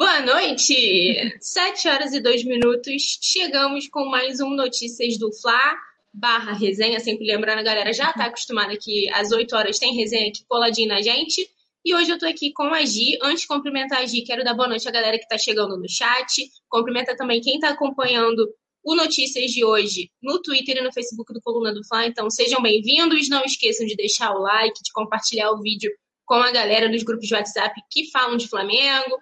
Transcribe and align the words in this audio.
Boa 0.00 0.22
noite! 0.22 1.36
Sete 1.42 1.86
horas 1.86 2.14
e 2.14 2.22
dois 2.22 2.42
minutos. 2.42 3.18
Chegamos 3.20 3.86
com 3.86 4.06
mais 4.06 4.40
um 4.40 4.48
Notícias 4.48 5.18
do 5.18 5.30
Fla 5.30 5.76
barra 6.10 6.54
resenha. 6.54 6.98
Sempre 7.00 7.26
lembrando, 7.26 7.58
a 7.58 7.62
galera 7.62 7.92
já 7.92 8.10
tá 8.10 8.24
acostumada 8.24 8.74
que 8.78 9.10
às 9.12 9.30
8 9.30 9.54
horas 9.54 9.78
tem 9.78 9.94
resenha 9.94 10.30
aqui 10.30 10.42
coladinho 10.48 10.88
na 10.88 11.02
gente. 11.02 11.46
E 11.84 11.94
hoje 11.94 12.10
eu 12.10 12.18
tô 12.18 12.24
aqui 12.24 12.50
com 12.50 12.72
a 12.72 12.82
Gi. 12.82 13.18
Antes 13.20 13.42
de 13.42 13.48
cumprimentar 13.48 13.98
a 13.98 14.06
Gi, 14.06 14.22
quero 14.22 14.42
dar 14.42 14.54
boa 14.54 14.68
noite 14.68 14.88
à 14.88 14.90
galera 14.90 15.18
que 15.18 15.28
tá 15.28 15.36
chegando 15.36 15.76
no 15.76 15.86
chat. 15.86 16.50
Cumprimenta 16.70 17.14
também 17.14 17.42
quem 17.42 17.60
tá 17.60 17.68
acompanhando 17.68 18.48
o 18.82 18.94
Notícias 18.94 19.50
de 19.50 19.62
hoje 19.62 20.10
no 20.22 20.40
Twitter 20.40 20.78
e 20.78 20.80
no 20.80 20.94
Facebook 20.94 21.30
do 21.30 21.42
Coluna 21.42 21.74
do 21.74 21.84
Fla. 21.86 22.06
Então 22.06 22.30
sejam 22.30 22.62
bem-vindos. 22.62 23.28
Não 23.28 23.44
esqueçam 23.44 23.86
de 23.86 23.94
deixar 23.96 24.30
o 24.30 24.38
like, 24.38 24.82
de 24.82 24.92
compartilhar 24.94 25.50
o 25.50 25.60
vídeo 25.60 25.92
com 26.24 26.36
a 26.36 26.50
galera 26.50 26.88
dos 26.88 27.02
grupos 27.02 27.28
de 27.28 27.34
WhatsApp 27.34 27.78
que 27.90 28.10
falam 28.10 28.38
de 28.38 28.48
Flamengo. 28.48 29.18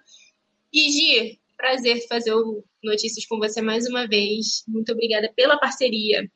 E 0.71 0.91
Gi, 0.91 1.39
prazer 1.57 2.07
fazer 2.07 2.33
o 2.33 2.63
Notícias 2.83 3.25
com 3.25 3.37
você 3.37 3.61
mais 3.61 3.87
uma 3.87 4.07
vez. 4.07 4.63
Muito 4.67 4.91
obrigada 4.91 5.31
pela 5.35 5.57
parceria. 5.57 6.29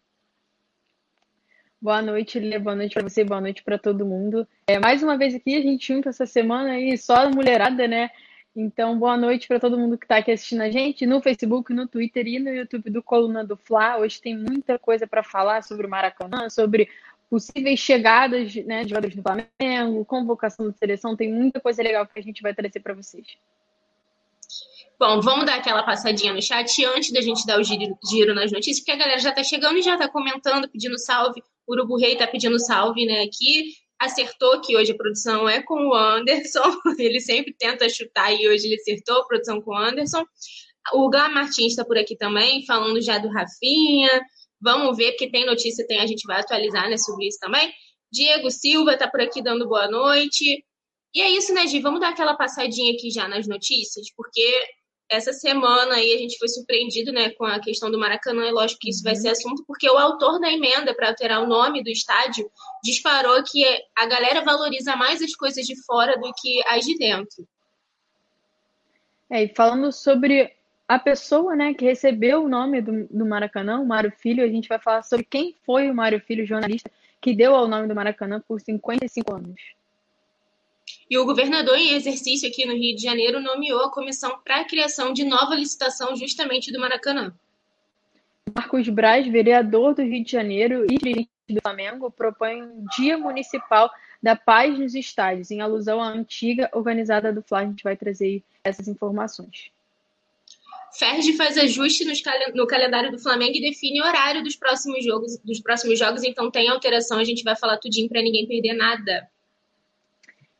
Boa 1.79 2.01
noite, 2.01 2.39
Lê. 2.39 2.57
Boa 2.57 2.75
noite 2.75 2.93
para 2.93 3.03
você, 3.03 3.23
boa 3.23 3.39
noite 3.39 3.63
para 3.63 3.77
todo 3.77 4.05
mundo. 4.05 4.47
É, 4.67 4.79
mais 4.79 5.03
uma 5.03 5.17
vez 5.17 5.35
aqui, 5.35 5.55
a 5.55 5.61
gente 5.61 5.93
junta 5.93 6.09
essa 6.09 6.25
semana 6.25 6.71
aí, 6.71 6.97
só 6.97 7.29
mulherada, 7.29 7.87
né? 7.87 8.09
Então, 8.55 8.97
boa 8.97 9.15
noite 9.15 9.47
para 9.47 9.59
todo 9.59 9.77
mundo 9.77 9.97
que 9.97 10.05
está 10.05 10.17
aqui 10.17 10.31
assistindo 10.31 10.61
a 10.61 10.71
gente 10.71 11.05
no 11.05 11.21
Facebook, 11.21 11.73
no 11.73 11.87
Twitter 11.87 12.27
e 12.27 12.39
no 12.39 12.49
YouTube 12.49 12.89
do 12.89 13.03
Coluna 13.03 13.43
do 13.43 13.55
Fla. 13.55 13.97
Hoje 13.97 14.21
tem 14.21 14.37
muita 14.37 14.79
coisa 14.79 15.05
para 15.05 15.23
falar 15.23 15.63
sobre 15.63 15.85
o 15.85 15.89
Maracanã, 15.89 16.49
sobre 16.49 16.89
possíveis 17.29 17.79
chegadas 17.79 18.55
né, 18.55 18.83
de 18.83 18.89
jogadores 18.89 19.15
do 19.15 19.21
Flamengo, 19.21 20.05
convocação 20.05 20.67
da 20.67 20.73
seleção. 20.73 21.15
Tem 21.15 21.31
muita 21.31 21.59
coisa 21.59 21.83
legal 21.83 22.07
que 22.07 22.19
a 22.19 22.23
gente 22.23 22.41
vai 22.41 22.53
trazer 22.53 22.79
para 22.79 22.93
vocês. 22.93 23.25
Bom, 25.05 25.19
vamos 25.19 25.45
dar 25.45 25.55
aquela 25.55 25.83
passadinha 25.83 26.31
no 26.31 26.41
chat 26.41 26.85
antes 26.85 27.11
da 27.11 27.19
gente 27.19 27.45
dar 27.45 27.59
o 27.59 27.63
giro, 27.63 27.93
giro 28.09 28.33
nas 28.33 28.53
notícias, 28.53 28.79
porque 28.79 28.93
a 28.93 28.95
galera 28.95 29.19
já 29.19 29.33
tá 29.33 29.43
chegando 29.43 29.77
e 29.77 29.81
já 29.81 29.97
tá 29.97 30.07
comentando, 30.07 30.69
pedindo 30.69 30.97
salve. 30.97 31.43
O 31.67 31.73
Urubu 31.73 31.97
Rei 31.97 32.15
tá 32.15 32.25
pedindo 32.25 32.57
salve, 32.57 33.05
né, 33.05 33.21
aqui. 33.21 33.73
Acertou 33.99 34.61
que 34.61 34.77
hoje 34.77 34.93
a 34.93 34.95
produção 34.95 35.49
é 35.49 35.61
com 35.61 35.89
o 35.89 35.93
Anderson. 35.93 36.63
Ele 36.97 37.19
sempre 37.19 37.53
tenta 37.53 37.89
chutar 37.89 38.31
e 38.31 38.47
hoje 38.47 38.65
ele 38.65 38.75
acertou 38.75 39.17
a 39.17 39.25
produção 39.25 39.61
com 39.61 39.71
o 39.71 39.77
Anderson. 39.77 40.23
O 40.93 41.09
Gá 41.09 41.27
Martins 41.27 41.73
está 41.73 41.83
por 41.83 41.97
aqui 41.97 42.15
também, 42.15 42.65
falando 42.65 43.01
já 43.01 43.17
do 43.17 43.27
Rafinha. 43.27 44.21
Vamos 44.61 44.95
ver, 44.95 45.11
porque 45.11 45.29
tem 45.29 45.45
notícia, 45.45 45.85
tem, 45.85 45.99
a 45.99 46.07
gente 46.07 46.25
vai 46.25 46.39
atualizar 46.39 46.89
né, 46.89 46.95
sobre 46.95 47.27
isso 47.27 47.39
também. 47.41 47.73
Diego 48.09 48.49
Silva 48.49 48.93
está 48.93 49.09
por 49.09 49.19
aqui 49.19 49.43
dando 49.43 49.67
boa 49.67 49.89
noite. 49.89 50.63
E 51.13 51.21
é 51.21 51.29
isso, 51.29 51.53
né, 51.53 51.67
Gi? 51.67 51.81
Vamos 51.81 51.99
dar 51.99 52.11
aquela 52.11 52.37
passadinha 52.37 52.93
aqui 52.93 53.11
já 53.11 53.27
nas 53.27 53.45
notícias, 53.45 54.07
porque 54.15 54.63
essa 55.09 55.33
semana 55.33 55.95
aí 55.95 56.13
a 56.13 56.17
gente 56.17 56.37
foi 56.37 56.47
surpreendido 56.47 57.11
né, 57.11 57.29
com 57.31 57.45
a 57.45 57.59
questão 57.59 57.91
do 57.91 57.99
Maracanã, 57.99 58.45
é 58.45 58.51
lógico 58.51 58.79
que 58.81 58.89
isso 58.89 59.03
vai 59.03 59.15
ser 59.15 59.29
assunto, 59.29 59.63
porque 59.67 59.89
o 59.89 59.97
autor 59.97 60.39
da 60.39 60.51
emenda 60.51 60.93
para 60.95 61.09
alterar 61.09 61.41
o 61.41 61.47
nome 61.47 61.83
do 61.83 61.89
estádio 61.89 62.49
disparou 62.83 63.43
que 63.43 63.63
a 63.95 64.05
galera 64.05 64.43
valoriza 64.43 64.95
mais 64.95 65.21
as 65.21 65.35
coisas 65.35 65.65
de 65.65 65.75
fora 65.85 66.17
do 66.17 66.31
que 66.41 66.61
as 66.67 66.85
de 66.85 66.97
dentro. 66.97 67.47
É, 69.29 69.43
e 69.43 69.53
falando 69.55 69.91
sobre 69.91 70.53
a 70.87 70.99
pessoa 70.99 71.55
né, 71.55 71.73
que 71.73 71.85
recebeu 71.85 72.43
o 72.43 72.49
nome 72.49 72.81
do, 72.81 73.07
do 73.07 73.25
Maracanã, 73.25 73.79
o 73.79 73.85
Mário 73.85 74.11
Filho, 74.11 74.43
a 74.43 74.47
gente 74.47 74.67
vai 74.67 74.79
falar 74.79 75.03
sobre 75.03 75.25
quem 75.25 75.55
foi 75.65 75.89
o 75.89 75.95
Mário 75.95 76.19
Filho, 76.19 76.45
jornalista, 76.45 76.91
que 77.21 77.33
deu 77.33 77.55
ao 77.55 77.67
nome 77.67 77.87
do 77.87 77.95
Maracanã 77.95 78.41
por 78.47 78.59
55 78.59 79.33
anos. 79.33 79.61
E 81.13 81.17
o 81.19 81.25
governador 81.25 81.77
em 81.77 81.93
exercício 81.93 82.49
aqui 82.49 82.65
no 82.65 82.73
Rio 82.73 82.95
de 82.95 83.03
Janeiro 83.03 83.39
nomeou 83.39 83.81
a 83.81 83.91
comissão 83.91 84.39
para 84.43 84.61
a 84.61 84.65
criação 84.65 85.13
de 85.13 85.23
nova 85.23 85.53
licitação 85.53 86.15
justamente 86.15 86.71
do 86.73 86.79
Maracanã. 86.79 87.31
Marcos 88.55 88.89
Braz, 88.89 89.27
vereador 89.27 89.93
do 89.93 90.01
Rio 90.01 90.23
de 90.23 90.31
Janeiro 90.31 90.83
e 90.91 90.97
dirigente 90.97 91.29
do 91.47 91.61
Flamengo, 91.61 92.09
propõe 92.09 92.63
um 92.63 92.83
dia 92.97 93.15
municipal 93.15 93.91
da 94.23 94.35
paz 94.35 94.79
nos 94.79 94.95
estádios, 94.95 95.51
em 95.51 95.61
alusão 95.61 96.01
à 96.01 96.07
antiga 96.07 96.67
organizada 96.73 97.31
do 97.31 97.43
Fla. 97.43 97.59
A 97.59 97.65
gente 97.65 97.83
vai 97.83 97.95
trazer 97.95 98.41
essas 98.63 98.87
informações. 98.87 99.69
Ferdi 100.97 101.33
faz 101.33 101.59
ajuste 101.59 102.05
no 102.55 102.65
calendário 102.65 103.11
do 103.11 103.19
Flamengo 103.19 103.55
e 103.55 103.61
define 103.61 104.01
o 104.01 104.03
horário 104.03 104.43
dos 104.43 104.55
próximos 104.55 105.05
jogos, 105.05 105.37
dos 105.45 105.61
próximos 105.61 105.99
jogos, 105.99 106.23
então 106.23 106.49
tem 106.49 106.69
alteração, 106.69 107.19
a 107.19 107.23
gente 107.23 107.43
vai 107.43 107.55
falar 107.55 107.77
tudinho 107.77 108.09
para 108.09 108.23
ninguém 108.23 108.47
perder 108.47 108.73
nada. 108.73 109.31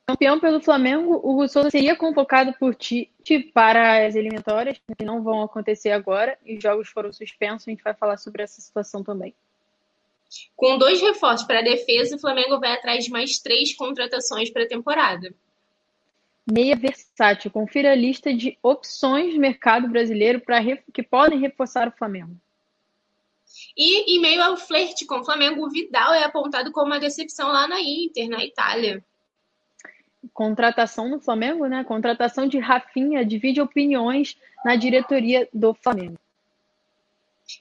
Campeão 0.06 0.38
pelo 0.38 0.60
Flamengo, 0.60 1.22
o 1.24 1.34
Rousseau 1.34 1.72
seria 1.72 1.96
convocado 1.96 2.54
por 2.60 2.76
Tite 2.76 3.40
para 3.54 4.06
as 4.06 4.16
eliminatórias, 4.16 4.78
que 4.98 5.06
não 5.06 5.24
vão 5.24 5.42
acontecer 5.42 5.92
agora, 5.92 6.38
e 6.46 6.58
os 6.58 6.64
jogos 6.64 6.90
foram 6.90 7.14
suspensos. 7.14 7.68
A 7.68 7.72
gente 7.72 7.84
vai 7.84 7.94
falar 7.94 8.18
sobre 8.18 8.44
essa 8.44 8.60
situação 8.60 9.02
também. 9.02 9.34
Com 10.58 10.78
dois 10.78 11.00
reforços 11.00 11.48
para 11.48 11.60
a 11.60 11.64
defesa, 11.64 12.18
o 12.18 12.20
Flamengo 12.20 12.60
vai 12.60 12.74
atrás 12.74 13.06
de 13.06 13.12
mais 13.12 13.40
três 13.40 13.74
contratações 13.74 14.50
para 14.50 14.64
a 14.64 14.68
temporada. 14.68 15.34
Meia 16.52 16.76
versátil. 16.76 17.50
Confira 17.50 17.94
a 17.94 17.96
lista 17.96 18.34
de 18.34 18.58
opções 18.62 19.34
do 19.34 19.40
mercado 19.40 19.88
brasileiro 19.88 20.42
para 20.42 20.60
que 20.94 21.02
podem 21.02 21.40
reforçar 21.40 21.88
o 21.88 21.92
Flamengo. 21.92 22.36
E 23.78 24.18
em 24.18 24.20
meio 24.20 24.44
ao 24.44 24.58
flerte 24.58 25.06
com 25.06 25.20
o 25.20 25.24
Flamengo, 25.24 25.66
o 25.66 25.70
Vidal 25.70 26.14
é 26.14 26.24
apontado 26.24 26.74
como 26.74 26.88
uma 26.88 27.00
decepção 27.00 27.48
lá 27.48 27.70
na 27.70 27.80
Inter, 27.80 28.28
na 28.28 28.44
Itália 28.44 29.02
contratação 30.34 31.10
no 31.10 31.20
Flamengo, 31.20 31.66
né? 31.66 31.84
Contratação 31.84 32.48
de 32.48 32.60
Rafinha 32.60 33.26
divide 33.26 33.60
opiniões 33.60 34.38
na 34.64 34.76
diretoria 34.76 35.48
do 35.54 35.74
Flamengo. 35.74 36.18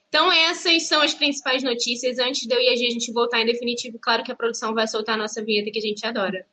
Então, 0.07 0.31
essas 0.31 0.83
são 0.83 1.01
as 1.01 1.13
principais 1.13 1.63
notícias. 1.63 2.17
Antes 2.19 2.47
de 2.47 2.53
eu 2.53 2.59
e 2.59 2.69
a 2.69 2.75
gente 2.75 3.11
voltar 3.11 3.41
em 3.41 3.45
definitivo, 3.45 3.99
claro 3.99 4.23
que 4.23 4.31
a 4.31 4.35
produção 4.35 4.73
vai 4.73 4.87
soltar 4.87 5.15
a 5.15 5.17
nossa 5.17 5.43
vinheta 5.43 5.71
que 5.71 5.79
a 5.79 5.81
gente 5.81 6.05
adora. 6.05 6.45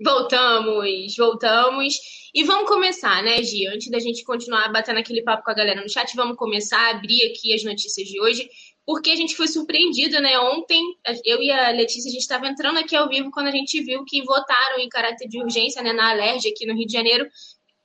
Voltamos, 0.00 1.16
voltamos. 1.16 1.94
E 2.32 2.44
vamos 2.44 2.68
começar, 2.68 3.20
né, 3.22 3.42
Gi? 3.42 3.66
Antes 3.66 3.90
da 3.90 3.98
gente 3.98 4.22
continuar 4.22 4.70
batendo 4.70 5.00
aquele 5.00 5.22
papo 5.22 5.42
com 5.42 5.50
a 5.50 5.54
galera 5.54 5.82
no 5.82 5.88
chat, 5.88 6.14
vamos 6.14 6.36
começar 6.36 6.78
a 6.78 6.90
abrir 6.90 7.24
aqui 7.24 7.52
as 7.52 7.64
notícias 7.64 8.06
de 8.06 8.20
hoje, 8.20 8.48
porque 8.86 9.10
a 9.10 9.16
gente 9.16 9.34
foi 9.34 9.48
surpreendida, 9.48 10.20
né? 10.20 10.38
Ontem, 10.38 10.80
eu 11.24 11.42
e 11.42 11.50
a 11.50 11.70
Letícia, 11.70 12.08
a 12.08 12.12
gente 12.12 12.22
estava 12.22 12.46
entrando 12.46 12.78
aqui 12.78 12.94
ao 12.94 13.08
vivo 13.08 13.30
quando 13.32 13.48
a 13.48 13.50
gente 13.50 13.82
viu 13.82 14.04
que 14.04 14.22
votaram 14.22 14.78
em 14.78 14.88
caráter 14.88 15.26
de 15.26 15.42
urgência, 15.42 15.82
né, 15.82 15.92
na 15.92 16.10
Alerj 16.10 16.48
aqui 16.48 16.64
no 16.64 16.74
Rio 16.74 16.86
de 16.86 16.92
Janeiro, 16.92 17.28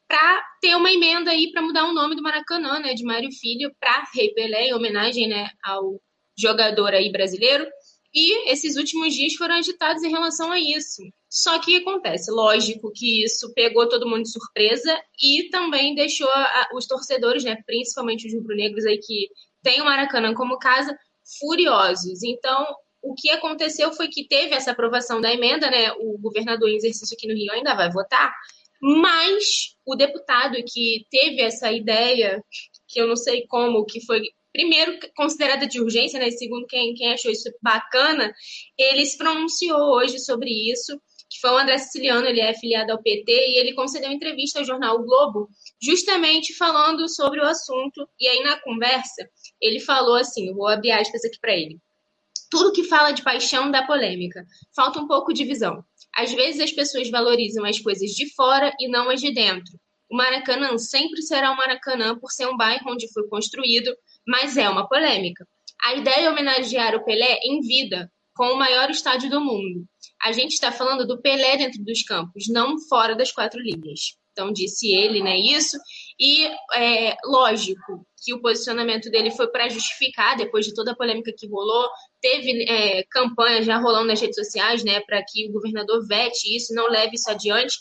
para 0.07 0.43
ter 0.61 0.75
uma 0.75 0.91
emenda 0.91 1.31
aí 1.31 1.51
para 1.51 1.63
mudar 1.63 1.85
o 1.85 1.93
nome 1.93 2.15
do 2.15 2.21
Maracanã, 2.21 2.79
né, 2.79 2.93
de 2.93 3.03
Mário 3.03 3.31
Filho, 3.31 3.73
para 3.79 4.07
Rei 4.13 4.29
Pelé, 4.35 4.67
em 4.67 4.73
homenagem, 4.75 5.27
né, 5.27 5.49
ao 5.63 5.99
jogador 6.37 6.93
aí 6.93 7.11
brasileiro. 7.11 7.65
E 8.13 8.51
esses 8.51 8.77
últimos 8.77 9.15
dias 9.15 9.33
foram 9.33 9.55
agitados 9.55 10.03
em 10.03 10.11
relação 10.11 10.51
a 10.51 10.59
isso. 10.59 11.01
Só 11.33 11.57
que 11.57 11.77
acontece, 11.77 12.29
lógico 12.29 12.91
que 12.93 13.23
isso 13.23 13.51
pegou 13.55 13.89
todo 13.89 14.07
mundo 14.07 14.21
de 14.21 14.31
surpresa 14.31 14.95
e 15.19 15.49
também 15.49 15.95
deixou 15.95 16.29
a, 16.29 16.69
os 16.75 16.85
torcedores, 16.85 17.43
né, 17.43 17.57
principalmente 17.65 18.27
os 18.27 18.33
rubro-negros 18.35 18.85
aí 18.85 18.99
que 18.99 19.29
tem 19.63 19.81
o 19.81 19.85
Maracanã 19.85 20.35
como 20.35 20.59
casa, 20.59 20.95
furiosos. 21.39 22.21
Então, 22.21 22.67
o 23.01 23.15
que 23.15 23.31
aconteceu 23.31 23.91
foi 23.93 24.09
que 24.09 24.27
teve 24.27 24.53
essa 24.53 24.71
aprovação 24.71 25.19
da 25.19 25.33
emenda, 25.33 25.71
né? 25.71 25.91
O 25.93 26.19
governador 26.19 26.69
em 26.69 26.75
exercício 26.75 27.15
aqui 27.15 27.27
no 27.27 27.33
Rio 27.33 27.51
ainda 27.51 27.73
vai 27.73 27.89
votar, 27.89 28.31
mas 28.79 29.75
o 29.83 29.95
deputado 29.95 30.55
que 30.71 31.07
teve 31.09 31.41
essa 31.41 31.71
ideia, 31.71 32.43
que 32.87 33.01
eu 33.01 33.07
não 33.07 33.15
sei 33.15 33.47
como, 33.47 33.85
que 33.85 34.05
foi 34.05 34.21
primeiro 34.51 34.99
considerada 35.15 35.65
de 35.65 35.81
urgência, 35.81 36.19
né? 36.19 36.29
Segundo 36.29 36.67
quem, 36.67 36.93
quem 36.93 37.11
achou 37.11 37.31
isso 37.31 37.51
bacana, 37.59 38.31
ele 38.77 39.03
se 39.03 39.17
pronunciou 39.17 39.95
hoje 39.95 40.19
sobre 40.19 40.51
isso 40.71 41.01
que 41.33 41.39
foi 41.39 41.49
o 41.49 41.57
André 41.57 41.79
Siciliano, 41.79 42.27
ele 42.27 42.39
é 42.39 42.51
afiliado 42.51 42.91
ao 42.91 43.01
PT, 43.01 43.31
e 43.31 43.59
ele 43.59 43.73
concedeu 43.73 44.11
entrevista 44.11 44.59
ao 44.59 44.65
jornal 44.65 44.99
o 44.99 45.03
Globo, 45.03 45.49
justamente 45.81 46.53
falando 46.53 47.09
sobre 47.09 47.39
o 47.39 47.43
assunto. 47.43 48.07
E 48.19 48.27
aí, 48.27 48.43
na 48.43 48.59
conversa, 48.59 49.27
ele 49.59 49.79
falou 49.79 50.15
assim: 50.15 50.53
vou 50.53 50.67
abrir 50.67 50.91
aspas 50.91 51.25
aqui 51.25 51.39
para 51.39 51.53
ele. 51.53 51.79
Tudo 52.51 52.71
que 52.71 52.83
fala 52.83 53.11
de 53.11 53.23
paixão 53.23 53.71
dá 53.71 53.81
polêmica. 53.83 54.45
Falta 54.75 54.99
um 54.99 55.07
pouco 55.07 55.33
de 55.33 55.43
visão. 55.43 55.83
Às 56.15 56.31
vezes 56.31 56.61
as 56.61 56.71
pessoas 56.71 57.09
valorizam 57.09 57.65
as 57.65 57.79
coisas 57.79 58.11
de 58.11 58.31
fora 58.35 58.71
e 58.79 58.87
não 58.87 59.09
as 59.09 59.19
de 59.19 59.33
dentro. 59.33 59.73
O 60.07 60.15
Maracanã 60.15 60.77
sempre 60.77 61.23
será 61.23 61.51
o 61.51 61.57
Maracanã 61.57 62.15
por 62.19 62.31
ser 62.31 62.45
um 62.45 62.55
bairro 62.55 62.91
onde 62.91 63.11
foi 63.11 63.27
construído, 63.27 63.91
mas 64.27 64.55
é 64.55 64.69
uma 64.69 64.87
polêmica. 64.87 65.47
A 65.83 65.95
ideia 65.95 66.27
é 66.27 66.29
homenagear 66.29 66.95
o 66.95 67.03
Pelé 67.03 67.39
em 67.43 67.59
vida, 67.61 68.11
com 68.35 68.45
o 68.45 68.57
maior 68.57 68.89
estádio 68.89 69.29
do 69.29 69.41
mundo. 69.41 69.85
A 70.21 70.31
gente 70.31 70.53
está 70.53 70.71
falando 70.71 71.05
do 71.05 71.21
Pelé 71.21 71.57
dentro 71.57 71.83
dos 71.83 72.03
campos, 72.03 72.45
não 72.47 72.79
fora 72.87 73.15
das 73.15 73.31
quatro 73.31 73.59
linhas. 73.59 74.17
Então, 74.31 74.51
disse 74.51 74.91
ele, 74.91 75.21
né, 75.21 75.37
isso. 75.37 75.77
E, 76.19 76.47
é, 76.73 77.15
lógico, 77.23 78.05
que 78.23 78.33
o 78.33 78.41
posicionamento 78.41 79.09
dele 79.11 79.29
foi 79.29 79.47
para 79.47 79.69
justificar, 79.69 80.35
depois 80.35 80.65
de 80.65 80.73
toda 80.73 80.91
a 80.91 80.95
polêmica 80.95 81.31
que 81.37 81.47
rolou, 81.47 81.87
teve 82.19 82.63
é, 82.63 83.03
campanha 83.11 83.61
já 83.61 83.77
rolando 83.77 84.07
nas 84.07 84.19
redes 84.19 84.35
sociais, 84.35 84.83
né, 84.83 85.01
para 85.01 85.23
que 85.23 85.47
o 85.49 85.51
governador 85.51 86.05
vete 86.07 86.55
isso, 86.55 86.73
não 86.73 86.89
leve 86.89 87.15
isso 87.15 87.29
adiante, 87.29 87.75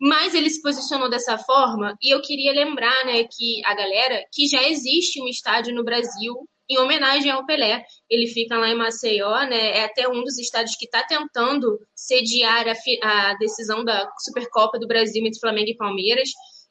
mas 0.00 0.34
ele 0.34 0.48
se 0.48 0.62
posicionou 0.62 1.10
dessa 1.10 1.36
forma, 1.36 1.96
e 2.00 2.14
eu 2.14 2.22
queria 2.22 2.52
lembrar, 2.52 3.04
né, 3.04 3.24
que 3.24 3.60
a 3.66 3.74
galera, 3.74 4.24
que 4.32 4.46
já 4.46 4.62
existe 4.68 5.20
um 5.20 5.26
estádio 5.26 5.74
no 5.74 5.84
Brasil 5.84 6.48
em 6.68 6.78
homenagem 6.78 7.30
ao 7.30 7.46
Pelé. 7.46 7.82
Ele 8.08 8.26
fica 8.26 8.58
lá 8.58 8.68
em 8.68 8.76
Maceió, 8.76 9.44
né? 9.46 9.78
É 9.78 9.84
até 9.84 10.08
um 10.08 10.22
dos 10.22 10.38
estádios 10.38 10.76
que 10.76 10.84
está 10.84 11.02
tentando 11.04 11.78
sediar 11.94 12.66
a, 12.68 13.30
a, 13.30 13.34
decisão 13.34 13.84
da 13.84 14.08
Supercopa 14.18 14.78
do 14.78 14.86
Brasil 14.86 15.24
entre 15.24 15.40
Flamengo 15.40 15.70
e 15.70 15.76
Palmeiras. 15.76 16.28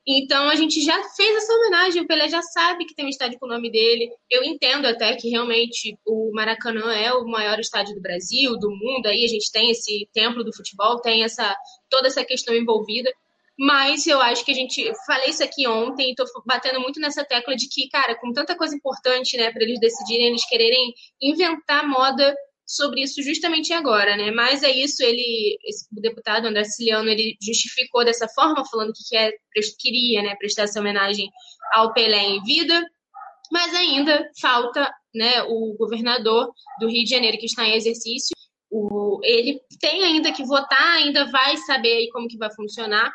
Então 0.09 0.47
a 0.47 0.55
gente 0.55 0.81
já 0.81 1.03
fez 1.15 1.35
essa 1.35 1.53
homenagem, 1.53 2.01
o 2.01 2.07
Pelé 2.07 2.29
já 2.29 2.41
sabe 2.41 2.85
que 2.85 2.95
tem 2.95 3.05
um 3.05 3.09
estádio 3.09 3.37
com 3.39 3.45
o 3.45 3.49
nome 3.49 3.69
dele. 3.69 4.09
Eu 4.31 4.41
entendo 4.41 4.85
até 4.85 5.13
que 5.17 5.29
realmente 5.29 5.97
o 6.05 6.31
Maracanã 6.33 6.93
é 6.93 7.11
o 7.11 7.25
maior 7.25 7.59
estádio 7.59 7.93
do 7.93 8.01
Brasil, 8.01 8.57
do 8.57 8.69
mundo. 8.69 9.07
Aí 9.07 9.25
a 9.25 9.27
gente 9.27 9.51
tem 9.51 9.69
esse 9.69 10.07
templo 10.13 10.45
do 10.45 10.55
futebol, 10.55 11.01
tem 11.01 11.25
essa 11.25 11.53
toda 11.89 12.07
essa 12.07 12.23
questão 12.23 12.55
envolvida. 12.55 13.11
Mas 13.57 14.05
eu 14.05 14.21
acho 14.21 14.45
que 14.45 14.51
a 14.51 14.53
gente. 14.53 14.91
Falei 15.05 15.29
isso 15.29 15.43
aqui 15.43 15.67
ontem 15.67 16.11
e 16.11 16.15
batendo 16.45 16.79
muito 16.79 16.99
nessa 16.99 17.25
tecla 17.25 17.55
de 17.55 17.67
que, 17.67 17.89
cara, 17.89 18.15
com 18.15 18.31
tanta 18.31 18.55
coisa 18.55 18.75
importante, 18.75 19.35
né, 19.35 19.51
para 19.51 19.63
eles 19.63 19.79
decidirem, 19.79 20.27
eles 20.27 20.47
quererem 20.47 20.93
inventar 21.19 21.87
moda 21.87 22.35
sobre 22.67 23.01
isso 23.01 23.23
justamente 23.23 23.73
agora, 23.73 24.15
né? 24.17 24.29
Mas 24.29 24.61
é 24.61 24.69
isso, 24.69 25.01
ele, 25.01 25.57
esse, 25.63 25.87
o 25.95 26.01
deputado 26.01 26.45
André 26.45 26.65
Siciliano, 26.65 27.09
ele 27.09 27.37
justificou 27.41 28.03
dessa 28.03 28.27
forma, 28.27 28.65
falando 28.65 28.91
que 28.93 29.07
quer, 29.09 29.31
queria, 29.79 30.21
né, 30.21 30.35
prestar 30.35 30.63
essa 30.63 30.79
homenagem 30.79 31.29
ao 31.73 31.93
Pelé 31.93 32.23
em 32.23 32.43
vida, 32.43 32.85
mas 33.51 33.73
ainda 33.73 34.29
falta, 34.41 34.93
né, 35.15 35.41
o 35.43 35.75
governador 35.77 36.51
do 36.79 36.89
Rio 36.89 37.05
de 37.05 37.09
Janeiro 37.09 37.37
que 37.37 37.45
está 37.45 37.63
em 37.63 37.75
exercício, 37.75 38.35
o, 38.69 39.21
ele 39.23 39.61
tem 39.79 40.03
ainda 40.03 40.33
que 40.33 40.43
votar, 40.43 40.97
ainda 40.97 41.25
vai 41.31 41.55
saber 41.57 42.09
como 42.11 42.27
que 42.27 42.37
vai 42.37 42.53
funcionar, 42.53 43.13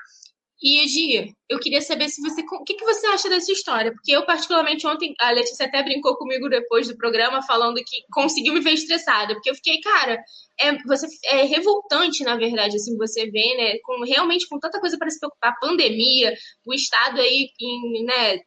e, 0.62 0.78
Egi, 0.78 1.34
eu 1.48 1.58
queria 1.58 1.82
saber 1.82 2.08
se 2.08 2.22
você. 2.22 2.40
O 2.40 2.62
que, 2.62 2.74
que 2.74 2.84
você 2.84 3.04
acha 3.08 3.28
dessa 3.28 3.50
história? 3.50 3.92
Porque 3.92 4.12
eu, 4.12 4.24
particularmente, 4.24 4.86
ontem, 4.86 5.12
a 5.20 5.32
Letícia 5.32 5.66
até 5.66 5.82
brincou 5.82 6.16
comigo 6.16 6.48
depois 6.48 6.86
do 6.86 6.96
programa, 6.96 7.42
falando 7.42 7.82
que 7.84 8.04
conseguiu 8.12 8.54
me 8.54 8.60
ver 8.60 8.74
estressada. 8.74 9.34
Porque 9.34 9.50
eu 9.50 9.56
fiquei, 9.56 9.80
cara, 9.80 10.22
é, 10.60 10.78
você, 10.84 11.08
é 11.24 11.42
revoltante, 11.42 12.22
na 12.22 12.36
verdade, 12.36 12.76
assim, 12.76 12.96
você 12.96 13.28
vê, 13.28 13.56
né? 13.56 13.78
Com, 13.82 14.04
realmente 14.04 14.48
com 14.48 14.60
tanta 14.60 14.78
coisa 14.78 14.96
para 14.96 15.10
se 15.10 15.18
preocupar, 15.18 15.58
pandemia, 15.60 16.32
o 16.64 16.72
Estado 16.72 17.20
aí, 17.20 17.48
em, 17.60 18.04
né? 18.04 18.38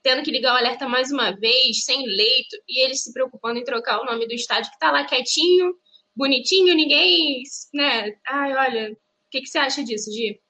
Tendo 0.00 0.22
que 0.22 0.30
ligar 0.30 0.54
o 0.54 0.58
alerta 0.58 0.88
mais 0.88 1.10
uma 1.10 1.32
vez, 1.32 1.82
sem 1.84 2.06
leito, 2.06 2.56
e 2.68 2.84
eles 2.84 3.02
se 3.02 3.12
preocupando 3.12 3.58
em 3.58 3.64
trocar 3.64 4.00
o 4.00 4.04
nome 4.04 4.28
do 4.28 4.34
estádio 4.34 4.70
que 4.70 4.78
tá 4.78 4.92
lá 4.92 5.04
quietinho, 5.04 5.74
bonitinho, 6.14 6.74
ninguém, 6.74 7.42
né? 7.72 8.14
Ai, 8.28 8.54
olha, 8.54 8.92
o 8.92 8.96
que, 9.30 9.40
que 9.40 9.48
você 9.48 9.58
acha 9.58 9.82
disso, 9.82 10.12
Gi? 10.12 10.43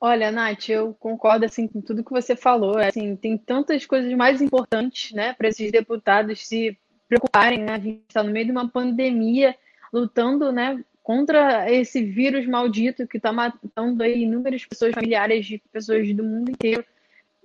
Olha, 0.00 0.32
Nath, 0.32 0.70
eu 0.70 0.94
concordo 0.94 1.44
assim 1.44 1.68
com 1.68 1.82
tudo 1.82 2.02
que 2.02 2.10
você 2.10 2.34
falou. 2.34 2.78
Assim, 2.78 3.14
tem 3.16 3.36
tantas 3.36 3.84
coisas 3.84 4.10
mais 4.14 4.40
importantes, 4.40 5.12
né, 5.12 5.34
para 5.34 5.48
esses 5.48 5.70
deputados 5.70 6.46
se 6.46 6.76
preocuparem, 7.06 7.58
né? 7.58 7.74
A 7.74 7.78
gente 7.78 8.02
está 8.08 8.22
no 8.22 8.32
meio 8.32 8.46
de 8.46 8.52
uma 8.52 8.68
pandemia, 8.68 9.54
lutando, 9.92 10.50
né, 10.52 10.82
contra 11.02 11.70
esse 11.70 12.02
vírus 12.02 12.46
maldito 12.46 13.06
que 13.06 13.18
está 13.18 13.32
matando 13.32 14.02
aí 14.02 14.22
inúmeras 14.22 14.64
pessoas, 14.64 14.94
familiares 14.94 15.44
de 15.44 15.58
pessoas 15.70 16.14
do 16.14 16.24
mundo 16.24 16.50
inteiro. 16.50 16.84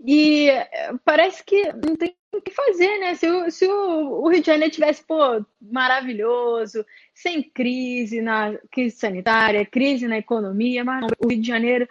E 0.06 0.50
eh, 0.50 0.94
parece 1.04 1.44
que 1.44 1.74
não 1.74 1.96
tem 1.96 2.16
o 2.34 2.42
que 2.42 2.52
fazer, 2.52 3.00
né? 3.00 3.16
Se, 3.16 3.28
o, 3.28 3.50
se 3.52 3.66
o, 3.66 4.24
o 4.24 4.30
Rio 4.30 4.42
de 4.42 4.48
Janeiro 4.48 4.74
tivesse, 4.74 5.04
pô, 5.04 5.44
maravilhoso, 5.62 6.86
sem 7.14 7.42
crise 7.42 8.22
na 8.22 8.58
crise 8.72 8.98
sanitária, 8.98 9.66
crise 9.66 10.08
na 10.08 10.18
economia, 10.18 10.84
mas 10.84 11.02
não, 11.02 11.10
o 11.20 11.28
Rio 11.28 11.42
de 11.42 11.48
Janeiro 11.48 11.88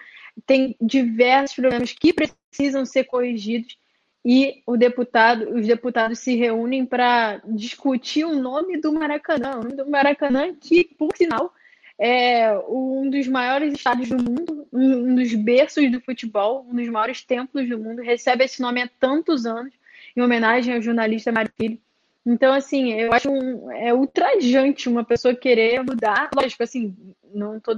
tem 0.47 0.77
diversos 0.81 1.55
problemas 1.57 1.93
que 1.93 2.13
precisam 2.13 2.85
ser 2.85 3.05
corrigidos 3.05 3.79
e 4.25 4.63
o 4.67 4.77
deputado, 4.77 5.55
os 5.55 5.67
deputados 5.67 6.19
se 6.19 6.35
reúnem 6.35 6.87
para 6.87 7.43
discutir 7.47 8.25
o 8.25 8.35
nome 8.35 8.81
do 8.81 8.93
Maracanã, 8.93 9.59
o 9.59 9.63
nome 9.63 9.77
do 9.77 9.91
Maracanã 9.91 10.55
que, 10.55 10.85
por 10.85 11.15
sinal, 11.15 11.53
é 11.99 12.57
um 12.69 13.09
dos 13.11 13.29
maiores 13.29 13.75
estádios 13.75 14.09
do 14.09 14.17
mundo, 14.17 14.67
um 14.73 15.15
dos 15.15 15.35
berços 15.35 15.91
do 15.93 16.01
futebol, 16.01 16.67
um 16.69 16.75
dos 16.75 16.89
maiores 16.89 17.23
templos 17.23 17.69
do 17.69 17.79
mundo, 17.79 18.03
recebe 18.03 18.45
esse 18.45 18.63
nome 18.63 18.83
há 18.83 18.89
tantos 18.99 19.45
anos, 19.45 19.75
em 20.17 20.23
homenagem 20.23 20.75
ao 20.75 20.83
jornalista 20.83 21.31
Mário 21.31 21.53
Filho. 21.57 21.79
Então, 22.27 22.55
assim, 22.55 22.93
eu 22.95 23.13
acho 23.13 23.31
um, 23.31 23.71
é 23.71 23.93
ultrajante 23.93 24.89
uma 24.89 25.05
pessoa 25.05 25.35
querer 25.35 25.83
mudar. 25.83 26.31
Lógico, 26.35 26.63
assim, 26.63 26.97
não 27.35 27.59
estou 27.59 27.77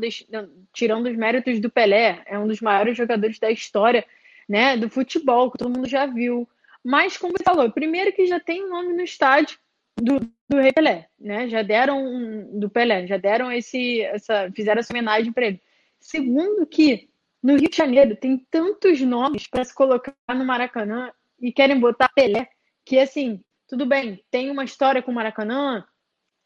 tirando 0.72 1.06
os 1.06 1.16
méritos 1.16 1.58
do 1.58 1.68
Pelé, 1.68 2.22
é 2.26 2.38
um 2.38 2.46
dos 2.46 2.60
maiores 2.60 2.96
jogadores 2.96 3.38
da 3.38 3.50
história, 3.50 4.04
né, 4.48 4.76
do 4.76 4.88
futebol, 4.88 5.50
que 5.50 5.58
todo 5.58 5.74
mundo 5.74 5.88
já 5.88 6.06
viu. 6.06 6.48
Mas, 6.84 7.16
como 7.16 7.32
você 7.36 7.42
falou, 7.42 7.70
primeiro 7.72 8.12
que 8.12 8.26
já 8.26 8.38
tem 8.38 8.68
nome 8.68 8.92
no 8.92 9.02
estádio 9.02 9.58
do, 9.96 10.20
do 10.48 10.60
Rei 10.60 10.72
Pelé, 10.72 11.08
né? 11.18 11.48
Já 11.48 11.62
deram 11.62 12.04
um, 12.04 12.60
do 12.60 12.70
Pelé, 12.70 13.06
já 13.06 13.16
deram 13.16 13.50
esse, 13.50 14.02
essa, 14.02 14.50
fizeram 14.54 14.78
essa 14.78 14.92
homenagem 14.92 15.32
para 15.32 15.46
ele. 15.46 15.60
Segundo 15.98 16.66
que 16.66 17.08
no 17.42 17.56
Rio 17.56 17.68
de 17.68 17.76
Janeiro 17.76 18.14
tem 18.14 18.46
tantos 18.50 19.00
nomes 19.00 19.46
para 19.48 19.64
se 19.64 19.74
colocar 19.74 20.14
no 20.28 20.44
Maracanã 20.44 21.10
e 21.40 21.50
querem 21.50 21.80
botar 21.80 22.08
Pelé, 22.14 22.48
que 22.84 22.98
assim, 22.98 23.40
tudo 23.68 23.86
bem, 23.86 24.22
tem 24.30 24.50
uma 24.50 24.64
história 24.64 25.02
com 25.02 25.10
o 25.10 25.14
Maracanã, 25.14 25.84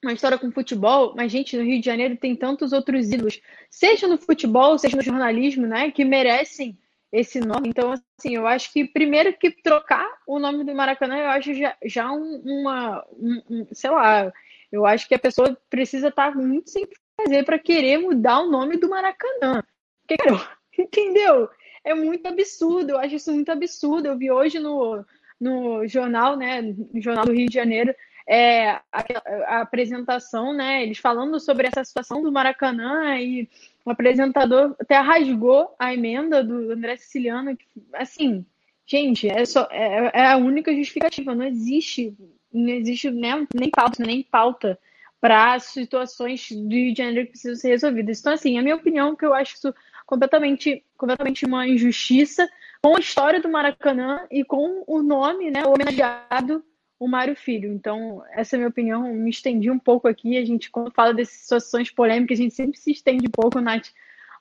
uma 0.02 0.12
história 0.12 0.38
com 0.38 0.50
futebol, 0.50 1.14
mas, 1.14 1.30
gente, 1.30 1.56
no 1.56 1.62
Rio 1.62 1.78
de 1.78 1.86
Janeiro 1.86 2.16
tem 2.16 2.34
tantos 2.34 2.72
outros 2.72 3.10
ídolos, 3.10 3.40
seja 3.70 4.08
no 4.08 4.16
futebol, 4.16 4.78
seja 4.78 4.96
no 4.96 5.02
jornalismo, 5.02 5.66
né, 5.66 5.90
que 5.90 6.04
merecem 6.04 6.78
esse 7.12 7.40
nome. 7.40 7.68
Então, 7.68 7.92
assim, 7.92 8.36
eu 8.36 8.46
acho 8.46 8.72
que 8.72 8.84
primeiro 8.84 9.32
que 9.36 9.50
trocar 9.50 10.06
o 10.26 10.38
nome 10.38 10.64
do 10.64 10.74
Maracanã, 10.74 11.18
eu 11.18 11.28
acho 11.28 11.52
já, 11.54 11.76
já 11.84 12.10
um, 12.10 12.40
uma, 12.44 13.04
um, 13.12 13.42
um, 13.50 13.66
sei 13.72 13.90
lá, 13.90 14.32
eu 14.72 14.86
acho 14.86 15.06
que 15.06 15.14
a 15.14 15.18
pessoa 15.18 15.56
precisa 15.68 16.08
estar 16.08 16.34
muito 16.34 16.70
sem 16.70 16.88
fazer 17.20 17.44
para 17.44 17.58
querer 17.58 17.98
mudar 17.98 18.40
o 18.40 18.50
nome 18.50 18.76
do 18.76 18.88
Maracanã. 18.88 19.62
Porque, 20.02 20.16
cara, 20.16 20.56
entendeu? 20.78 21.48
É 21.84 21.94
muito 21.94 22.26
absurdo, 22.26 22.90
eu 22.90 22.98
acho 22.98 23.16
isso 23.16 23.32
muito 23.32 23.50
absurdo. 23.50 24.06
Eu 24.06 24.16
vi 24.16 24.30
hoje 24.30 24.58
no, 24.58 25.04
no 25.40 25.86
jornal, 25.86 26.36
né, 26.36 26.60
no 26.62 27.00
Jornal 27.00 27.24
do 27.24 27.32
Rio 27.32 27.48
de 27.48 27.54
Janeiro, 27.54 27.94
é, 28.28 28.68
a, 28.70 28.82
a, 28.92 29.60
apresentação, 29.62 30.52
né, 30.52 30.82
eles 30.82 30.98
falando 30.98 31.40
sobre 31.40 31.66
essa 31.66 31.84
situação 31.84 32.22
do 32.22 32.30
Maracanã 32.30 33.16
e 33.18 33.48
o 33.84 33.90
apresentador 33.90 34.76
até 34.78 34.96
rasgou 34.98 35.74
a 35.78 35.92
emenda 35.94 36.44
do 36.44 36.70
André 36.70 36.96
Siciliano, 36.96 37.56
que, 37.56 37.64
assim, 37.94 38.44
gente, 38.86 39.28
é, 39.28 39.44
só, 39.44 39.66
é, 39.70 40.10
é, 40.12 40.26
a 40.26 40.36
única 40.36 40.74
justificativa, 40.74 41.34
não 41.34 41.44
existe, 41.44 42.14
não 42.52 42.68
existe 42.68 43.10
nem, 43.10 43.48
nem 43.54 43.70
pauta, 43.70 44.04
nem 44.04 44.22
pauta 44.22 44.78
para 45.20 45.58
situações 45.58 46.50
do 46.50 46.74
Rio 46.74 46.92
de 46.92 46.98
Janeiro 47.02 47.26
que 47.26 47.32
precisam 47.32 47.56
ser 47.56 47.68
resolvidas. 47.68 48.20
Então, 48.20 48.32
assim, 48.32 48.58
a 48.58 48.62
minha 48.62 48.76
opinião 48.76 49.12
é 49.12 49.16
que 49.16 49.26
eu 49.26 49.34
acho 49.34 49.54
isso 49.56 49.74
completamente, 50.06 50.82
completamente 50.96 51.44
uma 51.44 51.68
injustiça, 51.68 52.48
com 52.82 52.96
a 52.96 53.00
história 53.00 53.40
do 53.40 53.48
Maracanã 53.48 54.26
e 54.30 54.44
com 54.44 54.84
o 54.86 55.02
nome, 55.02 55.50
né, 55.50 55.64
homenageado 55.64 56.64
o 56.98 57.08
Mário 57.08 57.34
Filho. 57.34 57.72
Então, 57.72 58.22
essa 58.32 58.54
é 58.54 58.56
a 58.56 58.58
minha 58.58 58.68
opinião. 58.68 59.02
Me 59.14 59.30
estendi 59.30 59.70
um 59.70 59.78
pouco 59.78 60.06
aqui. 60.06 60.36
A 60.36 60.44
gente, 60.44 60.70
quando 60.70 60.92
fala 60.92 61.14
dessas 61.14 61.34
situações 61.34 61.90
polêmicas, 61.90 62.38
a 62.38 62.42
gente 62.42 62.54
sempre 62.54 62.78
se 62.78 62.90
estende 62.90 63.26
um 63.26 63.30
pouco, 63.30 63.58
Nath. 63.58 63.88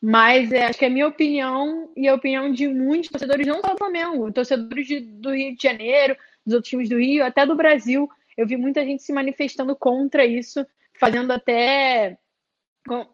Mas 0.01 0.51
é, 0.51 0.65
acho 0.65 0.77
que 0.77 0.85
é 0.85 0.89
a 0.89 0.91
minha 0.91 1.07
opinião 1.07 1.89
e 1.95 2.07
a 2.07 2.13
opinião 2.13 2.51
de 2.51 2.67
muitos 2.67 3.09
torcedores, 3.09 3.47
não 3.47 3.61
só 3.61 3.73
do 3.73 3.77
Flamengo, 3.77 4.31
torcedores 4.31 4.87
de, 4.87 4.99
do 4.99 5.33
Rio 5.33 5.55
de 5.55 5.63
Janeiro, 5.63 6.15
dos 6.45 6.55
outros 6.55 6.69
times 6.69 6.89
do 6.89 6.97
Rio, 6.97 7.25
até 7.25 7.45
do 7.45 7.55
Brasil. 7.55 8.09
Eu 8.37 8.45
vi 8.45 8.57
muita 8.57 8.83
gente 8.83 9.03
se 9.03 9.13
manifestando 9.13 9.75
contra 9.75 10.25
isso, 10.25 10.65
fazendo 10.97 11.31
até 11.31 12.17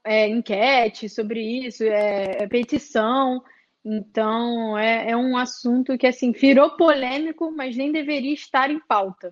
é, 0.04 0.28
enquete 0.28 1.10
sobre 1.10 1.42
isso, 1.42 1.84
é, 1.84 2.44
é 2.44 2.48
petição. 2.48 3.44
Então, 3.86 4.76
é, 4.76 5.12
é 5.12 5.18
um 5.18 5.38
assunto 5.38 5.96
que, 5.96 6.08
assim, 6.08 6.32
virou 6.32 6.76
polêmico, 6.76 7.52
mas 7.52 7.78
nem 7.78 7.92
deveria 7.92 8.34
estar 8.34 8.72
em 8.72 8.80
pauta. 8.80 9.32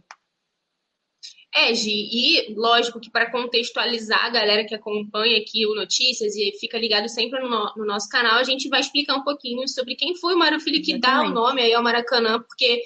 É, 1.56 1.74
Gi, 1.74 1.92
e 1.92 2.54
lógico 2.56 3.00
que 3.00 3.12
para 3.12 3.32
contextualizar 3.32 4.26
a 4.26 4.30
galera 4.30 4.66
que 4.66 4.74
acompanha 4.74 5.38
aqui 5.38 5.66
o 5.66 5.76
Notícias 5.76 6.36
e 6.36 6.52
fica 6.60 6.78
ligado 6.78 7.08
sempre 7.08 7.40
no, 7.40 7.74
no, 7.76 7.86
nosso 7.86 8.10
canal, 8.10 8.40
a 8.40 8.44
gente 8.44 8.68
vai 8.70 8.80
explicar 8.80 9.16
um 9.16 9.24
pouquinho 9.24 9.68
sobre 9.68 9.96
quem 9.96 10.16
foi 10.16 10.34
o 10.34 10.38
Mário 10.38 10.60
Filho 10.60 10.84
que 10.84 10.94
Exatamente. 10.94 11.26
dá 11.26 11.30
o 11.30 11.34
nome 11.34 11.62
aí 11.62 11.74
ao 11.74 11.84
Maracanã, 11.84 12.40
porque 12.40 12.82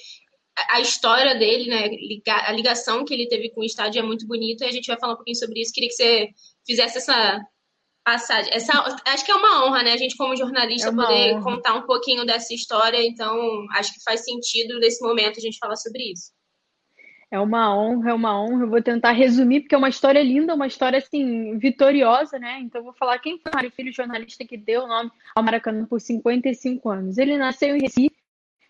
a 0.71 0.81
história 0.81 1.35
dele, 1.35 1.69
né, 1.69 1.89
a 2.29 2.51
ligação 2.51 3.05
que 3.05 3.13
ele 3.13 3.27
teve 3.27 3.49
com 3.51 3.61
o 3.61 3.65
estádio 3.65 3.99
é 3.99 4.03
muito 4.03 4.27
bonita 4.27 4.65
e 4.65 4.69
a 4.69 4.71
gente 4.71 4.87
vai 4.87 4.99
falar 4.99 5.13
um 5.13 5.17
pouquinho 5.17 5.37
sobre 5.37 5.61
isso. 5.61 5.71
Queria 5.71 5.89
que 5.89 5.95
você 5.95 6.29
fizesse 6.65 6.97
essa 6.97 7.41
passagem. 8.07 8.53
Essa, 8.53 8.71
acho 9.05 9.25
que 9.25 9.31
é 9.31 9.35
uma 9.35 9.65
honra, 9.65 9.83
né? 9.83 9.91
A 9.91 9.97
gente, 9.97 10.15
como 10.15 10.33
jornalista, 10.33 10.87
é 10.87 10.93
poder 10.93 11.33
honra. 11.33 11.43
contar 11.43 11.73
um 11.73 11.81
pouquinho 11.81 12.25
dessa 12.25 12.53
história. 12.53 13.05
Então, 13.05 13.65
acho 13.73 13.93
que 13.93 14.01
faz 14.01 14.23
sentido 14.23 14.79
nesse 14.79 15.05
momento 15.05 15.37
a 15.37 15.41
gente 15.41 15.57
falar 15.57 15.75
sobre 15.75 16.13
isso. 16.13 16.31
É 17.29 17.37
uma 17.37 17.75
honra, 17.77 18.11
é 18.11 18.13
uma 18.13 18.41
honra. 18.41 18.63
Eu 18.63 18.69
vou 18.69 18.81
tentar 18.81 19.11
resumir, 19.11 19.59
porque 19.59 19.75
é 19.75 19.77
uma 19.77 19.89
história 19.89 20.23
linda, 20.23 20.55
uma 20.55 20.67
história 20.67 20.99
assim, 20.99 21.57
vitoriosa, 21.57 22.39
né? 22.39 22.59
Então, 22.61 22.79
eu 22.79 22.85
vou 22.85 22.93
falar 22.93 23.19
quem 23.19 23.37
foi 23.39 23.51
o 23.51 23.55
Mário 23.55 23.71
Filho, 23.71 23.91
jornalista 23.91 24.45
que 24.45 24.55
deu 24.55 24.83
o 24.83 24.87
nome 24.87 25.11
ao 25.35 25.43
Maracanã 25.43 25.85
por 25.85 25.99
55 25.99 26.89
anos. 26.89 27.17
Ele 27.17 27.37
nasceu 27.37 27.75
em 27.75 27.81
Recife 27.81 28.15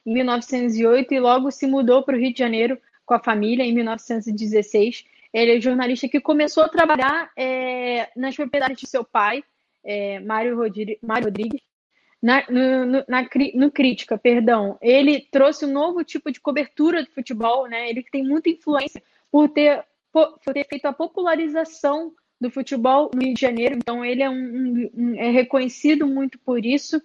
em 0.03 0.13
1908 0.15 1.13
e 1.13 1.20
logo 1.20 1.51
se 1.51 1.67
mudou 1.67 2.01
para 2.01 2.17
o 2.17 2.20
Rio 2.20 2.34
de 2.34 2.39
Janeiro 2.39 2.79
com 3.06 3.13
a 3.13 3.20
família 3.20 3.63
em 3.63 3.72
1916. 3.72 5.06
Ele 5.38 5.58
é 5.58 5.62
jornalista 5.62 6.10
que 6.10 6.20
começou 6.20 6.63
a 6.63 6.70
trabalhar 6.70 7.29
é, 7.38 8.10
nas 8.15 8.36
propriedades 8.36 8.82
de 8.82 8.88
seu 8.88 9.03
pai, 9.03 9.44
é, 9.84 10.20
Mário, 10.20 10.58
Rodrigues, 10.58 11.62
na, 12.20 12.44
no, 12.50 13.06
na, 13.08 13.29
no 13.53 13.72
Crítica, 13.72 14.17
perdão. 14.17 14.79
Ele 14.82 15.22
trouxe 15.32 15.63
um 15.63 15.72
novo 15.72 16.03
tipo 16.03 16.32
de 16.32 16.39
cobertura 16.39 17.03
de 17.03 17.12
futebol, 17.12 17.67
né? 17.67 17.88
Ele 17.88 18.03
tem 18.12 18.24
muita 18.24 18.50
influência 18.50 19.01
por 19.32 19.48
ter, 19.50 19.86
por 20.12 20.39
ter 20.51 20.65
feito 20.67 20.88
a 20.88 20.94
popularização 20.94 22.12
do 22.41 22.50
futebol 22.50 23.12
no 23.13 23.22
Rio 23.22 23.36
de 23.36 23.41
Janeiro, 23.41 23.75
então 23.75 24.03
ele 24.03 24.24
é, 24.24 24.29
um, 24.29 24.89
um, 24.96 25.15
é 25.17 25.29
reconhecido 25.29 26.08
muito 26.08 26.39
por 26.39 26.65
isso. 26.65 27.00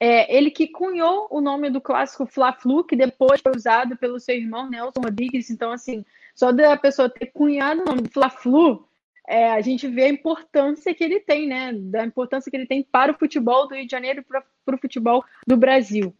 É, 0.00 0.34
ele 0.34 0.50
que 0.50 0.68
cunhou 0.68 1.28
o 1.30 1.38
nome 1.38 1.68
do 1.70 1.82
clássico 1.82 2.24
Fla-Flu, 2.24 2.84
que 2.84 2.96
depois 2.96 3.42
foi 3.42 3.52
usado 3.54 3.94
pelo 3.98 4.18
seu 4.18 4.34
irmão 4.34 4.70
Nelson 4.70 5.00
Rodrigues. 5.02 5.50
Então, 5.50 5.70
assim, 5.70 6.02
só 6.34 6.52
da 6.52 6.76
pessoa 6.76 7.08
ter 7.08 7.26
cunhado 7.26 7.82
o 7.82 7.84
nome 7.84 8.02
do 8.02 8.10
Fla-Flu, 8.10 8.88
é, 9.26 9.52
a 9.52 9.60
gente 9.60 9.88
vê 9.88 10.04
a 10.04 10.08
importância 10.08 10.94
que 10.94 11.02
ele 11.02 11.20
tem, 11.20 11.46
né? 11.46 11.72
Da 11.72 12.04
importância 12.04 12.50
que 12.50 12.56
ele 12.56 12.66
tem 12.66 12.82
para 12.82 13.12
o 13.12 13.18
futebol 13.18 13.66
do 13.66 13.74
Rio 13.74 13.86
de 13.86 13.90
Janeiro 13.90 14.20
e 14.20 14.22
para, 14.22 14.42
o 14.74 14.78
futebol 14.78 15.24
do 15.46 15.56
Brasil. 15.56 16.14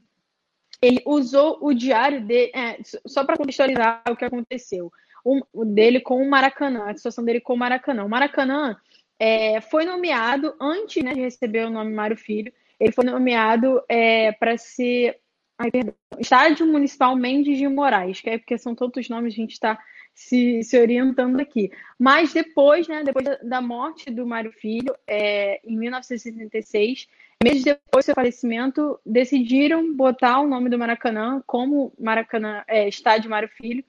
Ele 0.80 1.02
usou 1.04 1.59
o 1.61 1.73
diário 1.75 2.25
dele, 2.25 2.52
é, 2.54 2.78
só 3.06 3.25
para 3.25 3.37
contextualizar 3.37 4.02
o 4.09 4.16
que 4.16 4.25
aconteceu, 4.25 4.90
o, 5.25 5.64
dele 5.64 6.00
com 6.00 6.23
o 6.23 6.28
Maracanã, 6.28 6.90
a 6.90 6.97
situação 6.97 7.25
dele 7.25 7.40
com 7.40 7.54
o 7.54 7.59
Maracanã. 7.59 8.04
O 8.04 8.09
Maracanã 8.09 8.76
é, 9.18 9.61
foi 9.61 9.85
nomeado, 9.85 10.54
antes 10.61 11.02
né, 11.02 11.14
de 11.14 11.21
receber 11.21 11.66
o 11.66 11.71
nome 11.71 11.92
Mário 11.92 12.16
Filho, 12.16 12.52
ele 12.80 12.92
foi 12.92 13.04
nomeado 13.04 13.83
é, 13.88 14.33
para 14.33 14.56
ser 14.59 15.18
ai, 15.59 15.71
Estádio 16.18 16.66
Municipal 16.66 17.14
Mendes 17.16 17.59
de 17.59 17.68
Moraes, 17.68 18.21
que 18.21 18.30
é 18.30 18.38
porque 18.38 18.59
são 18.59 18.75
todos 18.75 18.97
os 19.02 19.09
nomes, 19.09 19.33
a 19.33 19.37
gente 19.37 19.52
está 19.52 19.78
se, 20.14 20.62
se 20.62 20.78
orientando 20.78 21.40
aqui. 21.40 21.71
Mas 21.99 22.33
depois, 22.33 22.87
né, 22.87 23.02
depois 23.02 23.26
da 23.42 23.61
morte 23.61 24.11
do 24.11 24.26
Mário 24.26 24.52
Filho, 24.52 24.94
é, 25.06 25.61
em 25.64 25.76
1976, 25.76 27.09
meses 27.42 27.64
depois 27.64 28.04
do 28.04 28.06
seu 28.06 28.14
falecimento, 28.14 28.99
decidiram 29.04 29.94
botar 29.94 30.40
o 30.40 30.49
nome 30.49 30.71
do 30.71 30.78
Maracanã 30.78 31.42
como 31.47 31.92
Maracanã 31.99 32.62
é, 32.68 32.88
Estádio 32.88 33.30
Mário 33.30 33.49
Filho. 33.49 33.85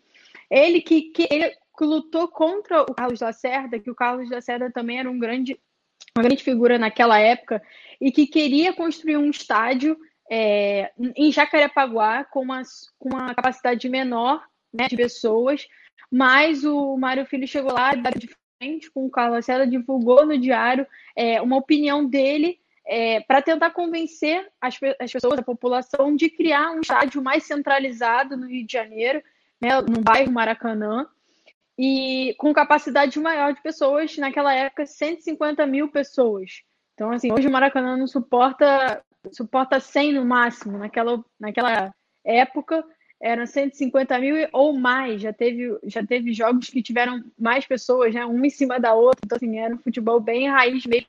Ele 0.50 0.82
que, 0.82 1.04
que 1.04 1.28
ele 1.30 1.56
lutou 1.80 2.28
contra 2.28 2.82
o 2.82 2.94
Carlos 2.94 3.22
Lacerda, 3.22 3.80
que 3.80 3.92
o 3.92 3.96
Carlos 3.96 4.30
Lacerda 4.30 4.72
também 4.72 5.00
era 5.00 5.10
um 5.10 5.20
grande, 5.20 5.60
uma 6.18 6.24
grande 6.24 6.44
figura 6.44 6.80
naquela 6.80 7.20
época, 7.20 7.62
e 8.02 8.12
que 8.12 8.26
queria 8.26 8.74
construir 8.74 9.18
um 9.18 9.30
estádio 9.30 9.98
é, 10.30 10.92
em 11.16 11.32
Jacarepaguá 11.32 12.24
com 12.24 12.42
uma, 12.42 12.62
com 12.98 13.10
uma 13.10 13.36
capacidade 13.36 13.88
menor 13.88 14.44
né, 14.74 14.88
de 14.88 14.98
pessoas, 14.98 15.68
mas 16.12 16.64
o 16.64 16.98
Mário 16.98 17.26
Filho 17.26 17.48
chegou 17.48 17.74
lá 17.74 17.94
de 17.94 18.30
frente 18.58 18.90
com 18.92 19.06
o 19.06 19.10
Carlos 19.10 19.36
Lacerda, 19.36 19.68
divulgou 19.68 20.26
no 20.26 20.38
diário 20.38 20.88
é, 21.16 21.42
uma 21.42 21.58
opinião 21.58 22.06
dele 22.06 22.60
é, 22.88 23.20
para 23.22 23.42
tentar 23.42 23.72
convencer 23.72 24.48
as, 24.62 24.78
as, 25.00 25.12
pessoas, 25.12 25.40
a 25.40 25.44
população, 25.44 26.16
de 26.16 26.30
criar 26.30 26.72
um 26.72 26.82
estádio 26.82 27.22
mais 27.22 27.44
centralizado 27.44 28.38
no 28.38 28.48
Rio 28.48 28.66
de 28.66 28.72
Janeiro, 28.72 29.24
né, 29.60 29.82
no 29.82 30.02
bairro 30.02 30.32
Maracanã, 30.32 31.08
e 31.78 32.36
com 32.38 32.54
capacidade 32.54 33.20
maior 33.20 33.54
de 33.54 33.62
pessoas, 33.62 34.16
naquela 34.18 34.54
época, 34.54 34.86
150 34.86 35.66
mil 35.66 35.90
pessoas. 35.90 36.62
Então, 36.94 37.12
assim, 37.12 37.32
hoje 37.32 37.48
o 37.48 37.52
Maracanã 37.52 37.98
não 37.98 38.08
suporta, 38.08 39.04
suporta 39.32 39.80
100 39.80 40.14
no 40.14 40.26
máximo. 40.26 40.78
Naquela, 40.78 41.24
naquela 41.38 41.94
época, 42.24 42.86
eram 43.22 43.46
150 43.46 44.20
mil 44.20 44.36
ou 44.52 44.74
mais. 44.74 45.22
Já 45.22 45.34
teve, 45.34 45.78
já 45.84 46.06
teve 46.06 46.34
jogos 46.34 46.70
que 46.70 46.82
tiveram 46.82 47.24
mais 47.40 47.66
pessoas, 47.66 48.14
né? 48.14 48.26
Uma 48.26 48.48
em 48.48 48.50
cima 48.50 48.80
da 48.80 48.94
outra. 48.94 49.22
Então, 49.26 49.36
assim, 49.36 49.58
era 49.58 49.74
um 49.74 49.80
futebol 49.80 50.20
bem 50.20 50.50
raiz 50.50 50.86
mesmo. 50.86 51.08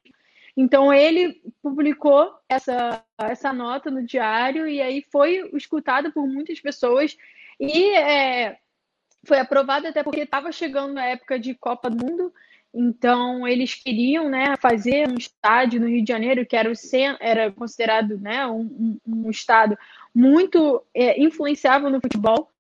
Então, 0.57 0.93
ele 0.93 1.43
publicou 1.63 2.33
essa, 2.49 3.05
essa 3.19 3.53
nota 3.53 3.91
no 3.91 4.03
diário 4.03 4.67
e 4.67 4.81
aí 4.81 5.05
foi 5.13 5.51
escutado 5.53 6.11
por 6.13 6.27
muitas 6.27 6.59
pessoas 6.59 7.15
e 7.61 7.91
é, 7.95 8.57
foi 9.27 9.39
aprovado 9.39 9.87
até 9.87 10.03
porque 10.03 10.21
estava 10.21 10.51
chegando 10.51 10.97
a 10.97 11.05
época 11.05 11.39
de 11.39 11.55
Copa 11.55 11.91
do 11.91 12.03
Mundo. 12.03 12.33
Então, 12.73 13.47
eles 13.47 13.75
queriam 13.75 14.29
né, 14.29 14.55
fazer 14.59 15.09
um 15.09 15.17
estádio 15.17 15.81
no 15.81 15.89
Rio 15.89 16.03
de 16.03 16.13
Janeiro, 16.13 16.45
que 16.45 16.57
era, 16.57 16.71
o, 16.71 16.75
era 17.21 17.51
considerado 17.51 18.19
né, 18.19 18.47
um, 18.47 18.99
um, 19.07 19.27
um 19.27 19.31
estado 19.31 19.77
muito 20.17 20.83
é, 20.95 21.23
influenciável 21.23 21.91
no 21.91 22.01
futebol. 22.01 22.51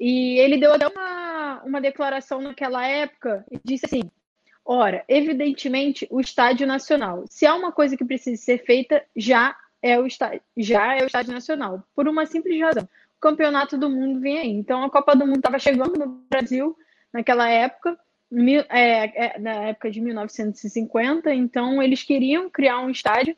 E 0.00 0.38
ele 0.38 0.56
deu 0.56 0.72
até 0.72 0.88
uma, 0.88 1.62
uma 1.62 1.80
declaração 1.80 2.40
naquela 2.40 2.86
época 2.86 3.44
e 3.50 3.60
disse 3.62 3.84
assim: 3.84 4.10
ora, 4.64 5.04
evidentemente, 5.06 6.08
o 6.10 6.20
estádio 6.20 6.66
nacional. 6.66 7.24
Se 7.28 7.44
há 7.44 7.54
uma 7.54 7.70
coisa 7.70 7.98
que 7.98 8.04
precisa 8.04 8.42
ser 8.42 8.64
feita, 8.64 9.04
já 9.14 9.54
é 9.82 10.00
o 10.00 10.06
estádio, 10.06 10.40
já 10.56 10.94
é 10.96 11.02
o 11.02 11.06
estádio 11.06 11.34
nacional, 11.34 11.84
por 11.94 12.08
uma 12.08 12.24
simples 12.24 12.58
razão. 12.58 12.88
O 13.18 13.20
campeonato 13.20 13.76
do 13.76 13.90
mundo 13.90 14.18
vem 14.18 14.38
aí. 14.38 14.50
Então 14.50 14.82
a 14.82 14.90
Copa 14.90 15.14
do 15.14 15.26
Mundo 15.26 15.36
estava 15.36 15.58
chegando 15.58 15.98
no 15.98 16.06
Brasil 16.30 16.74
naquela 17.12 17.46
época, 17.46 17.98
é, 18.70 19.26
é, 19.26 19.38
na 19.38 19.52
época 19.66 19.90
de 19.90 20.00
1950, 20.00 21.34
então 21.34 21.82
eles 21.82 22.02
queriam 22.02 22.48
criar 22.48 22.80
um 22.80 22.88
estádio 22.88 23.36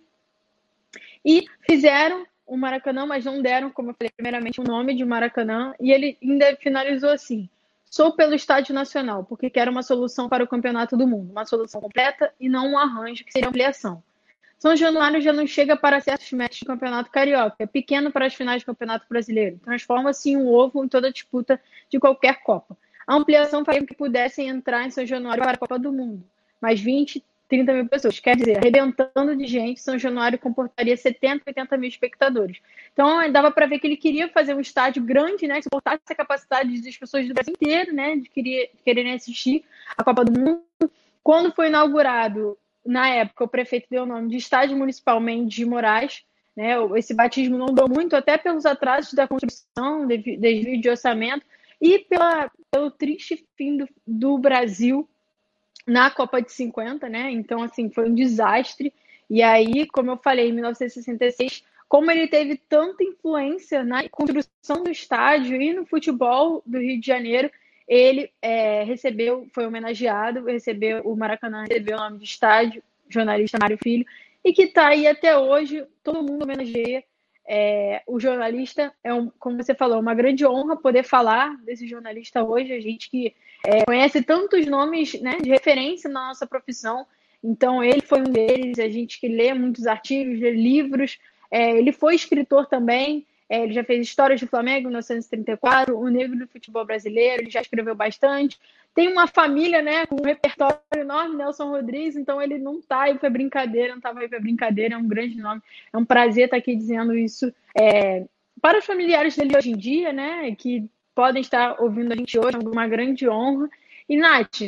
e 1.25 1.45
fizeram 1.62 2.25
o 2.47 2.57
Maracanã, 2.57 3.07
mas 3.07 3.25
não 3.25 3.41
deram, 3.41 3.71
como 3.71 3.91
eu 3.91 3.95
falei, 3.95 4.11
primeiramente 4.17 4.61
o 4.61 4.65
nome 4.65 4.95
de 4.95 5.05
Maracanã, 5.05 5.75
e 5.81 5.91
ele 5.91 6.19
ainda 6.23 6.57
finalizou 6.57 7.11
assim: 7.11 7.49
sou 7.85 8.13
pelo 8.13 8.35
Estádio 8.35 8.75
Nacional, 8.75 9.25
porque 9.25 9.49
quero 9.49 9.71
uma 9.71 9.83
solução 9.83 10.29
para 10.29 10.45
o 10.45 10.49
Campeonato 10.49 10.97
do 10.97 11.07
Mundo, 11.07 11.31
uma 11.31 11.47
solução 11.47 11.81
completa 11.81 12.33
e 12.39 12.49
não 12.49 12.73
um 12.73 12.79
arranjo 12.79 13.25
que 13.25 13.33
seria 13.33 13.49
ampliação. 13.49 14.03
São 14.59 14.75
Januário 14.75 15.21
já 15.21 15.33
não 15.33 15.47
chega 15.47 15.77
para 15.77 16.01
certos 16.01 16.33
matches 16.33 16.61
do 16.61 16.67
Campeonato 16.67 17.11
Carioca, 17.11 17.57
é 17.59 17.67
pequeno 17.67 18.11
para 18.11 18.27
as 18.27 18.35
finais 18.35 18.63
do 18.63 18.67
Campeonato 18.67 19.07
Brasileiro, 19.09 19.61
transforma-se 19.63 20.31
em 20.31 20.37
um 20.37 20.49
ovo 20.49 20.85
em 20.85 20.89
toda 20.89 21.13
disputa 21.13 21.61
de 21.91 21.99
qualquer 21.99 22.43
Copa. 22.43 22.77
A 23.07 23.15
ampliação 23.15 23.65
faria 23.65 23.85
que 23.85 23.95
pudessem 23.95 24.49
entrar 24.49 24.87
em 24.87 24.91
São 24.91 25.05
Januário 25.05 25.43
para 25.43 25.53
a 25.53 25.59
Copa 25.59 25.79
do 25.79 25.93
Mundo, 25.93 26.25
mas 26.61 26.81
20, 26.81 27.23
30 27.49 27.73
mil 27.73 27.89
pessoas. 27.89 28.19
Quer 28.19 28.37
dizer, 28.37 28.59
arrebentando 28.59 29.37
de 29.37 29.47
gente, 29.47 29.81
São 29.81 29.99
Januário 29.99 30.39
comportaria 30.39 30.97
70, 30.97 31.45
80 31.47 31.77
mil 31.77 31.89
espectadores. 31.89 32.59
Então, 32.93 33.31
dava 33.31 33.51
para 33.51 33.67
ver 33.67 33.79
que 33.79 33.87
ele 33.87 33.97
queria 33.97 34.29
fazer 34.29 34.55
um 34.55 34.61
estádio 34.61 35.03
grande, 35.03 35.47
né, 35.47 35.57
que 35.57 35.65
suportasse 35.65 36.03
a 36.09 36.15
capacidade 36.15 36.81
das 36.81 36.97
pessoas 36.97 37.27
do 37.27 37.35
Brasil 37.35 37.55
inteiro, 37.55 37.93
né, 37.93 38.17
de, 38.17 38.29
querer, 38.29 38.71
de 38.75 38.83
quererem 38.83 39.13
assistir 39.13 39.65
a 39.97 40.03
Copa 40.03 40.25
do 40.25 40.39
Mundo. 40.39 40.65
Quando 41.23 41.53
foi 41.53 41.69
inaugurado, 41.69 42.59
na 42.85 43.09
época, 43.09 43.45
o 43.45 43.49
prefeito 43.49 43.87
deu 43.91 44.03
o 44.03 44.07
nome 44.07 44.29
de 44.29 44.37
Estádio 44.37 44.77
Municipal 44.77 45.19
Mendes 45.21 45.55
de 45.55 45.65
Moraes. 45.65 46.23
Né, 46.57 46.75
esse 46.97 47.15
batismo 47.15 47.59
não 47.59 47.75
deu 47.75 47.89
muito, 47.89 48.15
até 48.15 48.39
pelos 48.39 48.65
atrasos 48.65 49.13
da 49.13 49.27
construção, 49.27 50.07
desvio 50.07 50.81
de 50.81 50.89
orçamento, 50.89 51.45
e 51.81 51.99
pela, 51.99 52.51
pelo 52.71 52.91
triste 52.91 53.45
fim 53.57 53.77
do, 53.77 53.89
do 54.07 54.39
Brasil 54.39 55.09
na 55.87 56.11
Copa 56.11 56.41
de 56.41 56.53
50, 56.53 57.09
né? 57.09 57.31
Então, 57.31 57.62
assim, 57.62 57.91
foi 57.91 58.09
um 58.09 58.14
desastre. 58.14 58.93
E 59.29 59.43
aí, 59.43 59.87
como 59.87 60.11
eu 60.11 60.17
falei, 60.17 60.49
em 60.49 60.53
1966, 60.53 61.64
como 61.88 62.11
ele 62.11 62.26
teve 62.26 62.57
tanta 62.57 63.05
influência 63.05 63.85
na 63.85 64.09
construção 64.09 64.83
do 64.83 64.91
estádio 64.91 65.61
e 65.61 65.73
no 65.73 65.87
futebol 65.87 66.62
do 66.64 66.79
Rio 66.79 67.00
de 67.00 67.07
Janeiro, 67.07 67.50
ele 67.87 68.31
é, 68.41 68.83
recebeu, 68.85 69.47
foi 69.53 69.67
homenageado, 69.67 70.45
recebeu 70.45 71.03
o 71.03 71.17
Maracanã 71.17 71.62
recebeu 71.62 71.97
o 71.97 72.00
nome 72.00 72.19
de 72.19 72.25
estádio 72.25 72.83
jornalista 73.09 73.59
Mário 73.61 73.79
Filho, 73.83 74.05
e 74.43 74.53
que 74.53 74.64
está 74.64 74.88
aí 74.88 75.07
até 75.07 75.37
hoje, 75.37 75.87
todo 76.03 76.23
mundo 76.23 76.43
homenageia 76.43 77.05
é, 77.47 78.03
o 78.07 78.19
jornalista. 78.19 78.93
É, 79.03 79.13
um, 79.13 79.31
como 79.39 79.63
você 79.63 79.75
falou, 79.75 80.01
uma 80.01 80.15
grande 80.15 80.47
honra 80.47 80.77
poder 80.77 81.05
falar 81.05 81.57
desse 81.63 81.87
jornalista 81.87 82.43
hoje, 82.43 82.73
a 82.73 82.81
gente 82.81 83.11
que 83.11 83.35
é, 83.65 83.85
conhece 83.85 84.23
tantos 84.23 84.67
nomes 84.67 85.21
né, 85.21 85.39
de 85.41 85.51
referência 85.51 86.09
na 86.11 86.29
nossa 86.29 86.47
profissão, 86.47 87.07
então 87.43 87.83
ele 87.83 88.01
foi 88.01 88.21
um 88.21 88.25
deles, 88.25 88.79
a 88.79 88.89
gente 88.89 89.21
que 89.21 89.29
lê 89.29 89.53
muitos 89.53 89.87
artigos, 89.87 90.41
lê 90.41 90.51
livros, 90.53 91.19
é, 91.51 91.77
ele 91.77 91.93
foi 91.93 92.15
escritor 92.15 92.67
também, 92.67 93.27
é, 93.49 93.63
ele 93.63 93.73
já 93.73 93.85
fez 93.85 94.07
Histórias 94.07 94.41
do 94.41 94.47
Flamengo, 94.47 94.89
1934, 94.89 95.97
O 95.97 96.09
Negro 96.09 96.39
do 96.39 96.49
Futebol 96.49 96.85
Brasileiro, 96.85 97.43
ele 97.43 97.51
já 97.51 97.61
escreveu 97.61 97.95
bastante. 97.95 98.59
Tem 98.95 99.09
uma 99.09 99.27
família, 99.27 99.83
né, 99.83 100.07
com 100.07 100.17
um 100.17 100.25
repertório 100.25 100.79
enorme, 100.97 101.37
Nelson 101.37 101.69
Rodrigues, 101.69 102.17
então 102.17 102.41
ele 102.41 102.59
não 102.59 102.81
tá 102.81 103.03
aí 103.03 103.19
para 103.19 103.29
brincadeira, 103.29 103.89
não 103.89 103.99
estava 103.99 104.21
aí 104.21 104.29
para 104.29 104.41
brincadeira, 104.41 104.95
é 104.95 104.99
um 104.99 105.09
grande 105.09 105.37
nome. 105.37 105.61
É 105.93 105.97
um 105.97 106.05
prazer 106.05 106.45
estar 106.45 106.57
aqui 106.57 106.75
dizendo 106.77 107.15
isso 107.15 107.53
é, 107.77 108.25
para 108.61 108.79
os 108.79 108.87
familiares 108.87 109.37
dele 109.37 109.57
hoje 109.57 109.71
em 109.73 109.77
dia, 109.77 110.13
né, 110.13 110.55
que 110.55 110.89
podem 111.15 111.43
estar 111.43 111.81
ouvindo 111.81 112.13
a 112.13 112.17
gente 112.17 112.39
hoje, 112.39 112.57
é 112.57 112.59
uma 112.59 112.89
grande 112.89 113.29
honra. 113.29 113.69
E, 114.09 114.17
Nath, 114.17 114.63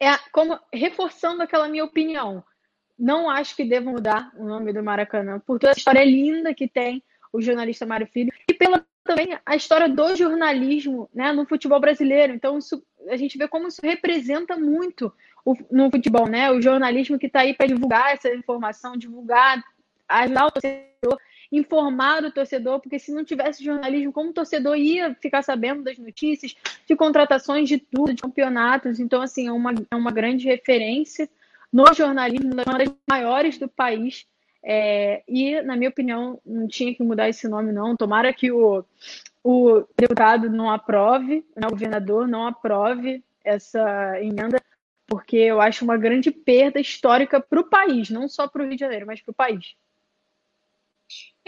é 0.00 0.16
como, 0.32 0.58
reforçando 0.72 1.42
aquela 1.42 1.68
minha 1.68 1.84
opinião, 1.84 2.42
não 2.98 3.28
acho 3.28 3.54
que 3.54 3.64
devam 3.64 3.92
mudar 3.92 4.32
o 4.36 4.44
nome 4.44 4.72
do 4.72 4.82
Maracanã, 4.82 5.38
por 5.40 5.58
toda 5.58 5.72
a 5.72 5.76
história 5.76 6.04
linda 6.04 6.54
que 6.54 6.66
tem 6.66 7.02
o 7.32 7.40
jornalista 7.40 7.86
Mário 7.86 8.06
Filho, 8.06 8.32
e 8.48 8.54
pela 8.54 8.84
também 9.08 9.38
a 9.44 9.56
história 9.56 9.88
do 9.88 10.14
jornalismo 10.14 11.08
né, 11.14 11.32
no 11.32 11.46
futebol 11.46 11.80
brasileiro. 11.80 12.34
Então, 12.34 12.58
isso, 12.58 12.82
a 13.08 13.16
gente 13.16 13.38
vê 13.38 13.48
como 13.48 13.66
isso 13.66 13.80
representa 13.82 14.56
muito 14.56 15.10
o, 15.44 15.56
no 15.70 15.90
futebol, 15.90 16.28
né? 16.28 16.50
O 16.50 16.60
jornalismo 16.60 17.18
que 17.18 17.26
está 17.26 17.40
aí 17.40 17.54
para 17.54 17.66
divulgar 17.66 18.12
essa 18.12 18.32
informação, 18.34 18.98
divulgar, 18.98 19.64
ajudar 20.06 20.46
o 20.46 20.50
torcedor, 20.50 21.18
informar 21.50 22.24
o 22.24 22.30
torcedor, 22.30 22.80
porque 22.80 22.98
se 22.98 23.10
não 23.10 23.24
tivesse 23.24 23.64
jornalismo, 23.64 24.12
como 24.12 24.28
o 24.28 24.34
torcedor 24.34 24.76
ia 24.76 25.14
ficar 25.14 25.42
sabendo 25.42 25.82
das 25.82 25.96
notícias, 25.96 26.54
de 26.86 26.94
contratações, 26.94 27.66
de 27.66 27.78
tudo, 27.78 28.12
de 28.12 28.20
campeonatos. 28.20 29.00
Então, 29.00 29.22
assim, 29.22 29.48
é 29.48 29.52
uma, 29.52 29.72
é 29.90 29.96
uma 29.96 30.10
grande 30.10 30.44
referência 30.44 31.28
no 31.72 31.92
jornalismo, 31.94 32.52
uma 32.52 32.78
das 32.78 32.94
maiores 33.08 33.56
do 33.56 33.68
país. 33.68 34.26
É, 34.62 35.22
e, 35.28 35.60
na 35.62 35.76
minha 35.76 35.90
opinião, 35.90 36.40
não 36.44 36.66
tinha 36.66 36.94
que 36.94 37.02
mudar 37.02 37.28
esse 37.28 37.48
nome, 37.48 37.72
não. 37.72 37.96
Tomara 37.96 38.32
que 38.32 38.50
o, 38.50 38.84
o 39.42 39.84
deputado 39.96 40.50
não 40.50 40.70
aprove, 40.70 41.44
né, 41.56 41.66
o 41.66 41.70
governador 41.70 42.26
não 42.26 42.46
aprove 42.46 43.22
essa 43.44 44.20
emenda, 44.20 44.60
porque 45.06 45.36
eu 45.36 45.60
acho 45.60 45.84
uma 45.84 45.96
grande 45.96 46.30
perda 46.30 46.80
histórica 46.80 47.40
para 47.40 47.60
o 47.60 47.68
país, 47.68 48.10
não 48.10 48.28
só 48.28 48.46
para 48.46 48.62
o 48.62 48.66
Rio 48.66 48.74
de 48.74 48.80
Janeiro, 48.80 49.06
mas 49.06 49.22
para 49.22 49.32
o 49.32 49.34
país. 49.34 49.74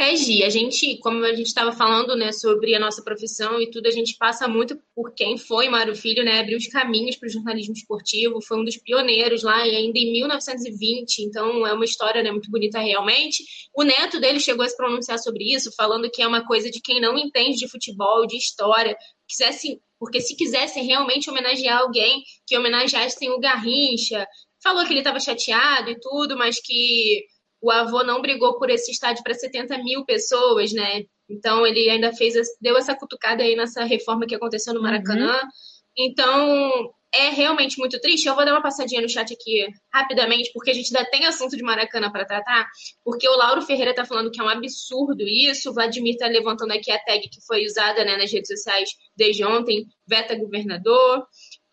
É, 0.00 0.17
Gi, 0.17 0.43
a 0.45 0.49
gente, 0.49 0.97
como 1.00 1.23
a 1.26 1.35
gente 1.35 1.49
estava 1.49 1.73
falando, 1.73 2.17
né, 2.17 2.33
sobre 2.33 2.75
a 2.75 2.81
nossa 2.81 3.02
profissão 3.02 3.61
e 3.61 3.71
tudo, 3.71 3.87
a 3.87 3.90
gente 3.90 4.17
passa 4.17 4.49
muito 4.49 4.81
por 4.95 5.12
quem 5.12 5.37
foi 5.37 5.69
Mário 5.69 5.95
Filho, 5.95 6.25
né, 6.25 6.40
abriu 6.40 6.57
os 6.57 6.67
caminhos 6.69 7.17
para 7.17 7.26
o 7.26 7.31
jornalismo 7.31 7.75
esportivo, 7.75 8.40
foi 8.40 8.59
um 8.59 8.64
dos 8.64 8.79
pioneiros 8.79 9.43
lá, 9.43 9.59
ainda 9.59 9.99
em 9.99 10.11
1920, 10.11 11.19
então 11.19 11.67
é 11.67 11.75
uma 11.75 11.85
história, 11.85 12.23
né, 12.23 12.33
muito 12.33 12.50
bonita 12.50 12.79
realmente. 12.81 13.45
O 13.76 13.83
neto 13.83 14.19
dele 14.19 14.40
chegou 14.40 14.64
a 14.64 14.69
se 14.71 14.75
pronunciar 14.75 15.19
sobre 15.19 15.52
isso, 15.52 15.71
falando 15.76 16.11
que 16.11 16.23
é 16.23 16.26
uma 16.26 16.47
coisa 16.47 16.71
de 16.71 16.81
quem 16.81 16.99
não 16.99 17.19
entende 17.19 17.59
de 17.59 17.69
futebol, 17.69 18.26
de 18.26 18.38
história, 18.38 18.97
quisesse, 19.29 19.83
porque 19.99 20.23
se 20.23 20.35
quisesse 20.35 20.81
realmente 20.81 21.29
homenagear 21.29 21.79
alguém, 21.79 22.23
que 22.47 22.57
homenageassem 22.57 23.29
o 23.29 23.38
Garrincha, 23.38 24.26
falou 24.62 24.87
que 24.87 24.95
ele 24.95 25.00
estava 25.00 25.21
chateado 25.21 25.90
e 25.90 26.00
tudo, 26.00 26.38
mas 26.38 26.59
que 26.59 27.26
o 27.61 27.71
avô 27.71 28.02
não 28.02 28.23
brigou 28.23 28.59
por 28.59 28.71
esse 28.71 28.90
estádio 28.90 29.23
para 29.23 29.35
70 29.35 29.79
mil 29.79 30.05
pessoas, 30.05 30.73
né? 30.73 31.05
Então 31.29 31.66
ele 31.66 31.88
ainda 31.90 32.12
fez, 32.12 32.35
deu 32.61 32.77
essa 32.77 32.94
cutucada 32.94 33.42
aí 33.42 33.55
nessa 33.55 33.85
reforma 33.85 34.27
que 34.27 34.35
aconteceu 34.35 34.75
no 34.75 34.83
Maracanã. 34.83 35.33
Uhum. 35.33 35.49
Então 35.96 36.92
é 37.12 37.29
realmente 37.31 37.79
muito 37.79 38.01
triste. 38.01 38.27
Eu 38.27 38.35
vou 38.35 38.44
dar 38.44 38.53
uma 38.53 38.62
passadinha 38.62 39.01
no 39.01 39.09
chat 39.09 39.33
aqui 39.33 39.66
rapidamente, 39.92 40.51
porque 40.53 40.70
a 40.70 40.75
gente 40.75 40.96
ainda 40.96 41.09
tem 41.11 41.27
assunto 41.27 41.57
de 41.57 41.62
Maracanã 41.62 42.11
para 42.11 42.25
tratar. 42.25 42.66
Porque 43.05 43.29
o 43.29 43.37
Lauro 43.37 43.62
Ferreira 43.62 43.90
está 43.90 44.05
falando 44.05 44.31
que 44.31 44.40
é 44.40 44.44
um 44.44 44.49
absurdo 44.49 45.23
isso. 45.23 45.70
O 45.70 45.75
Vladimir 45.75 46.14
está 46.14 46.27
levantando 46.27 46.73
aqui 46.73 46.90
a 46.90 46.99
tag 46.99 47.29
que 47.29 47.44
foi 47.46 47.66
usada 47.66 48.05
né, 48.05 48.16
nas 48.16 48.33
redes 48.33 48.49
sociais 48.49 48.90
desde 49.16 49.44
ontem, 49.44 49.87
veta 50.07 50.37
governador. 50.37 51.27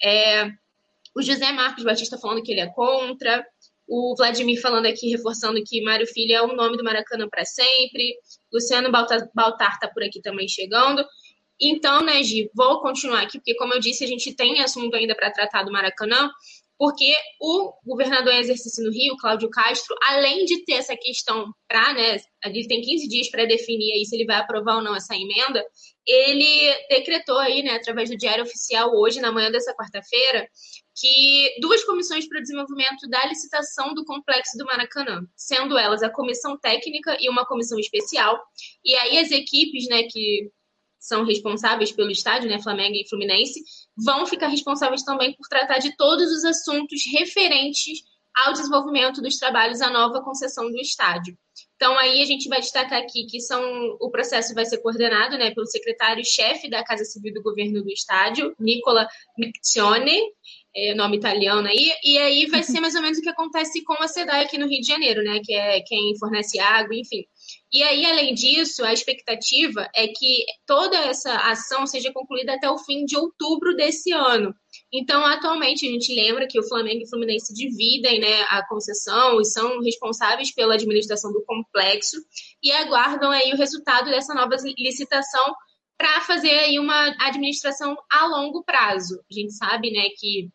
É, 0.03 0.51
o 1.15 1.21
José 1.21 1.51
Marcos 1.51 1.83
Batista 1.83 2.17
falando 2.17 2.43
que 2.43 2.51
ele 2.51 2.61
é 2.61 2.67
contra. 2.67 3.45
O 3.87 4.15
Vladimir 4.17 4.59
falando 4.59 4.85
aqui, 4.85 5.09
reforçando 5.09 5.63
que 5.65 5.81
Mário 5.81 6.05
Filho 6.05 6.35
é 6.35 6.41
o 6.41 6.53
nome 6.53 6.77
do 6.77 6.83
Maracanã 6.83 7.27
para 7.29 7.45
sempre. 7.45 8.15
Luciano 8.51 8.91
Baltar 8.91 9.27
está 9.73 9.87
por 9.87 10.03
aqui 10.03 10.21
também 10.21 10.47
chegando. 10.47 11.05
Então, 11.59 12.03
né, 12.03 12.21
Gi, 12.21 12.51
vou 12.53 12.81
continuar 12.81 13.21
aqui, 13.21 13.39
porque, 13.39 13.55
como 13.55 13.73
eu 13.73 13.79
disse, 13.79 14.03
a 14.03 14.07
gente 14.07 14.35
tem 14.35 14.61
assunto 14.61 14.95
ainda 14.95 15.15
para 15.15 15.31
tratar 15.31 15.63
do 15.63 15.71
Maracanã, 15.71 16.29
porque 16.77 17.11
o 17.41 17.73
governador 17.83 18.31
em 18.33 18.39
exercício 18.39 18.83
no 18.83 18.91
Rio, 18.91 19.17
Cláudio 19.17 19.49
Castro, 19.49 19.95
além 20.03 20.45
de 20.45 20.63
ter 20.63 20.73
essa 20.73 20.95
questão 20.95 21.51
para, 21.67 21.93
né, 21.93 22.17
ele 22.45 22.67
tem 22.67 22.81
15 22.81 23.07
dias 23.07 23.31
para 23.31 23.45
definir 23.45 23.93
aí 23.93 24.05
se 24.05 24.15
ele 24.15 24.25
vai 24.25 24.35
aprovar 24.35 24.75
ou 24.75 24.83
não 24.83 24.95
essa 24.95 25.15
emenda, 25.15 25.65
ele 26.05 26.75
decretou 26.89 27.39
aí, 27.39 27.63
né, 27.63 27.71
através 27.71 28.09
do 28.09 28.17
Diário 28.17 28.43
Oficial 28.43 28.91
hoje, 28.93 29.19
na 29.19 29.31
manhã 29.31 29.49
dessa 29.49 29.73
quarta-feira, 29.73 30.47
que 30.99 31.55
duas 31.61 31.83
comissões 31.83 32.27
para 32.27 32.39
o 32.39 32.41
desenvolvimento 32.41 33.07
da 33.07 33.23
licitação 33.27 33.93
do 33.93 34.03
complexo 34.03 34.57
do 34.57 34.65
Maracanã, 34.65 35.21
sendo 35.35 35.77
elas 35.77 36.01
a 36.01 36.09
comissão 36.09 36.57
técnica 36.57 37.15
e 37.19 37.29
uma 37.29 37.45
comissão 37.45 37.77
especial. 37.77 38.41
E 38.83 38.95
aí 38.95 39.19
as 39.19 39.29
equipes, 39.29 39.87
né, 39.87 40.03
que 40.03 40.51
são 40.99 41.23
responsáveis 41.23 41.91
pelo 41.91 42.09
estádio, 42.09 42.49
né, 42.49 42.59
Flamengo 42.61 42.95
e 42.95 43.07
Fluminense, 43.07 43.63
vão 43.95 44.25
ficar 44.25 44.47
responsáveis 44.47 45.03
também 45.03 45.35
por 45.35 45.47
tratar 45.47 45.77
de 45.77 45.95
todos 45.95 46.31
os 46.31 46.43
assuntos 46.43 47.01
referentes 47.11 47.99
ao 48.35 48.53
desenvolvimento 48.53 49.21
dos 49.21 49.37
trabalhos 49.37 49.81
à 49.81 49.89
nova 49.89 50.21
concessão 50.21 50.69
do 50.69 50.79
estádio. 50.79 51.37
Então, 51.75 51.97
aí 51.97 52.21
a 52.21 52.25
gente 52.25 52.49
vai 52.49 52.59
destacar 52.59 52.99
aqui 52.99 53.25
que 53.25 53.39
são, 53.39 53.61
o 53.99 54.09
processo 54.09 54.53
vai 54.53 54.65
ser 54.65 54.79
coordenado 54.79 55.37
né, 55.37 55.51
pelo 55.53 55.67
secretário-chefe 55.67 56.69
da 56.69 56.83
Casa 56.83 57.05
Civil 57.05 57.33
do 57.33 57.41
Governo 57.41 57.83
do 57.83 57.89
Estádio, 57.91 58.55
Nicola 58.59 59.07
Miccione, 59.37 60.19
é, 60.77 60.93
nome 60.93 61.17
italiano 61.17 61.67
aí, 61.67 61.91
e 62.03 62.19
aí 62.19 62.45
vai 62.45 62.61
ser 62.61 62.79
mais 62.79 62.93
ou 62.93 63.01
menos 63.01 63.17
o 63.17 63.21
que 63.21 63.29
acontece 63.29 63.83
com 63.83 63.93
a 63.93 64.07
SEDAI 64.07 64.43
aqui 64.43 64.59
no 64.59 64.67
Rio 64.67 64.79
de 64.79 64.87
Janeiro, 64.87 65.23
né, 65.23 65.39
que 65.43 65.51
é 65.51 65.81
quem 65.81 66.15
fornece 66.19 66.59
água, 66.59 66.95
enfim. 66.95 67.25
E 67.73 67.81
aí, 67.81 68.05
além 68.05 68.33
disso, 68.35 68.85
a 68.85 68.93
expectativa 68.93 69.89
é 69.95 70.07
que 70.07 70.45
toda 70.67 70.95
essa 70.97 71.33
ação 71.49 71.87
seja 71.87 72.13
concluída 72.13 72.53
até 72.53 72.69
o 72.69 72.77
fim 72.77 73.05
de 73.05 73.17
outubro 73.17 73.75
desse 73.75 74.11
ano. 74.11 74.53
Então, 74.93 75.25
atualmente, 75.25 75.85
a 75.87 75.91
gente 75.91 76.13
lembra 76.13 76.47
que 76.47 76.59
o 76.59 76.67
Flamengo 76.67 77.01
e 77.01 77.03
o 77.05 77.09
Fluminense 77.09 77.53
dividem 77.53 78.19
né, 78.19 78.43
a 78.49 78.65
concessão 78.67 79.41
e 79.41 79.45
são 79.45 79.81
responsáveis 79.81 80.53
pela 80.53 80.75
administração 80.75 81.31
do 81.33 81.43
complexo 81.43 82.17
e 82.63 82.71
aguardam 82.71 83.31
aí 83.31 83.51
o 83.51 83.57
resultado 83.57 84.09
dessa 84.11 84.33
nova 84.33 84.55
licitação 84.77 85.53
para 85.97 86.21
fazer 86.21 86.51
aí 86.51 86.79
uma 86.79 87.15
administração 87.19 87.97
a 88.11 88.27
longo 88.27 88.63
prazo. 88.63 89.19
A 89.29 89.33
gente 89.33 89.53
sabe 89.53 89.91
né, 89.91 90.03
que 90.17 90.49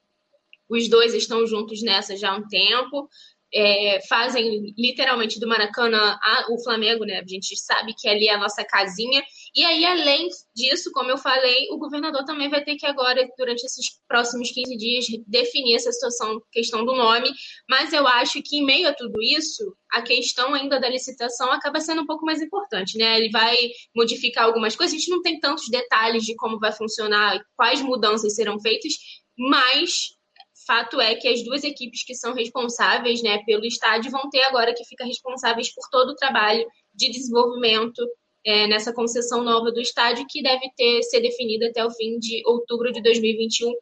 os 0.72 0.88
dois 0.88 1.14
estão 1.14 1.46
juntos 1.46 1.82
nessa 1.82 2.16
já 2.16 2.30
há 2.30 2.36
um 2.36 2.46
tempo 2.48 3.08
é, 3.54 4.00
fazem 4.08 4.74
literalmente 4.78 5.38
do 5.38 5.46
Maracanã 5.46 6.18
a, 6.22 6.46
o 6.50 6.62
Flamengo, 6.62 7.04
né? 7.04 7.20
A 7.20 7.28
gente 7.28 7.54
sabe 7.56 7.92
que 7.94 8.08
ali 8.08 8.26
é 8.26 8.34
a 8.34 8.38
nossa 8.38 8.64
casinha. 8.64 9.22
E 9.54 9.62
aí, 9.62 9.84
além 9.84 10.28
disso, 10.56 10.90
como 10.92 11.10
eu 11.10 11.18
falei, 11.18 11.68
o 11.70 11.78
governador 11.78 12.24
também 12.24 12.48
vai 12.48 12.64
ter 12.64 12.76
que 12.76 12.86
agora, 12.86 13.28
durante 13.36 13.62
esses 13.64 14.00
próximos 14.08 14.50
15 14.50 14.76
dias, 14.76 15.06
definir 15.26 15.76
essa 15.76 15.92
situação, 15.92 16.40
questão 16.50 16.84
do 16.84 16.94
nome. 16.94 17.30
Mas 17.68 17.92
eu 17.92 18.06
acho 18.06 18.42
que, 18.42 18.56
em 18.56 18.64
meio 18.64 18.88
a 18.88 18.94
tudo 18.94 19.20
isso, 19.20 19.76
a 19.92 20.00
questão 20.00 20.54
ainda 20.54 20.80
da 20.80 20.88
licitação 20.88 21.52
acaba 21.52 21.78
sendo 21.78 22.02
um 22.02 22.06
pouco 22.06 22.24
mais 22.24 22.40
importante, 22.40 22.96
né? 22.96 23.18
Ele 23.18 23.30
vai 23.30 23.54
modificar 23.94 24.44
algumas 24.44 24.74
coisas. 24.74 24.94
A 24.94 24.98
gente 24.98 25.10
não 25.10 25.20
tem 25.20 25.38
tantos 25.38 25.68
detalhes 25.68 26.24
de 26.24 26.34
como 26.36 26.58
vai 26.58 26.72
funcionar, 26.72 27.38
quais 27.54 27.82
mudanças 27.82 28.34
serão 28.34 28.58
feitas, 28.58 28.94
mas 29.36 30.16
fato 30.66 31.00
é 31.00 31.14
que 31.14 31.28
as 31.28 31.42
duas 31.42 31.64
equipes 31.64 32.04
que 32.04 32.14
são 32.14 32.34
responsáveis 32.34 33.22
né, 33.22 33.42
pelo 33.44 33.64
estádio 33.64 34.10
vão 34.10 34.28
ter 34.30 34.42
agora 34.42 34.74
que 34.74 34.84
ficar 34.84 35.04
responsáveis 35.04 35.72
por 35.72 35.88
todo 35.90 36.10
o 36.10 36.16
trabalho 36.16 36.66
de 36.94 37.10
desenvolvimento 37.10 38.02
é, 38.44 38.66
nessa 38.66 38.92
concessão 38.92 39.42
nova 39.44 39.70
do 39.70 39.80
estádio, 39.80 40.26
que 40.28 40.42
deve 40.42 40.68
ter 40.76 41.02
ser 41.04 41.20
definida 41.20 41.68
até 41.68 41.84
o 41.84 41.90
fim 41.90 42.18
de 42.18 42.42
outubro 42.44 42.92
de 42.92 43.00
2021. 43.02 43.72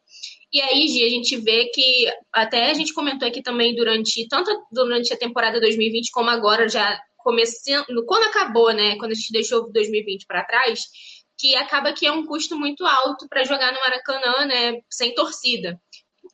E 0.53 0.61
aí, 0.61 0.87
Gi, 0.87 1.05
a 1.05 1.09
gente 1.09 1.37
vê 1.37 1.65
que 1.73 2.07
até 2.31 2.69
a 2.69 2.73
gente 2.73 2.93
comentou 2.93 3.27
aqui 3.27 3.41
também 3.41 3.73
durante 3.73 4.27
tanto 4.27 4.51
durante 4.71 5.13
a 5.13 5.17
temporada 5.17 5.59
2020 5.59 6.11
como 6.11 6.29
agora 6.29 6.67
já 6.67 6.99
começando, 7.17 8.05
quando 8.05 8.23
acabou, 8.25 8.73
né, 8.73 8.97
quando 8.97 9.11
a 9.11 9.15
gente 9.15 9.31
deixou 9.31 9.71
2020 9.71 10.25
para 10.25 10.43
trás, 10.43 10.85
que 11.37 11.55
acaba 11.55 11.93
que 11.93 12.05
é 12.05 12.11
um 12.11 12.25
custo 12.25 12.57
muito 12.57 12.85
alto 12.85 13.27
para 13.29 13.43
jogar 13.43 13.71
no 13.71 13.79
Maracanã, 13.79 14.45
né, 14.45 14.79
sem 14.89 15.13
torcida 15.13 15.79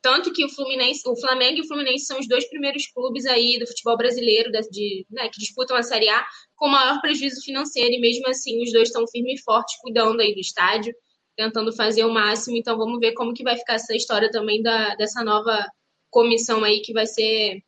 tanto 0.02 0.32
que 0.32 0.44
o 0.44 0.48
Fluminense, 0.48 1.02
o 1.06 1.16
Flamengo 1.16 1.58
e 1.58 1.60
o 1.62 1.66
Fluminense 1.66 2.06
são 2.06 2.18
os 2.18 2.28
dois 2.28 2.48
primeiros 2.48 2.86
clubes 2.88 3.26
aí 3.26 3.58
do 3.58 3.66
futebol 3.66 3.96
brasileiro 3.96 4.50
de, 4.50 4.60
de 4.70 5.06
né, 5.10 5.28
que 5.28 5.40
disputam 5.40 5.76
a 5.76 5.82
Série 5.82 6.08
A 6.08 6.24
com 6.56 6.68
maior 6.68 7.00
prejuízo 7.00 7.42
financeiro 7.42 7.94
e 7.94 8.00
mesmo 8.00 8.28
assim 8.28 8.62
os 8.62 8.72
dois 8.72 8.88
estão 8.88 9.06
firmes 9.08 9.40
e 9.40 9.42
fortes 9.42 9.76
cuidando 9.80 10.20
aí 10.20 10.34
do 10.34 10.40
estádio, 10.40 10.94
tentando 11.36 11.72
fazer 11.72 12.04
o 12.04 12.12
máximo. 12.12 12.56
Então 12.56 12.76
vamos 12.76 12.98
ver 13.00 13.12
como 13.12 13.34
que 13.34 13.44
vai 13.44 13.56
ficar 13.56 13.74
essa 13.74 13.94
história 13.94 14.30
também 14.30 14.62
da, 14.62 14.94
dessa 14.94 15.24
nova 15.24 15.66
comissão 16.10 16.64
aí 16.64 16.80
que 16.80 16.92
vai 16.92 17.06
ser 17.06 17.62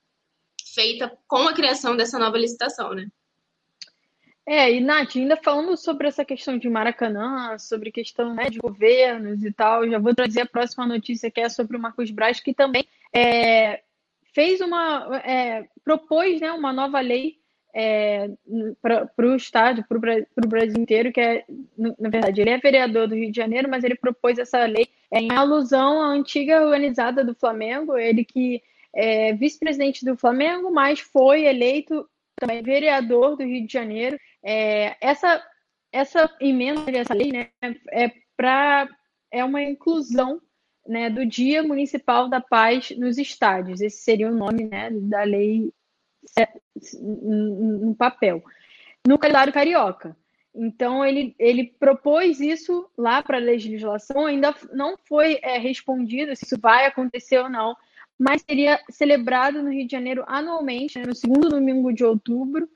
feita 0.75 1.17
com 1.27 1.49
a 1.49 1.55
criação 1.55 1.97
dessa 1.97 2.19
nova 2.19 2.39
licitação, 2.39 2.95
né? 2.95 3.07
É, 4.53 4.75
e 4.75 4.81
Nath, 4.81 5.15
ainda 5.15 5.37
falando 5.37 5.77
sobre 5.77 6.09
essa 6.09 6.25
questão 6.25 6.59
de 6.59 6.69
Maracanã, 6.69 7.57
sobre 7.57 7.93
questão 7.93 8.35
né, 8.35 8.51
de 8.51 8.59
governos 8.59 9.45
e 9.45 9.53
tal, 9.53 9.89
já 9.89 9.97
vou 9.97 10.13
trazer 10.13 10.41
a 10.41 10.47
próxima 10.47 10.85
notícia 10.85 11.31
que 11.31 11.41
é 11.41 11.49
sobre 11.49 11.77
o 11.77 11.81
Marcos 11.81 12.11
Braz, 12.11 12.41
que 12.41 12.53
também 12.53 12.85
é, 13.15 13.81
fez 14.35 14.61
uma. 14.61 15.23
É, 15.25 15.69
propôs 15.85 16.41
né, 16.41 16.51
uma 16.51 16.73
nova 16.73 16.99
lei 16.99 17.37
é, 17.73 18.29
para 18.83 19.09
o 19.25 19.37
Estado, 19.37 19.85
para 19.85 19.97
o 19.97 20.49
Brasil 20.49 20.83
inteiro, 20.83 21.13
que 21.13 21.21
é, 21.21 21.45
na 21.79 22.09
verdade, 22.09 22.41
ele 22.41 22.51
é 22.51 22.59
vereador 22.59 23.07
do 23.07 23.15
Rio 23.15 23.31
de 23.31 23.37
Janeiro, 23.37 23.69
mas 23.71 23.85
ele 23.85 23.95
propôs 23.95 24.37
essa 24.37 24.65
lei 24.65 24.89
em 25.13 25.31
alusão 25.31 26.03
à 26.03 26.09
antiga 26.09 26.61
organizada 26.61 27.23
do 27.23 27.37
Flamengo, 27.37 27.97
ele 27.97 28.25
que 28.25 28.61
é 28.93 29.33
vice-presidente 29.33 30.05
do 30.05 30.17
Flamengo, 30.17 30.73
mas 30.73 30.99
foi 30.99 31.45
eleito 31.45 32.05
também 32.41 32.63
vereador 32.63 33.37
do 33.37 33.45
Rio 33.45 33.65
de 33.65 33.73
Janeiro. 33.73 34.19
É, 34.43 34.97
essa, 35.01 35.45
essa 35.93 36.35
emenda 36.41 36.91
dessa 36.91 37.15
lei 37.15 37.33
né, 37.33 37.51
é, 37.91 38.13
pra, 38.37 38.89
é 39.31 39.45
uma 39.45 39.63
inclusão 39.63 40.41
né, 40.87 41.11
do 41.11 41.27
Dia 41.27 41.63
Municipal 41.63 42.29
da 42.29 42.41
Paz 42.41 42.91
nos 42.91 43.19
estádios. 43.19 43.81
Esse 43.81 43.99
seria 43.99 44.29
o 44.29 44.35
nome 44.35 44.65
né, 44.65 44.91
da 44.91 45.23
lei 45.23 45.73
no 47.01 47.95
papel. 47.95 48.43
No 49.07 49.19
calendário 49.19 49.53
carioca. 49.53 50.17
Então, 50.55 51.05
ele, 51.05 51.35
ele 51.39 51.65
propôs 51.79 52.41
isso 52.41 52.89
lá 52.99 53.23
para 53.23 53.37
a 53.37 53.41
legislação, 53.41 54.27
ainda 54.27 54.55
não 54.73 54.97
foi 54.97 55.39
é, 55.43 55.59
respondido 55.59 56.35
se 56.35 56.45
isso 56.45 56.59
vai 56.61 56.87
acontecer 56.87 57.39
ou 57.39 57.49
não, 57.49 57.77
mas 58.19 58.43
seria 58.43 58.81
celebrado 58.91 59.63
no 59.63 59.71
Rio 59.71 59.87
de 59.87 59.93
Janeiro 59.93 60.25
anualmente, 60.27 60.99
né, 60.99 61.07
no 61.07 61.15
segundo 61.15 61.49
domingo 61.49 61.93
de 61.93 62.05
outubro. 62.05 62.69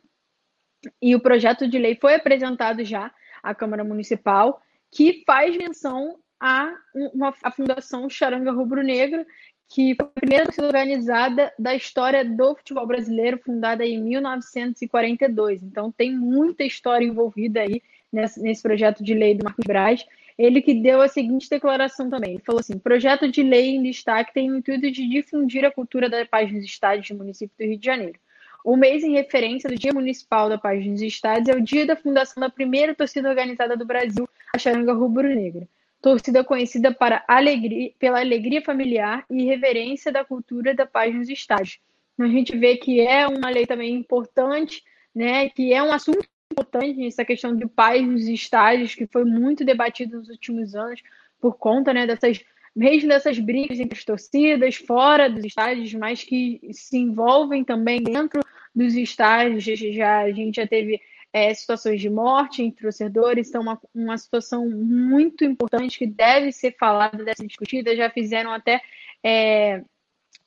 E 1.00 1.14
o 1.14 1.20
projeto 1.20 1.68
de 1.68 1.78
lei 1.78 1.96
foi 2.00 2.14
apresentado 2.14 2.84
já 2.84 3.12
à 3.42 3.54
Câmara 3.54 3.84
Municipal, 3.84 4.60
que 4.90 5.22
faz 5.26 5.56
menção 5.56 6.18
à 6.40 6.72
uma, 6.94 7.34
a 7.42 7.50
Fundação 7.50 8.08
Charanga 8.08 8.52
Rubro 8.52 8.82
Negra, 8.82 9.26
que 9.68 9.94
foi 9.94 10.06
a 10.06 10.20
primeira 10.20 10.50
organizada 10.62 11.52
da 11.58 11.74
história 11.74 12.24
do 12.24 12.54
futebol 12.54 12.86
brasileiro, 12.86 13.40
fundada 13.44 13.84
em 13.84 14.00
1942. 14.02 15.62
Então 15.62 15.90
tem 15.90 16.14
muita 16.14 16.64
história 16.64 17.04
envolvida 17.04 17.60
aí 17.60 17.82
nesse, 18.12 18.40
nesse 18.40 18.62
projeto 18.62 19.02
de 19.02 19.14
lei 19.14 19.34
do 19.34 19.44
Marcos 19.44 19.64
Braz 19.66 20.06
ele 20.38 20.60
que 20.60 20.74
deu 20.74 21.00
a 21.00 21.08
seguinte 21.08 21.48
declaração 21.48 22.10
também. 22.10 22.32
Ele 22.32 22.42
falou 22.44 22.60
assim: 22.60 22.78
projeto 22.78 23.30
de 23.30 23.42
lei 23.42 23.76
em 23.76 23.82
destaque 23.82 24.34
tem 24.34 24.50
o 24.50 24.56
intuito 24.56 24.90
de 24.90 25.08
difundir 25.08 25.64
a 25.64 25.70
cultura 25.70 26.08
da 26.10 26.24
paz 26.26 26.52
nos 26.52 26.64
estádios 26.64 27.08
do 27.08 27.16
município 27.16 27.56
do 27.56 27.64
Rio 27.64 27.78
de 27.78 27.84
Janeiro. 27.84 28.18
O 28.64 28.78
mês 28.78 29.04
em 29.04 29.12
referência 29.12 29.68
do 29.68 29.76
Dia 29.76 29.92
Municipal 29.92 30.48
da 30.48 30.56
Paz 30.56 30.86
nos 30.86 31.02
Estádios 31.02 31.54
é 31.54 31.54
o 31.54 31.60
dia 31.60 31.84
da 31.84 31.94
fundação 31.94 32.40
da 32.40 32.48
primeira 32.48 32.94
torcida 32.94 33.28
organizada 33.28 33.76
do 33.76 33.84
Brasil, 33.84 34.26
a 34.54 34.58
Charanga 34.58 34.94
Rubro-Negra. 34.94 35.68
Torcida 36.00 36.42
conhecida 36.42 36.90
para 36.90 37.22
alegria, 37.28 37.92
pela 37.98 38.20
alegria 38.20 38.62
familiar 38.62 39.22
e 39.28 39.44
reverência 39.44 40.10
da 40.10 40.24
cultura 40.24 40.74
da 40.74 40.86
paz 40.86 41.14
nos 41.14 41.28
estádios. 41.28 41.78
Então, 42.14 42.24
a 42.24 42.30
gente 42.30 42.56
vê 42.56 42.78
que 42.78 43.02
é 43.02 43.28
uma 43.28 43.50
lei 43.50 43.66
também 43.66 43.94
importante, 43.94 44.82
né, 45.14 45.50
que 45.50 45.74
é 45.74 45.82
um 45.82 45.92
assunto 45.92 46.26
importante 46.50 47.06
essa 47.06 47.22
questão 47.22 47.54
de 47.54 47.66
paz 47.66 48.02
nos 48.02 48.26
estádios, 48.26 48.94
que 48.94 49.06
foi 49.06 49.26
muito 49.26 49.62
debatido 49.62 50.16
nos 50.16 50.30
últimos 50.30 50.74
anos, 50.74 51.02
por 51.38 51.58
conta 51.58 51.92
né, 51.92 52.06
dessas, 52.06 52.42
mesmo 52.74 53.10
dessas 53.10 53.38
brigas 53.38 53.78
entre 53.78 53.98
as 53.98 54.04
torcidas, 54.06 54.76
fora 54.76 55.28
dos 55.28 55.44
estádios, 55.44 55.92
mas 55.92 56.24
que 56.24 56.62
se 56.72 56.96
envolvem 56.96 57.62
também 57.62 58.02
dentro 58.02 58.40
dos 58.74 58.94
estádios. 58.94 59.64
Já, 59.64 60.20
a 60.20 60.32
gente 60.32 60.56
já 60.56 60.66
teve 60.66 61.00
é, 61.32 61.52
situações 61.52 62.00
de 62.00 62.08
morte 62.08 62.62
entre 62.62 62.82
torcedores, 62.82 63.48
então 63.48 63.62
uma, 63.62 63.80
uma 63.94 64.18
situação 64.18 64.68
muito 64.68 65.44
importante 65.44 65.98
que 65.98 66.06
deve 66.06 66.52
ser 66.52 66.76
falada, 66.78 67.18
deve 67.18 67.36
ser 67.36 67.46
discutida. 67.46 67.96
Já 67.96 68.08
fizeram 68.10 68.52
até 68.52 68.80
é, 69.22 69.82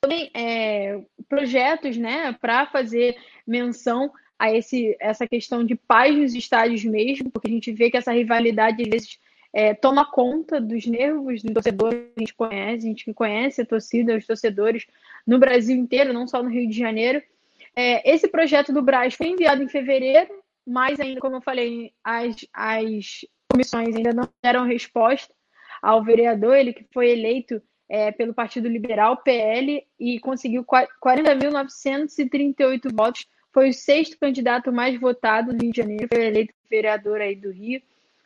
também 0.00 0.30
é, 0.34 1.00
projetos 1.28 1.96
né, 1.96 2.32
para 2.40 2.66
fazer 2.66 3.16
menção 3.46 4.10
a 4.38 4.54
esse, 4.54 4.96
essa 5.00 5.26
questão 5.26 5.64
de 5.64 5.74
paz 5.74 6.16
nos 6.16 6.34
estádios 6.34 6.84
mesmo, 6.84 7.30
porque 7.30 7.48
a 7.48 7.52
gente 7.52 7.72
vê 7.72 7.90
que 7.90 7.96
essa 7.96 8.12
rivalidade 8.12 8.82
às 8.82 8.88
vezes 8.88 9.18
é, 9.52 9.74
toma 9.74 10.10
conta 10.10 10.60
dos 10.60 10.86
nervos 10.86 11.42
do 11.42 11.52
torcedor 11.52 11.92
a 11.92 12.20
gente 12.20 12.34
conhece, 12.34 12.86
a 12.86 12.88
gente 12.88 13.14
conhece 13.14 13.62
a 13.62 13.66
torcida, 13.66 14.16
os 14.16 14.26
torcedores 14.26 14.86
no 15.26 15.38
Brasil 15.38 15.76
inteiro, 15.76 16.12
não 16.12 16.28
só 16.28 16.42
no 16.42 16.50
Rio 16.50 16.68
de 16.68 16.78
Janeiro. 16.78 17.22
É, 17.80 18.02
esse 18.12 18.26
projeto 18.26 18.72
do 18.72 18.82
Braz 18.82 19.14
foi 19.14 19.28
enviado 19.28 19.62
em 19.62 19.68
fevereiro, 19.68 20.28
mas 20.66 20.98
ainda, 20.98 21.20
como 21.20 21.36
eu 21.36 21.40
falei, 21.40 21.92
as, 22.02 22.34
as 22.52 23.24
comissões 23.48 23.94
ainda 23.94 24.12
não 24.12 24.28
deram 24.42 24.66
resposta 24.66 25.32
ao 25.80 26.02
vereador, 26.02 26.56
ele 26.56 26.72
que 26.72 26.84
foi 26.92 27.10
eleito 27.10 27.62
é, 27.88 28.10
pelo 28.10 28.34
Partido 28.34 28.68
Liberal, 28.68 29.18
PL, 29.18 29.86
e 29.96 30.18
conseguiu 30.18 30.64
40.938 30.64 32.92
votos 32.92 33.24
foi 33.52 33.68
o 33.70 33.74
sexto 33.74 34.18
candidato 34.18 34.72
mais 34.72 35.00
votado 35.00 35.52
do 35.52 35.62
Rio 35.62 35.72
de 35.72 35.78
Janeiro, 35.78 36.08
foi 36.12 36.26
eleito 36.26 36.52
vereador 36.68 37.20
aí 37.20 37.36
do 37.36 37.52
Rio. 37.52 37.80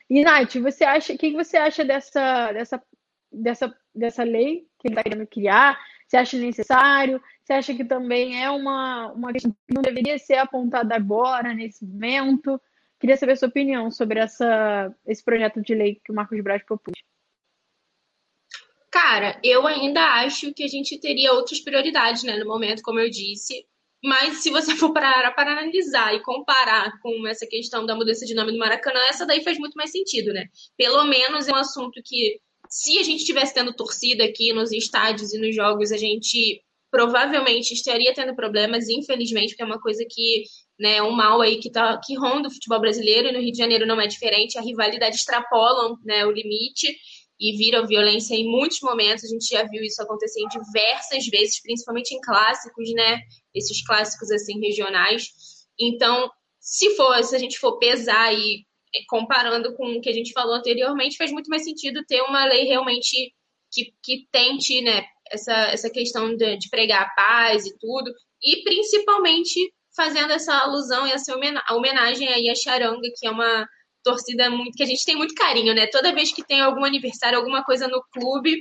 E, 0.08 0.24
Nath, 0.24 0.56
você 0.56 0.84
acha, 0.84 1.12
o 1.12 1.18
que 1.18 1.30
você 1.32 1.58
acha 1.58 1.84
dessa, 1.84 2.52
dessa, 2.52 2.82
dessa, 3.30 3.76
dessa 3.94 4.24
lei 4.24 4.66
que 4.78 4.88
ele 4.88 4.94
está 4.94 5.02
querendo 5.02 5.26
criar? 5.26 5.78
Você 6.06 6.16
acha 6.16 6.38
necessário? 6.38 7.20
Você 7.52 7.56
acha 7.56 7.74
que 7.74 7.84
também 7.84 8.42
é 8.42 8.50
uma, 8.50 9.12
uma 9.12 9.30
questão 9.30 9.52
que 9.52 9.74
não 9.74 9.82
deveria 9.82 10.18
ser 10.18 10.36
apontada 10.36 10.94
agora, 10.94 11.52
nesse 11.52 11.84
momento? 11.84 12.58
Queria 12.98 13.16
saber 13.16 13.32
a 13.32 13.36
sua 13.36 13.48
opinião 13.48 13.90
sobre 13.90 14.20
essa, 14.20 14.94
esse 15.06 15.22
projeto 15.22 15.60
de 15.60 15.74
lei 15.74 16.00
que 16.02 16.10
o 16.10 16.14
Marcos 16.14 16.40
Braz 16.40 16.64
propôs. 16.64 16.96
Cara, 18.90 19.38
eu 19.44 19.66
ainda 19.66 20.00
acho 20.22 20.54
que 20.54 20.64
a 20.64 20.68
gente 20.68 20.98
teria 20.98 21.34
outras 21.34 21.60
prioridades, 21.60 22.22
né, 22.22 22.38
no 22.38 22.46
momento, 22.46 22.82
como 22.82 23.00
eu 23.00 23.10
disse. 23.10 23.66
Mas 24.02 24.38
se 24.38 24.50
você 24.50 24.74
for 24.76 24.94
parar 24.94 25.30
para 25.32 25.52
analisar 25.52 26.14
e 26.14 26.22
comparar 26.22 26.98
com 27.00 27.26
essa 27.26 27.46
questão 27.46 27.84
da 27.84 27.94
mudança 27.94 28.24
de 28.24 28.34
nome 28.34 28.52
do 28.52 28.58
Maracanã, 28.58 29.00
essa 29.10 29.26
daí 29.26 29.44
faz 29.44 29.58
muito 29.58 29.74
mais 29.74 29.90
sentido, 29.90 30.32
né? 30.32 30.46
Pelo 30.78 31.04
menos 31.04 31.48
é 31.48 31.52
um 31.52 31.56
assunto 31.56 32.00
que, 32.02 32.40
se 32.70 32.98
a 32.98 33.02
gente 33.02 33.20
estivesse 33.20 33.52
tendo 33.52 33.74
torcida 33.74 34.24
aqui 34.24 34.54
nos 34.54 34.72
estádios 34.72 35.34
e 35.34 35.38
nos 35.38 35.54
jogos, 35.54 35.92
a 35.92 35.98
gente 35.98 36.62
provavelmente 36.92 37.72
estaria 37.72 38.12
tendo 38.12 38.36
problemas, 38.36 38.86
infelizmente, 38.86 39.48
porque 39.48 39.62
é 39.62 39.66
uma 39.66 39.80
coisa 39.80 40.04
que, 40.08 40.44
né, 40.78 41.02
um 41.02 41.10
mal 41.10 41.40
aí 41.40 41.58
que, 41.58 41.70
tá, 41.70 41.98
que 41.98 42.14
ronda 42.14 42.48
o 42.48 42.52
futebol 42.52 42.78
brasileiro 42.78 43.28
e 43.28 43.32
no 43.32 43.40
Rio 43.40 43.50
de 43.50 43.56
Janeiro 43.56 43.86
não 43.86 43.98
é 43.98 44.06
diferente, 44.06 44.58
a 44.58 44.62
rivalidade 44.62 45.16
extrapola 45.16 45.96
né, 46.04 46.26
o 46.26 46.30
limite 46.30 46.94
e 47.40 47.56
viram 47.56 47.86
violência 47.86 48.34
em 48.34 48.46
muitos 48.46 48.80
momentos. 48.82 49.24
A 49.24 49.28
gente 49.28 49.46
já 49.46 49.62
viu 49.64 49.82
isso 49.82 50.02
acontecer 50.02 50.42
diversas 50.48 51.26
vezes, 51.28 51.62
principalmente 51.62 52.14
em 52.14 52.20
clássicos, 52.20 52.92
né? 52.92 53.20
Esses 53.54 53.84
clássicos 53.84 54.30
assim 54.30 54.60
regionais. 54.60 55.28
Então, 55.80 56.30
se 56.60 56.94
for, 56.94 57.24
se 57.24 57.34
a 57.34 57.38
gente 57.38 57.58
for 57.58 57.78
pesar 57.78 58.32
e 58.32 58.64
é, 58.94 59.00
comparando 59.08 59.74
com 59.74 59.96
o 59.96 60.00
que 60.00 60.10
a 60.10 60.12
gente 60.12 60.32
falou 60.32 60.54
anteriormente, 60.54 61.16
faz 61.16 61.32
muito 61.32 61.48
mais 61.48 61.64
sentido 61.64 62.04
ter 62.06 62.20
uma 62.20 62.44
lei 62.44 62.64
realmente 62.64 63.34
que, 63.72 63.92
que 64.02 64.28
tente, 64.30 64.80
né, 64.82 65.02
essa, 65.32 65.54
essa 65.68 65.90
questão 65.90 66.36
de, 66.36 66.56
de 66.56 66.68
pregar 66.68 67.02
a 67.02 67.10
paz 67.10 67.66
e 67.66 67.76
tudo, 67.78 68.12
e 68.42 68.62
principalmente 68.62 69.72
fazendo 69.96 70.32
essa 70.32 70.54
alusão 70.54 71.06
e 71.06 71.12
essa 71.12 71.34
homenagem 71.70 72.28
aí 72.28 72.48
à 72.48 72.54
charanga, 72.54 73.08
que 73.18 73.26
é 73.26 73.30
uma 73.30 73.66
torcida 74.02 74.50
muito 74.50 74.76
que 74.76 74.82
a 74.82 74.86
gente 74.86 75.04
tem 75.04 75.16
muito 75.16 75.34
carinho, 75.34 75.74
né? 75.74 75.86
Toda 75.86 76.14
vez 76.14 76.32
que 76.32 76.44
tem 76.44 76.60
algum 76.60 76.84
aniversário, 76.84 77.38
alguma 77.38 77.62
coisa 77.64 77.86
no 77.86 78.02
clube, 78.12 78.56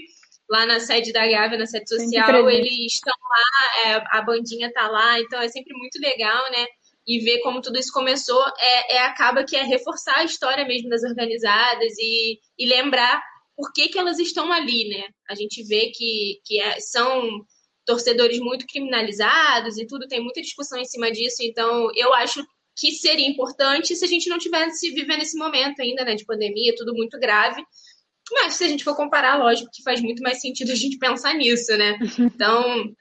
lá 0.49 0.65
na 0.65 0.79
sede 0.79 1.12
da 1.12 1.25
Gávea, 1.25 1.57
na 1.57 1.65
sede 1.65 1.88
social, 1.88 2.49
eles 2.49 2.93
estão 2.93 3.13
lá, 3.29 3.89
é, 3.89 4.03
a 4.12 4.21
bandinha 4.21 4.71
tá 4.71 4.88
lá, 4.88 5.19
então 5.19 5.41
é 5.41 5.47
sempre 5.47 5.73
muito 5.75 5.99
legal, 5.99 6.43
né? 6.51 6.65
E 7.07 7.19
ver 7.19 7.39
como 7.39 7.62
tudo 7.62 7.79
isso 7.79 7.91
começou 7.91 8.43
é, 8.60 8.97
é 8.97 9.01
acaba 9.03 9.43
que 9.43 9.55
é 9.55 9.63
reforçar 9.63 10.17
a 10.17 10.23
história 10.23 10.65
mesmo 10.65 10.89
das 10.89 11.03
organizadas 11.03 11.93
e, 11.97 12.39
e 12.60 12.67
lembrar 12.67 13.21
por 13.62 13.71
que, 13.74 13.89
que 13.89 14.00
elas 14.00 14.17
estão 14.17 14.52
ali, 14.52 14.89
né? 14.89 15.04
A 15.30 15.36
gente 15.36 15.62
vê 15.63 15.91
que, 15.91 16.39
que 16.43 16.60
é, 16.60 16.80
são 16.80 17.45
torcedores 17.86 18.39
muito 18.39 18.65
criminalizados 18.65 19.78
e 19.78 19.86
tudo, 19.86 20.08
tem 20.08 20.19
muita 20.19 20.41
discussão 20.41 20.80
em 20.80 20.86
cima 20.86 21.12
disso, 21.12 21.38
então 21.41 21.91
eu 21.95 22.12
acho 22.15 22.43
que 22.76 22.91
seria 22.93 23.28
importante 23.28 23.95
se 23.95 24.04
a 24.04 24.08
gente 24.08 24.28
não 24.30 24.39
tivesse 24.39 24.89
vivendo 24.91 25.21
esse 25.21 25.38
momento 25.38 25.80
ainda, 25.80 26.04
né, 26.04 26.15
de 26.15 26.26
pandemia, 26.26 26.74
tudo 26.76 26.95
muito 26.95 27.19
grave. 27.19 27.62
Mas 28.32 28.56
se 28.56 28.63
a 28.63 28.67
gente 28.67 28.84
for 28.84 28.95
comparar, 28.95 29.38
lógico 29.38 29.69
que 29.71 29.84
faz 29.84 30.02
muito 30.02 30.24
mais 30.24 30.41
sentido 30.41 30.71
a 30.71 30.76
gente 30.76 30.97
pensar 30.97 31.36
nisso, 31.36 31.78
né? 31.78 32.00
Então, 32.17 32.91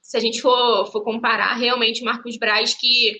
se 0.00 0.16
a 0.16 0.20
gente 0.20 0.40
for, 0.40 0.86
for 0.92 1.02
comparar, 1.02 1.54
realmente 1.54 2.04
Marcos 2.04 2.36
Braz, 2.36 2.74
que 2.74 3.18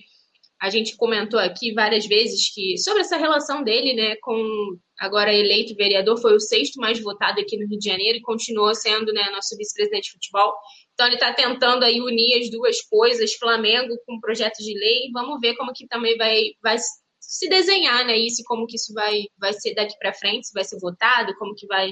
a 0.61 0.69
gente 0.69 0.97
comentou 0.97 1.41
aqui 1.41 1.73
várias 1.73 2.07
vezes 2.07 2.53
que 2.55 2.77
sobre 2.77 3.01
essa 3.01 3.17
relação 3.17 3.65
dele, 3.65 3.95
né, 3.95 4.17
com 4.17 4.77
agora 4.99 5.33
eleito 5.33 5.75
vereador, 5.75 6.21
foi 6.21 6.35
o 6.35 6.41
sexto 6.41 6.79
mais 6.79 7.01
votado 7.01 7.41
aqui 7.41 7.57
no 7.57 7.67
Rio 7.67 7.79
de 7.79 7.89
Janeiro 7.89 8.19
e 8.19 8.23
continuou 8.23 8.75
sendo, 8.75 9.11
né, 9.13 9.31
nosso 9.33 9.57
vice-presidente 9.57 10.05
de 10.05 10.13
futebol. 10.13 10.53
Então 10.93 11.07
ele 11.07 11.15
está 11.17 11.33
tentando 11.33 11.83
aí 11.83 12.03
unir 12.03 12.39
as 12.39 12.51
duas 12.51 12.83
coisas, 12.83 13.35
Flamengo 13.35 13.97
com 14.07 14.21
projeto 14.21 14.59
de 14.59 14.79
lei. 14.79 15.11
Vamos 15.15 15.41
ver 15.41 15.57
como 15.57 15.73
que 15.73 15.87
também 15.87 16.19
vai, 16.19 16.51
vai 16.63 16.77
se 17.19 17.49
desenhar, 17.49 18.05
né, 18.05 18.19
isso, 18.19 18.43
como 18.45 18.67
que 18.67 18.77
isso 18.77 18.93
vai, 18.93 19.25
vai 19.39 19.55
ser 19.55 19.75
daqui 19.75 19.97
para 19.99 20.13
frente, 20.13 20.49
se 20.49 20.53
vai 20.53 20.65
ser 20.65 20.79
votado, 20.79 21.35
como 21.39 21.55
que 21.55 21.67
vai 21.67 21.91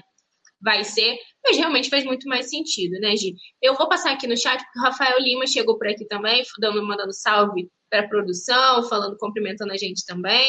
vai 0.60 0.84
ser, 0.84 1.16
mas 1.44 1.56
realmente 1.56 1.88
faz 1.88 2.04
muito 2.04 2.28
mais 2.28 2.50
sentido, 2.50 2.98
né, 3.00 3.16
Gi? 3.16 3.34
Eu 3.62 3.74
vou 3.74 3.88
passar 3.88 4.12
aqui 4.12 4.26
no 4.26 4.36
chat, 4.36 4.62
porque 4.62 4.78
o 4.78 4.82
Rafael 4.82 5.18
Lima 5.20 5.46
chegou 5.46 5.78
por 5.78 5.88
aqui 5.88 6.06
também, 6.06 6.42
dando, 6.58 6.84
mandando 6.84 7.12
salve 7.12 7.70
para 7.90 8.00
a 8.00 8.08
produção, 8.08 8.82
falando, 8.88 9.16
cumprimentando 9.18 9.72
a 9.72 9.76
gente 9.76 10.04
também. 10.04 10.48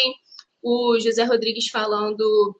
O 0.61 0.99
José 0.99 1.23
Rodrigues 1.23 1.69
falando, 1.69 2.59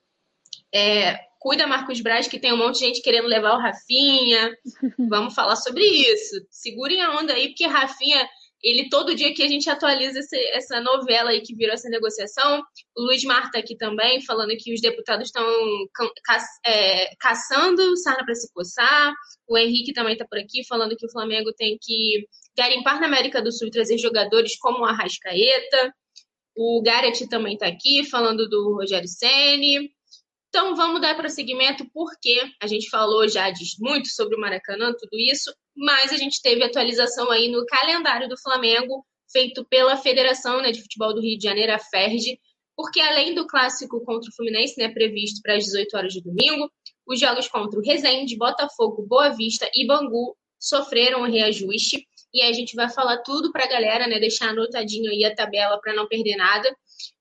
é, 0.74 1.20
cuida 1.40 1.68
Marcos 1.68 2.02
Braz, 2.02 2.28
que 2.28 2.40
tem 2.40 2.54
um 2.54 2.58
monte 2.58 2.80
de 2.80 2.86
gente 2.86 3.02
querendo 3.02 3.28
levar 3.28 3.56
o 3.56 3.60
Rafinha. 3.60 4.52
Vamos 5.10 5.34
falar 5.34 5.56
sobre 5.56 5.84
isso. 5.84 6.36
Segurem 6.50 7.02
a 7.02 7.18
onda 7.18 7.34
aí, 7.34 7.50
porque 7.50 7.66
Rafinha 7.66 8.28
ele 8.64 8.90
todo 8.90 9.16
dia 9.16 9.34
que 9.34 9.42
a 9.42 9.48
gente 9.48 9.70
atualiza 9.70 10.20
esse, 10.20 10.38
essa 10.50 10.82
novela 10.82 11.32
aí 11.32 11.42
que 11.42 11.56
virou 11.56 11.74
essa 11.74 11.90
negociação. 11.90 12.62
O 12.96 13.04
Luiz 13.04 13.24
Marta 13.24 13.60
aqui 13.60 13.76
também, 13.76 14.22
falando 14.22 14.56
que 14.58 14.74
os 14.74 14.82
deputados 14.82 15.28
estão 15.28 15.46
ca, 15.94 16.44
é, 16.66 17.16
caçando 17.16 17.96
sarna 17.98 18.26
para 18.26 18.36
se 18.36 18.52
coçar. 18.54 19.14
O 19.48 19.58
Henrique 19.58 19.94
também 19.94 20.14
está 20.14 20.26
por 20.26 20.38
aqui, 20.38 20.66
falando 20.68 20.96
que 20.96 21.06
o 21.06 21.12
Flamengo 21.12 21.54
tem 21.54 21.78
que 21.82 22.28
garimpar 22.58 23.00
na 23.00 23.08
América 23.08 23.42
do 23.42 23.52
Sul 23.52 23.68
e 23.68 23.72
trazer 23.72 23.98
jogadores 23.98 24.58
como 24.58 24.80
o 24.80 24.86
Arrascaeta. 24.86 25.94
O 26.58 26.82
Gareth 26.82 27.28
também 27.30 27.54
está 27.54 27.68
aqui, 27.68 28.04
falando 28.10 28.50
do 28.50 28.76
Rogério 28.76 29.08
Ceni. 29.08 29.90
Então 30.50 30.76
vamos 30.76 31.00
dar 31.00 31.16
prosseguimento, 31.16 31.86
porque 31.94 32.42
a 32.62 32.66
gente 32.66 32.90
falou 32.90 33.28
já 33.28 33.50
diz 33.52 33.78
muito 33.80 34.10
sobre 34.10 34.36
o 34.36 34.40
Maracanã, 34.40 34.92
tudo 35.00 35.18
isso, 35.18 35.54
mas 35.80 36.12
a 36.12 36.18
gente 36.18 36.42
teve 36.42 36.62
atualização 36.62 37.32
aí 37.32 37.50
no 37.50 37.66
calendário 37.66 38.28
do 38.28 38.38
Flamengo, 38.38 39.06
feito 39.32 39.64
pela 39.64 39.96
Federação 39.96 40.62
né, 40.62 40.72
de 40.72 40.82
Futebol 40.82 41.14
do 41.14 41.22
Rio 41.22 41.38
de 41.38 41.44
Janeiro, 41.46 41.74
a 41.74 41.80
FERJ, 41.80 42.38
porque 42.76 43.00
além 43.00 43.34
do 43.34 43.48
clássico 43.48 44.04
contra 44.04 44.30
o 44.30 44.36
Fluminense, 44.36 44.78
né, 44.78 44.90
previsto 44.90 45.40
para 45.42 45.56
as 45.56 45.64
18 45.64 45.96
horas 45.96 46.14
de 46.14 46.22
domingo, 46.22 46.70
os 47.08 47.18
jogos 47.18 47.48
contra 47.48 47.80
o 47.80 47.82
Resende, 47.82 48.38
Botafogo, 48.38 49.06
Boa 49.08 49.30
Vista 49.30 49.70
e 49.74 49.88
Bangu 49.88 50.36
sofreram 50.60 51.22
um 51.22 51.32
reajuste. 51.32 52.06
E 52.34 52.42
a 52.42 52.52
gente 52.52 52.76
vai 52.76 52.90
falar 52.90 53.20
tudo 53.20 53.52
para 53.52 53.64
a 53.64 53.68
galera, 53.68 54.06
né, 54.06 54.20
deixar 54.20 54.50
anotadinho 54.50 55.10
aí 55.10 55.24
a 55.24 55.34
tabela 55.34 55.80
para 55.80 55.94
não 55.94 56.08
perder 56.08 56.36
nada. 56.36 56.70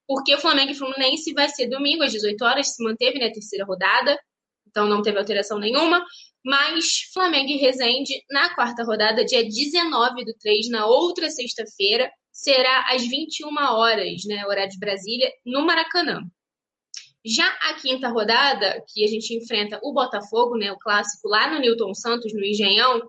Porque 0.04 0.34
o 0.34 0.38
Flamengo 0.38 0.72
e 0.72 0.74
Fluminense 0.74 1.32
vai 1.32 1.48
ser 1.48 1.68
domingo 1.68 2.02
às 2.02 2.10
18 2.10 2.44
horas, 2.44 2.74
se 2.74 2.82
manteve 2.82 3.20
na 3.20 3.26
né, 3.26 3.32
terceira 3.32 3.64
rodada, 3.64 4.18
então 4.66 4.86
não 4.86 5.00
teve 5.00 5.18
alteração 5.18 5.58
nenhuma. 5.58 6.04
Mas 6.44 7.10
Flamengo 7.12 7.50
e 7.50 7.56
Resende, 7.56 8.22
na 8.30 8.54
quarta 8.54 8.84
rodada, 8.84 9.24
dia 9.24 9.44
19 9.44 10.24
do 10.24 10.34
3, 10.40 10.70
na 10.70 10.86
outra 10.86 11.28
sexta-feira, 11.30 12.10
será 12.32 12.92
às 12.92 13.02
21 13.02 13.48
horas, 13.56 14.22
né, 14.26 14.46
horário 14.46 14.70
de 14.70 14.78
Brasília, 14.78 15.30
no 15.44 15.66
Maracanã. 15.66 16.22
Já 17.26 17.46
a 17.62 17.74
quinta 17.74 18.08
rodada, 18.08 18.82
que 18.88 19.04
a 19.04 19.08
gente 19.08 19.34
enfrenta 19.34 19.80
o 19.82 19.92
Botafogo, 19.92 20.56
né, 20.56 20.70
o 20.72 20.78
clássico 20.78 21.28
lá 21.28 21.52
no 21.52 21.60
Newton 21.60 21.92
Santos, 21.94 22.32
no 22.32 22.44
Engenhão, 22.44 23.02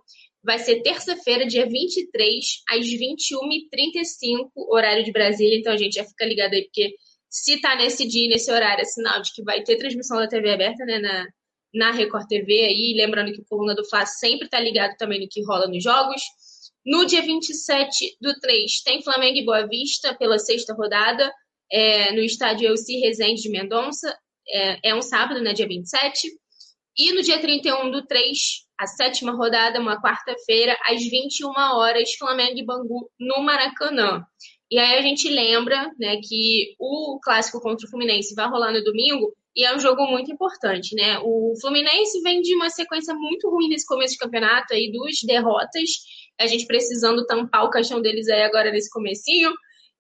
vai 0.43 0.57
ser 0.57 0.81
terça-feira, 0.81 1.45
dia 1.45 1.67
23, 1.67 2.45
às 2.69 2.85
21h35, 2.85 4.49
horário 4.69 5.03
de 5.03 5.11
Brasília. 5.11 5.59
Então 5.59 5.71
a 5.73 5.77
gente 5.77 5.93
já 5.93 6.03
fica 6.03 6.25
ligado 6.25 6.53
aí, 6.53 6.63
porque 6.63 6.95
se 7.29 7.61
tá 7.61 7.75
nesse 7.75 8.07
dia, 8.07 8.27
nesse 8.29 8.51
horário, 8.51 8.81
é 8.81 8.85
sinal 8.85 9.21
de 9.21 9.31
que 9.33 9.43
vai 9.43 9.61
ter 9.61 9.77
transmissão 9.77 10.17
da 10.17 10.27
TV 10.27 10.51
aberta, 10.51 10.83
né, 10.85 10.99
na, 10.99 11.27
na 11.73 11.91
Record 11.91 12.27
TV 12.27 12.53
aí, 12.53 12.93
lembrando 12.95 13.31
que 13.31 13.41
o 13.41 13.45
Coluna 13.45 13.75
do 13.75 13.85
Fla 13.85 14.05
sempre 14.05 14.45
está 14.45 14.59
ligado 14.59 14.95
também 14.97 15.21
no 15.21 15.27
que 15.29 15.43
rola 15.43 15.67
nos 15.67 15.83
jogos. 15.83 16.21
No 16.85 17.05
dia 17.05 17.21
27 17.21 18.17
do 18.19 18.33
3, 18.39 18.81
tem 18.83 19.03
Flamengo 19.03 19.37
e 19.37 19.45
Boa 19.45 19.67
Vista 19.67 20.15
pela 20.15 20.39
sexta 20.39 20.73
rodada, 20.73 21.31
é, 21.71 22.11
no 22.13 22.21
estádio 22.21 22.67
Elci 22.67 22.99
Rezende 22.99 23.41
de 23.41 23.49
Mendonça, 23.49 24.17
é, 24.47 24.89
é, 24.89 24.95
um 24.95 25.01
sábado, 25.01 25.41
né, 25.41 25.53
dia 25.53 25.67
27. 25.67 26.27
E 26.97 27.11
no 27.13 27.21
dia 27.21 27.39
31 27.39 27.91
do 27.91 28.05
3, 28.05 28.37
a 28.79 28.87
sétima 28.87 29.33
rodada, 29.33 29.79
uma 29.79 30.01
quarta-feira, 30.01 30.77
às 30.85 31.01
21 31.01 31.49
horas, 31.49 32.15
Flamengo 32.15 32.57
e 32.57 32.65
Bangu 32.65 33.09
no 33.19 33.41
Maracanã. 33.43 34.25
E 34.71 34.77
aí 34.77 34.97
a 34.97 35.01
gente 35.01 35.29
lembra 35.29 35.91
né, 35.99 36.17
que 36.23 36.75
o 36.79 37.19
clássico 37.21 37.59
contra 37.59 37.85
o 37.85 37.89
Fluminense 37.89 38.35
vai 38.35 38.47
rolar 38.47 38.71
no 38.71 38.83
domingo, 38.83 39.33
e 39.59 39.65
é 39.65 39.75
um 39.75 39.79
jogo 39.79 40.07
muito 40.07 40.31
importante, 40.31 40.95
né? 40.95 41.19
O 41.19 41.53
Fluminense 41.59 42.21
vem 42.21 42.39
de 42.39 42.55
uma 42.55 42.69
sequência 42.69 43.13
muito 43.13 43.49
ruim 43.49 43.67
nesse 43.67 43.85
começo 43.85 44.13
de 44.13 44.19
campeonato 44.19 44.73
aí, 44.73 44.89
duas 44.89 45.21
derrotas, 45.21 45.89
a 46.39 46.47
gente 46.47 46.65
precisando 46.65 47.25
tampar 47.25 47.65
o 47.65 47.69
caixão 47.69 48.01
deles 48.01 48.29
aí 48.29 48.41
agora 48.43 48.71
nesse 48.71 48.89
comecinho, 48.89 49.51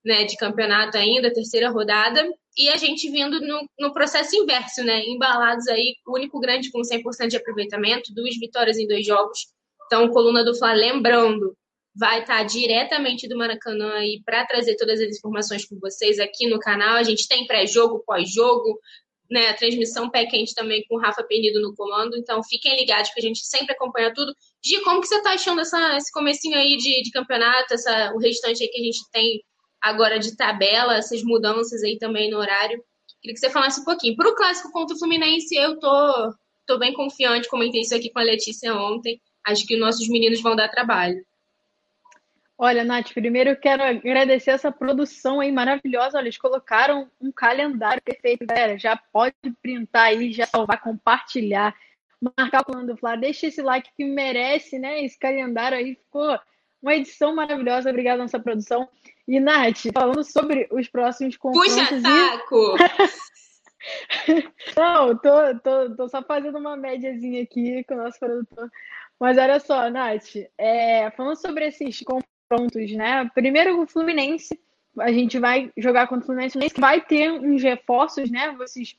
né, 0.05 0.23
de 0.23 0.37
campeonato 0.37 0.97
ainda, 0.97 1.33
terceira 1.33 1.69
rodada, 1.69 2.25
e 2.57 2.69
a 2.69 2.77
gente 2.77 3.11
vindo 3.11 3.41
no, 3.41 3.67
no 3.77 3.93
processo 3.93 4.33
inverso, 4.33 4.81
né, 4.81 5.03
embalados 5.03 5.67
aí, 5.67 5.95
o 6.07 6.15
único 6.15 6.39
grande 6.39 6.71
com 6.71 6.79
100% 6.79 7.27
de 7.27 7.35
aproveitamento, 7.35 8.13
duas 8.15 8.37
vitórias 8.39 8.77
em 8.77 8.87
dois 8.87 9.05
jogos, 9.05 9.39
então, 9.87 10.07
coluna 10.07 10.45
do 10.45 10.55
Fla, 10.55 10.71
lembrando, 10.71 11.53
vai 11.93 12.21
estar 12.21 12.43
diretamente 12.43 13.27
do 13.27 13.37
Maracanã 13.37 13.91
aí 13.95 14.21
para 14.23 14.45
trazer 14.45 14.77
todas 14.77 15.01
as 15.01 15.17
informações 15.17 15.65
com 15.67 15.77
vocês 15.79 16.17
aqui 16.17 16.47
no 16.47 16.59
canal. 16.59 16.95
A 16.95 17.03
gente 17.03 17.27
tem 17.27 17.45
pré-jogo, 17.45 18.03
pós-jogo, 18.05 18.79
né, 19.29 19.47
a 19.47 19.53
transmissão 19.53 20.09
pé 20.09 20.25
quente 20.25 20.55
também 20.55 20.83
com 20.87 20.95
o 20.95 20.99
Rafa 20.99 21.23
Penido 21.23 21.61
no 21.61 21.75
comando, 21.75 22.17
então 22.17 22.43
fiquem 22.43 22.75
ligados 22.75 23.11
que 23.11 23.19
a 23.19 23.23
gente 23.23 23.45
sempre 23.45 23.73
acompanha 23.73 24.13
tudo. 24.13 24.33
Gi, 24.65 24.81
como 24.81 25.01
que 25.01 25.07
você 25.07 25.17
está 25.17 25.33
achando 25.33 25.61
essa, 25.61 25.97
esse 25.97 26.11
comecinho 26.11 26.57
aí 26.57 26.75
de, 26.77 27.01
de 27.03 27.11
campeonato, 27.11 27.73
essa, 27.73 28.11
o 28.13 28.17
restante 28.17 28.63
aí 28.63 28.69
que 28.69 28.81
a 28.81 28.83
gente 28.83 28.99
tem 29.11 29.41
agora 29.81 30.19
de 30.19 30.35
tabela, 30.35 30.97
essas 30.97 31.23
mudanças 31.23 31.83
aí 31.83 31.97
também 31.97 32.29
no 32.29 32.37
horário? 32.37 32.83
Queria 33.21 33.33
que 33.33 33.39
você 33.39 33.49
falasse 33.49 33.81
um 33.81 33.85
pouquinho. 33.85 34.15
Para 34.15 34.29
o 34.29 34.35
clássico 34.35 34.71
contra 34.71 34.95
o 34.95 34.99
Fluminense, 34.99 35.55
eu 35.55 35.77
tô, 35.77 36.33
tô 36.65 36.79
bem 36.79 36.93
confiante, 36.93 37.49
comentei 37.49 37.81
isso 37.81 37.95
aqui 37.95 38.09
com 38.09 38.19
a 38.19 38.23
Letícia 38.23 38.73
ontem, 38.73 39.21
acho 39.45 39.65
que 39.65 39.77
nossos 39.77 40.07
meninos 40.07 40.41
vão 40.41 40.55
dar 40.55 40.69
trabalho. 40.69 41.17
Olha, 42.61 42.83
Nath, 42.83 43.13
primeiro 43.13 43.51
eu 43.51 43.55
quero 43.55 43.81
agradecer 43.81 44.51
essa 44.51 44.69
produção 44.69 45.39
aí 45.39 45.49
maravilhosa. 45.49 46.17
Olha, 46.17 46.25
eles 46.25 46.37
colocaram 46.37 47.09
um 47.21 47.31
calendário 47.31 48.01
perfeito, 48.03 48.45
galera. 48.45 48.77
Já 48.77 48.97
pode 48.97 49.33
printar 49.61 50.07
aí, 50.07 50.33
já 50.33 50.45
salvar, 50.45 50.81
compartilhar, 50.81 51.73
marcar 52.37 52.59
o 52.59 52.65
plano 52.65 52.85
do 52.85 52.97
Flá. 52.97 53.15
Deixa 53.15 53.47
esse 53.47 53.61
like 53.61 53.89
que 53.95 54.03
merece, 54.03 54.77
né? 54.77 55.01
Esse 55.05 55.17
calendário 55.17 55.77
aí 55.77 55.95
ficou 55.95 56.37
uma 56.83 56.95
edição 56.95 57.33
maravilhosa. 57.33 57.91
Obrigada 57.91 58.21
nossa 58.21 58.37
produção. 58.37 58.89
E, 59.25 59.39
Nath, 59.39 59.83
falando 59.93 60.25
sobre 60.25 60.67
os 60.69 60.89
próximos 60.89 61.37
confrontos... 61.37 61.73
Puxa 61.73 62.01
saco! 62.01 62.75
E... 64.27 64.75
Não, 64.75 65.17
tô, 65.17 65.59
tô, 65.63 65.95
tô 65.95 66.09
só 66.09 66.21
fazendo 66.21 66.57
uma 66.57 66.75
médiazinha 66.75 67.41
aqui 67.41 67.85
com 67.85 67.93
o 67.93 68.03
nosso 68.03 68.19
produtor. 68.19 68.69
Mas 69.17 69.37
olha 69.37 69.61
só, 69.61 69.89
Nath, 69.89 70.35
é, 70.57 71.09
falando 71.11 71.37
sobre 71.37 71.67
esses 71.67 71.99
confrontos 71.99 72.28
prontos, 72.49 72.91
né? 72.91 73.29
Primeiro 73.33 73.79
o 73.79 73.87
Fluminense, 73.87 74.59
a 74.99 75.11
gente 75.11 75.37
vai 75.37 75.71
jogar 75.77 76.07
contra 76.07 76.23
o 76.23 76.25
Fluminense, 76.25 76.57
que 76.57 76.81
vai 76.81 76.99
ter 76.99 77.31
uns 77.31 77.61
reforços, 77.61 78.29
né? 78.29 78.53
Vocês 78.57 78.97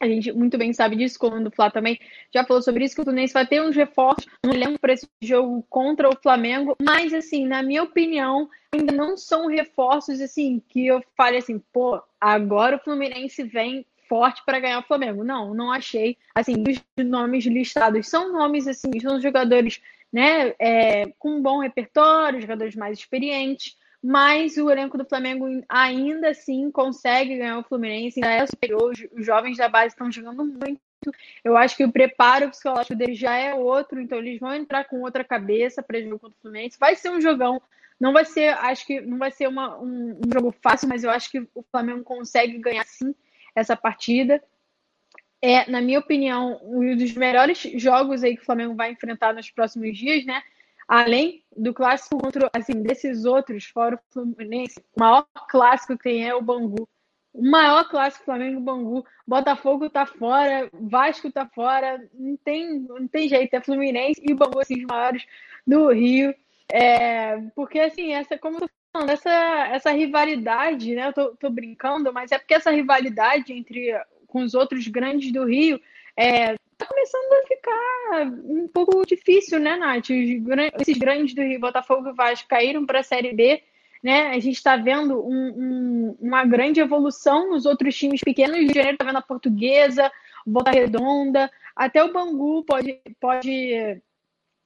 a 0.00 0.08
gente 0.08 0.32
muito 0.32 0.58
bem 0.58 0.72
sabe 0.72 0.96
disso, 0.96 1.16
como 1.16 1.36
o 1.46 1.50
Flá 1.50 1.70
também 1.70 1.96
já 2.34 2.44
falou 2.44 2.60
sobre 2.60 2.84
isso, 2.84 2.96
que 2.96 3.02
o 3.02 3.04
Fluminense 3.04 3.32
vai 3.32 3.46
ter 3.46 3.62
uns 3.62 3.76
reforços, 3.76 4.26
não 4.44 4.52
lembro 4.52 4.76
para 4.80 4.94
esse 4.94 5.08
jogo 5.22 5.64
contra 5.70 6.08
o 6.08 6.16
Flamengo, 6.20 6.76
mas 6.82 7.14
assim, 7.14 7.46
na 7.46 7.62
minha 7.62 7.84
opinião, 7.84 8.50
ainda 8.72 8.92
não 8.92 9.16
são 9.16 9.46
reforços 9.46 10.20
assim 10.20 10.60
que 10.68 10.88
eu 10.88 11.00
fale 11.16 11.36
assim, 11.36 11.62
pô, 11.72 12.02
agora 12.20 12.76
o 12.76 12.80
Fluminense 12.80 13.44
vem 13.44 13.86
forte 14.08 14.42
para 14.44 14.60
ganhar 14.60 14.80
o 14.80 14.86
Flamengo. 14.86 15.24
Não, 15.24 15.54
não 15.54 15.72
achei. 15.72 16.18
Assim, 16.34 16.62
os 16.68 17.04
nomes 17.04 17.46
listados 17.46 18.08
são 18.08 18.30
nomes 18.30 18.68
assim, 18.68 18.90
são 19.00 19.18
jogadores 19.20 19.80
né, 20.12 20.54
é, 20.58 21.06
com 21.18 21.36
um 21.36 21.42
bom 21.42 21.60
repertório, 21.60 22.40
jogadores 22.40 22.76
mais 22.76 22.98
experientes, 22.98 23.76
mas 24.02 24.56
o 24.56 24.70
elenco 24.70 24.98
do 24.98 25.04
Flamengo 25.04 25.46
ainda 25.68 26.30
assim 26.30 26.70
consegue 26.70 27.38
ganhar 27.38 27.58
o 27.58 27.62
Fluminense, 27.62 28.22
ainda 28.22 28.42
é 28.42 28.46
superior, 28.46 28.92
os 29.12 29.24
jovens 29.24 29.56
da 29.56 29.68
base 29.68 29.94
estão 29.94 30.10
jogando 30.10 30.44
muito. 30.44 30.80
Eu 31.44 31.56
acho 31.56 31.76
que 31.76 31.84
o 31.84 31.90
preparo 31.90 32.50
psicológico 32.50 32.94
deles 32.94 33.18
já 33.18 33.36
é 33.36 33.54
outro, 33.54 34.00
então 34.00 34.18
eles 34.18 34.38
vão 34.38 34.54
entrar 34.54 34.84
com 34.84 35.00
outra 35.00 35.24
cabeça 35.24 35.82
para 35.82 36.00
jogo 36.00 36.18
contra 36.18 36.36
o 36.36 36.42
Fluminense. 36.42 36.78
Vai 36.78 36.94
ser 36.94 37.10
um 37.10 37.20
jogão, 37.20 37.60
não 37.98 38.12
vai 38.12 38.24
ser, 38.24 38.48
acho 38.48 38.86
que 38.86 39.00
não 39.00 39.18
vai 39.18 39.30
ser 39.30 39.48
uma, 39.48 39.78
um, 39.78 40.18
um 40.24 40.32
jogo 40.32 40.54
fácil, 40.62 40.88
mas 40.88 41.04
eu 41.04 41.10
acho 41.10 41.30
que 41.30 41.40
o 41.54 41.62
Flamengo 41.70 42.02
consegue 42.02 42.58
ganhar 42.58 42.84
sim 42.84 43.14
essa 43.54 43.76
partida. 43.76 44.42
É, 45.42 45.68
na 45.68 45.80
minha 45.80 45.98
opinião, 45.98 46.60
um 46.62 46.96
dos 46.96 47.12
melhores 47.14 47.58
jogos 47.74 48.22
aí 48.22 48.36
que 48.36 48.42
o 48.42 48.46
Flamengo 48.46 48.76
vai 48.76 48.92
enfrentar 48.92 49.34
nos 49.34 49.50
próximos 49.50 49.98
dias, 49.98 50.24
né? 50.24 50.40
Além 50.86 51.42
do 51.56 51.74
clássico 51.74 52.16
contra, 52.16 52.48
assim, 52.54 52.80
desses 52.80 53.24
outros, 53.24 53.64
fora 53.64 53.96
o 53.96 54.12
Fluminense, 54.12 54.78
o 54.96 55.00
maior 55.00 55.26
clássico 55.48 55.96
que 55.96 56.04
tem 56.04 56.28
é 56.28 56.34
o 56.34 56.40
Bangu. 56.40 56.88
O 57.34 57.42
maior 57.42 57.88
clássico 57.88 58.24
Flamengo 58.24 58.60
Bangu. 58.60 59.04
Botafogo 59.26 59.90
tá 59.90 60.06
fora, 60.06 60.70
Vasco 60.72 61.32
tá 61.32 61.46
fora, 61.46 62.08
não 62.14 62.36
tem, 62.36 62.78
não 62.78 63.08
tem 63.08 63.28
jeito, 63.28 63.54
é 63.54 63.60
Fluminense 63.60 64.22
e 64.24 64.34
Bangu, 64.34 64.60
assim, 64.60 64.82
os 64.82 64.84
maiores 64.84 65.26
do 65.66 65.88
Rio. 65.90 66.32
É, 66.70 67.38
porque, 67.56 67.80
assim, 67.80 68.12
essa, 68.12 68.38
como 68.38 68.58
eu 68.58 68.60
tô 68.60 68.68
falando, 68.92 69.10
essa, 69.10 69.30
essa 69.72 69.90
rivalidade, 69.90 70.94
né? 70.94 71.08
Eu 71.08 71.12
tô, 71.12 71.36
tô 71.36 71.50
brincando, 71.50 72.12
mas 72.12 72.30
é 72.30 72.38
porque 72.38 72.54
essa 72.54 72.70
rivalidade 72.70 73.52
entre 73.52 73.92
com 74.32 74.42
os 74.42 74.54
outros 74.54 74.88
grandes 74.88 75.30
do 75.30 75.44
Rio, 75.44 75.78
é, 76.16 76.54
tá 76.78 76.86
começando 76.86 77.32
a 77.32 77.46
ficar 77.46 78.26
um 78.44 78.66
pouco 78.66 79.04
difícil, 79.06 79.60
né, 79.60 79.76
Nath? 79.76 80.08
Os, 80.08 80.80
esses 80.80 80.96
grandes 80.96 81.34
do 81.34 81.42
Rio, 81.42 81.60
Botafogo 81.60 82.08
e 82.08 82.14
Vasco, 82.14 82.48
caíram 82.48 82.86
para 82.86 83.00
a 83.00 83.02
Série 83.02 83.34
B, 83.34 83.62
né? 84.02 84.28
A 84.28 84.40
gente 84.40 84.56
está 84.56 84.74
vendo 84.76 85.22
um, 85.22 85.48
um, 85.48 86.16
uma 86.18 86.44
grande 86.46 86.80
evolução 86.80 87.50
nos 87.50 87.66
outros 87.66 87.94
times 87.94 88.22
pequenos. 88.22 88.56
Rio 88.56 88.68
de 88.68 88.74
Janeiro 88.74 88.94
está 88.94 89.04
vendo 89.04 89.18
a 89.18 89.22
Portuguesa, 89.22 90.10
Volta 90.46 90.70
Redonda, 90.70 91.50
até 91.76 92.02
o 92.02 92.12
Bangu 92.12 92.64
pode, 92.64 92.98
pode 93.20 94.02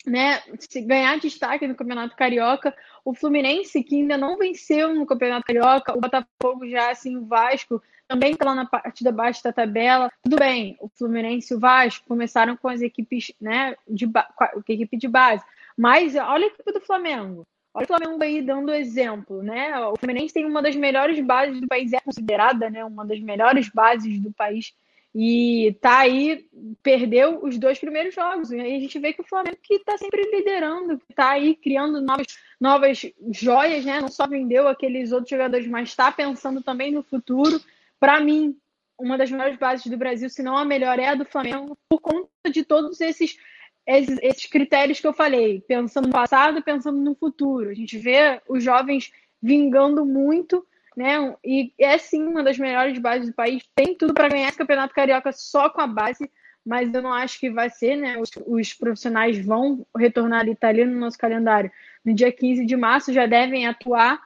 né, 0.06 0.40
se 0.58 0.80
ganhar 0.80 1.18
destaque 1.18 1.66
no 1.66 1.74
Campeonato 1.74 2.16
Carioca. 2.16 2.74
O 3.04 3.12
Fluminense, 3.12 3.82
que 3.82 3.96
ainda 3.96 4.16
não 4.16 4.38
venceu 4.38 4.94
no 4.94 5.04
Campeonato 5.04 5.44
Carioca, 5.44 5.96
o 5.96 6.00
Botafogo 6.00 6.68
já, 6.68 6.90
assim, 6.90 7.16
o 7.16 7.26
Vasco 7.26 7.82
também 8.06 8.32
está 8.32 8.44
lá 8.44 8.54
na 8.54 8.66
parte 8.66 9.02
da 9.02 9.10
baixa 9.10 9.42
da 9.42 9.52
tabela. 9.52 10.10
Tudo 10.22 10.36
bem, 10.36 10.76
o 10.80 10.88
Fluminense 10.88 11.52
e 11.52 11.56
o 11.56 11.60
Vasco 11.60 12.06
começaram 12.06 12.56
com 12.56 12.68
as 12.68 12.80
equipes, 12.80 13.32
né, 13.40 13.74
de 13.88 14.06
com 14.06 14.44
a 14.44 14.52
equipe 14.68 14.96
de 14.96 15.08
base. 15.08 15.44
Mas 15.76 16.14
olha 16.14 16.44
a 16.44 16.48
equipe 16.48 16.72
do 16.72 16.80
Flamengo. 16.80 17.46
Olha 17.74 17.84
o 17.84 17.86
Flamengo 17.88 18.22
aí 18.22 18.40
dando 18.40 18.72
exemplo, 18.72 19.42
né? 19.42 19.78
O 19.88 19.96
Fluminense 19.96 20.32
tem 20.32 20.46
uma 20.46 20.62
das 20.62 20.74
melhores 20.74 21.20
bases 21.20 21.60
do 21.60 21.66
país, 21.66 21.92
é 21.92 22.00
considerada, 22.00 22.70
né, 22.70 22.82
uma 22.82 23.04
das 23.04 23.20
melhores 23.20 23.68
bases 23.68 24.18
do 24.18 24.32
país. 24.32 24.72
E 25.18 25.74
tá 25.80 26.00
aí, 26.00 26.46
perdeu 26.82 27.42
os 27.42 27.56
dois 27.56 27.78
primeiros 27.78 28.14
jogos. 28.14 28.50
E 28.50 28.60
aí 28.60 28.76
a 28.76 28.78
gente 28.78 28.98
vê 28.98 29.14
que 29.14 29.22
o 29.22 29.26
Flamengo 29.26 29.56
que 29.62 29.78
tá 29.78 29.96
sempre 29.96 30.22
liderando, 30.30 30.98
que 30.98 31.14
tá 31.14 31.30
aí 31.30 31.56
criando 31.56 32.02
novas, 32.02 32.26
novas 32.60 33.10
joias, 33.32 33.82
né? 33.82 33.98
Não 33.98 34.08
só 34.08 34.26
vendeu 34.26 34.68
aqueles 34.68 35.12
outros 35.12 35.30
jogadores, 35.30 35.66
mas 35.66 35.88
está 35.88 36.12
pensando 36.12 36.62
também 36.62 36.92
no 36.92 37.02
futuro. 37.02 37.58
Para 37.98 38.20
mim, 38.20 38.58
uma 38.98 39.16
das 39.16 39.30
maiores 39.30 39.58
bases 39.58 39.86
do 39.86 39.96
Brasil, 39.96 40.28
se 40.28 40.42
não 40.42 40.54
a 40.54 40.66
melhor, 40.66 40.98
é 40.98 41.08
a 41.08 41.14
do 41.14 41.24
Flamengo, 41.24 41.78
por 41.88 41.98
conta 41.98 42.28
de 42.52 42.62
todos 42.62 43.00
esses, 43.00 43.38
esses, 43.86 44.18
esses 44.20 44.44
critérios 44.44 45.00
que 45.00 45.06
eu 45.06 45.14
falei, 45.14 45.62
pensando 45.66 46.08
no 46.08 46.12
passado, 46.12 46.62
pensando 46.62 46.98
no 46.98 47.14
futuro. 47.14 47.70
A 47.70 47.74
gente 47.74 47.96
vê 47.96 48.42
os 48.46 48.62
jovens 48.62 49.10
vingando 49.42 50.04
muito, 50.04 50.66
né? 50.96 51.34
E 51.44 51.72
é 51.78 51.98
sim 51.98 52.22
uma 52.22 52.42
das 52.42 52.58
melhores 52.58 52.98
bases 52.98 53.28
do 53.28 53.34
país. 53.34 53.62
Tem 53.74 53.94
tudo 53.94 54.14
para 54.14 54.28
ganhar 54.28 54.48
esse 54.48 54.58
campeonato 54.58 54.94
carioca 54.94 55.30
só 55.32 55.68
com 55.68 55.80
a 55.80 55.86
base, 55.86 56.30
mas 56.64 56.92
eu 56.92 57.02
não 57.02 57.12
acho 57.12 57.38
que 57.38 57.50
vai 57.50 57.68
ser, 57.68 57.96
né? 57.96 58.18
Os, 58.18 58.30
os 58.46 58.72
profissionais 58.72 59.38
vão 59.44 59.86
retornar 59.96 60.40
ali, 60.40 60.54
tá 60.54 60.68
ali 60.68 60.84
no 60.84 60.98
nosso 60.98 61.18
calendário. 61.18 61.70
No 62.04 62.14
dia 62.14 62.32
15 62.32 62.64
de 62.64 62.76
março 62.76 63.12
já 63.12 63.26
devem 63.26 63.66
atuar 63.66 64.20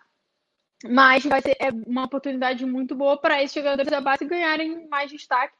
mas 0.88 1.24
vai 1.24 1.40
ser 1.42 1.56
é 1.58 1.70
uma 1.86 2.04
oportunidade 2.04 2.64
muito 2.64 2.94
boa 2.94 3.16
para 3.16 3.42
esses 3.42 3.54
jogadores 3.54 3.90
da 3.90 4.00
base 4.00 4.24
ganharem 4.24 4.88
mais 4.88 5.10
destaque 5.10 5.54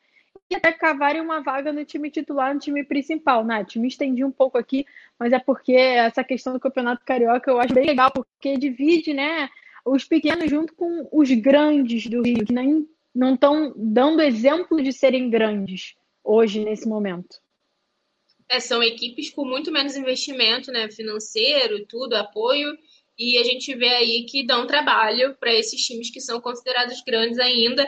e 0.49 0.55
até 0.55 0.73
cavarem 0.73 1.21
uma 1.21 1.43
vaga 1.43 1.73
no 1.73 1.85
time 1.85 2.11
titular, 2.11 2.55
no 2.55 2.61
time 2.61 2.85
principal. 2.85 3.45
Nath, 3.45 3.77
me 3.77 3.89
estendi 3.89 4.25
um 4.25 4.31
pouco 4.31 4.57
aqui, 4.57 4.87
mas 5.19 5.33
é 5.33 5.39
porque 5.39 5.73
essa 5.73 6.25
questão 6.25 6.53
do 6.53 6.61
Campeonato 6.61 7.05
Carioca 7.05 7.51
eu 7.51 7.61
acho 7.61 7.75
bem 7.75 7.85
legal, 7.85 8.11
porque 8.11 8.57
divide 8.57 9.13
né, 9.13 9.49
os 9.85 10.05
pequenos 10.05 10.51
junto 10.51 10.75
com 10.75 11.09
os 11.13 11.31
grandes 11.31 12.07
do 12.07 12.23
Rio, 12.23 12.45
que 12.45 12.53
nem, 12.53 12.87
não 13.15 13.35
estão 13.35 13.73
dando 13.77 14.23
exemplo 14.23 14.83
de 14.83 14.93
serem 14.93 15.31
grandes 15.31 15.95
hoje, 16.23 16.65
nesse 16.65 16.89
momento. 16.89 17.37
É, 18.49 18.59
são 18.59 18.83
equipes 18.83 19.31
com 19.31 19.45
muito 19.45 19.71
menos 19.71 19.97
investimento 19.97 20.73
né, 20.73 20.91
financeiro, 20.91 21.87
tudo, 21.87 22.15
apoio, 22.15 22.77
e 23.17 23.37
a 23.39 23.45
gente 23.45 23.75
vê 23.75 23.89
aí 23.89 24.25
que 24.25 24.47
dão 24.47 24.67
trabalho 24.67 25.37
para 25.39 25.53
esses 25.55 25.81
times 25.83 26.11
que 26.11 26.21
são 26.21 26.41
considerados 26.41 27.03
grandes 27.07 27.39
ainda. 27.39 27.87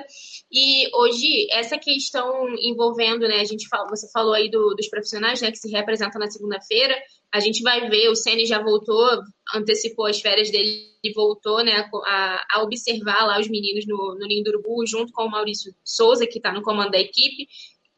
E 0.53 0.95
hoje, 0.95 1.51
essa 1.51 1.79
questão 1.79 2.47
envolvendo, 2.59 3.27
né, 3.27 3.41
a 3.41 3.45
gente 3.45 3.67
fala, 3.67 3.89
você 3.89 4.11
falou 4.13 4.35
aí 4.35 4.51
do, 4.51 4.75
dos 4.75 4.89
profissionais, 4.89 5.41
né, 5.41 5.51
que 5.51 5.59
se 5.59 5.71
representam 5.71 6.21
na 6.21 6.31
segunda-feira, 6.31 6.95
a 7.33 7.40
gente 7.40 7.62
vai 7.62 7.88
ver, 7.88 8.09
o 8.09 8.14
Ceni 8.14 8.45
já 8.45 8.62
voltou, 8.62 9.23
antecipou 9.55 10.07
as 10.07 10.21
férias 10.21 10.51
dele 10.51 10.92
e 11.03 11.12
voltou, 11.12 11.64
né, 11.64 11.88
a, 12.07 12.47
a, 12.53 12.62
observar 12.62 13.25
lá 13.27 13.40
os 13.40 13.49
meninos 13.49 13.87
no, 13.87 14.14
no 14.18 14.27
Ninho 14.27 14.45
do 14.45 14.51
Urubu, 14.51 14.87
junto 14.87 15.12
com 15.12 15.25
o 15.25 15.31
Maurício 15.31 15.75
Souza, 15.83 16.27
que 16.27 16.38
está 16.38 16.53
no 16.53 16.62
comando 16.62 16.90
da 16.90 17.01
equipe. 17.01 17.49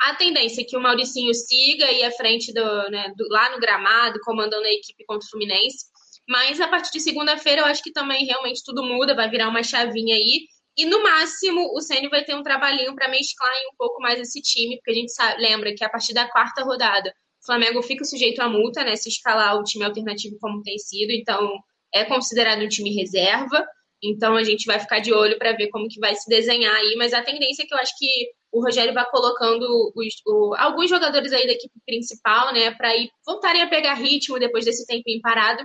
A 0.01 0.15
tendência 0.15 0.63
é 0.63 0.65
que 0.65 0.77
o 0.77 0.81
Mauricinho 0.81 1.35
siga 1.35 1.87
aí 1.87 2.05
à 2.05 2.13
frente 2.13 2.53
do, 2.53 2.91
né, 2.91 3.13
do, 3.17 3.27
lá 3.29 3.51
no 3.51 3.59
gramado, 3.59 4.21
comandando 4.21 4.65
a 4.65 4.73
equipe 4.73 5.05
contra 5.05 5.27
o 5.27 5.31
Fluminense. 5.31 5.87
Mas 6.29 6.61
a 6.61 6.69
partir 6.69 6.93
de 6.93 7.01
segunda-feira 7.01 7.63
eu 7.63 7.67
acho 7.67 7.83
que 7.83 7.93
também 7.93 8.25
realmente 8.25 8.63
tudo 8.65 8.85
muda, 8.85 9.17
vai 9.17 9.29
virar 9.29 9.49
uma 9.49 9.65
chavinha 9.65 10.15
aí. 10.15 10.47
E 10.77 10.87
no 10.87 11.03
máximo 11.03 11.73
o 11.75 11.81
Ceni 11.81 12.09
vai 12.09 12.25
ter 12.25 12.35
um 12.35 12.43
trabalhinho 12.43 12.95
para 12.95 13.09
mesclar 13.09 13.51
um 13.73 13.77
pouco 13.77 14.01
mais 14.01 14.21
esse 14.21 14.41
time, 14.41 14.77
porque 14.77 14.93
a 14.93 14.95
gente 14.95 15.13
sabe, 15.13 15.43
lembra 15.43 15.75
que 15.75 15.85
a 15.85 15.91
partir 15.91 16.15
da 16.15 16.29
quarta 16.29 16.63
rodada 16.63 17.13
o 17.45 17.47
Flamengo 17.47 17.83
fica 17.83 18.05
sujeito 18.05 18.41
à 18.41 18.49
multa, 18.49 18.83
né? 18.83 18.97
Se 18.97 19.09
escalar 19.09 19.59
o 19.59 19.63
time 19.63 19.85
alternativo 19.85 20.39
como 20.41 20.63
tem 20.63 20.79
sido, 20.79 21.13
então 21.13 21.53
é 21.93 22.05
considerado 22.05 22.63
um 22.63 22.69
time 22.69 22.95
reserva. 22.95 23.65
Então 24.03 24.35
a 24.35 24.43
gente 24.43 24.67
vai 24.67 24.79
ficar 24.81 25.01
de 25.01 25.13
olho 25.13 25.39
para 25.39 25.53
ver 25.53 25.69
como 25.69 25.89
que 25.89 26.01
vai 26.01 26.15
se 26.15 26.29
desenhar 26.29 26.75
aí, 26.75 26.95
mas 26.97 27.15
a 27.15 27.23
tendência 27.23 27.63
é 27.63 27.67
que 27.67 27.75
eu 27.75 27.79
acho 27.79 27.97
que 27.99 28.31
o 28.53 28.63
Rogério 28.63 28.93
vai 28.95 29.09
colocando 29.11 29.93
os, 29.95 30.15
o, 30.27 30.55
alguns 30.57 30.91
jogadores 30.91 31.33
aí 31.33 31.47
da 31.47 31.53
equipe 31.53 31.75
principal, 31.87 32.53
né, 32.53 32.71
para 32.71 32.95
ir 32.97 33.09
voltarem 33.27 33.63
a 33.63 33.69
pegar 33.69 33.95
ritmo 33.95 34.39
depois 34.39 34.65
desse 34.65 34.87
tempinho 34.87 35.21
parado 35.21 35.65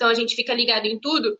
então 0.00 0.08
a 0.08 0.14
gente 0.14 0.34
fica 0.34 0.54
ligado 0.54 0.86
em 0.86 0.98
tudo. 0.98 1.38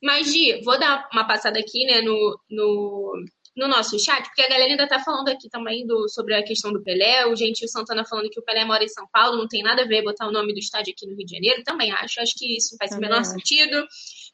Mas, 0.00 0.32
Gi, 0.32 0.62
vou 0.62 0.78
dar 0.78 1.08
uma 1.12 1.26
passada 1.26 1.58
aqui, 1.58 1.84
né, 1.84 2.00
no, 2.00 2.38
no, 2.48 3.12
no 3.58 3.66
nosso 3.66 3.98
chat, 3.98 4.24
porque 4.24 4.42
a 4.42 4.48
galera 4.48 4.70
ainda 4.70 4.86
tá 4.86 5.00
falando 5.00 5.28
aqui 5.28 5.48
também 5.48 5.84
do, 5.84 6.08
sobre 6.08 6.34
a 6.34 6.42
questão 6.44 6.72
do 6.72 6.82
Pelé, 6.82 7.26
o 7.26 7.34
Gentil 7.34 7.66
Santana 7.66 8.04
falando 8.04 8.30
que 8.30 8.38
o 8.38 8.42
Pelé 8.42 8.64
mora 8.64 8.84
em 8.84 8.88
São 8.88 9.06
Paulo, 9.12 9.36
não 9.36 9.48
tem 9.48 9.64
nada 9.64 9.82
a 9.82 9.86
ver 9.86 10.02
botar 10.02 10.28
o 10.28 10.32
nome 10.32 10.52
do 10.52 10.60
estádio 10.60 10.94
aqui 10.96 11.06
no 11.06 11.16
Rio 11.16 11.26
de 11.26 11.34
Janeiro, 11.34 11.64
também 11.64 11.90
acho, 11.90 12.20
acho 12.20 12.34
que 12.36 12.56
isso 12.56 12.76
faz 12.78 12.92
o 12.92 13.00
menor 13.00 13.20
acho. 13.20 13.30
sentido. 13.30 13.84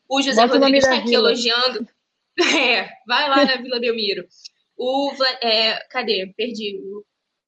O 0.07 0.21
José 0.21 0.43
Bota 0.43 0.59
Rodrigues 0.59 0.85
está 0.85 0.99
aqui 0.99 1.15
elogiando. 1.15 1.87
É, 2.37 2.89
vai 3.07 3.31
lá 3.31 3.45
na 3.45 3.63
Vila 3.63 3.79
Belmiro. 3.79 4.27
O, 4.77 5.13
é, 5.41 5.79
cadê? 5.89 6.35
Perdi. 6.37 6.81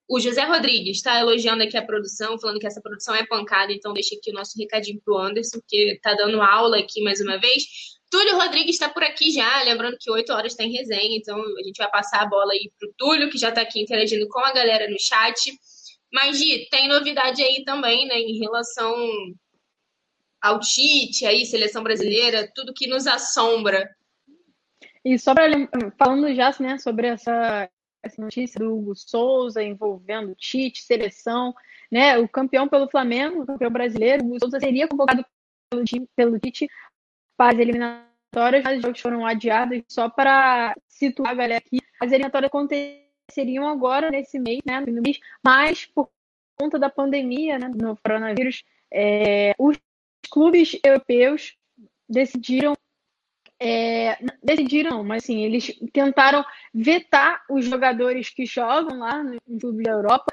O 0.09 0.21
José 0.21 0.45
Rodrigues 0.45 0.99
está 0.99 1.19
elogiando 1.19 1.65
aqui 1.65 1.77
a 1.77 1.85
produção, 1.85 2.39
falando 2.39 2.61
que 2.61 2.69
essa 2.69 2.81
produção 2.81 3.13
é 3.13 3.27
pancada, 3.27 3.73
então 3.73 3.93
deixa 3.93 4.15
aqui 4.15 4.31
o 4.31 4.33
nosso 4.35 4.57
recadinho 4.57 5.01
pro 5.05 5.19
Anderson, 5.19 5.59
que 5.67 5.95
está 5.95 6.15
dando 6.15 6.41
aula 6.41 6.79
aqui 6.79 7.03
mais 7.03 7.21
uma 7.21 7.37
vez. 7.37 7.65
Túlio 8.11 8.37
Rodrigues 8.37 8.77
está 8.77 8.89
por 8.89 9.03
aqui 9.03 9.31
já, 9.31 9.63
lembrando 9.63 9.97
que 9.99 10.11
8 10.11 10.33
horas 10.33 10.53
está 10.53 10.65
em 10.65 10.73
resenha, 10.73 11.17
então 11.17 11.37
a 11.37 11.63
gente 11.63 11.77
vai 11.79 11.91
passar 11.91 12.23
a 12.23 12.27
bola 12.27 12.53
aí 12.53 12.71
pro 12.79 12.93
Túlio, 12.97 13.31
que 13.31 13.39
já 13.39 13.49
está 13.49 13.63
aqui 13.63 13.83
interagindo 13.83 14.29
com 14.29 14.39
a 14.41 14.53
galera 14.53 14.89
no 14.89 14.99
chat. 14.99 15.53
Mas, 16.13 16.39
Gi, 16.39 16.69
tem 16.71 16.89
novidade 16.89 17.43
aí 17.43 17.65
também, 17.65 18.07
né, 18.07 18.19
em 18.19 18.39
relação 18.39 18.95
ao 20.41 20.61
Tite, 20.61 21.27
aí, 21.27 21.45
seleção 21.45 21.83
brasileira, 21.83 22.51
tudo 22.55 22.73
que 22.73 22.87
nos 22.87 23.07
assombra. 23.07 23.91
E 25.05 25.19
só 25.19 25.35
para 25.35 25.47
falando 25.99 26.33
já 26.35 26.55
né, 26.61 26.79
sobre 26.79 27.09
essa 27.09 27.69
essa 28.03 28.23
notícia 28.23 28.61
do 28.61 28.73
Hugo 28.73 28.95
Souza 28.95 29.63
envolvendo 29.63 30.35
Tite, 30.37 30.83
seleção, 30.83 31.53
né? 31.91 32.17
O 32.19 32.29
campeão 32.29 32.69
pelo 32.69 32.89
Flamengo, 32.89 33.43
o 33.43 33.47
campeão 33.47 33.71
brasileiro, 33.71 34.23
o 34.23 34.29
Hugo 34.29 34.41
Souza 34.41 34.61
seria 34.61 34.87
convocado 34.87 35.25
pelo, 35.69 35.85
pelo 36.15 36.39
Tite 36.39 36.69
as 37.39 37.59
eliminatórias, 37.59 38.65
os 38.77 38.83
jogos 38.83 39.01
foram 39.01 39.27
adiados 39.27 39.83
só 39.89 40.09
para 40.09 40.75
situar 40.89 41.33
a 41.33 41.35
galera 41.35 41.59
aqui. 41.59 41.79
As 42.01 42.11
eliminatórias 42.11 42.49
aconteceriam 42.49 43.69
agora 43.69 44.11
nesse 44.11 44.39
mês, 44.39 44.61
né? 44.67 44.81
No 44.81 45.03
mês, 45.03 45.19
mas 45.45 45.87
por 45.87 46.11
conta 46.59 46.79
da 46.79 46.91
pandemia, 46.91 47.59
né? 47.59 47.69
No 47.69 47.97
coronavírus, 47.97 48.65
é, 48.93 49.55
os 49.59 49.77
clubes 50.31 50.79
europeus 50.85 51.57
decidiram 52.09 52.75
é, 53.59 54.19
decidiram, 54.43 55.03
mas 55.03 55.25
assim, 55.25 55.43
eles 55.43 55.79
tentaram 55.93 56.45
vetar 56.75 57.43
os 57.49 57.65
jogadores 57.65 58.29
que 58.29 58.45
jogam 58.45 58.99
lá 58.99 59.23
no 59.23 59.39
clube 59.61 59.83
da 59.83 59.93
Europa 59.93 60.33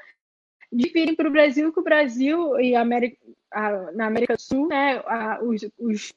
de 0.72 0.90
virem 0.90 1.16
para 1.16 1.30
o 1.30 1.32
Brasil, 1.32 1.72
que 1.72 1.80
o 1.80 1.84
Brasil 1.84 2.60
e 2.60 2.76
a 2.76 2.82
América, 2.82 3.18
a, 3.52 3.92
na 3.92 4.08
América 4.08 4.36
do 4.36 4.42
Sul, 4.42 4.68
né, 4.68 4.98
a, 5.06 5.40
os, 5.42 5.62
os, 5.78 6.14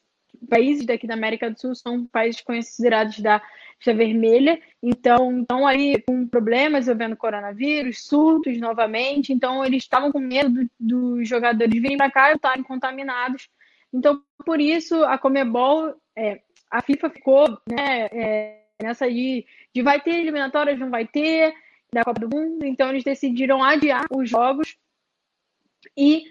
países 0.49 0.87
daqui 0.87 1.07
da 1.07 1.15
América 1.15 1.51
do 1.51 1.59
Sul 1.59 1.75
são 1.75 2.07
países 2.07 2.41
considerados 2.41 3.21
da 3.21 3.43
lista 3.77 3.95
vermelha, 3.95 4.61
então 4.83 5.41
estão 5.41 5.67
aí 5.67 6.01
com 6.03 6.27
problemas 6.27 6.87
envolvendo 6.87 7.17
coronavírus, 7.17 8.05
surtos 8.05 8.59
novamente, 8.59 9.33
então 9.33 9.65
eles 9.65 9.83
estavam 9.83 10.11
com 10.11 10.19
medo 10.19 10.69
dos 10.79 11.29
jogadores 11.29 11.73
virem 11.73 11.97
para 11.97 12.11
cá 12.11 12.33
e 12.33 12.37
estarem 12.37 12.63
contaminados. 12.63 13.49
Então, 13.93 14.23
por 14.45 14.61
isso, 14.61 15.05
a 15.05 15.19
Comebol, 15.19 15.95
é, 16.17 16.41
a 16.71 16.83
FIFA 16.83 17.11
ficou 17.11 17.49
né, 17.69 18.07
é, 18.13 18.63
nessa 18.83 19.09
de, 19.09 19.47
de 19.75 19.83
vai 19.83 20.01
ter 20.01 20.17
eliminatórias, 20.17 20.79
não 20.79 20.91
vai 20.91 21.07
ter, 21.07 21.55
da 21.93 22.05
Copa 22.05 22.21
do 22.21 22.35
Mundo, 22.35 22.65
então 22.65 22.91
eles 22.91 23.05
decidiram 23.05 23.63
adiar 23.63 24.07
os 24.11 24.29
jogos. 24.29 24.77
E 25.97 26.25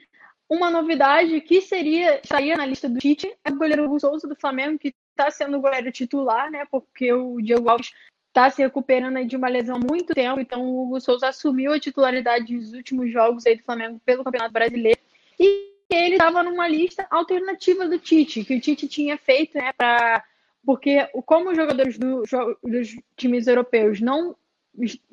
uma 0.50 0.70
novidade 0.70 1.40
que 1.42 1.62
seria 1.62 2.20
estaria 2.20 2.56
na 2.56 2.66
lista 2.66 2.88
do 2.88 3.00
Tite 3.00 3.36
é 3.44 3.50
o 3.50 3.58
goleiro 3.58 4.00
Souza 4.00 4.28
do 4.28 4.36
Flamengo, 4.36 4.80
que 4.80 4.94
está 5.12 5.32
sendo 5.32 5.58
o 5.58 5.62
goleiro 5.62 5.92
titular, 5.92 6.52
né? 6.52 6.66
Porque 6.70 7.12
o 7.12 7.42
Diego 7.42 7.70
Alves 7.70 7.92
está 8.28 8.50
se 8.50 8.62
recuperando 8.62 9.26
de 9.26 9.36
uma 9.38 9.48
lesão 9.48 9.78
há 9.78 9.80
muito 9.80 10.14
tempo, 10.14 10.40
então 10.42 10.62
o 10.62 10.84
Hugo 10.84 11.00
Souza 11.00 11.30
assumiu 11.30 11.72
a 11.72 11.80
titularidade 11.80 12.54
nos 12.54 12.74
últimos 12.74 13.10
jogos 13.12 13.46
aí 13.46 13.56
do 13.56 13.64
Flamengo 13.64 14.00
pelo 14.06 14.24
Campeonato 14.26 14.52
Brasileiro. 14.52 15.00
E 15.40 15.74
ele 15.90 16.16
estava 16.16 16.44
numa 16.44 16.68
lista 16.68 17.08
alternativa 17.10 17.88
do 17.88 17.98
Tite, 17.98 18.44
que 18.44 18.56
o 18.56 18.60
Tite 18.60 18.88
tinha 18.88 19.18
feito, 19.18 19.58
né, 19.58 19.72
para 19.74 20.24
porque 20.66 21.08
como 21.26 21.52
os 21.52 21.56
jogadores 21.56 21.98
do, 21.98 22.24
dos 22.64 22.98
times 23.16 23.46
europeus 23.46 24.02
não 24.02 24.36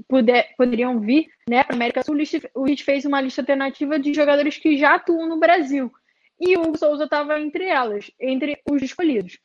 puder, 0.09 0.55
poderiam 0.57 1.01
vir 1.01 1.29
né, 1.49 1.63
para 1.63 1.75
a 1.75 1.77
América 1.77 2.03
Sul, 2.03 2.17
o 2.55 2.69
Heat 2.69 2.85
fez 2.85 3.05
uma 3.05 3.21
lista 3.21 3.43
alternativa 3.43 3.99
de 3.99 4.13
jogadores 4.13 4.59
que 4.59 4.77
já 4.77 4.95
atuam 4.95 5.29
no 5.29 5.39
Brasil. 5.39 5.93
E 6.41 6.57
o 6.57 6.63
Hugo 6.63 6.79
Souza 6.79 7.05
estava 7.05 7.39
entre 7.41 7.65
elas, 7.65 8.11
entre 8.21 8.61
os 8.69 8.83
escolhidos. 8.83 9.39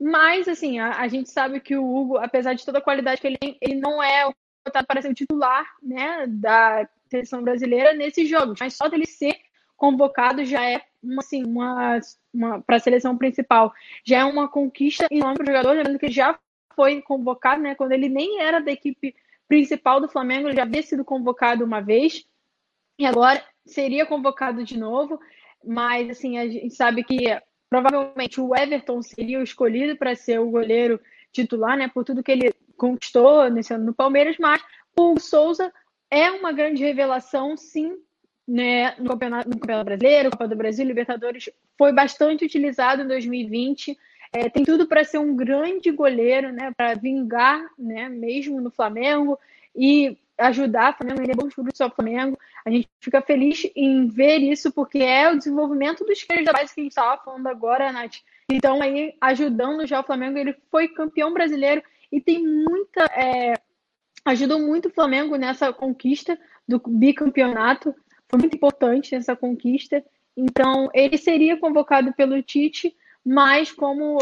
Mas, 0.00 0.48
assim, 0.48 0.78
a, 0.78 0.98
a, 0.98 1.08
gente 1.08 1.28
sabe 1.28 1.60
que 1.60 1.76
o 1.76 1.84
Hugo, 1.84 2.16
apesar 2.16 2.54
de 2.54 2.64
toda 2.64 2.78
a 2.78 2.82
qualidade 2.82 3.20
que 3.20 3.26
ele 3.26 3.36
tem, 3.36 3.58
ele 3.60 3.74
não 3.74 4.02
é 4.02 4.24
votado 4.64 4.86
para 4.86 5.02
ser 5.02 5.10
o 5.10 5.14
titular 5.14 5.66
né, 5.82 6.24
da 6.26 6.88
seleção 7.10 7.42
brasileira 7.42 7.92
nesses 7.92 8.28
jogos. 8.28 8.58
Mas 8.58 8.74
só 8.74 8.88
dele 8.88 9.06
ser 9.06 9.36
convocado 9.76 10.42
já 10.44 10.64
é 10.64 10.80
uma, 11.02 11.20
assim, 11.20 11.44
uma, 11.44 12.00
uma 12.32 12.62
para 12.62 12.76
a 12.76 12.80
seleção 12.80 13.18
principal. 13.18 13.74
Já 14.02 14.20
é 14.20 14.24
uma 14.24 14.48
conquista 14.48 15.06
enorme 15.10 15.36
para 15.36 15.44
o 15.44 15.46
jogador, 15.46 15.72
lembrando 15.72 15.98
que 15.98 16.10
já 16.10 16.38
foi 16.74 17.02
convocado, 17.02 17.60
né, 17.60 17.74
quando 17.74 17.92
ele 17.92 18.08
nem 18.08 18.40
era 18.40 18.60
da 18.60 18.72
equipe 18.72 19.14
principal 19.50 20.00
do 20.00 20.08
Flamengo, 20.08 20.46
ele 20.46 20.54
já 20.54 20.62
havia 20.62 20.80
sido 20.80 21.04
convocado 21.04 21.64
uma 21.64 21.80
vez 21.80 22.24
e 22.96 23.04
agora 23.04 23.44
seria 23.66 24.06
convocado 24.06 24.62
de 24.62 24.78
novo, 24.78 25.18
mas 25.66 26.08
assim, 26.08 26.38
a 26.38 26.48
gente 26.48 26.72
sabe 26.72 27.02
que 27.02 27.18
provavelmente 27.68 28.40
o 28.40 28.54
Everton 28.54 29.02
seria 29.02 29.40
o 29.40 29.42
escolhido 29.42 29.96
para 29.96 30.14
ser 30.14 30.38
o 30.38 30.48
goleiro 30.48 31.00
titular, 31.32 31.76
né, 31.76 31.88
por 31.88 32.04
tudo 32.04 32.22
que 32.22 32.30
ele 32.30 32.54
conquistou 32.76 33.50
nesse 33.50 33.74
ano 33.74 33.86
no 33.86 33.92
Palmeiras, 33.92 34.36
mas 34.38 34.62
o 34.96 35.18
Souza 35.18 35.72
é 36.08 36.30
uma 36.30 36.52
grande 36.52 36.84
revelação, 36.84 37.56
sim, 37.56 37.96
né, 38.46 38.94
no 38.98 39.10
campeonato, 39.10 39.48
no 39.48 39.58
campeonato 39.58 39.84
brasileiro, 39.84 40.30
Copa 40.30 40.46
do 40.46 40.56
Brasil, 40.56 40.86
Libertadores, 40.86 41.50
foi 41.76 41.92
bastante 41.92 42.44
utilizado 42.44 43.02
em 43.02 43.08
2020 43.08 43.98
é, 44.32 44.48
tem 44.48 44.64
tudo 44.64 44.86
para 44.86 45.04
ser 45.04 45.18
um 45.18 45.34
grande 45.34 45.90
goleiro, 45.90 46.52
né? 46.52 46.72
Para 46.76 46.94
vingar, 46.94 47.68
né? 47.78 48.08
Mesmo 48.08 48.60
no 48.60 48.70
Flamengo 48.70 49.38
e 49.74 50.16
ajudar 50.38 50.92
o 50.92 50.96
Flamengo 50.96 51.18
a 51.18 51.22
render 51.22 51.36
bons 51.36 51.54
frutos 51.54 51.80
ao 51.80 51.90
Flamengo. 51.90 52.38
A 52.64 52.70
gente 52.70 52.88
fica 53.00 53.20
feliz 53.20 53.70
em 53.74 54.06
ver 54.06 54.38
isso, 54.38 54.72
porque 54.72 54.98
é 54.98 55.30
o 55.30 55.36
desenvolvimento 55.36 56.04
dos 56.04 56.24
da 56.44 56.52
base 56.52 56.74
que 56.74 56.80
a 56.80 56.84
gente 56.84 56.92
estava 56.92 57.22
falando 57.22 57.46
agora, 57.46 57.92
Nath. 57.92 58.16
Então, 58.48 58.80
aí, 58.80 59.14
ajudando 59.20 59.86
já 59.86 60.00
o 60.00 60.04
Flamengo, 60.04 60.38
ele 60.38 60.56
foi 60.70 60.88
campeão 60.88 61.32
brasileiro 61.32 61.82
e 62.10 62.20
tem 62.20 62.42
muita. 62.42 63.04
É, 63.06 63.54
ajudou 64.24 64.58
muito 64.58 64.88
o 64.88 64.92
Flamengo 64.92 65.36
nessa 65.36 65.72
conquista 65.72 66.38
do 66.66 66.80
bicampeonato. 66.86 67.94
Foi 68.28 68.38
muito 68.38 68.54
importante 68.54 69.14
essa 69.14 69.34
conquista. 69.34 70.04
Então, 70.36 70.88
ele 70.94 71.18
seria 71.18 71.56
convocado 71.56 72.12
pelo 72.12 72.40
Tite 72.42 72.94
mas 73.24 73.72
como 73.72 74.18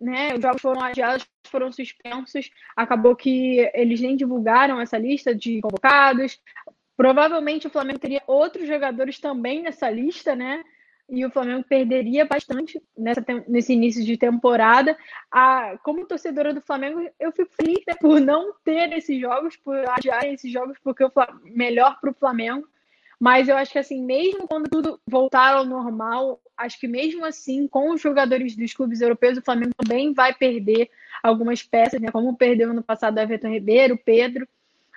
né, 0.00 0.34
os 0.34 0.42
jogos 0.42 0.60
foram 0.60 0.82
adiados, 0.82 1.26
foram 1.46 1.70
suspensos, 1.70 2.50
acabou 2.76 3.14
que 3.14 3.70
eles 3.72 4.00
nem 4.00 4.16
divulgaram 4.16 4.80
essa 4.80 4.98
lista 4.98 5.34
de 5.34 5.60
convocados. 5.60 6.40
Provavelmente 6.96 7.66
o 7.66 7.70
Flamengo 7.70 7.98
teria 7.98 8.22
outros 8.26 8.66
jogadores 8.66 9.20
também 9.20 9.62
nessa 9.62 9.88
lista, 9.88 10.34
né? 10.34 10.62
E 11.08 11.24
o 11.26 11.30
Flamengo 11.30 11.64
perderia 11.68 12.24
bastante 12.24 12.82
nessa, 12.96 13.22
nesse 13.46 13.72
início 13.72 14.04
de 14.04 14.16
temporada. 14.16 14.96
A, 15.30 15.78
como 15.82 16.06
torcedora 16.06 16.54
do 16.54 16.60
Flamengo, 16.60 17.06
eu 17.20 17.32
fico 17.32 17.52
feliz 17.54 17.80
né, 17.86 17.94
por 18.00 18.20
não 18.20 18.54
ter 18.64 18.92
esses 18.92 19.20
jogos, 19.20 19.56
por 19.56 19.76
adiar 19.90 20.24
esses 20.24 20.50
jogos, 20.50 20.78
porque 20.82 21.04
o 21.04 21.12
melhor 21.44 21.98
para 22.00 22.10
o 22.10 22.14
Flamengo. 22.14 22.66
Mas 23.22 23.48
eu 23.48 23.56
acho 23.56 23.70
que 23.70 23.78
assim, 23.78 24.04
mesmo 24.04 24.48
quando 24.48 24.68
tudo 24.68 25.00
voltar 25.06 25.54
ao 25.54 25.64
normal, 25.64 26.40
acho 26.56 26.76
que 26.80 26.88
mesmo 26.88 27.24
assim, 27.24 27.68
com 27.68 27.92
os 27.92 28.00
jogadores 28.00 28.56
dos 28.56 28.74
clubes 28.74 29.00
europeus, 29.00 29.38
o 29.38 29.42
Flamengo 29.42 29.70
também 29.76 30.12
vai 30.12 30.34
perder 30.34 30.90
algumas 31.22 31.62
peças, 31.62 32.00
né? 32.00 32.10
Como 32.10 32.36
perdeu 32.36 32.74
no 32.74 32.82
passado 32.82 33.16
o 33.16 33.20
Everton 33.20 33.50
Ribeiro, 33.50 33.96
Pedro. 33.96 34.44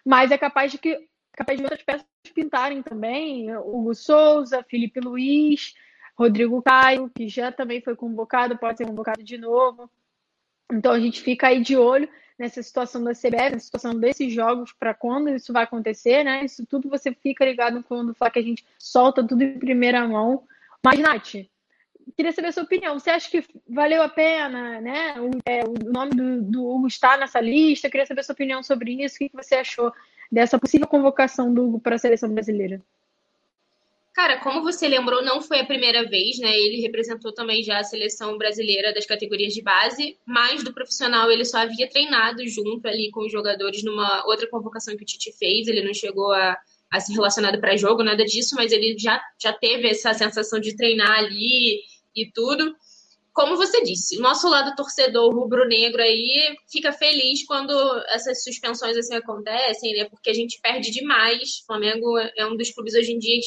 Mas 0.04 0.32
é 0.32 0.40
capaz 0.40 0.72
de 0.72 0.80
que 0.80 1.08
capaz 1.34 1.60
de 1.60 1.66
outras 1.66 1.84
peças 1.84 2.08
pintarem 2.34 2.82
também. 2.82 3.56
Hugo 3.58 3.94
Souza, 3.94 4.64
Felipe 4.64 5.00
Luiz, 5.00 5.76
Rodrigo 6.18 6.64
Caio, 6.64 7.12
que 7.14 7.30
já 7.30 7.52
também 7.52 7.80
foi 7.80 7.96
convocado, 7.96 8.58
pode 8.58 8.80
ser 8.80 8.88
convocado 8.88 9.22
de 9.22 9.38
novo. 9.38 9.88
Então 10.72 10.92
a 10.92 11.00
gente 11.00 11.22
fica 11.22 11.50
aí 11.50 11.62
de 11.62 11.78
olho 11.78 12.10
nessa 12.38 12.62
situação 12.62 13.04
da 13.04 13.12
CBF, 13.12 13.52
na 13.52 13.60
situação 13.60 13.96
desses 13.96 14.32
jogos, 14.34 14.74
para 14.74 14.94
quando 14.94 15.30
isso 15.30 15.54
vai 15.54 15.64
acontecer, 15.64 16.24
né? 16.24 16.44
Isso 16.44 16.66
tudo 16.66 16.90
você 16.90 17.14
fica 17.14 17.46
ligado 17.46 17.84
quando 17.84 18.14
fala 18.14 18.32
que 18.32 18.40
a 18.40 18.44
gente 18.44 18.66
solta 18.78 19.26
tudo 19.26 19.42
em 19.44 19.58
primeira 19.58 20.06
mão. 20.08 20.44
Mas, 20.84 21.00
Nath, 21.00 21.36
queria 22.16 22.32
saber 22.32 22.50
a 22.50 22.52
sua 22.52 22.64
opinião. 22.64 23.00
Você 23.00 23.10
acha 23.10 23.30
que 23.30 23.44
valeu 23.68 24.04
a 24.04 24.10
pena, 24.10 24.82
né? 24.82 25.16
O, 25.20 25.32
é, 25.46 25.64
o 25.64 25.92
nome 25.92 26.12
do, 26.12 26.42
do, 26.42 26.68
Hugo 26.68 26.88
está 26.88 27.18
nessa 27.18 27.40
lista. 27.40 27.90
queria 27.90 28.06
saber 28.06 28.22
a 28.22 28.24
sua 28.24 28.34
opinião 28.34 28.62
sobre 28.62 29.04
isso. 29.04 29.16
O 29.16 29.20
que 29.20 29.30
você 29.34 29.56
achou 29.56 29.92
dessa 30.32 30.60
possível 30.60 30.88
convocação 30.88 31.54
do 31.54 31.66
Hugo 31.66 31.80
para 31.80 31.96
a 31.96 32.00
seleção 32.00 32.30
brasileira? 32.30 32.82
Cara, 34.16 34.40
como 34.40 34.64
você 34.64 34.88
lembrou, 34.88 35.22
não 35.22 35.42
foi 35.42 35.60
a 35.60 35.66
primeira 35.66 36.08
vez, 36.08 36.40
né? 36.40 36.58
Ele 36.58 36.82
representou 36.82 37.34
também 37.34 37.62
já 37.62 37.80
a 37.80 37.84
seleção 37.84 38.38
brasileira 38.38 38.94
das 38.94 39.06
categorias 39.06 39.54
de 39.54 39.62
base, 39.62 40.18
mas 40.26 40.64
do 40.64 40.74
profissional 40.74 41.30
ele 41.30 41.44
só 41.44 41.58
havia 41.58 41.90
treinado 41.90 42.48
junto 42.48 42.88
ali 42.88 43.12
com 43.12 43.26
os 43.26 43.32
jogadores 43.32 43.84
numa 43.84 44.26
outra 44.26 44.48
convocação 44.50 44.96
que 44.96 45.04
o 45.04 45.06
Tite 45.06 45.34
fez. 45.38 45.68
Ele 45.68 45.84
não 45.84 45.94
chegou 45.94 46.32
a, 46.32 46.58
a 46.90 47.00
ser 47.02 47.12
relacionado 47.12 47.60
para 47.60 47.76
jogo, 47.76 48.04
nada 48.04 48.24
disso, 48.24 48.56
mas 48.56 48.72
ele 48.72 48.98
já, 48.98 49.22
já 49.38 49.52
teve 49.52 49.90
essa 49.90 50.14
sensação 50.14 50.62
de 50.62 50.78
treinar 50.78 51.20
ali 51.20 51.82
e 52.16 52.32
tudo 52.34 52.74
como 53.36 53.58
você 53.58 53.84
disse, 53.84 54.18
nosso 54.18 54.48
lado 54.48 54.78
torcedor 54.78 55.30
rubro-negro 55.36 56.02
aí 56.02 56.56
fica 56.72 56.94
feliz 56.94 57.46
quando 57.46 57.74
essas 58.08 58.42
suspensões 58.42 58.96
assim 58.96 59.14
acontecem, 59.14 59.94
né? 59.94 60.06
Porque 60.06 60.30
a 60.30 60.34
gente 60.34 60.58
perde 60.62 60.90
demais. 60.90 61.60
O 61.60 61.66
Flamengo 61.66 62.18
é 62.18 62.48
um 62.48 62.56
dos 62.56 62.72
clubes 62.72 62.96
hoje 62.96 63.12
em 63.12 63.20
dia 63.20 63.38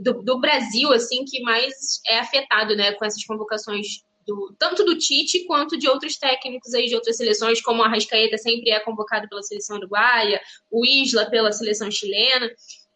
do, 0.00 0.22
do 0.22 0.40
Brasil 0.40 0.92
assim 0.92 1.24
que 1.24 1.40
mais 1.42 2.00
é 2.06 2.18
afetado, 2.18 2.74
né, 2.74 2.92
com 2.92 3.04
essas 3.04 3.24
convocações 3.24 3.86
do, 4.26 4.54
tanto 4.58 4.84
do 4.84 4.96
Tite 4.96 5.44
quanto 5.46 5.76
de 5.76 5.88
outros 5.88 6.16
técnicos 6.16 6.74
aí 6.74 6.86
de 6.86 6.94
outras 6.94 7.16
seleções, 7.16 7.60
como 7.60 7.82
a 7.82 7.88
Rascaeta 7.88 8.38
sempre 8.38 8.70
é 8.70 8.80
convocado 8.80 9.28
pela 9.28 9.42
seleção 9.42 9.76
uruguaia, 9.76 10.40
o 10.70 10.84
Isla 10.84 11.28
pela 11.28 11.52
seleção 11.52 11.90
chilena. 11.90 12.50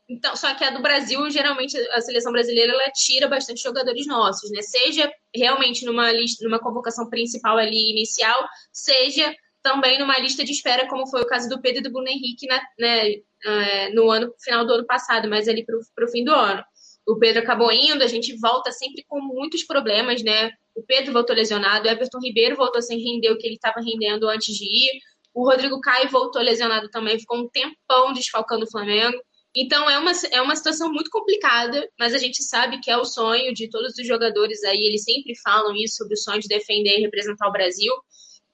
Então, 0.09 0.37
só 0.37 0.55
que 0.55 0.63
a 0.63 0.71
do 0.71 0.83
Brasil, 0.83 1.31
geralmente 1.31 1.77
a 1.93 2.01
seleção 2.01 2.31
brasileira 2.31 2.73
ela 2.73 2.91
tira 2.91 3.27
bastante 3.27 3.63
jogadores 3.63 4.07
nossos, 4.07 4.51
né? 4.51 4.61
Seja 4.61 5.11
realmente 5.35 5.85
numa 5.87 6.13
lista, 6.13 6.45
numa 6.45 6.59
convocação 6.59 7.09
principal 7.09 7.57
ali 7.57 7.91
inicial, 7.91 8.47
seja 8.71 9.35
também 9.63 9.99
numa 9.99 10.19
lista 10.19 10.45
de 10.45 10.53
espera, 10.53 10.87
como 10.87 11.07
foi 11.07 11.23
o 11.23 11.27
caso 11.27 11.49
do 11.49 11.61
Pedro 11.61 11.81
e 11.81 11.83
do 11.85 11.91
Bruno 11.91 12.07
Henrique 12.07 12.47
na, 12.47 12.61
né, 12.79 13.15
é, 13.47 13.91
no 13.95 14.11
ano 14.11 14.31
final 14.39 14.67
do 14.67 14.75
ano 14.75 14.87
passado, 14.87 15.27
mas 15.29 15.49
ali 15.49 15.65
para 15.65 16.05
o 16.05 16.11
fim 16.11 16.23
do 16.23 16.35
ano. 16.35 16.63
O 17.07 17.19
Pedro 17.19 17.43
acabou 17.43 17.71
indo, 17.71 18.03
a 18.03 18.07
gente 18.07 18.35
volta 18.37 18.73
sempre 18.73 19.05
com 19.07 19.21
muitos 19.21 19.63
problemas, 19.63 20.23
né? 20.23 20.51
O 20.75 20.83
Pedro 20.83 21.13
voltou 21.13 21.37
lesionado, 21.37 21.87
o 21.87 21.91
Everton 21.91 22.19
Ribeiro 22.19 22.57
voltou 22.57 22.81
sem 22.81 22.99
render 22.99 23.31
o 23.31 23.39
que 23.39 23.47
ele 23.47 23.57
estava 23.57 23.81
rendendo 23.81 24.29
antes 24.29 24.55
de 24.55 24.65
ir. 24.65 25.01
O 25.35 25.49
Rodrigo 25.49 25.81
Caio 25.81 26.09
voltou 26.09 26.41
lesionado 26.41 26.89
também, 26.91 27.19
ficou 27.19 27.39
um 27.39 27.49
tempão 27.49 28.13
desfalcando 28.13 28.65
o 28.65 28.71
Flamengo. 28.71 29.19
Então 29.57 29.89
é 29.89 29.99
uma, 29.99 30.13
é 30.33 30.41
uma 30.41 30.57
situação 30.57 30.93
muito 30.93 31.11
complicada, 31.11 31.89
mas 31.99 32.13
a 32.13 32.19
gente 32.19 32.43
sabe 32.43 32.81
que 32.81 32.91
é 32.91 32.97
o 32.97 33.05
sonho 33.05 33.55
de 33.55 33.69
todos 33.69 33.97
os 33.97 34.07
jogadores 34.07 34.65
aí, 34.65 34.85
eles 34.85 35.05
sempre 35.05 35.33
falam 35.45 35.77
isso 35.77 35.97
sobre 35.97 36.15
o 36.15 36.17
sonho 36.17 36.41
de 36.41 36.49
defender 36.49 36.99
e 36.99 37.03
representar 37.03 37.49
o 37.49 37.53
Brasil. 37.53 37.93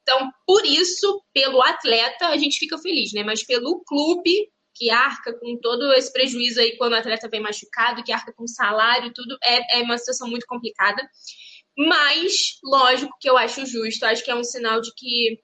Então, 0.03 0.31
por 0.47 0.67
isso, 0.67 1.23
pelo 1.33 1.63
atleta, 1.63 2.29
a 2.29 2.37
gente 2.37 2.59
fica 2.59 2.77
feliz, 2.79 3.13
né? 3.13 3.23
Mas 3.23 3.45
pelo 3.45 3.83
clube, 3.85 4.51
que 4.81 4.89
arca 4.89 5.35
com 5.35 5.59
todo 5.61 5.93
esse 5.93 6.11
prejuízo 6.11 6.59
aí 6.59 6.75
quando 6.79 6.95
o 6.95 6.97
atleta 6.97 7.29
vem 7.29 7.39
machucado, 7.39 8.03
que 8.03 8.11
arca 8.11 8.33
com 8.33 8.47
salário 8.47 9.13
tudo, 9.15 9.37
é, 9.45 9.79
é 9.79 9.83
uma 9.83 9.99
situação 9.99 10.27
muito 10.27 10.47
complicada. 10.47 11.07
Mas, 11.77 12.59
lógico 12.65 13.15
que 13.21 13.29
eu 13.29 13.37
acho 13.37 13.67
justo, 13.67 14.05
acho 14.05 14.25
que 14.25 14.31
é 14.31 14.35
um 14.35 14.43
sinal 14.43 14.81
de 14.81 14.91
que 14.95 15.39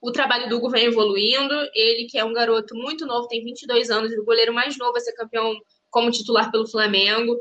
o 0.00 0.10
trabalho 0.10 0.48
do 0.48 0.56
Hugo 0.56 0.68
vem 0.68 0.86
evoluindo. 0.86 1.54
Ele, 1.72 2.08
que 2.10 2.18
é 2.18 2.24
um 2.24 2.32
garoto 2.32 2.74
muito 2.74 3.06
novo, 3.06 3.28
tem 3.28 3.44
22 3.44 3.88
anos, 3.88 4.12
o 4.14 4.24
goleiro 4.24 4.52
mais 4.52 4.76
novo 4.76 4.96
a 4.96 5.00
ser 5.00 5.12
campeão 5.12 5.54
como 5.88 6.10
titular 6.10 6.50
pelo 6.50 6.68
Flamengo. 6.68 7.36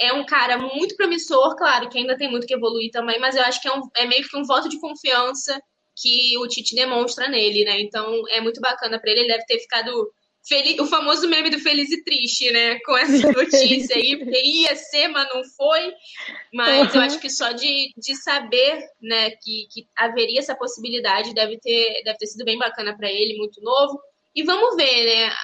É 0.00 0.14
um 0.14 0.24
cara 0.24 0.56
muito 0.56 0.96
promissor, 0.96 1.56
claro 1.56 1.90
que 1.90 1.98
ainda 1.98 2.16
tem 2.16 2.30
muito 2.30 2.46
que 2.46 2.54
evoluir 2.54 2.90
também, 2.90 3.20
mas 3.20 3.36
eu 3.36 3.42
acho 3.42 3.60
que 3.60 3.68
é, 3.68 3.72
um, 3.72 3.82
é 3.96 4.06
meio 4.06 4.26
que 4.26 4.36
um 4.36 4.44
voto 4.44 4.66
de 4.66 4.80
confiança 4.80 5.60
que 5.94 6.38
o 6.38 6.48
Tite 6.48 6.74
demonstra 6.74 7.28
nele, 7.28 7.66
né? 7.66 7.80
Então 7.82 8.26
é 8.30 8.40
muito 8.40 8.62
bacana 8.62 8.98
para 8.98 9.10
ele. 9.10 9.20
Ele 9.20 9.28
deve 9.28 9.44
ter 9.44 9.58
ficado 9.60 10.10
feliz, 10.46 10.78
o 10.78 10.86
famoso 10.86 11.28
meme 11.28 11.50
do 11.50 11.58
feliz 11.58 11.90
e 11.90 12.02
triste, 12.02 12.50
né? 12.50 12.78
Com 12.80 12.96
essa 12.96 13.30
notícia 13.32 13.96
aí, 13.96 14.16
porque 14.16 14.40
ia 14.40 14.76
ser, 14.76 15.08
mas 15.08 15.28
não 15.34 15.42
foi. 15.44 15.92
Mas 16.52 16.90
uhum. 16.90 17.00
eu 17.00 17.06
acho 17.06 17.18
que 17.18 17.30
só 17.30 17.52
de, 17.52 17.92
de 17.96 18.14
saber, 18.16 18.78
né, 19.00 19.30
que, 19.30 19.66
que 19.70 19.88
haveria 19.96 20.40
essa 20.40 20.54
possibilidade 20.54 21.34
deve 21.34 21.58
ter, 21.58 22.02
deve 22.04 22.18
ter 22.18 22.26
sido 22.26 22.44
bem 22.44 22.58
bacana 22.58 22.96
para 22.96 23.10
ele, 23.10 23.38
muito 23.38 23.60
novo. 23.62 23.98
E 24.34 24.42
vamos 24.42 24.76
ver, 24.76 25.04
né? 25.04 25.34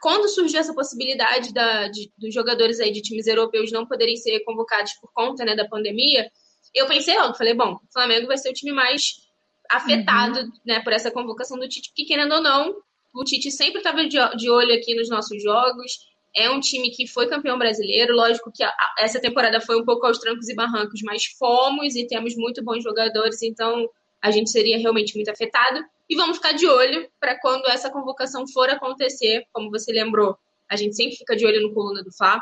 Quando 0.00 0.28
surgiu 0.28 0.60
essa 0.60 0.74
possibilidade 0.74 1.52
da, 1.52 1.88
de, 1.88 2.10
dos 2.16 2.32
jogadores 2.32 2.78
aí 2.78 2.92
de 2.92 3.02
times 3.02 3.26
europeus 3.26 3.72
não 3.72 3.84
poderem 3.84 4.16
ser 4.16 4.40
convocados 4.40 4.92
por 5.00 5.12
conta 5.12 5.44
né, 5.44 5.56
da 5.56 5.66
pandemia, 5.66 6.30
eu 6.72 6.86
pensei 6.86 7.18
logo, 7.18 7.34
falei, 7.34 7.52
bom, 7.52 7.72
o 7.72 7.92
Flamengo 7.92 8.28
vai 8.28 8.38
ser 8.38 8.50
o 8.50 8.52
time 8.52 8.70
mais 8.70 9.26
afetado 9.68 10.38
uhum. 10.38 10.52
né, 10.64 10.80
por 10.80 10.92
essa 10.92 11.10
convocação 11.10 11.58
do 11.58 11.68
Tite, 11.68 11.88
porque 11.88 12.04
querendo 12.04 12.32
ou 12.32 12.40
não, 12.40 12.76
o 13.16 13.24
Tite 13.24 13.50
sempre 13.50 13.78
estava 13.78 14.06
de 14.06 14.50
olho 14.50 14.74
aqui 14.74 14.94
nos 14.94 15.08
nossos 15.08 15.42
jogos. 15.42 16.06
É 16.34 16.50
um 16.50 16.60
time 16.60 16.90
que 16.90 17.06
foi 17.06 17.26
campeão 17.28 17.58
brasileiro. 17.58 18.14
Lógico 18.14 18.52
que 18.52 18.62
essa 18.98 19.18
temporada 19.18 19.60
foi 19.60 19.80
um 19.80 19.84
pouco 19.84 20.06
aos 20.06 20.18
trancos 20.18 20.48
e 20.48 20.54
barrancos, 20.54 21.00
mas 21.02 21.24
fomos 21.24 21.96
e 21.96 22.06
temos 22.06 22.36
muito 22.36 22.62
bons 22.62 22.84
jogadores, 22.84 23.42
então 23.42 23.88
a 24.20 24.30
gente 24.30 24.50
seria 24.50 24.78
realmente 24.78 25.14
muito 25.14 25.30
afetado. 25.30 25.82
E 26.08 26.14
vamos 26.14 26.36
ficar 26.36 26.52
de 26.52 26.66
olho 26.66 27.08
para 27.18 27.40
quando 27.40 27.66
essa 27.66 27.90
convocação 27.90 28.46
for 28.48 28.68
acontecer, 28.68 29.44
como 29.52 29.70
você 29.70 29.92
lembrou, 29.92 30.36
a 30.68 30.76
gente 30.76 30.94
sempre 30.94 31.16
fica 31.16 31.34
de 31.34 31.46
olho 31.46 31.62
no 31.62 31.72
coluna 31.72 32.02
do 32.02 32.12
Fá. 32.12 32.40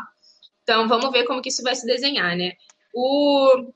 Então 0.62 0.89
vamos 0.89 1.11
ver 1.12 1.25
como 1.25 1.41
que 1.41 1.49
isso 1.49 1.62
vai 1.62 1.75
se 1.75 1.87
desenhar, 1.87 2.37
né? 2.37 2.53
O 2.95 3.72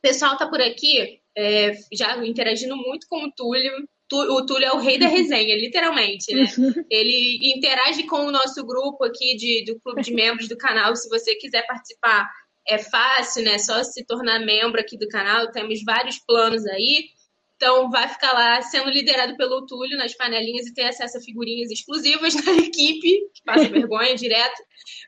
pessoal 0.00 0.36
tá 0.36 0.46
por 0.48 0.60
aqui 0.60 1.20
é, 1.36 1.72
já 1.92 2.16
interagindo 2.24 2.76
muito 2.76 3.06
com 3.08 3.24
o 3.24 3.32
Túlio. 3.32 3.88
O 4.12 4.44
Túlio 4.44 4.66
é 4.66 4.72
o 4.72 4.78
rei 4.78 4.98
da 4.98 5.06
resenha, 5.08 5.56
literalmente, 5.56 6.34
né? 6.34 6.44
Ele 6.90 7.38
interage 7.54 8.04
com 8.04 8.26
o 8.26 8.32
nosso 8.32 8.64
grupo 8.66 9.04
aqui 9.04 9.36
de, 9.36 9.64
do 9.64 9.80
clube 9.80 10.02
de 10.02 10.12
membros 10.12 10.48
do 10.48 10.56
canal. 10.56 10.94
Se 10.96 11.08
você 11.08 11.34
quiser 11.36 11.66
participar, 11.66 12.28
é 12.66 12.78
fácil, 12.78 13.44
né? 13.44 13.58
Só 13.58 13.82
se 13.84 14.04
tornar 14.04 14.40
membro 14.40 14.80
aqui 14.80 14.98
do 14.98 15.08
canal. 15.08 15.50
Temos 15.50 15.82
vários 15.84 16.18
planos 16.18 16.66
aí. 16.66 17.04
Então, 17.56 17.90
vai 17.90 18.08
ficar 18.08 18.32
lá 18.32 18.62
sendo 18.62 18.88
liderado 18.88 19.36
pelo 19.36 19.66
Túlio 19.66 19.98
nas 19.98 20.14
panelinhas 20.14 20.66
e 20.66 20.72
ter 20.72 20.84
acesso 20.84 21.18
a 21.18 21.20
figurinhas 21.20 21.70
exclusivas 21.70 22.34
da 22.42 22.52
equipe, 22.52 23.28
que 23.34 23.42
passa 23.44 23.68
vergonha 23.68 24.14
direto. 24.16 24.62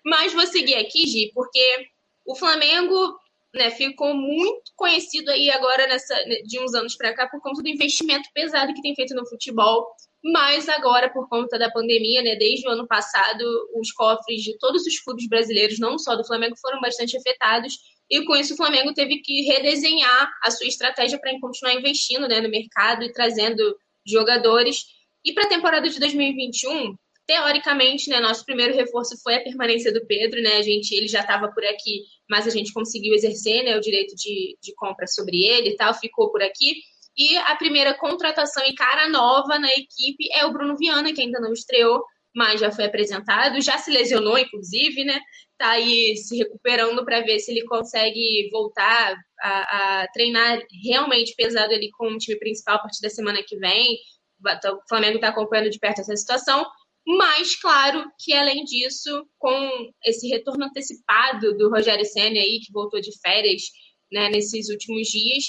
Mas 0.05 0.35
vou 0.35 0.47
seguir 0.47 0.75
aqui, 0.75 1.07
Gi, 1.07 1.31
porque 1.33 1.87
o 2.27 2.35
Flamengo 2.35 3.17
né, 3.55 3.71
ficou 3.71 4.15
muito 4.15 4.73
conhecido 4.75 5.31
aí 5.31 5.51
agora 5.51 5.87
nessa, 5.87 6.15
de 6.45 6.59
uns 6.61 6.75
anos 6.75 6.97
para 6.97 7.15
cá 7.15 7.29
por 7.29 7.41
conta 7.41 7.63
do 7.63 7.69
investimento 7.69 8.29
pesado 8.35 8.73
que 8.73 8.83
tem 8.83 8.95
feito 8.95 9.15
no 9.15 9.27
futebol, 9.27 9.87
mas 10.25 10.69
agora 10.69 11.13
por 11.13 11.29
conta 11.29 11.59
da 11.59 11.71
pandemia, 11.71 12.23
né, 12.23 12.37
desde 12.37 12.67
o 12.67 12.71
ano 12.71 12.87
passado, 12.87 13.45
os 13.75 13.93
cofres 13.93 14.43
de 14.43 14.57
todos 14.59 14.87
os 14.87 15.01
clubes 15.01 15.29
brasileiros, 15.29 15.79
não 15.79 15.99
só 15.99 16.15
do 16.17 16.25
Flamengo, 16.25 16.57
foram 16.61 16.81
bastante 16.81 17.17
afetados 17.17 17.75
e 18.13 18.25
com 18.27 18.37
isso 18.37 18.53
o 18.53 18.57
Flamengo 18.57 18.93
teve 18.93 19.23
que 19.23 19.43
redesenhar 19.43 20.31
a 20.45 20.51
sua 20.51 20.67
estratégia 20.67 21.19
para 21.19 21.33
continuar 21.41 21.75
investindo 21.75 22.29
né, 22.29 22.43
no 22.43 22.51
mercado 22.51 23.03
e 23.03 23.13
trazendo 23.13 23.75
jogadores. 24.07 24.85
E 25.25 25.33
para 25.33 25.45
a 25.45 25.49
temporada 25.49 25.89
de 25.89 25.99
2021, 25.99 26.95
teoricamente, 27.27 28.11
né, 28.11 28.21
nosso 28.21 28.45
primeiro 28.45 28.75
reforço 28.75 29.21
foi 29.23 29.37
a 29.37 29.43
permanência 29.43 29.93
do 29.93 30.05
Pedro, 30.07 30.43
né? 30.43 30.57
A 30.57 30.63
gente, 30.63 30.93
ele 30.95 31.09
já 31.09 31.21
estava 31.21 31.51
por 31.53 31.65
aqui, 31.65 32.03
mas 32.29 32.47
a 32.47 32.51
gente 32.51 32.73
conseguiu 32.73 33.15
exercer, 33.15 33.65
né, 33.65 33.77
o 33.77 33.81
direito 33.81 34.15
de, 34.17 34.57
de 34.61 34.75
compra 34.75 35.07
sobre 35.07 35.45
ele 35.45 35.71
e 35.71 35.77
tal, 35.77 35.95
ficou 35.95 36.31
por 36.31 36.43
aqui. 36.43 36.75
E 37.17 37.37
a 37.37 37.57
primeira 37.57 37.95
contratação 37.95 38.65
e 38.65 38.75
cara 38.75 39.09
nova 39.09 39.59
na 39.59 39.69
equipe 39.69 40.29
é 40.33 40.47
o 40.47 40.53
Bruno 40.53 40.77
Viana, 40.77 41.13
que 41.13 41.21
ainda 41.21 41.41
não 41.41 41.53
estreou, 41.53 42.03
mas 42.35 42.61
já 42.61 42.73
foi 42.73 42.87
apresentado, 42.87 43.61
já 43.61 43.77
se 43.79 43.91
lesionou, 43.91 44.39
inclusive, 44.39 45.05
né? 45.05 45.21
Tá 45.59 45.73
aí 45.73 46.17
se 46.17 46.37
recuperando 46.39 47.05
para 47.05 47.21
ver 47.21 47.39
se 47.39 47.51
ele 47.51 47.65
consegue 47.67 48.49
voltar 48.51 49.15
a, 49.41 50.03
a, 50.03 50.09
treinar 50.09 50.59
realmente 50.83 51.35
pesado 51.37 51.73
ali 51.73 51.91
com 51.93 52.07
o 52.07 52.19
time 52.19 52.39
principal 52.39 52.77
a 52.77 52.79
partir 52.81 53.03
da 53.03 53.11
semana 53.11 53.43
que 53.47 53.57
vem. 53.59 53.99
O 54.45 54.89
Flamengo 54.89 55.17
está 55.17 55.29
acompanhando 55.29 55.71
de 55.71 55.79
perto 55.79 56.01
essa 56.01 56.17
situação. 56.17 56.67
Mas, 57.07 57.57
claro, 57.57 58.05
que 58.19 58.33
além 58.33 58.65
disso, 58.65 59.27
com 59.39 59.91
esse 60.05 60.29
retorno 60.29 60.65
antecipado 60.67 61.57
do 61.57 61.69
Rogério 61.69 62.05
Senna 62.05 62.39
aí, 62.39 62.61
que 62.65 62.73
voltou 62.73 63.01
de 63.01 63.11
férias 63.21 63.63
né, 64.11 64.29
nesses 64.29 64.69
últimos 64.69 65.09
dias, 65.09 65.45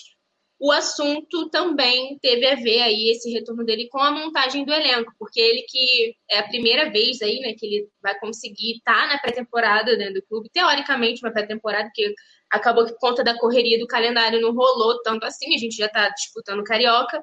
o 0.59 0.71
assunto 0.71 1.49
também 1.49 2.17
teve 2.21 2.47
a 2.47 2.55
ver 2.55 2.81
aí, 2.81 3.09
esse 3.09 3.29
retorno 3.31 3.65
dele, 3.65 3.89
com 3.89 3.99
a 3.99 4.11
montagem 4.11 4.63
do 4.63 4.73
elenco, 4.73 5.11
porque 5.19 5.39
ele 5.39 5.63
que 5.67 6.15
é 6.31 6.39
a 6.39 6.47
primeira 6.47 6.89
vez 6.89 7.21
aí, 7.21 7.39
né, 7.39 7.53
que 7.57 7.65
ele 7.65 7.89
vai 8.01 8.17
conseguir 8.19 8.77
estar 8.77 9.01
tá 9.01 9.07
na 9.07 9.19
pré-temporada 9.19 9.97
dentro 9.97 10.15
do 10.15 10.23
clube, 10.23 10.49
teoricamente 10.53 11.21
uma 11.23 11.33
pré-temporada, 11.33 11.91
que 11.93 12.13
acabou 12.49 12.85
que 12.85 12.93
por 12.93 12.99
conta 12.99 13.23
da 13.23 13.37
correria 13.37 13.77
do 13.77 13.87
calendário 13.87 14.39
não 14.39 14.53
rolou 14.53 15.01
tanto 15.01 15.25
assim, 15.25 15.53
a 15.53 15.57
gente 15.57 15.75
já 15.75 15.87
está 15.87 16.07
disputando 16.09 16.63
Carioca, 16.63 17.21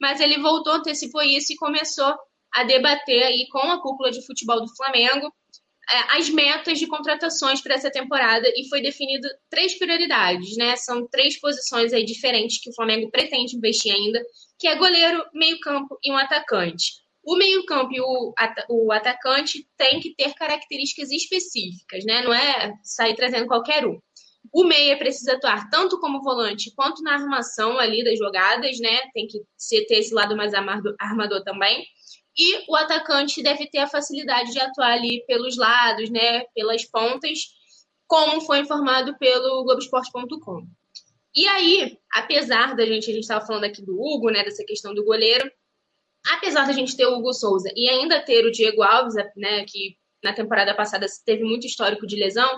mas 0.00 0.20
ele 0.20 0.38
voltou, 0.38 0.72
antecipou 0.72 1.22
isso 1.22 1.52
e 1.52 1.56
começou 1.56 2.12
a 2.54 2.64
debater 2.64 3.22
aí 3.22 3.46
com 3.50 3.58
a 3.58 3.80
cúpula 3.80 4.10
de 4.10 4.24
futebol 4.26 4.60
do 4.60 4.74
Flamengo 4.76 5.32
é, 5.92 6.18
as 6.18 6.30
metas 6.30 6.78
de 6.78 6.86
contratações 6.86 7.60
para 7.60 7.74
essa 7.74 7.90
temporada 7.90 8.48
e 8.54 8.68
foi 8.68 8.80
definido 8.80 9.28
três 9.50 9.76
prioridades, 9.76 10.56
né? 10.56 10.76
São 10.76 11.06
três 11.08 11.38
posições 11.40 11.92
aí 11.92 12.04
diferentes 12.04 12.60
que 12.62 12.70
o 12.70 12.74
Flamengo 12.74 13.10
pretende 13.10 13.56
investir 13.56 13.92
ainda, 13.92 14.24
que 14.56 14.68
é 14.68 14.76
goleiro, 14.76 15.24
meio-campo 15.34 15.98
e 16.04 16.12
um 16.12 16.16
atacante. 16.16 16.92
O 17.24 17.36
meio-campo 17.36 17.92
e 17.92 18.00
o, 18.00 18.32
o 18.68 18.92
atacante 18.92 19.66
tem 19.76 19.98
que 19.98 20.14
ter 20.14 20.32
características 20.34 21.10
específicas, 21.10 22.04
né? 22.04 22.22
Não 22.22 22.32
é 22.32 22.72
sair 22.84 23.16
trazendo 23.16 23.48
qualquer 23.48 23.84
um. 23.84 23.98
O 24.52 24.64
meia 24.64 24.96
precisa 24.96 25.34
atuar 25.34 25.68
tanto 25.70 25.98
como 25.98 26.22
volante 26.22 26.72
quanto 26.74 27.02
na 27.02 27.14
armação 27.14 27.78
ali 27.78 28.04
das 28.04 28.16
jogadas, 28.16 28.78
né? 28.78 29.00
Tem 29.12 29.26
que 29.26 29.40
ter 29.86 29.98
esse 29.98 30.14
lado 30.14 30.36
mais 30.36 30.54
armador 30.54 31.42
também. 31.42 31.84
E 32.40 32.64
o 32.66 32.74
atacante 32.74 33.42
deve 33.42 33.66
ter 33.66 33.80
a 33.80 33.86
facilidade 33.86 34.50
de 34.50 34.58
atuar 34.58 34.92
ali 34.92 35.22
pelos 35.26 35.58
lados, 35.58 36.08
né, 36.08 36.46
pelas 36.54 36.86
pontas, 36.86 37.38
como 38.06 38.40
foi 38.40 38.60
informado 38.60 39.14
pelo 39.18 39.62
Globoesporte.com. 39.62 40.66
E 41.36 41.46
aí, 41.46 41.98
apesar 42.10 42.74
da 42.74 42.86
gente, 42.86 43.10
a 43.10 43.12
gente 43.12 43.24
estava 43.24 43.44
falando 43.44 43.64
aqui 43.64 43.84
do 43.84 43.92
Hugo, 43.92 44.30
né, 44.30 44.42
dessa 44.42 44.64
questão 44.64 44.94
do 44.94 45.04
goleiro, 45.04 45.52
apesar 46.32 46.66
da 46.66 46.72
gente 46.72 46.96
ter 46.96 47.04
o 47.04 47.18
Hugo 47.18 47.34
Souza 47.34 47.70
e 47.76 47.90
ainda 47.90 48.24
ter 48.24 48.46
o 48.46 48.50
Diego 48.50 48.82
Alves, 48.82 49.16
né, 49.36 49.66
que 49.66 49.98
na 50.24 50.32
temporada 50.32 50.74
passada 50.74 51.04
teve 51.26 51.44
muito 51.44 51.66
histórico 51.66 52.06
de 52.06 52.16
lesão, 52.16 52.56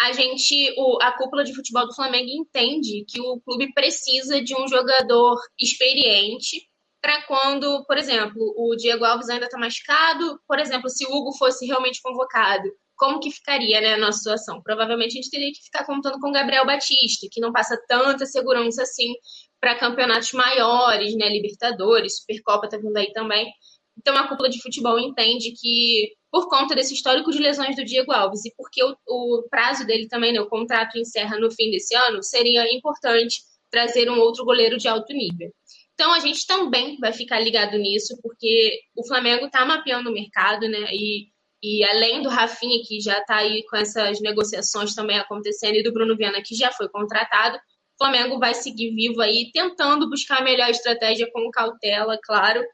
a 0.00 0.12
gente, 0.12 0.74
o, 0.76 0.98
a 1.00 1.12
cúpula 1.12 1.44
de 1.44 1.54
futebol 1.54 1.86
do 1.86 1.94
Flamengo 1.94 2.28
entende 2.28 3.04
que 3.06 3.20
o 3.20 3.40
clube 3.40 3.72
precisa 3.72 4.42
de 4.42 4.52
um 4.52 4.66
jogador 4.66 5.40
experiente 5.56 6.68
para 7.02 7.20
quando, 7.22 7.84
por 7.84 7.98
exemplo, 7.98 8.40
o 8.56 8.76
Diego 8.76 9.04
Alves 9.04 9.28
ainda 9.28 9.46
está 9.46 9.58
machucado, 9.58 10.40
por 10.46 10.60
exemplo, 10.60 10.88
se 10.88 11.04
o 11.04 11.12
Hugo 11.12 11.36
fosse 11.36 11.66
realmente 11.66 12.00
convocado, 12.00 12.70
como 12.94 13.18
que 13.18 13.32
ficaria 13.32 13.80
né, 13.80 13.94
a 13.94 13.98
nossa 13.98 14.18
situação? 14.18 14.62
Provavelmente 14.62 15.18
a 15.18 15.20
gente 15.20 15.30
teria 15.30 15.50
que 15.52 15.64
ficar 15.64 15.84
contando 15.84 16.20
com 16.20 16.28
o 16.28 16.32
Gabriel 16.32 16.64
Batista, 16.64 17.26
que 17.28 17.40
não 17.40 17.52
passa 17.52 17.76
tanta 17.88 18.24
segurança 18.24 18.84
assim 18.84 19.12
para 19.60 19.78
campeonatos 19.78 20.32
maiores, 20.32 21.16
né, 21.16 21.28
Libertadores, 21.28 22.18
Supercopa 22.18 22.66
está 22.66 22.78
vindo 22.78 22.96
aí 22.96 23.12
também. 23.12 23.52
Então 23.98 24.16
a 24.16 24.28
cúpula 24.28 24.48
de 24.48 24.62
futebol 24.62 24.96
entende 24.96 25.52
que, 25.60 26.12
por 26.30 26.48
conta 26.48 26.76
desse 26.76 26.94
histórico 26.94 27.32
de 27.32 27.38
lesões 27.38 27.74
do 27.74 27.84
Diego 27.84 28.12
Alves 28.12 28.44
e 28.44 28.54
porque 28.56 28.82
o, 28.84 28.96
o 29.08 29.42
prazo 29.50 29.84
dele 29.84 30.06
também, 30.06 30.32
né, 30.32 30.40
o 30.40 30.48
contrato 30.48 30.96
encerra 30.96 31.36
no 31.36 31.50
fim 31.50 31.68
desse 31.72 31.96
ano, 31.96 32.22
seria 32.22 32.72
importante 32.72 33.42
trazer 33.72 34.08
um 34.08 34.20
outro 34.20 34.44
goleiro 34.44 34.76
de 34.76 34.86
alto 34.86 35.12
nível. 35.12 35.50
Então 35.94 36.12
a 36.12 36.20
gente 36.20 36.46
também 36.46 36.98
vai 36.98 37.12
ficar 37.12 37.40
ligado 37.40 37.76
nisso, 37.78 38.18
porque 38.22 38.80
o 38.96 39.06
Flamengo 39.06 39.46
está 39.46 39.64
mapeando 39.64 40.10
o 40.10 40.12
mercado, 40.12 40.68
né? 40.68 40.88
E, 40.92 41.28
e 41.62 41.84
além 41.84 42.22
do 42.22 42.28
Rafinha, 42.28 42.82
que 42.86 43.00
já 43.00 43.18
está 43.18 43.36
aí 43.36 43.64
com 43.66 43.76
essas 43.76 44.20
negociações 44.20 44.94
também 44.94 45.18
acontecendo, 45.18 45.76
e 45.76 45.82
do 45.82 45.92
Bruno 45.92 46.16
Viana, 46.16 46.42
que 46.42 46.54
já 46.54 46.72
foi 46.72 46.88
contratado, 46.88 47.56
o 47.56 48.04
Flamengo 48.04 48.38
vai 48.38 48.54
seguir 48.54 48.94
vivo 48.94 49.20
aí, 49.20 49.50
tentando 49.52 50.08
buscar 50.08 50.38
a 50.38 50.44
melhor 50.44 50.70
estratégia 50.70 51.30
com 51.32 51.50
cautela, 51.50 52.18
claro, 52.24 52.64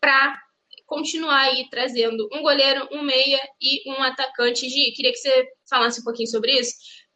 para 0.00 0.38
continuar 0.86 1.40
aí 1.40 1.68
trazendo 1.70 2.28
um 2.32 2.42
goleiro, 2.42 2.88
um 2.90 3.02
meia 3.02 3.40
e 3.60 3.90
um 3.90 4.02
atacante. 4.02 4.68
Gi, 4.68 4.92
queria 4.92 5.12
que 5.12 5.18
você 5.18 5.46
falasse 5.68 6.00
um 6.00 6.04
pouquinho 6.04 6.28
sobre 6.28 6.58
isso, 6.58 6.72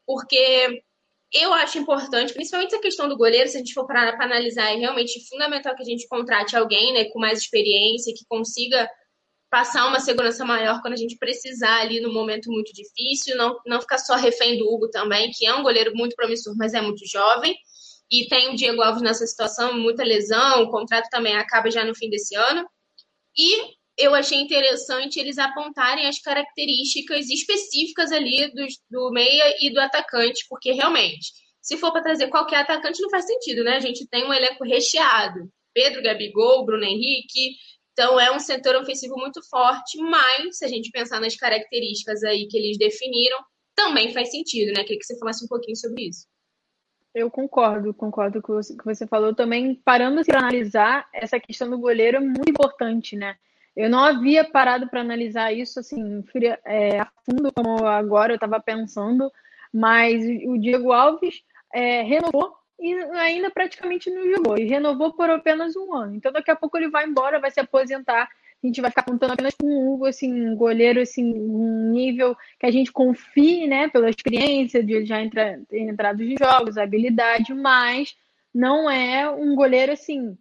porque 0.06 0.82
eu 1.32 1.52
acho 1.54 1.78
importante, 1.78 2.34
principalmente 2.34 2.74
essa 2.74 2.82
questão 2.82 3.08
do 3.08 3.16
goleiro, 3.16 3.48
se 3.48 3.56
a 3.56 3.58
gente 3.60 3.72
for 3.72 3.86
para 3.86 4.16
analisar, 4.22 4.70
é 4.70 4.76
realmente 4.76 5.26
fundamental 5.28 5.74
que 5.74 5.82
a 5.82 5.86
gente 5.86 6.06
contrate 6.06 6.56
alguém 6.56 6.92
né, 6.92 7.06
com 7.06 7.18
mais 7.18 7.40
experiência, 7.40 8.12
que 8.14 8.24
consiga 8.28 8.88
passar 9.50 9.86
uma 9.86 10.00
segurança 10.00 10.44
maior 10.44 10.80
quando 10.80 10.94
a 10.94 10.96
gente 10.96 11.16
precisar 11.18 11.80
ali 11.80 12.00
no 12.00 12.12
momento 12.12 12.50
muito 12.50 12.72
difícil, 12.72 13.36
não, 13.36 13.58
não 13.66 13.80
ficar 13.80 13.98
só 13.98 14.14
refém 14.14 14.58
do 14.58 14.66
Hugo 14.66 14.88
também, 14.90 15.30
que 15.30 15.46
é 15.46 15.54
um 15.54 15.62
goleiro 15.62 15.92
muito 15.94 16.16
promissor, 16.16 16.54
mas 16.56 16.74
é 16.74 16.80
muito 16.80 17.06
jovem. 17.06 17.54
E 18.10 18.26
tem 18.28 18.50
o 18.50 18.56
Diego 18.56 18.82
Alves 18.82 19.02
nessa 19.02 19.26
situação, 19.26 19.78
muita 19.78 20.04
lesão, 20.04 20.62
o 20.62 20.70
contrato 20.70 21.08
também 21.10 21.34
acaba 21.36 21.70
já 21.70 21.84
no 21.84 21.94
fim 21.94 22.10
desse 22.10 22.34
ano. 22.34 22.66
E 23.36 23.74
eu 24.02 24.14
achei 24.14 24.38
interessante 24.38 25.18
eles 25.18 25.38
apontarem 25.38 26.06
as 26.06 26.18
características 26.18 27.28
específicas 27.28 28.12
ali 28.12 28.52
do, 28.52 28.66
do 28.90 29.10
meia 29.10 29.56
e 29.60 29.72
do 29.72 29.80
atacante, 29.80 30.44
porque 30.48 30.72
realmente, 30.72 31.32
se 31.60 31.76
for 31.76 31.92
para 31.92 32.02
trazer 32.02 32.28
qualquer 32.28 32.60
atacante, 32.60 33.00
não 33.00 33.10
faz 33.10 33.26
sentido, 33.26 33.62
né? 33.64 33.76
A 33.76 33.80
gente 33.80 34.06
tem 34.08 34.24
um 34.24 34.32
elenco 34.32 34.64
recheado. 34.64 35.48
Pedro, 35.74 36.02
Gabigol, 36.02 36.66
Bruno 36.66 36.84
Henrique, 36.84 37.56
então 37.92 38.18
é 38.18 38.30
um 38.34 38.38
setor 38.38 38.76
ofensivo 38.76 39.16
muito 39.16 39.40
forte, 39.48 39.98
mas 39.98 40.58
se 40.58 40.64
a 40.64 40.68
gente 40.68 40.90
pensar 40.90 41.20
nas 41.20 41.36
características 41.36 42.22
aí 42.24 42.46
que 42.46 42.56
eles 42.56 42.78
definiram, 42.78 43.38
também 43.74 44.12
faz 44.12 44.30
sentido, 44.30 44.72
né? 44.72 44.82
Queria 44.82 44.98
que 44.98 45.04
você 45.04 45.18
falasse 45.18 45.44
um 45.44 45.48
pouquinho 45.48 45.76
sobre 45.76 46.08
isso. 46.08 46.26
Eu 47.14 47.30
concordo, 47.30 47.92
concordo 47.92 48.40
com 48.40 48.54
o 48.54 48.60
que 48.60 48.84
você 48.84 49.06
falou 49.06 49.34
também. 49.34 49.74
Parando 49.74 50.24
para 50.24 50.38
analisar, 50.38 51.06
essa 51.12 51.38
questão 51.38 51.68
do 51.68 51.78
goleiro 51.78 52.16
é 52.16 52.20
muito 52.20 52.50
importante, 52.50 53.16
né? 53.16 53.36
Eu 53.74 53.88
não 53.88 54.00
havia 54.00 54.44
parado 54.44 54.88
para 54.88 55.00
analisar 55.00 55.52
isso 55.52 55.80
assim 55.80 56.22
é, 56.66 57.00
a 57.00 57.08
fundo 57.24 57.50
como 57.52 57.86
agora 57.86 58.32
eu 58.32 58.36
estava 58.36 58.60
pensando, 58.60 59.32
mas 59.72 60.22
o 60.46 60.58
Diego 60.58 60.92
Alves 60.92 61.42
é, 61.72 62.02
renovou 62.02 62.54
e 62.78 62.94
ainda 63.14 63.50
praticamente 63.50 64.10
não 64.10 64.28
jogou. 64.28 64.58
E 64.58 64.64
renovou 64.64 65.12
por 65.12 65.30
apenas 65.30 65.76
um 65.76 65.94
ano. 65.94 66.16
Então 66.16 66.32
daqui 66.32 66.50
a 66.50 66.56
pouco 66.56 66.76
ele 66.76 66.90
vai 66.90 67.06
embora, 67.06 67.40
vai 67.40 67.50
se 67.50 67.60
aposentar. 67.60 68.28
A 68.62 68.66
gente 68.66 68.80
vai 68.80 68.90
ficar 68.90 69.04
contando 69.04 69.32
apenas 69.32 69.54
com 69.54 69.66
o 69.66 69.94
Hugo, 69.94 70.06
assim, 70.06 70.32
um 70.32 70.54
goleiro, 70.54 71.00
assim, 71.00 71.32
um 71.34 71.90
nível 71.90 72.36
que 72.60 72.66
a 72.66 72.70
gente 72.70 72.92
confie, 72.92 73.66
né, 73.66 73.88
pela 73.88 74.08
experiência 74.08 74.84
de 74.84 75.04
já 75.04 75.20
entrar, 75.20 75.58
ter 75.68 75.80
entrado 75.80 76.22
em 76.22 76.36
jogos, 76.38 76.78
habilidade, 76.78 77.52
mas 77.54 78.16
não 78.54 78.88
é 78.88 79.28
um 79.28 79.56
goleiro, 79.56 79.92
assim, 79.92 80.38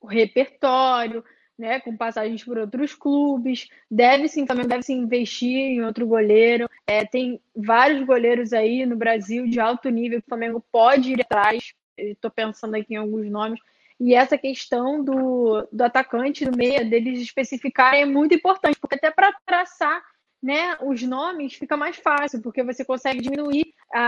com 0.00 0.06
repertório, 0.08 1.24
né, 1.60 1.78
com 1.78 1.94
passagens 1.94 2.42
por 2.42 2.56
outros 2.56 2.94
clubes. 2.94 3.68
Deve 3.90 4.28
sim, 4.28 4.46
também 4.46 4.66
deve 4.66 4.82
se 4.82 4.94
investir 4.94 5.54
em 5.54 5.84
outro 5.84 6.06
goleiro. 6.06 6.68
É, 6.86 7.04
tem 7.04 7.38
vários 7.54 8.02
goleiros 8.06 8.54
aí 8.54 8.86
no 8.86 8.96
Brasil 8.96 9.46
de 9.46 9.60
alto 9.60 9.90
nível 9.90 10.20
que 10.20 10.26
o 10.26 10.28
Flamengo 10.30 10.64
pode 10.72 11.12
ir 11.12 11.20
atrás. 11.20 11.74
Estou 11.98 12.30
pensando 12.30 12.74
aqui 12.74 12.94
em 12.94 12.96
alguns 12.96 13.30
nomes. 13.30 13.60
E 14.00 14.14
essa 14.14 14.38
questão 14.38 15.04
do, 15.04 15.68
do 15.70 15.84
atacante, 15.84 16.46
do 16.46 16.56
meia, 16.56 16.82
deles 16.82 17.20
especificarem 17.20 18.00
é 18.00 18.06
muito 18.06 18.34
importante, 18.34 18.78
porque 18.80 18.94
até 18.94 19.10
para 19.10 19.30
traçar 19.44 20.02
né, 20.42 20.78
os 20.80 21.02
nomes 21.02 21.52
fica 21.52 21.76
mais 21.76 21.96
fácil, 21.96 22.40
porque 22.40 22.62
você 22.62 22.82
consegue 22.82 23.20
diminuir 23.20 23.74
a, 23.92 24.00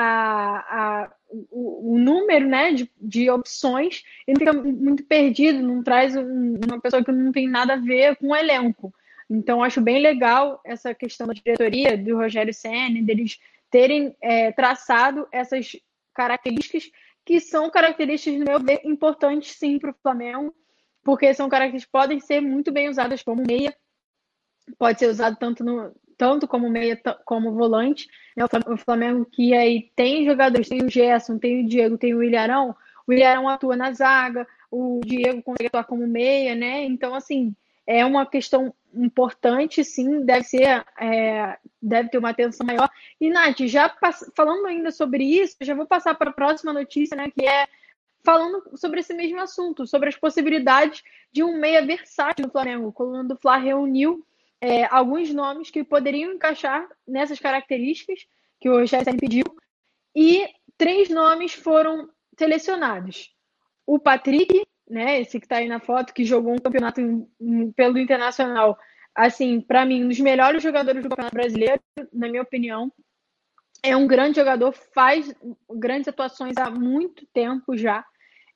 a, 0.56 1.12
o, 1.50 1.94
o 1.94 1.98
número 1.98 2.46
né, 2.46 2.72
de, 2.72 2.90
de 3.00 3.30
opções 3.30 4.02
e 4.26 4.36
fica 4.36 4.52
muito 4.52 5.04
perdido, 5.04 5.62
não 5.62 5.82
traz 5.82 6.14
um, 6.16 6.60
uma 6.66 6.80
pessoa 6.80 7.02
que 7.02 7.10
não 7.10 7.32
tem 7.32 7.48
nada 7.48 7.74
a 7.74 7.80
ver 7.80 8.16
com 8.16 8.28
o 8.28 8.36
elenco. 8.36 8.92
Então, 9.28 9.62
acho 9.62 9.80
bem 9.80 10.00
legal 10.00 10.60
essa 10.64 10.94
questão 10.94 11.26
da 11.26 11.32
diretoria, 11.32 11.96
do 11.96 12.16
Rogério 12.16 12.52
Senna, 12.52 13.02
deles 13.02 13.38
terem 13.70 14.14
é, 14.20 14.52
traçado 14.52 15.26
essas 15.32 15.74
características 16.14 16.90
que 17.24 17.40
são 17.40 17.70
características, 17.70 18.38
no 18.38 18.44
meu 18.44 18.60
ver, 18.60 18.80
importantes 18.84 19.56
sim 19.56 19.78
para 19.78 19.90
o 19.90 19.96
Flamengo, 20.02 20.54
porque 21.02 21.32
são 21.32 21.48
características 21.48 21.86
que 21.86 21.92
podem 21.92 22.20
ser 22.20 22.40
muito 22.40 22.70
bem 22.70 22.88
usadas 22.88 23.22
como 23.22 23.42
meia, 23.46 23.74
pode 24.78 24.98
ser 24.98 25.08
usado 25.08 25.36
tanto 25.38 25.64
no, 25.64 25.94
tanto 26.22 26.46
como 26.46 26.70
meia 26.70 26.96
como 27.24 27.50
volante. 27.50 28.06
Né? 28.36 28.44
O 28.68 28.76
Flamengo 28.76 29.26
que 29.28 29.52
aí 29.54 29.90
tem 29.96 30.24
jogadores, 30.24 30.68
tem 30.68 30.84
o 30.84 30.88
Gerson, 30.88 31.36
tem 31.36 31.64
o 31.64 31.68
Diego, 31.68 31.98
tem 31.98 32.14
o 32.14 32.22
Ilharão. 32.22 32.76
O 33.08 33.12
Ilharão 33.12 33.48
atua 33.48 33.74
na 33.74 33.90
zaga, 33.90 34.46
o 34.70 35.00
Diego 35.04 35.42
consegue 35.42 35.66
atuar 35.66 35.82
como 35.82 36.06
meia, 36.06 36.54
né? 36.54 36.84
Então, 36.84 37.12
assim, 37.12 37.52
é 37.84 38.04
uma 38.04 38.24
questão 38.24 38.72
importante, 38.94 39.82
sim, 39.82 40.24
deve 40.24 40.44
ser, 40.44 40.84
é, 40.96 41.58
deve 41.82 42.08
ter 42.08 42.18
uma 42.18 42.30
atenção 42.30 42.64
maior. 42.64 42.88
E, 43.20 43.28
Nath, 43.28 43.58
já 43.62 43.88
pass... 43.88 44.30
falando 44.36 44.64
ainda 44.66 44.92
sobre 44.92 45.24
isso, 45.24 45.56
já 45.60 45.74
vou 45.74 45.86
passar 45.86 46.14
para 46.14 46.30
a 46.30 46.32
próxima 46.32 46.72
notícia, 46.72 47.16
né? 47.16 47.32
Que 47.36 47.44
é 47.44 47.66
falando 48.22 48.62
sobre 48.76 49.00
esse 49.00 49.12
mesmo 49.12 49.40
assunto, 49.40 49.88
sobre 49.88 50.08
as 50.08 50.14
possibilidades 50.14 51.02
de 51.32 51.42
um 51.42 51.58
meia 51.58 51.84
versátil 51.84 52.46
no 52.46 52.52
Flamengo. 52.52 52.86
O 52.86 52.92
Coluna 52.92 53.24
do 53.24 53.36
Fla 53.36 53.56
reuniu 53.56 54.24
é, 54.62 54.84
alguns 54.84 55.34
nomes 55.34 55.72
que 55.72 55.82
poderiam 55.82 56.32
encaixar 56.32 56.88
nessas 57.06 57.40
características 57.40 58.20
que 58.60 58.70
o 58.70 58.78
Rogério 58.78 59.16
pediu, 59.18 59.44
e 60.14 60.46
três 60.78 61.10
nomes 61.10 61.52
foram 61.52 62.08
selecionados. 62.38 63.34
O 63.84 63.98
Patrick, 63.98 64.64
né, 64.88 65.20
esse 65.20 65.40
que 65.40 65.46
está 65.46 65.56
aí 65.56 65.66
na 65.66 65.80
foto, 65.80 66.14
que 66.14 66.24
jogou 66.24 66.54
um 66.54 66.60
campeonato 66.60 67.00
pelo 67.74 67.98
Internacional, 67.98 68.78
assim, 69.12 69.60
para 69.60 69.84
mim, 69.84 70.04
um 70.04 70.08
dos 70.08 70.20
melhores 70.20 70.62
jogadores 70.62 71.02
do 71.02 71.08
Campeonato 71.08 71.34
Brasileiro, 71.34 71.80
na 72.12 72.28
minha 72.28 72.42
opinião. 72.42 72.92
É 73.82 73.96
um 73.96 74.06
grande 74.06 74.36
jogador, 74.36 74.72
faz 74.94 75.34
grandes 75.68 76.06
atuações 76.06 76.56
há 76.56 76.70
muito 76.70 77.26
tempo 77.34 77.76
já. 77.76 78.04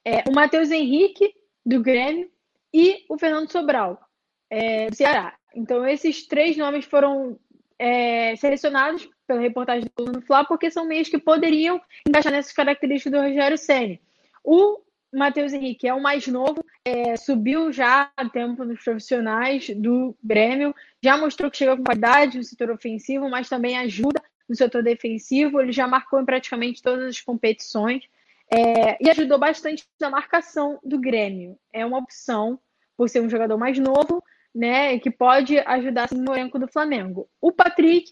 É, 0.04 0.22
o 0.28 0.32
Matheus 0.32 0.70
Henrique, 0.70 1.34
do 1.64 1.82
Grêmio, 1.82 2.30
e 2.72 3.04
o 3.08 3.18
Fernando 3.18 3.50
Sobral, 3.50 4.00
é, 4.48 4.88
do 4.88 4.94
Ceará. 4.94 5.36
Então, 5.56 5.86
esses 5.86 6.26
três 6.26 6.54
nomes 6.54 6.84
foram 6.84 7.38
é, 7.78 8.36
selecionados 8.36 9.08
pela 9.26 9.40
reportagem 9.40 9.90
do 9.96 10.12
no 10.12 10.20
Fla, 10.20 10.44
porque 10.44 10.70
são 10.70 10.86
meios 10.86 11.08
que 11.08 11.18
poderiam 11.18 11.80
encaixar 12.06 12.30
nessas 12.30 12.52
características 12.52 13.10
do 13.10 13.26
Rogério 13.26 13.56
Senni. 13.56 14.00
O 14.44 14.78
Matheus 15.12 15.54
Henrique 15.54 15.88
é 15.88 15.94
o 15.94 16.02
mais 16.02 16.26
novo, 16.26 16.62
é, 16.84 17.16
subiu 17.16 17.72
já 17.72 18.10
a 18.14 18.28
tempo 18.28 18.64
nos 18.64 18.84
profissionais 18.84 19.70
do 19.70 20.14
Grêmio, 20.22 20.74
já 21.02 21.16
mostrou 21.16 21.50
que 21.50 21.56
chega 21.56 21.74
com 21.74 21.82
qualidade 21.82 22.36
no 22.36 22.44
setor 22.44 22.70
ofensivo, 22.70 23.30
mas 23.30 23.48
também 23.48 23.78
ajuda 23.78 24.22
no 24.46 24.54
setor 24.54 24.82
defensivo. 24.82 25.58
Ele 25.58 25.72
já 25.72 25.88
marcou 25.88 26.20
em 26.20 26.24
praticamente 26.24 26.82
todas 26.82 27.06
as 27.06 27.20
competições 27.20 28.04
é, 28.52 29.02
e 29.02 29.08
ajudou 29.08 29.38
bastante 29.38 29.84
na 29.98 30.10
marcação 30.10 30.78
do 30.84 30.98
Grêmio. 30.98 31.58
É 31.72 31.84
uma 31.84 31.98
opção 31.98 32.60
por 32.94 33.08
ser 33.08 33.22
um 33.22 33.30
jogador 33.30 33.56
mais 33.56 33.78
novo 33.78 34.22
né, 34.56 34.98
que 34.98 35.10
pode 35.10 35.58
ajudar 35.58 36.08
no 36.12 36.32
elenco 36.32 36.58
do 36.58 36.66
Flamengo. 36.66 37.28
O 37.42 37.52
Patrick, 37.52 38.10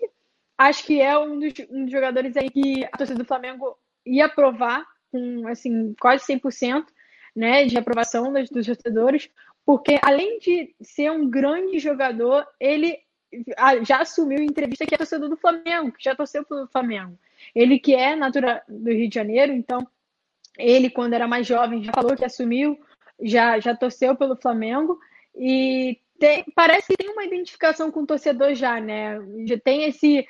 acho 0.59 0.85
que 0.85 1.01
é 1.01 1.19
um 1.19 1.39
dos, 1.39 1.55
um 1.71 1.85
dos 1.85 1.91
jogadores 1.91 2.37
aí 2.37 2.51
que 2.51 2.85
a 2.85 2.99
torcida 2.99 3.19
do 3.19 3.25
Flamengo 3.25 3.79
ia 4.05 4.27
aprovar 4.27 4.87
com 5.11 5.49
assim, 5.49 5.95
quase 5.99 6.27
100% 6.27 6.85
né, 7.35 7.65
de 7.65 7.79
aprovação 7.79 8.31
dos, 8.31 8.51
dos 8.51 8.67
torcedores, 8.67 9.31
porque 9.65 9.99
além 10.03 10.39
de 10.39 10.75
ser 10.83 11.11
um 11.11 11.31
grande 11.31 11.79
jogador, 11.79 12.47
ele 12.61 12.99
já 13.83 14.03
assumiu 14.03 14.41
em 14.41 14.47
entrevista 14.47 14.85
que 14.85 14.95
é 14.95 14.99
torcedor 14.99 15.31
do 15.31 15.39
Flamengo, 15.39 15.93
que 15.93 16.05
já 16.05 16.15
torceu 16.15 16.45
pelo 16.45 16.69
Flamengo. 16.69 17.19
Ele 17.55 17.79
que 17.79 17.95
é 17.95 18.15
natural 18.15 18.61
do 18.69 18.91
Rio 18.91 19.09
de 19.09 19.15
Janeiro, 19.15 19.51
então 19.51 19.89
ele, 20.59 20.91
quando 20.91 21.15
era 21.15 21.27
mais 21.27 21.47
jovem, 21.47 21.83
já 21.83 21.93
falou 21.93 22.15
que 22.15 22.25
assumiu, 22.25 22.79
já, 23.23 23.59
já 23.59 23.75
torceu 23.75 24.15
pelo 24.15 24.37
Flamengo 24.37 25.01
e 25.35 25.99
tem, 26.25 26.43
parece 26.55 26.87
que 26.89 26.97
tem 26.97 27.11
uma 27.11 27.25
identificação 27.25 27.91
com 27.91 28.01
o 28.01 28.07
torcedor 28.07 28.55
já, 28.55 28.81
né? 28.81 29.19
Já 29.47 29.59
tem 29.59 29.85
esse, 29.85 30.27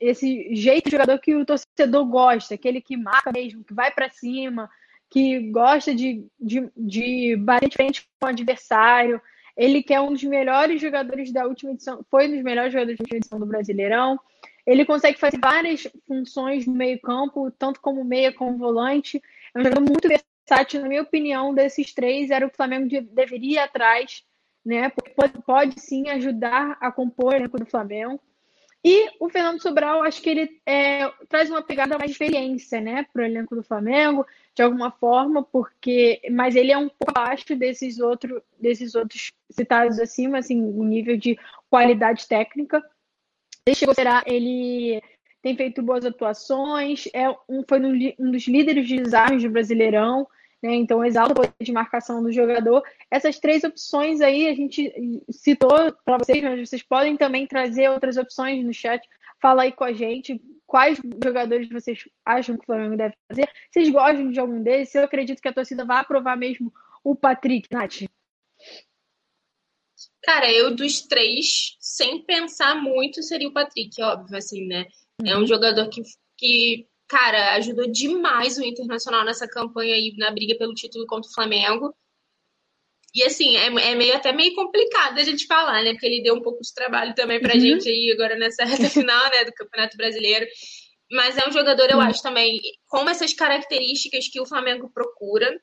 esse 0.00 0.52
jeito 0.52 0.86
de 0.86 0.90
jogador 0.90 1.16
que 1.20 1.32
o 1.36 1.46
torcedor 1.46 2.04
gosta, 2.06 2.54
aquele 2.54 2.80
que 2.80 2.96
marca 2.96 3.30
mesmo, 3.30 3.62
que 3.62 3.72
vai 3.72 3.88
para 3.92 4.10
cima, 4.10 4.68
que 5.08 5.38
gosta 5.52 5.94
de, 5.94 6.26
de, 6.40 6.68
de 6.76 7.36
bater 7.36 7.68
de 7.68 7.76
frente 7.76 8.02
com 8.18 8.26
o 8.26 8.30
adversário. 8.30 9.22
Ele 9.56 9.80
que 9.80 9.94
é 9.94 10.00
um 10.00 10.12
dos 10.12 10.24
melhores 10.24 10.80
jogadores 10.80 11.32
da 11.32 11.46
última 11.46 11.70
edição, 11.70 12.04
foi 12.10 12.26
um 12.26 12.32
dos 12.32 12.42
melhores 12.42 12.72
jogadores 12.72 12.98
da 12.98 13.04
última 13.04 13.18
edição 13.18 13.38
do 13.38 13.46
Brasileirão. 13.46 14.18
Ele 14.66 14.84
consegue 14.84 15.20
fazer 15.20 15.38
várias 15.38 15.88
funções 16.06 16.66
no 16.66 16.74
meio-campo, 16.74 17.48
tanto 17.52 17.80
como 17.80 18.04
meia 18.04 18.32
como 18.32 18.58
volante. 18.58 19.22
É 19.54 19.60
um 19.60 19.62
jogador 19.62 19.82
muito 19.82 20.08
versátil, 20.08 20.80
na 20.80 20.88
minha 20.88 21.02
opinião, 21.02 21.54
desses 21.54 21.94
três, 21.94 22.30
era 22.30 22.44
o 22.44 22.50
Flamengo 22.50 22.88
deveria 23.12 23.52
ir 23.52 23.58
atrás 23.58 24.26
né? 24.68 24.92
Pode, 25.16 25.32
pode 25.42 25.80
sim 25.80 26.10
ajudar 26.10 26.76
a 26.78 26.92
compor 26.92 27.32
o 27.32 27.36
elenco 27.36 27.58
do 27.58 27.64
Flamengo. 27.64 28.20
E 28.84 29.08
o 29.18 29.28
Fernando 29.28 29.60
Sobral, 29.60 30.02
acho 30.02 30.20
que 30.22 30.28
ele 30.28 30.60
é, 30.64 31.10
traz 31.28 31.50
uma 31.50 31.62
pegada 31.62 31.98
mais 31.98 32.12
experiência, 32.12 32.80
né, 32.80 33.04
para 33.12 33.22
o 33.22 33.24
elenco 33.24 33.56
do 33.56 33.62
Flamengo, 33.62 34.24
de 34.54 34.62
alguma 34.62 34.90
forma, 34.90 35.42
porque, 35.42 36.20
mas 36.30 36.54
ele 36.54 36.70
é 36.70 36.78
um 36.78 36.88
pouco 36.88 37.10
abaixo 37.16 37.56
desses 37.56 37.98
outros, 37.98 38.40
desses 38.60 38.94
outros 38.94 39.32
citados 39.50 39.98
acima, 39.98 40.38
assim, 40.38 40.62
o 40.62 40.84
nível 40.84 41.16
de 41.16 41.36
qualidade 41.68 42.28
técnica. 42.28 42.80
Ele 43.66 43.74
chegou, 43.74 43.94
será, 43.94 44.22
ele 44.26 45.02
tem 45.42 45.56
feito 45.56 45.82
boas 45.82 46.04
atuações, 46.04 47.08
é 47.12 47.28
um, 47.48 47.64
foi 47.66 47.80
um 48.18 48.30
dos 48.30 48.46
líderes 48.46 48.86
de 48.86 48.98
desarmes 48.98 49.42
do 49.42 49.50
Brasileirão, 49.50 50.28
né? 50.62 50.74
Então, 50.74 51.04
exalta 51.04 51.32
o 51.32 51.36
poder 51.36 51.52
de 51.60 51.72
marcação 51.72 52.22
do 52.22 52.32
jogador. 52.32 52.82
Essas 53.10 53.38
três 53.38 53.64
opções 53.64 54.20
aí 54.20 54.48
a 54.48 54.54
gente 54.54 54.92
citou 55.30 55.92
para 56.04 56.18
vocês, 56.18 56.42
mas 56.42 56.68
vocês 56.68 56.82
podem 56.82 57.16
também 57.16 57.46
trazer 57.46 57.88
outras 57.90 58.16
opções 58.16 58.64
no 58.64 58.72
chat. 58.72 59.06
Fala 59.40 59.62
aí 59.62 59.72
com 59.72 59.84
a 59.84 59.92
gente 59.92 60.40
quais 60.68 61.00
jogadores 61.24 61.68
vocês 61.70 62.04
acham 62.24 62.56
que 62.56 62.62
o 62.62 62.66
Flamengo 62.66 62.96
deve 62.96 63.14
fazer. 63.26 63.48
Vocês 63.72 63.88
gostam 63.88 64.30
de 64.30 64.38
algum 64.38 64.62
deles? 64.62 64.94
Eu 64.94 65.04
acredito 65.04 65.40
que 65.40 65.48
a 65.48 65.52
torcida 65.52 65.84
vai 65.84 65.98
aprovar 65.98 66.36
mesmo 66.36 66.72
o 67.02 67.16
Patrick, 67.16 67.68
Nath. 67.72 68.02
Cara, 70.22 70.52
eu 70.52 70.76
dos 70.76 71.00
três, 71.00 71.76
sem 71.80 72.22
pensar 72.22 72.74
muito, 72.74 73.22
seria 73.22 73.48
o 73.48 73.52
Patrick, 73.52 74.00
óbvio, 74.02 74.36
assim, 74.36 74.66
né? 74.66 74.86
É 75.24 75.34
um 75.34 75.40
uhum. 75.40 75.46
jogador 75.46 75.88
que, 75.88 76.02
que 76.36 76.86
cara, 77.08 77.54
ajudou 77.54 77.90
demais 77.90 78.58
o 78.58 78.64
Internacional 78.64 79.24
nessa 79.24 79.48
campanha 79.48 79.94
aí, 79.94 80.14
na 80.16 80.30
briga 80.30 80.56
pelo 80.56 80.74
título 80.74 81.06
contra 81.06 81.28
o 81.28 81.34
Flamengo. 81.34 81.94
E 83.14 83.22
assim, 83.22 83.56
é, 83.56 83.66
é, 83.66 83.94
meio 83.94 84.14
até 84.14 84.32
meio 84.32 84.54
complicado 84.54 85.18
a 85.18 85.24
gente 85.24 85.46
falar, 85.46 85.82
né? 85.82 85.92
Porque 85.92 86.06
ele 86.06 86.22
deu 86.22 86.34
um 86.34 86.42
pouco 86.42 86.62
de 86.62 86.72
trabalho 86.74 87.14
também 87.14 87.40
pra 87.40 87.54
uhum. 87.54 87.60
gente 87.60 87.88
aí 87.88 88.12
agora 88.12 88.36
nessa 88.36 88.64
reta 88.64 88.88
final, 88.90 89.30
né, 89.30 89.44
do 89.44 89.52
Campeonato 89.52 89.96
Brasileiro. 89.96 90.46
Mas 91.10 91.38
é 91.38 91.48
um 91.48 91.52
jogador, 91.52 91.88
eu 91.90 91.96
uhum. 91.96 92.02
acho 92.02 92.22
também, 92.22 92.60
com 92.86 93.08
essas 93.08 93.32
características 93.32 94.28
que 94.28 94.40
o 94.40 94.46
Flamengo 94.46 94.90
procura. 94.92 95.58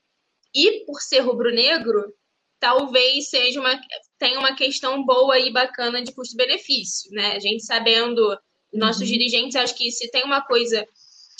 E 0.55 0.85
por 0.85 0.99
ser 1.01 1.19
rubro-negro, 1.19 2.13
talvez 2.59 3.29
seja 3.29 3.59
uma 3.59 3.79
tenha 4.17 4.39
uma 4.39 4.55
questão 4.55 5.05
boa 5.05 5.37
e 5.37 5.51
bacana 5.51 6.01
de 6.01 6.13
custo-benefício, 6.13 7.11
né? 7.11 7.33
A 7.33 7.39
gente 7.39 7.63
sabendo, 7.63 8.37
nossos 8.73 9.01
uhum. 9.01 9.07
dirigentes, 9.07 9.55
acho 9.55 9.75
que 9.75 9.91
se 9.91 10.09
tem 10.09 10.23
uma 10.23 10.41
coisa 10.41 10.85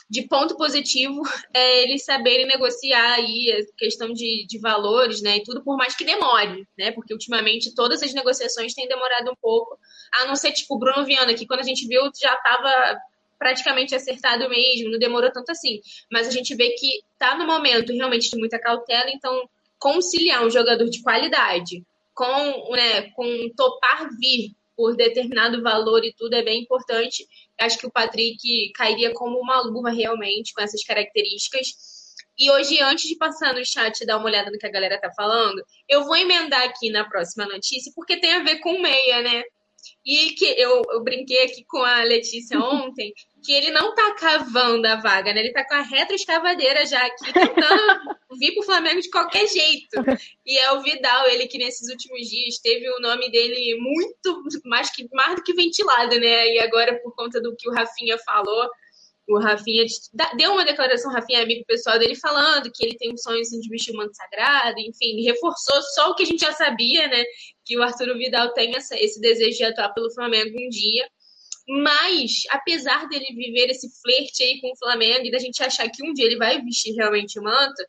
de 0.10 0.28
ponto 0.28 0.56
positivo 0.56 1.22
é 1.54 1.84
eles 1.84 2.06
saberem 2.06 2.48
negociar 2.48 3.14
aí 3.14 3.52
a 3.52 3.78
questão 3.78 4.14
de, 4.14 4.46
de 4.48 4.60
valores, 4.60 5.22
né? 5.22 5.38
E 5.38 5.44
tudo, 5.44 5.64
por 5.64 5.78
mais 5.78 5.96
que 5.96 6.06
demore, 6.06 6.68
né? 6.78 6.92
Porque 6.92 7.14
ultimamente 7.14 7.74
todas 7.74 8.04
as 8.04 8.14
negociações 8.14 8.74
têm 8.74 8.88
demorado 8.88 9.32
um 9.32 9.36
pouco, 9.42 9.78
a 10.14 10.26
não 10.26 10.36
ser 10.36 10.52
tipo 10.52 10.76
o 10.76 10.80
Bruno 10.80 11.06
Viana, 11.06 11.34
que 11.34 11.48
quando 11.48 11.62
a 11.62 11.64
gente 11.64 11.88
viu 11.88 12.04
já 12.20 12.34
estava 12.34 13.00
praticamente 13.38 13.94
acertado 13.94 14.48
mesmo, 14.50 14.92
não 14.92 15.00
demorou 15.00 15.32
tanto 15.32 15.52
assim. 15.52 15.82
Mas 16.12 16.28
a 16.28 16.32
gente 16.32 16.56
vê 16.56 16.70
que 16.72 17.02
tá 17.18 17.38
no 17.38 17.46
momento 17.46 17.92
realmente 17.94 18.30
de 18.30 18.38
muita 18.38 18.60
cautela, 18.60 19.10
então 19.10 19.50
conciliar 19.78 20.46
um 20.46 20.50
jogador 20.50 20.90
de 20.90 21.02
qualidade 21.02 21.84
com, 22.14 22.72
né, 22.72 23.10
com 23.12 23.50
topar 23.56 24.10
vir 24.18 24.56
por 24.76 24.96
determinado 24.96 25.62
valor 25.62 26.04
e 26.04 26.14
tudo 26.14 26.34
é 26.34 26.44
bem 26.44 26.62
importante. 26.62 27.28
Acho 27.60 27.78
que 27.78 27.88
o 27.88 27.92
Patrick 27.92 28.72
cairia 28.74 29.14
como 29.14 29.40
uma 29.40 29.62
luva 29.62 29.90
realmente 29.90 30.54
com 30.54 30.62
essas 30.62 30.84
características. 30.84 31.68
E 32.38 32.52
hoje, 32.52 32.82
antes 32.82 33.08
de 33.08 33.16
passar 33.16 33.54
no 33.54 33.66
chat 33.66 34.02
e 34.02 34.06
dar 34.06 34.18
uma 34.18 34.26
olhada 34.26 34.52
no 34.52 34.58
que 34.58 34.68
a 34.68 34.72
galera 34.72 35.00
tá 35.00 35.10
falando, 35.16 35.64
eu 35.88 36.04
vou 36.04 36.18
emendar 36.18 36.64
aqui 36.64 36.90
na 36.90 37.08
próxima 37.08 37.46
notícia, 37.46 37.92
porque 37.96 38.18
tem 38.18 38.34
a 38.34 38.44
ver 38.44 38.60
com 38.60 38.82
meia, 38.82 39.22
né? 39.22 39.44
E 40.06 40.32
que 40.34 40.46
eu, 40.46 40.84
eu 40.92 41.04
brinquei 41.04 41.44
aqui 41.44 41.66
com 41.66 41.80
a 41.80 42.04
Letícia 42.04 42.60
ontem, 42.62 43.14
que 43.44 43.52
ele 43.52 43.72
não 43.72 43.94
tá 43.96 44.14
cavando 44.16 44.88
a 44.88 44.96
vaga, 44.96 45.34
né? 45.34 45.40
Ele 45.40 45.54
tá 45.54 45.66
com 45.66 45.74
a 45.74 45.82
retroescavadeira 45.82 46.86
já 46.86 47.04
aqui, 47.06 47.34
tentando 47.34 48.16
vir 48.40 48.54
pro 48.54 48.64
Flamengo 48.64 49.02
de 49.02 49.10
qualquer 49.10 49.48
jeito. 49.48 50.04
E 50.46 50.58
é 50.58 50.72
o 50.74 50.82
Vidal, 50.82 51.28
ele 51.28 51.48
que 51.48 51.58
nesses 51.58 51.90
últimos 51.90 52.28
dias 52.30 52.60
teve 52.60 52.90
o 52.90 53.00
nome 53.00 53.32
dele 53.32 53.76
muito 53.80 54.44
mais, 54.66 54.90
que, 54.94 55.08
mais 55.14 55.36
do 55.36 55.44
que 55.44 55.54
ventilado, 55.54 56.20
né? 56.20 56.54
E 56.54 56.60
agora, 56.60 57.00
por 57.02 57.16
conta 57.16 57.42
do 57.42 57.56
que 57.56 57.70
o 57.70 57.74
Rafinha 57.74 58.18
falou, 58.20 58.70
o 59.28 59.40
Rafinha 59.40 59.86
deu 60.38 60.52
uma 60.52 60.66
declaração, 60.66 61.12
Rafinha, 61.12 61.42
amigo 61.42 61.66
pessoal 61.66 61.98
dele, 61.98 62.16
falando 62.16 62.72
que 62.72 62.86
ele 62.86 62.96
tem 62.96 63.12
um 63.12 63.18
sonho 63.18 63.42
assim, 63.42 63.60
de 63.60 63.70
vestir 63.70 63.94
o 63.94 63.98
manto 63.98 64.16
sagrado, 64.16 64.80
enfim, 64.80 65.24
reforçou 65.24 65.82
só 65.82 66.12
o 66.12 66.16
que 66.16 66.24
a 66.24 66.26
gente 66.26 66.42
já 66.42 66.54
sabia, 66.54 67.08
né? 67.08 67.24
Que 67.66 67.78
o 67.78 67.84
Arturo 67.84 68.18
Vidal 68.18 68.54
tem 68.54 68.76
essa, 68.76 68.96
esse 68.96 69.20
desejo 69.20 69.58
de 69.58 69.64
atuar 69.64 69.94
pelo 69.94 70.14
Flamengo 70.14 70.58
um 70.58 70.70
dia. 70.70 71.08
Mas, 71.68 72.44
apesar 72.50 73.08
dele 73.08 73.26
viver 73.34 73.72
esse 73.72 73.90
flerte 74.02 74.44
aí 74.44 74.62
com 74.62 74.72
o 74.72 74.78
Flamengo 74.78 75.26
e 75.26 75.32
da 75.32 75.40
gente 75.40 75.64
achar 75.64 75.90
que 75.90 76.04
um 76.04 76.14
dia 76.14 76.26
ele 76.26 76.38
vai 76.38 76.62
vestir 76.62 76.94
realmente 76.94 77.40
o 77.40 77.44
manto, 77.44 77.84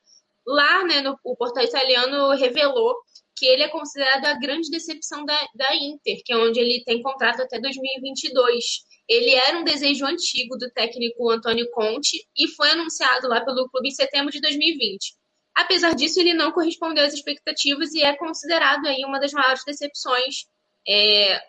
lá, 0.47 0.83
né, 0.85 1.03
no, 1.03 1.18
o 1.22 1.37
portal 1.37 1.62
italiano 1.62 2.31
revelou 2.31 2.95
que 3.37 3.45
ele 3.45 3.64
é 3.64 3.68
considerado 3.68 4.24
a 4.24 4.39
grande 4.39 4.70
decepção 4.70 5.24
da, 5.24 5.39
da 5.55 5.77
Inter, 5.77 6.22
que 6.24 6.33
é 6.33 6.37
onde 6.39 6.59
ele 6.59 6.83
tem 6.85 7.03
contrato 7.03 7.43
até 7.43 7.61
2022. 7.61 8.64
Ele 9.07 9.35
era 9.35 9.59
um 9.59 9.64
desejo 9.64 10.07
antigo 10.07 10.57
do 10.57 10.70
técnico 10.70 11.31
Antônio 11.31 11.70
Conte 11.70 12.16
e 12.37 12.49
foi 12.49 12.70
anunciado 12.70 13.29
lá 13.29 13.45
pelo 13.45 13.68
clube 13.68 13.89
em 13.89 13.93
setembro 13.93 14.33
de 14.33 14.41
2020. 14.41 15.14
Apesar 15.57 15.95
disso, 15.95 16.21
ele 16.21 16.35
não 16.35 16.53
correspondeu 16.53 17.05
às 17.05 17.15
expectativas 17.15 17.93
e 17.95 18.03
é 18.03 18.15
considerado 18.17 18.87
aí 18.87 19.05
uma 19.05 19.19
das 19.19 19.33
maiores 19.33 19.65
decepções 19.65 20.45
é, 20.87 21.41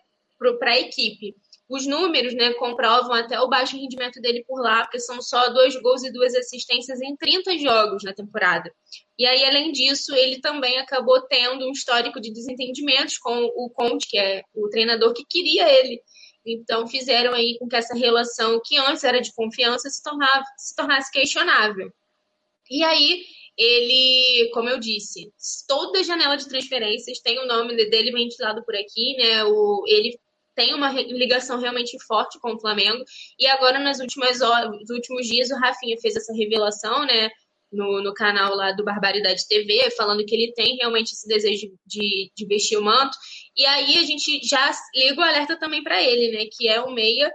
para 0.60 0.72
a 0.72 0.80
equipe 0.80 1.36
os 1.70 1.86
números 1.86 2.34
né, 2.34 2.54
comprovam 2.54 3.14
até 3.14 3.40
o 3.42 3.50
baixo 3.50 3.76
rendimento 3.76 4.22
dele 4.22 4.44
por 4.48 4.62
lá, 4.62 4.84
porque 4.84 5.00
são 5.00 5.22
só 5.22 5.50
dois 5.50 5.76
gols 5.82 6.04
e 6.04 6.12
duas 6.12 6.34
assistências 6.34 7.02
em 7.02 7.16
30 7.18 7.58
jogos 7.58 8.04
na 8.04 8.14
temporada. 8.14 8.72
E 9.20 9.26
aí, 9.26 9.44
além 9.44 9.72
disso, 9.74 10.16
ele 10.16 10.40
também 10.40 10.80
acabou 10.80 11.22
tendo 11.24 11.68
um 11.68 11.72
histórico 11.72 12.22
de 12.22 12.32
desentendimentos 12.32 13.18
com 13.18 13.38
o 13.56 13.70
Conte, 13.70 14.08
que 14.10 14.18
é 14.18 14.44
o 14.56 14.70
treinador 14.70 15.14
que 15.14 15.26
queria 15.30 15.70
ele. 15.70 16.02
Então, 16.46 16.88
fizeram 16.88 17.34
aí 17.34 17.58
com 17.60 17.68
que 17.68 17.76
essa 17.76 17.94
relação, 17.94 18.62
que 18.64 18.78
antes 18.78 19.04
era 19.04 19.20
de 19.20 19.34
confiança, 19.34 19.90
se, 19.90 20.02
tornava, 20.02 20.46
se 20.58 20.74
tornasse 20.74 21.12
questionável. 21.12 21.92
E 22.70 22.82
aí, 22.82 23.26
ele, 23.58 24.50
como 24.54 24.70
eu 24.70 24.80
disse, 24.80 25.32
toda 25.68 26.04
janela 26.04 26.38
de 26.38 26.48
transferências 26.48 27.20
tem 27.20 27.40
o 27.40 27.48
nome 27.48 27.76
dele 27.90 28.12
ventilado 28.12 28.64
por 28.64 28.76
aqui, 28.76 29.16
né? 29.18 29.44
O, 29.46 29.84
ele 29.88 30.18
tem 30.56 30.74
uma 30.74 30.92
ligação 30.92 31.60
realmente 31.60 31.98
forte 32.06 32.40
com 32.40 32.54
o 32.54 32.60
Flamengo. 32.60 33.04
E 33.40 33.48
agora, 33.48 33.80
nas 33.80 34.00
últimas 34.00 34.42
horas, 34.42 34.72
nos 34.72 34.90
últimos 34.90 35.28
dias, 35.28 35.50
o 35.50 35.56
Rafinha 35.56 35.98
fez 36.00 36.16
essa 36.16 36.34
revelação, 36.34 37.06
né? 37.06 37.30
No, 37.70 38.02
no 38.02 38.14
canal 38.14 38.56
lá 38.56 38.72
do 38.72 38.84
Barbaridade 38.84 39.46
TV, 39.46 39.92
falando 39.92 40.26
que 40.26 40.34
ele 40.34 40.54
tem 40.54 40.78
realmente 40.78 41.12
esse 41.12 41.28
desejo 41.28 41.68
de, 41.86 42.32
de 42.34 42.46
vestir 42.46 42.78
o 42.78 42.82
manto. 42.82 43.18
E 43.58 43.66
aí 43.66 43.98
a 43.98 44.04
gente 44.04 44.40
já 44.48 44.72
liga 44.96 45.20
o 45.20 45.24
alerta 45.24 45.60
também 45.60 45.84
para 45.84 46.02
ele, 46.02 46.38
né? 46.38 46.46
Que 46.50 46.70
é 46.70 46.80
o 46.80 46.92
meia, 46.92 47.32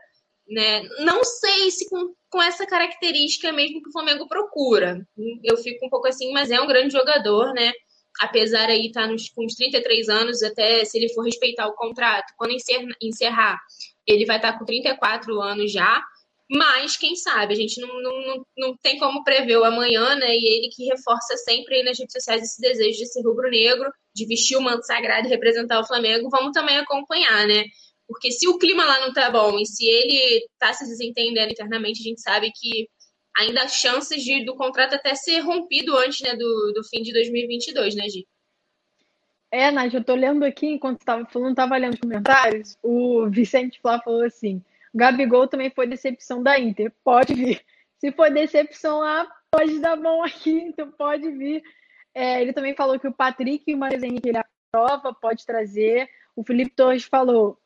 né? 0.49 0.83
Não 1.01 1.23
sei 1.23 1.71
se 1.71 1.89
com, 1.91 2.15
com 2.33 2.43
essa 2.43 2.67
característica 2.67 3.53
mesmo 3.53 3.83
que 3.83 3.91
o 3.91 3.93
Flamengo 3.93 4.27
procura. 4.27 5.07
Eu 5.45 5.57
fico 5.59 5.87
um 5.87 5.91
pouco 5.91 6.09
assim, 6.09 6.33
mas 6.33 6.51
é 6.51 6.61
um 6.61 6.67
grande 6.67 6.93
jogador, 6.93 7.53
né? 7.53 7.73
apesar 8.21 8.69
aí 8.69 8.87
estar 8.87 9.03
tá 9.03 9.07
nos, 9.07 9.29
com 9.31 9.45
uns 9.45 9.55
33 9.55 10.09
anos, 10.09 10.43
até 10.43 10.85
se 10.85 10.99
ele 10.99 11.13
for 11.13 11.23
respeitar 11.23 11.67
o 11.67 11.75
contrato, 11.75 12.33
quando 12.37 12.55
encerrar, 13.01 13.59
ele 14.07 14.27
vai 14.27 14.37
estar 14.37 14.53
tá 14.53 14.59
com 14.59 14.65
34 14.65 15.41
anos 15.41 15.73
já. 15.73 16.03
Mas, 16.51 16.99
quem 16.99 17.17
sabe, 17.17 17.55
a 17.55 17.57
gente 17.57 17.81
não, 17.81 18.03
não, 18.03 18.47
não 18.59 18.77
tem 18.83 18.99
como 18.99 19.25
prever 19.25 19.57
o 19.57 19.65
amanhã, 19.65 20.15
né? 20.17 20.37
E 20.37 20.47
ele 20.47 20.69
que 20.69 20.85
reforça 20.85 21.35
sempre 21.39 21.77
aí 21.77 21.83
nas 21.83 21.99
redes 21.99 22.13
sociais 22.13 22.43
esse 22.43 22.61
desejo 22.61 22.99
de 22.99 23.07
ser 23.07 23.23
rubro-negro, 23.23 23.91
de 24.15 24.27
vestir 24.27 24.59
o 24.59 24.61
manto 24.61 24.85
sagrado 24.85 25.27
e 25.27 25.31
representar 25.31 25.81
o 25.81 25.87
Flamengo, 25.87 26.29
vamos 26.29 26.53
também 26.53 26.77
acompanhar, 26.77 27.47
né? 27.47 27.65
Porque 28.13 28.31
se 28.31 28.47
o 28.47 28.59
clima 28.59 28.85
lá 28.85 29.01
não 29.01 29.13
tá 29.13 29.31
bom 29.31 29.59
e 29.59 29.65
se 29.65 29.87
ele 29.87 30.47
tá 30.59 30.73
se 30.73 30.87
desentendendo 30.87 31.51
internamente, 31.51 32.01
a 32.01 32.05
gente 32.05 32.21
sabe 32.21 32.53
que 32.55 32.87
ainda 33.37 33.63
há 33.63 33.69
chances 33.69 34.23
de, 34.23 34.45
do 34.45 34.55
contrato 34.55 34.95
até 34.95 35.15
ser 35.15 35.41
rompido 35.41 35.97
antes 35.97 36.21
né, 36.21 36.37
do, 36.37 36.73
do 36.75 36.85
fim 36.85 37.03
de 37.03 37.13
2022, 37.13 37.95
né, 37.95 38.09
Gi? 38.09 38.27
É, 39.51 39.71
Nath, 39.71 39.95
eu 39.95 40.05
tô 40.05 40.15
lendo 40.15 40.45
aqui, 40.45 40.67
enquanto 40.67 41.01
estava 41.01 41.25
falando, 41.27 41.51
estava 41.51 41.77
lendo 41.77 41.95
os 41.95 42.01
comentários, 42.01 42.79
o 42.83 43.29
Vicente 43.31 43.81
Flá 43.81 44.01
falou 44.01 44.25
assim, 44.25 44.63
Gabigol 44.95 45.49
também 45.49 45.71
foi 45.71 45.87
decepção 45.87 46.43
da 46.43 46.59
Inter, 46.59 46.93
pode 47.03 47.35
vir. 47.35 47.63
Se 47.99 48.13
for 48.13 48.31
decepção 48.31 48.99
lá, 49.01 49.27
pode 49.51 49.79
dar 49.79 49.97
bom 49.97 50.23
aqui, 50.23 50.53
então 50.53 50.91
pode 50.91 51.31
vir. 51.31 51.63
É, 52.15 52.43
ele 52.43 52.53
também 52.53 52.75
falou 52.75 52.99
que 52.99 53.09
o 53.09 53.13
Patrick 53.13 53.65
e 53.67 53.75
o 53.75 53.79
Maris 53.79 54.03
Henrique 54.03 54.29
ele 54.29 54.39
aprova, 54.75 55.15
pode 55.15 55.47
trazer. 55.47 56.09
O 56.35 56.43
Felipe 56.43 56.73
Torres 56.75 57.05
falou, 57.05 57.59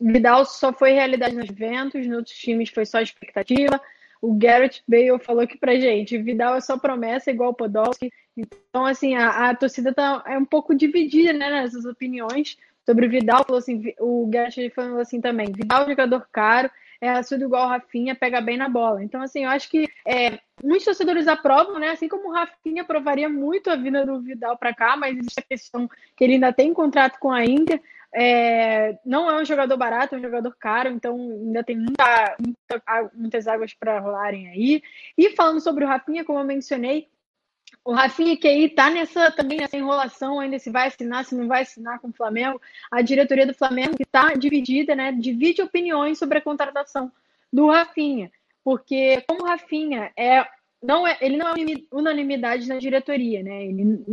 Vidal 0.00 0.44
só 0.44 0.72
foi 0.72 0.92
realidade 0.92 1.34
nos 1.34 1.50
eventos, 1.50 2.06
nos 2.06 2.18
outros 2.18 2.36
times 2.36 2.70
foi 2.70 2.86
só 2.86 3.00
expectativa. 3.00 3.80
O 4.20 4.34
Garrett 4.34 4.82
Bale 4.86 5.18
falou 5.18 5.42
aqui 5.42 5.58
pra 5.58 5.74
gente, 5.74 6.16
Vidal 6.18 6.54
é 6.54 6.60
só 6.60 6.78
promessa 6.78 7.30
igual 7.30 7.50
o 7.50 7.54
Podolski. 7.54 8.12
Então, 8.36 8.86
assim, 8.86 9.16
a, 9.16 9.50
a 9.50 9.54
torcida 9.54 9.92
tá, 9.92 10.22
é 10.26 10.38
um 10.38 10.44
pouco 10.44 10.74
dividida, 10.74 11.32
né, 11.32 11.50
nessas 11.50 11.84
opiniões 11.84 12.56
sobre 12.86 13.06
o 13.06 13.10
Vidal. 13.10 13.44
Falou 13.44 13.58
assim, 13.58 13.92
o 13.98 14.26
Garrett 14.28 14.70
falou 14.70 15.00
assim 15.00 15.20
também, 15.20 15.50
Vidal 15.50 15.84
é 15.84 15.90
jogador 15.90 16.26
caro, 16.30 16.70
é 17.00 17.10
assudo 17.10 17.44
igual 17.44 17.66
o 17.66 17.68
Rafinha, 17.68 18.14
pega 18.14 18.40
bem 18.40 18.56
na 18.56 18.68
bola. 18.68 19.02
Então, 19.02 19.20
assim, 19.20 19.42
eu 19.42 19.50
acho 19.50 19.68
que 19.68 19.88
é, 20.06 20.38
muitos 20.62 20.84
torcedores 20.84 21.26
aprovam, 21.26 21.80
né? 21.80 21.90
Assim 21.90 22.06
como 22.08 22.28
o 22.28 22.32
Rafinha 22.32 22.82
aprovaria 22.82 23.28
muito 23.28 23.70
a 23.70 23.74
vinda 23.74 24.06
do 24.06 24.20
Vidal 24.20 24.56
para 24.56 24.72
cá, 24.72 24.96
mas 24.96 25.18
existe 25.18 25.40
a 25.40 25.42
questão 25.42 25.90
que 26.16 26.22
ele 26.22 26.34
ainda 26.34 26.52
tem 26.52 26.72
contrato 26.72 27.18
com 27.18 27.32
a 27.32 27.44
Inter. 27.44 27.82
É, 28.14 28.98
não 29.06 29.30
é 29.30 29.40
um 29.40 29.44
jogador 29.44 29.76
barato, 29.76 30.14
é 30.14 30.18
um 30.18 30.22
jogador 30.22 30.54
caro, 30.58 30.90
então 30.90 31.16
ainda 31.16 31.64
tem 31.64 31.76
muita, 31.76 32.36
muita 32.38 33.10
muitas 33.14 33.48
águas 33.48 33.72
para 33.72 33.98
rolarem 34.00 34.48
aí. 34.48 34.82
E 35.16 35.30
falando 35.30 35.60
sobre 35.60 35.84
o 35.84 35.88
Rafinha, 35.88 36.24
como 36.24 36.38
eu 36.38 36.44
mencionei, 36.44 37.08
o 37.84 37.92
Rafinha 37.92 38.36
que 38.36 38.46
aí 38.46 38.68
tá 38.68 38.90
nessa 38.90 39.30
também 39.30 39.58
nessa 39.58 39.76
enrolação 39.76 40.38
ainda 40.38 40.58
se 40.58 40.70
vai 40.70 40.88
assinar, 40.88 41.24
se 41.24 41.34
não 41.34 41.48
vai 41.48 41.62
assinar 41.62 42.00
com 42.00 42.08
o 42.08 42.12
Flamengo. 42.12 42.60
A 42.90 43.00
diretoria 43.00 43.46
do 43.46 43.54
Flamengo 43.54 43.96
que 43.96 44.02
está 44.02 44.34
dividida, 44.34 44.94
né? 44.94 45.12
Divide 45.12 45.62
opiniões 45.62 46.18
sobre 46.18 46.38
a 46.38 46.42
contratação 46.42 47.10
do 47.52 47.68
Rafinha, 47.68 48.30
porque 48.62 49.22
como 49.26 49.42
o 49.42 49.46
Rafinha 49.46 50.12
é 50.16 50.46
não 50.82 51.06
é, 51.06 51.16
ele 51.20 51.36
não 51.36 51.48
é 51.48 51.54
unanimidade 51.92 52.68
na 52.68 52.76
diretoria, 52.76 53.42
né? 53.42 53.66
Ele, 53.66 54.04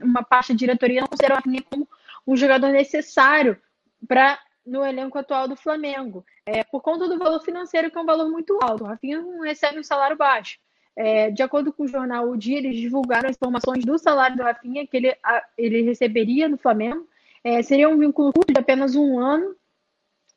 uma 0.00 0.22
parte 0.22 0.52
da 0.52 0.58
diretoria 0.58 1.00
não 1.00 1.08
considera 1.08 1.34
o 1.34 1.36
Rafinha 1.36 1.62
como 1.68 1.88
um 2.28 2.36
jogador 2.36 2.68
necessário 2.68 3.58
para 4.06 4.38
no 4.66 4.84
elenco 4.84 5.18
atual 5.18 5.48
do 5.48 5.56
Flamengo, 5.56 6.22
é, 6.44 6.62
por 6.62 6.82
conta 6.82 7.08
do 7.08 7.18
valor 7.18 7.40
financeiro, 7.40 7.90
que 7.90 7.96
é 7.96 8.00
um 8.02 8.04
valor 8.04 8.30
muito 8.30 8.58
alto. 8.60 8.84
O 8.84 8.86
Rafinha 8.86 9.22
não 9.22 9.40
recebe 9.40 9.80
um 9.80 9.82
salário 9.82 10.14
baixo. 10.14 10.58
É, 10.94 11.30
de 11.30 11.42
acordo 11.42 11.72
com 11.72 11.84
o 11.84 11.88
jornal 11.88 12.28
O 12.28 12.36
Dia, 12.36 12.58
eles 12.58 12.76
divulgaram 12.76 13.30
as 13.30 13.36
informações 13.36 13.82
do 13.82 13.96
salário 13.98 14.36
do 14.36 14.42
Rafinha 14.42 14.86
que 14.86 14.96
ele, 14.98 15.16
a, 15.24 15.42
ele 15.56 15.80
receberia 15.80 16.50
no 16.50 16.58
Flamengo. 16.58 17.08
É, 17.42 17.62
seria 17.62 17.88
um 17.88 17.98
vínculo 17.98 18.30
curto 18.30 18.52
de 18.52 18.60
apenas 18.60 18.94
um 18.94 19.18
ano. 19.18 19.56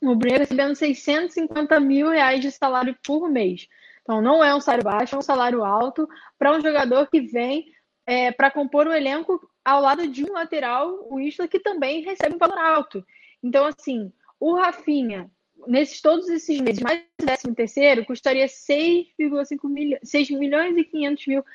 O 0.01 0.15
Bruno 0.15 0.37
recebendo 0.37 0.75
650 0.75 1.77
mil 1.81 2.09
reais 2.09 2.39
de 2.39 2.51
salário 2.51 2.95
por 3.03 3.29
mês. 3.29 3.67
Então, 4.01 4.21
não 4.21 4.41
é 4.41 4.55
um 4.55 4.61
salário 4.61 4.85
baixo, 4.85 5.15
é 5.15 5.17
um 5.17 5.21
salário 5.21 5.65
alto 5.65 6.07
para 6.39 6.55
um 6.55 6.61
jogador 6.61 7.07
que 7.07 7.19
vem 7.19 7.65
é, 8.05 8.31
para 8.31 8.49
compor 8.49 8.87
o 8.87 8.93
elenco 8.93 9.50
ao 9.63 9.81
lado 9.81 10.07
de 10.07 10.23
um 10.23 10.33
lateral, 10.33 11.07
o 11.09 11.19
Isla, 11.19 11.47
que 11.47 11.59
também 11.59 12.01
recebe 12.01 12.35
um 12.35 12.39
valor 12.39 12.57
alto. 12.57 13.05
Então, 13.43 13.65
assim, 13.65 14.11
o 14.39 14.55
Rafinha, 14.55 15.29
nesses 15.67 16.01
todos 16.01 16.27
esses 16.29 16.59
meses, 16.59 16.81
mais 16.81 17.01
o 17.01 17.25
13 17.25 17.55
terceiro, 17.55 18.05
custaria 18.05 18.45
6,5 18.45 19.69
milhões, 19.69 20.01
6 20.03 20.29
milhões 20.31 20.77
e 20.77 20.83
500 20.83 21.27
mil 21.27 21.45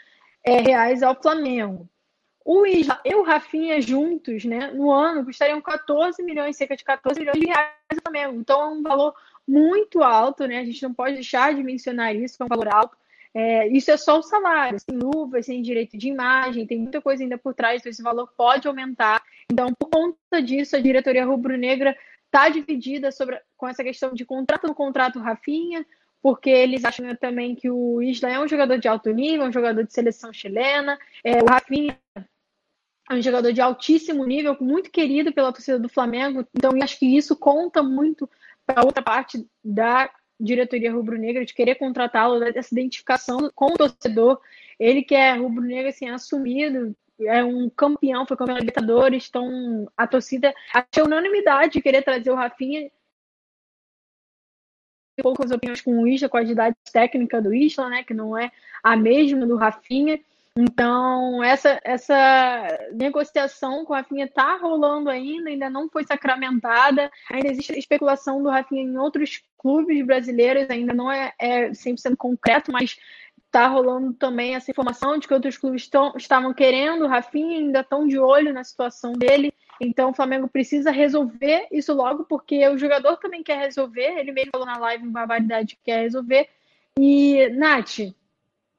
é, 0.45 0.61
reais 0.61 1.03
ao 1.03 1.21
Flamengo. 1.21 1.89
O 2.45 2.65
Isla 2.65 3.01
e 3.05 3.13
o 3.13 3.25
Rafinha 3.25 3.81
juntos, 3.81 4.45
né, 4.45 4.71
no 4.71 4.93
ano, 4.93 5.25
custariam 5.25 5.61
14 5.61 6.23
milhões, 6.23 6.57
cerca 6.57 6.77
de 6.77 6.85
14 6.85 7.19
milhões 7.19 7.41
de 7.41 7.47
reais 7.47 7.73
ao 7.91 8.03
Flamengo. 8.03 8.39
Então, 8.39 8.61
é 8.61 8.67
um 8.67 8.83
valor 8.83 9.15
muito 9.47 10.03
alto, 10.03 10.47
né? 10.47 10.59
A 10.59 10.65
gente 10.65 10.83
não 10.83 10.95
pode 10.95 11.15
deixar 11.15 11.55
de 11.55 11.63
mencionar 11.65 12.15
isso, 12.15 12.41
é 12.41 12.45
um 12.45 12.49
valor 12.49 12.69
alto. 12.69 12.97
É, 13.35 13.69
isso 13.69 13.91
é 13.91 13.97
só 13.97 14.19
o 14.19 14.23
salário, 14.23 14.79
sem 14.79 14.99
luvas, 14.99 15.47
sem 15.47 15.61
direito 15.63 15.97
de 15.97 16.09
imagem, 16.09 16.67
tem 16.67 16.79
muita 16.79 17.01
coisa 17.01 17.23
ainda 17.23 17.37
por 17.37 17.55
trás, 17.55 17.85
esse 17.85 18.03
valor 18.03 18.33
pode 18.37 18.67
aumentar. 18.67 19.23
Então, 19.51 19.73
por 19.79 19.89
conta 19.91 20.43
disso, 20.43 20.77
a 20.77 20.81
diretoria 20.81 21.25
rubro-negra 21.25 21.97
está 22.27 22.49
dividida 22.49 23.13
sobre, 23.13 23.41
com 23.57 23.69
essa 23.69 23.85
questão 23.85 24.13
de 24.13 24.25
contrato 24.25 24.67
no 24.67 24.75
contrato 24.75 25.19
Rafinha, 25.19 25.87
porque 26.23 26.51
eles 26.51 26.85
acham 26.85 27.15
também 27.17 27.55
que 27.55 27.71
o 27.71 28.03
Isla 28.03 28.31
é 28.31 28.41
um 28.41 28.49
jogador 28.49 28.79
de 28.79 28.89
alto 28.89 29.11
nível, 29.11 29.47
um 29.47 29.53
jogador 29.53 29.85
de 29.85 29.93
seleção 29.93 30.33
chilena, 30.33 30.99
é, 31.23 31.43
o 31.43 31.47
Rafinha 31.47 31.99
é 33.09 33.15
um 33.15 33.23
jogador 33.23 33.53
de 33.53 33.61
altíssimo 33.61 34.25
nível, 34.25 34.57
muito 34.61 34.91
querido 34.91 35.33
pela 35.33 35.53
torcida 35.53 35.79
do 35.79 35.89
Flamengo, 35.89 36.45
então 36.55 36.73
acho 36.83 36.99
que 36.99 37.17
isso 37.17 37.37
conta 37.37 37.83
muito 37.83 38.29
para 38.67 38.85
outra 38.85 39.03
parte 39.03 39.47
da 39.65 40.11
diretoria 40.39 40.93
rubro-negra 40.93 41.45
de 41.45 41.55
querer 41.55 41.77
contratá-lo, 41.77 42.41
dessa 42.41 42.75
identificação 42.75 43.51
com 43.55 43.73
o 43.73 43.77
torcedor. 43.77 44.41
Ele 44.79 45.03
que 45.03 45.15
é 45.15 45.35
rubro-negro 45.35 45.89
assim, 45.89 46.09
assumido, 46.09 46.95
é 47.21 47.43
um 47.43 47.71
campeão, 47.71 48.27
foi 48.27 48.37
campeão 48.37 48.57
da 48.57 48.61
Libertadores, 48.61 49.27
então 49.29 49.91
a 49.97 50.07
torcida 50.07 50.55
achou 50.73 51.07
unanimidade 51.07 51.75
de 51.75 51.83
querer 51.83 52.03
trazer 52.03 52.31
o 52.31 52.35
Rafinha. 52.35 52.91
Poucas 55.23 55.51
opiniões 55.51 55.81
com 55.81 56.03
o 56.03 56.07
Isla, 56.07 56.29
com 56.29 56.37
a 56.37 56.43
idade 56.43 56.77
técnica 56.93 57.41
do 57.41 57.55
Isla, 57.55 57.89
né, 57.89 58.05
que 58.05 58.13
não 58.13 58.37
é 58.37 58.53
a 58.83 58.95
mesma 58.97 59.47
do 59.47 59.57
Rafinha. 59.57 60.21
Então, 60.59 61.45
essa, 61.45 61.79
essa 61.85 62.89
negociação 62.95 63.85
com 63.85 63.93
o 63.93 63.97
Rafinha 63.97 64.25
está 64.25 64.57
rolando 64.57 65.11
ainda, 65.11 65.51
ainda 65.51 65.69
não 65.69 65.87
foi 65.91 66.05
sacramentada. 66.05 67.11
Ainda 67.31 67.51
existe 67.51 67.79
especulação 67.79 68.43
do 68.43 68.49
Rafinha 68.49 68.83
em 68.83 68.97
outros 68.97 69.43
clubes 69.59 70.05
brasileiros, 70.07 70.71
ainda 70.71 70.95
não 70.95 71.13
é, 71.13 71.35
é 71.39 71.69
100% 71.69 72.17
concreto, 72.17 72.73
mas 72.73 72.97
está 73.45 73.69
rolando 73.69 74.15
também 74.15 74.55
essa 74.55 74.71
informação 74.71 75.19
de 75.19 75.29
que 75.29 75.35
outros 75.35 75.59
clubes 75.59 75.89
tão, 75.89 76.15
estavam 76.17 76.55
querendo 76.55 77.05
o 77.05 77.09
Rafinha, 77.09 77.59
ainda 77.59 77.81
estão 77.81 78.07
de 78.07 78.19
olho 78.19 78.53
na 78.55 78.65
situação 78.65 79.13
dele. 79.13 79.53
Então, 79.79 80.09
o 80.09 80.15
Flamengo 80.15 80.49
precisa 80.49 80.91
resolver 80.91 81.67
isso 81.71 81.93
logo, 81.93 82.25
porque 82.25 82.67
o 82.69 82.79
jogador 82.79 83.19
também 83.19 83.43
quer 83.43 83.59
resolver. 83.59 84.19
Ele 84.19 84.33
mesmo 84.33 84.53
falou 84.53 84.67
na 84.67 84.79
live 84.79 85.05
uma 85.05 85.21
barbaridade 85.21 85.77
que 85.77 85.83
quer 85.85 86.01
resolver. 86.01 86.49
E, 86.99 87.51
Nath, 87.51 87.99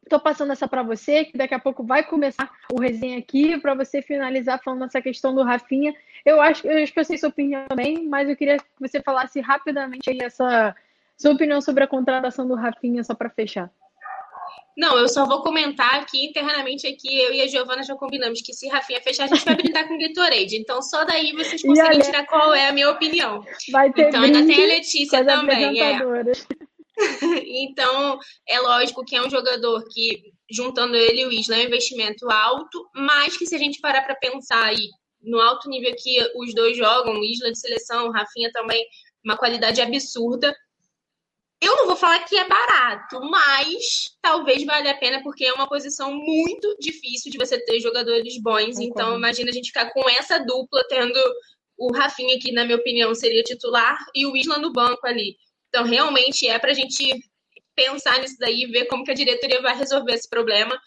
Estou 0.07 0.21
passando 0.21 0.53
essa 0.53 0.69
para 0.69 0.83
você, 0.83 1.25
que 1.25 1.37
daqui 1.37 1.53
a 1.53 1.59
pouco 1.59 1.83
vai 1.83 2.01
começar 2.01 2.49
o 2.71 2.79
resenha 2.79 3.17
aqui, 3.17 3.59
para 3.59 3.75
você 3.75 4.01
finalizar 4.01 4.57
falando 4.63 4.85
essa 4.85 5.01
questão 5.01 5.35
do 5.35 5.43
Rafinha. 5.43 5.93
Eu 6.25 6.39
acho, 6.39 6.65
eu 6.65 6.81
acho 6.81 6.93
que 6.93 6.99
eu 6.99 7.03
sei 7.03 7.17
sua 7.17 7.27
opinião 7.27 7.67
também, 7.67 8.07
mas 8.07 8.29
eu 8.29 8.35
queria 8.35 8.57
que 8.57 8.63
você 8.79 9.01
falasse 9.01 9.41
rapidamente 9.41 10.09
aí 10.09 10.19
essa 10.21 10.73
sua 11.17 11.33
opinião 11.33 11.59
sobre 11.59 11.83
a 11.83 11.87
contratação 11.87 12.47
do 12.47 12.55
Rafinha, 12.55 13.03
só 13.03 13.13
para 13.13 13.29
fechar. 13.29 13.69
Não, 14.77 14.97
eu 14.97 15.09
só 15.09 15.25
vou 15.25 15.41
comentar 15.41 15.95
aqui 15.95 16.25
internamente 16.25 16.87
aqui, 16.87 17.19
eu 17.19 17.33
e 17.33 17.41
a 17.41 17.47
Giovana 17.47 17.83
já 17.83 17.93
combinamos 17.95 18.41
que 18.41 18.53
se 18.53 18.69
Rafinha 18.69 19.01
fechar, 19.01 19.25
a 19.25 19.27
gente 19.27 19.43
vai 19.43 19.55
brindar 19.55 19.89
com 19.89 19.97
Gatorade. 19.97 20.55
Então, 20.55 20.81
só 20.81 21.03
daí 21.03 21.33
vocês 21.33 21.61
conseguem 21.63 21.99
tirar 21.99 22.25
qual 22.27 22.53
é 22.53 22.69
a 22.69 22.71
minha 22.71 22.89
opinião. 22.89 23.43
Vai 23.73 23.91
ter 23.91 24.07
então, 24.07 24.21
ainda 24.21 24.45
tem 24.45 24.63
a 24.63 24.67
Letícia 24.67 25.25
também. 25.25 25.81
É. 25.81 25.99
então, 27.45 28.19
é 28.47 28.59
lógico 28.59 29.05
que 29.05 29.15
é 29.15 29.21
um 29.21 29.29
jogador 29.29 29.83
que, 29.91 30.33
juntando 30.49 30.95
ele 30.95 31.21
e 31.21 31.25
o 31.25 31.31
Isla, 31.31 31.57
é 31.57 31.59
um 31.59 31.67
investimento 31.67 32.29
alto, 32.29 32.89
mas 32.95 33.37
que 33.37 33.45
se 33.45 33.55
a 33.55 33.59
gente 33.59 33.79
parar 33.79 34.01
para 34.01 34.15
pensar 34.15 34.63
aí 34.63 34.89
no 35.21 35.39
alto 35.39 35.69
nível 35.69 35.93
que 35.95 36.17
os 36.35 36.53
dois 36.53 36.75
jogam, 36.77 37.23
Isla 37.23 37.51
de 37.51 37.59
seleção, 37.59 38.11
Rafinha 38.11 38.51
também, 38.51 38.85
uma 39.23 39.37
qualidade 39.37 39.81
absurda. 39.81 40.55
Eu 41.59 41.75
não 41.75 41.87
vou 41.87 41.95
falar 41.95 42.19
que 42.19 42.37
é 42.37 42.47
barato, 42.47 43.19
mas 43.21 44.15
talvez 44.21 44.63
valha 44.63 44.91
a 44.91 44.97
pena, 44.97 45.21
porque 45.23 45.45
é 45.45 45.53
uma 45.53 45.67
posição 45.67 46.13
muito 46.13 46.75
difícil 46.79 47.31
de 47.31 47.37
você 47.37 47.59
ter 47.59 47.79
jogadores 47.79 48.39
bons. 48.41 48.79
Então, 48.79 49.17
imagina 49.17 49.49
a 49.49 49.53
gente 49.53 49.67
ficar 49.67 49.91
com 49.91 50.07
essa 50.09 50.37
dupla, 50.37 50.83
tendo 50.87 51.19
o 51.77 51.91
Rafinha, 51.91 52.37
que, 52.39 52.51
na 52.51 52.63
minha 52.63 52.77
opinião, 52.77 53.13
seria 53.15 53.43
titular, 53.43 53.97
e 54.13 54.25
o 54.25 54.35
Isla 54.35 54.59
no 54.59 54.71
banco 54.71 55.05
ali. 55.05 55.35
Então, 55.69 55.85
realmente 55.85 56.47
é 56.47 56.57
para 56.59 56.71
a 56.71 56.73
gente 56.73 57.13
pensar 57.75 58.19
nisso 58.19 58.35
daí 58.39 58.63
e 58.63 58.67
ver 58.67 58.85
como 58.85 59.03
que 59.03 59.11
a 59.11 59.15
diretoria 59.15 59.61
vai 59.61 59.77
resolver 59.77 60.13
esse 60.13 60.27
problema, 60.29 60.79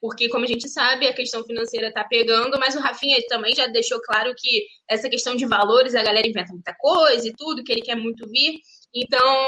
porque, 0.00 0.30
como 0.30 0.44
a 0.44 0.48
gente 0.48 0.66
sabe, 0.68 1.06
a 1.06 1.12
questão 1.12 1.44
financeira 1.44 1.88
está 1.88 2.02
pegando, 2.02 2.58
mas 2.58 2.74
o 2.74 2.80
Rafinha 2.80 3.18
também 3.28 3.54
já 3.54 3.66
deixou 3.66 4.00
claro 4.00 4.34
que 4.34 4.66
essa 4.88 5.10
questão 5.10 5.36
de 5.36 5.44
valores, 5.44 5.94
a 5.94 6.02
galera 6.02 6.26
inventa 6.26 6.52
muita 6.52 6.74
coisa 6.74 7.28
e 7.28 7.34
tudo, 7.34 7.62
que 7.62 7.70
ele 7.70 7.82
quer 7.82 7.96
muito 7.96 8.26
vir. 8.26 8.60
Então, 8.94 9.46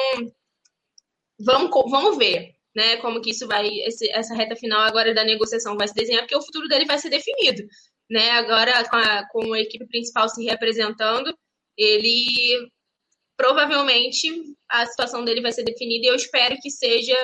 vamos, 1.40 1.70
vamos 1.90 2.18
ver 2.18 2.54
né, 2.74 2.98
como 2.98 3.20
que 3.22 3.30
isso 3.30 3.46
vai, 3.46 3.66
esse, 3.80 4.10
essa 4.10 4.34
reta 4.34 4.56
final 4.56 4.80
agora 4.80 5.14
da 5.14 5.24
negociação 5.24 5.76
vai 5.76 5.88
se 5.88 5.94
desenhar, 5.94 6.22
porque 6.22 6.36
o 6.36 6.42
futuro 6.42 6.68
dele 6.68 6.84
vai 6.84 6.98
ser 6.98 7.08
definido. 7.08 7.62
Né? 8.10 8.30
Agora, 8.32 8.86
com 8.88 8.96
a, 8.96 9.28
com 9.28 9.52
a 9.54 9.60
equipe 9.60 9.86
principal 9.86 10.28
se 10.28 10.44
representando, 10.44 11.34
ele 11.76 12.70
provavelmente 13.42 14.28
a 14.70 14.86
situação 14.86 15.24
dele 15.24 15.40
vai 15.40 15.50
ser 15.50 15.64
definida 15.64 16.06
e 16.06 16.10
eu 16.10 16.14
espero 16.14 16.56
que 16.62 16.70
seja 16.70 17.16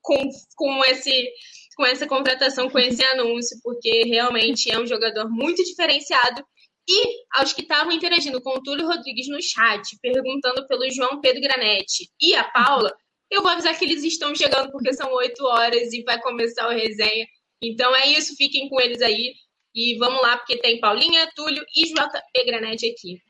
com, 0.00 0.16
com, 0.54 0.84
esse, 0.84 1.28
com 1.76 1.84
essa 1.84 2.06
contratação, 2.06 2.70
com 2.70 2.78
esse 2.78 3.04
anúncio, 3.06 3.58
porque 3.60 4.04
realmente 4.04 4.70
é 4.70 4.78
um 4.78 4.86
jogador 4.86 5.28
muito 5.28 5.64
diferenciado. 5.64 6.40
E 6.88 7.02
aos 7.32 7.52
que 7.52 7.62
estavam 7.62 7.90
interagindo 7.90 8.40
com 8.40 8.50
o 8.50 8.62
Túlio 8.62 8.86
Rodrigues 8.86 9.28
no 9.28 9.42
chat, 9.42 9.82
perguntando 10.00 10.68
pelo 10.68 10.88
João 10.88 11.20
Pedro 11.20 11.40
Granetti 11.40 12.08
e 12.20 12.32
a 12.36 12.44
Paula, 12.44 12.94
eu 13.28 13.42
vou 13.42 13.50
avisar 13.50 13.76
que 13.76 13.84
eles 13.84 14.04
estão 14.04 14.32
chegando 14.36 14.70
porque 14.70 14.92
são 14.92 15.12
oito 15.14 15.44
horas 15.44 15.92
e 15.92 16.04
vai 16.04 16.20
começar 16.20 16.68
o 16.68 16.72
resenha. 16.72 17.26
Então 17.60 17.94
é 17.94 18.06
isso, 18.06 18.36
fiquem 18.36 18.68
com 18.68 18.80
eles 18.80 19.02
aí. 19.02 19.34
E 19.74 19.98
vamos 19.98 20.22
lá, 20.22 20.36
porque 20.36 20.58
tem 20.58 20.78
Paulinha, 20.78 21.28
Túlio 21.34 21.64
e 21.76 21.86
JP 21.86 22.44
Granetti 22.46 22.86
aqui. 22.86 23.29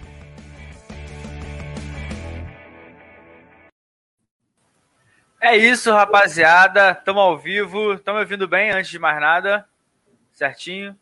É 5.43 5.57
isso, 5.57 5.91
rapaziada. 5.91 6.91
Estamos 6.91 7.19
ao 7.19 7.35
vivo. 7.35 7.95
Me 7.95 8.19
ouvindo 8.19 8.47
bem 8.47 8.69
antes 8.69 8.91
de 8.91 8.99
mais 8.99 9.19
nada? 9.19 9.67
Certinho? 10.31 10.95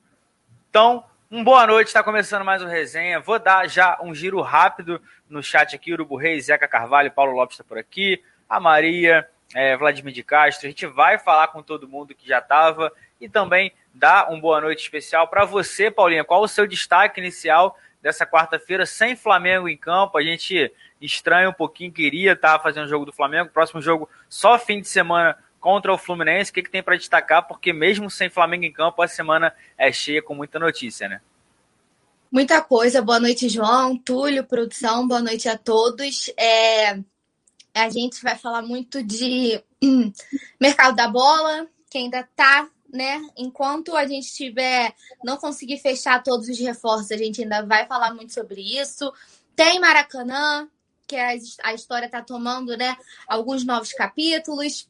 Então, 0.69 1.03
um 1.29 1.43
boa 1.43 1.67
noite. 1.67 1.87
Está 1.87 2.01
começando 2.01 2.45
mais 2.45 2.63
um 2.63 2.65
resenha. 2.65 3.19
Vou 3.19 3.37
dar 3.37 3.67
já 3.67 3.99
um 4.01 4.15
giro 4.15 4.39
rápido 4.39 5.01
no 5.29 5.43
chat 5.43 5.75
aqui. 5.75 5.91
Urubu 5.91 6.15
Reis, 6.15 6.45
Zeca 6.45 6.69
Carvalho, 6.69 7.11
Paulo 7.11 7.33
Lopes 7.33 7.55
está 7.55 7.65
por 7.65 7.77
aqui. 7.77 8.23
A 8.47 8.61
Maria, 8.61 9.27
é, 9.53 9.75
Vladimir 9.75 10.13
de 10.13 10.23
Castro. 10.23 10.67
A 10.67 10.69
gente 10.69 10.87
vai 10.87 11.19
falar 11.19 11.49
com 11.49 11.61
todo 11.61 11.89
mundo 11.89 12.15
que 12.15 12.25
já 12.25 12.39
estava 12.39 12.93
e 13.19 13.27
também 13.27 13.73
dar 13.93 14.31
um 14.31 14.39
boa 14.39 14.61
noite 14.61 14.83
especial 14.83 15.27
para 15.27 15.43
você, 15.43 15.91
Paulinha. 15.91 16.23
Qual 16.23 16.41
o 16.41 16.47
seu 16.47 16.65
destaque 16.65 17.19
inicial 17.19 17.77
dessa 18.01 18.25
quarta-feira 18.25 18.85
sem 18.85 19.17
Flamengo 19.17 19.67
em 19.67 19.75
campo? 19.75 20.17
A 20.17 20.23
gente 20.23 20.71
estranho 21.01 21.49
um 21.49 21.53
pouquinho, 21.53 21.91
queria 21.91 22.33
estar 22.33 22.59
fazendo 22.59 22.85
o 22.85 22.89
jogo 22.89 23.05
do 23.05 23.13
Flamengo. 23.13 23.49
Próximo 23.49 23.81
jogo 23.81 24.09
só 24.27 24.57
fim 24.57 24.81
de 24.81 24.87
semana 24.87 25.37
contra 25.59 25.93
o 25.93 25.97
Fluminense. 25.97 26.51
O 26.51 26.53
que, 26.53 26.63
que 26.63 26.69
tem 26.69 26.83
para 26.83 26.97
destacar? 26.97 27.47
Porque 27.47 27.73
mesmo 27.73 28.09
sem 28.09 28.29
Flamengo 28.29 28.65
em 28.65 28.71
campo, 28.71 29.01
a 29.01 29.07
semana 29.07 29.53
é 29.77 29.91
cheia 29.91 30.21
com 30.21 30.33
muita 30.33 30.59
notícia, 30.59 31.07
né? 31.07 31.21
Muita 32.31 32.61
coisa. 32.61 33.01
Boa 33.01 33.19
noite, 33.19 33.49
João, 33.49 33.97
Túlio, 33.97 34.43
produção. 34.43 35.07
Boa 35.07 35.21
noite 35.21 35.49
a 35.49 35.57
todos. 35.57 36.31
É... 36.37 36.99
A 37.73 37.89
gente 37.89 38.21
vai 38.21 38.35
falar 38.35 38.61
muito 38.61 39.03
de 39.03 39.63
mercado 40.59 40.95
da 40.95 41.07
bola, 41.07 41.67
que 41.89 41.97
ainda 41.97 42.19
está 42.19 42.67
né? 42.91 43.21
Enquanto 43.37 43.95
a 43.95 44.05
gente 44.05 44.33
tiver, 44.33 44.93
não 45.23 45.37
conseguir 45.37 45.77
fechar 45.77 46.23
todos 46.23 46.49
os 46.49 46.59
reforços, 46.59 47.11
a 47.11 47.17
gente 47.17 47.43
ainda 47.43 47.65
vai 47.65 47.85
falar 47.85 48.13
muito 48.13 48.33
sobre 48.33 48.61
isso. 48.61 49.13
Tem 49.55 49.79
Maracanã, 49.79 50.67
que 51.09 51.15
a, 51.15 51.73
história 51.73 52.05
está 52.05 52.21
tomando 52.21 52.77
né, 52.77 52.95
alguns 53.27 53.65
novos 53.65 53.91
capítulos. 53.91 54.87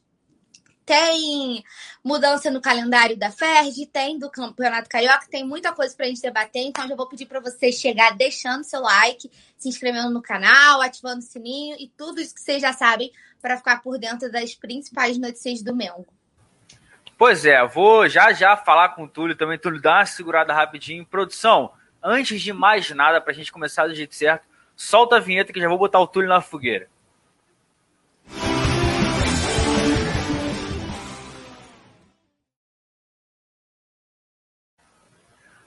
Tem 0.84 1.64
mudança 2.04 2.50
no 2.50 2.60
calendário 2.60 3.16
da 3.16 3.30
FERJ, 3.30 3.86
tem 3.86 4.18
do 4.18 4.28
Campeonato 4.28 4.88
Carioca, 4.88 5.28
tem 5.30 5.44
muita 5.44 5.72
coisa 5.72 5.94
para 5.96 6.04
a 6.04 6.08
gente 6.08 6.20
debater. 6.20 6.62
Então, 6.62 6.86
já 6.86 6.94
vou 6.94 7.08
pedir 7.08 7.26
para 7.26 7.40
você 7.40 7.72
chegar 7.72 8.16
deixando 8.16 8.64
seu 8.64 8.80
like, 8.80 9.30
se 9.56 9.68
inscrevendo 9.68 10.10
no 10.10 10.20
canal, 10.20 10.82
ativando 10.82 11.20
o 11.20 11.22
sininho 11.22 11.76
e 11.78 11.88
tudo 11.96 12.20
isso 12.20 12.34
que 12.34 12.40
vocês 12.40 12.60
já 12.60 12.72
sabem 12.72 13.10
para 13.40 13.56
ficar 13.56 13.80
por 13.82 13.98
dentro 13.98 14.30
das 14.30 14.54
principais 14.54 15.16
notícias 15.16 15.62
do 15.62 15.74
Mengo. 15.74 16.06
Pois 17.16 17.46
é, 17.46 17.64
vou 17.66 18.08
já 18.08 18.32
já 18.32 18.56
falar 18.56 18.90
com 18.90 19.04
o 19.04 19.08
Túlio 19.08 19.36
também. 19.36 19.58
Túlio, 19.58 19.80
dá 19.80 19.98
uma 19.98 20.06
segurada 20.06 20.52
rapidinho. 20.52 21.06
Produção, 21.06 21.70
antes 22.02 22.42
de 22.42 22.52
mais 22.52 22.90
nada, 22.90 23.20
para 23.20 23.32
a 23.32 23.34
gente 23.34 23.52
começar 23.52 23.86
do 23.86 23.94
jeito 23.94 24.14
certo, 24.14 24.49
Solta 24.82 25.16
a 25.16 25.20
vinheta 25.20 25.52
que 25.52 25.60
já 25.60 25.68
vou 25.68 25.76
botar 25.76 26.00
o 26.00 26.06
Túlio 26.06 26.26
na 26.26 26.40
fogueira. 26.40 26.88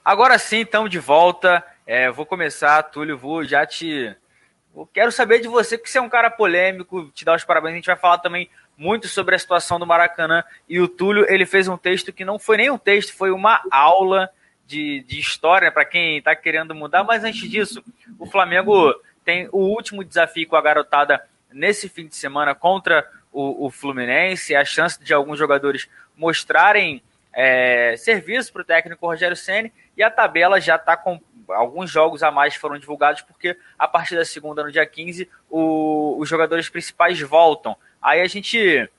Agora 0.04 0.40
sim, 0.40 0.62
estamos 0.62 0.90
de 0.90 0.98
volta. 0.98 1.64
É, 1.86 2.10
vou 2.10 2.26
começar, 2.26 2.82
Túlio, 2.82 3.16
vou 3.16 3.44
já 3.44 3.68
te. 3.68 4.18
Eu 4.76 4.90
quero 4.92 5.12
saber 5.12 5.42
de 5.42 5.48
você, 5.48 5.78
que 5.78 5.88
você 5.88 6.00
é 6.00 6.02
um 6.02 6.10
cara 6.10 6.32
polêmico, 6.32 7.12
te 7.12 7.24
dar 7.24 7.36
os 7.36 7.44
parabéns. 7.44 7.74
A 7.74 7.76
gente 7.76 7.86
vai 7.86 7.96
falar 7.96 8.18
também 8.18 8.50
muito 8.76 9.08
sobre 9.08 9.36
a 9.36 9.40
situação 9.40 9.78
do 9.78 9.86
Maracanã. 9.86 10.44
E 10.68 10.80
o 10.80 10.88
Túlio, 10.88 11.32
ele 11.32 11.46
fez 11.46 11.68
um 11.68 11.78
texto 11.78 12.12
que 12.12 12.26
não 12.26 12.40
foi 12.40 12.58
nem 12.58 12.72
um 12.72 12.80
texto, 12.80 13.14
foi 13.14 13.30
uma 13.30 13.62
aula 13.70 14.32
de, 14.66 15.02
de 15.02 15.20
história 15.20 15.72
para 15.72 15.86
quem 15.86 16.18
está 16.18 16.36
querendo 16.36 16.74
mudar. 16.74 17.04
Mas 17.04 17.24
antes 17.24 17.50
disso, 17.50 17.84
o 18.20 18.26
Flamengo 18.26 18.94
tem 19.24 19.48
o 19.52 19.60
último 19.60 20.04
desafio 20.04 20.48
com 20.48 20.56
a 20.56 20.62
garotada 20.62 21.24
nesse 21.52 21.88
fim 21.88 22.08
de 22.08 22.16
semana 22.16 22.56
contra 22.56 23.08
o, 23.32 23.68
o 23.68 23.70
Fluminense. 23.70 24.56
A 24.56 24.66
chance 24.66 25.02
de 25.04 25.14
alguns 25.14 25.38
jogadores 25.38 25.90
mostrarem 26.16 27.02
é, 27.34 27.96
serviço 27.98 28.54
para 28.54 28.62
o 28.62 28.66
técnico 28.66 29.08
Rogério 29.08 29.36
Ceni 29.36 29.74
e 29.98 30.04
a 30.04 30.12
tabela 30.12 30.62
já 30.62 30.76
está 30.76 30.96
com 30.96 31.20
alguns 31.50 31.90
jogos 31.90 32.24
a 32.24 32.32
mais 32.32 32.56
foram 32.56 32.78
divulgados 32.78 33.22
porque 33.22 33.58
a 33.78 33.88
partir 33.88 34.16
da 34.16 34.24
segunda, 34.24 34.64
no 34.64 34.72
dia 34.72 34.86
15, 34.86 35.30
o, 35.50 36.16
os 36.20 36.30
jogadores 36.30 36.70
principais 36.70 37.20
voltam. 37.20 37.76
Aí 38.02 38.22
a 38.22 38.28
gente 38.28 38.90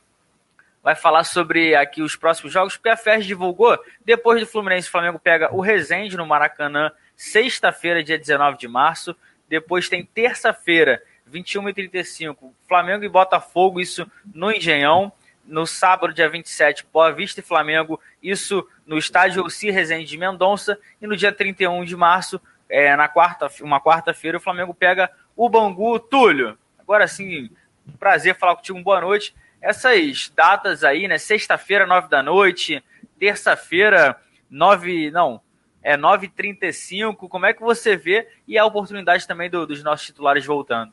vai 0.84 0.94
falar 0.94 1.24
sobre 1.24 1.74
aqui 1.74 2.02
os 2.02 2.14
próximos 2.14 2.52
jogos, 2.52 2.76
porque 2.76 2.90
a 2.90 3.18
divulgou, 3.18 3.78
depois 4.04 4.38
do 4.38 4.46
Fluminense, 4.46 4.86
o 4.86 4.90
Flamengo 4.90 5.18
pega 5.18 5.50
o 5.50 5.62
Resende 5.62 6.14
no 6.14 6.26
Maracanã, 6.26 6.92
sexta-feira, 7.16 8.04
dia 8.04 8.18
19 8.18 8.58
de 8.58 8.68
março. 8.68 9.16
Depois 9.48 9.88
tem 9.88 10.04
terça-feira, 10.04 11.02
21h35, 11.32 12.52
Flamengo 12.68 13.02
e 13.02 13.08
Botafogo, 13.08 13.80
isso 13.80 14.06
no 14.34 14.52
Engenhão. 14.52 15.10
No 15.46 15.66
sábado, 15.66 16.12
dia 16.12 16.28
27, 16.28 16.86
Boa 16.92 17.12
Vista 17.12 17.40
e 17.40 17.42
Flamengo, 17.42 17.98
isso 18.22 18.66
no 18.86 18.98
estádio 18.98 19.42
Alci 19.42 19.70
Resende 19.70 20.06
de 20.06 20.18
Mendonça. 20.18 20.78
E 21.00 21.06
no 21.06 21.16
dia 21.16 21.32
31 21.32 21.84
de 21.84 21.96
março, 21.96 22.38
é, 22.68 22.94
na 22.94 23.08
quarta, 23.08 23.50
uma 23.62 23.80
quarta-feira, 23.80 24.36
o 24.36 24.40
Flamengo 24.40 24.74
pega 24.74 25.10
o 25.34 25.48
Bangu 25.48 25.98
Túlio. 25.98 26.58
Agora 26.78 27.08
sim, 27.08 27.50
prazer 27.98 28.36
falar 28.36 28.56
contigo, 28.56 28.78
boa 28.82 29.00
noite 29.00 29.34
essas 29.64 30.30
datas 30.36 30.84
aí, 30.84 31.08
né? 31.08 31.16
Sexta-feira, 31.16 31.86
nove 31.86 32.08
da 32.08 32.22
noite, 32.22 32.84
terça-feira, 33.18 34.14
nove. 34.50 35.10
Não, 35.10 35.40
é 35.82 35.96
9h35. 35.96 37.16
Como 37.16 37.46
é 37.46 37.54
que 37.54 37.62
você 37.62 37.96
vê 37.96 38.28
e 38.46 38.58
a 38.58 38.66
oportunidade 38.66 39.26
também 39.26 39.48
do, 39.48 39.66
dos 39.66 39.82
nossos 39.82 40.06
titulares 40.06 40.44
voltando? 40.44 40.92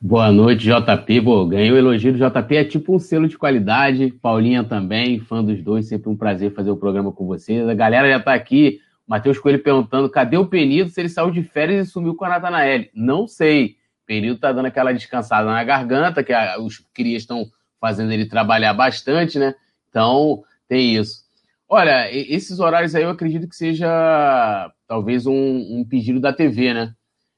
Boa 0.00 0.32
noite, 0.32 0.64
JP. 0.64 1.22
Pô, 1.22 1.46
ganhei 1.46 1.70
o 1.70 1.76
elogio 1.76 2.12
do 2.12 2.18
JP, 2.18 2.56
é 2.56 2.64
tipo 2.64 2.94
um 2.94 2.98
selo 2.98 3.28
de 3.28 3.36
qualidade. 3.36 4.12
Paulinha 4.22 4.64
também, 4.64 5.20
fã 5.20 5.44
dos 5.44 5.62
dois, 5.62 5.88
sempre 5.88 6.08
um 6.08 6.16
prazer 6.16 6.54
fazer 6.54 6.70
o 6.70 6.76
programa 6.76 7.12
com 7.12 7.26
vocês. 7.26 7.68
A 7.68 7.74
galera 7.74 8.08
já 8.08 8.20
tá 8.20 8.32
aqui, 8.32 8.80
Matheus 9.06 9.38
Coelho 9.38 9.62
perguntando 9.62 10.08
cadê 10.08 10.36
o 10.36 10.46
Penido 10.46 10.90
se 10.90 11.00
ele 11.00 11.08
saiu 11.08 11.30
de 11.30 11.42
férias 11.42 11.88
e 11.88 11.90
sumiu 11.90 12.14
com 12.14 12.24
a 12.24 12.30
Natanael. 12.30 12.86
Não 12.94 13.26
sei. 13.26 13.75
Período 14.06 14.40
tá 14.40 14.52
dando 14.52 14.66
aquela 14.66 14.92
descansada 14.92 15.46
na 15.46 15.64
garganta, 15.64 16.22
que 16.22 16.32
a, 16.32 16.58
os 16.60 16.78
crias 16.94 17.22
estão 17.22 17.50
fazendo 17.80 18.12
ele 18.12 18.26
trabalhar 18.26 18.72
bastante, 18.72 19.38
né? 19.38 19.54
Então, 19.90 20.42
tem 20.68 20.96
isso. 20.96 21.26
Olha, 21.68 22.08
esses 22.12 22.60
horários 22.60 22.94
aí 22.94 23.02
eu 23.02 23.10
acredito 23.10 23.48
que 23.48 23.56
seja 23.56 24.72
talvez 24.86 25.26
um, 25.26 25.32
um 25.34 25.84
pedido 25.84 26.20
da 26.20 26.32
TV, 26.32 26.72
né? 26.72 26.94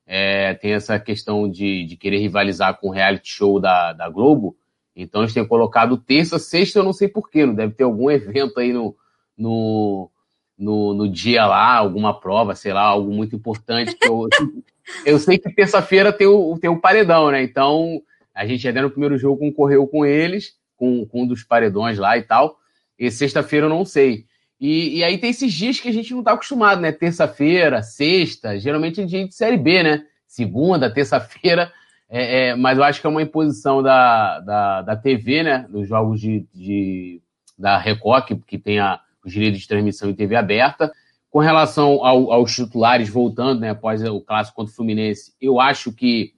É, 0.07 0.55
tem 0.55 0.73
essa 0.73 0.99
questão 0.99 1.51
de, 1.51 1.85
de 1.85 1.97
querer 1.97 2.19
rivalizar 2.19 2.79
com 2.79 2.89
o 2.89 2.93
reality 2.93 3.29
show 3.31 3.59
da, 3.59 3.93
da 3.93 4.09
Globo. 4.09 4.57
Então 4.95 5.23
eles 5.23 5.33
têm 5.33 5.47
colocado 5.47 5.97
terça, 5.97 6.39
sexta, 6.39 6.79
eu 6.79 6.85
não 6.85 6.93
sei 6.93 7.09
porquê, 7.09 7.47
não 7.47 7.55
deve 7.55 7.75
ter 7.75 7.85
algum 7.85 8.11
evento 8.11 8.59
aí 8.61 8.73
no, 8.73 8.95
no, 9.37 10.11
no, 10.59 10.95
no 10.95 11.09
dia 11.09 11.47
lá, 11.47 11.77
alguma 11.77 12.19
prova, 12.19 12.55
sei 12.55 12.73
lá, 12.73 12.83
algo 12.83 13.11
muito 13.12 13.37
importante 13.37 13.95
que 13.95 14.09
eu, 14.09 14.29
Eu 15.05 15.18
sei 15.18 15.39
que 15.39 15.53
terça-feira 15.53 16.12
tem 16.12 16.26
o, 16.26 16.59
tem 16.59 16.70
o 16.70 16.80
paredão, 16.80 17.30
né? 17.30 17.43
Então, 17.43 18.01
a 18.34 18.47
gente 18.47 18.66
até 18.66 18.80
no 18.80 18.91
primeiro 18.91 19.18
jogo 19.18 19.39
concorreu 19.39 19.86
com 19.86 20.05
eles, 20.05 20.55
com, 20.76 21.07
com 21.07 21.22
um 21.22 21.26
dos 21.26 21.43
paredões 21.43 21.99
lá 21.99 22.16
e 22.16 22.22
tal. 22.22 22.57
E 22.99 23.11
sexta-feira 23.11 23.66
eu 23.66 23.70
não 23.70 23.84
sei. 23.84 24.26
E, 24.61 24.99
e, 24.99 25.05
aí 25.05 25.18
tem 25.18 25.30
esses 25.30 25.53
dias 25.53 25.78
que 25.78 25.89
a 25.89 25.93
gente 25.93 26.12
não 26.12 26.22
tá 26.22 26.32
acostumado, 26.32 26.80
né? 26.80 26.91
Terça-feira, 26.91 27.82
sexta, 27.82 28.59
geralmente 28.59 29.01
é 29.01 29.05
dia 29.05 29.26
de 29.26 29.34
Série 29.34 29.57
B, 29.57 29.82
né? 29.82 30.05
Segunda, 30.26 30.93
terça-feira. 30.93 31.72
É, 32.11 32.49
é, 32.49 32.55
mas 32.57 32.78
eu 32.78 32.84
acho 32.84 33.01
que 33.01 33.07
é 33.07 33.11
uma 33.11 33.22
imposição 33.22 33.82
da, 33.82 34.41
da, 34.41 34.82
da 34.82 34.97
TV, 34.97 35.43
né? 35.43 35.66
Nos 35.68 35.89
jogos 35.89 36.20
de, 36.20 36.47
de 36.53 37.22
da 37.57 37.78
Record, 37.78 38.24
que, 38.24 38.36
que 38.36 38.59
tem 38.59 38.80
a, 38.80 39.01
os 39.24 39.32
direitos 39.32 39.61
de 39.61 39.68
transmissão 39.68 40.11
em 40.11 40.14
TV 40.14 40.34
aberta. 40.34 40.93
Com 41.31 41.41
relação 41.41 42.05
ao, 42.05 42.33
aos 42.33 42.55
titulares, 42.55 43.09
voltando, 43.09 43.61
né, 43.61 43.70
após 43.70 44.03
o 44.03 44.20
clássico 44.20 44.57
contra 44.57 44.72
o 44.72 44.74
Fluminense, 44.74 45.33
eu 45.41 45.61
acho 45.61 45.93
que 45.93 46.33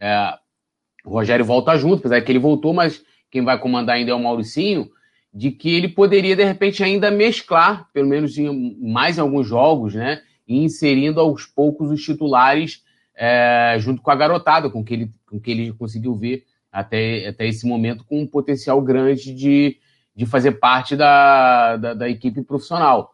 é, 0.00 0.34
o 1.04 1.10
Rogério 1.10 1.44
volta 1.44 1.76
junto, 1.76 2.00
apesar 2.00 2.20
que 2.20 2.30
ele 2.30 2.38
voltou, 2.38 2.72
mas 2.72 3.02
quem 3.30 3.44
vai 3.44 3.58
comandar 3.58 3.96
ainda 3.96 4.12
é 4.12 4.14
o 4.14 4.22
Mauricinho, 4.22 4.88
de 5.32 5.50
que 5.50 5.74
ele 5.74 5.88
poderia, 5.88 6.36
de 6.36 6.44
repente, 6.44 6.82
ainda 6.82 7.10
mesclar, 7.10 7.88
pelo 7.92 8.08
menos 8.08 8.38
em 8.38 8.76
mais 8.80 9.18
alguns 9.18 9.46
jogos, 9.46 9.94
né, 9.94 10.22
inserindo 10.46 11.20
aos 11.20 11.44
poucos 11.44 11.90
os 11.90 12.02
titulares 12.02 12.82
é, 13.16 13.76
junto 13.78 14.02
com 14.02 14.10
a 14.10 14.16
garotada, 14.16 14.70
com 14.70 14.84
que 14.84 14.94
ele, 14.94 15.10
com 15.26 15.40
que 15.40 15.50
ele 15.50 15.72
conseguiu 15.72 16.14
ver 16.14 16.44
até, 16.70 17.26
até 17.28 17.46
esse 17.46 17.66
momento, 17.66 18.04
com 18.04 18.20
um 18.20 18.26
potencial 18.26 18.80
grande 18.82 19.34
de, 19.34 19.78
de 20.14 20.26
fazer 20.26 20.52
parte 20.52 20.94
da, 20.94 21.76
da, 21.76 21.94
da 21.94 22.08
equipe 22.08 22.42
profissional 22.42 23.12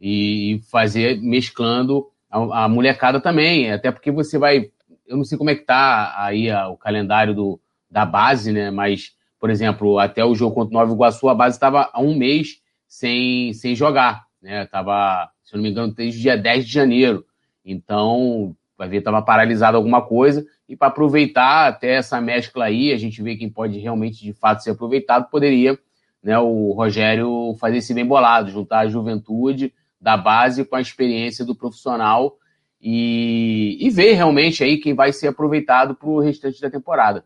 e 0.00 0.60
fazer 0.70 1.20
mesclando 1.20 2.06
a, 2.30 2.64
a, 2.64 2.68
molecada 2.68 3.20
também, 3.20 3.72
até 3.72 3.90
porque 3.90 4.10
você 4.10 4.38
vai, 4.38 4.70
eu 5.06 5.16
não 5.16 5.24
sei 5.24 5.36
como 5.36 5.50
é 5.50 5.54
que 5.54 5.64
tá 5.64 6.14
aí 6.16 6.50
a, 6.50 6.68
o 6.68 6.76
calendário 6.76 7.34
do, 7.34 7.60
da 7.90 8.04
base, 8.04 8.52
né? 8.52 8.70
Mas, 8.70 9.12
por 9.40 9.50
exemplo, 9.50 9.98
até 9.98 10.24
o 10.24 10.34
jogo 10.34 10.54
contra 10.54 10.76
o 10.76 10.80
Nova 10.80 10.92
Iguaçu, 10.92 11.28
a 11.28 11.34
base 11.34 11.56
estava 11.56 11.90
há 11.92 12.00
um 12.00 12.16
mês 12.16 12.60
sem, 12.86 13.52
sem 13.54 13.74
jogar, 13.74 14.26
né? 14.40 14.66
Tava, 14.66 15.30
se 15.44 15.54
eu 15.54 15.58
não 15.58 15.64
me 15.64 15.70
engano, 15.70 15.92
desde 15.92 16.18
o 16.18 16.22
dia 16.22 16.36
10 16.36 16.66
de 16.66 16.72
janeiro. 16.72 17.24
Então, 17.64 18.54
vai 18.76 18.88
ver, 18.88 18.98
estava 18.98 19.20
paralisado 19.20 19.76
alguma 19.76 20.02
coisa. 20.02 20.44
E 20.68 20.76
para 20.76 20.88
aproveitar 20.88 21.66
até 21.66 21.94
essa 21.94 22.20
mescla 22.20 22.66
aí, 22.66 22.92
a 22.92 22.96
gente 22.98 23.22
vê 23.22 23.36
quem 23.36 23.48
pode 23.48 23.78
realmente, 23.78 24.22
de 24.22 24.32
fato, 24.32 24.62
ser 24.62 24.70
aproveitado, 24.70 25.30
poderia 25.30 25.78
né, 26.22 26.38
o 26.38 26.72
Rogério 26.72 27.54
fazer 27.58 27.78
esse 27.78 27.94
bem 27.94 28.06
bolado, 28.06 28.50
juntar 28.50 28.80
a 28.80 28.88
juventude 28.88 29.72
da 30.00 30.16
base 30.16 30.64
com 30.64 30.76
a 30.76 30.80
experiência 30.80 31.44
do 31.44 31.54
profissional 31.54 32.38
e, 32.80 33.76
e 33.80 33.90
ver 33.90 34.12
realmente 34.12 34.62
aí 34.62 34.78
quem 34.78 34.94
vai 34.94 35.12
ser 35.12 35.28
aproveitado 35.28 35.94
para 35.94 36.08
o 36.08 36.20
restante 36.20 36.60
da 36.60 36.70
temporada. 36.70 37.24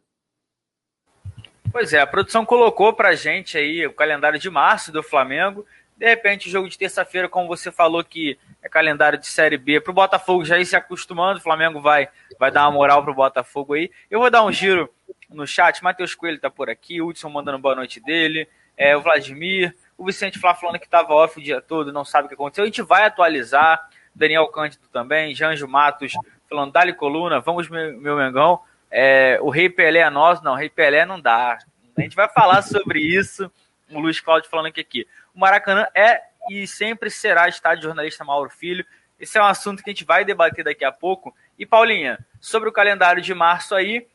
Pois 1.70 1.92
é, 1.92 2.00
a 2.00 2.06
produção 2.06 2.44
colocou 2.44 2.92
para 2.92 3.14
gente 3.14 3.56
aí 3.56 3.86
o 3.86 3.92
calendário 3.92 4.38
de 4.38 4.50
março 4.50 4.92
do 4.92 5.02
Flamengo. 5.02 5.64
De 5.96 6.06
repente, 6.06 6.48
o 6.48 6.50
jogo 6.50 6.68
de 6.68 6.76
terça-feira, 6.76 7.28
como 7.28 7.48
você 7.48 7.70
falou 7.70 8.02
que 8.02 8.38
é 8.62 8.68
calendário 8.68 9.18
de 9.18 9.26
Série 9.26 9.56
B, 9.56 9.80
para 9.80 9.90
o 9.90 9.94
Botafogo 9.94 10.44
já 10.44 10.58
ir 10.58 10.66
se 10.66 10.76
acostumando, 10.76 11.38
o 11.38 11.42
Flamengo 11.42 11.80
vai, 11.80 12.08
vai 12.38 12.50
dar 12.50 12.64
uma 12.64 12.72
moral 12.72 13.02
para 13.02 13.12
o 13.12 13.14
Botafogo 13.14 13.74
aí. 13.74 13.90
Eu 14.10 14.20
vou 14.20 14.30
dar 14.30 14.44
um 14.44 14.52
giro 14.52 14.90
no 15.30 15.46
chat, 15.46 15.82
Matheus 15.82 16.14
Coelho 16.14 16.36
está 16.36 16.50
por 16.50 16.68
aqui, 16.68 17.00
Hudson 17.00 17.30
mandando 17.30 17.58
boa 17.58 17.74
noite 17.74 18.00
dele, 18.00 18.48
é, 18.76 18.96
o 18.96 19.00
Vladimir, 19.00 19.74
o 20.02 20.06
Vicente 20.06 20.38
Flá 20.38 20.52
falando 20.52 20.80
que 20.80 20.84
estava 20.84 21.14
off 21.14 21.38
o 21.38 21.42
dia 21.42 21.60
todo, 21.60 21.92
não 21.92 22.04
sabe 22.04 22.26
o 22.26 22.28
que 22.28 22.34
aconteceu. 22.34 22.64
A 22.64 22.66
gente 22.66 22.82
vai 22.82 23.04
atualizar. 23.04 23.88
Daniel 24.12 24.48
Cândido 24.48 24.86
também, 24.92 25.34
Janjo 25.34 25.66
Matos 25.66 26.12
falando, 26.50 26.72
dali 26.72 26.92
coluna, 26.92 27.40
vamos 27.40 27.68
meu, 27.68 27.98
meu 27.98 28.16
Mengão. 28.16 28.60
É, 28.90 29.38
o 29.40 29.48
Rei 29.48 29.70
Pelé 29.70 30.00
é 30.00 30.10
nosso, 30.10 30.44
não, 30.44 30.54
Rei 30.54 30.68
Pelé 30.68 31.06
não 31.06 31.18
dá. 31.18 31.56
A 31.96 32.00
gente 32.00 32.16
vai 32.16 32.28
falar 32.28 32.60
sobre 32.62 33.00
isso. 33.00 33.50
O 33.90 34.00
Luiz 34.00 34.20
Cláudio 34.20 34.50
falando 34.50 34.66
aqui, 34.66 34.80
aqui. 34.80 35.08
O 35.34 35.38
Maracanã 35.38 35.86
é 35.94 36.20
e 36.50 36.66
sempre 36.66 37.08
será 37.08 37.48
estádio 37.48 37.84
jornalista 37.84 38.24
Mauro 38.24 38.50
Filho. 38.50 38.84
Esse 39.20 39.38
é 39.38 39.42
um 39.42 39.46
assunto 39.46 39.84
que 39.84 39.90
a 39.90 39.92
gente 39.92 40.04
vai 40.04 40.24
debater 40.24 40.64
daqui 40.64 40.84
a 40.84 40.90
pouco. 40.90 41.34
E 41.56 41.64
Paulinha, 41.64 42.18
sobre 42.40 42.68
o 42.68 42.72
calendário 42.72 43.22
de 43.22 43.32
março 43.32 43.74
aí, 43.74 44.06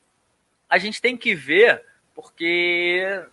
a 0.69 0.77
gente 0.77 1.01
tem 1.01 1.15
que 1.15 1.33
ver, 1.33 1.81
porque 2.13 3.23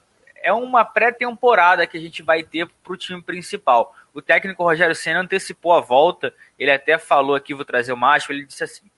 é 0.44 0.52
uma 0.52 0.84
pré-temporada 0.84 1.86
que 1.86 1.96
a 1.96 2.00
gente 2.00 2.22
vai 2.22 2.42
ter 2.42 2.68
para 2.82 2.92
o 2.92 2.96
time 2.98 3.22
principal. 3.22 3.96
O 4.12 4.20
técnico 4.20 4.62
Rogério 4.62 4.94
Senna 4.94 5.20
antecipou 5.20 5.72
a 5.72 5.80
volta, 5.80 6.34
ele 6.58 6.70
até 6.70 6.98
falou 6.98 7.34
aqui, 7.34 7.54
vou 7.54 7.64
trazer 7.64 7.94
o 7.94 7.96
macho, 7.96 8.30
ele 8.30 8.44
disse 8.44 8.62
assim, 8.62 8.90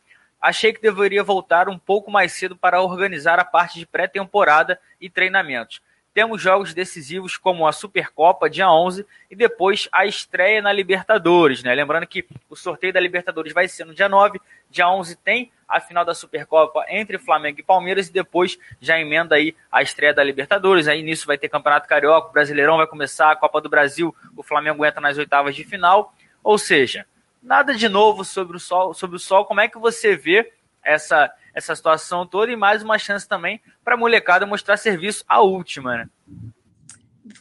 achei 0.42 0.72
que 0.72 0.82
deveria 0.82 1.22
voltar 1.22 1.68
um 1.68 1.78
pouco 1.78 2.11
mais 2.11 2.32
cedo 2.32 2.57
para 2.57 2.82
organizar 2.82 3.38
a 3.38 3.44
parte 3.44 3.78
de 3.78 3.86
pré-temporada 3.86 4.80
e 5.01 5.09
treinamentos. 5.09 5.80
Temos 6.16 6.40
jogos 6.40 6.72
decisivos 6.72 7.36
como 7.36 7.66
a 7.66 7.72
Supercopa, 7.72 8.48
dia 8.48 8.72
11, 8.72 9.04
e 9.30 9.36
depois 9.36 9.86
a 9.92 10.06
estreia 10.06 10.62
na 10.62 10.72
Libertadores. 10.72 11.62
Né? 11.62 11.74
Lembrando 11.74 12.06
que 12.06 12.24
o 12.48 12.56
sorteio 12.56 12.90
da 12.90 12.98
Libertadores 12.98 13.52
vai 13.52 13.68
ser 13.68 13.84
no 13.84 13.94
dia 13.94 14.08
9, 14.08 14.40
dia 14.70 14.88
11 14.88 15.14
tem 15.16 15.52
a 15.68 15.78
final 15.78 16.06
da 16.06 16.14
Supercopa 16.14 16.86
entre 16.88 17.18
Flamengo 17.18 17.60
e 17.60 17.62
Palmeiras, 17.62 18.08
e 18.08 18.12
depois 18.14 18.58
já 18.80 18.98
emenda 18.98 19.34
aí 19.34 19.54
a 19.70 19.82
estreia 19.82 20.14
da 20.14 20.24
Libertadores. 20.24 20.88
Aí 20.88 21.02
nisso 21.02 21.26
vai 21.26 21.36
ter 21.36 21.50
Campeonato 21.50 21.86
Carioca, 21.86 22.30
o 22.30 22.32
Brasileirão 22.32 22.78
vai 22.78 22.86
começar, 22.86 23.30
a 23.30 23.36
Copa 23.36 23.60
do 23.60 23.68
Brasil, 23.68 24.16
o 24.34 24.42
Flamengo 24.42 24.86
entra 24.86 25.02
nas 25.02 25.18
oitavas 25.18 25.54
de 25.54 25.64
final. 25.64 26.14
Ou 26.42 26.56
seja, 26.56 27.04
nada 27.42 27.74
de 27.74 27.90
novo 27.90 28.24
sobre 28.24 28.56
o 28.56 28.60
sol, 28.60 28.94
sobre 28.94 29.16
o 29.16 29.20
sol. 29.20 29.44
Como 29.44 29.60
é 29.60 29.68
que 29.68 29.76
você 29.76 30.16
vê 30.16 30.50
essa 30.82 31.30
essa 31.57 31.74
situação 31.74 32.26
toda 32.26 32.52
e 32.52 32.57
mais 32.57 32.82
uma 32.82 32.98
chance 32.98 33.26
também 33.26 33.62
para 33.82 33.94
a 33.94 33.96
molecada 33.98 34.44
mostrar 34.44 34.76
serviço 34.76 35.24
a 35.26 35.40
última, 35.40 35.96
né? 35.96 36.11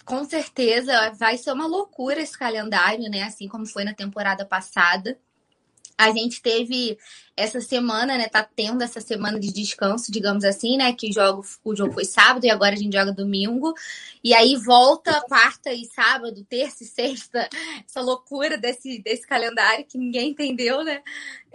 Com 0.05 0.23
certeza 0.23 1.11
vai 1.19 1.37
ser 1.37 1.51
uma 1.51 1.67
loucura 1.67 2.21
esse 2.21 2.39
calendário, 2.39 3.09
né? 3.09 3.23
Assim 3.23 3.49
como 3.49 3.65
foi 3.65 3.83
na 3.83 3.93
temporada 3.93 4.45
passada. 4.45 5.19
A 5.97 6.11
gente 6.11 6.41
teve 6.41 6.97
essa 7.37 7.59
semana, 7.59 8.17
né? 8.17 8.27
Tá 8.29 8.47
tendo 8.55 8.81
essa 8.81 9.01
semana 9.01 9.39
de 9.39 9.51
descanso, 9.51 10.11
digamos 10.11 10.43
assim, 10.43 10.77
né? 10.77 10.93
Que 10.93 11.09
o 11.09 11.13
jogo, 11.13 11.45
o 11.63 11.75
jogo 11.75 11.93
foi 11.93 12.05
sábado 12.05 12.45
e 12.45 12.49
agora 12.49 12.73
a 12.73 12.77
gente 12.77 12.95
joga 12.95 13.11
domingo. 13.11 13.73
E 14.23 14.33
aí 14.33 14.55
volta 14.55 15.21
quarta 15.21 15.73
e 15.73 15.85
sábado, 15.85 16.45
terça 16.49 16.83
e 16.83 16.87
sexta, 16.87 17.47
essa 17.85 18.01
loucura 18.01 18.57
desse, 18.57 18.99
desse 18.99 19.27
calendário 19.27 19.85
que 19.85 19.97
ninguém 19.97 20.29
entendeu, 20.29 20.83
né? 20.83 21.01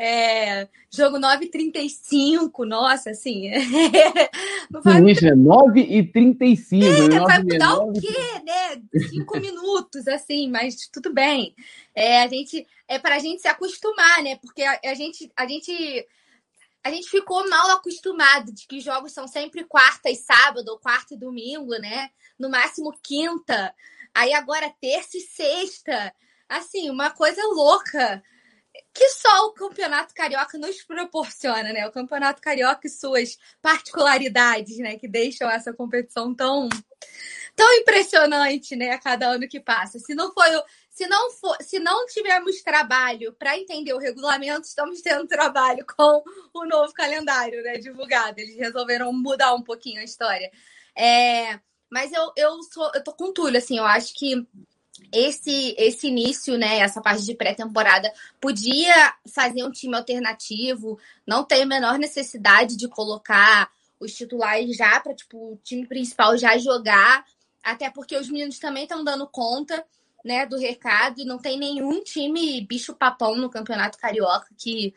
É, 0.03 0.67
jogo 0.91 1.19
9h35, 1.19 2.65
nossa, 2.67 3.11
assim. 3.11 3.51
não 4.71 4.83
faz... 4.83 5.07
Isso, 5.07 5.27
é 5.27 5.33
9h35. 5.33 6.83
É, 6.83 7.09
né? 7.09 7.21
vai 7.21 7.43
mudar 7.43 7.77
o 7.77 7.93
quê, 7.93 8.43
né? 8.45 8.83
Cinco 9.09 9.39
minutos, 9.39 10.09
assim, 10.09 10.49
mas 10.49 10.89
tudo 10.91 11.13
bem. 11.13 11.55
É, 11.95 12.23
a 12.23 12.29
gente, 12.29 12.67
é 12.89 12.99
para 12.99 13.17
a 13.17 13.19
gente 13.19 13.43
se 13.43 13.49
acostumar, 13.49 14.23
né? 14.23 14.37
Porque 14.37 14.63
a, 14.63 14.81
a 14.85 14.95
gente. 14.95 15.31
A 15.37 15.47
gente 15.47 15.70
a 16.83 16.91
gente 16.91 17.09
ficou 17.09 17.49
mal 17.49 17.71
acostumado 17.73 18.53
de 18.53 18.67
que 18.67 18.81
jogos 18.81 19.13
são 19.13 19.29
sempre 19.29 19.65
quarta 19.65 20.09
e 20.09 20.17
sábado, 20.17 20.69
ou 20.69 20.79
quarta 20.79 21.15
e 21.15 21.19
domingo, 21.19 21.73
né? 21.79 22.11
No 22.39 22.49
máximo 22.49 22.93
quinta. 23.03 23.75
Aí 24.15 24.33
agora 24.33 24.75
terça 24.81 25.17
e 25.17 25.21
sexta. 25.21 26.15
Assim, 26.49 26.91
uma 26.91 27.11
coisa 27.11 27.43
louca 27.47 28.23
que 28.93 29.09
só 29.11 29.47
o 29.47 29.53
Campeonato 29.53 30.15
Carioca 30.15 30.59
nos 30.59 30.83
proporciona, 30.83 31.73
né? 31.73 31.87
O 31.87 31.93
Campeonato 31.93 32.41
Carioca 32.41 32.87
e 32.87 32.91
suas 32.91 33.39
particularidades, 33.61 34.79
né? 34.79 34.97
Que 34.97 35.07
deixam 35.07 35.51
essa 35.51 35.73
competição 35.73 36.35
tão, 36.35 36.69
tão 37.55 37.73
impressionante, 37.75 38.75
né? 38.75 38.93
A 38.93 38.99
cada 38.99 39.29
ano 39.29 39.49
que 39.49 39.61
passa. 39.61 39.99
Se 39.99 40.15
não 40.15 40.33
foi 40.33 40.49
se 40.91 41.07
não 41.07 41.31
for, 41.31 41.57
se 41.61 41.79
não 41.79 42.05
tivermos 42.07 42.63
trabalho 42.63 43.33
para 43.33 43.57
entender 43.57 43.95
o 43.95 43.99
regulamento, 43.99 44.67
estamos 44.67 45.01
tendo 45.01 45.27
trabalho 45.27 45.87
com 45.97 46.23
o 46.53 46.67
novo 46.67 46.93
calendário, 46.93 47.63
né, 47.63 47.79
divulgado. 47.79 48.41
Eles 48.41 48.57
resolveram 48.57 49.13
mudar 49.13 49.55
um 49.55 49.63
pouquinho 49.63 50.01
a 50.01 50.05
história. 50.05 50.51
É, 50.95 51.59
mas 51.91 52.13
eu, 52.13 52.33
eu 52.37 52.63
sou, 52.65 52.91
eu 52.95 53.03
tô 53.03 53.13
com 53.13 53.33
Túlio, 53.33 53.59
assim, 53.59 53.79
eu 53.79 53.85
acho 53.85 54.15
que 54.15 54.47
esse 55.13 55.75
esse 55.79 56.09
início, 56.09 56.59
né, 56.59 56.79
essa 56.81 57.01
parte 57.01 57.25
de 57.25 57.35
pré-temporada, 57.35 58.13
podia 58.41 59.15
fazer 59.33 59.65
um 59.65 59.71
time 59.71 59.97
alternativo, 59.97 60.99
não 61.27 61.45
tem 61.45 61.63
a 61.63 61.67
menor 61.67 61.99
necessidade 61.99 62.77
de 62.77 62.89
colocar 62.89 63.71
os 63.99 64.13
titulares 64.13 64.77
já 64.77 64.99
para 65.01 65.15
tipo 65.15 65.53
o 65.53 65.57
time 65.63 65.87
principal 65.87 66.37
já 66.37 66.59
jogar, 66.59 67.25
até 67.63 67.89
porque 67.91 68.17
os 68.17 68.29
meninos 68.29 68.59
também 68.59 68.83
estão 68.83 69.05
dando 69.05 69.27
conta 69.27 69.85
né, 70.25 70.47
do 70.47 70.59
recado. 70.59 71.25
Não 71.25 71.39
tem 71.39 71.59
nenhum 71.59 72.03
time 72.03 72.61
bicho-papão 72.67 73.37
no 73.37 73.51
Campeonato 73.51 73.99
Carioca 73.99 74.49
que 74.57 74.95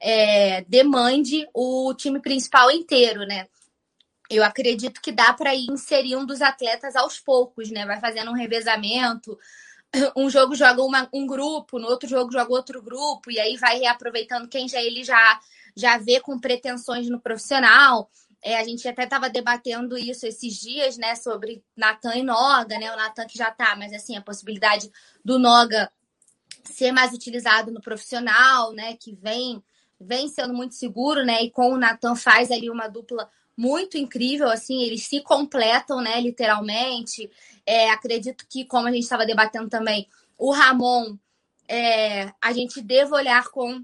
é, 0.00 0.62
demande 0.62 1.48
o 1.54 1.94
time 1.94 2.20
principal 2.20 2.70
inteiro, 2.70 3.20
né? 3.26 3.46
Eu 4.28 4.42
acredito 4.42 5.00
que 5.00 5.12
dá 5.12 5.32
para 5.32 5.54
ir 5.54 5.70
inserir 5.70 6.16
um 6.16 6.26
dos 6.26 6.42
atletas 6.42 6.96
aos 6.96 7.18
poucos, 7.18 7.70
né? 7.70 7.86
Vai 7.86 8.00
fazendo 8.00 8.30
um 8.30 8.34
revezamento. 8.34 9.38
Um 10.16 10.28
jogo 10.28 10.54
joga 10.54 10.82
uma, 10.82 11.08
um 11.12 11.26
grupo, 11.26 11.78
no 11.78 11.86
outro 11.86 12.08
jogo 12.08 12.30
joga 12.30 12.52
outro 12.52 12.82
grupo, 12.82 13.30
e 13.30 13.38
aí 13.38 13.56
vai 13.56 13.78
reaproveitando 13.78 14.48
quem 14.48 14.68
já 14.68 14.82
ele 14.82 15.04
já, 15.04 15.40
já 15.74 15.96
vê 15.96 16.20
com 16.20 16.38
pretensões 16.38 17.08
no 17.08 17.20
profissional. 17.20 18.10
É, 18.42 18.58
a 18.58 18.64
gente 18.64 18.86
até 18.86 19.04
estava 19.04 19.28
debatendo 19.28 19.96
isso 19.98 20.26
esses 20.26 20.54
dias, 20.54 20.96
né, 20.96 21.14
sobre 21.16 21.64
Natan 21.76 22.14
e 22.14 22.22
Noga, 22.22 22.78
né? 22.78 22.92
O 22.92 22.96
Natan 22.96 23.26
que 23.26 23.36
já 23.36 23.50
tá, 23.50 23.74
mas 23.76 23.92
assim, 23.92 24.16
a 24.16 24.22
possibilidade 24.22 24.90
do 25.24 25.38
Noga 25.38 25.90
ser 26.64 26.92
mais 26.92 27.12
utilizado 27.12 27.70
no 27.72 27.80
profissional, 27.80 28.72
né, 28.72 28.96
que 28.96 29.12
vem 29.14 29.62
vem 29.98 30.28
sendo 30.28 30.52
muito 30.52 30.74
seguro, 30.74 31.24
né? 31.24 31.42
E 31.42 31.50
com 31.50 31.72
o 31.72 31.78
Natan 31.78 32.14
faz 32.14 32.50
ali 32.50 32.68
uma 32.68 32.86
dupla 32.86 33.30
muito 33.56 33.96
incrível, 33.96 34.50
assim, 34.50 34.82
eles 34.82 35.06
se 35.06 35.22
completam, 35.22 36.02
né, 36.02 36.20
literalmente. 36.20 37.30
É, 37.64 37.90
acredito 37.90 38.46
que, 38.48 38.66
como 38.66 38.86
a 38.86 38.92
gente 38.92 39.04
estava 39.04 39.24
debatendo 39.24 39.70
também, 39.70 40.06
o 40.36 40.52
Ramon, 40.52 41.16
é, 41.66 42.30
a 42.40 42.52
gente 42.52 42.82
deve 42.82 43.12
olhar 43.14 43.48
com 43.48 43.82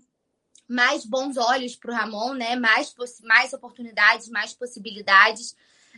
mais 0.72 1.04
bons 1.04 1.36
olhos 1.36 1.76
para 1.76 1.92
o 1.92 1.94
Ramon, 1.94 2.34
né? 2.34 2.56
Mais, 2.56 2.94
mais 3.22 3.52
oportunidades, 3.52 4.28
mais 4.28 4.54
possibilidades. 4.54 5.54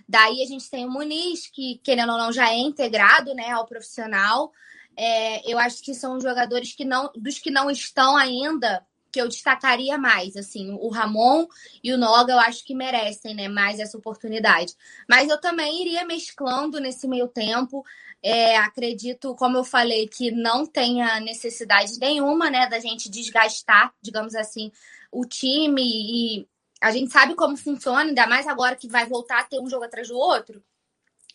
Daí 0.09 0.43
a 0.43 0.47
gente 0.47 0.69
tem 0.69 0.85
o 0.85 0.91
Muniz, 0.91 1.47
que, 1.47 1.81
querendo 1.83 2.13
ou 2.13 2.19
não, 2.19 2.33
já 2.33 2.51
é 2.51 2.59
integrado 2.59 3.35
né, 3.35 3.51
ao 3.51 3.67
profissional. 3.67 4.53
É, 4.97 5.51
eu 5.51 5.59
acho 5.59 5.83
que 5.83 5.95
são 5.95 6.21
jogadores 6.21 6.75
que 6.75 6.85
não, 6.85 7.11
dos 7.17 7.39
que 7.39 7.51
não 7.51 7.71
estão 7.71 8.17
ainda 8.17 8.85
que 9.15 9.21
eu 9.21 9.29
destacaria 9.29 9.97
mais, 9.97 10.37
assim, 10.37 10.77
o 10.81 10.89
Ramon 10.89 11.47
e 11.85 11.93
o 11.93 11.97
Noga 11.97 12.33
eu 12.33 12.39
acho 12.41 12.65
que 12.65 12.75
merecem, 12.75 13.33
né, 13.33 13.47
mais 13.47 13.79
essa 13.79 13.97
oportunidade. 13.97 14.75
Mas 15.09 15.29
eu 15.29 15.41
também 15.41 15.83
iria 15.83 16.05
mesclando 16.05 16.81
nesse 16.81 17.07
meio 17.07 17.29
tempo. 17.29 17.85
É, 18.27 18.57
acredito, 18.57 19.35
como 19.35 19.59
eu 19.59 19.65
falei, 19.65 20.09
que 20.09 20.31
não 20.31 20.65
tenha 20.65 21.21
necessidade 21.21 21.99
nenhuma, 21.99 22.49
né, 22.49 22.67
da 22.69 22.79
gente 22.79 23.11
desgastar, 23.11 23.93
digamos 24.01 24.35
assim, 24.35 24.73
o 25.13 25.27
time 25.27 25.83
e 25.83 26.49
a 26.81 26.91
gente 26.91 27.13
sabe 27.13 27.35
como 27.35 27.55
funciona, 27.57 28.01
ainda 28.01 28.27
mais 28.27 28.47
agora 28.47 28.77
que 28.77 28.89
vai 28.89 29.07
voltar 29.07 29.41
a 29.41 29.45
ter 29.45 29.61
um 29.61 29.69
jogo 29.69 29.85
atrás 29.85 30.09
do 30.09 30.17
outro 30.17 30.63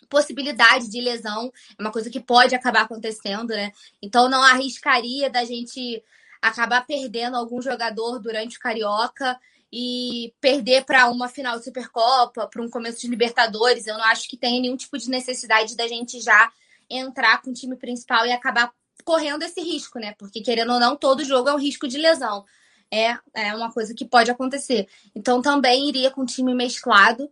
possibilidade 0.10 0.90
de 0.90 1.00
lesão 1.00 1.52
é 1.78 1.82
uma 1.82 1.92
coisa 1.92 2.10
que 2.10 2.20
pode 2.20 2.56
acabar 2.56 2.82
acontecendo, 2.82 3.50
né? 3.50 3.72
Então 4.02 4.28
não 4.28 4.42
arriscaria 4.42 5.30
da 5.30 5.46
gente 5.46 6.04
acabar 6.42 6.86
perdendo 6.86 7.38
algum 7.38 7.62
jogador 7.62 8.20
durante 8.20 8.58
o 8.58 8.60
Carioca 8.60 9.40
e 9.72 10.34
perder 10.42 10.84
para 10.84 11.08
uma 11.10 11.30
final 11.30 11.60
de 11.60 11.66
Supercopa, 11.66 12.48
para 12.48 12.62
um 12.62 12.70
começo 12.70 13.00
de 13.02 13.08
Libertadores. 13.08 13.86
Eu 13.86 13.98
não 13.98 14.06
acho 14.06 14.28
que 14.28 14.38
tenha 14.38 14.60
nenhum 14.60 14.76
tipo 14.76 14.98
de 14.98 15.10
necessidade 15.10 15.76
da 15.76 15.88
gente 15.88 16.20
já 16.20 16.52
entrar 16.90 17.42
com 17.42 17.52
o 17.52 17.54
time 17.54 17.76
principal 17.76 18.26
e 18.26 18.32
acabar 18.32 18.72
correndo 19.04 19.44
esse 19.44 19.62
risco, 19.62 20.00
né? 20.00 20.14
Porque 20.18 20.42
querendo 20.42 20.74
ou 20.74 20.80
não, 20.80 20.96
todo 20.96 21.24
jogo 21.24 21.50
é 21.50 21.54
um 21.54 21.60
risco 21.60 21.88
de 21.88 21.98
lesão. 21.98 22.46
É, 22.92 23.18
é 23.34 23.56
uma 23.56 23.72
coisa 23.72 23.94
que 23.94 24.06
pode 24.06 24.32
acontecer. 24.32 24.88
Então 25.16 25.42
também 25.42 25.88
iria 25.88 26.12
com 26.12 26.22
o 26.22 26.26
time 26.26 26.54
mesclado. 26.54 27.30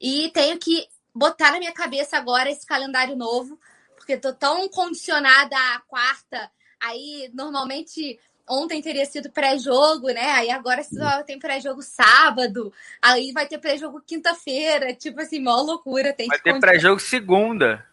E 0.00 0.30
tenho 0.30 0.58
que 0.58 0.86
botar 1.14 1.52
na 1.52 1.58
minha 1.58 1.72
cabeça 1.72 2.16
agora 2.16 2.50
esse 2.50 2.64
calendário 2.64 3.16
novo, 3.16 3.58
porque 3.96 4.16
tô 4.16 4.32
tão 4.32 4.68
condicionada 4.68 5.56
à 5.56 5.80
quarta. 5.86 6.50
Aí, 6.80 7.30
normalmente, 7.34 8.18
ontem 8.48 8.80
teria 8.80 9.04
sido 9.04 9.30
pré-jogo, 9.30 10.08
né? 10.08 10.30
Aí 10.32 10.50
agora 10.50 10.82
só 10.82 11.22
tem 11.22 11.38
pré-jogo 11.38 11.82
sábado. 11.82 12.72
Aí 13.02 13.32
vai 13.32 13.46
ter 13.46 13.58
pré-jogo 13.58 14.00
quinta-feira. 14.00 14.94
Tipo 14.94 15.20
assim, 15.20 15.40
mó 15.40 15.60
loucura. 15.60 16.12
Tem 16.12 16.26
vai 16.26 16.40
ter 16.40 16.58
pré-jogo 16.58 16.98
segunda. 16.98 17.86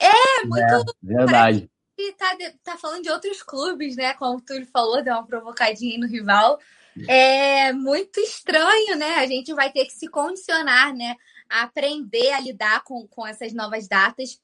É, 0.00 0.46
muito. 0.46 0.64
É, 0.64 0.84
verdade. 1.02 1.70
Tá, 2.16 2.36
tá 2.64 2.78
falando 2.78 3.02
de 3.02 3.10
outros 3.10 3.42
clubes, 3.42 3.94
né? 3.94 4.14
Como 4.14 4.38
o 4.38 4.40
Túlio 4.40 4.66
falou, 4.72 5.04
deu 5.04 5.12
uma 5.12 5.26
provocadinha 5.26 5.98
no 5.98 6.06
rival. 6.06 6.58
É 7.06 7.72
muito 7.72 8.18
estranho, 8.20 8.96
né? 8.96 9.16
A 9.16 9.26
gente 9.26 9.52
vai 9.54 9.70
ter 9.70 9.84
que 9.84 9.92
se 9.92 10.08
condicionar, 10.08 10.94
né? 10.94 11.14
A 11.48 11.62
aprender 11.62 12.32
a 12.32 12.40
lidar 12.40 12.82
com, 12.84 13.06
com 13.06 13.26
essas 13.26 13.52
novas 13.52 13.86
datas. 13.86 14.40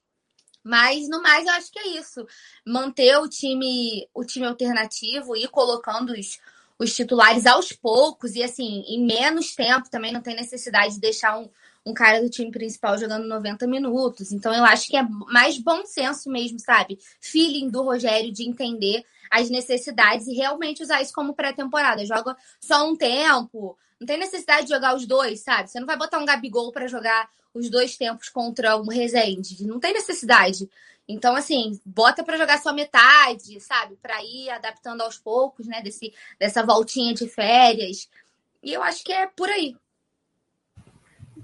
Mas 0.63 1.09
no 1.09 1.21
mais, 1.21 1.45
eu 1.45 1.53
acho 1.53 1.71
que 1.71 1.79
é 1.79 1.87
isso. 1.97 2.25
Manter 2.65 3.17
o 3.17 3.27
time, 3.27 4.07
o 4.13 4.23
time 4.23 4.45
alternativo 4.45 5.35
e 5.35 5.47
colocando 5.47 6.11
os, 6.11 6.39
os 6.77 6.93
titulares 6.93 7.45
aos 7.45 7.71
poucos 7.71 8.35
e 8.35 8.43
assim, 8.43 8.83
em 8.87 9.05
menos 9.05 9.55
tempo 9.55 9.89
também 9.89 10.13
não 10.13 10.21
tem 10.21 10.35
necessidade 10.35 10.95
de 10.95 10.99
deixar 10.99 11.39
um, 11.39 11.49
um 11.87 11.93
cara 11.93 12.21
do 12.21 12.29
time 12.29 12.51
principal 12.51 12.97
jogando 12.97 13.27
90 13.27 13.65
minutos. 13.65 14.31
Então 14.31 14.53
eu 14.53 14.65
acho 14.65 14.87
que 14.87 14.97
é 14.97 15.03
mais 15.03 15.57
bom 15.57 15.85
senso 15.85 16.29
mesmo, 16.29 16.59
sabe? 16.59 16.99
Feeling 17.21 17.69
do 17.69 17.81
Rogério 17.81 18.31
de 18.31 18.47
entender 18.47 19.05
as 19.31 19.49
necessidades 19.49 20.27
e 20.27 20.33
realmente 20.33 20.83
usar 20.83 21.01
isso 21.01 21.13
como 21.13 21.33
pré-temporada. 21.33 22.05
Joga 22.05 22.35
só 22.59 22.87
um 22.87 22.95
tempo, 22.95 23.77
não 23.99 24.05
tem 24.05 24.17
necessidade 24.17 24.67
de 24.67 24.73
jogar 24.73 24.95
os 24.95 25.05
dois, 25.05 25.41
sabe? 25.41 25.69
Você 25.69 25.79
não 25.79 25.87
vai 25.87 25.97
botar 25.97 26.19
um 26.19 26.25
Gabigol 26.25 26.71
para 26.71 26.87
jogar 26.87 27.29
os 27.53 27.69
dois 27.69 27.97
tempos 27.97 28.29
contra 28.29 28.77
um 28.77 28.87
Rezende. 28.87 29.65
Não 29.65 29.79
tem 29.79 29.93
necessidade. 29.93 30.69
Então, 31.07 31.35
assim, 31.35 31.79
bota 31.85 32.23
para 32.23 32.37
jogar 32.37 32.59
só 32.59 32.73
metade, 32.73 33.59
sabe? 33.61 33.95
Para 33.95 34.21
ir 34.23 34.49
adaptando 34.49 35.01
aos 35.01 35.17
poucos, 35.17 35.65
né? 35.65 35.81
Desse, 35.81 36.13
dessa 36.37 36.63
voltinha 36.63 37.13
de 37.13 37.27
férias. 37.27 38.09
E 38.61 38.73
eu 38.73 38.83
acho 38.83 39.03
que 39.03 39.13
é 39.13 39.25
por 39.25 39.49
aí. 39.49 39.75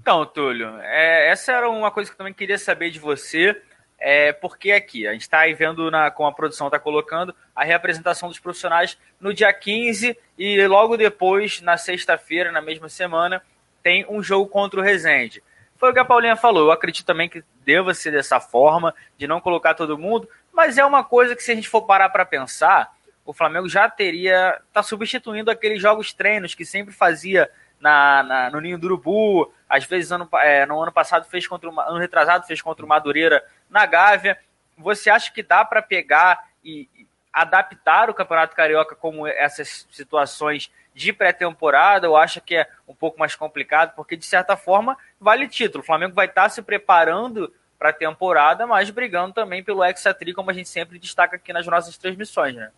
Então, 0.04 0.26
Túlio, 0.26 0.78
é, 0.82 1.30
essa 1.30 1.50
era 1.50 1.70
uma 1.70 1.90
coisa 1.90 2.10
que 2.10 2.14
eu 2.14 2.18
também 2.18 2.34
queria 2.34 2.58
saber 2.58 2.90
de 2.90 2.98
você. 2.98 3.58
É, 3.98 4.34
porque 4.34 4.70
aqui, 4.70 5.08
a 5.08 5.12
gente 5.14 5.22
está 5.22 5.38
aí 5.38 5.54
vendo 5.54 5.90
na, 5.90 6.10
como 6.10 6.28
a 6.28 6.32
produção 6.34 6.66
está 6.66 6.78
colocando 6.78 7.34
a 7.56 7.64
reapresentação 7.64 8.28
dos 8.28 8.38
profissionais 8.38 8.98
no 9.18 9.32
dia 9.32 9.50
15 9.50 10.14
e 10.36 10.66
logo 10.66 10.98
depois, 10.98 11.62
na 11.62 11.78
sexta-feira, 11.78 12.52
na 12.52 12.60
mesma 12.60 12.86
semana, 12.90 13.42
tem 13.82 14.04
um 14.06 14.22
jogo 14.22 14.46
contra 14.46 14.78
o 14.78 14.82
Resende. 14.82 15.42
Foi 15.78 15.90
o 15.90 15.94
que 15.94 16.00
a 16.00 16.04
Paulinha 16.04 16.36
falou. 16.36 16.66
Eu 16.66 16.72
acredito 16.72 17.06
também 17.06 17.30
que 17.30 17.42
deva 17.64 17.94
ser 17.94 18.10
dessa 18.10 18.38
forma, 18.38 18.94
de 19.16 19.26
não 19.26 19.40
colocar 19.40 19.72
todo 19.72 19.96
mundo, 19.96 20.28
mas 20.52 20.76
é 20.76 20.84
uma 20.84 21.02
coisa 21.02 21.34
que, 21.34 21.42
se 21.42 21.50
a 21.50 21.54
gente 21.54 21.70
for 21.70 21.80
parar 21.80 22.10
para 22.10 22.26
pensar, 22.26 22.92
o 23.24 23.32
Flamengo 23.32 23.70
já 23.70 23.88
teria. 23.88 24.60
está 24.68 24.82
substituindo 24.82 25.50
aqueles 25.50 25.80
jogos 25.80 26.12
treinos 26.12 26.54
que 26.54 26.66
sempre 26.66 26.92
fazia 26.92 27.50
na, 27.84 28.22
na, 28.22 28.50
no 28.50 28.62
Ninho 28.62 28.78
do 28.78 28.86
Urubu, 28.86 29.52
às 29.68 29.84
vezes 29.84 30.10
ano, 30.10 30.26
é, 30.36 30.64
no 30.64 30.80
ano 30.80 30.90
passado 30.90 31.26
fez 31.26 31.46
contra 31.46 31.68
o 31.68 31.80
ano 31.80 31.98
retrasado 31.98 32.46
fez 32.46 32.62
contra 32.62 32.82
o 32.82 32.88
Madureira 32.88 33.44
na 33.68 33.84
Gávea. 33.84 34.38
Você 34.78 35.10
acha 35.10 35.30
que 35.30 35.42
dá 35.42 35.62
para 35.66 35.82
pegar 35.82 36.48
e 36.64 36.88
adaptar 37.30 38.08
o 38.08 38.14
Campeonato 38.14 38.56
Carioca 38.56 38.96
como 38.96 39.26
essas 39.26 39.86
situações 39.90 40.72
de 40.94 41.12
pré-temporada 41.12 42.08
ou 42.08 42.16
acha 42.16 42.40
que 42.40 42.56
é 42.56 42.66
um 42.88 42.94
pouco 42.94 43.18
mais 43.18 43.34
complicado? 43.34 43.94
Porque, 43.94 44.16
de 44.16 44.24
certa 44.24 44.56
forma, 44.56 44.96
vale 45.20 45.46
título. 45.46 45.84
O 45.84 45.86
Flamengo 45.86 46.14
vai 46.14 46.24
estar 46.24 46.48
se 46.48 46.62
preparando 46.62 47.52
para 47.78 47.90
a 47.90 47.92
temporada, 47.92 48.66
mas 48.66 48.88
brigando 48.88 49.34
também 49.34 49.62
pelo 49.62 49.84
Hexatri, 49.84 50.32
como 50.32 50.50
a 50.50 50.54
gente 50.54 50.70
sempre 50.70 50.98
destaca 50.98 51.36
aqui 51.36 51.52
nas 51.52 51.66
nossas 51.66 51.98
transmissões, 51.98 52.54
né? 52.54 52.70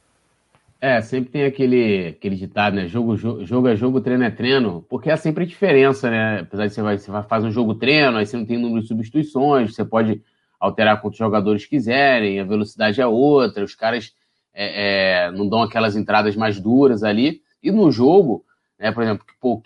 É, 0.86 1.02
sempre 1.02 1.32
tem 1.32 1.44
aquele, 1.44 2.14
aquele 2.16 2.36
ditado, 2.36 2.76
né? 2.76 2.86
Jogo, 2.86 3.16
jogo, 3.16 3.44
jogo 3.44 3.66
é 3.66 3.74
jogo, 3.74 4.00
treino 4.00 4.22
é 4.22 4.30
treino, 4.30 4.86
porque 4.88 5.10
é 5.10 5.16
sempre 5.16 5.42
a 5.42 5.46
diferença, 5.46 6.08
né? 6.08 6.38
Apesar 6.42 6.68
de 6.68 6.74
você, 6.74 6.80
vai, 6.80 6.96
você 6.96 7.10
faz 7.28 7.42
um 7.42 7.50
jogo 7.50 7.74
treino, 7.74 8.16
aí 8.16 8.24
você 8.24 8.36
não 8.36 8.46
tem 8.46 8.56
número 8.56 8.82
de 8.82 8.86
substituições, 8.86 9.74
você 9.74 9.84
pode 9.84 10.22
alterar 10.60 11.02
quantos 11.02 11.18
jogadores 11.18 11.66
quiserem, 11.66 12.38
a 12.38 12.44
velocidade 12.44 13.00
é 13.00 13.06
outra, 13.06 13.64
os 13.64 13.74
caras 13.74 14.14
é, 14.54 15.24
é, 15.24 15.30
não 15.32 15.48
dão 15.48 15.60
aquelas 15.60 15.96
entradas 15.96 16.36
mais 16.36 16.60
duras 16.60 17.02
ali. 17.02 17.40
E 17.60 17.72
no 17.72 17.90
jogo, 17.90 18.44
né, 18.78 18.92
por 18.92 19.02
exemplo, 19.02 19.26
pô, 19.40 19.60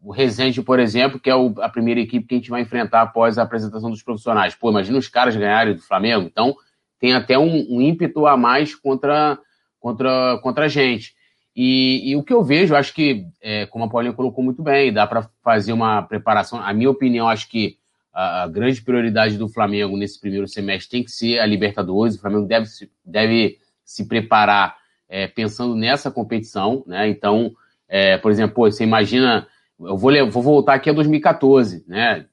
o 0.00 0.10
Resende, 0.10 0.62
por 0.62 0.80
exemplo, 0.80 1.20
que 1.20 1.28
é 1.28 1.36
o, 1.36 1.52
a 1.60 1.68
primeira 1.68 2.00
equipe 2.00 2.26
que 2.26 2.34
a 2.34 2.38
gente 2.38 2.48
vai 2.48 2.62
enfrentar 2.62 3.02
após 3.02 3.36
a 3.36 3.42
apresentação 3.42 3.90
dos 3.90 4.02
profissionais. 4.02 4.54
Pô, 4.54 4.70
imagina 4.70 4.96
os 4.96 5.08
caras 5.08 5.36
ganharem 5.36 5.74
do 5.74 5.82
Flamengo. 5.82 6.26
Então, 6.26 6.56
tem 6.98 7.12
até 7.12 7.38
um, 7.38 7.66
um 7.68 7.82
ímpeto 7.82 8.26
a 8.26 8.34
mais 8.34 8.74
contra, 8.74 9.38
contra, 9.80 10.38
contra 10.42 10.64
a 10.66 10.68
gente. 10.68 11.14
E, 11.54 12.10
e 12.10 12.16
o 12.16 12.22
que 12.22 12.32
eu 12.32 12.42
vejo, 12.42 12.76
acho 12.76 12.94
que, 12.94 13.26
é, 13.40 13.66
como 13.66 13.84
a 13.84 13.88
Paulinha 13.88 14.12
colocou 14.12 14.44
muito 14.44 14.62
bem, 14.62 14.92
dá 14.92 15.06
para 15.06 15.28
fazer 15.42 15.72
uma 15.72 16.02
preparação. 16.02 16.60
A 16.60 16.72
minha 16.72 16.90
opinião, 16.90 17.28
acho 17.28 17.48
que 17.48 17.76
a, 18.12 18.44
a, 18.44 18.46
grande 18.46 18.80
prioridade 18.80 19.36
do 19.36 19.48
Flamengo 19.48 19.96
nesse 19.96 20.20
primeiro 20.20 20.46
semestre 20.46 20.90
tem 20.90 21.04
que 21.04 21.10
ser 21.10 21.40
a 21.40 21.46
Libertadores. 21.46 22.14
O 22.14 22.20
Flamengo 22.20 22.46
deve, 22.46 22.66
deve 23.04 23.58
se 23.84 24.06
preparar 24.06 24.76
é, 25.08 25.26
pensando 25.26 25.74
nessa 25.74 26.10
competição, 26.10 26.84
né? 26.86 27.08
Então, 27.08 27.52
é, 27.88 28.18
por 28.18 28.30
exemplo, 28.30 28.54
pô, 28.54 28.70
você 28.70 28.84
imagina, 28.84 29.48
eu 29.80 29.96
vou, 29.96 30.12
vou 30.30 30.42
voltar 30.42 30.74
aqui 30.74 30.90
a 30.90 30.92
2014, 30.92 31.84
né? 31.88 32.26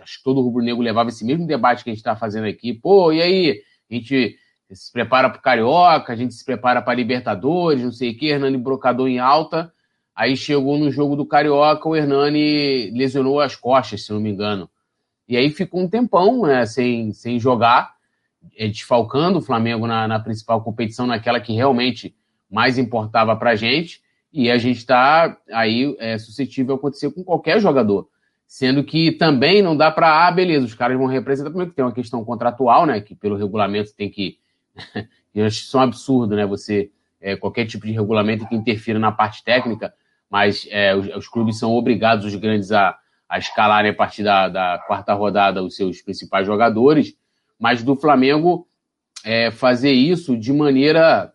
Acho 0.00 0.18
que 0.18 0.24
todo 0.24 0.40
rubro-negro 0.40 0.82
levava 0.82 1.08
esse 1.08 1.24
mesmo 1.24 1.46
debate 1.46 1.82
que 1.82 1.90
a 1.90 1.92
gente 1.92 2.00
está 2.00 2.14
fazendo 2.14 2.46
aqui. 2.46 2.72
Pô, 2.72 3.12
e 3.12 3.22
aí? 3.22 3.62
A 3.90 3.94
gente 3.94 4.36
se 4.74 4.92
prepara 4.92 5.28
para 5.30 5.38
o 5.38 5.42
Carioca, 5.42 6.12
a 6.12 6.16
gente 6.16 6.34
se 6.34 6.44
prepara 6.44 6.82
para 6.82 6.94
Libertadores, 6.94 7.82
não 7.82 7.92
sei 7.92 8.10
o 8.10 8.16
quê, 8.16 8.26
Hernani 8.26 8.56
brocador 8.56 9.08
em 9.08 9.18
alta. 9.18 9.72
Aí 10.14 10.36
chegou 10.36 10.78
no 10.78 10.90
jogo 10.90 11.16
do 11.16 11.26
Carioca, 11.26 11.88
o 11.88 11.96
Hernani 11.96 12.90
lesionou 12.90 13.40
as 13.40 13.56
costas, 13.56 14.04
se 14.04 14.12
não 14.12 14.20
me 14.20 14.30
engano. 14.30 14.68
E 15.28 15.36
aí 15.36 15.50
ficou 15.50 15.80
um 15.80 15.88
tempão 15.88 16.42
né, 16.42 16.66
sem, 16.66 17.12
sem 17.12 17.38
jogar 17.38 17.94
é, 18.56 18.68
desfalcando 18.68 19.38
o 19.38 19.42
Flamengo 19.42 19.86
na, 19.86 20.06
na, 20.08 20.18
principal 20.18 20.62
competição, 20.62 21.06
naquela 21.06 21.40
que 21.40 21.52
realmente 21.52 22.14
mais 22.50 22.78
importava 22.78 23.34
para 23.36 23.50
a 23.50 23.56
gente, 23.56 24.02
e 24.32 24.50
a 24.50 24.58
gente 24.58 24.78
está 24.78 25.36
aí 25.52 25.94
é, 25.98 26.18
suscetível 26.18 26.74
a 26.74 26.78
acontecer 26.78 27.10
com 27.12 27.22
qualquer 27.22 27.60
jogador. 27.60 28.08
Sendo 28.46 28.84
que 28.84 29.12
também 29.12 29.62
não 29.62 29.76
dá 29.76 29.90
para, 29.90 30.26
ah, 30.26 30.30
beleza, 30.30 30.66
os 30.66 30.74
caras 30.74 30.98
vão 30.98 31.06
representar, 31.06 31.50
também 31.50 31.68
que 31.68 31.74
tem 31.74 31.84
uma 31.84 31.92
questão 31.92 32.24
contratual, 32.24 32.84
né, 32.84 33.00
que 33.00 33.14
pelo 33.14 33.36
regulamento 33.36 33.94
tem 33.96 34.10
que. 34.10 34.38
eu 35.34 35.46
acho 35.46 35.60
isso 35.60 35.78
um 35.78 35.80
absurdo, 35.80 36.36
né, 36.36 36.46
você. 36.46 36.90
É, 37.24 37.36
qualquer 37.36 37.66
tipo 37.66 37.86
de 37.86 37.92
regulamento 37.92 38.48
que 38.48 38.56
interfira 38.56 38.98
na 38.98 39.12
parte 39.12 39.44
técnica, 39.44 39.94
mas 40.28 40.66
é, 40.72 40.92
os, 40.92 41.06
os, 41.14 41.28
clubes 41.28 41.56
são 41.56 41.72
obrigados, 41.72 42.24
os 42.24 42.34
grandes, 42.34 42.72
a, 42.72 42.98
a 43.28 43.38
escalarem 43.38 43.92
a 43.92 43.94
partir 43.94 44.24
da, 44.24 44.48
da 44.48 44.78
quarta 44.88 45.14
rodada 45.14 45.62
os 45.62 45.76
seus 45.76 46.02
principais 46.02 46.46
jogadores, 46.46 47.16
mas 47.60 47.80
do 47.80 47.94
Flamengo 47.94 48.66
é, 49.24 49.50
fazer 49.50 49.92
isso 49.92 50.36
de 50.36 50.52
maneira 50.52 51.32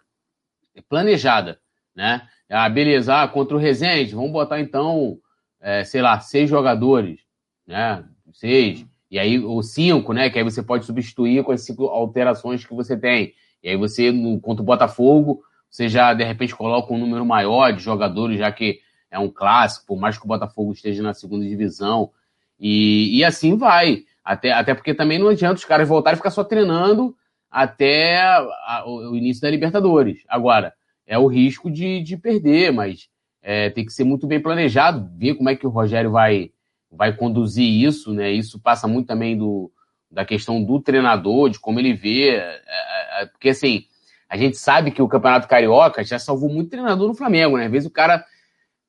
planejada, 0.90 1.60
né? 1.96 2.28
Ah, 2.50 2.70
beleza, 2.70 3.22
ah, 3.24 3.28
contra 3.28 3.56
o 3.56 3.60
Rezende, 3.60 4.16
vamos 4.16 4.32
botar 4.32 4.60
então, 4.60 5.18
é, 5.60 5.84
sei 5.84 6.02
lá, 6.02 6.20
seis 6.20 6.50
jogadores, 6.50 7.20
né? 7.66 8.04
Seis, 8.34 8.86
e 9.10 9.18
aí, 9.18 9.40
ou 9.40 9.64
cinco, 9.64 10.14
né? 10.14 10.30
Que 10.30 10.40
aí 10.40 10.44
você 10.44 10.62
pode 10.62 10.86
substituir 10.86 11.44
com 11.44 11.52
as 11.52 11.62
cinco 11.62 11.86
alterações 11.86 12.66
que 12.66 12.74
você 12.74 12.98
tem. 12.98 13.34
E 13.64 13.70
aí 13.70 13.78
você, 13.78 14.12
no, 14.12 14.40
contra 14.40 14.62
o 14.62 14.66
Botafogo, 14.66 15.42
você 15.70 15.88
já 15.88 16.14
de 16.14 16.24
repente 16.24 16.56
coloca 16.56 16.94
um 16.94 16.98
número 16.98 17.26
maior 17.26 17.72
de 17.72 17.82
jogadores, 17.82 18.40
já 18.40 18.52
que 18.52 18.80
é 19.10 19.18
um 19.18 19.30
clássico, 19.30 19.88
por 19.88 19.98
mais 19.98 20.18
que 20.18 20.26
o 20.26 20.28
Botafogo 20.28 20.74
esteja 20.74 21.02
na 21.02 21.14
segunda 21.14 21.46
divisão. 21.46 22.12
E, 22.60 23.18
e 23.18 23.24
assim 23.24 23.56
vai. 23.56 24.04
Até, 24.24 24.52
até 24.52 24.74
porque 24.74 24.94
também 24.94 25.18
não 25.18 25.30
adianta 25.30 25.56
os 25.56 25.66
caras 25.66 25.88
voltarem 25.88 26.16
e 26.16 26.18
ficar 26.18 26.32
só 26.32 26.44
treinando 26.44 27.16
até 27.50 28.20
a, 28.22 28.84
o, 28.86 29.16
início 29.16 29.42
da 29.42 29.50
Libertadores. 29.50 30.24
Agora, 30.28 30.74
é 31.06 31.18
o 31.18 31.28
risco 31.28 31.72
de, 31.72 32.02
de 32.02 32.18
perder, 32.18 32.74
mas 32.74 33.08
é, 33.42 33.70
tem 33.70 33.86
que 33.86 33.94
ser 33.94 34.04
muito 34.04 34.28
bem 34.28 34.42
planejado, 34.42 35.10
ver 35.16 35.36
como 35.36 35.50
é 35.50 35.56
que 35.56 35.66
o 35.66 35.70
Rogério 35.70 36.12
vai, 36.12 36.52
vai 36.92 37.14
conduzir 37.14 37.66
isso, 37.66 38.14
né? 38.14 38.32
Isso 38.32 38.60
passa 38.60 38.88
muito 38.88 39.08
também 39.08 39.38
do, 39.38 39.72
da 40.10 40.26
questão 40.26 40.64
do 40.64 40.80
treinador, 40.80 41.50
de 41.50 41.60
como 41.60 41.80
ele 41.80 41.94
vê. 41.94 42.30
É, 42.30 42.62
é, 42.68 43.24
é 43.24 43.26
porque 43.26 43.50
assim, 43.50 43.86
a 44.30 44.38
gente 44.38 44.58
sabe 44.58 44.92
que 44.92 45.02
o 45.02 45.08
Campeonato 45.08 45.48
Carioca 45.48 46.04
já 46.04 46.20
salvou 46.20 46.50
muito 46.50 46.70
treinador 46.70 47.08
no 47.08 47.16
Flamengo, 47.16 47.58
né? 47.58 47.66
Às 47.66 47.72
vezes 47.72 47.90
o 47.90 47.94
cara 47.94 48.24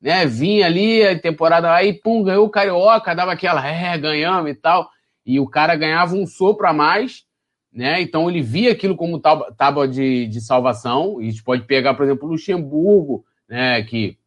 né, 0.01 0.25
vinha 0.25 0.65
ali, 0.65 1.05
a 1.05 1.19
temporada 1.19 1.73
aí, 1.73 1.93
pum, 1.93 2.23
ganhou 2.23 2.45
o 2.45 2.49
Carioca, 2.49 3.15
dava 3.15 3.33
aquela, 3.33 3.65
é, 3.65 3.97
ganhamos 3.97 4.51
e 4.51 4.55
tal. 4.55 4.89
E 5.25 5.39
o 5.39 5.47
cara 5.47 5.75
ganhava 5.75 6.15
um 6.15 6.25
sopro 6.25 6.67
a 6.67 6.73
mais, 6.73 7.23
né? 7.71 8.01
Então 8.01 8.29
ele 8.29 8.41
via 8.41 8.71
aquilo 8.71 8.95
como 8.95 9.19
tábua 9.19 9.87
de, 9.87 10.27
de 10.27 10.41
salvação. 10.41 11.21
E 11.21 11.27
a 11.27 11.31
gente 11.31 11.43
pode 11.43 11.63
pegar, 11.63 11.93
por 11.93 12.05
exemplo, 12.05 12.27
o 12.27 12.31
Luxemburgo, 12.31 13.25
né? 13.47 13.83
Que 13.83 14.17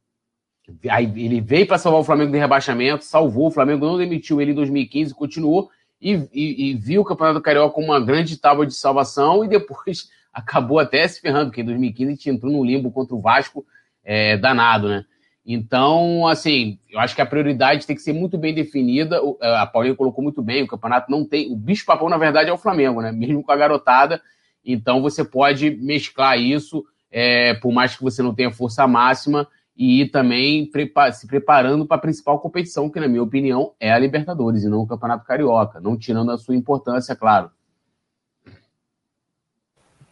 aí 0.88 1.04
ele 1.16 1.40
veio 1.40 1.66
para 1.66 1.78
salvar 1.78 2.00
o 2.00 2.04
Flamengo 2.04 2.32
de 2.32 2.38
rebaixamento, 2.38 3.04
salvou, 3.04 3.48
o 3.48 3.50
Flamengo 3.50 3.86
não 3.86 3.98
demitiu 3.98 4.40
ele 4.40 4.52
em 4.52 4.54
2015, 4.54 5.14
continuou 5.14 5.70
e, 6.00 6.28
e, 6.32 6.70
e 6.70 6.74
viu 6.74 7.02
o 7.02 7.04
Campeonato 7.04 7.40
Carioca 7.40 7.74
como 7.74 7.88
uma 7.88 8.00
grande 8.00 8.36
tábua 8.36 8.66
de 8.66 8.74
salvação 8.74 9.44
e 9.44 9.48
depois 9.48 10.10
acabou 10.32 10.78
até 10.78 11.06
se 11.06 11.20
ferrando, 11.20 11.46
porque 11.46 11.60
em 11.60 11.66
2015 11.66 12.30
a 12.30 12.32
entrou 12.32 12.52
no 12.52 12.64
limbo 12.64 12.90
contra 12.90 13.14
o 13.14 13.20
Vasco 13.20 13.64
é, 14.04 14.36
danado, 14.36 14.88
né? 14.88 15.04
Então, 15.44 16.26
assim, 16.28 16.78
eu 16.88 17.00
acho 17.00 17.16
que 17.16 17.20
a 17.20 17.26
prioridade 17.26 17.86
tem 17.86 17.96
que 17.96 18.02
ser 18.02 18.12
muito 18.12 18.38
bem 18.38 18.54
definida. 18.54 19.20
É, 19.40 19.56
a 19.56 19.66
Paulinha 19.66 19.96
colocou 19.96 20.22
muito 20.22 20.40
bem, 20.40 20.62
o 20.62 20.68
campeonato 20.68 21.10
não 21.10 21.24
tem. 21.24 21.52
O 21.52 21.56
bicho-papão, 21.56 22.08
na 22.08 22.16
verdade, 22.16 22.48
é 22.48 22.52
o 22.52 22.58
Flamengo, 22.58 23.02
né? 23.02 23.10
Mesmo 23.10 23.42
com 23.42 23.50
a 23.50 23.56
garotada. 23.56 24.22
Então 24.64 25.02
você 25.02 25.24
pode 25.24 25.70
mesclar 25.70 26.38
isso, 26.38 26.84
é, 27.10 27.54
por 27.54 27.72
mais 27.72 27.96
que 27.96 28.02
você 28.02 28.22
não 28.22 28.34
tenha 28.34 28.52
força 28.52 28.86
máxima, 28.86 29.48
e 29.76 30.06
também 30.06 30.70
se 31.12 31.26
preparando 31.26 31.86
para 31.86 31.96
a 31.96 32.00
principal 32.00 32.38
competição, 32.38 32.90
que, 32.90 33.00
na 33.00 33.08
minha 33.08 33.22
opinião, 33.22 33.72
é 33.80 33.92
a 33.92 33.98
Libertadores 33.98 34.64
e 34.64 34.68
não 34.68 34.80
o 34.80 34.86
Campeonato 34.86 35.24
Carioca, 35.24 35.80
não 35.80 35.96
tirando 35.96 36.30
a 36.30 36.38
sua 36.38 36.54
importância, 36.54 37.16
claro. 37.16 37.50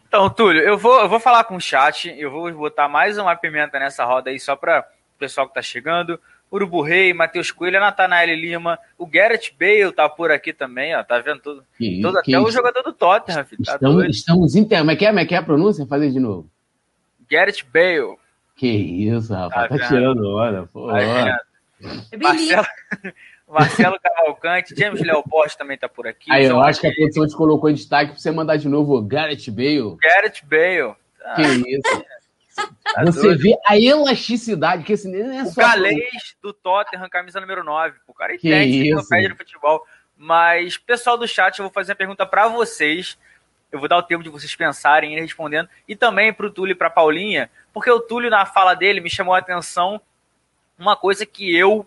Então, 0.09 0.29
Túlio, 0.29 0.61
eu 0.63 0.77
vou, 0.77 1.01
eu 1.01 1.09
vou 1.09 1.21
falar 1.21 1.45
com 1.45 1.55
o 1.57 1.61
chat, 1.61 2.13
eu 2.19 2.31
vou 2.31 2.53
botar 2.53 2.89
mais 2.89 3.17
uma 3.17 3.37
pimenta 3.37 3.79
nessa 3.79 4.05
roda 4.05 4.31
aí, 4.31 4.41
só 4.41 4.57
para 4.57 4.81
o 5.15 5.19
pessoal 5.19 5.47
que 5.47 5.53
está 5.53 5.63
chegando. 5.63 6.19
Urubu 6.53 6.83
Rei, 6.83 7.15
Matheus 7.15 7.53
Coelho, 7.53 7.79
Natanael 7.79 8.35
Lima, 8.35 8.77
o 8.99 9.07
Garrett 9.07 9.55
Bale 9.57 9.93
tá 9.93 10.09
por 10.09 10.33
aqui 10.33 10.53
também, 10.53 10.97
ó, 10.97 11.05
tá 11.05 11.21
vendo 11.21 11.41
tudo, 11.41 11.65
que, 11.79 12.01
todo, 12.03 12.21
que 12.23 12.35
até 12.35 12.41
isso? 12.41 12.49
o 12.49 12.51
jogador 12.51 12.83
do 12.83 12.93
Tottenham, 12.93 13.45
filho, 13.45 13.63
tá 13.65 13.75
estamos, 13.75 14.05
estamos 14.09 14.57
inter... 14.57 14.81
Como 14.81 14.91
é 14.91 14.97
que 14.97 15.05
é, 15.05 15.09
como 15.11 15.21
é 15.21 15.27
que 15.27 15.35
é 15.37 15.39
a 15.39 15.43
pronúncia? 15.45 15.87
Fazer 15.87 16.11
de 16.11 16.19
novo. 16.19 16.51
Garrett 17.31 17.65
Bale. 17.73 18.17
Que 18.61 18.69
isso, 18.69 19.33
rapaz, 19.33 19.71
tá, 19.71 19.79
tá 19.79 19.89
tirando 19.89 20.29
hora, 20.29 20.69
pô. 20.71 20.89
Tá 20.89 21.41
Marcelo, 22.21 22.67
Marcelo 23.49 23.99
Cavalcante, 23.99 24.75
James 24.77 25.01
Leopold 25.01 25.57
também 25.57 25.79
tá 25.79 25.89
por 25.89 26.07
aqui. 26.07 26.31
Aí, 26.31 26.45
eu 26.45 26.61
acho 26.61 26.79
que 26.79 26.87
a 26.87 26.93
produção 26.93 27.27
te 27.27 27.35
colocou 27.35 27.71
em 27.71 27.75
destaque 27.75 28.11
pra 28.11 28.21
você 28.21 28.31
mandar 28.31 28.59
de 28.59 28.69
novo 28.69 28.99
o 28.99 29.01
Garrett 29.01 29.51
Bale. 29.51 29.97
Garrett 29.99 30.45
Bale. 30.45 30.95
Ah, 31.25 31.37
que 31.37 31.43
isso. 31.43 32.05
Tá 32.55 33.03
você 33.07 33.23
doido. 33.23 33.41
vê 33.41 33.57
a 33.67 33.79
elasticidade, 33.79 34.85
que 34.85 34.93
esse 34.93 35.09
nem 35.09 35.39
é 35.39 35.43
o 35.43 35.47
só. 35.47 35.63
O 35.63 35.65
galês 35.65 36.37
do 36.43 36.53
Tottenham, 36.53 37.09
camisa 37.09 37.41
número 37.41 37.65
9. 37.65 37.97
O 38.07 38.13
cara 38.13 38.35
entende, 38.35 38.91
não 38.91 39.07
perde 39.07 39.29
no 39.31 39.37
futebol. 39.37 39.87
Mas, 40.19 40.77
pessoal 40.77 41.17
do 41.17 41.27
chat, 41.27 41.59
eu 41.59 41.65
vou 41.65 41.73
fazer 41.73 41.93
a 41.93 41.97
pergunta 41.97 42.27
para 42.27 42.47
vocês. 42.47 43.17
Eu 43.71 43.79
vou 43.79 43.89
dar 43.89 43.99
o 43.99 44.03
tempo 44.03 44.23
de 44.23 44.31
vocês 44.31 44.55
pensarem 44.55 45.17
e 45.17 45.21
respondendo. 45.21 45.69
E 45.87 45.95
também 45.95 46.33
para 46.33 46.47
o 46.47 46.51
Túlio 46.51 46.73
e 46.73 46.75
para 46.75 46.91
Paulinha, 46.91 47.51
porque 47.73 47.91
o 47.91 48.01
Túlio, 48.01 48.31
na 48.31 48.45
fala 48.45 48.75
dele, 48.75 49.01
me 49.01 49.11
chamou 49.11 49.35
a 49.35 49.39
atenção 49.39 50.01
uma 50.79 50.97
coisa 50.97 51.27
que 51.27 51.55
eu, 51.55 51.87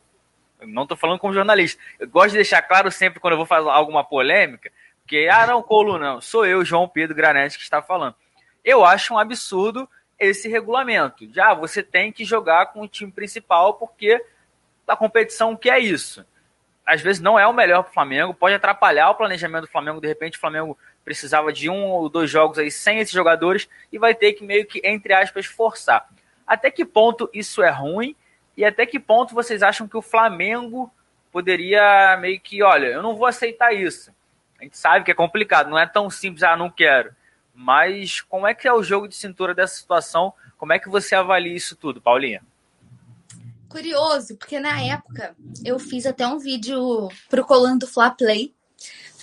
não 0.62 0.84
estou 0.84 0.96
falando 0.96 1.20
como 1.20 1.34
jornalista, 1.34 1.82
eu 2.00 2.08
gosto 2.08 2.30
de 2.30 2.38
deixar 2.38 2.62
claro 2.62 2.92
sempre 2.92 3.20
quando 3.20 3.34
eu 3.34 3.38
vou 3.38 3.46
fazer 3.46 3.68
alguma 3.70 4.04
polêmica, 4.04 4.72
que, 5.06 5.28
ah, 5.28 5.46
não, 5.48 5.62
Colo, 5.62 5.98
não, 5.98 6.22
sou 6.22 6.46
eu, 6.46 6.64
João 6.64 6.88
Pedro 6.88 7.16
Granete, 7.16 7.58
que 7.58 7.64
está 7.64 7.82
falando. 7.82 8.16
Eu 8.64 8.86
acho 8.86 9.14
um 9.14 9.20
absurdo 9.20 9.90
esse 10.18 10.48
regulamento. 10.48 11.28
Já 11.34 11.54
você 11.54 11.84
tem 11.84 12.12
que 12.12 12.24
jogar 12.24 12.68
com 12.68 12.82
o 12.82 12.88
time 12.88 13.12
principal 13.12 13.74
porque 13.74 14.24
a 14.88 14.96
competição 14.96 15.56
que 15.56 15.70
é 15.70 15.80
isso. 15.80 16.26
Às 16.86 17.02
vezes 17.02 17.22
não 17.22 17.40
é 17.40 17.48
o 17.48 17.54
melhor 17.54 17.84
para 17.84 17.92
o 17.92 17.94
Flamengo, 17.94 18.34
pode 18.34 18.56
atrapalhar 18.56 19.10
o 19.10 19.16
planejamento 19.16 19.64
do 19.64 19.72
Flamengo. 19.72 20.02
De 20.02 20.08
repente, 20.08 20.38
o 20.38 20.42
Flamengo 20.42 20.78
precisava 21.04 21.52
de 21.52 21.70
um 21.70 21.86
ou 21.86 22.10
dois 22.10 22.30
jogos 22.30 22.58
aí 22.58 22.72
sem 22.72 23.00
esses 23.00 23.14
jogadores 23.14 23.68
e 23.92 23.98
vai 23.98 24.16
ter 24.16 24.34
que 24.34 24.44
meio 24.44 24.66
que, 24.66 24.82
entre 24.84 25.14
aspas, 25.14 25.46
forçar. 25.46 26.10
Até 26.46 26.72
que 26.72 26.86
ponto 26.86 27.30
isso 27.34 27.62
é 27.62 27.70
ruim 27.70 28.16
e 28.56 28.64
até 28.64 28.86
que 28.86 29.00
ponto 29.00 29.34
vocês 29.34 29.64
acham 29.64 29.88
que 29.88 29.98
o 29.98 30.02
Flamengo 30.02 30.92
poderia 31.32 32.18
meio 32.18 32.40
que, 32.40 32.62
olha, 32.62 32.88
eu 32.88 33.02
não 33.02 33.16
vou 33.16 33.26
aceitar 33.26 33.74
isso. 33.74 34.12
A 34.60 34.64
gente 34.64 34.78
sabe 34.78 35.04
que 35.04 35.12
é 35.12 35.16
complicado, 35.16 35.70
não 35.70 35.80
é 35.80 35.86
tão 35.86 36.10
simples, 36.10 36.44
ah, 36.44 36.56
não 36.56 36.70
quero. 36.70 37.14
Mas 37.54 38.22
como 38.22 38.48
é 38.48 38.54
que 38.54 38.68
é 38.68 38.74
o 38.74 38.84
jogo 38.84 39.08
de 39.08 39.16
cintura 39.16 39.54
dessa 39.54 39.76
situação? 39.76 40.34
Como 40.58 40.74
é 40.74 40.80
que 40.80 40.90
você 40.90 41.16
avalia 41.16 41.56
isso 41.56 41.76
tudo, 41.76 42.02
Paulinha? 42.02 42.42
Curioso, 43.68 44.38
porque 44.38 44.60
na 44.60 44.80
época 44.82 45.36
eu 45.66 45.80
fiz 45.80 46.06
até 46.06 46.28
um 46.28 46.38
vídeo 46.38 47.10
pro 47.30 47.44
Colando 47.44 47.88
Fla 47.88 48.12
Play 48.12 48.54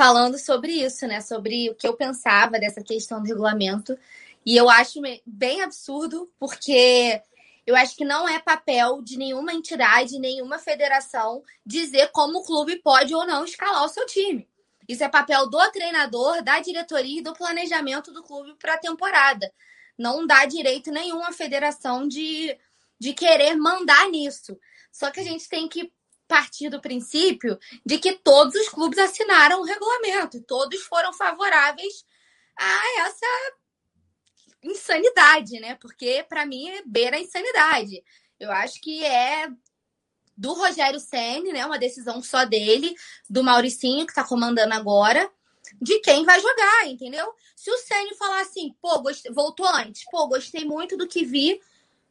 falando 0.01 0.39
sobre 0.39 0.73
isso, 0.73 1.07
né? 1.07 1.21
Sobre 1.21 1.69
o 1.69 1.75
que 1.75 1.87
eu 1.87 1.95
pensava 1.95 2.59
dessa 2.59 2.83
questão 2.83 3.21
do 3.21 3.27
regulamento. 3.27 3.99
E 4.47 4.57
eu 4.57 4.71
acho 4.71 4.99
bem 5.27 5.61
absurdo, 5.61 6.27
porque 6.39 7.21
eu 7.67 7.77
acho 7.77 7.95
que 7.95 8.05
não 8.07 8.27
é 8.27 8.39
papel 8.39 9.03
de 9.03 9.19
nenhuma 9.19 9.53
entidade, 9.53 10.19
nenhuma 10.19 10.59
federação 10.59 11.43
dizer 11.67 12.09
como 12.13 12.39
o 12.39 12.43
clube 12.43 12.77
pode 12.77 13.15
ou 13.15 13.27
não 13.27 13.45
escalar 13.45 13.85
o 13.85 13.91
seu 13.91 14.07
time. 14.07 14.49
Isso 14.89 15.05
é 15.05 15.09
papel 15.11 15.51
do 15.51 15.71
treinador, 15.71 16.43
da 16.43 16.61
diretoria 16.61 17.21
e 17.21 17.23
do 17.23 17.35
planejamento 17.35 18.11
do 18.11 18.23
clube 18.23 18.55
para 18.55 18.77
a 18.77 18.79
temporada. 18.79 19.53
Não 19.99 20.27
dá 20.27 20.47
direito 20.47 20.91
nenhum 20.91 21.23
à 21.23 21.31
federação 21.31 22.09
de, 22.09 22.57
de 22.99 23.13
querer 23.13 23.55
mandar 23.55 24.09
nisso. 24.09 24.59
Só 24.91 25.11
que 25.11 25.21
a 25.21 25.25
gente 25.25 25.47
tem 25.47 25.69
que 25.69 25.93
partir 26.31 26.71
do 26.71 26.81
princípio 26.81 27.59
de 27.85 27.99
que 27.99 28.13
todos 28.13 28.55
os 28.55 28.69
clubes 28.69 29.01
assinaram 29.01 29.61
o 29.61 29.65
regulamento, 29.65 30.41
todos 30.43 30.81
foram 30.83 31.13
favoráveis 31.13 32.07
a 32.57 33.07
essa 33.07 33.27
insanidade, 34.63 35.59
né? 35.59 35.75
Porque 35.75 36.25
para 36.29 36.47
mim 36.47 36.69
é 36.69 36.83
beira 36.87 37.17
a 37.17 37.21
insanidade. 37.21 38.01
Eu 38.39 38.53
acho 38.53 38.81
que 38.81 39.05
é 39.05 39.49
do 40.37 40.53
Rogério 40.53 41.01
Ceni, 41.01 41.53
né? 41.53 41.67
Uma 41.67 41.81
decisão 41.81 42.23
só 42.23 42.45
dele, 42.45 42.95
do 43.29 43.43
Mauricinho, 43.43 44.07
que 44.07 44.13
está 44.13 44.23
comandando 44.23 44.73
agora, 44.73 45.29
de 45.83 45.99
quem 45.99 46.25
vai 46.25 46.41
jogar, 46.41 46.87
entendeu? 46.87 47.35
Se 47.57 47.73
o 47.73 47.77
Ceni 47.79 48.15
falar 48.15 48.43
assim, 48.43 48.73
pô, 48.81 49.01
gostei, 49.01 49.33
voltou 49.33 49.67
antes, 49.67 50.05
pô, 50.09 50.29
gostei 50.29 50.65
muito 50.65 50.97
do 50.97 51.09
que 51.09 51.25
vi, 51.25 51.61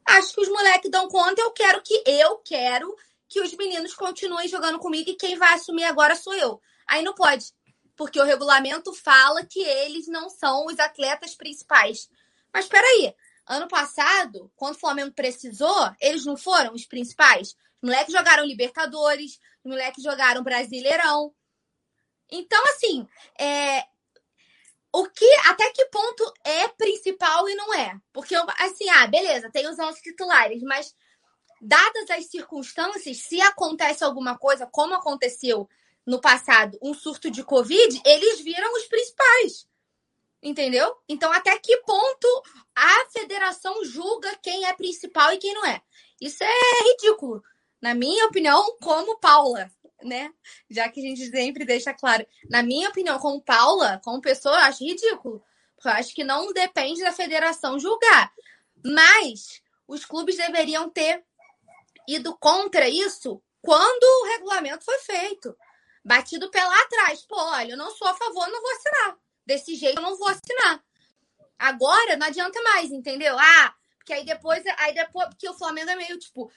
acho 0.06 0.34
que 0.34 0.42
os 0.42 0.50
moleques 0.50 0.92
dão 0.92 1.08
conta, 1.08 1.42
eu 1.42 1.52
quero 1.52 1.82
que 1.82 2.04
eu 2.06 2.38
quero 2.40 2.94
que 3.30 3.40
os 3.40 3.54
meninos 3.54 3.94
continuem 3.94 4.48
jogando 4.48 4.80
comigo 4.80 5.12
e 5.12 5.16
quem 5.16 5.38
vai 5.38 5.54
assumir 5.54 5.84
agora 5.84 6.16
sou 6.16 6.34
eu. 6.34 6.60
Aí 6.88 7.04
não 7.04 7.14
pode, 7.14 7.54
porque 7.96 8.20
o 8.20 8.26
regulamento 8.26 8.92
fala 8.92 9.46
que 9.46 9.62
eles 9.62 10.08
não 10.08 10.30
são 10.30 10.66
os 10.66 10.80
atletas 10.80 11.36
principais. 11.36 12.10
Mas 12.52 12.68
peraí, 12.68 13.14
ano 13.48 13.68
passado, 13.68 14.52
quando 14.56 14.76
o 14.76 14.80
Flamengo 14.80 15.12
precisou, 15.14 15.96
eles 16.02 16.26
não 16.26 16.36
foram 16.36 16.74
os 16.74 16.86
principais? 16.86 17.50
Os 17.82 17.90
moleques 17.90 18.14
jogaram 18.14 18.44
Libertadores, 18.44 19.40
os 19.64 19.72
moleques 19.72 20.04
jogaram 20.04 20.44
Brasileirão. 20.44 21.34
Então, 22.32 22.64
assim, 22.66 23.08
é, 23.40 23.86
o 24.92 25.06
que, 25.08 25.32
até 25.46 25.72
que 25.72 25.86
ponto 25.86 26.34
é 26.44 26.68
principal 26.70 27.48
e 27.48 27.56
não 27.56 27.74
é? 27.76 27.96
Porque, 28.12 28.36
assim, 28.36 28.90
ah, 28.90 29.06
beleza, 29.06 29.52
tem 29.52 29.68
os 29.68 29.78
nossos 29.78 30.02
titulares, 30.02 30.64
mas 30.64 30.96
dadas 31.62 32.10
as 32.10 32.26
circunstâncias, 32.26 33.18
se 33.18 33.42
acontece 33.42 34.04
alguma 34.04 34.38
coisa, 34.38 34.66
como 34.66 34.94
aconteceu 34.94 35.70
no 36.06 36.20
passado, 36.20 36.78
um 36.82 36.94
surto 36.94 37.30
de 37.30 37.44
Covid, 37.44 38.02
eles 38.06 38.42
viram 38.42 38.74
os 38.74 38.86
principais. 38.86 39.68
Entendeu? 40.42 40.96
Então, 41.08 41.32
até 41.32 41.58
que 41.60 41.76
ponto 41.78 42.44
a 42.76 43.06
federação 43.12 43.84
julga 43.84 44.36
quem 44.42 44.66
é 44.66 44.74
principal 44.74 45.34
e 45.34 45.38
quem 45.38 45.54
não 45.54 45.66
é? 45.66 45.82
Isso 46.22 46.44
é 46.44 46.84
ridículo 46.84 47.44
na 47.82 47.94
minha 47.94 48.26
opinião, 48.26 48.78
como 48.82 49.20
Paula, 49.20 49.72
né? 50.04 50.32
Já 50.70 50.90
que 50.90 51.00
a 51.00 51.04
gente 51.04 51.30
sempre 51.30 51.66
deixa 51.66 51.94
claro. 51.94 52.26
Na 52.50 52.62
minha 52.62 52.90
opinião, 52.90 53.18
como 53.20 53.42
Paula, 53.42 54.02
como 54.04 54.22
pessoa, 54.22 54.56
eu 54.56 54.62
acho 54.62 54.84
ridículo. 54.84 55.44
Eu 55.84 55.92
acho 55.92 56.14
que 56.14 56.24
não 56.24 56.52
depende 56.52 57.02
da 57.02 57.14
federação 57.14 57.80
julgar. 57.80 58.32
Mas 58.84 59.62
os 59.88 60.06
clubes 60.06 60.38
deveriam 60.38 60.90
ter 60.90 61.24
ido 62.08 62.38
contra 62.38 62.88
isso 62.88 63.42
quando 63.62 64.04
o 64.04 64.26
regulamento 64.28 64.86
foi 64.86 64.98
feito. 65.00 65.56
Batido 66.04 66.50
pé 66.50 66.64
lá 66.64 66.82
atrás. 66.82 67.26
Pô, 67.26 67.36
olha, 67.36 67.72
eu 67.72 67.78
não 67.78 67.92
sou 67.92 68.08
a 68.08 68.14
favor, 68.14 68.48
não 68.50 68.62
vou 68.62 68.72
assinar. 68.72 69.18
Desse 69.46 69.76
jeito 69.76 69.98
eu 69.98 70.04
não 70.04 70.18
vou 70.18 70.28
assinar. 70.28 70.84
Agora 71.58 72.16
não 72.16 72.28
adianta 72.28 72.62
mais, 72.62 72.92
entendeu? 72.92 73.38
Ah, 73.38 73.76
porque 73.98 74.14
aí 74.14 74.26
depois, 74.26 74.64
aí 74.78 74.94
depois, 74.94 75.28
porque 75.30 75.50
o 75.50 75.54
Flamengo 75.54 75.90
é 75.90 75.96
meio 75.96 76.18
tipo, 76.18 76.50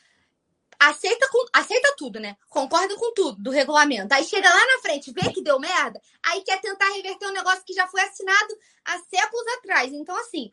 aceita, 0.78 1.28
com, 1.28 1.44
aceita 1.52 1.94
tudo, 1.97 2.19
né? 2.20 2.36
Concorda 2.48 2.94
com 2.97 3.12
tudo 3.12 3.43
do 3.43 3.51
regulamento. 3.51 4.12
Aí 4.14 4.24
chega 4.24 4.48
lá 4.48 4.66
na 4.66 4.81
frente, 4.81 5.12
vê 5.12 5.32
que 5.32 5.43
deu 5.43 5.59
merda, 5.59 6.01
aí 6.24 6.43
quer 6.43 6.60
tentar 6.60 6.89
reverter 6.90 7.27
um 7.27 7.32
negócio 7.32 7.64
que 7.64 7.73
já 7.73 7.86
foi 7.89 8.01
assinado 8.01 8.59
há 8.85 8.98
séculos 8.98 9.47
atrás. 9.59 9.93
Então, 9.93 10.16
assim, 10.16 10.52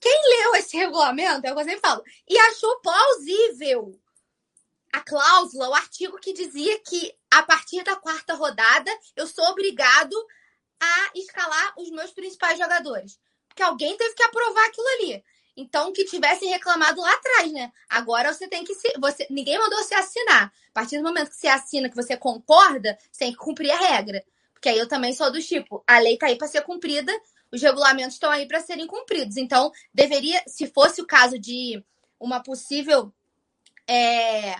quem 0.00 0.22
leu 0.38 0.54
esse 0.56 0.76
regulamento, 0.78 1.46
é 1.46 1.52
o 1.52 1.54
que 1.54 1.60
eu 1.60 1.64
sempre 1.64 1.80
falo, 1.80 2.02
e 2.28 2.38
achou 2.38 2.80
plausível 2.80 3.92
a 4.92 5.00
cláusula, 5.00 5.68
o 5.68 5.74
artigo 5.74 6.18
que 6.18 6.32
dizia 6.32 6.78
que 6.80 7.14
a 7.30 7.42
partir 7.42 7.82
da 7.84 7.96
quarta 7.96 8.34
rodada 8.34 8.90
eu 9.16 9.26
sou 9.26 9.44
obrigado 9.46 10.14
a 10.80 11.10
escalar 11.14 11.74
os 11.78 11.90
meus 11.90 12.10
principais 12.12 12.58
jogadores. 12.58 13.18
Porque 13.48 13.62
alguém 13.62 13.96
teve 13.96 14.14
que 14.14 14.22
aprovar 14.22 14.66
aquilo 14.66 14.88
ali. 14.88 15.24
Então, 15.56 15.92
que 15.92 16.04
tivessem 16.04 16.48
reclamado 16.48 17.00
lá 17.00 17.12
atrás, 17.12 17.52
né? 17.52 17.70
Agora 17.88 18.32
você 18.32 18.48
tem 18.48 18.64
que 18.64 18.74
se. 18.74 18.92
Você, 18.98 19.26
ninguém 19.28 19.58
mandou 19.58 19.78
você 19.78 19.94
assinar. 19.94 20.46
A 20.46 20.72
partir 20.72 20.96
do 20.96 21.02
momento 21.02 21.30
que 21.30 21.36
você 21.36 21.48
assina, 21.48 21.88
que 21.88 21.96
você 21.96 22.16
concorda, 22.16 22.96
você 23.10 23.24
tem 23.24 23.32
que 23.32 23.38
cumprir 23.38 23.70
a 23.70 23.76
regra. 23.76 24.24
Porque 24.54 24.68
aí 24.68 24.78
eu 24.78 24.88
também 24.88 25.12
sou 25.12 25.30
do 25.30 25.42
tipo, 25.42 25.82
a 25.86 25.98
lei 25.98 26.16
tá 26.16 26.26
aí 26.26 26.36
para 26.36 26.46
ser 26.46 26.62
cumprida, 26.62 27.12
os 27.50 27.60
regulamentos 27.60 28.14
estão 28.14 28.30
aí 28.30 28.46
para 28.46 28.60
serem 28.60 28.86
cumpridos. 28.86 29.36
Então, 29.36 29.72
deveria, 29.92 30.42
se 30.46 30.66
fosse 30.66 31.00
o 31.02 31.06
caso 31.06 31.38
de 31.38 31.84
uma 32.18 32.42
possível. 32.42 33.12
É... 33.88 34.56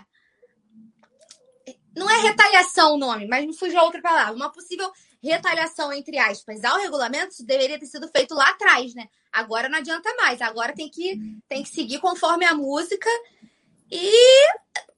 Não 1.95 2.09
é 2.09 2.21
retaliação 2.21 2.95
o 2.95 2.97
nome, 2.97 3.27
mas 3.27 3.45
me 3.45 3.55
fugiu 3.55 3.81
outra 3.81 4.01
palavra. 4.01 4.33
Uma 4.33 4.51
possível 4.51 4.91
retaliação, 5.21 5.93
entre 5.93 6.17
aspas, 6.17 6.63
ao 6.63 6.79
regulamento, 6.79 7.45
deveria 7.45 7.79
ter 7.79 7.85
sido 7.85 8.07
feito 8.07 8.33
lá 8.33 8.49
atrás, 8.49 8.93
né? 8.95 9.07
Agora 9.31 9.69
não 9.69 9.77
adianta 9.77 10.13
mais. 10.15 10.41
Agora 10.41 10.73
tem 10.73 10.89
que, 10.89 11.19
tem 11.47 11.63
que 11.63 11.69
seguir 11.69 11.99
conforme 11.99 12.45
a 12.45 12.55
música. 12.55 13.09
E 13.91 14.11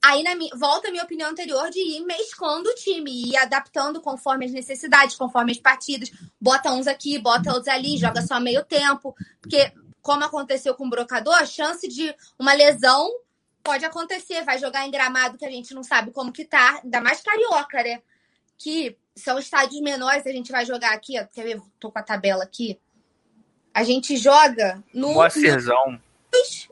aí 0.04 0.24
na, 0.24 0.32
volta 0.58 0.88
a 0.88 0.92
minha 0.92 1.04
opinião 1.04 1.30
anterior 1.30 1.70
de 1.70 1.80
ir 1.80 2.06
mesclando 2.06 2.70
o 2.70 2.76
time, 2.76 3.30
ir 3.30 3.38
adaptando 3.38 4.02
conforme 4.02 4.46
as 4.46 4.52
necessidades, 4.52 5.16
conforme 5.16 5.52
as 5.52 5.60
partidas. 5.60 6.12
Bota 6.40 6.72
uns 6.72 6.88
aqui, 6.88 7.18
bota 7.18 7.52
outros 7.52 7.68
ali, 7.68 7.98
joga 7.98 8.22
só 8.22 8.40
meio 8.40 8.64
tempo. 8.64 9.16
Porque, 9.42 9.74
como 10.02 10.24
aconteceu 10.24 10.76
com 10.76 10.86
o 10.86 10.90
brocador, 10.90 11.36
a 11.36 11.46
chance 11.46 11.88
de 11.88 12.16
uma 12.40 12.54
lesão 12.54 13.10
pode 13.64 13.86
acontecer. 13.86 14.44
Vai 14.44 14.60
jogar 14.60 14.86
em 14.86 14.92
gramado 14.92 15.38
que 15.38 15.46
a 15.46 15.52
gente 15.52 15.74
não 15.74 15.84
sabe 15.84 16.12
como 16.12 16.32
que 16.32 16.46
tá. 16.46 16.82
Ainda 16.84 17.02
mais 17.02 17.22
carioca, 17.22 17.82
né? 17.82 18.02
Que 18.58 18.98
são 19.16 19.40
estádios 19.40 19.82
menores, 19.82 20.26
a 20.26 20.32
gente 20.32 20.52
vai 20.52 20.66
jogar 20.66 20.94
aqui, 20.94 21.20
ó. 21.20 21.26
Quer 21.26 21.44
ver? 21.44 21.62
Tô 21.80 21.92
com 21.92 22.00
a 22.00 22.04
tabela 22.04 22.44
aqui. 22.44 22.80
A 23.74 23.84
gente 23.84 24.18
joga 24.18 24.84
no. 24.94 25.14
Moacirzão. 25.14 26.00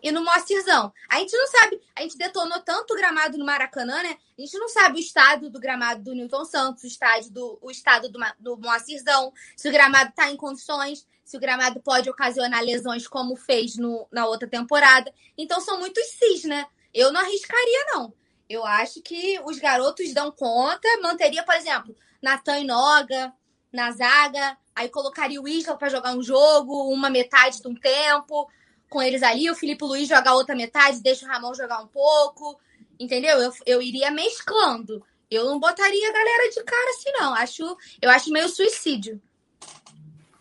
E 0.01 0.11
no 0.11 0.23
Moacirzão. 0.23 0.91
A 1.07 1.19
gente 1.19 1.37
não 1.37 1.47
sabe. 1.47 1.79
A 1.95 2.01
gente 2.01 2.17
detonou 2.17 2.59
tanto 2.61 2.93
o 2.93 2.97
gramado 2.97 3.37
no 3.37 3.45
Maracanã, 3.45 4.01
né? 4.01 4.17
A 4.37 4.41
gente 4.41 4.57
não 4.57 4.67
sabe 4.67 4.97
o 4.97 4.99
estado 4.99 5.49
do 5.49 5.59
gramado 5.59 6.03
do 6.03 6.15
Newton 6.15 6.45
Santos, 6.45 6.83
o, 6.83 6.87
estádio 6.87 7.31
do, 7.31 7.59
o 7.61 7.69
estado 7.69 8.09
do, 8.09 8.19
do 8.39 8.57
Moacirzão, 8.57 9.31
se 9.55 9.69
o 9.69 9.71
gramado 9.71 10.11
tá 10.15 10.31
em 10.31 10.35
condições, 10.35 11.05
se 11.23 11.37
o 11.37 11.39
gramado 11.39 11.79
pode 11.79 12.09
ocasionar 12.09 12.63
lesões 12.63 13.07
como 13.07 13.35
fez 13.35 13.77
no, 13.77 14.07
na 14.11 14.25
outra 14.25 14.47
temporada. 14.47 15.13
Então 15.37 15.61
são 15.61 15.79
muitos 15.79 16.03
cis, 16.07 16.43
né? 16.43 16.65
Eu 16.93 17.11
não 17.11 17.21
arriscaria, 17.21 17.85
não. 17.93 18.13
Eu 18.49 18.65
acho 18.65 19.01
que 19.01 19.39
os 19.45 19.59
garotos 19.59 20.13
dão 20.13 20.31
conta, 20.31 20.87
manteria, 21.01 21.43
por 21.43 21.55
exemplo, 21.55 21.95
Natan 22.21 22.63
Noga 22.63 23.33
na 23.71 23.91
zaga, 23.91 24.57
aí 24.75 24.89
colocaria 24.89 25.41
o 25.41 25.47
Isla 25.47 25.77
para 25.77 25.89
jogar 25.89 26.13
um 26.13 26.21
jogo, 26.21 26.91
uma 26.91 27.09
metade 27.09 27.61
de 27.61 27.67
um 27.67 27.75
tempo, 27.75 28.49
com 28.89 29.01
eles 29.01 29.23
ali, 29.23 29.49
o 29.49 29.55
Felipe 29.55 29.85
Luiz 29.85 30.09
jogar 30.09 30.33
outra 30.33 30.53
metade, 30.53 31.01
deixa 31.01 31.25
o 31.25 31.29
Ramon 31.29 31.53
jogar 31.53 31.79
um 31.79 31.87
pouco, 31.87 32.59
entendeu? 32.99 33.37
Eu, 33.37 33.53
eu 33.65 33.81
iria 33.81 34.11
mesclando. 34.11 35.01
Eu 35.29 35.45
não 35.45 35.57
botaria 35.57 36.09
a 36.09 36.13
galera 36.13 36.49
de 36.49 36.61
cara 36.63 36.89
assim, 36.89 37.11
não. 37.13 37.33
Acho, 37.33 37.77
eu 38.01 38.09
acho 38.09 38.31
meio 38.31 38.49
suicídio. 38.49 39.21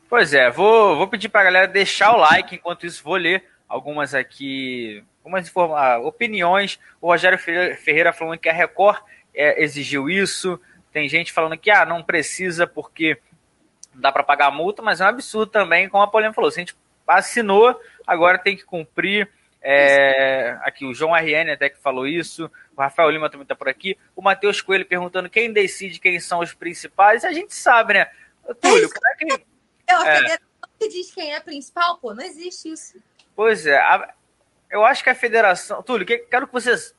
Pois 0.09 0.35
é, 0.35 0.51
vou, 0.51 0.97
vou 0.97 1.07
pedir 1.07 1.29
pra 1.29 1.45
galera 1.45 1.69
deixar 1.69 2.13
o 2.13 2.19
like, 2.19 2.57
enquanto 2.57 2.85
isso 2.85 3.05
vou 3.05 3.15
ler 3.15 3.45
algumas 3.69 4.13
aqui, 4.13 5.05
algumas 5.21 5.49
informa 5.49 5.99
opiniões. 5.99 6.79
O 7.01 7.09
Rogério 7.09 7.39
Ferreira 7.39 8.13
falando 8.13 8.39
que 8.39 8.49
a 8.49 8.53
Record 8.53 9.03
é, 9.35 9.63
exigiu 9.63 10.11
isso. 10.11 10.61
Tem 10.93 11.09
gente 11.09 11.33
falando 11.33 11.57
que 11.57 11.71
ah, 11.71 11.85
não 11.85 12.03
precisa 12.03 12.67
porque 12.67 13.19
dá 13.95 14.11
para 14.11 14.23
pagar 14.23 14.47
a 14.47 14.51
multa, 14.51 14.83
mas 14.83 15.01
é 15.01 15.05
um 15.05 15.09
absurdo 15.09 15.51
também, 15.51 15.89
como 15.89 16.03
a 16.03 16.09
Paulinha 16.09 16.33
falou. 16.33 16.51
Se 16.51 16.61
a 16.61 16.63
gente 16.63 16.77
assinou, 17.07 17.79
agora 18.07 18.39
tem 18.39 18.57
que 18.57 18.65
cumprir. 18.65 19.31
É, 19.63 20.59
aqui 20.63 20.87
o 20.87 20.95
João 20.95 21.13
RN 21.13 21.53
até 21.53 21.69
que 21.69 21.77
falou 21.77 22.07
isso, 22.07 22.51
o 22.75 22.81
Rafael 22.81 23.11
Lima 23.11 23.29
também 23.29 23.43
está 23.43 23.55
por 23.55 23.69
aqui, 23.69 23.95
o 24.17 24.23
Matheus 24.23 24.63
Coelho 24.63 24.87
perguntando 24.87 25.29
quem 25.29 25.53
decide 25.53 26.01
quem 26.01 26.19
são 26.19 26.41
os 26.41 26.55
principais, 26.55 27.27
a 27.27 27.33
gente 27.33 27.55
sabe, 27.55 27.93
né? 27.93 28.11
Túlio, 28.59 28.89
como 28.89 29.07
é 29.07 29.15
que. 29.17 29.45
É. 29.93 30.39
que 30.79 30.89
diz 30.89 31.13
quem 31.13 31.35
é 31.35 31.41
principal, 31.41 31.99
pô, 31.99 32.15
não 32.15 32.25
existe 32.25 32.73
isso. 32.73 33.03
Pois 33.37 33.67
é, 33.67 33.77
a, 33.77 34.15
eu 34.71 34.85
acho 34.85 35.03
que 35.03 35.11
a 35.11 35.15
federação. 35.15 35.83
Túlio, 35.83 36.07
que, 36.07 36.19
quero 36.19 36.47
que 36.47 36.53
vocês 36.53 36.95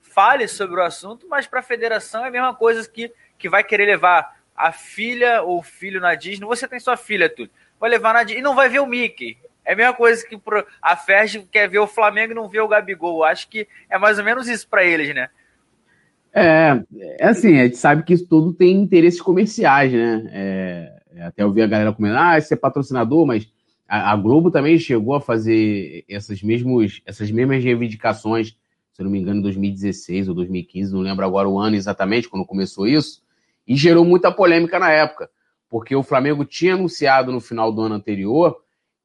falem 0.00 0.46
sobre 0.46 0.80
o 0.80 0.84
assunto, 0.84 1.26
mas 1.28 1.46
para 1.46 1.60
a 1.60 1.62
federação 1.62 2.24
é 2.24 2.28
a 2.28 2.30
mesma 2.30 2.54
coisa 2.54 2.88
que 2.88 3.12
que 3.38 3.48
vai 3.48 3.62
querer 3.62 3.86
levar 3.86 4.36
a 4.54 4.72
filha 4.72 5.42
ou 5.42 5.62
filho 5.62 6.00
na 6.00 6.14
Disney, 6.14 6.46
você 6.46 6.66
tem 6.66 6.80
sua 6.80 6.96
filha, 6.96 7.28
tudo. 7.28 7.50
Vai 7.78 7.90
levar 7.90 8.14
na 8.14 8.22
Disney 8.22 8.40
e 8.40 8.44
não 8.44 8.54
vai 8.54 8.68
ver 8.68 8.80
o 8.80 8.86
Mickey. 8.86 9.36
É 9.64 9.72
a 9.72 9.76
mesma 9.76 9.92
coisa 9.92 10.26
que 10.26 10.40
a 10.80 10.96
Ferg 10.96 11.46
quer 11.50 11.68
ver 11.68 11.80
o 11.80 11.86
Flamengo 11.86 12.32
e 12.32 12.34
não 12.34 12.48
vê 12.48 12.60
o 12.60 12.68
Gabigol. 12.68 13.24
Acho 13.24 13.48
que 13.48 13.68
é 13.90 13.98
mais 13.98 14.18
ou 14.18 14.24
menos 14.24 14.48
isso 14.48 14.66
para 14.68 14.84
eles, 14.84 15.14
né? 15.14 15.28
É, 16.32 16.80
é 17.18 17.26
assim, 17.26 17.60
a 17.60 17.64
gente 17.64 17.76
sabe 17.76 18.02
que 18.02 18.12
isso 18.12 18.26
tudo 18.28 18.52
tem 18.52 18.76
interesses 18.76 19.20
comerciais, 19.20 19.92
né? 19.92 20.30
É, 20.32 20.92
é 21.16 21.22
até 21.24 21.42
eu 21.42 21.52
vi 21.52 21.62
a 21.62 21.66
galera 21.66 21.92
comentando, 21.92 22.20
ah, 22.20 22.38
esse 22.38 22.52
é 22.54 22.56
patrocinador, 22.56 23.26
mas 23.26 23.50
a, 23.88 24.16
Globo 24.16 24.50
também 24.50 24.78
chegou 24.78 25.14
a 25.14 25.20
fazer 25.20 26.04
essas, 26.08 26.42
mesmos, 26.42 27.00
essas 27.06 27.30
mesmas 27.30 27.62
reivindicações, 27.62 28.56
se 28.92 29.02
não 29.02 29.10
me 29.10 29.18
engano, 29.18 29.38
em 29.38 29.42
2016 29.42 30.28
ou 30.28 30.34
2015, 30.34 30.92
não 30.92 31.00
lembro 31.00 31.24
agora 31.24 31.48
o 31.48 31.58
ano 31.58 31.76
exatamente, 31.76 32.28
quando 32.28 32.44
começou 32.44 32.86
isso, 32.86 33.22
e 33.66 33.76
gerou 33.76 34.04
muita 34.04 34.32
polêmica 34.32 34.78
na 34.78 34.90
época, 34.90 35.30
porque 35.68 35.94
o 35.94 36.02
Flamengo 36.02 36.44
tinha 36.44 36.74
anunciado 36.74 37.30
no 37.30 37.40
final 37.40 37.72
do 37.72 37.82
ano 37.82 37.94
anterior 37.94 38.56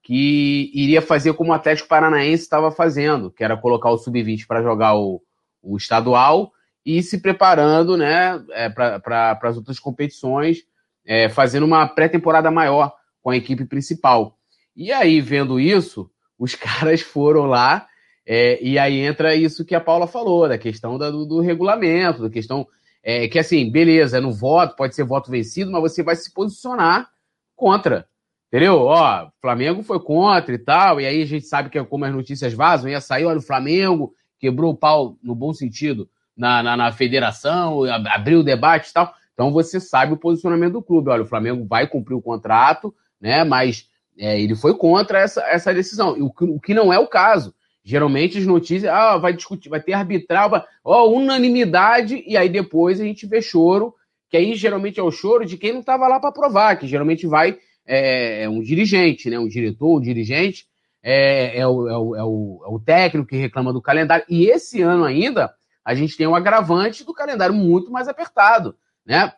que 0.04 0.72
iria 0.74 1.02
fazer 1.02 1.34
como 1.34 1.52
o 1.52 1.54
Atlético 1.54 1.88
Paranaense 1.88 2.44
estava 2.44 2.72
fazendo, 2.72 3.30
que 3.30 3.44
era 3.44 3.56
colocar 3.56 3.92
o 3.92 3.98
sub-20 3.98 4.48
para 4.48 4.64
jogar 4.64 4.96
o, 4.96 5.22
o, 5.62 5.78
estadual 5.78 6.52
e 6.84 7.04
se 7.04 7.22
preparando 7.22 7.96
né, 7.96 8.44
é, 8.50 8.68
para 8.70 9.40
as 9.44 9.58
outras 9.58 9.80
competições, 9.80 10.64
é, 11.06 11.30
fazendo 11.30 11.66
uma 11.68 11.88
pré-temporada 11.88 12.50
maior 12.50 12.94
com 13.22 13.30
a 13.30 13.38
equipe 13.38 13.66
principal. 13.66 14.40
E 14.76 14.92
aí, 14.92 15.22
vendo 15.22 15.60
isso, 15.60 16.10
os 16.38 16.56
caras 16.56 17.02
foram 17.02 17.46
lá, 17.46 17.88
é, 18.26 18.64
e 18.64 18.78
aí 18.78 19.00
entra 19.00 19.36
isso 19.36 19.66
que 19.66 19.76
a 19.76 19.82
Paula 19.82 20.08
falou, 20.08 20.48
da 20.48 20.58
questão 20.58 20.98
da, 20.98 21.10
do, 21.10 21.26
do 21.26 21.40
regulamento, 21.42 22.24
da 22.24 22.30
questão 22.30 22.68
é, 23.04 23.28
que 23.28 23.40
assim, 23.40 23.70
beleza, 23.72 24.22
no 24.22 24.32
voto, 24.32 24.76
pode 24.76 24.96
ser 24.96 25.04
voto 25.04 25.32
vencido, 25.32 25.72
mas 25.72 25.82
você 25.82 26.04
vai 26.04 26.16
se 26.16 26.32
posicionar 26.34 27.10
contra. 27.56 28.08
Entendeu? 28.48 28.82
Ó, 28.82 29.30
Flamengo 29.42 29.82
foi 29.82 30.00
contra 30.00 30.54
e 30.54 30.60
tal, 30.60 31.00
e 31.00 31.06
aí 31.06 31.22
a 31.22 31.26
gente 31.26 31.46
sabe 31.46 31.70
que 31.70 31.80
é 31.80 31.84
como 31.84 32.06
as 32.06 32.14
notícias 32.14 32.54
vazam, 32.54 32.90
ia 32.90 33.00
sair, 33.00 33.26
olha, 33.26 33.40
o 33.40 33.42
Flamengo 33.42 34.14
quebrou 34.38 34.74
o 34.74 34.78
pau, 34.78 35.18
no 35.24 35.34
bom 35.34 35.54
sentido, 35.54 36.10
na, 36.36 36.62
na, 36.62 36.76
na 36.76 36.92
federação, 36.92 37.84
abriu 37.86 38.40
o 38.40 38.44
debate 38.44 38.90
e 38.90 38.94
tal. 38.94 39.14
Então 39.34 39.52
você 39.52 39.80
sabe 39.80 40.14
o 40.14 40.18
posicionamento 40.18 40.74
do 40.74 40.82
clube. 40.82 41.10
Olha, 41.10 41.24
o 41.24 41.28
Flamengo 41.28 41.66
vai 41.66 41.88
cumprir 41.88 42.16
o 42.16 42.22
contrato, 42.22 42.94
né? 43.20 43.44
Mas 43.44 43.88
é, 44.22 44.40
ele 44.40 44.56
foi 44.56 44.78
contra 44.78 45.20
essa, 45.20 45.42
essa 45.48 45.74
decisão. 45.74 46.16
O, 46.20 46.32
o 46.56 46.60
que 46.60 46.76
não 46.76 46.94
é 46.94 47.00
o 47.00 47.08
caso. 47.08 47.56
Geralmente 47.84 48.38
as 48.38 48.46
notícias, 48.46 48.94
ah, 48.94 49.18
vai 49.18 49.34
discutir, 49.34 49.68
vai 49.68 49.82
ter 49.82 49.94
arbitral, 49.94 50.52
vai, 50.52 50.64
ó, 50.86 51.10
unanimidade, 51.10 52.24
e 52.28 52.38
aí 52.38 52.48
depois 52.48 53.02
a 53.02 53.04
gente 53.04 53.26
vê 53.26 53.42
choro, 53.42 53.96
que 54.30 54.38
aí 54.38 54.54
geralmente 54.54 55.00
é 55.00 55.04
o 55.04 55.10
choro 55.10 55.44
de 55.44 55.58
quem 55.58 55.74
não 55.74 55.80
estava 55.80 56.08
lá 56.08 56.20
para 56.20 56.32
provar, 56.32 56.76
que 56.78 56.86
geralmente 56.86 57.26
vai 57.26 57.58
é, 57.84 58.44
é, 58.44 58.50
um 58.50 58.62
dirigente, 58.62 59.28
né? 59.28 59.40
Um 59.40 59.48
diretor, 59.48 59.98
um 59.98 60.00
dirigente, 60.02 60.68
é, 61.02 61.58
é, 61.58 61.66
o, 61.66 61.90
é, 61.90 61.98
o, 61.98 62.16
é, 62.16 62.24
o, 62.24 62.64
é 62.64 62.70
o 62.70 62.80
técnico 62.80 63.28
que 63.28 63.38
reclama 63.38 63.74
do 63.74 63.82
calendário. 63.82 64.24
E 64.30 64.46
esse 64.46 64.84
ano 64.84 65.04
ainda, 65.04 65.52
a 65.84 65.96
gente 65.96 66.16
tem 66.16 66.28
um 66.28 66.36
agravante 66.36 67.04
do 67.04 67.12
calendário 67.16 67.56
muito 67.56 67.92
mais 67.92 68.08
apertado, 68.08 68.76
né? 69.04 69.34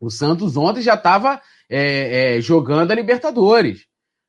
O 0.00 0.08
Santos 0.08 0.56
ontem 0.56 0.80
já 0.80 0.94
estava 0.94 1.42
é, 1.68 2.36
é, 2.36 2.40
jogando 2.40 2.90
a 2.90 2.94
Libertadores. 2.94 3.86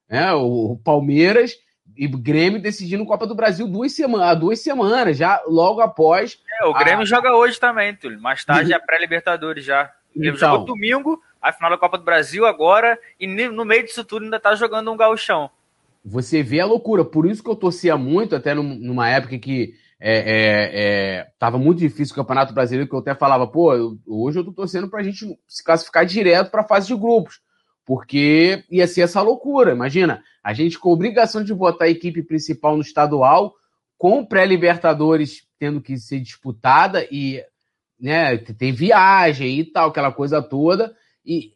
Né? 0.10 0.34
O, 0.34 0.80
Palmeiras 0.84 1.56
E 1.96 2.08
Grêmio 2.08 2.62
decidindo 2.62 3.06
Copa 3.06 3.26
do 3.26 3.36
Brasil 3.36 3.68
duas 3.68 3.94
semanas, 3.94 4.40
duas 4.40 4.60
semanas, 4.60 5.18
já 5.18 5.42
logo 5.48 5.82
após. 5.82 6.40
É, 6.62 6.66
o 6.66 6.74
Grêmio 6.74 7.02
a... 7.02 7.06
joga 7.06 7.36
hoje 7.36 7.60
também, 7.60 7.96
Túlio. 7.96 8.22
Mais 8.22 8.44
tarde 8.44 8.74
é 8.74 8.80
pré-Libertadores 8.80 9.64
já. 9.64 9.92
Grêmio 10.16 10.38
então, 10.38 10.52
jogou 10.52 10.66
domingo, 10.66 11.22
a 11.42 11.52
final 11.52 11.70
da 11.70 11.78
Copa 11.78 11.98
do 11.98 12.04
Brasil 12.04 12.46
agora, 12.46 12.98
e 13.20 13.28
no 13.28 13.66
meio 13.66 13.84
disso 13.84 14.04
tudo 14.04 14.24
ainda 14.24 14.40
tá 14.40 14.56
jogando 14.56 14.92
um 14.92 14.98
gauchão. 14.98 15.50
Você 16.04 16.44
vê 16.44 16.60
a 16.60 16.66
loucura. 16.66 17.04
Por 17.04 17.26
isso 17.26 17.44
que 17.44 17.50
eu 17.50 17.56
torcia 17.56 17.98
muito, 17.98 18.36
até 18.36 18.54
numa 18.54 19.10
época 19.10 19.40
que 19.40 19.74
é, 20.00 20.18
é, 20.18 20.72
é, 20.74 21.28
tava 21.40 21.58
muito 21.58 21.80
difícil 21.80 22.14
o 22.14 22.16
Campeonato 22.16 22.54
Brasileiro, 22.54 22.88
que 22.88 22.96
eu 22.96 23.00
até 23.00 23.16
falava, 23.16 23.48
pô, 23.48 23.74
eu, 23.74 23.98
hoje 24.06 24.38
eu 24.38 24.44
tô 24.44 24.52
torcendo 24.52 24.90
pra 24.90 25.02
gente 25.02 25.26
se 25.48 25.64
classificar 25.64 26.06
direto 26.06 26.52
pra 26.52 26.64
fase 26.64 26.88
de 26.88 26.96
grupos. 26.96 27.42
Porque 27.86 28.64
ia 28.70 28.88
ser 28.88 29.02
essa 29.02 29.22
loucura. 29.22 29.72
Imagina, 29.72 30.24
a 30.44 30.54
gente 30.54 30.80
com 30.80 30.90
obrigação 30.90 31.44
de 31.44 31.54
botar 31.54 31.86
a 31.86 31.90
equipe 31.90 32.24
principal 32.24 32.76
no 32.76 32.82
estadual, 32.82 33.54
com 33.98 34.26
pré-libertadores 34.26 35.48
tendo 35.60 35.80
que 35.80 35.98
ser 35.98 36.20
disputada 36.20 37.08
e 37.12 37.44
né, 38.00 38.38
tem 38.38 38.72
viagem 38.72 39.60
e 39.60 39.66
tal, 39.66 39.90
aquela 39.90 40.12
coisa 40.12 40.42
toda. 40.42 40.96
E 41.26 41.54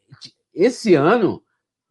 esse 0.53 0.95
ano 0.95 1.41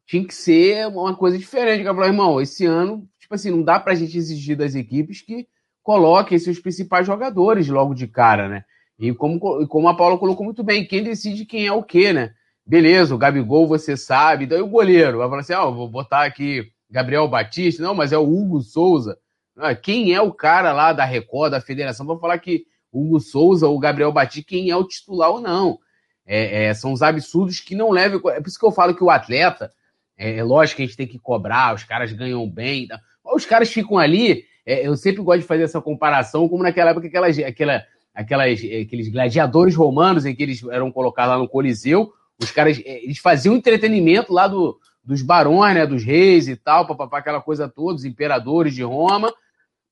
tinha 0.07 0.25
que 0.25 0.35
ser 0.35 0.87
uma 0.89 1.15
coisa 1.15 1.37
diferente. 1.37 1.85
Eu 1.85 2.03
irmão, 2.03 2.41
esse 2.41 2.65
ano, 2.65 3.07
tipo 3.21 3.35
assim, 3.35 3.51
não 3.51 3.63
dá 3.63 3.79
pra 3.79 3.95
gente 3.95 4.17
exigir 4.17 4.57
das 4.57 4.75
equipes 4.75 5.21
que 5.21 5.47
coloquem 5.83 6.39
seus 6.39 6.59
principais 6.59 7.07
jogadores 7.07 7.69
logo 7.69 7.95
de 7.95 8.07
cara, 8.07 8.49
né? 8.49 8.65
E 8.99 9.13
como, 9.15 9.67
como 9.69 9.89
a 9.89 9.97
Paula 9.97 10.19
colocou 10.19 10.45
muito 10.45 10.65
bem, 10.65 10.87
quem 10.87 11.05
decide 11.05 11.45
quem 11.45 11.67
é 11.67 11.73
o 11.73 11.83
quê, 11.83 12.13
né? 12.13 12.35
Beleza, 12.69 13.15
o 13.15 13.19
Gabigol 13.19 13.67
você 13.67 13.97
sabe, 13.97 14.45
daí 14.45 14.61
o 14.61 14.67
goleiro 14.67 15.17
vai 15.17 15.29
falar 15.31 15.41
assim: 15.41 15.55
oh, 15.55 15.73
vou 15.73 15.89
botar 15.89 16.27
aqui 16.27 16.71
Gabriel 16.91 17.27
Batista, 17.27 17.83
não, 17.83 17.95
mas 17.95 18.13
é 18.13 18.19
o 18.19 18.29
Hugo 18.29 18.61
Souza. 18.61 19.19
Ah, 19.57 19.75
quem 19.75 20.13
é 20.13 20.21
o 20.21 20.31
cara 20.31 20.71
lá 20.75 20.93
da 20.93 21.03
Record, 21.03 21.51
da 21.51 21.63
federação? 21.63 22.05
Vou 22.05 22.19
falar 22.19 22.39
que 22.39 22.67
Hugo 22.93 23.21
Souza 23.21 23.67
ou 23.67 23.75
o 23.75 23.79
Gabriel 23.79 24.13
Batista, 24.13 24.51
quem 24.51 24.69
é 24.69 24.77
o 24.77 24.85
titular 24.85 25.31
ou 25.31 25.41
não. 25.41 25.79
É, 26.27 26.67
é, 26.67 26.75
são 26.75 26.93
os 26.93 27.01
absurdos 27.01 27.59
que 27.59 27.75
não 27.75 27.91
levam. 27.91 28.21
É 28.29 28.39
por 28.39 28.49
isso 28.49 28.59
que 28.59 28.67
eu 28.67 28.71
falo 28.71 28.95
que 28.95 29.03
o 29.03 29.09
atleta, 29.09 29.73
é, 30.15 30.37
é 30.37 30.45
lógico 30.45 30.77
que 30.77 30.83
a 30.83 30.87
gente 30.87 30.97
tem 30.97 31.07
que 31.07 31.19
cobrar, 31.19 31.75
os 31.75 31.85
caras 31.85 32.13
ganham 32.13 32.47
bem. 32.47 32.87
Tá? 32.87 33.01
Os 33.25 33.47
caras 33.47 33.71
ficam 33.71 33.97
ali. 33.97 34.45
É, 34.67 34.87
eu 34.87 34.95
sempre 34.95 35.23
gosto 35.23 35.41
de 35.41 35.47
fazer 35.47 35.63
essa 35.63 35.81
comparação, 35.81 36.47
como 36.47 36.63
naquela 36.63 36.91
época, 36.91 37.07
aquelas, 37.07 37.39
aquela, 37.39 37.83
aquelas, 38.15 38.59
aqueles 38.59 39.09
gladiadores 39.09 39.75
romanos 39.75 40.27
em 40.27 40.35
que 40.35 40.43
eles 40.43 40.63
eram 40.65 40.93
colocados 40.93 41.33
lá 41.33 41.39
no 41.39 41.49
Coliseu 41.49 42.13
os 42.41 42.51
caras, 42.51 42.81
é, 42.85 43.05
eles 43.05 43.19
faziam 43.19 43.57
entretenimento 43.57 44.33
lá 44.33 44.47
do, 44.47 44.79
dos 45.03 45.23
barões, 45.23 45.75
né, 45.75 45.87
dos 45.87 46.05
reis 46.05 46.49
e 46.49 46.57
tal, 46.57 46.87
papapá, 46.87 47.19
aquela 47.19 47.41
coisa 47.41 47.69
toda, 47.69 47.97
os 47.97 48.05
imperadores 48.05 48.75
de 48.75 48.83
Roma, 48.83 49.33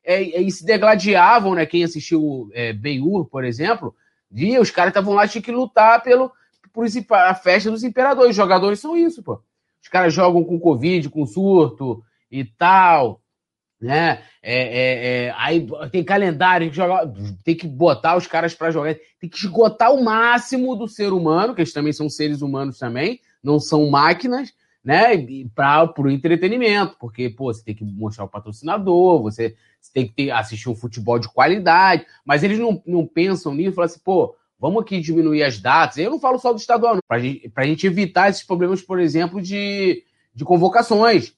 é, 0.05 0.23
e 0.23 0.51
se 0.51 0.65
degladiavam, 0.65 1.55
né, 1.55 1.67
quem 1.67 1.83
assistiu 1.83 2.49
é, 2.53 2.73
Ben-Hur, 2.73 3.27
por 3.27 3.45
exemplo, 3.45 3.95
via, 4.31 4.61
os 4.61 4.71
caras 4.71 4.91
estavam 4.91 5.15
lá, 5.15 5.27
tinha 5.27 5.43
que 5.43 5.51
lutar 5.51 6.03
pelo, 6.03 6.31
por 6.73 6.87
a 7.11 7.35
festa 7.35 7.71
dos 7.71 7.83
imperadores, 7.83 8.31
os 8.31 8.37
jogadores 8.37 8.79
são 8.79 8.97
isso, 8.97 9.23
pô. 9.23 9.41
Os 9.83 9.89
caras 9.89 10.13
jogam 10.13 10.45
com 10.45 10.59
Covid, 10.59 11.09
com 11.09 11.25
surto 11.25 12.03
e 12.31 12.45
tal, 12.45 13.21
né? 13.81 14.23
É, 14.43 14.63
é, 14.63 15.27
é, 15.27 15.35
aí 15.37 15.67
tem 15.91 16.03
calendário, 16.03 16.67
tem 16.67 16.71
que, 16.71 16.77
jogar, 16.77 17.07
tem 17.45 17.55
que 17.55 17.67
botar 17.67 18.17
os 18.17 18.27
caras 18.27 18.55
para 18.55 18.71
jogar, 18.71 18.95
tem 19.21 19.29
que 19.29 19.37
esgotar 19.37 19.93
o 19.93 20.03
máximo 20.03 20.75
do 20.77 20.89
ser 20.89 21.13
humano, 21.13 21.55
que 21.55 21.61
eles 21.61 21.73
também 21.73 21.93
são 21.93 22.09
seres 22.09 22.43
humanos 22.43 22.79
também, 22.79 23.21
não 23.43 23.61
são 23.61 23.89
máquinas, 23.91 24.53
né? 24.83 25.17
Para 25.55 25.93
o 25.99 26.11
entretenimento, 26.11 26.97
porque 26.99 27.29
pô, 27.29 27.53
você 27.53 27.63
tem 27.65 27.75
que 27.75 27.85
mostrar 27.85 28.25
o 28.25 28.29
patrocinador, 28.29 29.21
você, 29.23 29.57
você 29.81 29.93
tem 29.93 30.07
que 30.07 30.15
ter, 30.15 30.31
assistir 30.31 30.69
um 30.69 30.77
futebol 30.77 31.19
de 31.19 31.29
qualidade, 31.29 32.07
mas 32.25 32.43
eles 32.43 32.59
não, 32.59 32.83
não 32.87 33.07
pensam 33.07 33.55
nisso, 33.55 33.75
falam 33.75 33.87
assim, 33.87 34.01
pô, 34.03 34.37
vamos 34.59 34.83
aqui 34.83 35.01
diminuir 35.01 35.43
as 35.43 35.59
datas. 35.59 35.99
Eu 35.99 36.11
não 36.11 36.21
falo 36.21 36.39
só 36.39 36.53
do 36.53 36.59
estadual, 36.59 36.99
para 37.07 37.19
gente, 37.19 37.51
a 37.55 37.65
gente 37.65 37.87
evitar 37.87 38.31
esses 38.31 38.45
problemas, 38.45 38.81
por 38.81 39.01
exemplo, 39.01 39.43
de, 39.43 40.05
de 40.35 40.45
convocações, 40.45 41.35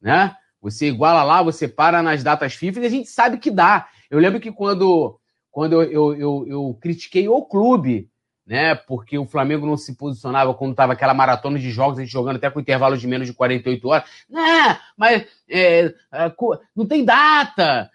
né? 0.00 0.36
Você 0.60 0.88
iguala 0.88 1.22
lá, 1.22 1.42
você 1.42 1.66
para 1.66 2.02
nas 2.02 2.22
datas 2.22 2.54
FIFA 2.54 2.80
e 2.80 2.86
a 2.86 2.90
gente 2.90 3.08
sabe 3.08 3.38
que 3.38 3.50
dá. 3.50 3.88
Eu 4.10 4.18
lembro 4.18 4.40
que 4.40 4.52
quando, 4.52 5.18
quando 5.50 5.72
eu, 5.72 5.82
eu, 5.82 6.14
eu, 6.14 6.46
eu 6.48 6.78
critiquei 6.80 7.28
o 7.28 7.42
clube, 7.42 8.10
né? 8.46 8.74
Porque 8.74 9.16
o 9.16 9.26
Flamengo 9.26 9.64
não 9.64 9.76
se 9.76 9.94
posicionava 9.94 10.52
quando 10.52 10.72
estava 10.72 10.92
aquela 10.92 11.14
maratona 11.14 11.58
de 11.58 11.70
jogos, 11.70 11.98
a 11.98 12.02
gente 12.02 12.12
jogando 12.12 12.36
até 12.36 12.50
com 12.50 12.60
intervalo 12.60 12.96
de 12.98 13.06
menos 13.06 13.26
de 13.26 13.32
48 13.32 13.88
horas. 13.88 14.10
Né, 14.28 14.78
mas 14.96 15.26
é, 15.48 15.94
é, 16.12 16.34
não 16.74 16.84
tem 16.84 17.04
data, 17.04 17.90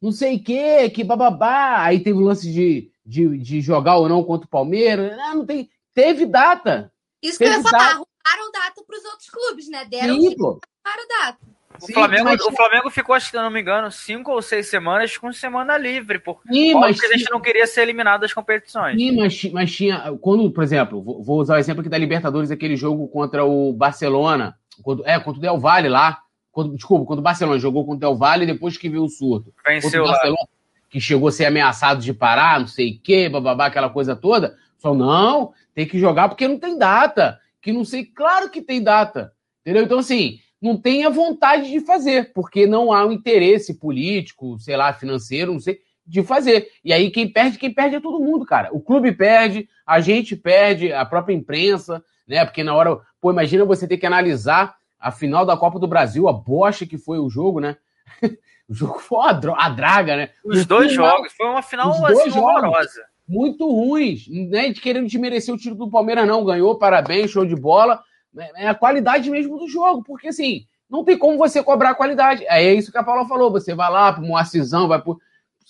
não 0.00 0.12
sei 0.12 0.36
o 0.36 0.44
quê, 0.44 0.90
que 0.90 1.02
bababá. 1.02 1.82
Aí 1.82 2.00
teve 2.00 2.18
o 2.18 2.24
lance 2.24 2.52
de, 2.52 2.90
de, 3.04 3.38
de 3.38 3.60
jogar 3.60 3.96
ou 3.96 4.08
não 4.08 4.22
contra 4.22 4.46
o 4.46 4.50
Palmeiras. 4.50 5.16
Não, 5.16 5.36
não 5.36 5.46
tem. 5.46 5.70
Teve 5.94 6.26
data. 6.26 6.92
Isso 7.22 7.38
teve 7.38 7.52
que 7.52 7.56
eu 7.56 7.62
ia 7.62 7.70
falar, 7.70 7.84
data. 7.84 7.94
arrumaram 7.94 8.52
data 8.52 8.84
para 8.86 8.98
os 8.98 9.04
outros 9.06 9.30
clubes, 9.30 9.68
né? 9.68 9.84
Deram 9.86 10.20
Sim, 10.20 10.36
pô. 10.36 10.60
data. 11.08 11.55
O, 11.80 11.86
Sim, 11.86 11.92
Flamengo, 11.92 12.24
mas... 12.24 12.40
o 12.40 12.52
Flamengo 12.52 12.90
ficou, 12.90 13.14
acho 13.14 13.26
que 13.26 13.36
se 13.36 13.42
não 13.42 13.50
me 13.50 13.60
engano, 13.60 13.90
cinco 13.90 14.32
ou 14.32 14.42
seis 14.42 14.68
semanas 14.68 15.16
com 15.16 15.32
semana 15.32 15.76
livre, 15.76 16.18
porque, 16.18 16.52
Sim, 16.52 16.74
mas 16.74 16.96
porque 16.96 17.14
a 17.14 17.18
gente 17.18 17.30
não 17.30 17.40
queria 17.40 17.66
ser 17.66 17.82
eliminado 17.82 18.22
das 18.22 18.32
competições. 18.32 18.96
Sim, 18.96 19.16
mas, 19.16 19.44
mas 19.52 19.74
tinha. 19.74 20.12
Quando, 20.20 20.50
por 20.50 20.64
exemplo, 20.64 21.02
vou 21.02 21.40
usar 21.40 21.54
o 21.54 21.58
exemplo 21.58 21.80
aqui 21.80 21.90
da 21.90 21.98
Libertadores, 21.98 22.50
aquele 22.50 22.76
jogo 22.76 23.06
contra 23.08 23.44
o 23.44 23.72
Barcelona, 23.72 24.56
quando, 24.82 25.06
é, 25.06 25.18
contra 25.18 25.38
o 25.38 25.42
Del 25.42 25.58
Valle 25.58 25.88
lá. 25.88 26.20
Quando, 26.50 26.74
desculpa, 26.74 27.04
quando 27.04 27.18
o 27.18 27.22
Barcelona 27.22 27.58
jogou 27.58 27.84
contra 27.84 28.08
o 28.08 28.10
Del 28.10 28.18
Valle 28.18 28.46
depois 28.46 28.78
que 28.78 28.88
viu 28.88 29.04
o 29.04 29.08
surto. 29.08 29.52
Venceu 29.66 30.04
o 30.04 30.06
Barcelona, 30.06 30.48
que 30.88 30.98
chegou 30.98 31.28
a 31.28 31.32
ser 31.32 31.44
ameaçado 31.44 32.00
de 32.00 32.14
parar, 32.14 32.60
não 32.60 32.66
sei 32.66 32.92
o 32.92 33.00
quê, 33.02 33.28
bababá, 33.28 33.66
aquela 33.66 33.90
coisa 33.90 34.16
toda. 34.16 34.56
Só 34.78 34.94
não, 34.94 35.52
tem 35.74 35.86
que 35.86 35.98
jogar 35.98 36.28
porque 36.28 36.48
não 36.48 36.58
tem 36.58 36.78
data. 36.78 37.38
Que 37.60 37.72
não 37.72 37.84
sei, 37.84 38.04
claro 38.04 38.48
que 38.48 38.62
tem 38.62 38.82
data. 38.82 39.32
Entendeu? 39.60 39.82
Então, 39.82 39.98
assim, 39.98 40.38
não 40.60 40.76
tem 40.76 41.04
a 41.04 41.10
vontade 41.10 41.70
de 41.70 41.80
fazer, 41.80 42.32
porque 42.32 42.66
não 42.66 42.92
há 42.92 43.04
um 43.06 43.12
interesse 43.12 43.74
político, 43.74 44.58
sei 44.58 44.76
lá, 44.76 44.92
financeiro, 44.92 45.52
não 45.52 45.60
sei, 45.60 45.80
de 46.06 46.22
fazer. 46.22 46.68
E 46.84 46.92
aí 46.92 47.10
quem 47.10 47.28
perde, 47.28 47.58
quem 47.58 47.72
perde 47.72 47.96
é 47.96 48.00
todo 48.00 48.22
mundo, 48.22 48.44
cara. 48.46 48.70
O 48.72 48.80
clube 48.80 49.12
perde, 49.12 49.68
a 49.86 50.00
gente 50.00 50.36
perde, 50.36 50.92
a 50.92 51.04
própria 51.04 51.34
imprensa, 51.34 52.02
né? 52.26 52.44
Porque 52.44 52.62
na 52.62 52.74
hora, 52.74 52.98
pô, 53.20 53.30
imagina 53.30 53.64
você 53.64 53.86
ter 53.86 53.98
que 53.98 54.06
analisar 54.06 54.76
a 54.98 55.10
final 55.10 55.44
da 55.44 55.56
Copa 55.56 55.78
do 55.78 55.86
Brasil, 55.86 56.28
a 56.28 56.32
bocha 56.32 56.86
que 56.86 56.96
foi 56.96 57.18
o 57.18 57.28
jogo, 57.28 57.60
né? 57.60 57.76
o 58.68 58.74
jogo 58.74 58.98
foi 58.98 59.18
uma 59.18 59.56
a 59.58 59.68
draga, 59.68 60.16
né? 60.16 60.30
Os 60.44 60.64
dois 60.64 60.92
final, 60.92 61.16
jogos, 61.16 61.32
foi 61.32 61.46
uma 61.46 61.62
final 61.62 61.90
os 61.90 62.00
dois 62.00 62.18
assim, 62.20 62.38
horrorosa. 62.38 63.04
Muito 63.28 63.68
ruins, 63.68 64.26
né? 64.28 64.70
De 64.70 64.80
querendo 64.80 65.06
desmerecer 65.06 65.52
o 65.52 65.58
título 65.58 65.86
do 65.86 65.90
Palmeiras, 65.90 66.26
não. 66.26 66.44
Ganhou, 66.44 66.78
parabéns, 66.78 67.30
show 67.30 67.44
de 67.44 67.56
bola 67.56 68.00
é, 68.38 68.64
é 68.64 68.68
a 68.68 68.74
qualidade 68.74 69.30
mesmo 69.30 69.58
do 69.58 69.68
jogo, 69.68 70.02
porque 70.02 70.28
assim, 70.28 70.66
não 70.88 71.04
tem 71.04 71.18
como 71.18 71.36
você 71.36 71.62
cobrar 71.62 71.90
a 71.90 71.94
qualidade. 71.94 72.44
É 72.46 72.72
isso 72.72 72.92
que 72.92 72.98
a 72.98 73.02
Paula 73.02 73.26
falou, 73.26 73.50
você 73.50 73.74
vai 73.74 73.90
lá 73.90 74.12
para 74.12 74.24
uma 74.24 74.44
cisão, 74.44 74.88
vai 74.88 75.00
pro 75.00 75.18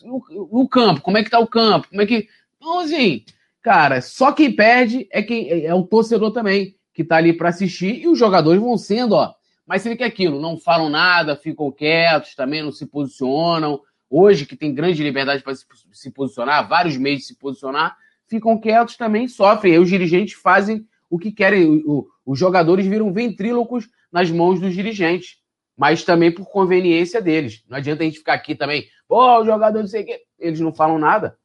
no, 0.04 0.68
campo, 0.68 1.00
como 1.00 1.16
é 1.16 1.24
que 1.24 1.30
tá 1.30 1.38
o 1.38 1.46
campo, 1.46 1.88
como 1.88 2.02
é 2.02 2.06
que. 2.06 2.28
Então, 2.56 2.80
assim, 2.80 3.24
cara, 3.62 4.00
só 4.02 4.32
quem 4.32 4.54
perde 4.54 5.08
é 5.10 5.22
quem 5.22 5.48
é, 5.48 5.66
é 5.66 5.74
o 5.74 5.84
torcedor 5.84 6.32
também, 6.32 6.76
que 6.92 7.04
tá 7.04 7.16
ali 7.16 7.32
para 7.32 7.48
assistir, 7.48 8.02
e 8.02 8.08
os 8.08 8.18
jogadores 8.18 8.60
vão 8.60 8.76
sendo, 8.76 9.14
ó. 9.14 9.34
Mas 9.66 9.84
vê 9.84 9.96
que 9.96 10.04
é 10.04 10.06
aquilo, 10.06 10.40
não 10.40 10.58
falam 10.58 10.88
nada, 10.88 11.34
ficam 11.34 11.72
quietos, 11.72 12.34
também 12.34 12.62
não 12.62 12.70
se 12.70 12.86
posicionam. 12.86 13.80
Hoje, 14.08 14.46
que 14.46 14.54
tem 14.54 14.72
grande 14.72 15.02
liberdade 15.02 15.42
para 15.42 15.54
se, 15.54 15.64
se 15.92 16.10
posicionar, 16.10 16.68
vários 16.68 16.96
meios 16.96 17.20
de 17.20 17.26
se 17.26 17.34
posicionar, 17.34 17.96
ficam 18.28 18.56
quietos 18.58 18.96
também, 18.96 19.26
sofrem. 19.26 19.72
Aí 19.72 19.78
os 19.78 19.88
dirigentes 19.88 20.34
fazem 20.34 20.86
o 21.10 21.18
que 21.18 21.32
querem. 21.32 21.82
O, 21.86 22.06
os 22.24 22.38
jogadores 22.38 22.86
viram 22.86 23.12
ventrílocos 23.12 23.88
nas 24.10 24.30
mãos 24.30 24.60
dos 24.60 24.74
dirigentes, 24.74 25.36
mas 25.76 26.04
também 26.04 26.32
por 26.32 26.46
conveniência 26.46 27.20
deles. 27.20 27.64
Não 27.68 27.76
adianta 27.76 28.02
a 28.02 28.06
gente 28.06 28.18
ficar 28.18 28.34
aqui 28.34 28.54
também, 28.54 28.88
pô, 29.06 29.40
o 29.40 29.44
jogador 29.44 29.80
não 29.80 29.86
sei 29.86 30.02
o 30.02 30.06
quê. 30.06 30.22
Eles 30.38 30.60
não 30.60 30.74
falam 30.74 30.98
nada. 30.98 31.38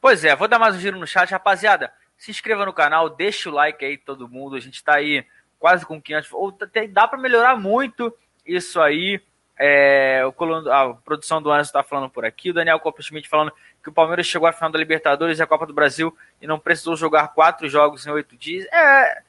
Pois 0.00 0.24
é, 0.24 0.34
vou 0.34 0.48
dar 0.48 0.58
mais 0.58 0.74
um 0.74 0.80
giro 0.80 0.98
no 0.98 1.06
chat, 1.06 1.30
rapaziada. 1.30 1.92
Se 2.16 2.30
inscreva 2.30 2.66
no 2.66 2.72
canal, 2.72 3.08
deixa 3.08 3.48
o 3.48 3.52
like 3.52 3.84
aí, 3.84 3.96
todo 3.96 4.28
mundo. 4.28 4.56
A 4.56 4.60
gente 4.60 4.74
está 4.74 4.96
aí 4.96 5.24
quase 5.58 5.86
com 5.86 6.02
500. 6.02 6.32
Ou 6.32 6.56
dá 6.90 7.06
para 7.06 7.18
melhorar 7.18 7.56
muito 7.56 8.12
isso 8.44 8.80
aí. 8.80 9.20
É, 9.56 10.22
o, 10.26 10.70
a 10.70 10.94
produção 10.94 11.40
do 11.40 11.50
Anderson 11.50 11.68
está 11.68 11.82
falando 11.84 12.10
por 12.10 12.24
aqui. 12.24 12.50
O 12.50 12.54
Daniel 12.54 12.80
Copa 12.80 13.00
Schmidt 13.00 13.28
falando 13.28 13.52
que 13.82 13.88
o 13.88 13.92
Palmeiras 13.92 14.26
chegou 14.26 14.48
à 14.48 14.52
final 14.52 14.70
da 14.70 14.78
Libertadores 14.78 15.38
e 15.38 15.42
a 15.42 15.46
Copa 15.46 15.66
do 15.66 15.74
Brasil 15.74 16.16
e 16.40 16.46
não 16.46 16.58
precisou 16.58 16.96
jogar 16.96 17.28
quatro 17.28 17.68
jogos 17.68 18.06
em 18.06 18.10
oito 18.10 18.36
dias. 18.36 18.66
É, 18.72 19.22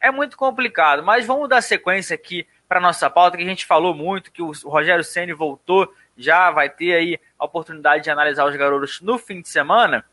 é 0.00 0.10
muito 0.10 0.36
complicado, 0.36 1.02
mas 1.02 1.24
vamos 1.24 1.48
dar 1.48 1.62
sequência 1.62 2.14
aqui 2.14 2.46
para 2.68 2.80
nossa 2.80 3.08
pauta, 3.08 3.36
que 3.36 3.42
a 3.42 3.46
gente 3.46 3.66
falou 3.66 3.94
muito, 3.94 4.32
que 4.32 4.42
o 4.42 4.52
Rogério 4.64 5.04
Ceni 5.04 5.32
voltou, 5.32 5.92
já 6.16 6.50
vai 6.50 6.68
ter 6.68 6.94
aí 6.94 7.20
a 7.38 7.44
oportunidade 7.44 8.04
de 8.04 8.10
analisar 8.10 8.46
os 8.46 8.56
garotos 8.56 9.00
no 9.00 9.18
fim 9.18 9.40
de 9.40 9.48
semana. 9.48 10.04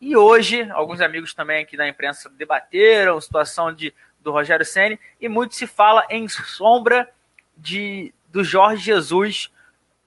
E 0.00 0.16
hoje, 0.16 0.68
alguns 0.70 1.00
amigos 1.00 1.34
também 1.34 1.62
aqui 1.62 1.76
da 1.76 1.86
imprensa 1.86 2.30
debateram 2.30 3.16
a 3.16 3.20
situação 3.20 3.72
de, 3.72 3.92
do 4.20 4.32
Rogério 4.32 4.64
Ceni 4.64 4.98
e 5.20 5.28
muito 5.28 5.54
se 5.54 5.66
fala 5.66 6.06
em 6.08 6.26
sombra 6.28 7.08
de 7.56 8.12
do 8.28 8.42
Jorge 8.42 8.82
Jesus 8.82 9.50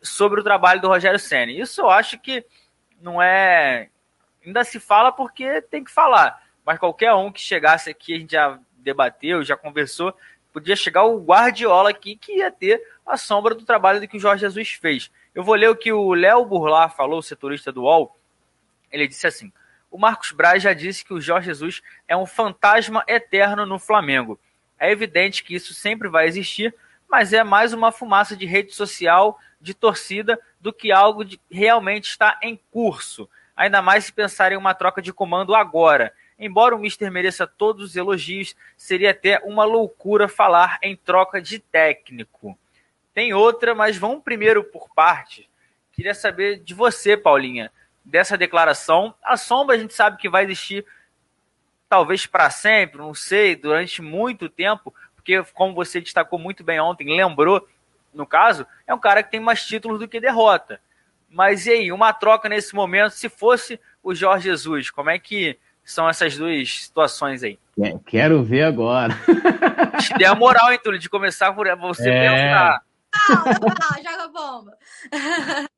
sobre 0.06 0.40
o 0.40 0.44
trabalho 0.44 0.82
do 0.82 0.88
Rogério 0.88 1.20
Senna. 1.20 1.52
Isso 1.52 1.82
eu 1.82 1.90
acho 1.90 2.20
que 2.20 2.46
não 3.02 3.22
é. 3.22 3.90
Ainda 4.46 4.64
se 4.64 4.80
fala 4.80 5.12
porque 5.12 5.62
tem 5.62 5.84
que 5.84 5.92
falar. 5.92 6.42
Mas 6.66 6.80
qualquer 6.80 7.14
um 7.14 7.32
que 7.32 7.42
chegasse 7.42 7.90
aqui, 7.90 8.14
a 8.14 8.18
gente 8.18 8.32
já 8.32 8.60
debateu, 8.78 9.44
já 9.44 9.58
conversou, 9.58 10.16
podia 10.54 10.76
chegar 10.76 11.04
o 11.04 11.20
Guardiola 11.20 11.90
aqui 11.90 12.16
que 12.16 12.38
ia 12.38 12.52
ter 12.52 12.82
a 13.06 13.18
sombra 13.18 13.54
do 13.54 13.66
trabalho 13.66 14.00
do 14.00 14.08
que 14.08 14.18
o 14.18 14.20
Jorge 14.20 14.42
Jesus 14.42 14.72
fez. 14.72 15.12
Eu 15.34 15.44
vou 15.44 15.56
ler 15.56 15.70
o 15.70 15.76
que 15.76 15.92
o 15.92 16.14
Léo 16.14 16.46
Burlar 16.46 16.96
falou, 16.96 17.22
setorista 17.22 17.72
do 17.72 17.84
UOL. 17.84 18.18
Ele 18.92 19.08
disse 19.08 19.28
assim: 19.28 19.52
O 19.92 19.98
Marcos 19.98 20.32
Braz 20.32 20.64
já 20.64 20.74
disse 20.74 21.04
que 21.04 21.14
o 21.14 21.20
Jorge 21.20 21.48
Jesus 21.48 21.82
é 22.08 22.16
um 22.16 22.26
fantasma 22.26 23.04
eterno 23.08 23.66
no 23.66 23.78
Flamengo. 23.78 24.40
É 24.80 24.92
evidente 24.92 25.44
que 25.44 25.56
isso 25.56 25.74
sempre 25.74 26.08
vai 26.08 26.28
existir, 26.28 26.74
mas 27.10 27.34
é 27.34 27.44
mais 27.44 27.74
uma 27.74 27.92
fumaça 27.92 28.36
de 28.36 28.46
rede 28.46 28.74
social, 28.74 29.40
de 29.60 29.74
torcida, 29.74 30.40
do 30.60 30.74
que 30.74 30.92
algo 30.92 31.26
que 31.26 31.40
realmente 31.50 32.10
está 32.10 32.40
em 32.42 32.60
curso. 32.72 33.30
Ainda 33.56 33.82
mais 33.82 34.06
se 34.06 34.14
pensar 34.14 34.52
em 34.52 34.58
uma 34.58 34.74
troca 34.74 35.02
de 35.02 35.14
comando 35.14 35.56
agora. 35.56 36.14
Embora 36.38 36.76
o 36.76 36.80
Mister 36.80 37.10
mereça 37.10 37.48
todos 37.48 37.86
os 37.92 37.96
elogios, 37.96 38.56
seria 38.76 39.12
até 39.12 39.40
uma 39.44 39.64
loucura 39.64 40.28
falar 40.28 40.78
em 40.82 40.96
troca 40.96 41.42
de 41.42 41.60
técnico. 41.60 42.58
Tem 43.14 43.34
outra, 43.34 43.74
mas 43.74 43.96
vamos 43.98 44.24
primeiro 44.24 44.64
por 44.64 44.90
parte. 44.94 45.50
Queria 45.94 46.14
saber 46.14 46.60
de 46.60 46.74
você, 46.74 47.16
Paulinha, 47.16 47.72
dessa 48.04 48.38
declaração. 48.38 49.16
A 49.24 49.38
sombra 49.38 49.76
a 49.76 49.80
gente 49.80 49.94
sabe 49.94 50.18
que 50.18 50.28
vai 50.28 50.44
existir 50.44 50.86
talvez 51.88 52.26
para 52.26 52.50
sempre, 52.50 52.98
não 52.98 53.14
sei, 53.14 53.56
durante 53.56 54.02
muito 54.02 54.50
tempo, 54.50 54.94
porque 55.26 55.44
como 55.54 55.74
você 55.74 56.00
destacou 56.00 56.38
muito 56.38 56.64
bem 56.64 56.80
ontem, 56.80 57.18
lembrou, 57.18 57.68
no 58.14 58.28
caso, 58.28 58.68
é 58.86 58.94
um 58.94 59.00
cara 59.00 59.24
que 59.24 59.32
tem 59.32 59.40
mais 59.40 59.66
títulos 59.66 60.00
do 60.00 60.08
que 60.08 60.20
derrota. 60.20 60.80
Mas 61.28 61.66
e 61.66 61.72
aí, 61.72 61.92
uma 61.92 62.14
troca 62.14 62.48
nesse 62.48 62.76
momento, 62.76 63.12
se 63.12 63.28
fosse 63.28 63.80
o 64.04 64.14
Jorge 64.14 64.50
Jesus, 64.50 64.92
como 64.92 65.10
é 65.10 65.18
que 65.18 65.58
são 65.84 66.08
essas 66.08 66.38
duas 66.38 66.84
situações 66.84 67.42
aí? 67.42 67.58
Quero 68.06 68.44
ver 68.44 68.64
agora. 68.64 69.14
Te 70.00 70.14
dei 70.14 70.28
a 70.28 70.36
moral, 70.36 70.72
hein, 70.72 70.80
Túlio, 70.82 71.00
de 71.00 71.10
começar 71.10 71.52
por 71.54 71.68
você 71.78 72.08
é... 72.08 72.30
pensar 72.30 72.86
fala, 73.16 74.04
joga 74.04 74.28
bomba. 74.28 74.78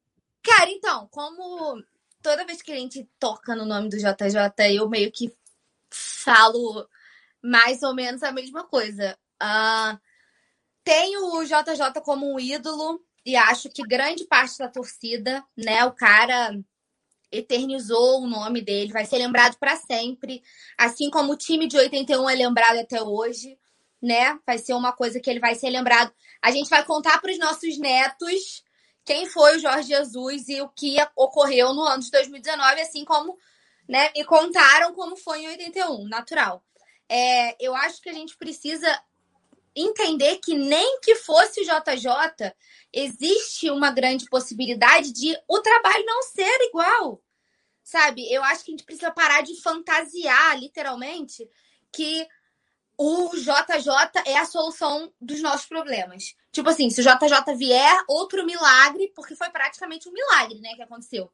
Cara, 0.43 0.69
então, 0.69 1.07
como 1.11 1.83
toda 2.21 2.45
vez 2.45 2.61
que 2.61 2.71
a 2.71 2.75
gente 2.75 3.07
toca 3.19 3.55
no 3.55 3.65
nome 3.65 3.89
do 3.89 3.97
JJ, 3.97 4.75
eu 4.75 4.89
meio 4.89 5.11
que 5.11 5.33
falo 5.89 6.87
mais 7.41 7.83
ou 7.83 7.93
menos 7.93 8.23
a 8.23 8.31
mesma 8.31 8.63
coisa. 8.63 9.17
Uh, 9.41 9.97
tenho 10.83 11.35
o 11.35 11.43
JJ 11.43 12.01
como 12.03 12.33
um 12.33 12.39
ídolo 12.39 13.03
e 13.25 13.35
acho 13.35 13.69
que 13.69 13.83
grande 13.83 14.25
parte 14.25 14.57
da 14.57 14.69
torcida, 14.69 15.43
né, 15.55 15.83
o 15.85 15.91
cara 15.91 16.57
eternizou 17.29 18.21
o 18.21 18.27
nome 18.27 18.61
dele, 18.61 18.93
vai 18.93 19.05
ser 19.05 19.17
lembrado 19.17 19.57
para 19.57 19.75
sempre, 19.75 20.41
assim 20.77 21.09
como 21.09 21.33
o 21.33 21.37
time 21.37 21.67
de 21.67 21.77
81 21.77 22.29
é 22.29 22.35
lembrado 22.35 22.77
até 22.77 23.01
hoje 23.01 23.59
né? 24.01 24.39
Vai 24.45 24.57
ser 24.57 24.73
uma 24.73 24.93
coisa 24.93 25.19
que 25.19 25.29
ele 25.29 25.39
vai 25.39 25.55
ser 25.55 25.69
lembrado. 25.69 26.13
A 26.41 26.51
gente 26.51 26.69
vai 26.69 26.83
contar 26.83 27.19
para 27.19 27.31
os 27.31 27.39
nossos 27.39 27.77
netos 27.77 28.63
quem 29.03 29.25
foi 29.25 29.57
o 29.57 29.59
Jorge 29.59 29.89
Jesus 29.89 30.49
e 30.49 30.61
o 30.61 30.69
que 30.69 30.97
ocorreu 31.15 31.73
no 31.73 31.81
ano 31.83 32.03
de 32.03 32.11
2019, 32.11 32.81
assim 32.81 33.05
como, 33.05 33.37
né? 33.87 34.11
E 34.15 34.23
contaram 34.23 34.93
como 34.93 35.15
foi 35.15 35.43
em 35.43 35.47
81, 35.47 36.07
natural. 36.07 36.63
É, 37.09 37.55
eu 37.63 37.73
acho 37.75 38.01
que 38.01 38.09
a 38.09 38.13
gente 38.13 38.35
precisa 38.37 39.01
entender 39.77 40.37
que 40.37 40.55
nem 40.55 40.99
que 41.01 41.15
fosse 41.15 41.61
o 41.61 41.63
JJ, 41.63 42.53
existe 42.91 43.69
uma 43.69 43.91
grande 43.91 44.25
possibilidade 44.25 45.11
de 45.11 45.37
o 45.47 45.59
trabalho 45.59 46.05
não 46.05 46.23
ser 46.23 46.57
igual. 46.61 47.21
Sabe? 47.83 48.31
Eu 48.31 48.43
acho 48.43 48.65
que 48.65 48.71
a 48.71 48.73
gente 48.73 48.83
precisa 48.83 49.11
parar 49.11 49.41
de 49.41 49.61
fantasiar, 49.61 50.59
literalmente, 50.59 51.49
que 51.91 52.27
o 52.97 53.29
JJ 53.35 54.23
é 54.25 54.37
a 54.37 54.45
solução 54.45 55.13
dos 55.21 55.39
nossos 55.41 55.67
problemas. 55.67 56.35
Tipo 56.51 56.69
assim, 56.69 56.89
se 56.89 56.99
o 56.99 57.03
JJ 57.03 57.55
vier, 57.55 58.03
outro 58.07 58.43
milagre, 58.45 59.11
porque 59.15 59.35
foi 59.35 59.49
praticamente 59.51 60.09
um 60.09 60.11
milagre, 60.11 60.59
né, 60.59 60.73
que 60.75 60.81
aconteceu. 60.81 61.31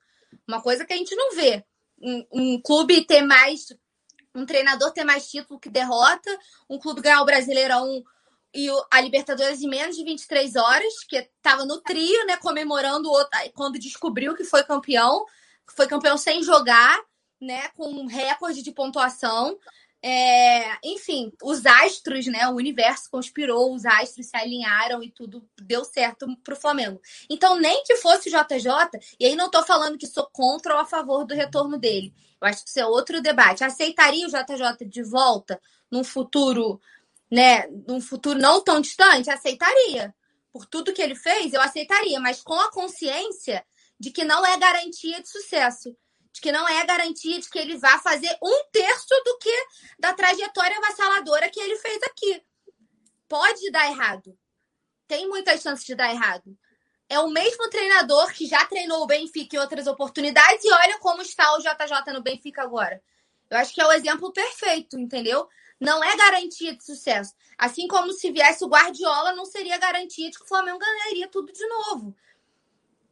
Uma 0.47 0.61
coisa 0.61 0.85
que 0.85 0.93
a 0.93 0.97
gente 0.97 1.15
não 1.15 1.33
vê. 1.33 1.63
Um, 2.01 2.27
um 2.31 2.61
clube 2.61 3.05
ter 3.05 3.21
mais. 3.21 3.67
Um 4.35 4.45
treinador 4.45 4.91
ter 4.91 5.03
mais 5.03 5.29
título 5.29 5.59
que 5.59 5.69
derrota, 5.69 6.39
um 6.67 6.79
clube 6.79 7.01
ganhar 7.01 7.21
o 7.21 7.25
Brasileirão 7.25 8.03
e 8.53 8.69
a 8.91 9.01
Libertadores 9.01 9.61
em 9.61 9.67
menos 9.67 9.95
de 9.95 10.03
23 10.03 10.55
horas, 10.55 11.03
que 11.07 11.17
estava 11.17 11.65
no 11.65 11.81
trio, 11.81 12.25
né, 12.25 12.37
comemorando 12.37 13.09
quando 13.53 13.79
descobriu 13.79 14.35
que 14.35 14.43
foi 14.43 14.63
campeão, 14.63 15.25
foi 15.75 15.87
campeão 15.87 16.17
sem 16.17 16.43
jogar, 16.43 16.99
né, 17.41 17.69
com 17.69 17.89
um 17.89 18.05
recorde 18.05 18.61
de 18.61 18.71
pontuação. 18.71 19.57
É, 20.05 20.77
enfim, 20.83 21.31
os 21.41 21.65
astros, 21.65 22.27
né? 22.27 22.45
O 22.49 22.55
universo 22.55 23.09
conspirou, 23.09 23.73
os 23.73 23.85
astros 23.85 24.27
se 24.27 24.35
alinharam 24.35 25.01
e 25.01 25.09
tudo 25.09 25.47
deu 25.61 25.85
certo 25.85 26.27
pro 26.43 26.57
Flamengo. 26.57 26.99
Então, 27.29 27.55
nem 27.55 27.83
que 27.85 27.95
fosse 27.95 28.27
o 28.27 28.31
JJ, 28.31 28.99
e 29.17 29.25
aí 29.25 29.33
não 29.33 29.49
tô 29.49 29.63
falando 29.63 29.97
que 29.97 30.05
sou 30.05 30.27
contra 30.29 30.73
ou 30.73 30.81
a 30.81 30.85
favor 30.85 31.25
do 31.25 31.33
retorno 31.33 31.77
dele. 31.77 32.13
Eu 32.41 32.49
acho 32.49 32.65
que 32.65 32.69
isso 32.69 32.79
é 32.81 32.85
outro 32.85 33.21
debate. 33.21 33.63
Aceitaria 33.63 34.27
o 34.27 34.29
JJ 34.29 34.85
de 34.85 35.01
volta 35.03 35.57
num 35.89 36.03
futuro, 36.03 36.81
né? 37.33 37.67
Num 37.87 37.99
futuro 37.99 38.37
não 38.37 38.63
tão 38.63 38.79
distante? 38.79 39.29
Aceitaria. 39.29 40.13
Por 40.51 40.65
tudo 40.65 40.93
que 40.93 41.01
ele 41.01 41.15
fez, 41.15 41.51
eu 41.51 41.61
aceitaria, 41.61 42.19
mas 42.19 42.41
com 42.41 42.53
a 42.53 42.71
consciência 42.71 43.65
de 43.99 44.11
que 44.11 44.23
não 44.23 44.45
é 44.45 44.57
garantia 44.57 45.21
de 45.21 45.29
sucesso 45.29 45.95
de 46.33 46.41
que 46.41 46.51
não 46.51 46.67
é 46.67 46.83
garantia 46.83 47.39
de 47.39 47.47
que 47.47 47.59
ele 47.59 47.77
vá 47.77 47.99
fazer 47.99 48.35
um 48.41 48.63
terço 48.71 49.13
do 49.23 49.37
que 49.37 49.67
da 49.99 50.13
trajetória 50.13 50.77
avassaladora 50.77 51.49
que 51.49 51.59
ele 51.59 51.77
fez 51.77 52.01
aqui. 52.03 52.43
Pode 53.29 53.69
dar 53.69 53.85
errado. 53.85 54.35
Tem 55.07 55.29
muitas 55.29 55.61
chances 55.61 55.85
de 55.85 55.93
dar 55.93 56.11
errado. 56.11 56.57
É 57.07 57.19
o 57.19 57.29
mesmo 57.29 57.69
treinador 57.69 58.33
que 58.33 58.47
já 58.47 58.65
treinou 58.65 59.03
o 59.03 59.05
Benfica 59.05 59.55
em 59.55 59.59
outras 59.59 59.85
oportunidades 59.85 60.65
e 60.65 60.73
olha 60.73 60.97
como 60.97 61.21
está 61.21 61.55
o 61.55 61.59
JJ 61.59 62.11
no 62.11 62.23
Benfica 62.23 62.63
agora. 62.63 62.99
Eu 63.47 63.57
acho 63.57 63.71
que 63.71 63.81
é 63.81 63.85
o 63.85 63.91
exemplo 63.91 64.33
perfeito, 64.33 64.97
entendeu? 64.97 65.47
Não 65.83 66.03
é 66.03 66.15
garantia 66.15 66.75
de 66.75 66.83
sucesso. 66.83 67.33
Assim 67.57 67.87
como 67.87 68.11
se 68.13 68.31
viesse 68.31 68.63
o 68.63 68.67
Guardiola, 68.67 69.33
não 69.33 69.45
seria 69.45 69.77
garantia 69.77 70.29
de 70.29 70.37
que 70.37 70.43
o 70.43 70.47
Flamengo 70.47 70.79
ganharia 70.79 71.27
tudo 71.27 71.51
de 71.51 71.67
novo 71.67 72.15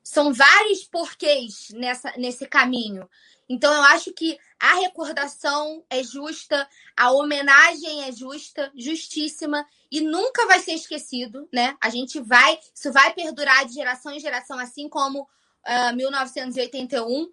são 0.04 0.34
vários 0.34 0.84
porquês 0.84 1.70
nessa, 1.72 2.12
nesse 2.18 2.46
caminho. 2.46 3.10
Então, 3.48 3.74
eu 3.74 3.82
acho 3.84 4.14
que 4.14 4.38
a 4.60 4.76
recordação 4.76 5.84
é 5.90 6.04
justa, 6.04 6.68
a 6.96 7.12
homenagem 7.12 8.04
é 8.04 8.12
justa, 8.12 8.72
justíssima, 8.76 9.66
e 9.92 10.00
nunca 10.02 10.46
vai 10.48 10.60
ser 10.60 10.74
esquecido, 10.74 11.48
né? 11.52 11.76
A 11.82 11.90
gente 11.90 12.20
vai, 12.20 12.60
isso 12.74 12.92
vai 12.92 13.14
perdurar 13.14 13.66
de 13.66 13.74
geração 13.74 14.12
em 14.12 14.20
geração, 14.20 14.58
assim 14.58 14.88
como 14.88 15.22
uh, 15.22 15.28
ah, 15.66 15.94
1981. 15.94 17.32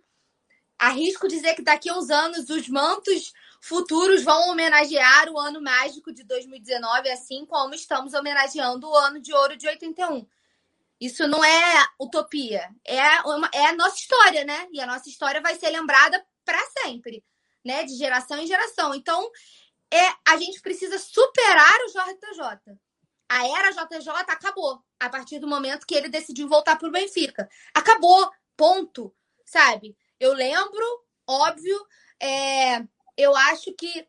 Arrisco 0.79 1.29
dizer 1.29 1.55
que 1.55 1.63
daqui 1.63 1.89
a 1.89 1.97
uns 1.97 2.11
anos 2.11 2.51
os 2.51 2.69
mantos 2.69 3.33
futuros 3.61 4.23
vão 4.23 4.51
homenagear 4.51 5.29
o 5.31 5.39
ano 5.39 5.61
mágico 5.61 6.13
de 6.13 6.25
2019, 6.25 7.11
assim 7.11 7.45
como 7.47 7.75
estamos 7.75 8.15
homenageando 8.15 8.89
o 8.89 8.97
ano 8.97 9.21
de 9.21 9.33
ouro 9.33 9.57
de 9.57 9.67
81. 9.67 10.27
Isso 11.01 11.29
não 11.29 11.45
é 11.45 11.87
utopia, 12.01 12.69
é, 12.85 13.21
uma, 13.23 13.49
é 13.55 13.67
a 13.67 13.77
nossa 13.77 13.97
história, 13.97 14.45
né? 14.45 14.67
E 14.73 14.81
a 14.81 14.87
nossa 14.87 15.09
história 15.09 15.41
vai 15.41 15.55
ser 15.55 15.71
lembrada 15.71 16.25
para 16.45 16.59
sempre, 16.83 17.25
né? 17.65 17.85
De 17.85 17.97
geração 17.97 18.39
em 18.39 18.47
geração. 18.47 18.95
Então, 18.95 19.31
é, 19.93 20.13
a 20.27 20.37
gente 20.37 20.61
precisa 20.61 20.99
superar 20.99 21.79
o 21.83 21.89
JJ. 21.89 22.77
A 23.29 23.47
era 23.47 23.71
JJ 23.71 24.09
acabou 24.29 24.83
a 24.99 25.09
partir 25.09 25.39
do 25.39 25.47
momento 25.47 25.87
que 25.87 25.95
ele 25.95 26.09
decidiu 26.09 26.49
voltar 26.49 26.77
para 26.77 26.89
o 26.89 26.93
Benfica. 26.93 27.49
Acabou, 27.75 28.31
ponto, 28.57 29.15
sabe? 29.45 29.97
Eu 30.19 30.33
lembro, 30.33 31.05
óbvio, 31.27 31.87
é, 32.21 32.83
eu 33.19 33.37
acho 33.37 33.73
que 33.73 34.07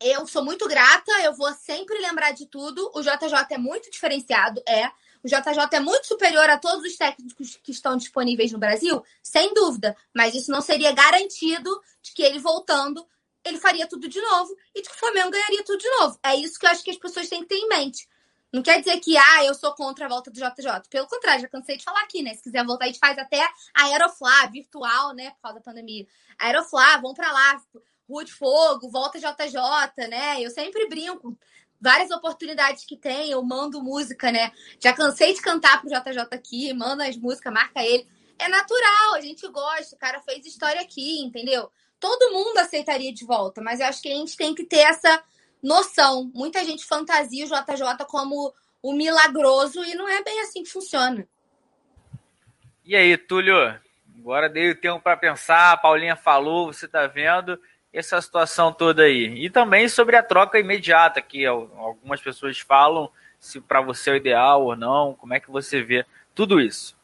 eu 0.00 0.26
sou 0.26 0.44
muito 0.44 0.66
grata, 0.66 1.12
eu 1.22 1.34
vou 1.34 1.52
sempre 1.52 1.98
lembrar 1.98 2.30
de 2.32 2.46
tudo. 2.46 2.90
O 2.94 3.02
JJ 3.02 3.46
é 3.50 3.58
muito 3.58 3.90
diferenciado, 3.90 4.62
é. 4.66 4.86
O 5.22 5.28
JJ 5.28 5.68
é 5.72 5.80
muito 5.80 6.06
superior 6.06 6.48
a 6.48 6.58
todos 6.58 6.84
os 6.84 6.96
técnicos 6.96 7.56
que 7.62 7.70
estão 7.70 7.96
disponíveis 7.96 8.50
no 8.50 8.58
Brasil? 8.58 9.04
Sem 9.22 9.52
dúvida. 9.54 9.96
Mas 10.14 10.34
isso 10.34 10.50
não 10.50 10.60
seria 10.60 10.92
garantido 10.92 11.70
de 12.00 12.12
que 12.12 12.22
ele 12.22 12.40
voltando, 12.40 13.06
ele 13.44 13.58
faria 13.58 13.86
tudo 13.86 14.08
de 14.08 14.20
novo 14.20 14.56
e 14.74 14.82
de 14.82 14.88
que 14.88 14.94
o 14.94 14.98
Flamengo 14.98 15.30
ganharia 15.30 15.64
tudo 15.64 15.78
de 15.78 15.90
novo. 15.90 16.18
É 16.24 16.34
isso 16.36 16.58
que 16.58 16.66
eu 16.66 16.70
acho 16.70 16.82
que 16.82 16.90
as 16.90 16.96
pessoas 16.96 17.28
têm 17.28 17.42
que 17.42 17.48
ter 17.48 17.56
em 17.56 17.68
mente. 17.68 18.08
Não 18.52 18.62
quer 18.62 18.80
dizer 18.80 19.00
que, 19.00 19.16
ah, 19.16 19.44
eu 19.44 19.54
sou 19.54 19.72
contra 19.74 20.04
a 20.04 20.08
volta 20.08 20.30
do 20.30 20.34
JJ. 20.34 20.88
Pelo 20.90 21.06
contrário, 21.06 21.40
já 21.40 21.48
cansei 21.48 21.78
de 21.78 21.84
falar 21.84 22.02
aqui, 22.02 22.22
né? 22.22 22.34
Se 22.34 22.42
quiser 22.42 22.64
voltar, 22.66 22.84
a 22.84 22.88
gente 22.88 22.98
faz 22.98 23.16
até 23.16 23.40
a 23.74 23.84
Aeroflá 23.84 24.46
virtual, 24.46 25.14
né? 25.14 25.30
Por 25.30 25.40
causa 25.40 25.58
da 25.58 25.64
pandemia. 25.64 26.06
Aeroflá, 26.38 26.98
vão 26.98 27.14
para 27.14 27.32
lá. 27.32 27.62
Rua 28.08 28.24
de 28.24 28.32
Fogo, 28.32 28.90
volta 28.90 29.18
JJ, 29.18 30.08
né? 30.08 30.40
Eu 30.40 30.50
sempre 30.50 30.88
brinco 30.88 31.36
várias 31.80 32.10
oportunidades 32.10 32.84
que 32.84 32.96
tem, 32.96 33.30
eu 33.30 33.42
mando 33.42 33.82
música, 33.82 34.30
né? 34.30 34.52
Já 34.80 34.92
cansei 34.92 35.34
de 35.34 35.42
cantar 35.42 35.80
pro 35.80 35.90
JJ 35.90 36.20
aqui, 36.30 36.72
mando 36.72 37.02
as 37.02 37.16
músicas, 37.16 37.52
marca 37.52 37.82
ele. 37.82 38.06
É 38.38 38.48
natural, 38.48 39.14
a 39.14 39.20
gente 39.20 39.46
gosta, 39.48 39.96
o 39.96 39.98
cara 39.98 40.20
fez 40.20 40.46
história 40.46 40.80
aqui, 40.80 41.20
entendeu? 41.20 41.70
Todo 41.98 42.32
mundo 42.32 42.58
aceitaria 42.58 43.12
de 43.12 43.24
volta, 43.24 43.60
mas 43.60 43.80
eu 43.80 43.86
acho 43.86 44.00
que 44.02 44.12
a 44.12 44.14
gente 44.14 44.36
tem 44.36 44.54
que 44.54 44.64
ter 44.64 44.80
essa 44.80 45.22
noção. 45.62 46.30
Muita 46.34 46.64
gente 46.64 46.84
fantasia 46.84 47.44
o 47.44 47.48
JJ 47.48 48.04
como 48.08 48.52
o 48.82 48.92
milagroso 48.92 49.84
e 49.84 49.94
não 49.94 50.08
é 50.08 50.22
bem 50.22 50.40
assim 50.40 50.62
que 50.62 50.70
funciona. 50.70 51.26
E 52.84 52.96
aí, 52.96 53.16
Túlio? 53.16 53.80
Agora 54.18 54.48
dei 54.48 54.70
o 54.70 54.80
tempo 54.80 55.00
para 55.00 55.16
pensar, 55.16 55.72
a 55.72 55.76
Paulinha 55.76 56.16
falou, 56.16 56.72
você 56.72 56.86
tá 56.86 57.06
vendo 57.06 57.58
essa 57.92 58.20
situação 58.20 58.72
toda 58.72 59.02
aí. 59.02 59.44
E 59.44 59.50
também 59.50 59.88
sobre 59.88 60.16
a 60.16 60.22
troca 60.22 60.58
imediata, 60.58 61.20
que 61.20 61.44
algumas 61.44 62.20
pessoas 62.20 62.58
falam 62.58 63.10
se 63.38 63.60
para 63.60 63.82
você 63.82 64.10
é 64.10 64.12
o 64.12 64.16
ideal 64.16 64.64
ou 64.64 64.76
não, 64.76 65.14
como 65.14 65.34
é 65.34 65.40
que 65.40 65.50
você 65.50 65.82
vê 65.82 66.06
tudo 66.34 66.60
isso? 66.60 66.96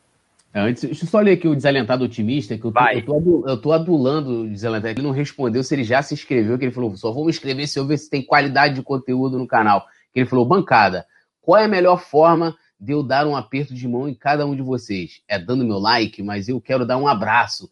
É, 0.55 0.61
antes, 0.61 0.85
deixa 0.85 1.05
eu 1.05 1.09
só 1.09 1.19
ler 1.19 1.33
aqui 1.33 1.47
o 1.47 1.55
desalentado 1.55 2.05
otimista, 2.05 2.57
que 2.57 2.65
eu 2.65 2.73
tô, 2.73 2.89
eu 2.89 3.05
tô, 3.05 3.49
eu 3.49 3.61
tô 3.61 3.73
adulando 3.73 4.43
o 4.43 4.49
desalentado. 4.49 4.95
Ele 4.95 5.07
não 5.07 5.11
respondeu 5.11 5.63
se 5.63 5.75
ele 5.75 5.85
já 5.85 6.01
se 6.01 6.15
inscreveu, 6.15 6.57
que 6.59 6.65
ele 6.65 6.73
falou, 6.73 6.97
só 6.97 7.13
vou 7.13 7.25
me 7.25 7.31
inscrever 7.31 7.67
se 7.67 7.79
eu 7.79 7.87
ver 7.87 7.99
se 7.99 8.09
tem 8.09 8.23
qualidade 8.23 8.77
de 8.77 8.83
conteúdo 8.83 9.37
no 9.39 9.47
canal. 9.47 9.87
Que 10.13 10.21
ele 10.21 10.29
falou, 10.29 10.47
bancada, 10.47 11.07
qual 11.43 11.61
é 11.61 11.65
a 11.65 11.69
melhor 11.69 12.01
forma 12.01 12.57
de 12.81 12.93
eu 12.93 13.03
dar 13.03 13.27
um 13.27 13.37
aperto 13.37 13.75
de 13.75 13.87
mão 13.87 14.09
em 14.09 14.15
cada 14.15 14.47
um 14.47 14.55
de 14.55 14.63
vocês? 14.63 15.23
É 15.29 15.39
dando 15.39 15.65
meu 15.65 15.79
like, 15.79 16.23
mas 16.23 16.49
eu 16.49 16.61
quero 16.61 16.87
dar 16.87 16.97
um 16.97 17.09
abraço 17.09 17.69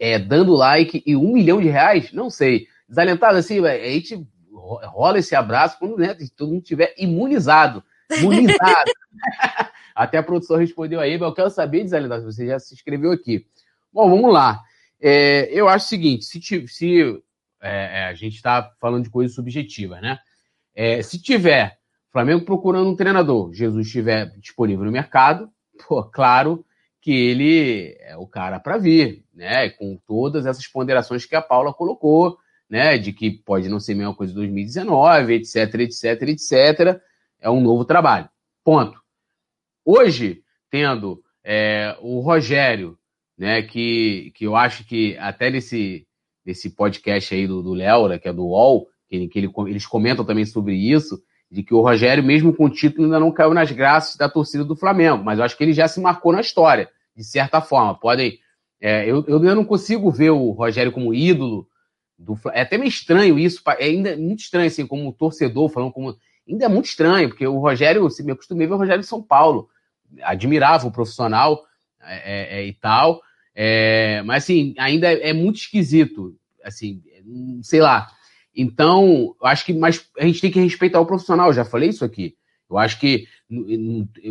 é, 0.00 0.18
dando 0.18 0.54
like 0.54 1.02
e 1.06 1.16
um 1.16 1.32
milhão 1.32 1.60
de 1.60 1.68
reais? 1.68 2.12
Não 2.12 2.30
sei. 2.30 2.66
Desalentado 2.88 3.38
assim, 3.38 3.64
a 3.64 3.90
gente 3.90 4.26
rola 4.52 5.18
esse 5.18 5.34
abraço 5.34 5.78
quando 5.78 5.96
né, 5.98 6.16
todo 6.36 6.50
mundo 6.50 6.62
estiver 6.62 6.94
imunizado. 6.96 7.82
Imunizado. 8.10 8.90
Até 9.94 10.18
a 10.18 10.22
produção 10.22 10.56
respondeu 10.56 11.00
aí, 11.00 11.18
mas 11.18 11.28
eu 11.28 11.34
quero 11.34 11.50
saber, 11.50 11.82
desalentado, 11.82 12.22
se 12.22 12.36
você 12.36 12.46
já 12.46 12.58
se 12.58 12.74
inscreveu 12.74 13.12
aqui. 13.12 13.46
Bom, 13.92 14.08
vamos 14.08 14.32
lá. 14.32 14.62
É, 15.00 15.48
eu 15.52 15.68
acho 15.68 15.86
o 15.86 15.88
seguinte: 15.88 16.24
se, 16.24 16.40
se 16.68 17.22
é, 17.60 18.00
é 18.00 18.04
a 18.04 18.14
gente 18.14 18.36
está 18.36 18.70
falando 18.80 19.04
de 19.04 19.10
coisas 19.10 19.34
subjetivas, 19.34 20.00
né? 20.00 20.18
É, 20.74 21.02
se 21.02 21.20
tiver 21.20 21.78
Flamengo 22.10 22.44
procurando 22.44 22.88
um 22.88 22.96
treinador, 22.96 23.52
Jesus 23.52 23.86
estiver 23.86 24.26
disponível 24.38 24.84
no 24.84 24.92
mercado, 24.92 25.50
pô, 25.86 26.02
claro 26.04 26.64
que 27.02 27.10
ele 27.10 27.96
é 27.98 28.16
o 28.16 28.28
cara 28.28 28.60
para 28.60 28.78
vir, 28.78 29.24
né? 29.34 29.68
Com 29.70 29.98
todas 30.06 30.46
essas 30.46 30.68
ponderações 30.68 31.26
que 31.26 31.34
a 31.34 31.42
Paula 31.42 31.74
colocou, 31.74 32.38
né? 32.70 32.96
De 32.96 33.12
que 33.12 33.28
pode 33.28 33.68
não 33.68 33.80
ser 33.80 33.94
a 33.94 33.96
mesma 33.96 34.14
coisa 34.14 34.32
de 34.32 34.38
2019, 34.38 35.34
etc, 35.34 35.74
etc, 35.80 36.22
etc. 36.28 37.02
É 37.40 37.50
um 37.50 37.60
novo 37.60 37.84
trabalho. 37.84 38.28
Ponto. 38.64 38.98
Hoje, 39.84 40.44
tendo 40.70 41.20
é, 41.42 41.96
o 42.00 42.20
Rogério, 42.20 42.96
né? 43.36 43.62
Que, 43.62 44.32
que 44.36 44.46
eu 44.46 44.54
acho 44.54 44.86
que 44.86 45.18
até 45.18 45.50
nesse, 45.50 46.06
nesse 46.46 46.70
podcast 46.70 47.34
aí 47.34 47.48
do 47.48 47.74
Léo, 47.74 48.06
né, 48.06 48.18
que 48.18 48.28
é 48.28 48.32
do 48.32 48.46
UOL, 48.46 48.86
que, 49.08 49.26
que 49.26 49.40
ele, 49.40 49.52
eles 49.66 49.86
comentam 49.86 50.24
também 50.24 50.44
sobre 50.44 50.76
isso, 50.76 51.20
de 51.52 51.62
que 51.62 51.74
o 51.74 51.82
Rogério, 51.82 52.24
mesmo 52.24 52.54
com 52.54 52.64
o 52.64 52.70
título, 52.70 53.04
ainda 53.04 53.20
não 53.20 53.30
caiu 53.30 53.52
nas 53.52 53.70
graças 53.70 54.16
da 54.16 54.26
torcida 54.26 54.64
do 54.64 54.74
Flamengo, 54.74 55.22
mas 55.22 55.38
eu 55.38 55.44
acho 55.44 55.54
que 55.54 55.62
ele 55.62 55.74
já 55.74 55.86
se 55.86 56.00
marcou 56.00 56.32
na 56.32 56.40
história, 56.40 56.88
de 57.14 57.22
certa 57.22 57.60
forma. 57.60 57.94
Podem. 57.94 58.38
É, 58.80 59.04
eu, 59.04 59.22
eu 59.28 59.38
não 59.54 59.64
consigo 59.64 60.10
ver 60.10 60.30
o 60.30 60.50
Rogério 60.52 60.90
como 60.90 61.12
ídolo 61.12 61.68
do 62.18 62.38
É 62.52 62.62
até 62.62 62.78
meio 62.78 62.88
estranho 62.88 63.38
isso, 63.38 63.62
é 63.78 63.84
ainda 63.84 64.16
muito 64.16 64.40
estranho, 64.40 64.66
assim, 64.66 64.86
como 64.86 65.12
torcedor, 65.12 65.68
falando 65.68 65.92
como. 65.92 66.16
Ainda 66.48 66.64
é 66.64 66.68
muito 66.68 66.86
estranho, 66.86 67.28
porque 67.28 67.46
o 67.46 67.58
Rogério, 67.58 68.08
se 68.08 68.24
me 68.24 68.32
acostumei 68.32 68.66
ver 68.66 68.72
o 68.72 68.78
Rogério 68.78 69.02
de 69.02 69.06
São 69.06 69.22
Paulo. 69.22 69.68
Admirava 70.22 70.86
o 70.86 70.92
profissional 70.92 71.62
é, 72.02 72.60
é, 72.60 72.60
é 72.60 72.66
e 72.66 72.72
tal. 72.72 73.20
É, 73.54 74.22
mas 74.22 74.44
assim, 74.44 74.74
ainda 74.78 75.12
é, 75.12 75.30
é 75.30 75.32
muito 75.34 75.56
esquisito. 75.56 76.34
Assim, 76.64 77.02
sei 77.62 77.80
lá 77.80 78.08
então, 78.54 79.34
acho 79.42 79.64
que 79.64 79.72
mas 79.72 80.08
a 80.18 80.24
gente 80.24 80.40
tem 80.40 80.50
que 80.50 80.60
respeitar 80.60 81.00
o 81.00 81.06
profissional, 81.06 81.48
eu 81.48 81.54
já 81.54 81.64
falei 81.64 81.88
isso 81.88 82.04
aqui. 82.04 82.34
Eu 82.68 82.78
acho 82.78 82.98
que 82.98 83.26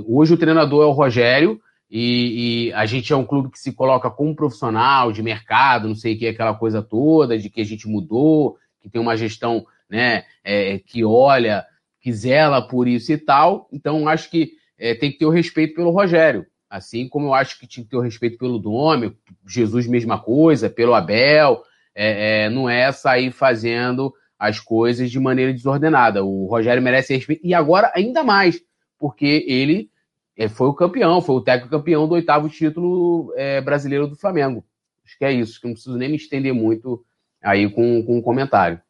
hoje 0.05 0.33
o 0.33 0.37
treinador 0.37 0.83
é 0.83 0.87
o 0.87 0.91
Rogério 0.91 1.61
e, 1.89 2.69
e, 2.69 2.73
a 2.73 2.85
gente 2.85 3.11
é 3.11 3.15
um 3.15 3.25
clube 3.25 3.51
que 3.51 3.59
se 3.59 3.73
coloca 3.73 4.09
como 4.09 4.35
profissional 4.35 5.11
de 5.11 5.21
mercado, 5.21 5.87
não 5.87 5.95
sei 5.95 6.15
o 6.15 6.17
que, 6.17 6.27
aquela 6.27 6.53
coisa 6.55 6.81
toda, 6.81 7.37
de 7.37 7.49
que 7.49 7.61
a 7.61 7.65
gente 7.65 7.87
mudou, 7.87 8.57
que 8.79 8.89
tem 8.89 9.01
uma 9.01 9.17
gestão 9.17 9.65
né, 9.89 10.23
é, 10.43 10.79
que 10.79 11.03
olha, 11.03 11.65
que 11.99 12.11
zela 12.13 12.61
por 12.65 12.87
isso 12.87 13.11
e 13.11 13.17
tal. 13.17 13.67
Então, 13.71 14.07
acho 14.07 14.29
que 14.31 14.53
é, 14.77 14.95
tem 14.95 15.11
que 15.11 15.19
ter 15.19 15.25
o 15.25 15.29
respeito 15.29 15.75
pelo 15.75 15.91
Rogério. 15.91 16.45
Assim 16.69 17.09
como 17.09 17.27
eu 17.27 17.33
acho 17.33 17.59
que 17.59 17.67
tinha 17.67 17.83
que 17.83 17.89
ter 17.89 17.97
o 17.97 18.01
respeito 18.01 18.37
pelo 18.37 18.57
Dome, 18.57 19.15
Jesus, 19.45 19.85
mesma 19.85 20.17
coisa, 20.17 20.69
pelo 20.69 20.95
Abel, 20.95 21.61
é, 21.95 22.45
é, 22.45 22.49
não 22.49 22.69
é 22.69 22.91
sair 22.91 23.31
fazendo 23.31 24.13
as 24.37 24.59
coisas 24.59 25.11
de 25.11 25.19
maneira 25.19 25.53
desordenada. 25.53 26.23
O 26.23 26.47
Rogério 26.47 26.81
merece 26.81 27.15
respeito, 27.15 27.45
e 27.45 27.53
agora 27.53 27.91
ainda 27.95 28.23
mais, 28.23 28.59
porque 28.97 29.45
ele 29.47 29.89
é, 30.37 30.47
foi 30.47 30.67
o 30.67 30.73
campeão, 30.73 31.21
foi 31.21 31.35
o 31.35 31.41
técnico 31.41 31.69
campeão 31.69 32.07
do 32.07 32.15
oitavo 32.15 32.49
título 32.49 33.33
é, 33.35 33.61
brasileiro 33.61 34.07
do 34.07 34.15
Flamengo. 34.15 34.65
Acho 35.05 35.17
que 35.17 35.25
é 35.25 35.31
isso, 35.31 35.59
que 35.59 35.67
não 35.67 35.73
preciso 35.73 35.97
nem 35.97 36.09
me 36.09 36.15
estender 36.15 36.53
muito 36.53 37.05
aí 37.41 37.69
com, 37.69 38.03
com 38.03 38.17
um 38.17 38.21
comentário. 38.21 38.81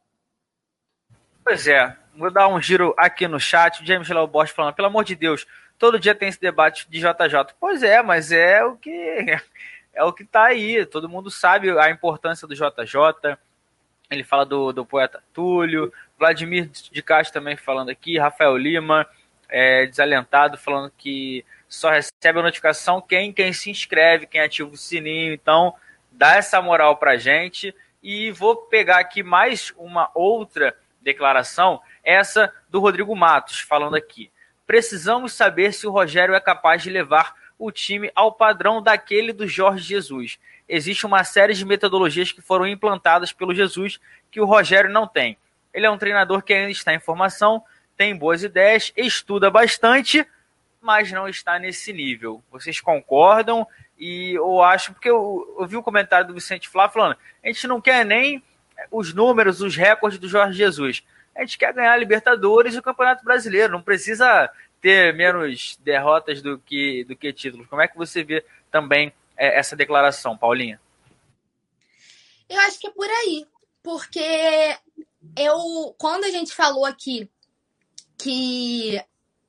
Pois 1.44 1.68
é, 1.68 1.98
vou 2.16 2.32
dar 2.32 2.48
um 2.48 2.62
giro 2.62 2.94
aqui 2.98 3.28
no 3.28 3.40
chat. 3.40 3.82
O 3.82 3.86
James 3.86 4.08
Léo 4.08 4.28
Bosch 4.28 4.52
falando, 4.52 4.76
pelo 4.76 4.88
amor 4.88 5.04
de 5.04 5.16
Deus, 5.16 5.46
todo 5.78 6.00
dia 6.00 6.16
tem 6.16 6.30
esse 6.30 6.40
debate 6.40 6.90
de 6.90 7.00
JJ. 7.00 7.56
Pois 7.60 7.82
é, 7.82 8.02
mas 8.02 8.32
é 8.32 8.64
o 8.64 8.76
que 8.78 8.92
é 9.94 10.04
o 10.04 10.14
que 10.14 10.24
está 10.24 10.46
aí. 10.46 10.86
Todo 10.86 11.10
mundo 11.10 11.30
sabe 11.30 11.70
a 11.78 11.90
importância 11.90 12.48
do 12.48 12.56
JJ. 12.56 13.38
Ele 14.10 14.24
fala 14.24 14.46
do, 14.46 14.72
do 14.72 14.86
poeta 14.86 15.24
Túlio, 15.34 15.92
Vladimir 16.20 16.70
de 16.70 17.02
Castro 17.02 17.40
também 17.40 17.56
falando 17.56 17.90
aqui, 17.90 18.20
Rafael 18.20 18.58
Lima, 18.58 19.08
é, 19.48 19.86
desalentado, 19.86 20.58
falando 20.58 20.92
que 20.98 21.46
só 21.68 21.90
recebe 21.90 22.40
a 22.40 22.44
notificação 22.44 23.02
quem, 23.02 23.32
quem 23.32 23.54
se 23.54 23.70
inscreve, 23.70 24.28
quem 24.28 24.42
ativa 24.42 24.70
o 24.70 24.78
sininho. 24.78 25.34
Então, 25.34 25.74
dá 26.12 26.36
essa 26.36 26.62
moral 26.62 26.98
pra 26.98 27.18
gente. 27.18 27.74
E 28.04 28.32
vou 28.32 28.56
pegar 28.56 29.00
aqui 29.00 29.24
mais 29.24 29.74
uma 29.78 30.12
outra 30.14 30.76
declaração, 31.02 31.82
essa 32.04 32.54
do 32.70 32.80
Rodrigo 32.80 33.16
Matos, 33.16 33.60
falando 33.60 33.96
aqui. 33.96 34.32
Precisamos 34.68 35.34
saber 35.34 35.74
se 35.74 35.88
o 35.88 35.92
Rogério 35.92 36.36
é 36.36 36.40
capaz 36.40 36.84
de 36.84 36.90
levar 36.90 37.34
o 37.62 37.72
time 37.72 38.12
ao 38.16 38.32
padrão 38.32 38.82
daquele 38.82 39.32
do 39.32 39.48
Jorge 39.48 39.84
Jesus. 39.84 40.40
Existe 40.68 41.06
uma 41.06 41.24
série 41.24 41.54
de 41.54 41.64
metodologias 41.64 42.32
que 42.32 42.42
foram 42.42 42.66
implantadas 42.66 43.32
pelo 43.32 43.54
Jesus 43.54 44.00
que 44.32 44.42
o 44.42 44.46
Rogério 44.46 44.90
não 44.90 45.08
tem. 45.08 45.38
Ele 45.72 45.86
é 45.86 45.92
um 45.92 45.98
treinador 45.98 46.42
que 46.42 46.54
ainda 46.54 46.72
está 46.72 46.92
em 46.92 47.00
formação, 47.00 47.64
tem 47.96 48.16
boas 48.16 48.42
ideias, 48.42 48.92
estuda 48.98 49.52
bastante, 49.52 50.26
mas 50.82 51.12
não 51.12 51.28
está 51.28 51.60
nesse 51.60 51.94
nível. 51.94 52.44
Vocês 52.52 52.82
concordam? 52.82 53.68
E 53.96 54.34
eu 54.34 54.64
acho, 54.64 54.94
porque 54.94 55.10
eu, 55.10 55.56
eu 55.60 55.68
vi 55.68 55.76
o 55.76 55.82
um 55.82 55.84
comentário 55.84 56.28
do 56.28 56.34
Vicente 56.34 56.68
Flá 56.68 56.90
falando: 56.90 57.16
a 57.44 57.48
gente 57.48 57.68
não 57.68 57.80
quer 57.80 58.04
nem 58.04 58.44
os 58.90 59.14
números, 59.14 59.62
os 59.62 59.76
recordes 59.76 60.18
do 60.18 60.28
Jorge 60.28 60.58
Jesus. 60.58 61.04
A 61.36 61.42
gente 61.42 61.60
quer 61.60 61.72
ganhar 61.74 61.94
a 61.94 61.98
Libertadores 61.98 62.74
e 62.74 62.80
o 62.80 62.84
Campeonato 62.84 63.24
Brasileiro. 63.24 63.72
Não 63.72 63.84
precisa 63.84 64.50
ter 64.82 65.14
menos 65.14 65.78
derrotas 65.82 66.42
do 66.42 66.58
que, 66.58 67.04
do 67.06 67.16
que 67.16 67.32
títulos. 67.32 67.68
Como 67.68 67.82
é 67.82 67.88
que 67.88 67.98
você 67.98 68.24
vê 68.24 68.44
também 68.72 69.14
é, 69.38 69.60
essa 69.60 69.76
declaração, 69.76 70.36
Paulinha? 70.36 70.82
Eu 72.50 72.60
acho 72.62 72.80
que 72.80 72.88
é 72.88 72.92
por 72.92 73.08
aí, 73.08 73.46
porque 73.82 74.20
eu, 75.38 75.96
quando 75.98 76.26
a 76.26 76.30
gente 76.30 76.54
falou 76.54 76.86
aqui 76.86 77.30
que 78.18 79.02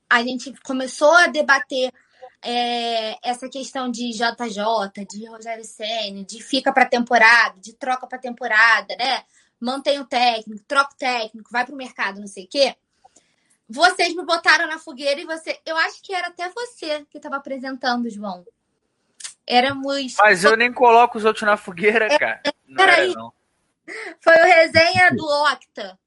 a 0.08 0.22
gente 0.22 0.52
começou 0.62 1.10
a 1.12 1.26
debater 1.26 1.92
é, 2.42 3.16
essa 3.26 3.48
questão 3.48 3.90
de 3.90 4.10
JJ, 4.10 5.06
de 5.08 5.26
Rogério 5.26 5.64
Senna, 5.64 6.24
de 6.24 6.42
fica 6.42 6.72
para 6.72 6.84
temporada, 6.84 7.58
de 7.60 7.72
troca 7.74 8.06
para 8.06 8.18
temporada, 8.18 8.94
né? 8.96 9.24
Mantém 9.60 10.00
o 10.00 10.04
técnico, 10.04 10.64
troca 10.66 10.92
o 10.92 10.98
técnico, 10.98 11.50
vai 11.52 11.64
para 11.64 11.74
o 11.74 11.78
mercado, 11.78 12.20
não 12.20 12.26
sei 12.26 12.44
o 12.44 12.48
quê. 12.48 12.76
Vocês 13.72 14.14
me 14.14 14.24
botaram 14.24 14.66
na 14.66 14.78
fogueira 14.78 15.20
e 15.20 15.24
você. 15.24 15.58
Eu 15.64 15.76
acho 15.78 16.02
que 16.02 16.14
era 16.14 16.28
até 16.28 16.48
você 16.50 17.06
que 17.10 17.16
estava 17.16 17.36
apresentando, 17.36 18.10
João. 18.10 18.44
Éramos. 19.46 20.14
Mas 20.18 20.44
eu 20.44 20.56
nem 20.56 20.72
coloco 20.72 21.16
os 21.16 21.24
outros 21.24 21.44
na 21.44 21.56
fogueira, 21.56 22.06
é, 22.06 22.18
cara. 22.18 22.42
Não 22.66 22.84
era, 22.84 23.06
não. 23.06 23.32
Foi 24.20 24.34
o 24.34 24.44
resenha 24.44 25.10
do 25.12 25.24
Octa. 25.24 25.98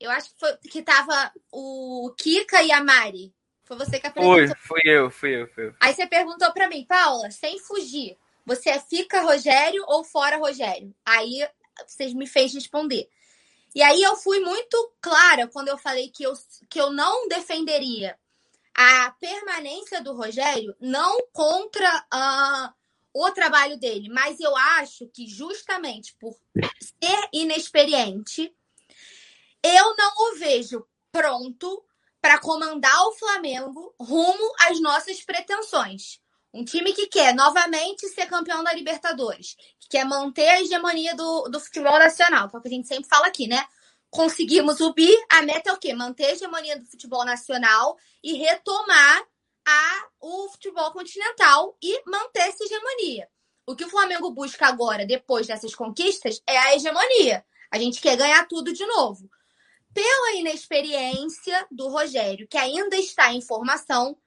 Eu 0.00 0.10
acho 0.10 0.32
que 0.32 0.40
foi 0.40 0.56
que 0.56 0.82
tava 0.82 1.30
o 1.52 2.12
Kika 2.18 2.62
e 2.62 2.72
a 2.72 2.82
Mari. 2.82 3.32
Foi 3.64 3.76
você 3.76 4.00
que 4.00 4.06
apresentou. 4.06 4.34
Foi, 4.34 4.56
fui 4.56 4.80
eu, 4.84 5.10
fui 5.10 5.42
eu, 5.42 5.46
fui 5.48 5.66
eu. 5.68 5.74
Aí 5.78 5.94
você 5.94 6.06
perguntou 6.06 6.52
para 6.52 6.68
mim, 6.68 6.84
Paula, 6.86 7.30
sem 7.30 7.58
fugir, 7.60 8.18
você 8.44 8.80
fica 8.80 9.20
Rogério 9.20 9.84
ou 9.86 10.02
fora 10.02 10.38
Rogério? 10.38 10.92
Aí 11.04 11.46
vocês 11.86 12.12
me 12.12 12.26
fez 12.26 12.52
responder. 12.52 13.08
E 13.74 13.82
aí 13.82 14.02
eu 14.02 14.16
fui 14.16 14.40
muito 14.40 14.92
clara 15.00 15.48
quando 15.48 15.68
eu 15.68 15.78
falei 15.78 16.10
que 16.10 16.22
eu, 16.22 16.34
que 16.68 16.80
eu 16.80 16.90
não 16.90 17.26
defenderia 17.28 18.18
a 18.74 19.10
permanência 19.20 20.02
do 20.02 20.14
Rogério, 20.14 20.74
não 20.80 21.26
contra 21.32 22.06
uh, 22.12 22.72
o 23.14 23.30
trabalho 23.30 23.78
dele, 23.78 24.08
mas 24.08 24.40
eu 24.40 24.56
acho 24.56 25.06
que 25.08 25.26
justamente 25.26 26.14
por 26.18 26.34
ser 26.80 27.28
inexperiente, 27.32 28.54
eu 29.62 29.96
não 29.96 30.12
o 30.16 30.36
vejo 30.36 30.86
pronto 31.10 31.84
para 32.20 32.38
comandar 32.38 33.06
o 33.08 33.12
Flamengo 33.12 33.94
rumo 33.98 34.54
às 34.60 34.80
nossas 34.80 35.22
pretensões. 35.22 36.21
Um 36.52 36.64
time 36.64 36.92
que 36.92 37.06
quer 37.06 37.34
novamente 37.34 38.06
ser 38.08 38.26
campeão 38.26 38.62
da 38.62 38.74
Libertadores, 38.74 39.56
que 39.80 39.88
quer 39.88 40.04
manter 40.04 40.48
a 40.48 40.60
hegemonia 40.60 41.14
do, 41.14 41.44
do 41.44 41.58
futebol 41.58 41.98
nacional, 41.98 42.50
que 42.50 42.56
é 42.56 42.58
o 42.58 42.62
que 42.62 42.68
a 42.68 42.72
gente 42.72 42.88
sempre 42.88 43.08
fala 43.08 43.26
aqui, 43.26 43.46
né? 43.46 43.64
Conseguimos 44.10 44.78
o 44.80 44.92
bi, 44.92 45.10
a 45.30 45.40
meta 45.40 45.70
é 45.70 45.72
o 45.72 45.78
quê? 45.78 45.94
Manter 45.94 46.26
a 46.26 46.30
hegemonia 46.32 46.78
do 46.78 46.84
futebol 46.84 47.24
nacional 47.24 47.96
e 48.22 48.34
retomar 48.34 49.24
a, 49.66 50.08
o 50.20 50.50
futebol 50.50 50.92
continental 50.92 51.76
e 51.82 52.02
manter 52.06 52.40
essa 52.40 52.64
hegemonia. 52.64 53.28
O 53.66 53.74
que 53.74 53.84
o 53.84 53.88
Flamengo 53.88 54.30
busca 54.30 54.66
agora, 54.66 55.06
depois 55.06 55.46
dessas 55.46 55.74
conquistas, 55.74 56.42
é 56.46 56.58
a 56.58 56.74
hegemonia. 56.74 57.44
A 57.70 57.78
gente 57.78 58.00
quer 58.00 58.16
ganhar 58.16 58.46
tudo 58.46 58.72
de 58.72 58.84
novo. 58.84 59.30
Pela 59.94 60.34
inexperiência 60.34 61.66
do 61.70 61.88
Rogério, 61.88 62.46
que 62.48 62.58
ainda 62.58 62.96
está 62.96 63.32
em 63.32 63.40
formação, 63.40 64.18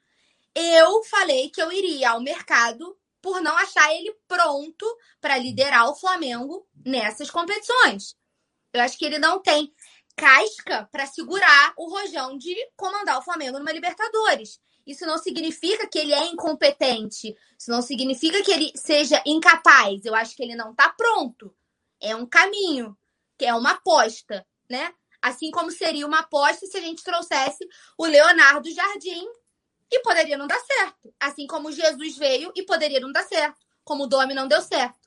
eu 0.56 1.04
falei 1.04 1.50
que 1.50 1.62
eu 1.62 1.72
iria 1.72 2.12
ao 2.12 2.22
mercado 2.22 2.98
por 3.22 3.42
não 3.42 3.58
achar 3.58 3.94
ele 3.94 4.16
pronto 4.28 4.86
para 5.20 5.38
liderar 5.38 5.90
o 5.90 5.96
Flamengo 5.96 6.66
nessas 6.86 7.30
competições. 7.30 8.16
Eu 8.72 8.82
acho 8.82 8.98
que 8.98 9.06
ele 9.06 9.20
não 9.20 9.42
tem 9.42 9.74
casca 10.16 10.88
para 10.92 11.06
segurar 11.06 11.74
o 11.78 11.90
rojão 11.90 12.38
de 12.38 12.56
comandar 12.78 13.18
o 13.18 13.22
Flamengo 13.22 13.60
numa 13.60 13.72
Libertadores. 13.72 14.60
Isso 14.86 15.06
não 15.06 15.18
significa 15.18 15.88
que 15.88 15.98
ele 15.98 16.14
é 16.14 16.26
incompetente. 16.28 17.36
Isso 17.58 17.72
não 17.72 17.82
significa 17.82 18.42
que 18.44 18.52
ele 18.52 18.72
seja 18.76 19.22
incapaz. 19.26 20.06
Eu 20.06 20.16
acho 20.16 20.36
que 20.36 20.44
ele 20.44 20.56
não 20.56 20.72
está 20.72 20.90
pronto. 20.90 21.54
É 22.00 22.16
um 22.16 22.26
caminho, 22.26 22.96
que 23.38 23.46
é 23.46 23.54
uma 23.54 23.72
aposta, 23.72 24.46
né? 24.70 24.94
Assim 25.22 25.50
como 25.50 25.72
seria 25.72 26.06
uma 26.06 26.20
aposta 26.20 26.68
se 26.68 26.78
a 26.78 26.82
gente 26.82 27.04
trouxesse 27.04 27.68
o 27.98 28.06
Leonardo 28.06 28.70
Jardim 28.72 29.26
e 29.92 30.00
poderia 30.02 30.38
não 30.38 30.48
dar 30.48 30.60
certo. 30.60 31.14
Assim 31.20 31.48
como 31.48 31.72
Jesus 31.72 32.18
veio 32.18 32.52
e 32.56 32.64
poderia 32.64 33.00
não 33.00 33.12
dar 33.12 33.24
certo. 33.24 33.66
Como 33.84 34.04
o 34.04 34.08
Domi 34.08 34.34
não 34.34 34.48
deu 34.48 34.62
certo. 34.62 35.00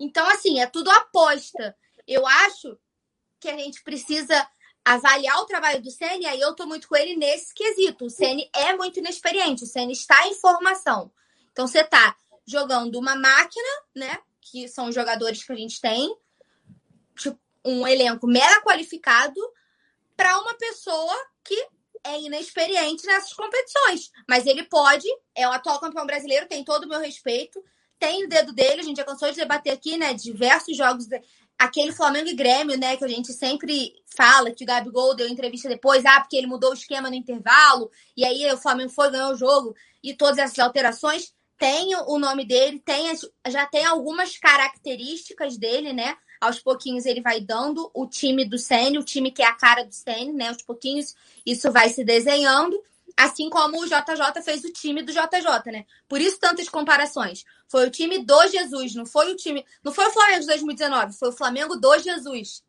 Então, 0.00 0.26
assim, 0.28 0.60
é 0.60 0.66
tudo 0.66 0.90
aposta. 0.90 1.76
Eu 2.06 2.26
acho 2.26 2.78
que 3.40 3.48
a 3.48 3.56
gente 3.56 3.82
precisa 3.82 4.48
avaliar 4.84 5.38
o 5.38 5.46
trabalho 5.46 5.82
do 5.82 5.90
Ceni, 5.90 6.26
aí 6.26 6.40
eu 6.40 6.54
tô 6.54 6.66
muito 6.66 6.88
com 6.88 6.96
ele 6.96 7.14
nesse 7.14 7.52
quesito. 7.52 8.06
O 8.06 8.10
Ceni 8.10 8.48
é 8.54 8.74
muito 8.74 8.98
inexperiente, 8.98 9.64
o 9.64 9.66
Ceni 9.66 9.92
está 9.92 10.26
em 10.26 10.34
formação. 10.34 11.12
Então 11.52 11.66
você 11.66 11.84
tá 11.84 12.16
jogando 12.46 12.98
uma 12.98 13.14
máquina, 13.14 13.68
né, 13.94 14.18
que 14.40 14.66
são 14.68 14.88
os 14.88 14.94
jogadores 14.94 15.44
que 15.44 15.52
a 15.52 15.56
gente 15.56 15.80
tem, 15.80 16.16
tipo, 17.16 17.38
um 17.64 17.86
elenco 17.86 18.26
mega 18.26 18.62
qualificado 18.62 19.40
para 20.16 20.40
uma 20.40 20.54
pessoa 20.54 21.14
que 21.44 21.68
é 22.04 22.20
inexperiente 22.20 23.06
nessas 23.06 23.32
competições. 23.32 24.10
Mas 24.28 24.46
ele 24.46 24.64
pode, 24.64 25.06
é 25.34 25.46
o 25.48 25.52
atual 25.52 25.80
campeão 25.80 26.06
brasileiro, 26.06 26.48
tem 26.48 26.64
todo 26.64 26.84
o 26.84 26.88
meu 26.88 27.00
respeito, 27.00 27.62
tem 27.98 28.24
o 28.24 28.28
dedo 28.28 28.52
dele, 28.52 28.80
a 28.80 28.84
gente 28.84 28.98
já 28.98 29.04
cansou 29.04 29.30
de 29.30 29.36
debater 29.36 29.72
aqui, 29.72 29.96
né? 29.96 30.14
Diversos 30.14 30.76
jogos, 30.76 31.06
aquele 31.58 31.92
Flamengo 31.92 32.28
e 32.28 32.34
Grêmio, 32.34 32.78
né? 32.78 32.96
Que 32.96 33.04
a 33.04 33.08
gente 33.08 33.32
sempre 33.32 33.92
fala 34.16 34.52
que 34.52 34.64
o 34.64 34.66
Gabigol 34.66 35.16
deu 35.16 35.28
entrevista 35.28 35.68
depois, 35.68 36.04
ah, 36.06 36.20
porque 36.20 36.36
ele 36.36 36.46
mudou 36.46 36.70
o 36.70 36.74
esquema 36.74 37.10
no 37.10 37.16
intervalo, 37.16 37.90
e 38.16 38.24
aí 38.24 38.50
o 38.52 38.56
Flamengo 38.56 38.90
foi 38.90 39.10
ganhar 39.10 39.30
o 39.30 39.36
jogo, 39.36 39.74
e 40.02 40.14
todas 40.14 40.38
essas 40.38 40.58
alterações. 40.58 41.32
Tem 41.58 41.92
o 42.06 42.20
nome 42.20 42.46
dele, 42.46 42.78
tem 42.78 43.12
já 43.48 43.66
tem 43.66 43.84
algumas 43.84 44.36
características 44.36 45.58
dele, 45.58 45.92
né? 45.92 46.16
Aos 46.40 46.58
pouquinhos 46.58 47.06
ele 47.06 47.20
vai 47.20 47.40
dando 47.40 47.90
o 47.94 48.06
time 48.06 48.44
do 48.44 48.58
Sene, 48.58 48.98
o 48.98 49.04
time 49.04 49.30
que 49.30 49.42
é 49.42 49.46
a 49.46 49.54
cara 49.54 49.84
do 49.84 49.94
Sene, 49.94 50.32
né? 50.32 50.48
Aos 50.48 50.62
pouquinhos 50.62 51.14
isso 51.44 51.70
vai 51.72 51.88
se 51.88 52.04
desenhando. 52.04 52.82
Assim 53.16 53.50
como 53.50 53.80
o 53.80 53.86
JJ 53.86 54.42
fez 54.44 54.62
o 54.62 54.72
time 54.72 55.02
do 55.02 55.12
JJ, 55.12 55.72
né? 55.72 55.84
Por 56.08 56.20
isso 56.20 56.38
tantas 56.38 56.68
comparações. 56.68 57.44
Foi 57.66 57.86
o 57.86 57.90
time 57.90 58.18
do 58.24 58.46
Jesus, 58.46 58.94
não 58.94 59.04
foi 59.04 59.32
o 59.32 59.36
time. 59.36 59.64
Não 59.82 59.92
foi 59.92 60.06
o 60.06 60.12
Flamengo 60.12 60.40
de 60.40 60.46
2019, 60.46 61.12
foi 61.14 61.28
o 61.30 61.32
Flamengo 61.32 61.76
do 61.76 61.98
Jesus. 61.98 62.62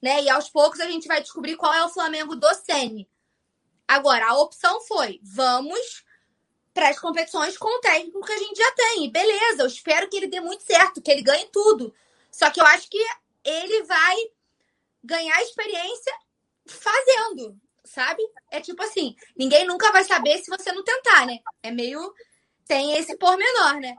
Né? 0.00 0.22
E 0.22 0.30
aos 0.30 0.48
poucos 0.48 0.78
a 0.80 0.86
gente 0.86 1.08
vai 1.08 1.20
descobrir 1.20 1.56
qual 1.56 1.74
é 1.74 1.84
o 1.84 1.88
Flamengo 1.88 2.36
do 2.36 2.54
Sene. 2.54 3.08
Agora, 3.88 4.26
a 4.28 4.38
opção 4.38 4.80
foi: 4.82 5.20
vamos 5.22 6.04
para 6.76 6.90
as 6.90 6.98
competições 6.98 7.56
com 7.56 7.78
o 7.78 7.80
técnico 7.80 8.20
que 8.20 8.32
a 8.32 8.38
gente 8.38 8.58
já 8.58 8.72
tem. 8.72 9.10
beleza, 9.10 9.62
eu 9.62 9.66
espero 9.66 10.08
que 10.10 10.16
ele 10.16 10.26
dê 10.26 10.40
muito 10.40 10.62
certo, 10.62 11.00
que 11.00 11.10
ele 11.10 11.22
ganhe 11.22 11.46
tudo. 11.46 11.94
Só 12.36 12.50
que 12.50 12.60
eu 12.60 12.66
acho 12.66 12.90
que 12.90 13.02
ele 13.44 13.84
vai 13.84 14.16
ganhar 15.02 15.42
experiência 15.42 16.12
fazendo 16.66 17.58
sabe? 17.86 18.22
É 18.50 18.60
tipo 18.60 18.82
assim, 18.82 19.16
ninguém 19.36 19.66
nunca 19.66 19.90
vai 19.92 20.04
saber 20.04 20.38
se 20.38 20.50
você 20.50 20.72
não 20.72 20.82
tentar, 20.82 21.24
né? 21.26 21.38
É 21.62 21.70
meio. 21.70 22.12
Tem 22.66 22.92
esse 22.98 23.16
pormenor, 23.16 23.80
né? 23.80 23.94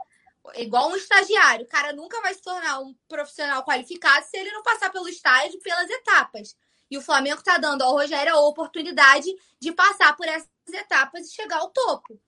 Igual 0.56 0.90
um 0.90 0.96
estagiário. 0.96 1.66
O 1.66 1.70
cara 1.70 1.94
nunca 1.94 2.22
vai 2.22 2.34
se 2.34 2.42
tornar 2.42 2.80
um 2.80 2.94
profissional 3.08 3.64
qualificado 3.64 4.26
se 4.26 4.38
ele 4.38 4.52
não 4.52 4.62
passar 4.62 4.92
pelo 4.92 5.08
estágio, 5.08 5.60
pelas 5.62 5.90
etapas. 5.90 6.56
E 6.92 6.98
o 6.98 7.02
Flamengo 7.02 7.42
tá 7.42 7.58
dando 7.58 7.82
ao 7.82 7.94
Rogério 7.94 8.34
a 8.34 8.40
oportunidade 8.42 9.28
de 9.60 9.72
passar 9.72 10.16
por 10.16 10.28
essas 10.28 10.50
etapas 10.68 11.28
e 11.28 11.34
chegar 11.34 11.60
ao 11.60 11.70
topo. 11.70 12.20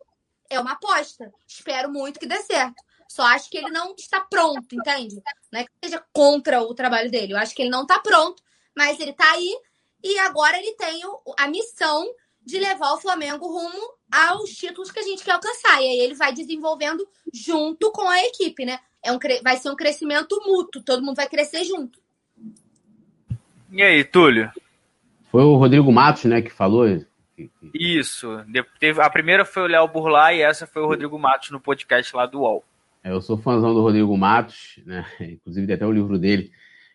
É 0.49 0.59
uma 0.59 0.73
aposta. 0.73 1.31
Espero 1.45 1.91
muito 1.91 2.19
que 2.19 2.25
dê 2.25 2.41
certo. 2.41 2.81
Só 3.09 3.23
acho 3.23 3.49
que 3.49 3.57
ele 3.57 3.71
não 3.71 3.95
está 3.95 4.21
pronto, 4.21 4.67
entende? 4.71 5.19
Não 5.51 5.59
é 5.59 5.63
que 5.63 5.71
seja 5.83 6.01
contra 6.13 6.61
o 6.61 6.75
trabalho 6.75 7.09
dele. 7.09 7.33
Eu 7.33 7.37
acho 7.37 7.55
que 7.55 7.63
ele 7.63 7.71
não 7.71 7.81
está 7.81 7.97
pronto, 7.99 8.41
mas 8.77 8.99
ele 8.99 9.09
está 9.09 9.31
aí 9.31 9.51
e 10.03 10.19
agora 10.19 10.59
ele 10.59 10.73
tem 10.75 11.01
a 11.39 11.47
missão 11.47 12.07
de 12.45 12.59
levar 12.59 12.93
o 12.93 12.99
Flamengo 12.99 13.47
rumo 13.47 13.93
aos 14.11 14.51
títulos 14.51 14.91
que 14.91 14.99
a 14.99 15.03
gente 15.03 15.23
quer 15.23 15.31
alcançar. 15.31 15.81
E 15.81 15.87
aí 15.87 15.99
ele 15.99 16.13
vai 16.13 16.31
desenvolvendo 16.31 17.05
junto 17.33 17.91
com 17.91 18.07
a 18.07 18.23
equipe, 18.25 18.63
né? 18.63 18.79
É 19.03 19.11
um, 19.11 19.17
vai 19.43 19.57
ser 19.57 19.71
um 19.71 19.75
crescimento 19.75 20.39
mútuo, 20.45 20.83
todo 20.83 21.03
mundo 21.03 21.15
vai 21.15 21.27
crescer 21.27 21.63
junto. 21.63 21.99
E 23.71 23.81
aí, 23.81 24.03
Túlio? 24.03 24.51
Foi 25.31 25.41
o 25.41 25.55
Rodrigo 25.55 25.91
Matos, 25.91 26.25
né, 26.25 26.43
que 26.43 26.51
falou. 26.51 26.85
Isso. 27.73 28.27
A 29.01 29.09
primeira 29.09 29.43
foi 29.45 29.63
o 29.63 29.67
Léo 29.67 29.87
Burlai 29.87 30.37
e 30.37 30.41
essa 30.41 30.67
foi 30.67 30.83
o 30.83 30.87
Rodrigo 30.87 31.17
Matos 31.17 31.49
no 31.49 31.59
podcast 31.59 32.15
lá 32.15 32.27
do 32.27 32.41
UOL. 32.41 32.63
É, 33.03 33.11
eu 33.11 33.21
sou 33.21 33.37
fãzão 33.37 33.73
do 33.73 33.81
Rodrigo 33.81 34.15
Matos, 34.17 34.79
né? 34.85 35.05
Inclusive 35.21 35.67
tem 35.67 35.75
até 35.75 35.85
o 35.85 35.91
livro 35.91 36.17
dele. 36.17 36.51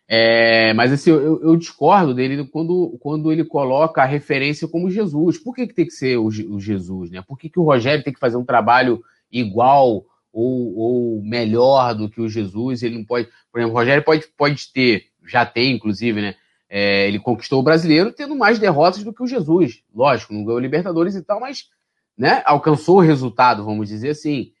É, 0.07 0.71
mas 0.73 0.91
assim, 0.91 1.09
eu, 1.09 1.41
eu, 1.41 1.55
discordo 1.55 2.13
dele 2.13 2.45
quando, 2.45 2.95
quando 2.99 3.31
ele 3.31 3.43
coloca 3.43 4.03
a 4.03 4.05
referência 4.05 4.67
como 4.67 4.89
Jesus. 4.89 5.37
Por 5.37 5.55
que, 5.55 5.65
que 5.67 5.73
tem 5.73 5.85
que 5.85 5.93
ser 5.93 6.17
o, 6.17 6.25
o 6.27 6.59
Jesus? 6.59 7.09
Né? 7.09 7.23
Por 7.27 7.37
que, 7.39 7.49
que 7.49 7.59
o 7.59 7.63
Rogério 7.63 8.03
tem 8.03 8.13
que 8.13 8.19
fazer 8.19 8.37
um 8.37 8.45
trabalho 8.45 9.03
igual 9.31 10.05
ou, 10.31 10.77
ou, 10.77 11.23
melhor 11.23 11.95
do 11.95 12.07
que 12.07 12.21
o 12.21 12.29
Jesus? 12.29 12.83
Ele 12.83 12.97
não 12.97 13.05
pode. 13.05 13.27
Por 13.51 13.59
exemplo, 13.59 13.75
o 13.75 13.79
Rogério 13.79 14.03
pode, 14.03 14.27
pode 14.37 14.71
ter, 14.71 15.05
já 15.25 15.43
tem, 15.43 15.75
inclusive, 15.75 16.21
né? 16.21 16.35
É, 16.69 17.07
ele 17.07 17.19
conquistou 17.19 17.59
o 17.59 17.63
brasileiro 17.63 18.11
tendo 18.11 18.35
mais 18.35 18.59
derrotas 18.59 19.03
do 19.03 19.13
que 19.13 19.23
o 19.23 19.27
Jesus. 19.27 19.83
Lógico, 19.93 20.33
não 20.33 20.43
ganhou 20.43 20.59
Libertadores 20.59 21.15
e 21.15 21.21
tal, 21.23 21.39
mas 21.39 21.69
né, 22.17 22.41
alcançou 22.45 22.97
o 22.97 23.01
resultado, 23.01 23.63
vamos 23.63 23.87
dizer 23.87 24.09
assim. 24.09 24.51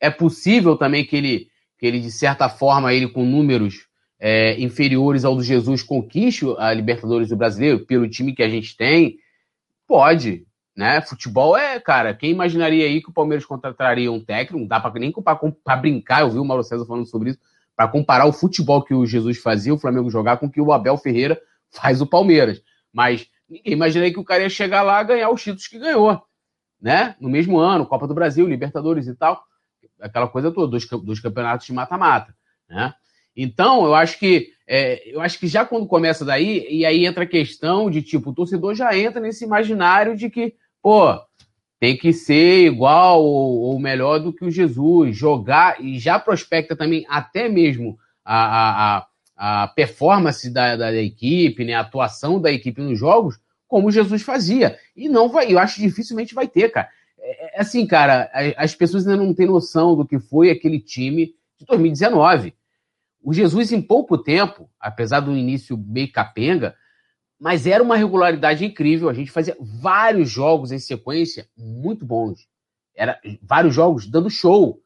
É 0.00 0.10
possível 0.10 0.76
também 0.76 1.04
que 1.04 1.16
ele, 1.16 1.48
que 1.78 1.86
ele, 1.86 2.00
de 2.00 2.10
certa 2.10 2.48
forma, 2.48 2.92
ele 2.92 3.08
com 3.08 3.24
números 3.24 3.88
é, 4.20 4.60
inferiores 4.60 5.24
ao 5.24 5.36
do 5.36 5.42
Jesus 5.42 5.82
conquiste 5.82 6.44
a 6.58 6.72
Libertadores 6.72 7.28
do 7.28 7.36
Brasileiro 7.36 7.86
pelo 7.86 8.08
time 8.08 8.34
que 8.34 8.42
a 8.42 8.48
gente 8.48 8.76
tem? 8.76 9.16
Pode, 9.86 10.44
né? 10.76 11.00
Futebol 11.00 11.56
é, 11.56 11.80
cara, 11.80 12.14
quem 12.14 12.30
imaginaria 12.30 12.86
aí 12.86 13.00
que 13.00 13.10
o 13.10 13.12
Palmeiras 13.12 13.44
contrataria 13.44 14.10
um 14.10 14.22
técnico? 14.22 14.60
Não 14.60 14.66
dá 14.66 14.80
para 14.80 14.98
nem 14.98 15.12
para 15.12 15.76
brincar, 15.76 16.20
eu 16.20 16.30
vi 16.30 16.38
o 16.38 16.44
Mauro 16.44 16.64
César 16.64 16.84
falando 16.84 17.06
sobre 17.06 17.30
isso, 17.30 17.38
para 17.76 17.88
comparar 17.88 18.26
o 18.26 18.32
futebol 18.32 18.82
que 18.82 18.92
o 18.92 19.06
Jesus 19.06 19.38
fazia, 19.38 19.72
o 19.72 19.78
Flamengo 19.78 20.10
jogar, 20.10 20.36
com 20.38 20.46
o 20.46 20.50
que 20.50 20.60
o 20.60 20.72
Abel 20.72 20.96
Ferreira 20.96 21.40
faz 21.70 22.00
o 22.00 22.06
Palmeiras. 22.06 22.60
Mas 22.92 23.28
ninguém 23.48 23.72
imaginaria 23.72 24.12
que 24.12 24.20
o 24.20 24.24
cara 24.24 24.42
ia 24.42 24.50
chegar 24.50 24.82
lá 24.82 25.00
e 25.00 25.04
ganhar 25.04 25.30
os 25.30 25.42
títulos 25.42 25.68
que 25.68 25.78
ganhou, 25.78 26.20
né? 26.80 27.14
No 27.20 27.28
mesmo 27.28 27.58
ano, 27.58 27.86
Copa 27.86 28.06
do 28.06 28.14
Brasil, 28.14 28.46
Libertadores 28.46 29.06
e 29.06 29.14
tal, 29.14 29.42
aquela 30.00 30.28
coisa 30.28 30.50
toda, 30.50 30.68
dois, 30.68 30.86
dois 30.86 31.20
campeonatos 31.20 31.66
de 31.66 31.72
mata-mata, 31.72 32.34
né? 32.68 32.94
Então, 33.36 33.84
eu 33.84 33.94
acho 33.94 34.18
que 34.18 34.48
é, 34.66 35.08
eu 35.08 35.20
acho 35.20 35.38
que 35.38 35.46
já 35.46 35.64
quando 35.64 35.86
começa 35.86 36.24
daí, 36.24 36.66
e 36.68 36.84
aí 36.84 37.06
entra 37.06 37.24
a 37.24 37.26
questão 37.26 37.90
de 37.90 38.02
tipo, 38.02 38.30
o 38.30 38.34
torcedor 38.34 38.74
já 38.74 38.96
entra 38.96 39.20
nesse 39.20 39.44
imaginário 39.44 40.16
de 40.16 40.28
que, 40.28 40.54
pô, 40.82 41.18
tem 41.80 41.96
que 41.96 42.12
ser 42.12 42.66
igual 42.66 43.24
ou, 43.24 43.60
ou 43.60 43.78
melhor 43.78 44.18
do 44.18 44.32
que 44.32 44.44
o 44.44 44.50
Jesus, 44.50 45.16
jogar, 45.16 45.82
e 45.82 45.98
já 45.98 46.18
prospecta 46.18 46.76
também 46.76 47.06
até 47.08 47.48
mesmo 47.48 47.98
a, 48.24 48.98
a, 48.98 49.62
a 49.62 49.68
performance 49.68 50.50
da, 50.50 50.76
da, 50.76 50.92
equipe, 50.94 51.64
né, 51.64 51.74
a 51.74 51.80
atuação 51.80 52.40
da 52.40 52.52
equipe 52.52 52.82
nos 52.82 52.98
jogos, 52.98 53.38
como 53.66 53.90
Jesus 53.90 54.22
fazia. 54.22 54.78
E 54.96 55.08
não 55.08 55.28
vai, 55.28 55.52
eu 55.52 55.58
acho 55.58 55.76
que 55.76 55.82
dificilmente 55.82 56.34
vai 56.34 56.48
ter, 56.48 56.70
cara. 56.70 56.88
É, 57.28 57.58
é 57.58 57.60
assim, 57.60 57.86
cara, 57.86 58.30
as 58.56 58.74
pessoas 58.74 59.06
ainda 59.06 59.22
não 59.22 59.34
têm 59.34 59.46
noção 59.46 59.94
do 59.94 60.06
que 60.06 60.18
foi 60.18 60.50
aquele 60.50 60.80
time 60.80 61.34
de 61.58 61.66
2019. 61.66 62.54
O 63.22 63.34
Jesus, 63.34 63.72
em 63.72 63.82
pouco 63.82 64.16
tempo, 64.16 64.70
apesar 64.80 65.20
do 65.20 65.36
início 65.36 65.76
meio 65.76 66.10
capenga, 66.10 66.74
mas 67.38 67.66
era 67.66 67.82
uma 67.82 67.96
regularidade 67.96 68.64
incrível. 68.64 69.08
A 69.08 69.14
gente 69.14 69.30
fazia 69.30 69.56
vários 69.60 70.30
jogos 70.30 70.72
em 70.72 70.78
sequência 70.78 71.46
muito 71.56 72.04
bons. 72.04 72.48
Era 72.96 73.20
vários 73.42 73.74
jogos 73.74 74.06
dando 74.06 74.30
show. 74.30 74.80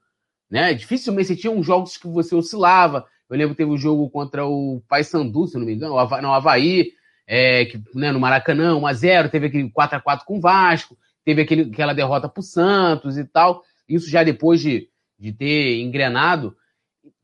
Né? 0.51 0.74
Dificilmente 0.74 1.28
você 1.28 1.36
tinha 1.36 1.52
uns 1.52 1.64
jogos 1.64 1.97
que 1.97 2.09
você 2.09 2.35
oscilava. 2.35 3.06
Eu 3.31 3.39
lembro 3.39 3.55
que 3.55 3.59
teve 3.59 3.70
um 3.70 3.78
jogo 3.78 4.10
contra 4.10 4.44
o 4.44 4.82
Paysandu, 4.86 5.47
se 5.47 5.56
não 5.56 5.64
me 5.64 5.74
engano, 5.74 5.94
não, 6.20 6.35
Havaí, 6.35 6.93
é, 7.27 7.64
que, 7.64 7.82
né, 7.94 8.12
no 8.12 8.20
Maracanã, 8.20 8.74
1x0, 8.74 9.31
teve 9.31 9.47
aquele 9.47 9.70
4x4 9.70 10.24
com 10.27 10.36
o 10.36 10.40
Vasco, 10.40 10.98
teve 11.24 11.42
aquele, 11.42 11.70
aquela 11.72 11.92
derrota 11.92 12.28
pro 12.28 12.42
Santos 12.42 13.18
e 13.18 13.24
tal. 13.24 13.62
Isso 13.88 14.08
já 14.08 14.22
depois 14.22 14.60
de, 14.60 14.88
de 15.18 15.32
ter 15.32 15.80
engrenado. 15.80 16.56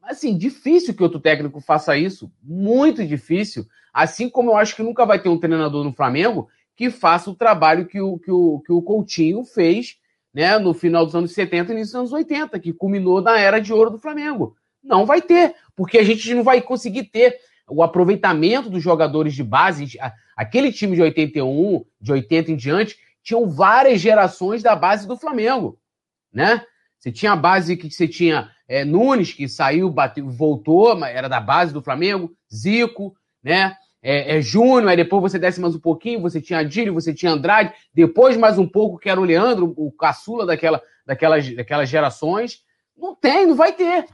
Assim, 0.03 0.37
difícil 0.37 0.95
que 0.95 1.03
outro 1.03 1.21
técnico 1.21 1.61
faça 1.61 1.97
isso, 1.97 2.33
muito 2.43 3.07
difícil. 3.07 3.67
Assim 3.93 4.29
como 4.29 4.51
eu 4.51 4.57
acho 4.57 4.75
que 4.75 4.83
nunca 4.83 5.05
vai 5.05 5.21
ter 5.21 5.29
um 5.29 5.39
treinador 5.39 5.85
no 5.85 5.93
Flamengo 5.93 6.49
que 6.77 6.91
faça 6.91 7.29
o 7.29 7.35
trabalho 7.35 7.87
que 7.87 8.01
o, 8.01 8.19
que 8.19 8.31
o, 8.31 8.61
que 8.61 8.73
o 8.73 8.81
Coutinho 8.81 9.45
fez 9.45 9.97
né, 10.33 10.59
no 10.59 10.73
final 10.73 11.05
dos 11.05 11.15
anos 11.17 11.33
70 11.33 11.73
e 11.73 11.75
início 11.75 11.93
dos 11.93 12.01
anos 12.01 12.13
80, 12.13 12.59
que 12.61 12.73
culminou 12.73 13.21
na 13.21 13.39
era 13.39 13.59
de 13.59 13.73
ouro 13.73 13.91
do 13.91 13.99
Flamengo. 13.99 14.55
Não 14.83 15.05
vai 15.05 15.21
ter, 15.21 15.57
porque 15.75 15.99
a 15.99 16.05
gente 16.05 16.33
não 16.35 16.45
vai 16.45 16.63
conseguir 16.63 17.05
ter 17.05 17.37
o 17.69 17.83
aproveitamento 17.83 18.71
dos 18.71 18.83
jogadores 18.83 19.35
de 19.35 19.43
base. 19.43 19.99
Aquele 20.37 20.73
time 20.73 20.95
de 20.95 21.03
81, 21.03 21.85
de 22.01 22.13
80 22.13 22.53
em 22.53 22.57
diante, 22.57 22.97
tinham 23.29 23.47
várias 23.47 24.01
gerações 24.01 24.63
da 24.63 24.75
base 24.75 25.07
do 25.07 25.15
Flamengo, 25.15 25.79
né? 26.33 26.65
Você 26.99 27.13
tinha 27.13 27.33
a 27.33 27.37
base 27.37 27.77
que 27.77 27.91
você 27.91 28.09
tinha 28.09 28.51
é, 28.67 28.87
Nunes, 28.87 29.35
que 29.35 29.47
saiu, 29.47 29.91
bateu, 29.91 30.31
voltou, 30.31 31.05
era 31.05 31.29
da 31.29 31.39
base 31.39 31.71
do 31.71 31.83
Flamengo, 31.83 32.33
Zico, 32.53 33.15
né? 33.45 33.77
É, 34.01 34.39
é, 34.39 34.41
Júnior, 34.41 34.89
aí 34.89 34.97
depois 34.97 35.21
você 35.21 35.39
desce 35.39 35.61
mais 35.61 35.75
um 35.75 35.79
pouquinho, 35.79 36.23
você 36.23 36.41
tinha 36.41 36.61
Adílio, 36.61 36.95
você 36.95 37.13
tinha 37.13 37.33
Andrade, 37.33 37.75
depois 37.93 38.35
mais 38.35 38.59
um 38.59 38.67
pouco 38.67 38.99
que 38.99 39.11
era 39.11 39.21
o 39.21 39.25
Leandro, 39.25 39.75
o 39.77 39.93
caçula 39.93 40.47
daquela, 40.47 40.81
daquelas, 41.05 41.55
daquelas 41.55 41.89
gerações. 41.91 42.63
Não 42.97 43.15
tem, 43.15 43.47
não 43.47 43.57
vai 43.57 43.73
ter. 43.73 44.07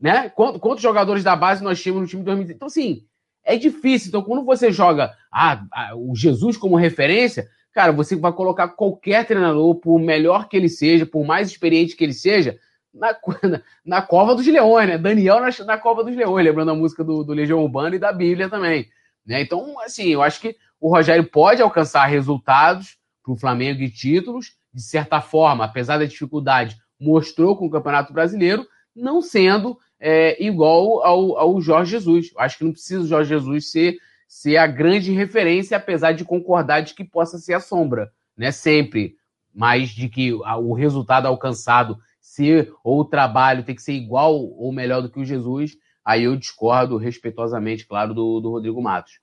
Né? 0.00 0.30
Quantos, 0.30 0.60
quantos 0.60 0.82
jogadores 0.82 1.22
da 1.22 1.36
base 1.36 1.62
nós 1.62 1.80
tínhamos 1.80 2.02
no 2.02 2.08
time 2.08 2.22
de 2.22 2.26
2020? 2.26 2.56
Então, 2.56 2.66
assim, 2.66 3.04
é 3.44 3.56
difícil. 3.56 4.08
Então, 4.08 4.22
quando 4.22 4.44
você 4.44 4.72
joga 4.72 5.14
ah, 5.30 5.64
o 5.94 6.16
Jesus 6.16 6.56
como 6.56 6.74
referência, 6.74 7.48
cara, 7.72 7.92
você 7.92 8.16
vai 8.16 8.32
colocar 8.32 8.68
qualquer 8.68 9.26
treinador, 9.26 9.74
por 9.76 9.98
melhor 9.98 10.48
que 10.48 10.56
ele 10.56 10.68
seja, 10.68 11.06
por 11.06 11.24
mais 11.24 11.48
experiente 11.48 11.96
que 11.96 12.04
ele 12.04 12.12
seja, 12.12 12.58
na, 12.92 13.12
na, 13.42 13.62
na 13.84 14.02
cova 14.02 14.34
dos 14.34 14.46
leões, 14.46 14.88
né? 14.88 14.98
Daniel 14.98 15.40
na, 15.40 15.50
na 15.64 15.78
cova 15.78 16.02
dos 16.02 16.14
leões, 16.14 16.44
lembrando 16.44 16.70
a 16.70 16.74
música 16.74 17.04
do, 17.04 17.22
do 17.22 17.32
Legião 17.32 17.62
Urbana 17.62 17.96
e 17.96 17.98
da 17.98 18.12
Bíblia 18.12 18.48
também. 18.48 18.88
Né? 19.26 19.42
Então, 19.42 19.78
assim, 19.80 20.08
eu 20.08 20.22
acho 20.22 20.40
que 20.40 20.56
o 20.80 20.90
Rogério 20.90 21.24
pode 21.24 21.60
alcançar 21.60 22.06
resultados 22.06 22.96
para 23.22 23.32
o 23.32 23.36
Flamengo 23.36 23.82
e 23.82 23.90
títulos, 23.90 24.56
de 24.72 24.82
certa 24.82 25.20
forma, 25.20 25.64
apesar 25.64 25.98
da 25.98 26.04
dificuldade, 26.04 26.76
mostrou 26.98 27.56
com 27.56 27.66
o 27.66 27.70
Campeonato 27.70 28.12
Brasileiro, 28.12 28.66
não 28.94 29.20
sendo 29.20 29.78
é, 30.00 30.42
igual 30.42 31.04
ao, 31.04 31.36
ao 31.36 31.60
Jorge 31.60 31.92
Jesus. 31.92 32.30
Eu 32.32 32.40
acho 32.40 32.58
que 32.58 32.64
não 32.64 32.72
precisa 32.72 33.02
o 33.02 33.06
Jorge 33.06 33.28
Jesus 33.28 33.70
ser, 33.70 33.98
ser 34.28 34.58
a 34.58 34.66
grande 34.66 35.10
referência, 35.10 35.76
apesar 35.76 36.12
de 36.12 36.24
concordar 36.24 36.82
de 36.82 36.94
que 36.94 37.02
possa 37.02 37.38
ser 37.38 37.54
a 37.54 37.60
sombra, 37.60 38.12
né? 38.36 38.52
Sempre. 38.52 39.16
Mas 39.52 39.88
de 39.88 40.08
que 40.08 40.32
o 40.32 40.72
resultado 40.74 41.26
alcançado 41.26 41.98
ser 42.20 42.72
ou 42.84 43.00
o 43.00 43.04
trabalho 43.04 43.64
tem 43.64 43.74
que 43.74 43.82
ser 43.82 43.94
igual 43.94 44.36
ou 44.36 44.70
melhor 44.70 45.00
do 45.00 45.10
que 45.10 45.18
o 45.18 45.24
Jesus, 45.24 45.76
Aí 46.08 46.24
eu 46.24 46.34
discordo 46.36 46.96
respeitosamente, 46.96 47.86
claro, 47.86 48.14
do, 48.14 48.40
do 48.40 48.50
Rodrigo 48.50 48.80
Matos. 48.80 49.20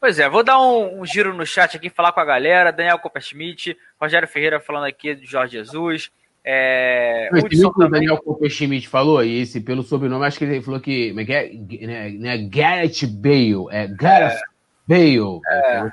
Pois 0.00 0.18
é, 0.18 0.28
vou 0.28 0.42
dar 0.42 0.60
um, 0.60 1.00
um, 1.00 1.06
giro 1.06 1.32
no 1.32 1.46
chat 1.46 1.76
aqui, 1.76 1.88
falar 1.88 2.10
com 2.10 2.18
a 2.18 2.24
galera. 2.24 2.72
Daniel 2.72 2.98
Copperschmidt, 2.98 3.78
Rogério 4.00 4.26
Ferreira 4.26 4.58
falando 4.58 4.86
aqui 4.86 5.14
do 5.14 5.24
Jorge 5.24 5.52
Jesus. 5.52 6.10
É, 6.46 7.30
o 7.32 7.68
o 7.68 7.88
Daniel 7.88 8.18
Copperschmidt 8.18 8.86
falou, 8.86 9.24
e 9.24 9.40
esse 9.40 9.62
pelo 9.62 9.82
sobrenome, 9.82 10.26
acho 10.26 10.36
que 10.36 10.44
ele 10.44 10.60
falou 10.60 10.78
que. 10.78 11.08
Como 11.08 11.20
é 11.20 11.24
que 11.24 11.32
é? 11.32 11.50
Né, 11.86 12.10
né, 12.10 12.36
Gareth 12.48 13.06
Bale. 13.06 13.66
É 13.70 13.86
Gareth 13.88 14.36
é, 14.36 14.42
Bale. 14.86 15.40
É, 15.46 15.92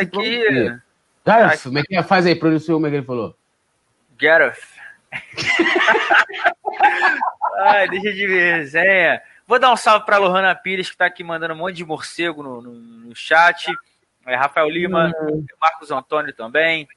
aqui. 0.00 0.42
Gareth, 1.24 1.58
como 1.64 1.78
é 1.78 1.82
que 1.82 1.96
é? 1.96 2.02
Faz 2.02 2.24
aí, 2.24 2.34
pronunciou 2.34 2.78
como 2.78 2.86
é 2.86 2.90
que 2.90 2.96
ele 2.96 3.04
falou? 3.04 3.36
Gareth. 4.18 4.56
Ai, 7.58 7.86
deixa 7.88 8.12
de 8.12 8.26
ver 8.26 8.56
resenha. 8.56 9.20
Vou 9.46 9.58
dar 9.58 9.70
um 9.70 9.76
salve 9.76 10.06
para 10.06 10.16
Lohana 10.16 10.54
Pires, 10.54 10.88
que 10.88 10.94
está 10.94 11.04
aqui 11.06 11.22
mandando 11.22 11.52
um 11.52 11.58
monte 11.58 11.76
de 11.76 11.84
morcego 11.84 12.42
no, 12.42 12.62
no, 12.62 12.72
no 12.72 13.14
chat. 13.14 13.70
É, 14.26 14.34
Rafael 14.34 14.70
Lima, 14.70 15.12
uhum. 15.20 15.44
Marcos 15.60 15.90
Antônio 15.90 16.32
também. 16.32 16.88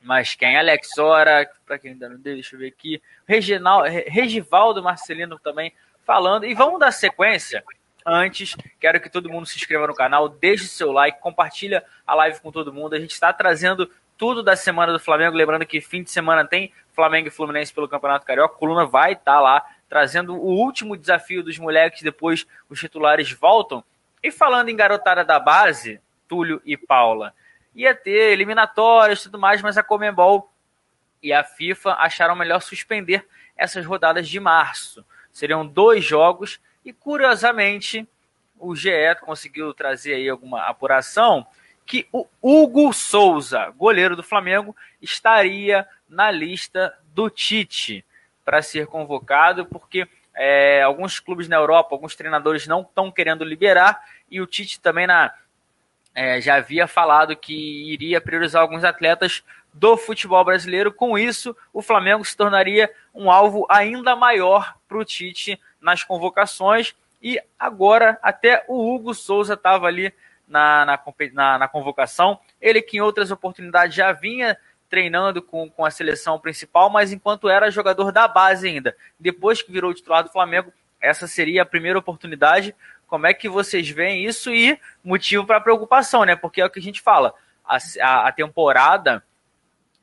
Mas 0.00 0.34
quem? 0.34 0.56
Alex 0.56 0.96
Ora, 0.98 1.48
para 1.66 1.78
quem 1.78 1.92
ainda 1.92 2.08
não 2.08 2.18
deu, 2.18 2.34
deixa 2.34 2.54
eu 2.54 2.60
ver 2.60 2.68
aqui. 2.68 3.02
Reginal, 3.26 3.82
Regivaldo 3.82 4.82
Marcelino 4.82 5.38
também 5.38 5.72
falando. 6.04 6.46
E 6.46 6.54
vamos 6.54 6.80
dar 6.80 6.92
sequência. 6.92 7.64
Antes, 8.06 8.56
quero 8.80 9.00
que 9.00 9.10
todo 9.10 9.28
mundo 9.28 9.46
se 9.46 9.56
inscreva 9.56 9.86
no 9.86 9.94
canal, 9.94 10.28
deixe 10.28 10.64
seu 10.64 10.92
like, 10.92 11.20
compartilha 11.20 11.84
a 12.06 12.14
live 12.14 12.40
com 12.40 12.50
todo 12.50 12.72
mundo. 12.72 12.94
A 12.94 13.00
gente 13.00 13.10
está 13.10 13.32
trazendo 13.32 13.90
tudo 14.16 14.42
da 14.42 14.56
semana 14.56 14.92
do 14.92 14.98
Flamengo. 14.98 15.36
Lembrando 15.36 15.66
que 15.66 15.80
fim 15.80 16.02
de 16.02 16.10
semana 16.10 16.44
tem 16.44 16.72
Flamengo 16.92 17.28
e 17.28 17.30
Fluminense 17.30 17.72
pelo 17.72 17.88
Campeonato 17.88 18.24
Carioca. 18.24 18.54
A 18.54 18.58
coluna 18.58 18.86
vai 18.86 19.12
estar 19.12 19.34
tá 19.34 19.40
lá 19.40 19.64
trazendo 19.88 20.34
o 20.34 20.56
último 20.56 20.96
desafio 20.96 21.42
dos 21.42 21.58
moleques, 21.58 22.02
depois 22.02 22.46
os 22.68 22.78
titulares 22.78 23.30
voltam. 23.32 23.82
E 24.22 24.30
falando 24.30 24.68
em 24.68 24.76
garotada 24.76 25.24
da 25.24 25.38
base, 25.38 26.00
Túlio 26.26 26.60
e 26.64 26.76
Paula, 26.76 27.32
ia 27.74 27.94
ter 27.94 28.32
eliminatórias 28.32 29.20
e 29.20 29.22
tudo 29.24 29.38
mais, 29.38 29.62
mas 29.62 29.78
a 29.78 29.82
Comembol 29.82 30.52
e 31.22 31.32
a 31.32 31.42
FIFA 31.44 31.94
acharam 31.94 32.36
melhor 32.36 32.60
suspender 32.60 33.26
essas 33.56 33.84
rodadas 33.84 34.28
de 34.28 34.38
março. 34.38 35.04
Seriam 35.32 35.66
dois 35.66 36.04
jogos 36.04 36.60
e, 36.84 36.92
curiosamente, 36.92 38.06
o 38.58 38.74
GE 38.74 39.14
conseguiu 39.20 39.72
trazer 39.74 40.14
aí 40.14 40.28
alguma 40.28 40.62
apuração 40.66 41.46
que 41.84 42.06
o 42.12 42.26
Hugo 42.42 42.92
Souza, 42.92 43.72
goleiro 43.76 44.14
do 44.14 44.22
Flamengo, 44.22 44.76
estaria 45.00 45.86
na 46.08 46.30
lista 46.30 46.94
do 47.14 47.30
Tite 47.30 48.04
para 48.44 48.60
ser 48.60 48.86
convocado, 48.86 49.64
porque 49.64 50.06
é, 50.34 50.82
alguns 50.82 51.18
clubes 51.18 51.48
na 51.48 51.56
Europa, 51.56 51.94
alguns 51.94 52.14
treinadores 52.14 52.66
não 52.66 52.82
estão 52.82 53.10
querendo 53.10 53.42
liberar, 53.42 54.02
e 54.30 54.40
o 54.40 54.46
Tite 54.46 54.80
também 54.80 55.06
na, 55.06 55.32
é, 56.18 56.40
já 56.40 56.56
havia 56.56 56.88
falado 56.88 57.36
que 57.36 57.92
iria 57.92 58.20
priorizar 58.20 58.60
alguns 58.60 58.82
atletas 58.82 59.44
do 59.72 59.96
futebol 59.96 60.44
brasileiro. 60.44 60.92
Com 60.92 61.16
isso, 61.16 61.56
o 61.72 61.80
Flamengo 61.80 62.24
se 62.24 62.36
tornaria 62.36 62.92
um 63.14 63.30
alvo 63.30 63.64
ainda 63.70 64.16
maior 64.16 64.74
para 64.88 64.98
o 64.98 65.04
Tite 65.04 65.60
nas 65.80 66.02
convocações. 66.02 66.92
E 67.22 67.40
agora, 67.56 68.18
até 68.20 68.64
o 68.66 68.92
Hugo 68.92 69.14
Souza 69.14 69.54
estava 69.54 69.86
ali 69.86 70.12
na, 70.48 70.84
na, 70.84 71.00
na, 71.32 71.58
na 71.58 71.68
convocação. 71.68 72.40
Ele 72.60 72.82
que 72.82 72.96
em 72.96 73.00
outras 73.00 73.30
oportunidades 73.30 73.94
já 73.94 74.10
vinha 74.10 74.58
treinando 74.90 75.40
com, 75.40 75.70
com 75.70 75.84
a 75.84 75.90
seleção 75.90 76.36
principal, 76.40 76.90
mas 76.90 77.12
enquanto 77.12 77.48
era 77.48 77.70
jogador 77.70 78.10
da 78.10 78.26
base 78.26 78.66
ainda. 78.66 78.96
Depois 79.20 79.62
que 79.62 79.70
virou 79.70 79.94
titular 79.94 80.24
do 80.24 80.32
Flamengo, 80.32 80.72
essa 81.00 81.28
seria 81.28 81.62
a 81.62 81.66
primeira 81.66 81.96
oportunidade. 81.96 82.74
Como 83.08 83.26
é 83.26 83.34
que 83.34 83.48
vocês 83.48 83.88
veem 83.88 84.24
isso 84.24 84.54
e 84.54 84.78
motivo 85.02 85.44
para 85.44 85.60
preocupação, 85.60 86.24
né? 86.24 86.36
Porque 86.36 86.60
é 86.60 86.64
o 86.64 86.70
que 86.70 86.78
a 86.78 86.82
gente 86.82 87.00
fala, 87.00 87.34
a, 87.64 87.78
a, 88.00 88.28
a 88.28 88.32
temporada 88.32 89.24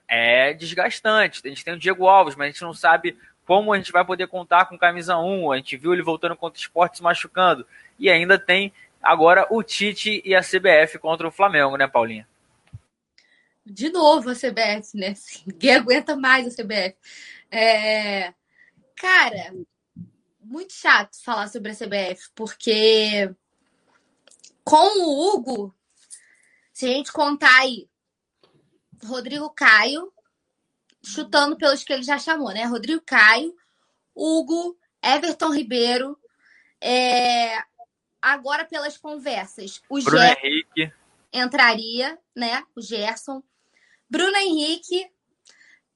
é 0.07 0.53
desgastante. 0.53 1.41
A 1.45 1.48
gente 1.48 1.64
tem 1.64 1.76
o 1.76 1.80
Diego 1.80 2.07
Alves, 2.07 2.36
mas 2.36 2.48
a 2.48 2.52
gente 2.52 2.61
não 2.64 2.73
sabe 2.73 3.18
como 3.45 3.72
a 3.72 3.77
gente 3.77 3.91
vai 3.91 4.03
poder 4.03 4.27
contar 4.27 4.65
com 4.65 4.77
camisa 4.77 5.18
1. 5.18 5.52
A 5.52 5.57
gente 5.57 5.77
viu 5.77 5.94
ele 5.94 6.02
voltando 6.02 6.36
contra 6.36 6.57
o 6.57 6.61
esporte 6.61 6.98
se 6.98 7.03
machucando. 7.03 7.65
E 7.98 8.10
ainda 8.10 8.38
tem 8.38 8.73
agora 9.02 9.48
o 9.49 9.64
Tite 9.64 10.22
e 10.26 10.36
a 10.36 10.41
CBF 10.41 10.99
contra 10.99 11.27
o 11.27 11.32
Flamengo, 11.32 11.77
né, 11.77 11.88
Paulinha? 11.88 12.27
de 13.65 13.90
novo 13.90 14.30
a 14.30 14.36
CBF, 14.36 14.95
né? 14.95 15.14
Ninguém 15.45 15.76
aguenta 15.76 16.15
mais 16.15 16.48
a 16.48 16.64
CBF. 16.64 16.95
É... 17.49 18.34
Cara, 18.95 19.53
muito 20.45 20.73
chato 20.73 21.22
falar 21.23 21.47
sobre 21.47 21.72
a 21.72 21.76
CBF, 21.76 22.30
porque 22.35 23.34
com 24.63 24.99
o 24.99 25.35
Hugo, 25.35 25.76
se 26.73 26.85
a 26.85 26.89
gente 26.89 27.11
contar 27.11 27.59
aí, 27.59 27.89
Rodrigo 29.03 29.49
Caio, 29.49 30.11
chutando 31.03 31.57
pelos 31.57 31.84
que 31.84 31.93
ele 31.93 32.03
já 32.03 32.17
chamou, 32.17 32.51
né? 32.51 32.65
Rodrigo 32.65 33.01
Caio, 33.05 33.55
Hugo, 34.15 34.77
Everton 35.03 35.53
Ribeiro, 35.53 36.17
é... 36.81 37.61
agora 38.22 38.65
pelas 38.65 38.97
conversas, 38.97 39.81
o 39.89 40.01
Bruno 40.01 40.17
Gerson 40.17 40.39
Henrique. 40.43 40.93
entraria, 41.31 42.19
né? 42.35 42.63
O 42.76 42.81
Gerson. 42.81 43.43
Bruno 44.09 44.38
Henrique, 44.38 45.11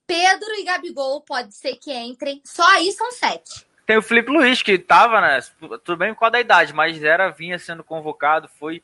Pedro 0.06 0.54
e 0.56 0.64
Gabigol 0.64 1.22
pode 1.22 1.56
ser 1.56 1.76
que 1.76 1.94
entrem. 1.94 2.42
Só 2.44 2.66
aí 2.76 2.92
são 2.92 3.12
sete. 3.12 3.69
Tem 3.90 3.98
o 3.98 4.04
Felipe 4.04 4.30
Luiz, 4.30 4.62
que 4.62 4.78
tava, 4.78 5.20
né? 5.20 5.40
Tudo 5.84 5.98
bem 5.98 6.14
com 6.14 6.24
a 6.24 6.30
da 6.30 6.40
idade, 6.40 6.72
mas 6.74 7.04
era, 7.04 7.32
vinha 7.32 7.58
sendo 7.58 7.84
convocado, 7.84 8.48
foi 8.48 8.84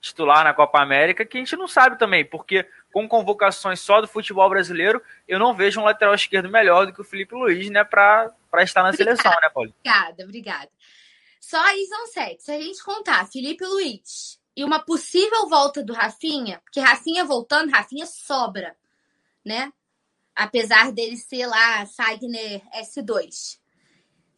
titular 0.00 0.42
na 0.42 0.52
Copa 0.52 0.82
América, 0.82 1.24
que 1.24 1.36
a 1.36 1.40
gente 1.40 1.54
não 1.54 1.68
sabe 1.68 1.96
também, 1.96 2.24
porque 2.24 2.66
com 2.92 3.06
convocações 3.06 3.78
só 3.78 4.00
do 4.00 4.08
futebol 4.08 4.50
brasileiro, 4.50 5.00
eu 5.28 5.38
não 5.38 5.54
vejo 5.54 5.80
um 5.80 5.84
lateral 5.84 6.16
esquerdo 6.16 6.50
melhor 6.50 6.84
do 6.84 6.92
que 6.92 7.00
o 7.00 7.04
Felipe 7.04 7.32
Luiz, 7.32 7.70
né, 7.70 7.84
para 7.84 8.34
estar 8.58 8.82
na 8.82 8.88
Obrigada. 8.88 9.16
seleção, 9.16 9.40
né, 9.40 9.48
Paulo? 9.54 9.72
Obrigada, 9.78 10.24
obrigada. 10.24 10.70
Só 11.40 11.64
aí 11.64 11.86
são 11.86 12.08
sete. 12.08 12.42
Se 12.42 12.50
a 12.50 12.60
gente 12.60 12.82
contar 12.82 13.30
Felipe 13.30 13.64
Luiz 13.64 14.40
e 14.56 14.64
uma 14.64 14.80
possível 14.80 15.48
volta 15.48 15.80
do 15.80 15.92
Rafinha, 15.92 16.60
porque 16.64 16.80
Rafinha 16.80 17.24
voltando, 17.24 17.70
Rafinha 17.70 18.04
sobra, 18.04 18.74
né? 19.44 19.72
Apesar 20.34 20.90
dele 20.90 21.16
ser 21.16 21.46
lá 21.46 21.86
Fagner 21.86 22.62
S2. 22.74 23.60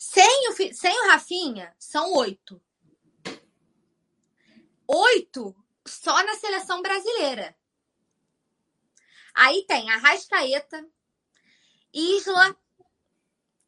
Sem 0.05 0.49
o, 0.49 0.75
sem 0.75 1.01
o 1.01 1.07
Rafinha, 1.11 1.73
são 1.79 2.13
oito. 2.15 2.61
Oito 4.85 5.55
só 5.87 6.25
na 6.25 6.35
seleção 6.35 6.83
brasileira. 6.83 7.57
Aí 9.33 9.65
tem 9.65 9.89
Arrascaeta, 9.93 10.85
Isla, 11.95 12.57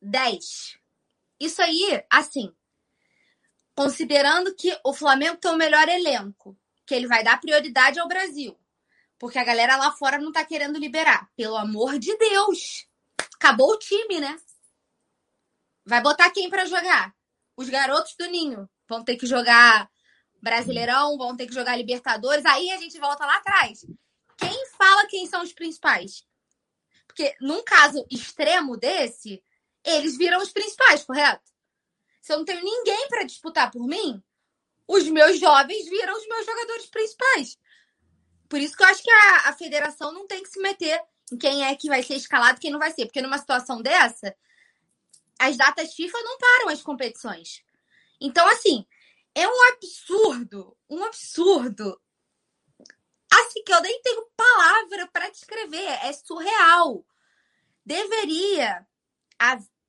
10. 0.03 0.77
Isso 1.39 1.63
aí, 1.63 2.05
assim, 2.11 2.53
considerando 3.77 4.57
que 4.57 4.77
o 4.83 4.93
Flamengo 4.93 5.37
tem 5.37 5.53
o 5.53 5.57
melhor 5.57 5.89
elenco, 5.89 6.59
que 6.85 6.97
ele 6.97 7.07
vai 7.07 7.23
dar 7.23 7.41
prioridade 7.41 8.01
ao 8.01 8.09
Brasil. 8.09 8.59
Porque 9.21 9.39
a 9.39 9.45
galera 9.45 9.77
lá 9.77 9.93
fora 9.93 10.19
não 10.19 10.33
tá 10.33 10.45
querendo 10.45 10.81
liberar. 10.81 11.31
Pelo 11.37 11.57
amor 11.57 11.97
de 11.97 12.17
Deus! 12.19 12.89
Acabou 13.37 13.71
o 13.71 13.79
time, 13.79 14.19
né? 14.19 14.37
Vai 15.85 16.01
botar 16.01 16.31
quem 16.31 16.49
pra 16.49 16.65
jogar? 16.65 17.15
Os 17.57 17.69
garotos 17.69 18.15
do 18.19 18.27
Ninho 18.27 18.69
vão 18.89 19.05
ter 19.05 19.17
que 19.17 19.27
jogar 19.27 19.89
Brasileirão, 20.43 21.17
vão 21.17 21.37
ter 21.37 21.47
que 21.47 21.55
jogar 21.55 21.77
Libertadores. 21.77 22.45
Aí 22.47 22.71
a 22.71 22.79
gente 22.79 22.99
volta 22.99 23.25
lá 23.25 23.37
atrás. 23.37 23.81
Quem 24.37 24.67
fala 24.77 25.07
quem 25.07 25.27
são 25.27 25.43
os 25.43 25.53
principais? 25.53 26.27
Porque 27.07 27.35
num 27.41 27.63
caso 27.63 28.05
extremo 28.11 28.77
desse, 28.77 29.43
eles 29.85 30.17
viram 30.17 30.41
os 30.41 30.51
principais, 30.51 31.05
correto? 31.05 31.45
Se 32.21 32.33
eu 32.33 32.39
não 32.39 32.45
tenho 32.45 32.65
ninguém 32.65 33.09
para 33.09 33.25
disputar 33.25 33.71
por 33.71 33.87
mim, 33.87 34.23
os 34.89 35.07
meus 35.09 35.39
jovens 35.39 35.89
viram 35.89 36.17
os 36.17 36.27
meus 36.27 36.47
jogadores 36.47 36.87
principais. 36.87 37.59
Por 38.49 38.59
isso 38.59 38.77
que 38.77 38.83
eu 38.83 38.87
acho 38.89 39.03
que 39.03 39.11
a, 39.11 39.49
a 39.49 39.53
federação 39.53 40.13
não 40.13 40.27
tem 40.27 40.43
que 40.43 40.49
se 40.49 40.61
meter 40.61 41.01
em 41.33 41.39
quem 41.39 41.65
é 41.65 41.75
que 41.75 41.89
vai 41.89 42.03
ser 42.03 42.17
escalado 42.17 42.59
e 42.59 42.61
quem 42.61 42.71
não 42.71 42.79
vai 42.79 42.91
ser. 42.93 43.07
Porque 43.07 43.23
numa 43.23 43.39
situação 43.39 43.81
dessa, 43.81 44.35
as 45.45 45.57
datas 45.57 45.95
FIFA 45.95 46.19
não 46.23 46.39
param 46.39 46.69
as 46.69 46.83
competições. 46.83 47.63
Então, 48.21 48.47
assim, 48.49 48.87
é 49.35 49.47
um 49.47 49.63
absurdo, 49.73 50.77
um 50.89 51.05
absurdo. 51.05 52.01
Assim 53.33 53.63
que 53.65 53.73
eu 53.73 53.81
nem 53.81 54.01
tenho 54.01 54.31
palavra 54.37 55.09
para 55.13 55.31
descrever, 55.31 55.99
é 56.03 56.13
surreal. 56.13 57.05
Deveria, 57.85 58.87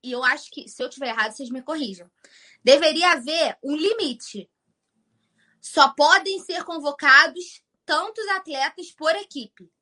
e 0.02 0.12
eu 0.12 0.22
acho 0.24 0.50
que, 0.50 0.68
se 0.68 0.82
eu 0.82 0.90
tiver 0.90 1.08
errado, 1.08 1.32
vocês 1.32 1.50
me 1.50 1.62
corrijam. 1.62 2.10
Deveria 2.62 3.12
haver 3.12 3.56
um 3.62 3.74
limite. 3.74 4.50
Só 5.60 5.94
podem 5.94 6.38
ser 6.40 6.64
convocados 6.64 7.62
tantos 7.84 8.26
atletas 8.28 8.90
por 8.90 9.14
equipe. 9.14 9.72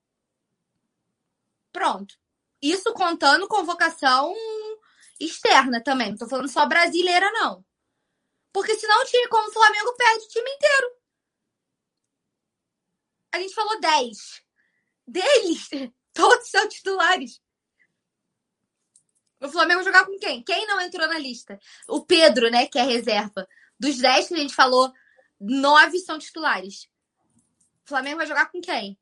Pronto. 1.73 2.15
Isso 2.61 2.93
contando 2.95 3.49
convocação 3.49 4.35
externa 5.21 5.83
também. 5.83 6.11
Não 6.11 6.19
tô 6.19 6.29
falando 6.29 6.49
só 6.49 6.67
brasileira, 6.67 7.31
não. 7.33 7.65
Porque 8.53 8.77
senão 8.77 9.03
o 9.03 9.07
time 9.07 9.29
como 9.29 9.49
o 9.49 9.53
Flamengo 9.53 9.95
perde 9.97 10.25
o 10.25 10.29
time 10.29 10.51
inteiro. 10.51 10.97
A 13.33 13.39
gente 13.41 13.55
falou 13.55 13.81
10. 13.81 14.43
Deles, 15.07 15.69
todos 16.15 16.49
são 16.49 16.69
titulares. 16.69 17.43
O 19.41 19.49
Flamengo 19.49 19.83
jogar 19.83 20.07
com 20.07 20.19
quem? 20.19 20.43
Quem 20.43 20.67
não 20.67 20.81
entrou 20.81 21.07
na 21.07 21.19
lista? 21.19 21.59
O 21.89 22.05
Pedro, 22.05 22.51
né, 22.51 22.67
que 22.67 22.79
é 22.79 22.83
reserva. 22.83 23.47
Dos 23.79 23.99
10 23.99 24.29
que 24.29 24.35
a 24.35 24.39
gente 24.39 24.55
falou, 24.55 24.93
9 25.39 25.99
são 25.99 26.19
titulares. 26.19 26.89
O 27.85 27.89
Flamengo 27.89 28.19
vai 28.19 28.27
jogar 28.27 28.51
com 28.51 28.61
quem? 28.61 28.99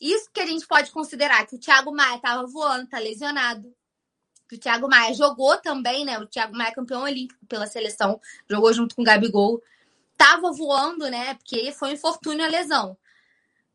Isso 0.00 0.30
que 0.32 0.40
a 0.40 0.46
gente 0.46 0.66
pode 0.66 0.90
considerar 0.92 1.46
que 1.46 1.56
o 1.56 1.58
Thiago 1.58 1.92
Maia 1.92 2.20
tava 2.20 2.46
voando, 2.46 2.88
tá 2.88 2.98
lesionado. 2.98 3.74
Que 4.48 4.56
o 4.56 4.58
Thiago 4.58 4.88
Maia 4.88 5.12
jogou 5.14 5.56
também, 5.58 6.04
né? 6.04 6.18
O 6.18 6.26
Thiago 6.26 6.56
Maia 6.56 6.68
é 6.68 6.74
campeão 6.74 7.02
olímpico 7.02 7.44
pela 7.46 7.66
seleção, 7.66 8.20
jogou 8.48 8.72
junto 8.72 8.94
com 8.94 9.02
o 9.02 9.04
Gabigol. 9.04 9.62
Tava 10.16 10.52
voando, 10.52 11.08
né? 11.10 11.34
Porque 11.34 11.72
foi 11.72 11.90
um 11.90 11.92
infortúnio 11.92 12.44
a 12.44 12.48
lesão. 12.48 12.96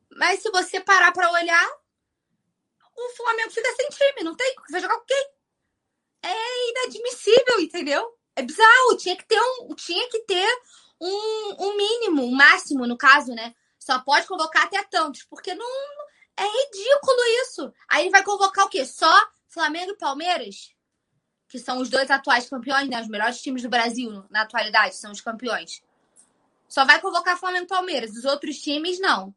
Mas 0.10 0.41
se 0.41 0.49
você 0.49 0.80
parar 0.80 1.11
pra 1.11 1.31
olhar, 1.31 1.68
o 2.95 3.15
Flamengo 3.15 3.52
fica 3.52 3.73
sem 3.76 3.89
time, 3.89 4.23
não 4.23 4.35
tem? 4.35 4.53
Vai 4.69 4.81
jogar 4.81 4.98
com 4.98 5.06
quem? 5.06 5.30
É 6.23 6.69
inadmissível, 6.69 7.60
entendeu? 7.60 8.18
É 8.35 8.41
bizarro. 8.41 8.98
Tinha 8.98 9.15
que 9.15 9.26
ter 9.26 9.39
um, 9.39 9.76
tinha 9.76 10.07
que 10.10 10.19
ter 10.19 10.61
um, 10.99 11.56
um 11.60 11.77
mínimo, 11.77 12.23
um 12.23 12.31
máximo, 12.31 12.85
no 12.85 12.98
caso, 12.98 13.34
né? 13.34 13.56
Só 13.80 13.99
pode 13.99 14.27
convocar 14.27 14.65
até 14.65 14.84
tantos, 14.84 15.23
porque 15.23 15.56
não 15.56 15.68
é 16.38 16.43
ridículo 16.43 17.23
isso. 17.43 17.73
Aí 17.89 18.03
ele 18.03 18.11
vai 18.11 18.23
convocar 18.23 18.65
o 18.65 18.69
quê? 18.69 18.85
Só 18.85 19.11
Flamengo 19.51 19.91
e 19.91 19.97
Palmeiras? 19.97 20.73
Que 21.47 21.59
são 21.59 21.79
os 21.79 21.89
dois 21.89 22.09
atuais 22.09 22.49
campeões, 22.49 22.89
né? 22.89 23.01
Os 23.01 23.09
melhores 23.09 23.41
times 23.41 23.61
do 23.61 23.69
Brasil 23.69 24.23
na 24.29 24.43
atualidade 24.43 24.95
são 24.95 25.11
os 25.11 25.19
campeões. 25.19 25.83
Só 26.69 26.85
vai 26.85 27.01
convocar 27.01 27.37
Flamengo 27.37 27.65
e 27.65 27.67
Palmeiras. 27.67 28.11
Os 28.11 28.23
outros 28.23 28.59
times, 28.61 28.99
não. 28.99 29.35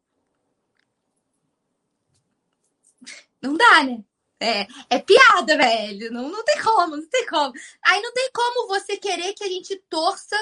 Não 3.43 3.57
dá, 3.57 3.83
né? 3.83 4.05
É, 4.39 4.69
é 4.89 4.99
piada, 5.01 5.57
velho. 5.57 6.13
Não, 6.13 6.29
não 6.29 6.45
tem 6.45 6.63
como, 6.63 6.97
não 6.97 7.09
tem 7.09 7.27
como. 7.27 7.53
Aí 7.83 8.01
não 8.01 8.13
tem 8.13 8.31
como 8.33 8.69
você 8.69 8.97
querer 8.97 9.35
que 9.35 9.43
a 9.43 9.49
gente 9.49 9.77
torça 9.91 10.37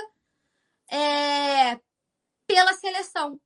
é, 0.91 1.81
pela 2.47 2.75
seleção. 2.75 3.41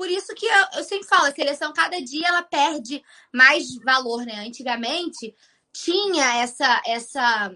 Por 0.00 0.08
isso 0.08 0.34
que 0.34 0.46
eu, 0.46 0.66
eu 0.78 0.82
sempre 0.82 1.06
falo, 1.06 1.26
a 1.26 1.30
seleção 1.30 1.74
cada 1.74 2.00
dia 2.00 2.26
ela 2.26 2.42
perde 2.42 3.04
mais 3.30 3.66
valor, 3.84 4.24
né? 4.24 4.46
Antigamente 4.46 5.34
tinha 5.70 6.40
essa 6.40 6.80
essa 6.86 7.54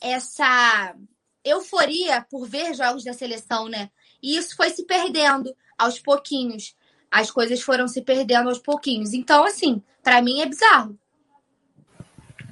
essa 0.00 0.94
euforia 1.44 2.22
por 2.30 2.48
ver 2.48 2.72
jogos 2.72 3.04
da 3.04 3.12
seleção, 3.12 3.68
né? 3.68 3.90
E 4.22 4.34
isso 4.34 4.56
foi 4.56 4.70
se 4.70 4.86
perdendo 4.86 5.54
aos 5.76 6.00
pouquinhos. 6.00 6.74
As 7.10 7.30
coisas 7.30 7.60
foram 7.60 7.86
se 7.86 8.00
perdendo 8.00 8.48
aos 8.48 8.58
pouquinhos. 8.58 9.12
Então, 9.12 9.44
assim, 9.44 9.82
para 10.02 10.22
mim 10.22 10.40
é 10.40 10.46
bizarro. 10.46 10.98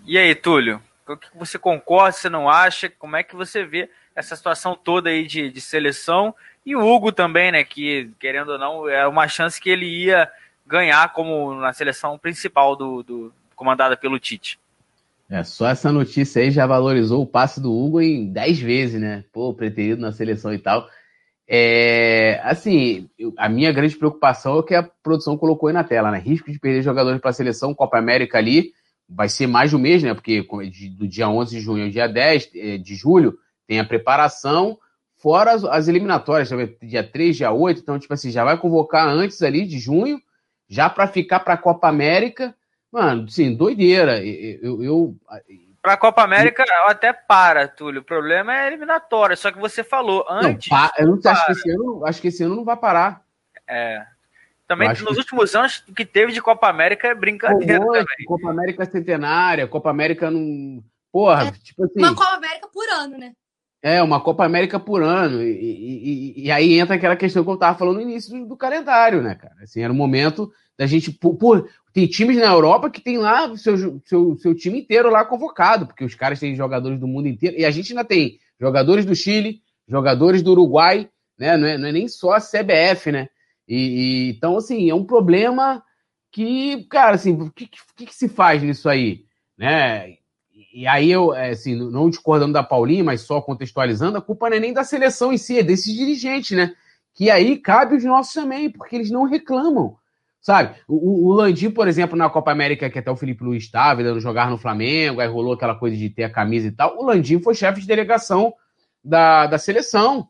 E 0.05 0.19
aí, 0.19 0.35
Túlio? 0.35 0.83
O 1.09 1.17
que 1.17 1.29
você 1.35 1.59
concorda, 1.59 2.13
você 2.13 2.29
não 2.29 2.51
acha? 2.51 2.91
Como 2.91 3.17
é 3.17 3.23
que 3.23 3.35
você 3.35 3.65
vê 3.65 3.91
essa 4.15 4.37
situação 4.37 4.77
toda 4.77 5.09
aí 5.09 5.27
de, 5.27 5.51
de 5.51 5.61
seleção? 5.63 6.35
E 6.69 6.77
o 6.77 6.87
Hugo 6.87 7.11
também, 7.11 7.51
né? 7.51 7.65
Que, 7.65 8.11
querendo 8.21 8.51
ou 8.51 8.59
não, 8.59 8.87
é 8.87 9.09
uma 9.09 9.27
chance 9.27 9.59
que 9.59 9.71
ele 9.71 9.87
ia 9.87 10.31
ganhar 10.67 11.15
como 11.15 11.55
na 11.55 11.73
seleção 11.73 12.19
principal 12.19 12.77
do, 12.77 13.03
do 13.03 13.33
comandada 13.57 13.97
pelo 13.97 14.19
Tite. 14.19 14.61
É, 15.31 15.43
só 15.43 15.67
essa 15.67 15.91
notícia 15.91 16.43
aí 16.43 16.51
já 16.51 16.67
valorizou 16.67 17.23
o 17.23 17.27
passe 17.27 17.59
do 17.59 17.73
Hugo 17.73 18.03
em 18.03 18.31
10 18.31 18.59
vezes, 18.61 19.01
né? 19.01 19.25
Pô, 19.33 19.55
preterido 19.55 20.03
na 20.03 20.13
seleção 20.13 20.53
e 20.53 20.59
tal. 20.59 20.87
É, 21.49 22.39
assim, 22.45 23.09
a 23.39 23.49
minha 23.49 23.73
grande 23.73 23.97
preocupação 23.97 24.59
é 24.59 24.63
que 24.63 24.75
a 24.75 24.83
produção 24.83 25.39
colocou 25.39 25.69
aí 25.69 25.73
na 25.73 25.85
tela, 25.85 26.11
né? 26.11 26.19
Risco 26.19 26.53
de 26.53 26.59
perder 26.59 26.83
jogadores 26.83 27.19
para 27.19 27.31
a 27.31 27.33
seleção, 27.33 27.75
Copa 27.75 27.97
América 27.97 28.37
ali, 28.37 28.75
vai 29.09 29.31
ser 29.31 29.47
mais 29.47 29.73
um 29.73 29.79
mês, 29.79 30.03
né? 30.03 30.13
Porque 30.13 30.47
de- 30.71 30.91
do 30.91 31.09
dia 31.09 31.31
11 31.31 31.57
de 31.57 31.63
junho 31.63 31.85
ao 31.85 31.91
dia 31.91 32.07
10 32.07 32.51
eh, 32.55 32.77
de 32.77 32.95
julho 32.95 33.39
tem 33.67 33.81
a 33.81 33.85
preparação, 33.85 34.79
fora 35.19 35.53
as, 35.53 35.65
as 35.65 35.89
eliminatórias, 35.89 36.49
dia 36.81 37.03
3, 37.05 37.37
dia 37.37 37.51
8, 37.53 37.81
então, 37.81 37.99
tipo 37.99 38.15
assim, 38.15 38.31
já 38.31 38.45
vai 38.45 38.57
convocar 38.57 39.07
antes 39.07 39.43
ali 39.43 39.67
de 39.67 39.79
junho, 39.79 40.21
já 40.69 40.89
para 40.89 41.07
ficar 41.07 41.41
para 41.41 41.55
a 41.55 41.59
Copa 41.59 41.89
América. 41.89 42.55
Mano, 42.91 43.25
assim, 43.29 43.55
doideira. 43.55 44.25
Eu, 44.25 44.83
eu, 44.83 44.83
eu- 44.83 45.17
Pra 45.83 45.97
Copa 45.97 46.23
América, 46.23 46.65
até 46.87 47.13
para, 47.13 47.69
Túlio. 47.69 48.01
O 48.01 48.05
problema 48.05 48.55
é 48.55 48.67
eliminatória. 48.67 49.37
Só 49.37 49.51
que 49.51 49.59
você 49.59 49.85
falou 49.85 50.25
não, 50.29 50.51
antes. 50.51 50.69
pa- 50.69 50.93
eu 50.99 51.07
não 51.07 51.19
acho 51.25 51.47
que 51.47 51.53
esse 51.53 51.71
ano, 51.71 52.07
acho 52.07 52.21
que 52.21 52.29
esse 52.29 52.43
ano 52.43 52.57
não 52.57 52.65
vai 52.65 52.77
parar. 52.77 53.23
É, 53.67 54.05
também 54.67 54.89
nos 54.89 54.99
que- 55.01 55.09
últimos 55.19 55.55
anos, 55.55 55.85
o 55.89 55.95
que 55.95 56.05
teve 56.05 56.33
de 56.33 56.43
Copa 56.43 56.69
América 56.69 57.09
é 57.09 57.15
brincadeira 57.15 57.81
Pô, 57.81 57.93
também. 57.93 58.27
Copa 58.27 58.51
América 58.51 58.85
Centenária, 58.87 59.67
Copa 59.69 59.89
América 59.91 60.31
não. 60.31 60.83
Porra, 61.13 61.45
É, 61.49 61.51
tipo 61.53 61.85
assim. 61.85 61.93
Uma 61.99 62.15
Copa 62.15 62.35
América 62.35 62.69
por 62.73 62.87
ano, 62.91 63.17
né? 63.17 63.33
É, 63.81 64.03
uma 64.03 64.21
Copa 64.21 64.45
América 64.45 64.81
por 64.81 65.03
ano. 65.03 65.43
E, 65.43 66.35
e, 66.37 66.45
e, 66.47 66.51
aí 66.51 66.79
entra 66.79 66.97
aquela 66.97 67.17
questão 67.17 67.45
que 67.45 67.51
eu 67.51 67.55
estava 67.55 67.79
falando 67.79 67.97
no 67.97 68.03
início 68.03 68.37
do, 68.37 68.47
do, 68.49 68.57
calendário, 68.57 69.23
né, 69.23 69.37
cara? 69.37 69.55
Assim, 69.63 69.81
era 69.81 69.93
o 69.93 69.97
momento 69.97 70.51
da 70.77 70.85
gente. 70.85 71.13
Por, 71.13 71.37
por, 71.37 71.69
tem 71.93 72.07
times 72.07 72.37
na 72.37 72.47
Europa 72.47 72.91
que 72.91 73.01
tem 73.01 73.19
lá 73.19 73.57
seu, 73.57 74.01
seu, 74.05 74.37
seu 74.37 74.55
time 74.55 74.81
inteiro 74.81 75.11
lá 75.11 75.25
convocado, 75.25 75.87
porque 75.87 76.05
os 76.05 76.15
caras 76.15 76.41
têm 76.41 76.57
jogadores 76.57 76.99
do 76.99 77.07
mundo 77.07 77.29
inteiro. 77.29 77.57
E 77.57 77.65
a 77.65 77.71
gente 77.71 77.93
ainda 77.93 78.05
tem 78.05 78.39
jogadores 78.61 79.05
do 79.05 79.15
Chile, 79.15 79.63
jogadores 79.89 80.43
do 80.43 80.51
Uruguai, 80.51 81.09
né? 81.39 81.57
Não 81.57 81.69
é, 81.69 81.79
não 81.79 81.89
é 81.89 81.93
nem 81.93 82.09
só 82.09 82.33
a 82.33 82.41
CBF, 82.41 83.13
né? 83.13 83.29
E, 83.69 84.31
então, 84.31 84.57
assim, 84.57 84.91
é 84.91 84.95
um 84.95 85.05
problema 85.05 85.83
que, 86.33 86.85
cara, 86.85 87.15
assim, 87.15 87.33
o 87.33 87.51
que, 87.51 87.67
que, 87.67 88.07
que 88.07 88.15
se 88.15 88.29
faz 88.29 88.63
nisso 88.63 88.89
aí? 88.89 89.25
Né? 89.57 90.17
E 90.73 90.87
aí 90.87 91.11
eu, 91.11 91.35
é, 91.35 91.51
assim, 91.51 91.75
não 91.75 92.11
discordando 92.11 92.53
da 92.53 92.63
Paulinha, 92.63 93.03
mas 93.03 93.23
só 93.23 93.41
contextualizando, 93.41 94.19
a 94.19 94.23
culpa 94.23 94.51
não 94.51 94.57
é 94.57 94.61
nem 94.61 94.73
da 94.73 94.85
seleção 94.85 95.33
em 95.33 95.39
si, 95.39 95.59
é 95.59 95.63
desses 95.63 95.95
dirigentes, 95.95 96.57
né? 96.57 96.75
Que 97.15 97.31
aí 97.31 97.57
cabe 97.57 97.97
os 97.97 98.05
nossos 98.05 98.35
também, 98.35 98.71
porque 98.71 98.95
eles 98.95 99.11
não 99.11 99.25
reclamam, 99.25 99.97
sabe? 100.41 100.77
O, 100.87 101.29
o 101.29 101.33
Landim, 101.33 101.71
por 101.71 101.89
exemplo, 101.89 102.17
na 102.17 102.29
Copa 102.29 102.53
América, 102.53 102.91
que 102.91 102.99
até 102.99 103.11
o 103.11 103.17
Felipe 103.17 103.45
Luiz 103.45 103.65
estava, 103.65 104.03
dando 104.03 104.21
jogar 104.21 104.51
no 104.51 104.59
Flamengo, 104.59 105.21
aí 105.21 105.29
rolou 105.29 105.55
aquela 105.55 105.75
coisa 105.75 105.97
de 105.97 106.11
ter 106.11 106.25
a 106.25 106.31
camisa 106.31 106.69
e 106.69 106.73
tal, 106.73 106.99
o 106.99 107.05
Landim 107.05 107.41
foi 107.41 107.55
chefe 107.55 107.81
de 107.81 107.87
delegação 107.87 108.53
da, 109.03 109.47
da 109.47 109.59
seleção, 109.59 110.29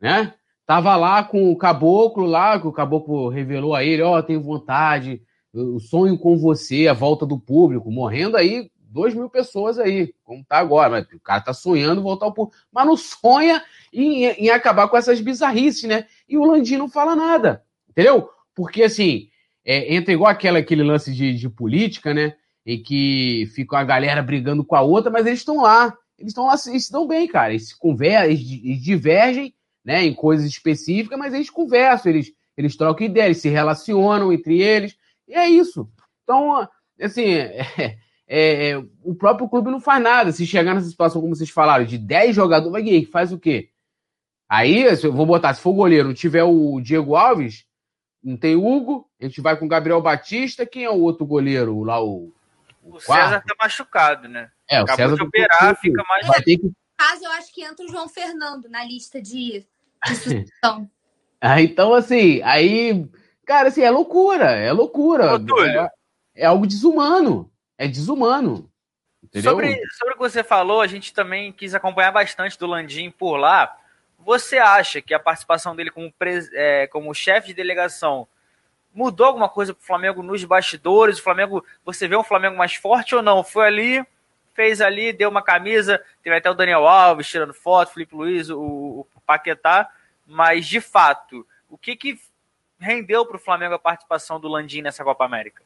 né? 0.00 0.34
Tava 0.66 0.96
lá 0.96 1.22
com 1.22 1.50
o 1.50 1.56
caboclo 1.56 2.24
lá, 2.24 2.58
que 2.58 2.66
o 2.66 2.72
caboclo 2.72 3.28
revelou 3.28 3.74
a 3.74 3.84
ele, 3.84 4.02
ó, 4.02 4.16
oh, 4.16 4.22
tenho 4.22 4.40
vontade, 4.40 5.20
eu 5.52 5.78
sonho 5.80 6.16
com 6.16 6.38
você, 6.38 6.86
a 6.86 6.94
volta 6.94 7.26
do 7.26 7.38
público, 7.38 7.90
morrendo 7.90 8.36
aí 8.36 8.70
2 8.90 9.14
mil 9.14 9.30
pessoas 9.30 9.78
aí, 9.78 10.12
como 10.24 10.44
tá 10.44 10.58
agora. 10.58 10.90
Mas 10.90 11.06
o 11.12 11.20
cara 11.20 11.40
tá 11.40 11.52
sonhando 11.52 12.02
voltar 12.02 12.26
ao 12.26 12.34
público, 12.34 12.60
mas 12.72 12.86
não 12.86 12.96
sonha 12.96 13.62
em, 13.92 14.24
em 14.24 14.50
acabar 14.50 14.88
com 14.88 14.96
essas 14.96 15.20
bizarrices, 15.20 15.84
né? 15.84 16.06
E 16.28 16.36
o 16.36 16.44
Landim 16.44 16.76
não 16.76 16.88
fala 16.88 17.14
nada, 17.14 17.64
entendeu? 17.88 18.28
Porque, 18.54 18.82
assim, 18.82 19.28
é, 19.64 19.94
entra 19.94 20.12
igual 20.12 20.30
aquela, 20.30 20.58
aquele 20.58 20.82
lance 20.82 21.14
de, 21.14 21.34
de 21.34 21.48
política, 21.48 22.12
né? 22.12 22.34
Em 22.66 22.82
que 22.82 23.46
fica 23.54 23.78
a 23.78 23.84
galera 23.84 24.22
brigando 24.22 24.64
com 24.64 24.76
a 24.76 24.82
outra, 24.82 25.10
mas 25.10 25.26
eles 25.26 25.40
estão 25.40 25.62
lá. 25.62 25.96
Eles 26.18 26.32
estão 26.32 26.46
lá, 26.46 26.54
eles 26.66 26.84
se 26.84 26.92
dão 26.92 27.06
bem, 27.06 27.26
cara. 27.26 27.50
Eles 27.50 27.68
se 27.68 27.78
conversam, 27.78 28.30
eles, 28.30 28.40
eles 28.40 28.82
divergem, 28.82 29.54
né, 29.84 30.04
em 30.04 30.14
coisas 30.14 30.46
específicas, 30.46 31.18
mas 31.18 31.32
eles 31.32 31.50
conversam, 31.50 32.12
eles, 32.12 32.32
eles 32.56 32.76
trocam 32.76 33.06
ideias, 33.06 33.26
eles 33.26 33.42
se 33.42 33.48
relacionam 33.48 34.32
entre 34.32 34.60
eles, 34.60 34.96
e 35.26 35.34
é 35.34 35.48
isso. 35.48 35.90
Então, 36.22 36.68
assim, 37.00 37.32
é, 37.34 37.96
é, 38.32 38.70
é, 38.70 38.84
o 39.02 39.12
próprio 39.12 39.48
clube 39.48 39.72
não 39.72 39.80
faz 39.80 40.00
nada. 40.00 40.30
Se 40.30 40.46
chegar 40.46 40.72
nessa 40.72 40.88
situação, 40.88 41.20
como 41.20 41.34
vocês 41.34 41.50
falaram, 41.50 41.84
de 41.84 41.98
10 41.98 42.36
jogadores, 42.36 42.70
vai 42.70 43.04
faz 43.04 43.32
o 43.32 43.38
quê? 43.38 43.70
Aí, 44.48 44.84
eu 44.84 45.12
vou 45.12 45.26
botar, 45.26 45.52
se 45.52 45.60
for 45.60 45.72
goleiro, 45.72 46.06
não 46.06 46.14
tiver 46.14 46.44
o 46.44 46.80
Diego 46.80 47.16
Alves, 47.16 47.66
não 48.22 48.36
tem 48.36 48.54
Hugo, 48.54 49.10
a 49.20 49.24
gente 49.24 49.40
vai 49.40 49.56
com 49.56 49.64
o 49.64 49.68
Gabriel 49.68 50.00
Batista, 50.00 50.64
quem 50.64 50.84
é 50.84 50.90
o 50.90 51.00
outro 51.00 51.26
goleiro 51.26 51.82
lá, 51.82 52.00
o. 52.00 52.32
O, 52.82 52.96
o 52.96 53.00
César 53.00 53.42
tá 53.46 53.54
machucado, 53.60 54.28
né? 54.28 54.48
É, 54.68 54.80
o 54.80 54.84
Acabou 54.84 54.96
César 54.96 55.16
de 55.16 55.22
operar, 55.22 55.76
fica 55.80 56.02
mais. 56.08 56.26
Vai 56.26 56.42
ter 56.42 56.56
que... 56.56 56.70
caso, 56.96 57.24
eu 57.24 57.32
acho 57.32 57.52
que 57.52 57.64
entra 57.64 57.84
o 57.84 57.88
João 57.88 58.08
Fernando 58.08 58.68
na 58.68 58.84
lista 58.84 59.20
de, 59.20 59.66
de 60.06 60.14
suspensão. 60.14 60.88
ah, 61.40 61.60
então, 61.60 61.92
assim, 61.92 62.40
aí. 62.42 63.08
Cara, 63.44 63.68
assim, 63.68 63.82
é 63.82 63.90
loucura, 63.90 64.52
é 64.52 64.72
loucura. 64.72 65.34
Ô, 65.36 65.64
é, 65.64 65.90
é 66.36 66.46
algo 66.46 66.66
desumano 66.66 67.49
é 67.80 67.88
desumano. 67.88 68.70
Sobre, 69.42 69.80
sobre 69.96 70.12
o 70.12 70.16
que 70.16 70.22
você 70.22 70.44
falou, 70.44 70.82
a 70.82 70.86
gente 70.86 71.14
também 71.14 71.50
quis 71.50 71.74
acompanhar 71.74 72.12
bastante 72.12 72.58
do 72.58 72.66
Landim 72.66 73.10
por 73.10 73.38
lá. 73.38 73.74
Você 74.18 74.58
acha 74.58 75.00
que 75.00 75.14
a 75.14 75.18
participação 75.18 75.74
dele 75.74 75.90
como, 75.90 76.12
é, 76.52 76.86
como 76.88 77.14
chefe 77.14 77.48
de 77.48 77.54
delegação 77.54 78.28
mudou 78.92 79.26
alguma 79.26 79.48
coisa 79.48 79.72
para 79.72 79.82
o 79.82 79.86
Flamengo 79.86 80.22
nos 80.22 80.44
bastidores? 80.44 81.18
O 81.18 81.22
Flamengo, 81.22 81.64
você 81.82 82.06
vê 82.06 82.14
um 82.14 82.22
Flamengo 82.22 82.58
mais 82.58 82.74
forte 82.74 83.14
ou 83.14 83.22
não? 83.22 83.42
Foi 83.42 83.66
ali, 83.66 84.04
fez 84.52 84.82
ali, 84.82 85.10
deu 85.10 85.30
uma 85.30 85.42
camisa, 85.42 86.04
teve 86.22 86.36
até 86.36 86.50
o 86.50 86.54
Daniel 86.54 86.86
Alves 86.86 87.28
tirando 87.28 87.54
foto, 87.54 87.94
Felipe 87.94 88.14
Luiz, 88.14 88.50
o, 88.50 88.60
o 88.60 89.20
Paquetá, 89.24 89.90
mas 90.26 90.66
de 90.66 90.82
fato, 90.82 91.46
o 91.66 91.78
que, 91.78 91.96
que 91.96 92.20
rendeu 92.78 93.24
para 93.24 93.36
o 93.36 93.40
Flamengo 93.40 93.74
a 93.74 93.78
participação 93.78 94.38
do 94.38 94.48
Landim 94.48 94.82
nessa 94.82 95.02
Copa 95.02 95.24
América? 95.24 95.62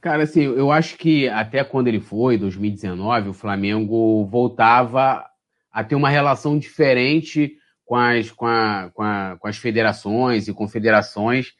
Cara, 0.00 0.22
assim, 0.22 0.42
eu 0.42 0.72
acho 0.72 0.96
que 0.96 1.28
até 1.28 1.62
quando 1.62 1.88
ele 1.88 2.00
foi, 2.00 2.38
2019, 2.38 3.28
o 3.28 3.34
Flamengo 3.34 4.24
voltava 4.24 5.26
a 5.70 5.84
ter 5.84 5.94
uma 5.94 6.08
relação 6.08 6.58
diferente 6.58 7.56
com 7.84 7.96
as, 7.96 8.30
com, 8.30 8.46
a, 8.46 8.90
com, 8.94 9.02
a, 9.02 9.36
com 9.38 9.46
as 9.46 9.58
federações 9.58 10.48
e 10.48 10.54
confederações 10.54 11.52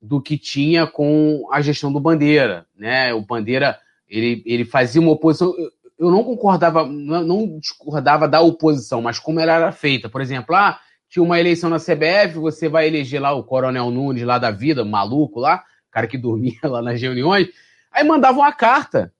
do 0.00 0.20
que 0.20 0.36
tinha 0.36 0.86
com 0.86 1.48
a 1.50 1.62
gestão 1.62 1.90
do 1.92 2.00
Bandeira, 2.00 2.66
né? 2.76 3.14
O 3.14 3.22
Bandeira, 3.22 3.78
ele, 4.08 4.42
ele 4.44 4.64
fazia 4.64 5.00
uma 5.00 5.12
oposição... 5.12 5.54
Eu 5.98 6.10
não 6.10 6.24
concordava, 6.24 6.84
não 6.84 7.58
discordava 7.60 8.26
da 8.26 8.40
oposição, 8.40 9.00
mas 9.00 9.20
como 9.20 9.38
ela 9.38 9.54
era 9.54 9.72
feita. 9.72 10.08
Por 10.08 10.20
exemplo, 10.20 10.54
ah, 10.56 10.80
tinha 11.08 11.22
uma 11.22 11.38
eleição 11.38 11.70
na 11.70 11.78
CBF, 11.78 12.34
você 12.34 12.68
vai 12.68 12.88
eleger 12.88 13.22
lá 13.22 13.32
o 13.32 13.44
Coronel 13.44 13.90
Nunes 13.90 14.24
lá 14.24 14.38
da 14.38 14.50
vida, 14.50 14.84
maluco 14.84 15.38
lá, 15.38 15.62
cara 15.92 16.08
que 16.08 16.18
dormia 16.18 16.58
lá 16.64 16.82
nas 16.82 17.00
reuniões, 17.00 17.48
aí 17.92 18.02
mandava 18.02 18.38
uma 18.38 18.52
carta. 18.52 19.12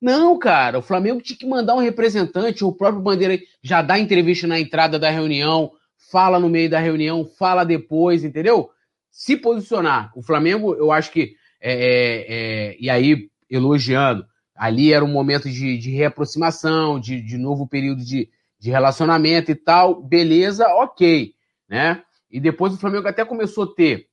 Não, 0.00 0.38
cara, 0.38 0.78
o 0.78 0.82
Flamengo 0.82 1.20
tinha 1.20 1.36
que 1.36 1.46
mandar 1.46 1.74
um 1.74 1.80
representante, 1.80 2.64
o 2.64 2.72
próprio 2.72 3.02
Bandeira 3.02 3.36
já 3.60 3.82
dá 3.82 3.98
entrevista 3.98 4.46
na 4.46 4.60
entrada 4.60 4.96
da 4.96 5.10
reunião, 5.10 5.72
fala 6.10 6.38
no 6.38 6.48
meio 6.48 6.70
da 6.70 6.78
reunião, 6.78 7.24
fala 7.24 7.64
depois, 7.64 8.22
entendeu? 8.22 8.70
Se 9.10 9.36
posicionar. 9.36 10.12
O 10.14 10.22
Flamengo, 10.22 10.74
eu 10.76 10.92
acho 10.92 11.10
que, 11.10 11.34
é, 11.60 11.72
é, 11.72 12.26
é, 12.28 12.76
e 12.78 12.88
aí, 12.88 13.28
elogiando, 13.50 14.24
ali 14.54 14.92
era 14.92 15.04
um 15.04 15.12
momento 15.12 15.50
de, 15.50 15.76
de 15.76 15.90
reaproximação, 15.90 17.00
de, 17.00 17.20
de 17.20 17.36
novo 17.36 17.66
período 17.66 18.04
de, 18.04 18.28
de 18.58 18.70
relacionamento 18.70 19.50
e 19.50 19.54
tal, 19.56 20.00
beleza, 20.00 20.66
ok, 20.68 21.32
né? 21.68 22.02
E 22.30 22.38
depois 22.38 22.74
o 22.74 22.78
Flamengo 22.78 23.08
até 23.08 23.24
começou 23.24 23.64
a 23.64 23.74
ter 23.74 24.07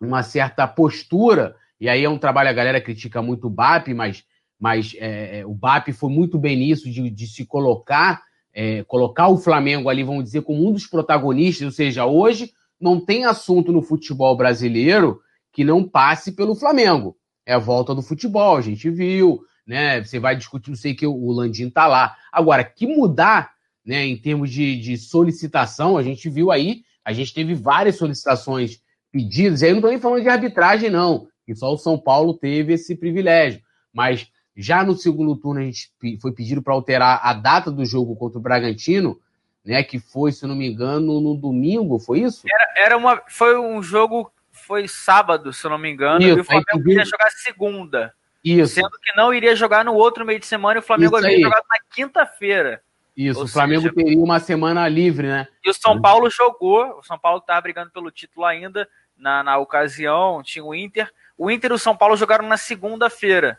uma 0.00 0.22
certa 0.22 0.66
postura, 0.66 1.54
e 1.80 1.88
aí 1.88 2.04
é 2.04 2.08
um 2.08 2.18
trabalho, 2.18 2.50
a 2.50 2.54
galera 2.54 2.80
critica 2.80 3.22
muito 3.22 3.46
o 3.46 3.50
BAP, 3.50 3.88
mas, 3.94 4.24
mas 4.58 4.94
é, 4.98 5.40
é 5.40 5.46
o 5.46 5.54
BAP 5.54 5.92
foi 5.92 6.10
muito 6.10 6.38
bem 6.38 6.56
nisso, 6.56 6.90
de, 6.90 7.10
de 7.10 7.26
se 7.26 7.44
colocar, 7.44 8.22
é, 8.52 8.82
colocar 8.84 9.28
o 9.28 9.36
Flamengo 9.36 9.88
ali, 9.88 10.02
vamos 10.02 10.24
dizer, 10.24 10.42
como 10.42 10.68
um 10.68 10.72
dos 10.72 10.86
protagonistas, 10.86 11.66
ou 11.66 11.72
seja, 11.72 12.06
hoje 12.06 12.52
não 12.80 13.00
tem 13.00 13.24
assunto 13.24 13.72
no 13.72 13.82
futebol 13.82 14.36
brasileiro 14.36 15.20
que 15.52 15.64
não 15.64 15.82
passe 15.82 16.32
pelo 16.32 16.54
Flamengo. 16.54 17.16
É 17.44 17.54
a 17.54 17.58
volta 17.58 17.94
do 17.94 18.02
futebol, 18.02 18.56
a 18.56 18.60
gente 18.60 18.88
viu, 18.90 19.40
né? 19.66 20.02
Você 20.02 20.18
vai 20.18 20.36
discutir, 20.36 20.70
não 20.70 20.76
sei 20.76 20.94
que 20.94 21.06
o 21.06 21.30
Landim 21.32 21.70
tá 21.70 21.86
lá. 21.86 22.16
Agora, 22.32 22.62
que 22.62 22.86
mudar, 22.86 23.52
né, 23.84 24.04
em 24.06 24.16
termos 24.16 24.50
de, 24.50 24.78
de 24.78 24.96
solicitação, 24.96 25.96
a 25.96 26.02
gente 26.02 26.28
viu 26.28 26.50
aí, 26.50 26.82
a 27.04 27.12
gente 27.12 27.32
teve 27.32 27.54
várias 27.54 27.96
solicitações 27.96 28.80
pedidos, 29.10 29.62
e 29.62 29.64
aí 29.64 29.70
eu 29.70 29.74
não 29.74 29.80
estou 29.80 29.90
nem 29.90 30.00
falando 30.00 30.22
de 30.22 30.28
arbitragem, 30.28 30.90
não, 30.90 31.28
que 31.46 31.54
só 31.54 31.72
o 31.72 31.78
São 31.78 31.98
Paulo 31.98 32.34
teve 32.34 32.74
esse 32.74 32.94
privilégio. 32.96 33.60
Mas 33.92 34.30
já 34.56 34.84
no 34.84 34.94
segundo 34.94 35.36
turno 35.36 35.60
a 35.60 35.64
gente 35.64 35.90
foi 36.20 36.32
pedido 36.32 36.62
para 36.62 36.74
alterar 36.74 37.20
a 37.22 37.32
data 37.32 37.70
do 37.70 37.84
jogo 37.84 38.16
contra 38.16 38.38
o 38.38 38.42
Bragantino, 38.42 39.18
né? 39.64 39.82
Que 39.82 39.98
foi, 39.98 40.32
se 40.32 40.46
não 40.46 40.56
me 40.56 40.68
engano, 40.68 41.20
no 41.20 41.34
domingo, 41.34 41.98
foi 41.98 42.20
isso? 42.20 42.42
Era, 42.48 42.86
era 42.86 42.96
uma, 42.96 43.22
foi 43.28 43.58
um 43.58 43.82
jogo, 43.82 44.30
foi 44.50 44.88
sábado, 44.88 45.52
se 45.52 45.68
não 45.68 45.78
me 45.78 45.90
engano, 45.90 46.22
isso, 46.22 46.38
e 46.38 46.40
o 46.40 46.44
Flamengo 46.44 46.90
iria 46.90 47.04
jogar 47.04 47.30
segunda. 47.30 48.12
Isso. 48.44 48.74
Sendo 48.74 48.90
que 49.02 49.14
não 49.16 49.32
iria 49.32 49.54
jogar 49.54 49.84
no 49.84 49.94
outro 49.94 50.24
meio 50.24 50.40
de 50.40 50.46
semana 50.46 50.78
e 50.78 50.80
o 50.80 50.86
Flamengo 50.86 51.16
havia 51.16 51.40
jogado 51.40 51.64
na 51.68 51.80
quinta-feira. 51.94 52.82
Isso, 53.18 53.40
Ou 53.40 53.46
o 53.46 53.48
Flamengo 53.48 53.82
seja, 53.82 53.94
teria 53.94 54.22
uma 54.22 54.38
semana 54.38 54.88
livre, 54.88 55.26
né? 55.26 55.48
E 55.64 55.68
o 55.68 55.74
São 55.74 56.00
Paulo 56.00 56.30
jogou, 56.30 57.00
o 57.00 57.02
São 57.02 57.18
Paulo 57.18 57.40
estava 57.40 57.60
brigando 57.60 57.90
pelo 57.90 58.12
título 58.12 58.46
ainda, 58.46 58.88
na, 59.16 59.42
na 59.42 59.58
ocasião, 59.58 60.40
tinha 60.40 60.64
o 60.64 60.72
Inter. 60.72 61.12
O 61.36 61.50
Inter 61.50 61.72
e 61.72 61.74
o 61.74 61.78
São 61.78 61.96
Paulo 61.96 62.16
jogaram 62.16 62.46
na 62.46 62.56
segunda-feira. 62.56 63.58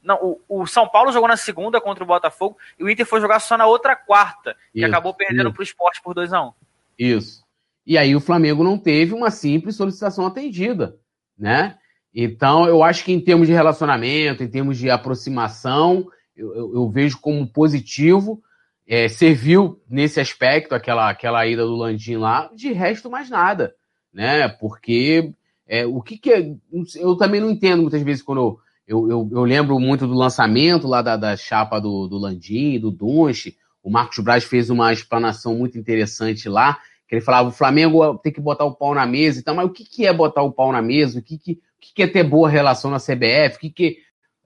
Não, 0.00 0.16
o, 0.22 0.60
o, 0.60 0.64
São 0.64 0.88
Paulo 0.88 1.10
jogou 1.10 1.28
na 1.28 1.36
segunda 1.36 1.80
contra 1.80 2.04
o 2.04 2.06
Botafogo 2.06 2.56
e 2.78 2.84
o 2.84 2.88
Inter 2.88 3.04
foi 3.04 3.20
jogar 3.20 3.40
só 3.40 3.58
na 3.58 3.66
outra 3.66 3.96
quarta, 3.96 4.56
e 4.72 4.84
acabou 4.84 5.12
perdendo 5.12 5.52
para 5.52 5.60
o 5.60 5.64
esporte 5.64 6.00
por 6.00 6.14
2x1. 6.14 6.46
Um. 6.46 6.52
Isso. 6.96 7.44
E 7.84 7.98
aí 7.98 8.14
o 8.14 8.20
Flamengo 8.20 8.62
não 8.62 8.78
teve 8.78 9.12
uma 9.12 9.32
simples 9.32 9.74
solicitação 9.74 10.24
atendida, 10.24 10.96
né? 11.36 11.76
Então, 12.14 12.64
eu 12.66 12.84
acho 12.84 13.04
que 13.04 13.12
em 13.12 13.20
termos 13.20 13.48
de 13.48 13.52
relacionamento, 13.52 14.44
em 14.44 14.48
termos 14.48 14.78
de 14.78 14.88
aproximação, 14.88 16.06
eu, 16.36 16.54
eu, 16.54 16.74
eu 16.74 16.88
vejo 16.88 17.18
como 17.18 17.44
positivo 17.48 18.40
é, 18.90 19.06
serviu 19.06 19.80
nesse 19.88 20.18
aspecto 20.18 20.74
aquela, 20.74 21.08
aquela 21.08 21.46
ida 21.46 21.64
do 21.64 21.76
Landim 21.76 22.16
lá, 22.16 22.50
de 22.52 22.72
resto 22.72 23.08
mais 23.08 23.30
nada, 23.30 23.72
né? 24.12 24.48
Porque 24.48 25.32
é, 25.64 25.86
o 25.86 26.02
que, 26.02 26.18
que 26.18 26.32
é. 26.32 26.52
Eu 26.96 27.14
também 27.14 27.40
não 27.40 27.52
entendo 27.52 27.82
muitas 27.82 28.02
vezes 28.02 28.20
quando 28.20 28.58
eu, 28.88 29.08
eu, 29.08 29.28
eu, 29.30 29.44
lembro 29.44 29.78
muito 29.78 30.08
do 30.08 30.14
lançamento 30.14 30.88
lá 30.88 31.02
da, 31.02 31.16
da 31.16 31.36
chapa 31.36 31.80
do, 31.80 32.08
do 32.08 32.18
Landim, 32.18 32.80
do 32.80 32.90
Dunche, 32.90 33.56
o 33.80 33.88
Marcos 33.88 34.18
Braz 34.18 34.42
fez 34.42 34.70
uma 34.70 34.92
explanação 34.92 35.54
muito 35.54 35.78
interessante 35.78 36.48
lá, 36.48 36.76
que 37.06 37.14
ele 37.14 37.22
falava, 37.22 37.48
o 37.48 37.52
Flamengo 37.52 38.18
tem 38.18 38.32
que 38.32 38.40
botar 38.40 38.64
o 38.64 38.74
pau 38.74 38.92
na 38.92 39.06
mesa, 39.06 39.38
então, 39.38 39.54
mas 39.54 39.66
o 39.66 39.70
que, 39.70 39.84
que 39.84 40.04
é 40.04 40.12
botar 40.12 40.42
o 40.42 40.50
pau 40.50 40.72
na 40.72 40.82
mesa? 40.82 41.20
O 41.20 41.22
que, 41.22 41.38
que, 41.38 41.52
o 41.52 41.80
que, 41.80 41.94
que 41.94 42.02
é 42.02 42.08
ter 42.08 42.24
boa 42.24 42.48
relação 42.48 42.90
na 42.90 42.98
CBF? 42.98 43.54
O 43.54 43.60
que, 43.60 43.70
que 43.70 43.98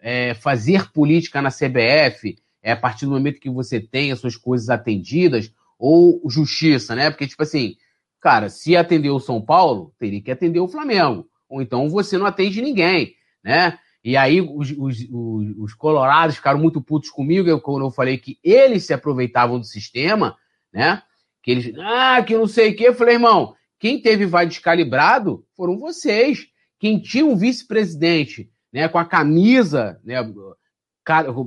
é 0.02 0.34
fazer 0.34 0.92
política 0.92 1.40
na 1.40 1.48
CBF? 1.48 2.36
É 2.64 2.72
a 2.72 2.76
partir 2.76 3.04
do 3.04 3.12
momento 3.12 3.38
que 3.38 3.50
você 3.50 3.78
tem 3.78 4.10
as 4.10 4.18
suas 4.18 4.36
coisas 4.36 4.70
atendidas, 4.70 5.52
ou 5.78 6.22
justiça, 6.30 6.94
né? 6.94 7.10
Porque, 7.10 7.26
tipo 7.26 7.42
assim, 7.42 7.76
cara, 8.20 8.48
se 8.48 8.74
atender 8.74 9.10
o 9.10 9.20
São 9.20 9.40
Paulo, 9.40 9.92
teria 9.98 10.22
que 10.22 10.30
atender 10.30 10.60
o 10.60 10.68
Flamengo. 10.68 11.28
Ou 11.46 11.60
então 11.60 11.90
você 11.90 12.16
não 12.16 12.24
atende 12.24 12.62
ninguém, 12.62 13.14
né? 13.44 13.78
E 14.02 14.16
aí 14.16 14.40
os, 14.40 14.70
os, 14.70 15.06
os, 15.10 15.56
os 15.58 15.74
colorados 15.74 16.36
ficaram 16.36 16.58
muito 16.58 16.80
putos 16.80 17.10
comigo 17.10 17.48
eu, 17.48 17.60
quando 17.60 17.84
eu 17.84 17.90
falei 17.90 18.16
que 18.16 18.38
eles 18.42 18.86
se 18.86 18.94
aproveitavam 18.94 19.58
do 19.58 19.66
sistema, 19.66 20.36
né? 20.72 21.02
Que 21.42 21.50
eles, 21.50 21.74
ah, 21.78 22.22
que 22.22 22.34
não 22.34 22.46
sei 22.46 22.70
o 22.70 22.76
quê. 22.76 22.88
Eu 22.88 22.94
falei, 22.94 23.14
irmão, 23.14 23.54
quem 23.78 24.00
teve 24.00 24.24
vai 24.24 24.46
descalibrado 24.46 25.44
foram 25.54 25.78
vocês. 25.78 26.46
Quem 26.78 26.98
tinha 26.98 27.26
um 27.26 27.36
vice-presidente, 27.36 28.50
né, 28.72 28.88
com 28.88 28.98
a 28.98 29.04
camisa, 29.04 30.00
né, 30.02 30.16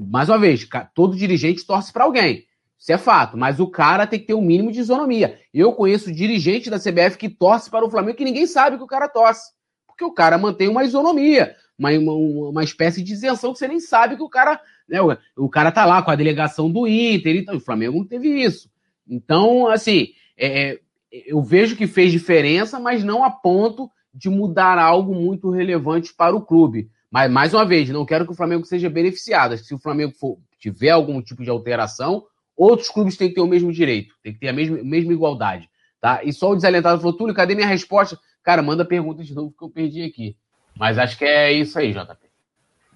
mais 0.07 0.29
uma 0.29 0.37
vez, 0.37 0.67
todo 0.93 1.15
dirigente 1.15 1.65
torce 1.65 1.91
para 1.91 2.03
alguém. 2.03 2.45
Isso 2.79 2.91
é 2.91 2.97
fato, 2.97 3.35
mas 3.35 3.59
o 3.59 3.67
cara 3.67 4.05
tem 4.05 4.19
que 4.19 4.27
ter 4.27 4.33
um 4.35 4.41
mínimo 4.41 4.71
de 4.71 4.79
isonomia. 4.79 5.39
Eu 5.53 5.73
conheço 5.73 6.11
dirigente 6.11 6.69
da 6.69 6.79
CBF 6.79 7.17
que 7.17 7.27
torce 7.27 7.69
para 7.69 7.85
o 7.85 7.89
Flamengo 7.89 8.17
que 8.17 8.23
ninguém 8.23 8.45
sabe 8.45 8.77
que 8.77 8.83
o 8.83 8.87
cara 8.87 9.07
torce. 9.07 9.51
Porque 9.87 10.03
o 10.03 10.13
cara 10.13 10.37
mantém 10.37 10.67
uma 10.67 10.83
isonomia 10.83 11.55
uma, 11.77 11.91
uma, 11.91 12.49
uma 12.49 12.63
espécie 12.63 13.03
de 13.03 13.13
isenção 13.13 13.53
que 13.53 13.59
você 13.59 13.67
nem 13.67 13.79
sabe 13.79 14.15
que 14.15 14.23
o 14.23 14.29
cara. 14.29 14.59
Né, 14.89 14.99
o, 15.01 15.15
o 15.37 15.49
cara 15.49 15.71
tá 15.71 15.85
lá 15.85 16.01
com 16.01 16.09
a 16.09 16.15
delegação 16.15 16.71
do 16.71 16.87
Inter, 16.87 17.35
então 17.35 17.57
o 17.57 17.61
Flamengo 17.61 17.97
não 17.97 18.05
teve 18.05 18.29
isso. 18.43 18.69
Então, 19.07 19.67
assim, 19.67 20.09
é, 20.37 20.71
é, 20.71 20.79
eu 21.11 21.41
vejo 21.41 21.75
que 21.75 21.85
fez 21.85 22.11
diferença, 22.11 22.79
mas 22.79 23.03
não 23.03 23.23
a 23.23 23.29
ponto 23.29 23.89
de 24.13 24.29
mudar 24.29 24.79
algo 24.79 25.13
muito 25.13 25.51
relevante 25.51 26.13
para 26.13 26.35
o 26.35 26.41
clube. 26.41 26.89
Mas, 27.11 27.31
mais 27.31 27.53
uma 27.53 27.65
vez, 27.65 27.89
não 27.89 28.05
quero 28.05 28.25
que 28.25 28.31
o 28.31 28.35
Flamengo 28.35 28.65
seja 28.65 28.89
beneficiado. 28.89 29.57
Se 29.57 29.73
o 29.73 29.79
Flamengo 29.79 30.13
for, 30.13 30.37
tiver 30.59 30.89
algum 30.89 31.21
tipo 31.21 31.43
de 31.43 31.49
alteração, 31.49 32.25
outros 32.55 32.89
clubes 32.89 33.15
têm 33.15 33.29
que 33.29 33.35
ter 33.35 33.41
o 33.41 33.47
mesmo 33.47 33.71
direito, 33.71 34.13
tem 34.21 34.33
que 34.33 34.39
ter 34.39 34.49
a 34.49 34.53
mesma, 34.53 34.77
mesma 34.83 35.13
igualdade. 35.13 35.69
Tá? 36.01 36.21
E 36.23 36.33
só 36.33 36.51
o 36.51 36.55
desalentado 36.55 36.99
falou, 36.99 37.15
Túlio, 37.15 37.33
cadê 37.33 37.55
minha 37.55 37.67
resposta? 37.67 38.19
Cara, 38.43 38.61
manda 38.61 38.85
pergunta 38.85 39.23
de 39.23 39.33
novo 39.33 39.53
que 39.57 39.63
eu 39.63 39.69
perdi 39.69 40.03
aqui. 40.03 40.35
Mas 40.75 40.97
acho 40.97 41.17
que 41.17 41.25
é 41.25 41.51
isso 41.51 41.77
aí, 41.79 41.91
JP. 41.91 42.27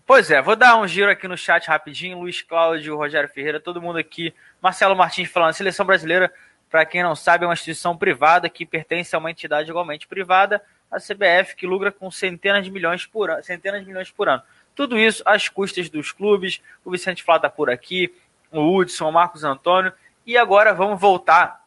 Pois 0.06 0.30
é, 0.30 0.42
vou 0.42 0.56
dar 0.56 0.78
um 0.78 0.88
giro 0.88 1.10
aqui 1.10 1.28
no 1.28 1.38
chat 1.38 1.68
rapidinho. 1.68 2.20
Luiz 2.20 2.42
Cláudio, 2.42 2.98
Rogério 2.98 3.30
Ferreira, 3.30 3.60
todo 3.60 3.82
mundo 3.82 3.98
aqui. 3.98 4.34
Marcelo 4.62 4.96
Martins 4.96 5.30
falando, 5.30 5.54
seleção 5.54 5.86
brasileira, 5.86 6.32
para 6.70 6.86
quem 6.86 7.04
não 7.04 7.16
sabe, 7.16 7.44
é 7.44 7.48
uma 7.48 7.54
instituição 7.54 7.98
privada 7.98 8.50
que 8.50 8.66
pertence 8.66 9.16
a 9.16 9.20
uma 9.20 9.32
entidade 9.32 9.70
igualmente 9.70 10.08
privada, 10.08 10.62
a 10.92 10.98
CBF, 10.98 11.56
que 11.56 11.66
lucra 11.66 11.92
com 11.92 12.12
centenas 12.12 12.66
de 12.66 12.72
milhões 12.72 13.06
por 13.06 13.30
ano, 13.32 13.44
centenas 13.44 13.82
de 13.82 13.88
milhões 13.88 14.12
por 14.12 14.28
ano. 14.28 14.44
Tudo 14.76 14.98
isso 14.98 15.24
às 15.26 15.48
custas 15.48 15.90
dos 15.90 16.12
clubes. 16.12 16.62
O 16.84 16.92
Vicente 16.92 17.24
Flá 17.24 17.38
está 17.38 17.50
por 17.50 17.70
aqui, 17.70 18.14
o 18.52 18.76
Hudson, 18.76 19.08
o 19.08 19.12
Marcos 19.12 19.44
Antônio. 19.44 19.94
E 20.26 20.38
agora 20.38 20.74
vamos 20.74 21.00
voltar 21.00 21.62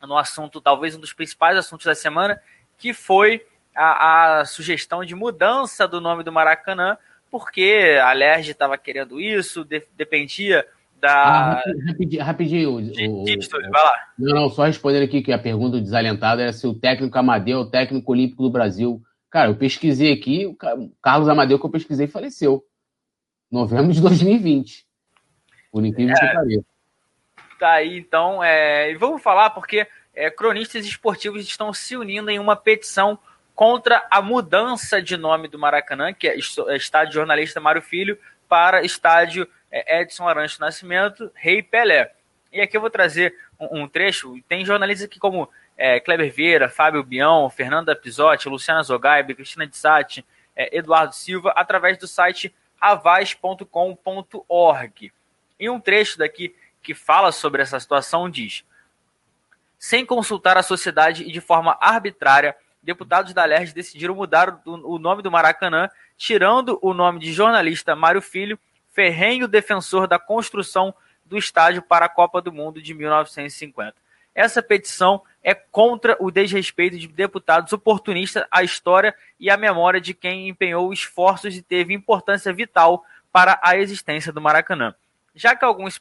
no 0.00 0.16
assunto, 0.16 0.60
talvez 0.60 0.96
um 0.96 1.00
dos 1.00 1.12
principais 1.12 1.56
assuntos 1.56 1.86
da 1.86 1.94
semana, 1.94 2.40
que 2.76 2.92
foi 2.92 3.46
a, 3.74 4.40
a 4.40 4.44
sugestão 4.44 5.04
de 5.04 5.14
mudança 5.14 5.86
do 5.86 6.00
nome 6.00 6.24
do 6.24 6.32
Maracanã, 6.32 6.98
porque 7.30 7.98
a 8.02 8.12
Lerge 8.12 8.50
estava 8.50 8.76
querendo 8.76 9.20
isso, 9.20 9.64
de, 9.64 9.86
dependia 9.96 10.66
da. 11.02 11.54
Ah, 11.54 11.62
rapidinho, 11.88 12.22
rapidinho 12.22 12.70
o, 12.70 12.76
o, 12.76 13.24
vai 13.24 13.84
lá. 13.84 14.06
Não, 14.16 14.34
não, 14.34 14.48
só 14.48 14.62
respondendo 14.62 15.02
aqui 15.02 15.20
que 15.20 15.32
a 15.32 15.38
pergunta 15.38 15.76
do 15.76 15.82
desalentado 15.82 16.40
era 16.40 16.52
se 16.52 16.64
o 16.64 16.72
técnico 16.72 17.18
Amadeu 17.18 17.58
é 17.58 17.60
o 17.62 17.70
técnico 17.70 18.12
olímpico 18.12 18.44
do 18.44 18.50
Brasil. 18.50 19.02
Cara, 19.28 19.50
eu 19.50 19.56
pesquisei 19.56 20.12
aqui, 20.12 20.46
o 20.46 20.56
Carlos 21.02 21.28
Amadeu 21.28 21.58
que 21.58 21.66
eu 21.66 21.70
pesquisei 21.70 22.06
faleceu. 22.06 22.64
Novembro 23.50 23.92
de 23.92 24.00
2020. 24.00 24.86
Por 25.72 25.84
incrível 25.84 26.14
é, 26.14 26.20
que 26.20 26.34
pareça. 26.34 26.66
Tá 27.58 27.72
aí, 27.72 27.98
então. 27.98 28.42
É, 28.42 28.92
e 28.92 28.94
vamos 28.94 29.20
falar 29.20 29.50
porque 29.50 29.86
é, 30.14 30.30
cronistas 30.30 30.86
esportivos 30.86 31.42
estão 31.42 31.72
se 31.72 31.96
unindo 31.96 32.30
em 32.30 32.38
uma 32.38 32.54
petição 32.54 33.18
contra 33.56 34.06
a 34.08 34.22
mudança 34.22 35.02
de 35.02 35.16
nome 35.16 35.48
do 35.48 35.58
Maracanã, 35.58 36.12
que 36.12 36.28
é, 36.28 36.36
é 36.36 36.76
estádio 36.76 37.14
jornalista 37.14 37.60
Mário 37.60 37.82
Filho, 37.82 38.16
para 38.48 38.84
estádio 38.84 39.48
é, 39.72 40.02
Edson 40.02 40.28
Arantes 40.28 40.58
Nascimento, 40.58 41.32
Rei 41.34 41.62
Pelé. 41.62 42.12
E 42.52 42.60
aqui 42.60 42.76
eu 42.76 42.80
vou 42.80 42.90
trazer 42.90 43.34
um, 43.58 43.80
um 43.82 43.88
trecho, 43.88 44.38
tem 44.46 44.64
jornalistas 44.64 45.06
aqui 45.06 45.18
como 45.18 45.48
é, 45.76 45.98
Kleber 45.98 46.30
Vieira, 46.30 46.68
Fábio 46.68 47.02
Bião, 47.02 47.48
Fernanda 47.48 47.96
Pisotti, 47.96 48.48
Luciana 48.48 48.82
Zogaib, 48.82 49.34
Cristina 49.34 49.66
de 49.66 49.76
Sati, 49.76 50.24
é, 50.54 50.76
Eduardo 50.76 51.14
Silva, 51.14 51.52
através 51.56 51.96
do 51.96 52.06
site 52.06 52.54
avaz.com.org. 52.78 53.72
E 55.58 55.70
um 55.70 55.80
trecho 55.80 56.18
daqui 56.18 56.54
que 56.82 56.94
fala 56.94 57.32
sobre 57.32 57.62
essa 57.62 57.80
situação 57.80 58.28
diz: 58.28 58.64
sem 59.78 60.04
consultar 60.04 60.58
a 60.58 60.62
sociedade 60.62 61.22
e 61.22 61.32
de 61.32 61.40
forma 61.40 61.78
arbitrária, 61.80 62.54
deputados 62.82 63.32
da 63.32 63.44
LERJ 63.44 63.72
decidiram 63.72 64.14
mudar 64.14 64.60
o 64.66 64.98
nome 64.98 65.22
do 65.22 65.30
Maracanã, 65.30 65.88
tirando 66.16 66.78
o 66.82 66.92
nome 66.92 67.20
de 67.20 67.32
jornalista 67.32 67.96
Mário 67.96 68.20
Filho, 68.20 68.58
ferrenho 68.92 69.48
defensor 69.48 70.06
da 70.06 70.18
construção 70.18 70.94
do 71.24 71.38
estádio 71.38 71.82
para 71.82 72.06
a 72.06 72.08
Copa 72.08 72.40
do 72.40 72.52
Mundo 72.52 72.80
de 72.80 72.94
1950. 72.94 73.94
Essa 74.34 74.62
petição 74.62 75.22
é 75.42 75.54
contra 75.54 76.16
o 76.18 76.30
desrespeito 76.30 76.98
de 76.98 77.06
deputados 77.06 77.72
oportunistas 77.72 78.44
à 78.50 78.62
história 78.62 79.14
e 79.38 79.50
à 79.50 79.56
memória 79.56 80.00
de 80.00 80.14
quem 80.14 80.48
empenhou 80.48 80.92
esforços 80.92 81.56
e 81.56 81.62
teve 81.62 81.92
importância 81.92 82.52
vital 82.52 83.04
para 83.30 83.58
a 83.62 83.76
existência 83.76 84.32
do 84.32 84.40
Maracanã. 84.40 84.94
Já 85.34 85.56
que 85.56 85.64
alguns 85.64 86.00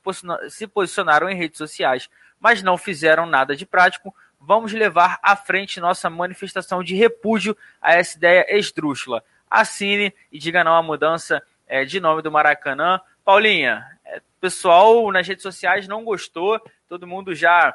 se 0.50 0.68
posicionaram 0.68 1.30
em 1.30 1.36
redes 1.36 1.58
sociais, 1.58 2.10
mas 2.40 2.62
não 2.62 2.78
fizeram 2.78 3.26
nada 3.26 3.56
de 3.56 3.66
prático, 3.66 4.14
vamos 4.40 4.74
levar 4.74 5.20
à 5.22 5.36
frente 5.36 5.80
nossa 5.80 6.10
manifestação 6.10 6.84
de 6.84 6.96
repúdio 6.96 7.56
a 7.82 7.94
essa 7.94 8.18
ideia 8.18 8.58
esdrúxula. 8.58 9.24
Assine 9.50 10.14
e 10.32 10.40
diga 10.40 10.64
não 10.64 10.76
à 10.76 10.82
mudança 10.82 11.44
é, 11.72 11.86
de 11.86 12.02
nome 12.02 12.22
do 12.22 12.30
Maracanã. 12.30 13.00
Paulinha, 13.24 13.88
é, 14.04 14.22
pessoal 14.42 15.10
nas 15.10 15.26
redes 15.26 15.42
sociais 15.42 15.88
não 15.88 16.04
gostou, 16.04 16.62
todo 16.90 17.08
mundo 17.08 17.34
já 17.34 17.74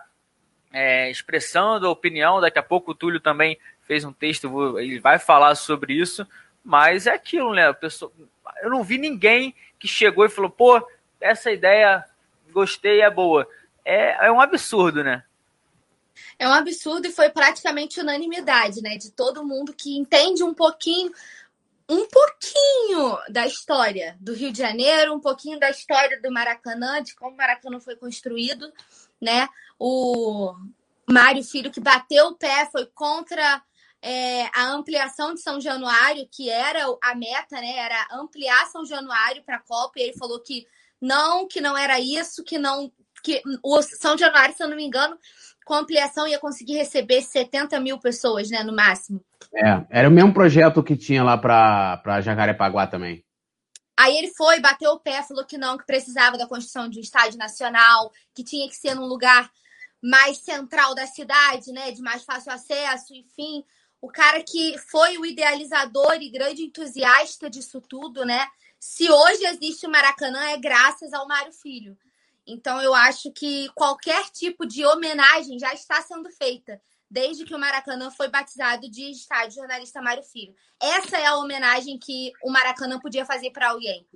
é, 0.70 1.10
expressando 1.10 1.86
a 1.86 1.90
opinião. 1.90 2.38
Daqui 2.38 2.58
a 2.58 2.62
pouco 2.62 2.90
o 2.90 2.94
Túlio 2.94 3.20
também 3.20 3.58
fez 3.86 4.04
um 4.04 4.12
texto, 4.12 4.78
ele 4.78 5.00
vai 5.00 5.18
falar 5.18 5.54
sobre 5.54 5.94
isso, 5.94 6.26
mas 6.62 7.06
é 7.06 7.14
aquilo, 7.14 7.54
né? 7.54 7.72
Pessoa, 7.72 8.12
eu 8.60 8.68
não 8.68 8.84
vi 8.84 8.98
ninguém 8.98 9.54
que 9.78 9.88
chegou 9.88 10.26
e 10.26 10.28
falou, 10.28 10.50
pô, 10.50 10.86
essa 11.18 11.50
ideia 11.50 12.04
gostei, 12.52 13.00
é 13.00 13.08
boa. 13.10 13.48
É, 13.82 14.26
é 14.26 14.30
um 14.30 14.42
absurdo, 14.42 15.02
né? 15.02 15.22
É 16.38 16.46
um 16.46 16.52
absurdo 16.52 17.06
e 17.06 17.12
foi 17.12 17.30
praticamente 17.30 17.98
unanimidade, 17.98 18.82
né? 18.82 18.98
De 18.98 19.10
todo 19.10 19.44
mundo 19.44 19.72
que 19.72 19.96
entende 19.96 20.42
um 20.42 20.52
pouquinho, 20.52 21.10
um 21.88 22.06
pouquinho 22.08 23.18
da 23.28 23.46
história 23.46 24.16
do 24.20 24.34
Rio 24.34 24.52
de 24.52 24.58
Janeiro, 24.58 25.14
um 25.14 25.20
pouquinho 25.20 25.58
da 25.58 25.70
história 25.70 26.20
do 26.20 26.32
Maracanã, 26.32 27.02
de 27.02 27.14
como 27.14 27.34
o 27.34 27.36
Maracanã 27.36 27.78
foi 27.80 27.96
construído, 27.96 28.72
né? 29.20 29.48
O 29.78 30.54
Mário 31.08 31.44
Filho 31.44 31.70
que 31.70 31.80
bateu 31.80 32.26
o 32.28 32.34
pé 32.34 32.68
foi 32.72 32.86
contra 32.86 33.62
é, 34.02 34.46
a 34.54 34.68
ampliação 34.68 35.34
de 35.34 35.40
São 35.40 35.60
Januário, 35.60 36.28
que 36.30 36.50
era 36.50 36.84
a 37.02 37.14
meta, 37.14 37.60
né? 37.60 37.76
Era 37.76 38.06
ampliar 38.12 38.66
São 38.66 38.84
Januário 38.84 39.44
para 39.44 39.56
a 39.56 39.62
Copa, 39.62 39.98
e 39.98 40.02
ele 40.02 40.18
falou 40.18 40.40
que 40.40 40.66
não, 41.00 41.46
que 41.46 41.60
não 41.60 41.76
era 41.76 42.00
isso, 42.00 42.42
que 42.42 42.58
não. 42.58 42.92
que 43.22 43.42
o 43.62 43.82
São 43.82 44.18
Januário, 44.18 44.56
se 44.56 44.62
eu 44.62 44.68
não 44.68 44.76
me 44.76 44.84
engano, 44.84 45.16
com 45.66 45.74
ampliação 45.74 46.28
ia 46.28 46.38
conseguir 46.38 46.74
receber 46.74 47.20
70 47.20 47.80
mil 47.80 47.98
pessoas, 47.98 48.48
né, 48.48 48.62
no 48.62 48.72
máximo. 48.72 49.20
É, 49.52 49.84
era 49.90 50.08
o 50.08 50.12
mesmo 50.12 50.32
projeto 50.32 50.80
que 50.80 50.96
tinha 50.96 51.24
lá 51.24 51.36
para 51.36 52.20
Jacarepaguá 52.20 52.86
também. 52.86 53.24
Aí 53.98 54.16
ele 54.16 54.28
foi, 54.28 54.60
bateu 54.60 54.92
o 54.92 55.00
pé, 55.00 55.24
falou 55.24 55.44
que 55.44 55.58
não, 55.58 55.76
que 55.76 55.84
precisava 55.84 56.38
da 56.38 56.46
construção 56.46 56.88
de 56.88 56.98
um 56.98 57.02
estádio 57.02 57.36
nacional, 57.36 58.12
que 58.32 58.44
tinha 58.44 58.68
que 58.68 58.76
ser 58.76 58.94
num 58.94 59.06
lugar 59.06 59.50
mais 60.00 60.38
central 60.38 60.94
da 60.94 61.04
cidade, 61.04 61.72
né, 61.72 61.90
de 61.90 62.00
mais 62.00 62.22
fácil 62.22 62.52
acesso, 62.52 63.12
enfim. 63.12 63.64
O 64.00 64.06
cara 64.06 64.44
que 64.44 64.78
foi 64.78 65.18
o 65.18 65.26
idealizador 65.26 66.14
e 66.20 66.30
grande 66.30 66.62
entusiasta 66.62 67.50
disso 67.50 67.80
tudo, 67.80 68.24
né? 68.24 68.46
Se 68.78 69.10
hoje 69.10 69.44
existe 69.46 69.84
o 69.84 69.90
Maracanã 69.90 70.44
é 70.50 70.56
graças 70.58 71.12
ao 71.12 71.26
Mário 71.26 71.52
Filho. 71.52 71.96
Então, 72.46 72.80
eu 72.80 72.94
acho 72.94 73.32
que 73.32 73.68
qualquer 73.74 74.30
tipo 74.30 74.64
de 74.64 74.86
homenagem 74.86 75.58
já 75.58 75.74
está 75.74 76.00
sendo 76.02 76.30
feita, 76.30 76.80
desde 77.10 77.44
que 77.44 77.54
o 77.54 77.58
Maracanã 77.58 78.10
foi 78.10 78.28
batizado 78.28 78.88
de 78.88 79.10
estádio 79.10 79.56
jornalista 79.56 80.00
Mário 80.00 80.22
Filho. 80.22 80.54
Essa 80.80 81.18
é 81.18 81.26
a 81.26 81.36
homenagem 81.36 81.98
que 81.98 82.32
o 82.42 82.50
Maracanã 82.50 83.00
podia 83.00 83.24
fazer 83.24 83.50
para 83.50 83.70
alguém. 83.70 84.06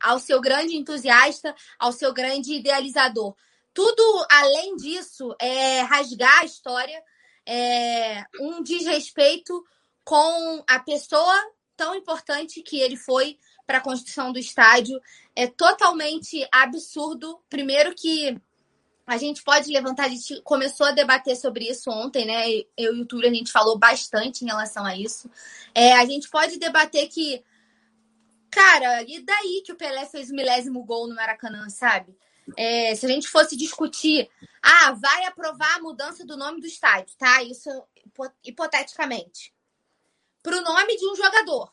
Ao 0.00 0.18
seu 0.18 0.40
grande 0.40 0.76
entusiasta, 0.76 1.54
ao 1.78 1.92
seu 1.92 2.12
grande 2.12 2.54
idealizador. 2.54 3.34
tudo 3.74 4.26
além 4.28 4.74
disso 4.76 5.34
é 5.40 5.82
rasgar 5.82 6.40
a 6.40 6.44
história, 6.44 7.00
é 7.46 8.24
um 8.40 8.60
desrespeito 8.62 9.64
com 10.04 10.64
a 10.68 10.80
pessoa 10.80 11.34
tão 11.76 11.94
importante 11.94 12.60
que 12.62 12.80
ele 12.80 12.96
foi 12.96 13.38
para 13.68 13.78
a 13.78 13.82
construção 13.82 14.32
do 14.32 14.38
estádio. 14.38 14.98
É 15.36 15.46
totalmente 15.46 16.48
absurdo. 16.50 17.38
Primeiro 17.50 17.94
que 17.94 18.34
a 19.06 19.18
gente 19.18 19.42
pode 19.42 19.70
levantar, 19.70 20.06
a 20.06 20.08
gente 20.08 20.40
começou 20.40 20.86
a 20.86 20.92
debater 20.92 21.36
sobre 21.36 21.68
isso 21.68 21.90
ontem, 21.90 22.24
né? 22.24 22.48
Eu 22.74 22.96
e 22.96 23.02
o 23.02 23.04
Túlio, 23.04 23.28
a 23.28 23.32
gente 23.32 23.52
falou 23.52 23.78
bastante 23.78 24.42
em 24.42 24.48
relação 24.48 24.86
a 24.86 24.96
isso. 24.96 25.30
É, 25.74 25.92
a 25.92 26.06
gente 26.06 26.30
pode 26.30 26.58
debater 26.58 27.08
que, 27.08 27.44
cara, 28.50 29.02
e 29.02 29.20
daí 29.20 29.62
que 29.62 29.72
o 29.72 29.76
Pelé 29.76 30.06
fez 30.06 30.30
o 30.30 30.34
milésimo 30.34 30.82
gol 30.82 31.06
no 31.06 31.14
Maracanã, 31.14 31.68
sabe? 31.68 32.16
É, 32.56 32.94
se 32.94 33.04
a 33.04 33.08
gente 33.10 33.28
fosse 33.28 33.54
discutir, 33.54 34.30
ah, 34.62 34.92
vai 34.92 35.26
aprovar 35.26 35.76
a 35.76 35.82
mudança 35.82 36.24
do 36.24 36.38
nome 36.38 36.58
do 36.62 36.66
estádio, 36.66 37.14
tá? 37.18 37.42
Isso 37.42 37.68
hipoteticamente. 38.42 39.52
Para 40.42 40.56
o 40.56 40.62
nome 40.62 40.96
de 40.96 41.06
um 41.06 41.14
jogador. 41.14 41.70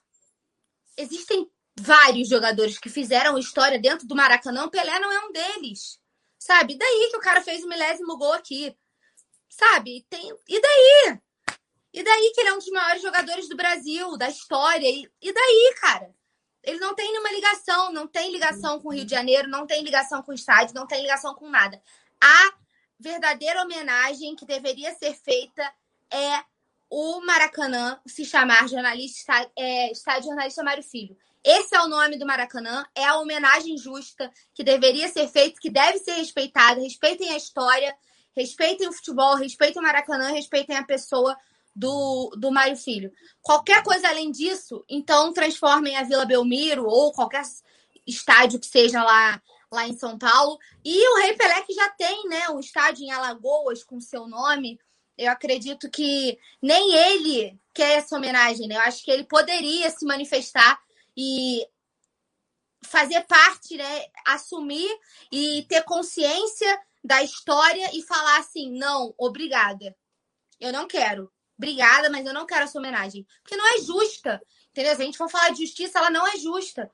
Existem 0.97 1.49
vários 1.77 2.29
jogadores 2.29 2.77
que 2.77 2.89
fizeram 2.89 3.37
história 3.37 3.79
dentro 3.79 4.07
do 4.07 4.15
Maracanã, 4.15 4.65
o 4.65 4.71
Pelé 4.71 4.99
não 4.99 5.11
é 5.11 5.25
um 5.25 5.31
deles. 5.31 5.99
Sabe? 6.37 6.77
Daí 6.77 7.09
que 7.09 7.17
o 7.17 7.21
cara 7.21 7.41
fez 7.41 7.63
o 7.63 7.69
milésimo 7.69 8.17
gol 8.17 8.33
aqui. 8.33 8.75
Sabe? 9.49 10.05
Tem... 10.09 10.33
E 10.47 10.61
daí? 10.61 11.19
E 11.93 12.03
daí 12.03 12.31
que 12.33 12.41
ele 12.41 12.49
é 12.49 12.53
um 12.53 12.57
dos 12.57 12.69
maiores 12.69 13.01
jogadores 13.01 13.47
do 13.47 13.55
Brasil, 13.55 14.17
da 14.17 14.29
história? 14.29 14.87
E, 14.87 15.09
e 15.21 15.33
daí, 15.33 15.75
cara? 15.79 16.13
Ele 16.61 16.79
não 16.79 16.95
tem 16.95 17.11
nenhuma 17.11 17.31
ligação, 17.31 17.91
não 17.91 18.07
tem 18.07 18.31
ligação 18.31 18.81
com 18.81 18.89
o 18.89 18.91
Rio 18.91 19.05
de 19.05 19.11
Janeiro, 19.11 19.47
não 19.47 19.67
tem 19.67 19.83
ligação 19.83 20.21
com 20.23 20.31
o 20.31 20.35
estádio, 20.35 20.75
não 20.75 20.87
tem 20.87 21.01
ligação 21.01 21.35
com 21.35 21.49
nada. 21.49 21.81
A 22.19 22.53
verdadeira 22.99 23.61
homenagem 23.61 24.35
que 24.35 24.45
deveria 24.45 24.93
ser 24.95 25.13
feita 25.13 25.71
é 26.11 26.43
o 26.89 27.21
Maracanã 27.21 27.99
se 28.05 28.25
chamar 28.25 28.67
jornalista, 28.67 29.49
é, 29.55 29.91
Estádio 29.91 30.25
Jornalista 30.25 30.63
Mário 30.63 30.83
Filho. 30.83 31.15
Esse 31.45 31.75
é 31.75 31.81
o 31.81 31.87
nome 31.87 32.17
do 32.17 32.25
Maracanã, 32.25 32.83
é 32.95 33.05
a 33.05 33.19
homenagem 33.19 33.77
justa 33.77 34.31
que 34.51 34.63
deveria 34.63 35.07
ser 35.09 35.27
feita, 35.27 35.61
que 35.61 35.69
deve 35.69 35.99
ser 35.99 36.13
respeitada. 36.13 36.81
Respeitem 36.81 37.29
a 37.29 37.37
história, 37.37 37.95
respeitem 38.35 38.87
o 38.87 38.91
futebol, 38.91 39.35
respeitem 39.35 39.79
o 39.79 39.85
Maracanã, 39.85 40.31
respeitem 40.31 40.75
a 40.75 40.83
pessoa 40.83 41.37
do, 41.75 42.31
do 42.35 42.51
Mário 42.51 42.75
Filho. 42.75 43.13
Qualquer 43.43 43.83
coisa 43.83 44.07
além 44.07 44.31
disso, 44.31 44.83
então 44.89 45.31
transformem 45.33 45.95
a 45.95 46.03
Vila 46.03 46.25
Belmiro 46.25 46.87
ou 46.87 47.11
qualquer 47.11 47.43
estádio 48.07 48.59
que 48.59 48.65
seja 48.65 49.03
lá, 49.03 49.39
lá 49.71 49.87
em 49.87 49.95
São 49.95 50.17
Paulo. 50.17 50.57
E 50.83 51.09
o 51.09 51.17
Rei 51.19 51.35
Pelé 51.35 51.61
que 51.61 51.73
já 51.73 51.89
tem 51.89 52.27
né, 52.27 52.49
um 52.49 52.59
estádio 52.59 53.05
em 53.05 53.11
Alagoas 53.11 53.83
com 53.83 53.99
seu 53.99 54.27
nome. 54.27 54.79
Eu 55.15 55.31
acredito 55.31 55.91
que 55.91 56.39
nem 56.59 56.95
ele 56.95 57.55
quer 57.71 57.99
essa 57.99 58.15
homenagem. 58.15 58.67
Né? 58.67 58.77
Eu 58.77 58.81
acho 58.81 59.05
que 59.05 59.11
ele 59.11 59.25
poderia 59.25 59.91
se 59.91 60.07
manifestar 60.07 60.83
e 61.15 61.65
fazer 62.83 63.21
parte, 63.25 63.77
né, 63.77 64.05
assumir 64.25 64.89
e 65.31 65.65
ter 65.67 65.83
consciência 65.83 66.79
da 67.03 67.21
história 67.23 67.89
e 67.93 68.01
falar 68.01 68.39
assim: 68.39 68.71
não, 68.71 69.13
obrigada. 69.17 69.95
Eu 70.59 70.71
não 70.71 70.87
quero. 70.87 71.31
Obrigada, 71.57 72.09
mas 72.09 72.25
eu 72.25 72.33
não 72.33 72.45
quero 72.45 72.65
essa 72.65 72.77
homenagem. 72.77 73.25
Porque 73.41 73.55
não 73.55 73.67
é 73.67 73.81
justa. 73.81 74.41
Entendeu? 74.71 74.95
Se 74.95 75.01
a 75.01 75.05
gente 75.05 75.17
for 75.17 75.29
falar 75.29 75.49
de 75.51 75.65
justiça, 75.65 75.99
ela 75.99 76.09
não 76.09 76.27
é 76.27 76.37
justa. 76.37 76.91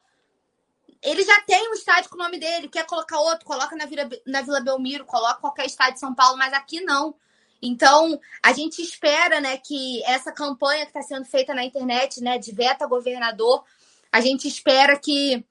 Ele 1.02 1.23
já 1.23 1.41
tem 1.41 1.69
um 1.69 1.73
estádio 1.73 2.10
com 2.11 2.15
o 2.15 2.19
nome 2.19 2.39
dele. 2.39 2.69
Quer 2.69 2.85
colocar 2.85 3.19
outro? 3.19 3.45
Coloca 3.45 3.76
na 3.76 3.85
Vila, 3.85 4.07
na 4.26 4.41
Vila 4.41 4.61
Belmiro, 4.61 5.06
coloca 5.06 5.41
qualquer 5.41 5.65
estádio 5.65 5.95
de 5.95 5.99
São 5.99 6.14
Paulo, 6.14 6.38
mas 6.38 6.53
aqui 6.53 6.80
não. 6.81 7.15
Então, 7.60 8.19
a 8.41 8.53
gente 8.53 8.81
espera 8.81 9.39
né, 9.39 9.57
que 9.57 10.03
essa 10.03 10.31
campanha 10.31 10.85
que 10.85 10.89
está 10.89 11.02
sendo 11.02 11.26
feita 11.26 11.53
na 11.53 11.64
internet, 11.64 12.22
né, 12.22 12.38
de 12.38 12.52
Veta 12.52 12.88
Governador, 12.88 13.64
a 14.12 14.20
gente 14.20 14.48
espera 14.48 15.00
que 15.00 15.46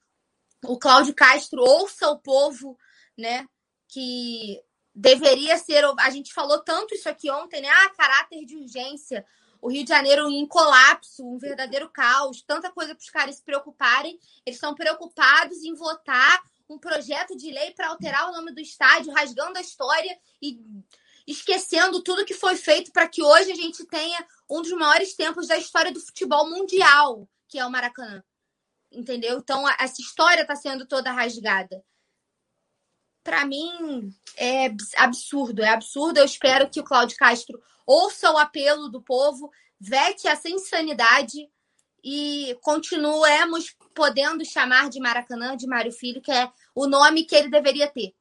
o 0.63 0.77
Cláudio 0.77 1.15
Castro 1.15 1.61
ouça 1.61 2.09
o 2.09 2.19
povo, 2.19 2.77
né? 3.17 3.47
Que 3.87 4.61
deveria 4.93 5.57
ser. 5.57 5.83
A 5.99 6.09
gente 6.11 6.33
falou 6.33 6.59
tanto 6.59 6.93
isso 6.93 7.09
aqui 7.09 7.31
ontem, 7.31 7.61
né? 7.61 7.69
Ah, 7.69 7.89
caráter 7.89 8.45
de 8.45 8.55
urgência. 8.55 9.25
O 9.59 9.69
Rio 9.69 9.83
de 9.83 9.89
Janeiro 9.89 10.27
em 10.29 10.45
colapso, 10.47 11.23
um 11.25 11.37
verdadeiro 11.37 11.89
caos, 11.89 12.41
tanta 12.41 12.71
coisa 12.71 12.95
para 12.95 13.01
os 13.01 13.09
caras 13.09 13.35
se 13.35 13.43
preocuparem. 13.43 14.19
Eles 14.45 14.57
estão 14.57 14.75
preocupados 14.75 15.63
em 15.63 15.73
votar 15.73 16.41
um 16.69 16.79
projeto 16.79 17.35
de 17.35 17.51
lei 17.51 17.71
para 17.71 17.89
alterar 17.89 18.29
o 18.29 18.31
nome 18.31 18.53
do 18.53 18.59
estádio, 18.59 19.11
rasgando 19.11 19.57
a 19.57 19.61
história 19.61 20.17
e 20.41 20.59
esquecendo 21.27 22.01
tudo 22.01 22.25
que 22.25 22.33
foi 22.33 22.55
feito 22.55 22.91
para 22.91 23.07
que 23.07 23.21
hoje 23.21 23.51
a 23.51 23.55
gente 23.55 23.85
tenha 23.85 24.25
um 24.49 24.61
dos 24.61 24.71
maiores 24.71 25.13
tempos 25.15 25.47
da 25.47 25.57
história 25.57 25.91
do 25.91 25.99
futebol 25.99 26.49
mundial, 26.49 27.29
que 27.47 27.59
é 27.59 27.65
o 27.65 27.69
Maracanã 27.69 28.23
entendeu? 28.91 29.37
Então, 29.37 29.67
essa 29.79 30.01
história 30.01 30.41
está 30.41 30.55
sendo 30.55 30.85
toda 30.85 31.11
rasgada. 31.11 31.83
Para 33.23 33.45
mim, 33.45 34.13
é 34.35 34.71
absurdo, 34.97 35.61
é 35.61 35.69
absurdo. 35.69 36.17
Eu 36.17 36.25
espero 36.25 36.69
que 36.69 36.79
o 36.79 36.83
Cláudio 36.83 37.17
Castro 37.17 37.61
ouça 37.85 38.31
o 38.31 38.37
apelo 38.37 38.89
do 38.89 39.01
povo, 39.01 39.51
vete 39.79 40.27
essa 40.27 40.49
insanidade 40.49 41.49
e 42.03 42.57
continuemos 42.61 43.75
podendo 43.93 44.43
chamar 44.43 44.89
de 44.89 44.99
Maracanã 44.99 45.55
de 45.55 45.67
Mário 45.67 45.91
Filho, 45.91 46.21
que 46.21 46.31
é 46.31 46.49
o 46.73 46.87
nome 46.87 47.25
que 47.25 47.35
ele 47.35 47.49
deveria 47.49 47.87
ter. 47.87 48.13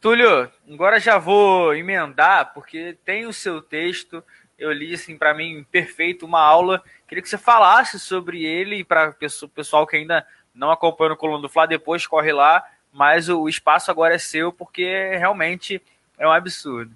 Túlio, 0.00 0.50
agora 0.68 0.98
já 0.98 1.18
vou 1.18 1.74
emendar, 1.74 2.54
porque 2.54 2.96
tem 3.04 3.26
o 3.26 3.32
seu 3.32 3.60
texto, 3.60 4.24
eu 4.58 4.72
li 4.72 4.94
assim 4.94 5.16
para 5.16 5.34
mim 5.34 5.64
perfeito, 5.70 6.24
uma 6.24 6.40
aula. 6.40 6.82
Queria 7.10 7.22
que 7.24 7.28
você 7.28 7.36
falasse 7.36 7.98
sobre 7.98 8.44
ele 8.44 8.84
para 8.84 9.10
o 9.42 9.48
pessoal 9.48 9.84
que 9.84 9.96
ainda 9.96 10.24
não 10.54 10.70
acompanha 10.70 11.12
o 11.12 11.16
Coluna 11.16 11.42
do 11.42 11.48
Fla, 11.48 11.66
depois 11.66 12.06
corre 12.06 12.32
lá, 12.32 12.64
mas 12.92 13.28
o 13.28 13.48
espaço 13.48 13.90
agora 13.90 14.14
é 14.14 14.18
seu 14.18 14.52
porque 14.52 15.16
realmente 15.18 15.82
é 16.16 16.24
um 16.24 16.30
absurdo. 16.30 16.92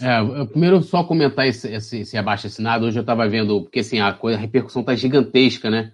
É, 0.00 0.44
primeiro 0.44 0.80
só 0.82 1.02
comentar 1.02 1.48
esse, 1.48 1.68
esse, 1.74 2.02
esse 2.02 2.16
abaixo 2.16 2.46
assinado. 2.46 2.86
Hoje 2.86 2.96
eu 2.96 3.00
estava 3.00 3.28
vendo, 3.28 3.62
porque 3.62 3.80
assim, 3.80 3.98
a, 3.98 4.12
coisa, 4.12 4.38
a 4.38 4.40
repercussão 4.40 4.84
tá 4.84 4.94
gigantesca, 4.94 5.68
né? 5.68 5.90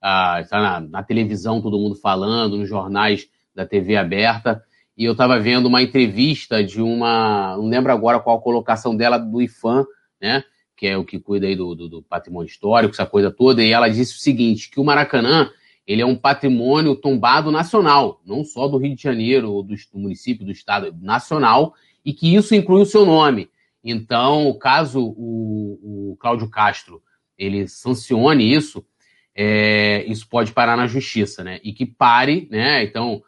Ah, 0.00 0.44
tá 0.48 0.62
na, 0.62 0.80
na, 0.82 1.02
televisão, 1.02 1.60
todo 1.60 1.80
mundo 1.80 1.96
falando, 1.96 2.58
nos 2.58 2.68
jornais 2.68 3.28
da 3.52 3.66
TV 3.66 3.96
aberta. 3.96 4.62
E 4.96 5.04
eu 5.04 5.12
estava 5.12 5.36
vendo 5.40 5.66
uma 5.66 5.82
entrevista 5.82 6.62
de 6.62 6.80
uma. 6.80 7.56
Não 7.56 7.68
lembro 7.68 7.90
agora 7.90 8.20
qual 8.20 8.38
a 8.38 8.40
colocação 8.40 8.96
dela 8.96 9.18
do 9.18 9.42
IFAM, 9.42 9.84
né? 10.20 10.44
Que 10.82 10.88
é 10.88 10.98
o 10.98 11.04
que 11.04 11.20
cuida 11.20 11.46
aí 11.46 11.54
do, 11.54 11.76
do, 11.76 11.88
do 11.88 12.02
patrimônio 12.02 12.48
histórico, 12.48 12.92
essa 12.92 13.06
coisa 13.06 13.30
toda, 13.30 13.62
e 13.62 13.70
ela 13.70 13.86
disse 13.86 14.16
o 14.16 14.18
seguinte: 14.18 14.68
que 14.68 14.80
o 14.80 14.84
Maracanã 14.84 15.48
ele 15.86 16.02
é 16.02 16.04
um 16.04 16.16
patrimônio 16.16 16.96
tombado 16.96 17.52
nacional, 17.52 18.20
não 18.26 18.44
só 18.44 18.66
do 18.66 18.78
Rio 18.78 18.96
de 18.96 19.00
Janeiro, 19.00 19.52
ou 19.52 19.62
do, 19.62 19.76
do 19.76 19.98
município, 20.00 20.44
do 20.44 20.50
estado, 20.50 20.92
nacional, 21.00 21.72
e 22.04 22.12
que 22.12 22.34
isso 22.34 22.52
inclui 22.52 22.82
o 22.82 22.84
seu 22.84 23.06
nome. 23.06 23.48
Então, 23.84 24.52
caso 24.60 25.14
o, 25.16 26.10
o 26.10 26.16
Cláudio 26.18 26.50
Castro 26.50 27.00
ele 27.38 27.68
sancione 27.68 28.52
isso, 28.52 28.84
é, 29.36 30.04
isso 30.08 30.28
pode 30.28 30.50
parar 30.50 30.76
na 30.76 30.88
justiça, 30.88 31.44
né? 31.44 31.60
E 31.62 31.72
que 31.72 31.86
pare, 31.86 32.48
né? 32.50 32.82
Então, 32.82 33.22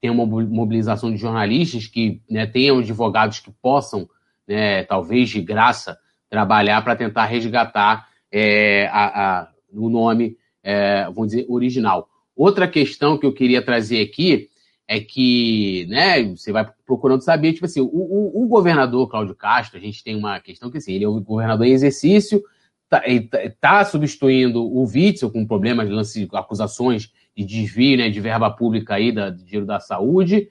tem 0.00 0.10
uma 0.10 0.26
mobilização 0.26 1.12
de 1.12 1.18
jornalistas 1.18 1.86
que 1.86 2.20
né, 2.28 2.48
tenham 2.48 2.80
advogados 2.80 3.38
que 3.38 3.52
possam, 3.62 4.08
né, 4.44 4.82
talvez 4.82 5.30
de 5.30 5.40
graça, 5.40 5.96
trabalhar 6.28 6.82
para 6.82 6.96
tentar 6.96 7.24
resgatar 7.26 8.08
é, 8.30 8.86
a, 8.88 9.40
a, 9.40 9.48
o 9.72 9.88
nome, 9.88 10.36
é, 10.62 11.04
vamos 11.04 11.28
dizer, 11.28 11.46
original. 11.48 12.08
Outra 12.34 12.68
questão 12.68 13.16
que 13.16 13.24
eu 13.24 13.32
queria 13.32 13.62
trazer 13.62 14.02
aqui 14.02 14.48
é 14.88 15.00
que, 15.00 15.86
né, 15.88 16.22
você 16.22 16.52
vai 16.52 16.68
procurando 16.84 17.22
saber, 17.22 17.52
tipo 17.52 17.66
assim, 17.66 17.80
o, 17.80 17.86
o, 17.86 18.44
o 18.44 18.48
governador 18.48 19.08
Cláudio 19.08 19.34
Castro, 19.34 19.78
a 19.78 19.80
gente 19.80 20.04
tem 20.04 20.14
uma 20.14 20.38
questão 20.38 20.70
que, 20.70 20.78
assim, 20.78 20.92
ele 20.92 21.04
é 21.04 21.08
o 21.08 21.20
governador 21.20 21.66
em 21.66 21.72
exercício, 21.72 22.42
está 22.84 23.00
tá, 23.30 23.52
tá 23.60 23.84
substituindo 23.84 24.62
o 24.62 24.84
Witzel 24.84 25.30
com 25.30 25.46
problemas 25.46 25.88
lance, 25.88 26.28
acusações 26.32 27.10
de 27.36 27.44
desvio, 27.44 27.98
né, 27.98 28.08
de 28.08 28.20
verba 28.20 28.50
pública 28.50 28.94
aí, 28.94 29.10
da, 29.10 29.30
de 29.30 29.44
dinheiro 29.44 29.66
da 29.66 29.80
saúde, 29.80 30.48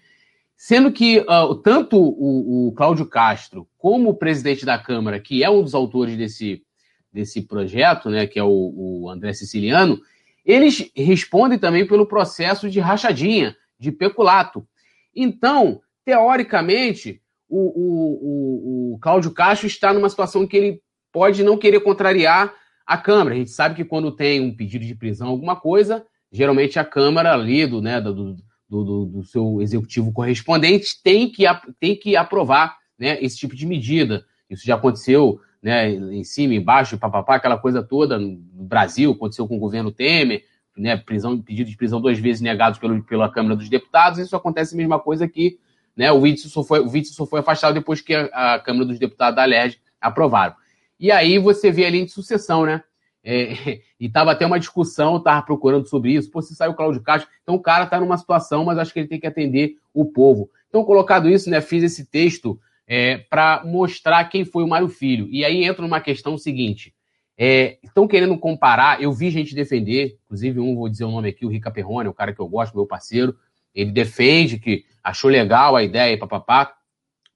Sendo 0.57 0.91
que 0.91 1.19
uh, 1.19 1.55
tanto 1.55 1.97
o, 1.97 2.67
o 2.67 2.71
Cláudio 2.73 3.05
Castro 3.05 3.67
como 3.77 4.09
o 4.09 4.15
presidente 4.15 4.65
da 4.65 4.79
Câmara, 4.79 5.19
que 5.19 5.43
é 5.43 5.49
um 5.49 5.61
dos 5.61 5.75
autores 5.75 6.17
desse, 6.17 6.63
desse 7.11 7.41
projeto, 7.41 8.09
né, 8.09 8.25
que 8.25 8.39
é 8.39 8.43
o, 8.43 9.03
o 9.03 9.09
André 9.09 9.33
Siciliano, 9.33 9.99
eles 10.45 10.89
respondem 10.95 11.57
também 11.57 11.85
pelo 11.85 12.05
processo 12.05 12.69
de 12.69 12.79
rachadinha, 12.79 13.55
de 13.79 13.91
peculato. 13.91 14.65
Então, 15.13 15.81
teoricamente, 16.05 17.21
o, 17.49 17.59
o, 17.59 18.93
o, 18.93 18.99
Cláudio 18.99 19.31
Castro 19.31 19.67
está 19.67 19.93
numa 19.93 20.09
situação 20.09 20.47
que 20.47 20.55
ele 20.55 20.81
pode 21.11 21.43
não 21.43 21.57
querer 21.57 21.79
contrariar 21.81 22.53
a 22.85 22.97
Câmara. 22.97 23.35
A 23.35 23.37
gente 23.37 23.51
sabe 23.51 23.75
que 23.75 23.85
quando 23.85 24.11
tem 24.11 24.39
um 24.39 24.55
pedido 24.55 24.85
de 24.85 24.95
prisão, 24.95 25.29
alguma 25.29 25.55
coisa, 25.55 26.05
geralmente 26.31 26.77
a 26.77 26.85
Câmara 26.85 27.33
ali 27.33 27.65
do, 27.65 27.81
né, 27.81 27.99
do, 27.99 28.35
do, 28.69 28.83
do, 28.83 29.05
do 29.05 29.23
seu 29.23 29.61
executivo 29.61 30.11
correspondente 30.11 31.01
tem 31.03 31.29
que, 31.29 31.43
tem 31.79 31.95
que 31.95 32.15
aprovar 32.15 32.77
né, 32.97 33.17
esse 33.21 33.37
tipo 33.37 33.55
de 33.55 33.65
medida. 33.65 34.25
Isso 34.49 34.65
já 34.65 34.75
aconteceu 34.75 35.39
né, 35.61 35.89
em 35.89 36.23
cima, 36.23 36.53
embaixo, 36.53 36.97
papapá, 36.97 37.35
aquela 37.35 37.57
coisa 37.57 37.81
toda 37.81 38.19
no 38.19 38.63
Brasil, 38.63 39.11
aconteceu 39.11 39.47
com 39.47 39.57
o 39.57 39.59
governo 39.59 39.91
Temer, 39.91 40.43
né, 40.77 40.97
prisão, 40.97 41.41
pedido 41.41 41.69
de 41.69 41.77
prisão 41.77 42.01
duas 42.01 42.19
vezes 42.19 42.41
negados 42.41 42.77
pelo, 42.79 43.01
pela 43.03 43.29
Câmara 43.29 43.55
dos 43.55 43.69
Deputados, 43.69 44.19
isso 44.19 44.35
acontece 44.35 44.75
a 44.75 44.77
mesma 44.77 44.99
coisa 44.99 45.25
aqui. 45.25 45.57
Né, 45.95 46.11
o 46.11 46.19
Witzel 46.19 46.49
só 46.49 46.63
foi, 46.63 46.81
o 46.81 46.89
Witzel 46.89 47.15
só 47.15 47.25
foi 47.25 47.39
afastado 47.39 47.73
depois 47.73 48.01
que 48.01 48.13
a, 48.13 48.55
a 48.55 48.59
Câmara 48.59 48.85
dos 48.85 48.99
Deputados 48.99 49.35
da 49.35 49.45
LERJ 49.45 49.79
aprovaram. 49.99 50.53
E 50.99 51.11
aí 51.11 51.39
você 51.39 51.71
vê 51.71 51.85
ali 51.85 52.05
de 52.05 52.11
sucessão, 52.11 52.65
né? 52.65 52.83
É, 53.25 53.81
e 53.99 54.07
tava 54.07 54.31
até 54.31 54.45
uma 54.45 54.59
discussão, 54.59 55.19
tava 55.19 55.41
procurando 55.41 55.87
sobre 55.87 56.13
isso. 56.13 56.29
Pô, 56.29 56.41
se 56.41 56.55
saiu 56.55 56.71
o 56.71 56.75
Cláudio 56.75 57.01
Castro, 57.01 57.29
então 57.41 57.55
o 57.55 57.59
cara 57.59 57.87
tá 57.87 57.99
numa 57.99 58.17
situação, 58.17 58.63
mas 58.63 58.77
acho 58.77 58.93
que 58.93 58.99
ele 58.99 59.07
tem 59.07 59.19
que 59.19 59.25
atender 59.25 59.77
o 59.93 60.05
povo. 60.05 60.49
Então, 60.69 60.83
colocado 60.83 61.27
isso, 61.27 61.49
né, 61.49 61.59
fiz 61.59 61.83
esse 61.83 62.05
texto 62.05 62.59
é, 62.87 63.17
para 63.17 63.63
mostrar 63.65 64.23
quem 64.25 64.45
foi 64.45 64.63
o 64.63 64.67
Mário 64.67 64.87
Filho. 64.87 65.27
E 65.31 65.43
aí 65.43 65.63
entra 65.63 65.81
numa 65.81 65.99
questão 65.99 66.37
seguinte: 66.37 66.93
é, 67.37 67.77
estão 67.83 68.07
querendo 68.07 68.37
comparar, 68.37 69.01
eu 69.01 69.11
vi 69.11 69.29
gente 69.31 69.55
defender, 69.55 70.17
inclusive 70.25 70.59
um, 70.59 70.75
vou 70.75 70.87
dizer 70.87 71.05
o 71.05 71.11
nome 71.11 71.29
aqui, 71.29 71.45
o 71.45 71.49
Rica 71.49 71.71
Perrone, 71.71 72.09
o 72.09 72.13
cara 72.13 72.33
que 72.33 72.39
eu 72.39 72.47
gosto, 72.47 72.75
meu 72.75 72.85
parceiro, 72.85 73.35
ele 73.73 73.91
defende 73.91 74.59
que 74.59 74.85
achou 75.03 75.29
legal 75.29 75.75
a 75.75 75.83
ideia, 75.83 76.17
papapá, 76.17 76.73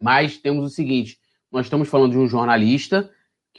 mas 0.02 0.38
temos 0.38 0.66
o 0.66 0.74
seguinte, 0.74 1.18
nós 1.52 1.66
estamos 1.66 1.90
falando 1.90 2.12
de 2.12 2.18
um 2.18 2.28
jornalista, 2.28 3.10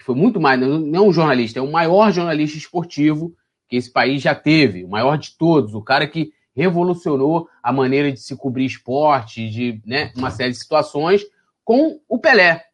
que 0.00 0.06
foi 0.06 0.14
muito 0.14 0.40
mais, 0.40 0.58
não 0.58 1.08
um 1.08 1.12
jornalista, 1.12 1.58
é 1.58 1.62
o 1.62 1.70
maior 1.70 2.10
jornalista 2.10 2.56
esportivo 2.56 3.36
que 3.68 3.76
esse 3.76 3.92
país 3.92 4.22
já 4.22 4.34
teve, 4.34 4.82
o 4.82 4.88
maior 4.88 5.18
de 5.18 5.36
todos, 5.36 5.74
o 5.74 5.82
cara 5.82 6.06
que 6.06 6.32
revolucionou 6.56 7.48
a 7.62 7.70
maneira 7.70 8.10
de 8.10 8.18
se 8.18 8.34
cobrir 8.34 8.64
esporte, 8.64 9.50
de 9.50 9.82
né, 9.84 10.10
uma 10.16 10.30
série 10.30 10.52
de 10.52 10.56
situações, 10.56 11.22
com 11.62 12.00
o 12.08 12.18
Pelé. 12.18 12.64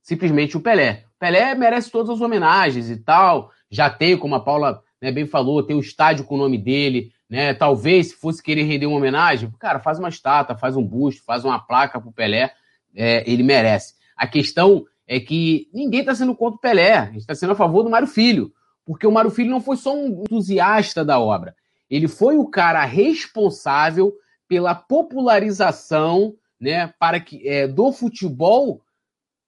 Simplesmente 0.00 0.56
o 0.56 0.60
Pelé. 0.60 1.04
Pelé 1.18 1.52
merece 1.56 1.90
todas 1.90 2.10
as 2.10 2.20
homenagens 2.20 2.88
e 2.88 2.96
tal. 2.96 3.50
Já 3.68 3.90
tem, 3.90 4.16
como 4.16 4.36
a 4.36 4.40
Paula 4.40 4.80
né, 5.02 5.10
bem 5.10 5.26
falou, 5.26 5.64
tem 5.64 5.74
o 5.74 5.80
um 5.80 5.82
estádio 5.82 6.24
com 6.24 6.36
o 6.36 6.38
nome 6.38 6.58
dele. 6.58 7.10
Né? 7.28 7.52
Talvez, 7.54 8.10
se 8.10 8.14
fosse 8.14 8.40
querer 8.40 8.62
render 8.62 8.86
uma 8.86 8.98
homenagem, 8.98 9.50
cara, 9.58 9.80
faz 9.80 9.98
uma 9.98 10.08
estátua, 10.08 10.56
faz 10.56 10.76
um 10.76 10.84
busto, 10.84 11.24
faz 11.24 11.44
uma 11.44 11.58
placa 11.58 12.00
pro 12.00 12.12
Pelé. 12.12 12.52
É, 12.94 13.28
ele 13.28 13.42
merece. 13.42 13.94
A 14.16 14.28
questão 14.28 14.86
é 15.08 15.18
que 15.18 15.68
ninguém 15.72 16.00
está 16.00 16.14
sendo 16.14 16.36
contra 16.36 16.56
o 16.56 16.60
Pelé, 16.60 16.94
a 16.94 17.06
gente 17.06 17.20
está 17.20 17.34
sendo 17.34 17.52
a 17.52 17.56
favor 17.56 17.82
do 17.82 17.90
Mário 17.90 18.06
Filho. 18.06 18.52
Porque 18.84 19.06
o 19.06 19.12
Mário 19.12 19.30
Filho 19.30 19.50
não 19.50 19.60
foi 19.60 19.76
só 19.76 19.94
um 19.94 20.22
entusiasta 20.22 21.04
da 21.04 21.18
obra, 21.18 21.56
ele 21.90 22.06
foi 22.06 22.36
o 22.36 22.46
cara 22.46 22.84
responsável 22.84 24.14
pela 24.46 24.74
popularização 24.74 26.34
né, 26.60 26.92
para 26.98 27.18
que 27.20 27.46
é, 27.48 27.66
do 27.66 27.90
futebol 27.92 28.82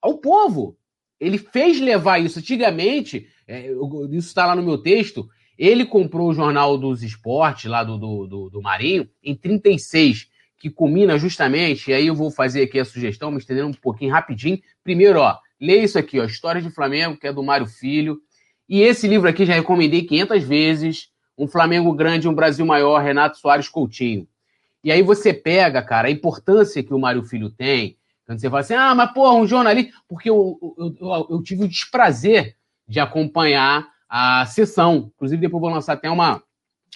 ao 0.01 0.19
povo. 0.19 0.77
Ele 1.19 1.37
fez 1.37 1.79
levar 1.81 2.19
isso. 2.19 2.39
Antigamente, 2.39 3.29
é, 3.47 3.71
isso 4.11 4.29
está 4.29 4.47
lá 4.47 4.57
no 4.57 4.63
meu 4.63 4.79
texto, 4.79 5.29
ele 5.59 5.85
comprou 5.85 6.31
o 6.31 6.35
Jornal 6.35 6.79
dos 6.79 7.03
Esportes, 7.03 7.71
lá 7.71 7.85
do, 7.85 7.99
do, 7.99 8.27
do, 8.27 8.51
do 8.51 8.63
Marinho, 8.63 9.09
em 9.23 9.35
36, 9.35 10.29
que 10.59 10.71
culmina 10.71 11.19
justamente, 11.19 11.91
e 11.91 11.95
aí 11.95 12.07
eu 12.07 12.15
vou 12.15 12.31
fazer 12.31 12.63
aqui 12.63 12.79
a 12.79 12.85
sugestão, 12.85 13.31
me 13.31 13.39
estendendo 13.39 13.69
um 13.69 13.73
pouquinho 13.73 14.13
rapidinho. 14.13 14.59
Primeiro, 14.83 15.21
ó, 15.21 15.37
leia 15.61 15.85
isso 15.85 15.99
aqui, 15.99 16.19
ó, 16.19 16.25
História 16.25 16.63
de 16.63 16.71
Flamengo, 16.71 17.17
que 17.17 17.27
é 17.27 17.33
do 17.33 17.43
Mário 17.43 17.67
Filho. 17.67 18.21
E 18.69 18.83
esse 18.83 19.07
livro 19.07 19.29
aqui 19.29 19.45
já 19.45 19.55
recomendei 19.55 20.03
500 20.03 20.43
vezes, 20.45 21.09
Um 21.37 21.47
Flamengo 21.47 21.93
Grande, 21.93 22.29
Um 22.29 22.35
Brasil 22.35 22.65
Maior, 22.65 23.03
Renato 23.03 23.39
Soares 23.39 23.69
Coutinho. 23.69 24.27
E 24.83 24.91
aí 24.91 25.03
você 25.03 25.35
pega, 25.35 25.83
cara, 25.83 26.09
a 26.09 26.11
importância 26.11 26.83
que 26.83 26.95
o 26.95 26.99
Mário 26.99 27.23
Filho 27.23 27.51
tem, 27.51 27.99
quando 28.25 28.41
você 28.41 28.49
fala 28.49 28.61
assim, 28.61 28.75
ah, 28.75 28.95
mas 28.95 29.13
pô, 29.13 29.31
um 29.33 29.47
jornalista. 29.47 29.93
Porque 30.09 30.31
eu, 30.31 30.57
eu, 30.79 30.97
eu, 31.01 31.27
eu 31.31 31.43
tive 31.43 31.65
o 31.65 31.69
desprazer 31.69 32.57
de 32.87 33.01
acompanhar 33.01 33.89
a 34.09 34.47
sessão. 34.47 35.11
Inclusive, 35.15 35.41
depois 35.41 35.61
vou 35.61 35.71
lançar 35.71 35.95
até 35.95 36.09
uma, 36.09 36.41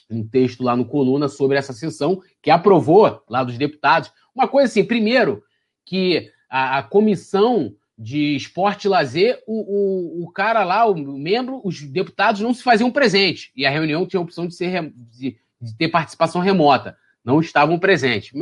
um 0.08 0.24
texto 0.24 0.62
lá 0.62 0.76
no 0.76 0.84
Coluna 0.84 1.28
sobre 1.28 1.56
essa 1.56 1.72
sessão, 1.72 2.22
que 2.40 2.52
aprovou 2.52 3.20
lá 3.28 3.42
dos 3.42 3.58
deputados. 3.58 4.12
Uma 4.34 4.46
coisa 4.46 4.70
assim, 4.70 4.84
primeiro, 4.84 5.42
que 5.84 6.30
a, 6.48 6.78
a 6.78 6.82
comissão 6.84 7.74
de 7.96 8.34
esporte 8.34 8.84
e 8.84 8.88
lazer, 8.88 9.42
o, 9.46 10.22
o, 10.22 10.24
o, 10.24 10.32
cara 10.32 10.64
lá, 10.64 10.84
o 10.86 10.94
membro, 11.18 11.60
os 11.64 11.80
deputados 11.80 12.40
não 12.40 12.52
se 12.52 12.62
faziam 12.62 12.90
presente. 12.90 13.52
E 13.54 13.64
a 13.64 13.70
reunião 13.70 14.06
tinha 14.06 14.20
a 14.20 14.22
opção 14.22 14.46
de, 14.46 14.54
ser, 14.54 14.92
de, 14.96 15.36
de 15.60 15.76
ter 15.76 15.88
participação 15.88 16.40
remota 16.40 16.96
não 17.24 17.40
estavam 17.40 17.78
presentes. 17.78 18.32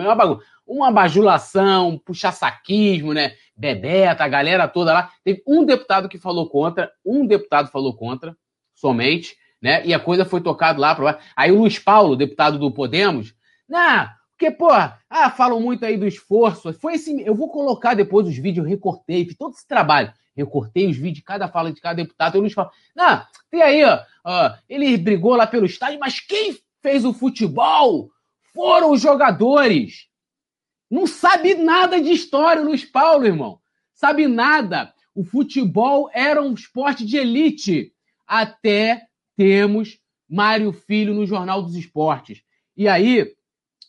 Uma 0.67 0.91
bajulação, 0.91 2.01
puxa-saquismo, 2.05 3.15
né? 3.15 3.35
Bebeta, 3.57 4.25
a 4.25 4.29
galera 4.29 4.67
toda 4.67 4.93
lá. 4.93 5.11
Teve 5.23 5.43
um 5.47 5.65
deputado 5.65 6.09
que 6.09 6.19
falou 6.19 6.49
contra, 6.49 6.91
um 7.07 7.25
deputado 7.25 7.71
falou 7.71 7.95
contra, 7.95 8.37
somente, 8.75 9.37
né? 9.63 9.87
E 9.87 9.95
a 9.95 10.01
coisa 10.01 10.25
foi 10.25 10.41
tocada 10.41 10.81
lá 10.81 10.95
para 10.95 11.21
Aí 11.37 11.53
o 11.53 11.61
Luiz 11.61 11.79
Paulo, 11.79 12.17
deputado 12.17 12.59
do 12.59 12.73
Podemos, 12.73 13.33
não, 13.69 14.09
porque, 14.43 14.51
pô, 14.51 14.71
ah, 14.71 15.31
falam 15.31 15.61
muito 15.61 15.85
aí 15.85 15.97
do 15.97 16.07
esforço. 16.07 16.73
Foi 16.75 16.95
esse. 16.95 17.21
Eu 17.23 17.35
vou 17.35 17.49
colocar 17.49 17.95
depois 17.95 18.27
os 18.27 18.37
vídeos, 18.37 18.67
eu 18.67 18.71
recortei, 18.71 19.25
fiz 19.25 19.37
todo 19.37 19.55
esse 19.55 19.67
trabalho. 19.67 20.13
Recortei 20.35 20.89
os 20.89 20.97
vídeos 20.97 21.17
de 21.17 21.23
cada 21.23 21.49
fala 21.49 21.73
de 21.73 21.81
cada 21.81 22.03
deputado. 22.03 22.35
E 22.35 22.39
o 22.39 22.41
Luiz 22.41 22.55
Paulo, 22.55 22.73
não, 22.97 23.25
tem 23.51 23.63
aí, 23.63 23.85
ó, 23.85 24.01
ó, 24.25 24.55
ele 24.69 24.97
brigou 24.97 25.37
lá 25.37 25.47
pelo 25.47 25.67
estádio, 25.67 26.01
mas 26.01 26.19
quem 26.19 26.59
fez 26.81 27.05
o 27.05 27.13
futebol 27.13 28.11
foram 28.53 28.91
os 28.91 29.01
jogadores. 29.01 30.09
Não 30.91 31.07
sabe 31.07 31.55
nada 31.55 32.01
de 32.01 32.11
história, 32.11 32.63
Luiz 32.63 32.85
Paulo, 32.85 33.25
irmão. 33.25 33.61
Sabe 33.95 34.27
nada. 34.27 34.93
O 35.15 35.23
futebol 35.23 36.11
era 36.13 36.43
um 36.43 36.53
esporte 36.53 37.07
de 37.07 37.17
elite. 37.17 37.93
Até 38.27 39.03
temos 39.37 40.01
Mário 40.29 40.73
Filho 40.73 41.15
no 41.15 41.27
Jornal 41.27 41.63
dos 41.63 41.77
Esportes. 41.77 42.43
E 42.77 42.89
aí, 42.89 43.33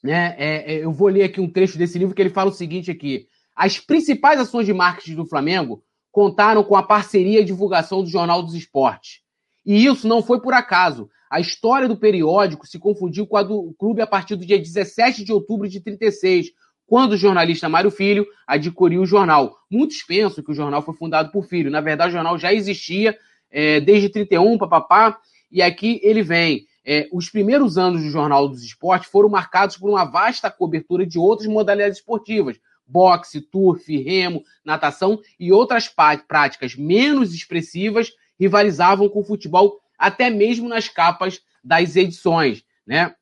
né, 0.04 0.36
é, 0.38 0.74
é, 0.74 0.84
eu 0.84 0.92
vou 0.92 1.08
ler 1.08 1.24
aqui 1.24 1.40
um 1.40 1.50
trecho 1.50 1.78
desse 1.78 1.98
livro 1.98 2.14
que 2.14 2.22
ele 2.22 2.30
fala 2.30 2.50
o 2.50 2.54
seguinte 2.54 2.92
aqui. 2.92 3.28
As 3.56 3.80
principais 3.80 4.40
ações 4.40 4.66
de 4.66 4.74
marketing 4.74 5.16
do 5.16 5.26
Flamengo 5.26 5.82
contaram 6.12 6.64
com 6.64 6.76
a 6.76 6.84
parceria 6.84 7.40
e 7.40 7.46
divulgação 7.46 8.04
do 8.04 8.10
Jornal 8.10 8.44
dos 8.44 8.54
Esportes. 8.54 9.22
E 9.66 9.86
isso 9.86 10.08
não 10.08 10.22
foi 10.22 10.42
por 10.42 10.54
acaso. 10.54 11.10
A 11.30 11.40
história 11.40 11.88
do 11.88 11.96
periódico 11.96 12.68
se 12.68 12.78
confundiu 12.78 13.26
com 13.26 13.38
a 13.38 13.44
do 13.44 13.74
clube 13.80 14.02
a 14.02 14.08
partir 14.08 14.36
do 14.36 14.46
dia 14.46 14.60
17 14.60 15.24
de 15.24 15.32
outubro 15.32 15.68
de 15.70 15.80
36, 15.80 16.52
quando 16.86 17.14
o 17.14 17.18
jornalista 17.18 17.70
Mário 17.70 17.90
Filho 17.90 18.28
adquiriu 18.46 19.02
o 19.02 19.06
jornal. 19.06 19.58
Muitos 19.72 20.04
pensam 20.04 20.44
que 20.44 20.52
o 20.52 20.54
jornal 20.54 20.82
foi 20.82 20.94
fundado 20.94 21.32
por 21.32 21.46
Filho. 21.46 21.72
Na 21.72 21.82
verdade, 21.82 22.10
o 22.10 22.14
jornal 22.14 22.38
já 22.38 22.54
existia 22.54 23.18
é, 23.50 23.80
desde 23.80 24.10
31, 24.10 24.58
papapá, 24.58 25.18
e 25.52 25.62
aqui 25.62 26.00
ele 26.04 26.22
vem. 26.22 26.66
É, 26.86 27.08
os 27.14 27.30
primeiros 27.30 27.78
anos 27.78 28.02
do 28.04 28.10
Jornal 28.10 28.48
dos 28.48 28.64
Esportes 28.64 29.10
foram 29.10 29.30
marcados 29.30 29.78
por 29.78 29.90
uma 29.90 30.04
vasta 30.04 30.52
cobertura 30.52 31.06
de 31.06 31.18
outras 31.18 31.48
modalidades 31.48 32.00
esportivas, 32.00 32.60
boxe, 32.86 33.40
turf, 33.42 33.88
remo, 33.98 34.44
natação 34.66 35.20
e 35.40 35.52
outras 35.52 35.88
práticas 36.28 36.76
menos 36.76 37.34
expressivas 37.34 38.12
rivalizavam 38.40 39.08
com 39.08 39.22
o 39.22 39.26
futebol 39.26 39.80
até 39.98 40.30
mesmo 40.30 40.68
nas 40.68 40.90
capas 40.90 41.42
das 41.64 41.96
edições, 41.96 42.64
né? 42.86 43.16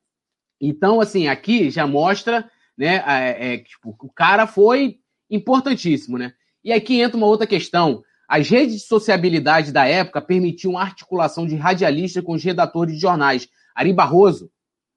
Então, 0.60 1.00
assim, 1.00 1.28
aqui 1.28 1.70
já 1.70 1.86
mostra, 1.86 2.50
né, 2.76 3.02
é, 3.06 3.54
é, 3.54 3.58
tipo, 3.58 3.96
o 4.00 4.12
cara 4.12 4.46
foi 4.46 4.98
importantíssimo, 5.30 6.18
né? 6.18 6.32
E 6.64 6.72
aqui 6.72 7.00
entra 7.00 7.16
uma 7.16 7.26
outra 7.26 7.46
questão. 7.46 8.02
As 8.32 8.48
redes 8.48 8.76
de 8.76 8.80
sociabilidade 8.80 9.70
da 9.70 9.86
época 9.86 10.18
permitiam 10.18 10.78
a 10.78 10.80
articulação 10.80 11.46
de 11.46 11.54
radialistas 11.54 12.24
com 12.24 12.32
os 12.32 12.42
redatores 12.42 12.94
de 12.94 12.98
jornais. 12.98 13.46
Ari 13.74 13.92
Barroso, 13.92 14.50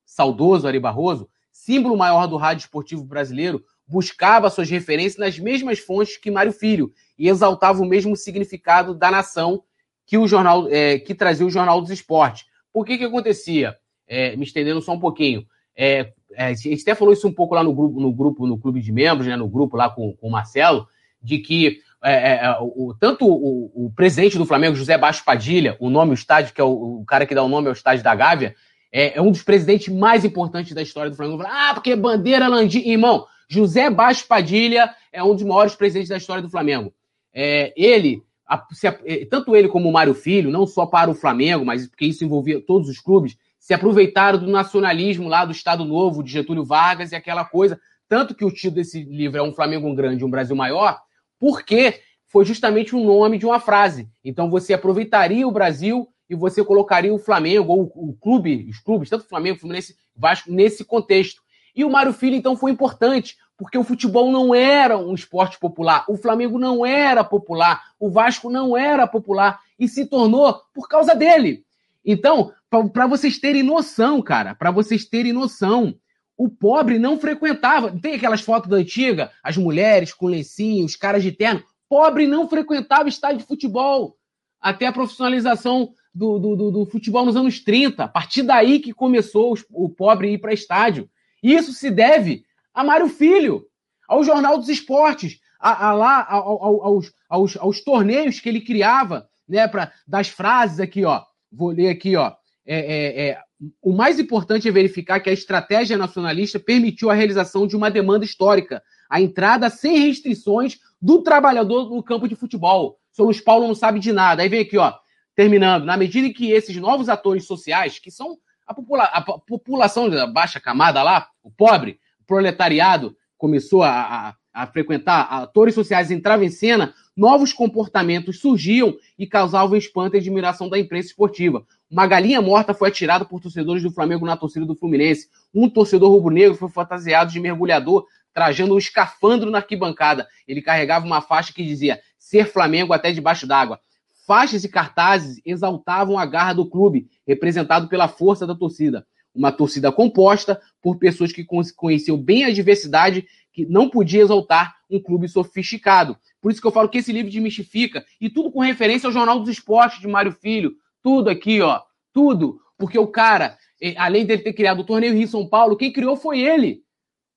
saudoso 0.06 0.66
Ari 0.66 0.80
Barroso, 0.80 1.28
símbolo 1.52 1.98
maior 1.98 2.28
do 2.28 2.38
rádio 2.38 2.62
esportivo 2.62 3.04
brasileiro, 3.04 3.62
buscava 3.86 4.50
suas 4.50 4.70
referências 4.70 5.18
nas 5.18 5.38
mesmas 5.38 5.80
fontes 5.80 6.16
que 6.16 6.32
Mário 6.32 6.54
Filho 6.54 6.94
e 7.20 7.28
exaltava 7.28 7.82
o 7.82 7.86
mesmo 7.86 8.16
significado 8.16 8.96
da 8.96 9.12
nação 9.12 9.62
que 10.06 10.18
o 10.18 10.26
jornal 10.30 10.70
é, 10.70 10.98
que 10.98 11.14
trazia 11.14 11.46
o 11.46 11.52
Jornal 11.52 11.82
dos 11.82 11.92
Esportes. 11.92 12.46
Por 12.72 12.86
que 12.86 12.98
que 12.98 13.04
acontecia? 13.04 13.76
É, 14.08 14.34
me 14.38 14.46
estendendo 14.46 14.82
só 14.82 14.94
um 14.94 15.00
pouquinho. 15.00 15.46
É, 15.76 16.14
é, 16.36 16.46
a 16.46 16.54
gente 16.54 16.84
até 16.84 16.96
falou 16.96 17.14
isso 17.14 17.28
um 17.28 17.34
pouco 17.34 17.54
lá 17.54 17.66
no 17.66 17.74
grupo, 17.74 18.00
no 18.00 18.14
grupo, 18.14 18.48
no 18.48 18.58
clube 18.58 18.80
de 18.80 18.94
membros, 18.94 19.28
né, 19.28 19.36
no 19.36 19.50
grupo 19.50 19.76
lá 19.76 19.90
com, 19.90 20.14
com 20.14 20.30
o 20.30 20.32
Marcelo, 20.32 20.88
de 21.22 21.40
que 21.40 21.82
é, 22.12 22.46
é, 22.46 22.58
o, 22.60 22.96
tanto 23.00 23.26
o, 23.26 23.86
o, 23.86 23.92
presidente 23.96 24.38
do 24.38 24.46
Flamengo, 24.46 24.76
José 24.76 24.98
Baixo 24.98 25.24
Padilha, 25.26 25.76
o 25.80 25.90
nome, 25.90 26.12
o 26.12 26.14
estádio, 26.14 26.54
que 26.54 26.62
é 26.62 26.64
o, 26.64 27.02
o 27.02 27.06
cara 27.06 27.26
que 27.26 27.34
dá 27.34 27.42
o 27.42 27.50
nome 27.50 27.68
ao 27.68 27.74
estádio 27.74 28.04
da 28.04 28.14
Gávea, 28.14 28.56
é, 28.92 29.18
é, 29.18 29.22
um 29.22 29.32
dos 29.32 29.44
presidentes 29.44 29.94
mais 29.94 30.24
importantes 30.24 30.74
da 30.74 30.82
história 30.82 31.10
do 31.10 31.18
Flamengo. 31.18 31.44
Ah, 31.46 31.72
porque 31.74 31.96
bandeira 31.96 32.48
Landim. 32.48 32.88
Irmão, 32.88 33.26
José 33.50 33.90
Baixo 33.90 34.28
Padilha 34.28 34.94
é 35.12 35.24
um 35.24 35.34
dos 35.34 35.44
maiores 35.44 35.76
presidentes 35.76 36.10
da 36.10 36.18
história 36.18 36.42
do 36.42 36.50
Flamengo. 36.50 36.94
É, 37.34 37.74
ele 37.76 38.22
a, 38.48 38.64
se, 38.72 38.92
tanto 39.26 39.56
ele 39.56 39.68
como 39.68 39.90
o 39.90 39.94
Mário 39.94 40.14
Filho, 40.14 40.52
não 40.52 40.68
só 40.68 40.86
para 40.86 41.10
o 41.10 41.16
Flamengo, 41.16 41.66
mas 41.66 41.88
porque 41.88 42.06
isso 42.06 42.24
envolvia 42.24 42.62
todos 42.62 42.88
os 42.88 43.00
clubes, 43.00 43.36
se 43.60 43.74
aproveitaram 43.74 44.38
do 44.38 44.48
nacionalismo 44.48 45.28
lá 45.28 45.44
do 45.44 45.52
Estado 45.52 45.84
Novo, 45.84 46.24
de 46.24 46.32
Getúlio 46.32 46.64
Vargas 46.64 47.12
e 47.12 47.16
aquela 47.16 47.44
coisa. 47.44 47.80
Tanto 48.08 48.36
que 48.36 48.46
o 48.46 48.52
título 48.52 48.76
desse 48.76 49.04
livro 49.04 49.40
é 49.40 49.42
Um 49.42 49.52
Flamengo 49.52 49.92
Grande, 49.96 50.24
Um 50.24 50.30
Brasil 50.30 50.56
Maior, 50.56 51.02
porque 51.40 52.02
foi 52.28 52.46
justamente 52.46 52.96
o 52.96 53.04
nome 53.04 53.38
de 53.38 53.46
uma 53.46 53.60
frase. 53.60 54.10
Então 54.24 54.50
você 54.50 54.74
aproveitaria 54.74 55.48
o 55.48 55.52
Brasil 55.52 56.08
e 56.30 56.36
você 56.36 56.64
colocaria 56.64 57.14
o 57.14 57.20
Flamengo, 57.20 57.72
ou 57.72 57.92
o 57.96 58.14
clube, 58.14 58.68
os 58.70 58.80
clubes, 58.80 59.10
tanto 59.10 59.28
Flamengo, 59.28 59.60
Fluminense, 59.60 59.96
Vasco, 60.16 60.52
nesse 60.52 60.84
contexto. 60.84 61.42
E 61.76 61.84
o 61.84 61.90
Mário 61.90 62.14
Filho, 62.14 62.36
então, 62.36 62.56
foi 62.56 62.72
importante, 62.72 63.38
porque 63.58 63.78
o 63.78 63.84
futebol 63.84 64.32
não 64.32 64.56
era 64.56 64.98
um 64.98 65.14
esporte 65.14 65.60
popular, 65.60 66.06
o 66.08 66.18
Flamengo 66.18 66.58
não 66.58 66.86
era 66.86 67.24
popular, 67.24 67.84
o 68.00 68.10
Vasco 68.10 68.50
não 68.50 68.78
era 68.78 69.06
popular, 69.06 69.60
e 69.78 69.88
se 69.88 70.06
tornou 70.06 70.62
por 70.74 70.88
causa 70.88 71.14
dele. 71.14 71.64
Então, 72.04 72.54
para 72.94 73.08
vocês 73.08 73.38
terem 73.40 73.62
noção, 73.62 74.22
cara, 74.22 74.56
para 74.56 74.72
vocês 74.72 75.06
terem 75.06 75.34
noção, 75.34 75.96
o 76.38 76.50
pobre 76.50 77.00
não 77.00 77.20
frequentava. 77.20 77.92
Tem 77.92 78.16
aquelas 78.16 78.42
fotos 78.42 78.70
da 78.70 78.78
antiga, 78.78 79.32
as 79.44 79.58
mulheres 79.58 80.14
com 80.14 80.28
lencinho, 80.28 80.86
os 80.86 80.96
caras 80.96 81.24
de 81.24 81.32
terno. 81.32 81.64
Pobre 81.88 82.28
não 82.28 82.50
frequentava 82.50 83.08
estádio 83.08 83.40
de 83.40 83.46
futebol. 83.46 84.18
Até 84.60 84.88
a 84.88 84.94
profissionalização 84.94 85.94
do, 86.14 86.40
do, 86.40 86.56
do, 86.56 86.72
do 86.72 86.86
futebol 86.86 87.26
nos 87.26 87.36
anos 87.36 87.60
30. 87.60 88.04
A 88.04 88.08
partir 88.08 88.44
daí 88.44 88.80
que 88.80 88.94
começou 88.94 89.54
os, 89.54 89.64
o 89.72 89.90
pobre 89.90 90.34
ir 90.34 90.40
para 90.40 90.54
estádio. 90.54 91.10
Isso 91.42 91.72
se 91.74 91.92
deve 91.92 92.44
a 92.74 92.84
Mário 92.84 93.08
Filho, 93.08 93.66
ao 94.08 94.24
Jornal 94.24 94.58
dos 94.58 94.70
Esportes, 94.70 95.40
a, 95.60 95.88
a 95.88 95.94
lá, 95.94 96.28
aos, 96.30 97.14
aos, 97.30 97.58
aos 97.58 97.82
torneios 97.82 98.40
que 98.40 98.50
ele 98.50 98.62
criava, 98.62 99.30
né, 99.48 99.68
pra, 99.68 99.92
das 100.08 100.28
frases 100.28 100.80
aqui, 100.80 101.06
ó. 101.06 101.24
Vou 101.52 101.70
ler 101.70 101.90
aqui, 101.90 102.16
ó. 102.16 102.34
É, 102.66 102.80
é, 102.80 103.28
é, 103.28 103.42
o 103.82 103.94
mais 103.94 104.20
importante 104.20 104.68
é 104.68 104.72
verificar 104.72 105.20
que 105.20 105.30
a 105.30 105.34
estratégia 105.34 105.98
nacionalista 105.98 106.60
permitiu 106.60 107.10
a 107.10 107.14
realização 107.14 107.66
de 107.66 107.76
uma 107.76 107.90
demanda 107.90 108.26
histórica, 108.26 108.84
a 109.10 109.22
entrada 109.22 109.70
sem 109.70 110.00
restrições 110.00 110.80
do 111.02 111.22
trabalhador 111.22 111.90
no 111.90 112.04
campo 112.04 112.28
de 112.28 112.36
futebol. 112.36 113.00
O 113.18 113.24
Luiz 113.24 113.40
Paulo 113.40 113.68
não 113.68 113.76
sabe 113.76 114.00
de 114.00 114.12
nada. 114.12 114.42
Aí 114.42 114.50
vem 114.50 114.62
aqui, 114.62 114.78
ó, 114.78 114.94
terminando. 115.36 115.86
Na 115.86 115.96
medida 115.96 116.28
em 116.28 116.34
que 116.34 116.52
esses 116.52 116.76
novos 116.76 117.08
atores 117.08 117.46
sociais, 117.46 117.98
que 118.00 118.12
são 118.12 118.38
a, 118.68 118.74
popula 118.74 119.04
a 119.04 119.22
população 119.22 120.10
da 120.10 120.28
baixa 120.28 120.60
camada 120.60 121.02
lá, 121.02 121.30
o 121.42 121.50
pobre, 121.50 122.00
o 122.20 122.26
proletariado, 122.26 123.16
começou 123.38 123.84
a, 123.84 123.92
a, 123.92 124.36
a 124.54 124.68
frequentar 124.68 125.22
atores 125.22 125.76
sociais 125.76 126.12
entravam 126.12 126.46
em 126.46 126.50
cena, 126.50 126.94
novos 127.16 127.54
comportamentos 127.54 128.40
surgiam 128.40 128.98
e 129.18 129.28
causavam 129.28 129.78
espanto 129.78 130.16
e 130.16 130.20
admiração 130.20 130.68
da 130.68 130.80
imprensa 130.80 131.10
esportiva. 131.10 131.66
Uma 131.90 132.08
galinha 132.08 132.42
morta 132.42 132.74
foi 132.74 132.90
atirada 132.90 133.24
por 133.24 133.40
torcedores 133.40 133.84
do 133.84 133.92
Flamengo 133.92 134.26
na 134.26 134.36
torcida 134.36 134.66
do 134.66 134.76
Fluminense. 134.76 135.30
Um 135.54 135.70
torcedor 135.70 136.12
rubro-negro 136.12 136.56
foi 136.56 136.70
fantasiado 136.70 137.32
de 137.32 137.40
mergulhador, 137.40 138.08
trajando 138.34 138.74
um 138.74 138.78
escafandro 138.78 139.52
na 139.52 139.60
arquibancada. 139.60 140.28
Ele 140.48 140.62
carregava 140.62 141.06
uma 141.06 141.22
faixa 141.22 141.54
que 141.54 141.64
dizia 141.64 142.02
ser 142.18 142.46
Flamengo 142.48 142.92
até 142.92 143.12
debaixo 143.12 143.46
d'água. 143.46 143.80
Faixas 144.26 144.64
e 144.64 144.70
cartazes 144.70 145.40
exaltavam 145.46 146.18
a 146.18 146.26
garra 146.26 146.54
do 146.54 146.68
clube, 146.68 147.08
representado 147.28 147.88
pela 147.88 148.08
força 148.08 148.48
da 148.48 148.56
torcida. 148.56 149.06
Uma 149.34 149.52
torcida 149.52 149.92
composta 149.92 150.60
por 150.82 150.98
pessoas 150.98 151.32
que 151.32 151.46
conheciam 151.76 152.18
bem 152.18 152.46
a 152.46 152.52
diversidade, 152.52 153.28
que 153.54 153.66
não 153.66 153.90
podia 153.90 154.24
exaltar 154.24 154.76
um 154.90 155.00
clube 155.00 155.28
sofisticado. 155.28 156.18
Por 156.42 156.52
isso 156.52 156.60
que 156.60 156.66
eu 156.66 156.72
falo 156.72 156.90
que 156.90 156.98
esse 156.98 157.12
livro 157.12 157.32
desmistifica, 157.32 158.04
e 158.20 158.30
tudo 158.30 158.52
com 158.52 158.60
referência 158.60 159.08
ao 159.08 159.14
Jornal 159.14 159.40
dos 159.40 159.50
Esportes 159.50 160.00
de 160.00 160.08
Mário 160.08 160.32
Filho, 160.32 160.76
tudo 161.06 161.30
aqui, 161.30 161.62
ó, 161.62 161.84
tudo. 162.12 162.60
Porque 162.80 162.98
o 162.98 163.06
cara, 163.06 163.56
eh, 163.80 163.94
além 163.96 164.26
dele 164.26 164.42
ter 164.42 164.54
criado 164.54 164.80
o 164.80 164.84
Torneio 164.84 165.14
Rio 165.14 165.28
São 165.28 165.48
Paulo, 165.48 165.78
quem 165.78 165.94
criou 165.94 166.18
foi 166.18 166.40
ele. 166.40 166.82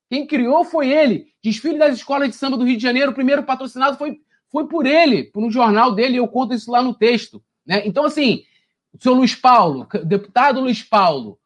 Quem 0.09 0.25
criou 0.25 0.65
foi 0.65 0.89
ele. 0.89 1.27
Desfile 1.43 1.77
das 1.77 1.95
escolas 1.95 2.29
de 2.29 2.35
samba 2.35 2.57
do 2.57 2.65
Rio 2.65 2.77
de 2.77 2.81
Janeiro, 2.81 3.11
o 3.11 3.13
primeiro 3.13 3.43
patrocinado 3.43 3.95
foi 3.95 4.19
foi 4.51 4.67
por 4.67 4.87
ele, 4.87 5.25
por 5.25 5.43
um 5.43 5.51
jornal 5.51 5.93
dele, 5.93 6.17
eu 6.17 6.27
conto 6.27 6.55
isso 6.55 6.71
lá 6.71 6.81
no 6.81 6.95
texto. 6.95 7.39
Né? 7.63 7.83
Então, 7.85 8.03
assim, 8.03 8.43
o 8.91 8.99
senhor 8.99 9.13
Luiz 9.13 9.35
Paulo, 9.35 9.87
deputado 10.03 10.59
Luiz 10.59 10.81
Paulo, 10.81 11.37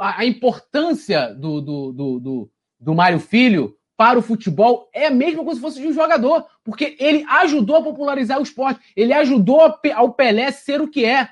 a, 0.00 0.24
importância 0.24 1.34
do, 1.34 1.60
do, 1.60 1.92
do, 1.92 2.20
do, 2.20 2.50
do 2.78 2.94
Mário 2.94 3.18
Filho 3.18 3.76
para 3.96 4.20
o 4.20 4.22
futebol 4.22 4.88
é 4.92 5.06
a 5.06 5.10
mesma 5.10 5.42
coisa 5.42 5.56
se 5.56 5.60
fosse 5.60 5.80
de 5.80 5.88
um 5.88 5.92
jogador, 5.92 6.46
porque 6.62 6.96
ele 7.00 7.24
ajudou 7.28 7.74
a 7.74 7.82
popularizar 7.82 8.38
o 8.38 8.42
esporte, 8.44 8.78
ele 8.94 9.12
ajudou 9.12 9.60
ao 9.96 10.14
Pelé 10.14 10.52
ser 10.52 10.80
o 10.80 10.88
que 10.88 11.04
é, 11.04 11.28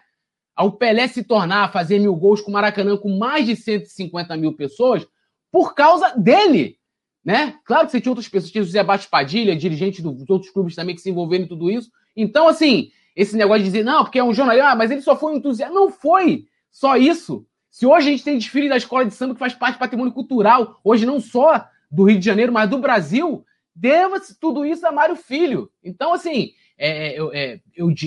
ao 0.55 0.73
Pelé 0.73 1.09
se 1.09 1.25
tornar, 1.25 1.73
fazer 1.73 1.99
mil 1.99 2.15
gols 2.15 2.41
com 2.41 2.51
o 2.51 2.55
Maracanã 2.55 2.97
com 2.97 3.17
mais 3.17 3.47
de 3.47 3.57
150 3.57 4.37
mil 4.37 4.53
pessoas, 4.55 5.07
por 5.51 5.75
causa 5.75 6.15
dele 6.17 6.79
né? 7.25 7.55
Claro 7.65 7.87
que 7.87 7.93
você 7.93 8.01
tinha 8.01 8.11
outras 8.11 8.29
pessoas, 8.29 8.51
tinha 8.51 8.63
o 8.63 8.65
José 8.65 8.83
Baixo 8.83 9.09
Padilha, 9.09 9.55
dirigente 9.55 10.03
dos 10.03 10.29
outros 10.29 10.51
clubes 10.51 10.75
também 10.75 10.95
que 10.95 11.01
se 11.01 11.11
envolveram 11.11 11.45
em 11.45 11.49
tudo 11.49 11.71
isso. 11.71 11.91
Então, 12.17 12.49
assim, 12.49 12.91
esse 13.15 13.37
negócio 13.37 13.63
de 13.63 13.71
dizer, 13.71 13.85
não, 13.85 14.03
porque 14.03 14.19
é 14.19 14.25
um 14.25 14.35
jornalista, 14.35 14.71
ah, 14.71 14.77
mas 14.77 14.91
ele 14.91 15.03
só 15.03 15.17
foi 15.17 15.33
um 15.33 15.37
entusiasta. 15.37 15.73
Não 15.73 15.91
foi 15.91 16.47
só 16.71 16.97
isso. 16.97 17.47
Se 17.71 17.87
hoje 17.87 18.09
a 18.09 18.11
gente 18.11 18.25
tem 18.25 18.39
desfile 18.39 18.69
da 18.69 18.77
escola 18.77 19.07
de 19.07 19.15
samba 19.15 19.35
que 19.35 19.41
faz 19.41 19.55
parte 19.55 19.77
do 19.77 19.79
patrimônio 19.79 20.13
cultural, 20.13 20.81
hoje 20.85 21.07
não 21.07 21.21
só 21.21 21.65
do 21.91 22.05
Rio 22.05 22.19
de 22.19 22.25
Janeiro, 22.25 22.53
mas 22.53 22.69
do 22.69 22.79
Brasil, 22.79 23.45
deva-se 23.75 24.39
tudo 24.39 24.67
isso 24.67 24.87
a 24.87 24.93
Mário 24.93 25.17
Filho. 25.17 25.71
Então, 25.83 26.13
assim, 26.13 26.53
é, 26.85 27.15
é, 27.15 27.21
eu, 27.21 27.31
é, 27.33 27.61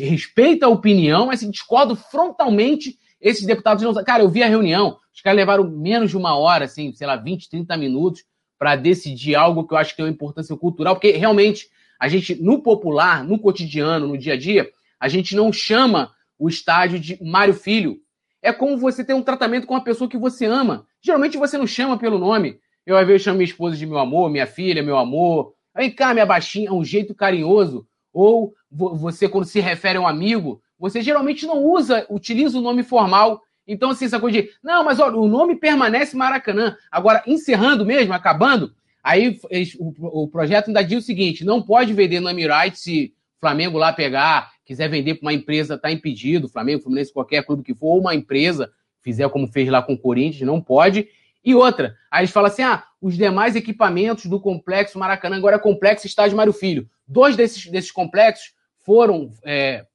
respeito 0.05 0.63
a 0.63 0.67
opinião, 0.67 1.27
mas 1.27 1.39
assim, 1.39 1.49
discordo 1.49 1.95
frontalmente 1.95 2.97
esses 3.21 3.45
deputados. 3.45 3.81
Não... 3.81 3.93
Cara, 4.03 4.21
eu 4.21 4.29
vi 4.29 4.43
a 4.43 4.49
reunião, 4.49 4.97
os 5.13 5.21
caras 5.21 5.37
levaram 5.37 5.63
menos 5.63 6.09
de 6.09 6.17
uma 6.17 6.37
hora, 6.37 6.65
assim, 6.65 6.91
sei 6.91 7.07
lá, 7.07 7.15
20, 7.15 7.49
30 7.49 7.77
minutos 7.77 8.25
para 8.59 8.75
decidir 8.75 9.33
algo 9.33 9.65
que 9.65 9.73
eu 9.73 9.77
acho 9.77 9.91
que 9.91 9.97
tem 9.97 10.05
uma 10.05 10.11
importância 10.11 10.53
cultural, 10.57 10.95
porque 10.95 11.11
realmente 11.11 11.69
a 11.97 12.09
gente, 12.09 12.35
no 12.35 12.61
popular, 12.61 13.23
no 13.23 13.39
cotidiano, 13.39 14.09
no 14.09 14.17
dia 14.17 14.33
a 14.33 14.37
dia, 14.37 14.69
a 14.99 15.07
gente 15.07 15.37
não 15.37 15.53
chama 15.53 16.11
o 16.37 16.49
estádio 16.49 16.99
de 16.99 17.17
Mário 17.23 17.53
Filho. 17.53 17.97
É 18.41 18.51
como 18.51 18.77
você 18.77 19.05
ter 19.05 19.13
um 19.13 19.23
tratamento 19.23 19.65
com 19.65 19.75
a 19.75 19.81
pessoa 19.81 20.09
que 20.09 20.17
você 20.17 20.45
ama. 20.45 20.85
Geralmente 21.01 21.37
você 21.37 21.57
não 21.57 21.65
chama 21.65 21.97
pelo 21.97 22.19
nome. 22.19 22.59
Eu, 22.85 22.97
às 22.97 23.07
vezes, 23.07 23.23
chamo 23.23 23.37
minha 23.37 23.49
esposa 23.49 23.77
de 23.77 23.85
meu 23.85 23.97
amor, 23.97 24.29
minha 24.29 24.45
filha, 24.45 24.83
meu 24.83 24.97
amor. 24.97 25.53
Vem 25.73 25.89
cá, 25.89 26.13
minha 26.13 26.25
baixinha, 26.25 26.67
é 26.67 26.73
um 26.73 26.83
jeito 26.83 27.15
carinhoso. 27.15 27.87
Ou 28.15 28.55
você, 28.71 29.27
quando 29.27 29.43
se 29.43 29.59
refere 29.59 29.97
a 29.97 30.01
um 30.01 30.07
amigo, 30.07 30.61
você 30.79 31.01
geralmente 31.01 31.45
não 31.45 31.61
usa, 31.61 32.05
utiliza 32.09 32.57
o 32.57 32.61
nome 32.61 32.81
formal. 32.81 33.41
Então, 33.67 33.89
assim, 33.89 34.05
essa 34.05 34.21
coisa 34.21 34.41
de, 34.41 34.49
não, 34.63 34.85
mas 34.85 35.01
olha, 35.01 35.17
o 35.17 35.27
nome 35.27 35.57
permanece 35.57 36.15
Maracanã. 36.15 36.77
Agora, 36.89 37.21
encerrando 37.27 37.85
mesmo, 37.85 38.13
acabando, 38.13 38.73
aí 39.03 39.37
o, 39.77 40.23
o 40.23 40.27
projeto 40.29 40.67
ainda 40.69 40.81
diz 40.81 41.03
o 41.03 41.05
seguinte: 41.05 41.43
não 41.43 41.61
pode 41.61 41.91
vender 41.91 42.21
no 42.21 42.29
Emirates 42.29 42.83
se 42.83 43.13
o 43.35 43.39
Flamengo 43.41 43.77
lá 43.77 43.91
pegar, 43.91 44.49
quiser 44.63 44.89
vender 44.89 45.15
para 45.15 45.25
uma 45.25 45.33
empresa, 45.33 45.75
está 45.75 45.91
impedido, 45.91 46.47
Flamengo, 46.47 46.83
Fluminense, 46.83 47.11
qualquer 47.11 47.43
clube 47.43 47.63
que 47.63 47.75
for, 47.75 47.87
ou 47.87 47.99
uma 47.99 48.15
empresa 48.15 48.71
fizer 49.01 49.27
como 49.27 49.45
fez 49.45 49.67
lá 49.67 49.81
com 49.81 49.93
o 49.93 49.99
Corinthians, 49.99 50.47
não 50.47 50.61
pode. 50.61 51.09
E 51.43 51.53
outra, 51.53 51.97
aí 52.09 52.21
eles 52.21 52.31
falam 52.31 52.47
assim: 52.47 52.63
ah, 52.63 52.85
os 53.01 53.17
demais 53.17 53.57
equipamentos 53.57 54.25
do 54.27 54.39
complexo 54.39 54.97
Maracanã, 54.97 55.35
agora 55.35 55.57
é 55.57 55.59
complexo 55.59 56.07
estádio 56.07 56.37
Mário 56.37 56.53
Filho. 56.53 56.89
Dois 57.07 57.35
desses, 57.35 57.65
desses 57.67 57.91
complexos 57.91 58.53
foram 58.79 59.31
é, 59.43 59.85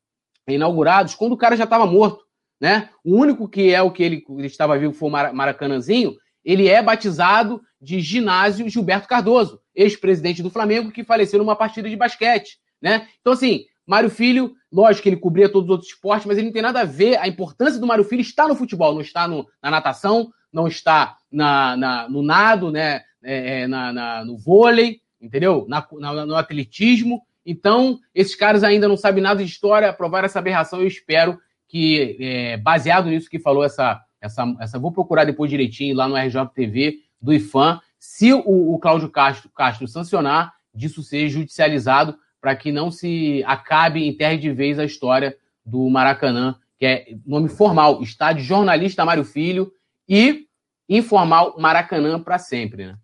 inaugurados 0.48 1.14
quando 1.14 1.32
o 1.32 1.36
cara 1.36 1.56
já 1.56 1.64
estava 1.64 1.86
morto 1.86 2.24
né? 2.60 2.90
O 3.02 3.16
único 3.16 3.48
que 3.48 3.72
é 3.72 3.80
o 3.80 3.90
que 3.90 4.02
ele, 4.02 4.24
ele 4.28 4.46
estava 4.46 4.78
vivo 4.78 4.92
foi 4.92 5.08
o 5.08 5.12
Maracanãzinho, 5.12 6.14
ele 6.44 6.68
é 6.68 6.82
batizado 6.82 7.60
de 7.80 8.00
ginásio 8.00 8.68
Gilberto 8.68 9.08
Cardoso, 9.08 9.60
ex-presidente 9.74 10.42
do 10.42 10.50
Flamengo, 10.50 10.92
que 10.92 11.02
faleceu 11.02 11.38
numa 11.38 11.56
partida 11.56 11.88
de 11.88 11.96
basquete, 11.96 12.58
né? 12.80 13.08
Então, 13.20 13.32
assim, 13.32 13.64
Mário 13.86 14.10
Filho, 14.10 14.52
lógico 14.70 15.04
que 15.04 15.08
ele 15.08 15.16
cobria 15.16 15.48
todos 15.48 15.68
os 15.68 15.70
outros 15.70 15.90
esportes, 15.90 16.26
mas 16.26 16.36
ele 16.36 16.48
não 16.48 16.52
tem 16.52 16.62
nada 16.62 16.80
a 16.80 16.84
ver, 16.84 17.16
a 17.16 17.26
importância 17.26 17.80
do 17.80 17.86
Mário 17.86 18.04
Filho 18.04 18.20
está 18.20 18.46
no 18.46 18.54
futebol, 18.54 18.92
não 18.92 19.00
está 19.00 19.26
no, 19.26 19.46
na 19.62 19.70
natação, 19.70 20.30
não 20.52 20.68
está 20.68 21.16
na, 21.32 21.76
na 21.76 22.08
no 22.08 22.22
nado, 22.22 22.70
né? 22.70 23.02
É, 23.22 23.62
é 23.62 23.66
na, 23.66 23.92
na, 23.92 24.24
no 24.24 24.36
vôlei, 24.36 25.00
entendeu? 25.20 25.66
Na, 25.68 25.86
na, 25.98 26.26
no 26.26 26.36
atletismo. 26.36 27.22
Então, 27.44 27.98
esses 28.14 28.34
caras 28.34 28.62
ainda 28.62 28.88
não 28.88 28.96
sabem 28.96 29.22
nada 29.22 29.42
de 29.42 29.50
história, 29.50 29.88
aprovaram 29.88 30.26
essa 30.26 30.38
aberração, 30.38 30.80
eu 30.80 30.86
espero 30.86 31.38
que, 31.68 32.16
é, 32.20 32.56
baseado 32.56 33.08
nisso 33.08 33.30
que 33.30 33.38
falou 33.38 33.64
essa, 33.64 34.02
essa, 34.20 34.44
essa. 34.60 34.78
Vou 34.78 34.92
procurar 34.92 35.24
depois 35.24 35.50
direitinho 35.50 35.96
lá 35.96 36.08
no 36.08 36.16
RJTV 36.16 36.98
do 37.20 37.32
IFAM, 37.32 37.80
se 37.98 38.32
o, 38.32 38.74
o 38.74 38.78
Cláudio 38.78 39.10
Castro, 39.10 39.50
Castro 39.50 39.86
sancionar, 39.86 40.54
disso 40.74 41.02
ser 41.02 41.28
judicializado 41.28 42.16
para 42.40 42.56
que 42.56 42.72
não 42.72 42.90
se 42.90 43.44
acabe 43.46 44.06
em 44.06 44.16
terra 44.16 44.36
de 44.36 44.50
vez 44.50 44.78
a 44.78 44.84
história 44.84 45.36
do 45.64 45.88
Maracanã, 45.90 46.56
que 46.78 46.86
é 46.86 47.06
nome 47.26 47.48
formal, 47.48 48.02
Estádio 48.02 48.42
Jornalista 48.42 49.04
Mário 49.04 49.24
Filho, 49.24 49.70
e 50.08 50.46
informal 50.88 51.56
Maracanã 51.58 52.20
para 52.20 52.38
sempre. 52.38 52.86
Né? 52.86 52.96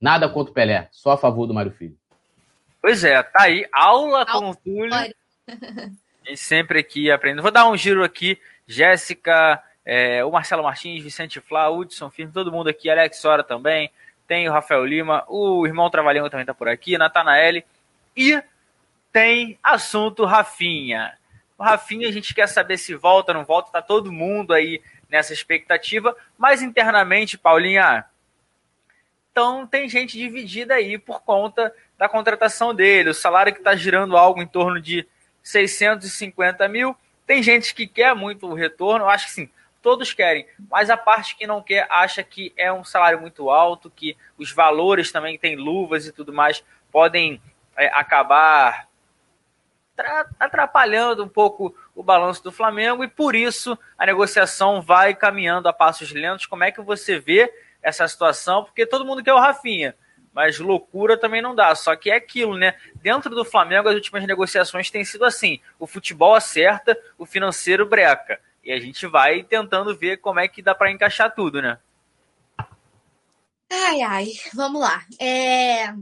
Nada 0.00 0.28
contra 0.28 0.50
o 0.50 0.54
Pelé, 0.54 0.88
só 0.90 1.12
a 1.12 1.18
favor 1.18 1.46
do 1.46 1.54
Mário 1.54 1.72
Filho. 1.72 1.96
Pois 2.80 3.04
é, 3.04 3.22
tá 3.22 3.42
aí, 3.42 3.66
aula 3.72 4.24
com 4.26 4.50
o 4.50 4.56
Túlio. 4.56 4.94
E 6.28 6.36
sempre 6.36 6.78
aqui 6.78 7.10
aprendendo. 7.10 7.42
Vou 7.42 7.50
dar 7.50 7.66
um 7.66 7.76
giro 7.76 8.04
aqui. 8.04 8.38
Jéssica 8.64 9.60
é, 9.84 10.24
o 10.24 10.30
Marcelo 10.30 10.62
Martins, 10.62 11.02
Vicente 11.02 11.40
Flá, 11.40 11.68
Hudson 11.68 12.10
Firme, 12.10 12.32
todo 12.32 12.52
mundo 12.52 12.68
aqui, 12.68 12.90
Alex 12.90 13.18
Sora 13.18 13.42
também, 13.42 13.90
tem 14.26 14.48
o 14.48 14.52
Rafael 14.52 14.84
Lima, 14.84 15.24
o 15.28 15.66
irmão 15.66 15.90
Travalhão 15.90 16.28
também 16.28 16.42
está 16.42 16.54
por 16.54 16.68
aqui, 16.68 16.96
Natanael, 16.96 17.62
e 18.16 18.40
tem 19.12 19.58
assunto 19.62 20.24
Rafinha. 20.24 21.12
O 21.58 21.62
Rafinha 21.62 22.08
a 22.08 22.12
gente 22.12 22.32
quer 22.34 22.46
saber 22.46 22.78
se 22.78 22.94
volta, 22.94 23.34
não 23.34 23.44
volta, 23.44 23.72
tá 23.72 23.82
todo 23.82 24.12
mundo 24.12 24.52
aí 24.52 24.80
nessa 25.08 25.32
expectativa, 25.32 26.14
mas 26.38 26.62
internamente, 26.62 27.36
Paulinha, 27.36 28.04
então 29.30 29.66
tem 29.66 29.88
gente 29.88 30.18
dividida 30.18 30.74
aí 30.74 30.98
por 30.98 31.22
conta 31.22 31.74
da 31.96 32.08
contratação 32.08 32.74
dele, 32.74 33.10
o 33.10 33.14
salário 33.14 33.52
que 33.52 33.60
está 33.60 33.76
girando 33.76 34.16
algo 34.16 34.42
em 34.42 34.46
torno 34.46 34.80
de 34.80 35.06
650 35.42 36.68
mil. 36.68 36.96
Tem 37.26 37.42
gente 37.42 37.74
que 37.74 37.86
quer 37.86 38.14
muito 38.14 38.46
o 38.46 38.54
retorno, 38.54 39.08
acho 39.08 39.26
que 39.26 39.32
sim, 39.32 39.50
todos 39.80 40.12
querem, 40.12 40.46
mas 40.70 40.90
a 40.90 40.96
parte 40.96 41.36
que 41.36 41.46
não 41.46 41.62
quer 41.62 41.86
acha 41.88 42.22
que 42.22 42.52
é 42.56 42.72
um 42.72 42.84
salário 42.84 43.20
muito 43.20 43.50
alto, 43.50 43.90
que 43.90 44.16
os 44.36 44.52
valores 44.52 45.12
também 45.12 45.38
tem 45.38 45.56
luvas 45.56 46.06
e 46.06 46.12
tudo 46.12 46.32
mais 46.32 46.64
podem 46.90 47.40
é, 47.76 47.86
acabar 47.86 48.88
atrapalhando 50.38 51.22
um 51.22 51.28
pouco 51.28 51.74
o 51.94 52.02
balanço 52.02 52.42
do 52.42 52.50
Flamengo 52.50 53.04
e 53.04 53.08
por 53.08 53.34
isso 53.34 53.78
a 53.98 54.06
negociação 54.06 54.80
vai 54.80 55.14
caminhando 55.14 55.68
a 55.68 55.72
passos 55.72 56.10
lentos. 56.10 56.46
Como 56.46 56.64
é 56.64 56.72
que 56.72 56.80
você 56.80 57.18
vê 57.18 57.52
essa 57.82 58.06
situação? 58.06 58.64
Porque 58.64 58.86
todo 58.86 59.04
mundo 59.04 59.22
quer 59.22 59.32
o 59.32 59.38
Rafinha, 59.38 59.94
mas 60.32 60.58
loucura 60.58 61.18
também 61.18 61.42
não 61.42 61.54
dá. 61.54 61.74
Só 61.74 61.94
que 61.96 62.10
é 62.10 62.16
aquilo, 62.16 62.56
né? 62.56 62.74
Dentro 62.96 63.34
do 63.34 63.44
Flamengo, 63.44 63.88
as 63.88 63.94
últimas 63.94 64.26
negociações 64.26 64.90
têm 64.90 65.04
sido 65.04 65.24
assim: 65.24 65.60
o 65.78 65.86
futebol 65.86 66.34
acerta, 66.34 66.98
o 67.18 67.26
financeiro 67.26 67.86
breca. 67.86 68.40
E 68.62 68.72
a 68.72 68.78
gente 68.78 69.06
vai 69.06 69.42
tentando 69.42 69.96
ver 69.96 70.18
como 70.18 70.40
é 70.40 70.46
que 70.46 70.62
dá 70.62 70.74
para 70.74 70.90
encaixar 70.90 71.34
tudo, 71.34 71.62
né? 71.62 71.78
Ai, 73.72 74.02
ai, 74.02 74.26
vamos 74.54 74.80
lá. 74.80 75.04
É... 75.18 75.94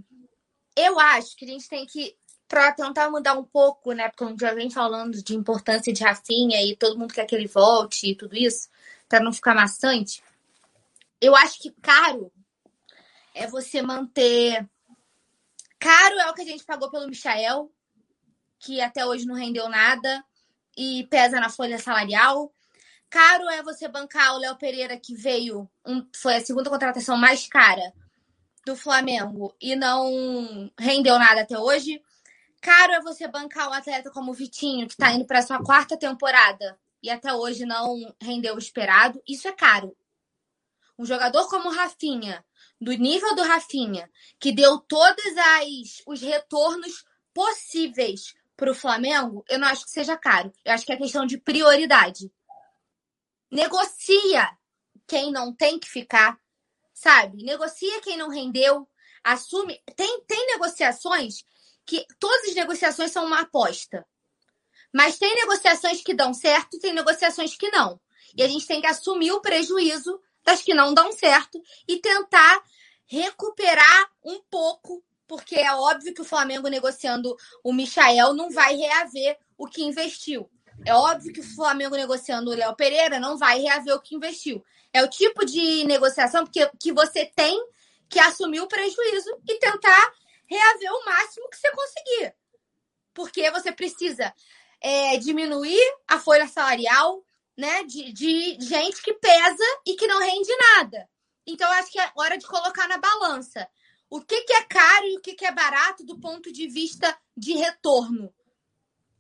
Eu 0.75 0.99
acho 0.99 1.37
que 1.37 1.45
a 1.45 1.49
gente 1.49 1.69
tem 1.69 1.87
que 1.87 2.17
para 2.49 2.73
tentar 2.73 3.11
mudar 3.11 3.35
um 3.35 3.45
pouco, 3.45 3.93
né? 3.93 4.09
Porque 4.09 4.25
gente 4.25 4.41
já 4.41 4.55
vem 4.55 4.71
falando 4.71 5.23
de 5.23 5.37
importância 5.37 5.93
de 5.93 6.03
Rafinha 6.03 6.63
e 6.63 6.75
todo 6.75 6.99
mundo 6.99 7.13
quer 7.13 7.27
que 7.27 7.35
ele 7.35 7.47
volte 7.47 8.11
e 8.11 8.15
tudo 8.15 8.35
isso, 8.35 8.69
para 9.07 9.21
não 9.21 9.33
ficar 9.33 9.55
maçante. 9.55 10.23
Eu 11.21 11.35
acho 11.35 11.59
que 11.61 11.71
caro 11.83 12.33
é 13.35 13.47
você 13.47 13.83
manter. 13.83 14.69
Caro 15.79 16.19
é 16.19 16.31
o 16.31 16.35
que 16.35 16.43
a 16.43 16.45
gente 16.45 16.65
pagou 16.65 16.91
pelo 16.91 17.09
Michael, 17.09 17.71
que 18.59 18.81
até 18.81 19.05
hoje 19.07 19.27
não 19.27 19.35
rendeu 19.35 19.69
nada 19.69 20.25
e 20.77 21.07
pesa 21.11 21.41
na 21.41 21.49
folha 21.49 21.79
salarial. 21.79 22.53
Caro 23.11 23.49
é 23.49 23.63
você 23.63 23.89
bancar 23.89 24.35
o 24.35 24.39
Léo 24.39 24.57
Pereira, 24.57 24.99
que 24.99 25.15
veio, 25.15 25.69
um, 25.85 26.07
foi 26.15 26.37
a 26.37 26.45
segunda 26.45 26.69
contratação 26.69 27.17
mais 27.17 27.47
cara 27.47 27.93
do 28.67 28.77
Flamengo 28.77 29.55
e 29.61 29.75
não 29.75 30.71
rendeu 30.79 31.19
nada 31.19 31.41
até 31.41 31.59
hoje. 31.59 32.03
Caro 32.61 32.93
é 32.93 33.01
você 33.01 33.27
bancar 33.27 33.69
um 33.71 33.73
atleta 33.73 34.11
como 34.11 34.33
o 34.33 34.35
Vitinho, 34.35 34.87
que 34.87 34.93
está 34.93 35.11
indo 35.13 35.25
para 35.25 35.43
sua 35.43 35.63
quarta 35.63 35.97
temporada 35.97 36.79
e 37.03 37.09
até 37.09 37.33
hoje 37.33 37.65
não 37.65 38.15
rendeu 38.21 38.57
o 38.57 38.59
esperado. 38.59 39.23
Isso 39.27 39.49
é 39.49 39.53
caro. 39.53 39.97
Um 40.99 41.07
jogador 41.07 41.49
como 41.49 41.69
o 41.69 41.73
Rafinha, 41.73 42.45
do 42.81 42.93
nível 42.93 43.35
do 43.35 43.43
Rafinha, 43.43 44.11
que 44.41 44.53
deu 44.53 44.79
todos 44.79 45.37
as, 45.37 46.03
os 46.07 46.21
retornos 46.21 47.05
possíveis 47.33 48.35
para 48.57 48.73
o 48.73 48.75
Flamengo, 48.75 49.45
eu 49.49 49.59
não 49.59 49.69
acho 49.69 49.85
que 49.85 49.91
seja 49.91 50.17
caro. 50.17 50.53
Eu 50.65 50.73
acho 50.73 50.85
que 50.85 50.93
é 50.93 50.97
questão 50.97 51.25
de 51.25 51.39
prioridade. 51.39 52.33
Negocia 53.51 54.51
quem 55.07 55.31
não 55.31 55.55
tem 55.55 55.79
que 55.79 55.89
ficar, 55.89 56.39
sabe? 56.93 57.45
Negocia 57.45 58.01
quem 58.01 58.17
não 58.17 58.29
rendeu, 58.29 58.89
assume. 59.23 59.81
Tem, 59.97 60.21
tem 60.25 60.47
negociações 60.49 61.45
que 61.87 62.05
todas 62.19 62.49
as 62.49 62.55
negociações 62.55 63.13
são 63.13 63.25
uma 63.25 63.41
aposta. 63.41 64.07
Mas 64.93 65.19
tem 65.19 65.35
negociações 65.37 66.03
que 66.03 66.13
dão 66.13 66.35
certo, 66.35 66.79
tem 66.79 66.93
negociações 66.93 67.57
que 67.57 67.71
não. 67.71 68.01
E 68.37 68.43
a 68.43 68.49
gente 68.49 68.67
tem 68.67 68.81
que 68.81 68.87
assumir 68.87 69.33
o 69.33 69.41
prejuízo 69.41 70.21
das 70.49 70.63
que 70.63 70.73
não 70.73 70.95
dão 70.95 71.13
certo 71.13 71.63
e 71.87 71.99
tentar 71.99 72.63
recuperar 73.05 74.11
um 74.25 74.41
pouco, 74.51 75.05
porque 75.27 75.57
é 75.57 75.75
óbvio 75.75 76.15
que 76.15 76.23
o 76.23 76.25
Flamengo 76.25 76.69
negociando 76.69 77.37
o 77.63 77.71
Michael 77.71 78.33
não 78.33 78.49
vai 78.51 78.75
reaver 78.75 79.39
o 79.59 79.67
que 79.67 79.83
investiu. 79.83 80.51
É 80.87 80.95
óbvio 80.95 81.35
que 81.35 81.41
o 81.41 81.55
Flamengo 81.55 81.97
negociando 81.97 82.51
o 82.51 82.55
Léo 82.55 82.75
Pereira 82.75 83.21
não 83.21 83.37
vai 83.37 83.61
reaver 83.61 83.95
o 83.95 84.01
que 84.01 84.15
investiu. 84.15 84.65
É 84.91 85.03
o 85.03 85.09
tipo 85.09 85.45
de 85.45 85.85
negociação 85.85 86.47
que, 86.47 86.67
que 86.81 86.95
você 86.95 87.27
tem 87.27 87.63
que 88.09 88.19
assumir 88.19 88.63
o 88.63 88.69
prejuízo 88.69 89.39
e 89.47 89.59
tentar 89.59 90.13
reaver 90.47 90.93
o 90.95 91.05
máximo 91.05 91.51
que 91.51 91.59
você 91.59 91.71
conseguir. 91.73 92.35
Porque 93.13 93.51
você 93.51 93.71
precisa 93.71 94.33
é, 94.81 95.19
diminuir 95.19 95.79
a 96.07 96.19
folha 96.19 96.49
salarial 96.49 97.23
né, 97.59 97.83
de, 97.83 98.13
de 98.13 98.57
gente 98.61 99.03
que 99.03 99.13
pesa 99.15 99.65
e 99.85 99.97
que 99.97 100.07
não 100.07 100.21
rende 100.21 100.51
nada. 100.77 101.11
Então, 101.45 101.69
acho 101.73 101.91
que 101.91 101.99
é 101.99 102.13
hora 102.15 102.39
de 102.39 102.47
colocar 102.47 102.87
na 102.87 102.99
balança 102.99 103.69
o 104.09 104.21
que, 104.21 104.43
que 104.43 104.53
é 104.53 104.63
caro 104.63 105.07
e 105.07 105.17
o 105.17 105.21
que, 105.21 105.35
que 105.35 105.45
é 105.45 105.51
barato 105.51 106.05
do 106.07 106.21
ponto 106.21 106.53
de 106.53 106.69
vista 106.69 107.19
de 107.37 107.55
retorno. 107.55 108.33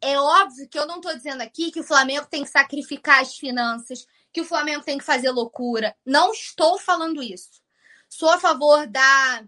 É 0.00 0.16
óbvio 0.20 0.68
que 0.68 0.78
eu 0.78 0.86
não 0.86 0.96
estou 0.96 1.14
dizendo 1.16 1.42
aqui 1.42 1.72
que 1.72 1.80
o 1.80 1.84
Flamengo 1.84 2.28
tem 2.30 2.44
que 2.44 2.50
sacrificar 2.50 3.20
as 3.20 3.36
finanças, 3.36 4.06
que 4.32 4.40
o 4.40 4.44
Flamengo 4.44 4.84
tem 4.84 4.98
que 4.98 5.04
fazer 5.04 5.30
loucura. 5.30 5.96
Não 6.06 6.32
estou 6.32 6.78
falando 6.78 7.20
isso. 7.20 7.60
Sou 8.08 8.30
a 8.30 8.38
favor 8.38 8.86
da 8.86 9.44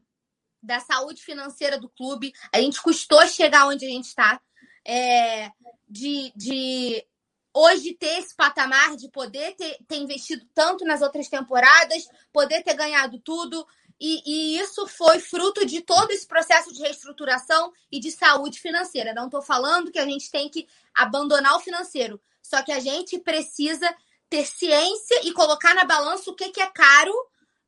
da 0.63 0.79
saúde 0.79 1.23
financeira 1.23 1.79
do 1.79 1.89
clube. 1.89 2.35
A 2.53 2.61
gente 2.61 2.83
custou 2.83 3.27
chegar 3.27 3.67
onde 3.67 3.87
a 3.87 3.89
gente 3.89 4.09
está. 4.09 4.39
É, 4.85 5.51
de, 5.89 6.33
de 6.37 7.07
hoje 7.53 7.95
ter 7.95 8.19
esse 8.19 8.35
patamar, 8.35 8.97
de 8.97 9.09
poder 9.09 9.55
ter, 9.57 9.79
ter 9.87 9.97
investido 9.97 10.47
tanto 10.55 10.85
nas 10.85 11.03
outras 11.03 11.29
temporadas, 11.29 12.07
poder 12.33 12.63
ter 12.63 12.75
ganhado 12.75 13.19
tudo. 13.21 13.67
E, 14.01 14.23
e, 14.25 14.59
isso 14.59 14.87
foi 14.87 15.21
fruto 15.21 15.67
de 15.67 15.83
todo 15.83 16.11
esse 16.11 16.27
processo 16.27 16.73
de 16.73 16.81
reestruturação 16.81 17.73
e 17.93 18.01
de 18.01 18.11
saúde 18.11 18.59
financeira. 18.59 19.13
Não 19.13 19.27
estou 19.27 19.43
falando 19.43 19.91
que 19.91 19.99
a 19.99 20.07
gente 20.07 20.31
tem 20.31 20.49
que 20.49 20.67
abandonar 20.95 21.55
o 21.57 21.61
financeiro, 21.61 22.21
só 22.43 22.63
que 22.63 22.73
a 22.73 22.81
gente 22.81 23.19
precisa 23.19 23.95
ter 24.31 24.47
ciência 24.47 25.21
e 25.25 25.33
colocar 25.33 25.75
na 25.75 25.85
balança 25.85 26.31
o 26.31 26.35
que, 26.35 26.49
que 26.51 26.61
é 26.61 26.71
caro 26.71 27.13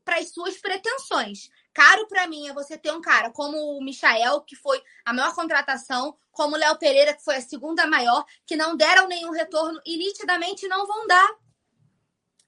para 0.04 0.18
as 0.18 0.30
suas 0.30 0.56
pretensões. 0.56 1.50
Caro 1.72 2.06
para 2.06 2.26
mim 2.26 2.48
é 2.48 2.52
você 2.52 2.76
ter 2.76 2.92
um 2.92 3.00
cara 3.00 3.30
como 3.30 3.56
o 3.56 3.82
Michael, 3.82 4.42
que 4.42 4.54
foi 4.54 4.82
a 5.04 5.12
maior 5.12 5.34
contratação, 5.34 6.16
como 6.30 6.54
o 6.54 6.58
Léo 6.58 6.78
Pereira, 6.78 7.14
que 7.14 7.24
foi 7.24 7.36
a 7.36 7.40
segunda 7.40 7.86
maior, 7.86 8.24
que 8.46 8.56
não 8.56 8.76
deram 8.76 9.08
nenhum 9.08 9.30
retorno 9.30 9.80
e 9.86 9.96
nitidamente 9.96 10.68
não 10.68 10.86
vão 10.86 11.06
dar. 11.06 11.28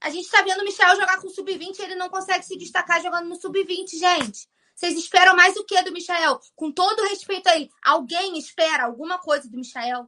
A 0.01 0.11
gente 0.11 0.27
está 0.27 0.43
vendo 0.43 0.61
o 0.61 0.65
Michael 0.65 0.97
jogar 0.97 1.21
com 1.21 1.31
sub-20 1.31 1.79
e 1.79 1.83
ele 1.83 1.95
não 1.95 2.11
consegue 2.11 2.45
se 2.45 2.59
destacar 2.59 3.03
jogando 3.03 3.29
no 3.29 3.37
sub-20, 3.37 3.99
gente. 3.99 4.47
Vocês 4.75 4.99
esperam 4.99 5.35
mais 5.37 5.57
o 5.57 5.65
que 5.65 5.81
do 5.83 5.93
Michael? 5.93 6.41
Com 6.55 6.71
todo 6.71 7.09
respeito 7.09 7.49
a 7.49 7.57
ele, 7.57 7.71
alguém 7.83 8.37
espera 8.39 8.85
alguma 8.85 9.19
coisa 9.19 9.49
do 9.49 9.57
Michael? 9.57 10.07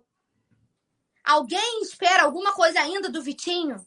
Alguém 1.24 1.82
espera 1.82 2.24
alguma 2.24 2.52
coisa 2.52 2.80
ainda 2.80 3.08
do 3.08 3.22
Vitinho? 3.22 3.84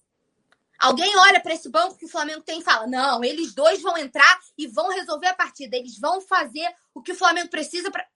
Alguém 0.79 1.13
olha 1.17 1.41
para 1.41 1.53
esse 1.53 1.69
banco 1.69 1.97
que 1.97 2.05
o 2.05 2.09
Flamengo 2.09 2.41
tem 2.41 2.59
e 2.59 2.63
fala: 2.63 2.87
não, 2.87 3.23
eles 3.23 3.53
dois 3.53 3.81
vão 3.81 3.97
entrar 3.97 4.39
e 4.57 4.65
vão 4.65 4.89
resolver 4.89 5.27
a 5.27 5.35
partida. 5.35 5.75
Eles 5.75 5.99
vão 5.99 6.21
fazer 6.21 6.73
o 6.93 7.01
que 7.01 7.11
o 7.11 7.15
Flamengo 7.15 7.49
precisa 7.49 7.91
para. 7.91 8.07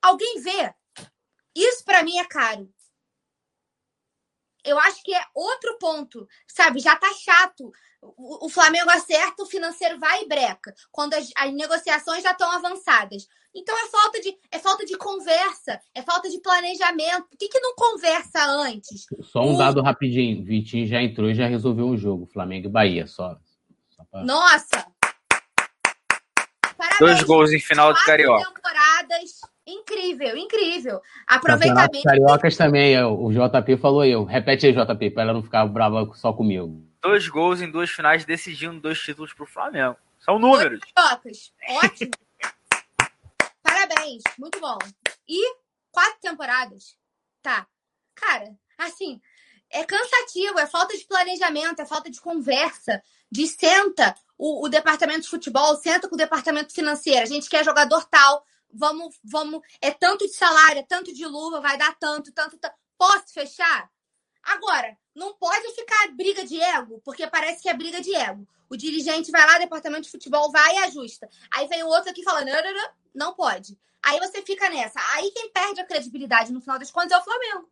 Alguém 0.00 0.40
vê. 0.40 0.72
Isso 1.54 1.84
para 1.84 2.02
mim 2.02 2.18
é 2.18 2.24
caro. 2.24 2.72
Eu 4.64 4.78
acho 4.78 5.02
que 5.02 5.12
é 5.12 5.24
outro 5.34 5.76
ponto, 5.78 6.26
sabe? 6.46 6.78
Já 6.78 6.94
tá 6.94 7.12
chato. 7.14 7.72
O, 8.00 8.48
Flamengo 8.48 8.90
acerta, 8.90 9.42
o 9.42 9.46
financeiro 9.46 9.98
vai 9.98 10.22
e 10.22 10.28
breca. 10.28 10.74
Quando 10.90 11.14
as, 11.14 11.28
as 11.36 11.52
negociações 11.52 12.22
já 12.22 12.32
estão 12.32 12.50
avançadas. 12.50 13.26
Então 13.54 13.76
é 13.78 13.88
falta 13.88 14.20
de 14.20 14.34
é 14.50 14.58
falta 14.58 14.84
de 14.84 14.96
conversa, 14.96 15.78
é 15.94 16.02
falta 16.02 16.28
de 16.30 16.40
planejamento. 16.40 17.28
Por 17.28 17.38
que, 17.38 17.48
que 17.48 17.60
não 17.60 17.74
conversa 17.74 18.44
antes? 18.46 19.06
Só 19.20 19.42
um 19.42 19.54
o... 19.54 19.58
dado 19.58 19.82
rapidinho. 19.82 20.42
Vitinho 20.42 20.86
já 20.86 21.02
entrou 21.02 21.28
e 21.28 21.34
já 21.34 21.46
resolveu 21.46 21.86
um 21.86 21.96
jogo. 21.96 22.26
Flamengo 22.26 22.68
e 22.68 22.70
Bahia, 22.70 23.06
só. 23.06 23.36
só 23.90 24.04
pra... 24.10 24.24
Nossa! 24.24 24.86
Parabéns. 26.76 26.98
Dois 26.98 27.22
gols 27.22 27.52
em 27.52 27.60
final 27.60 27.92
do 27.92 28.00
Carioca. 28.00 28.52
temporadas. 28.52 29.40
Incrível, 29.66 30.36
incrível. 30.36 31.00
Aproveitamento. 31.26 32.02
Cariocas 32.02 32.56
também, 32.56 33.00
o 33.04 33.30
JP 33.30 33.76
falou 33.76 34.04
eu. 34.04 34.24
Repete 34.24 34.66
aí, 34.66 34.72
JP, 34.72 35.10
para 35.10 35.22
ela 35.22 35.32
não 35.34 35.42
ficar 35.42 35.64
brava 35.66 36.10
só 36.14 36.32
comigo. 36.32 36.84
Dois 37.00 37.28
gols 37.28 37.60
em 37.60 37.70
duas 37.70 37.90
finais 37.90 38.24
decidindo 38.24 38.80
dois 38.80 38.98
títulos 38.98 39.32
para 39.32 39.44
o 39.44 39.46
Flamengo. 39.46 39.96
São 40.18 40.38
números. 40.38 40.80
Dois 40.80 40.92
cariocas. 40.92 41.52
Ótimo. 41.84 42.12
Parabéns, 43.94 44.22
muito 44.38 44.58
bom. 44.58 44.78
E 45.28 45.56
quatro 45.90 46.18
temporadas. 46.20 46.96
Tá. 47.42 47.66
Cara, 48.14 48.56
assim, 48.78 49.20
é 49.70 49.84
cansativo, 49.84 50.58
é 50.58 50.66
falta 50.66 50.96
de 50.96 51.04
planejamento, 51.04 51.80
é 51.80 51.86
falta 51.86 52.10
de 52.10 52.20
conversa, 52.20 53.02
de 53.30 53.46
senta 53.46 54.14
o, 54.38 54.66
o, 54.66 54.68
departamento 54.68 55.22
de 55.22 55.28
futebol, 55.28 55.76
senta 55.76 56.08
com 56.08 56.14
o 56.14 56.18
departamento 56.18 56.72
financeiro, 56.72 57.22
a 57.22 57.26
gente 57.26 57.48
quer 57.48 57.64
jogador 57.64 58.04
tal, 58.06 58.44
vamos, 58.72 59.16
vamos, 59.22 59.60
é 59.80 59.90
tanto 59.90 60.26
de 60.26 60.32
salário, 60.32 60.80
é 60.80 60.86
tanto 60.86 61.12
de 61.12 61.24
luva, 61.26 61.60
vai 61.60 61.76
dar 61.78 61.96
tanto, 61.98 62.32
tanto, 62.32 62.58
tanto. 62.58 62.74
Posso 62.98 63.32
fechar? 63.32 63.90
Agora, 64.42 64.96
não 65.14 65.34
pode 65.34 65.74
ficar 65.74 66.08
briga 66.12 66.44
de 66.44 66.60
ego, 66.60 67.00
porque 67.04 67.26
parece 67.26 67.62
que 67.62 67.68
é 67.68 67.74
briga 67.74 68.00
de 68.00 68.14
ego. 68.14 68.46
O 68.68 68.76
dirigente 68.76 69.30
vai 69.30 69.46
lá, 69.46 69.58
departamento 69.58 70.04
de 70.04 70.10
futebol 70.10 70.50
vai 70.50 70.74
e 70.74 70.78
ajusta. 70.78 71.28
Aí 71.50 71.66
vem 71.68 71.82
o 71.82 71.88
outro 71.88 72.10
aqui 72.10 72.22
falando, 72.22 72.48
não, 72.48 72.62
não, 72.62 72.74
não, 72.74 72.90
não 73.14 73.34
pode. 73.34 73.78
Aí 74.02 74.18
você 74.18 74.42
fica 74.42 74.68
nessa. 74.68 74.98
Aí 75.14 75.30
quem 75.30 75.50
perde 75.50 75.80
a 75.80 75.86
credibilidade 75.86 76.52
no 76.52 76.60
final 76.60 76.78
das 76.78 76.90
contas 76.90 77.12
é 77.12 77.18
o 77.18 77.24
Flamengo. 77.24 77.68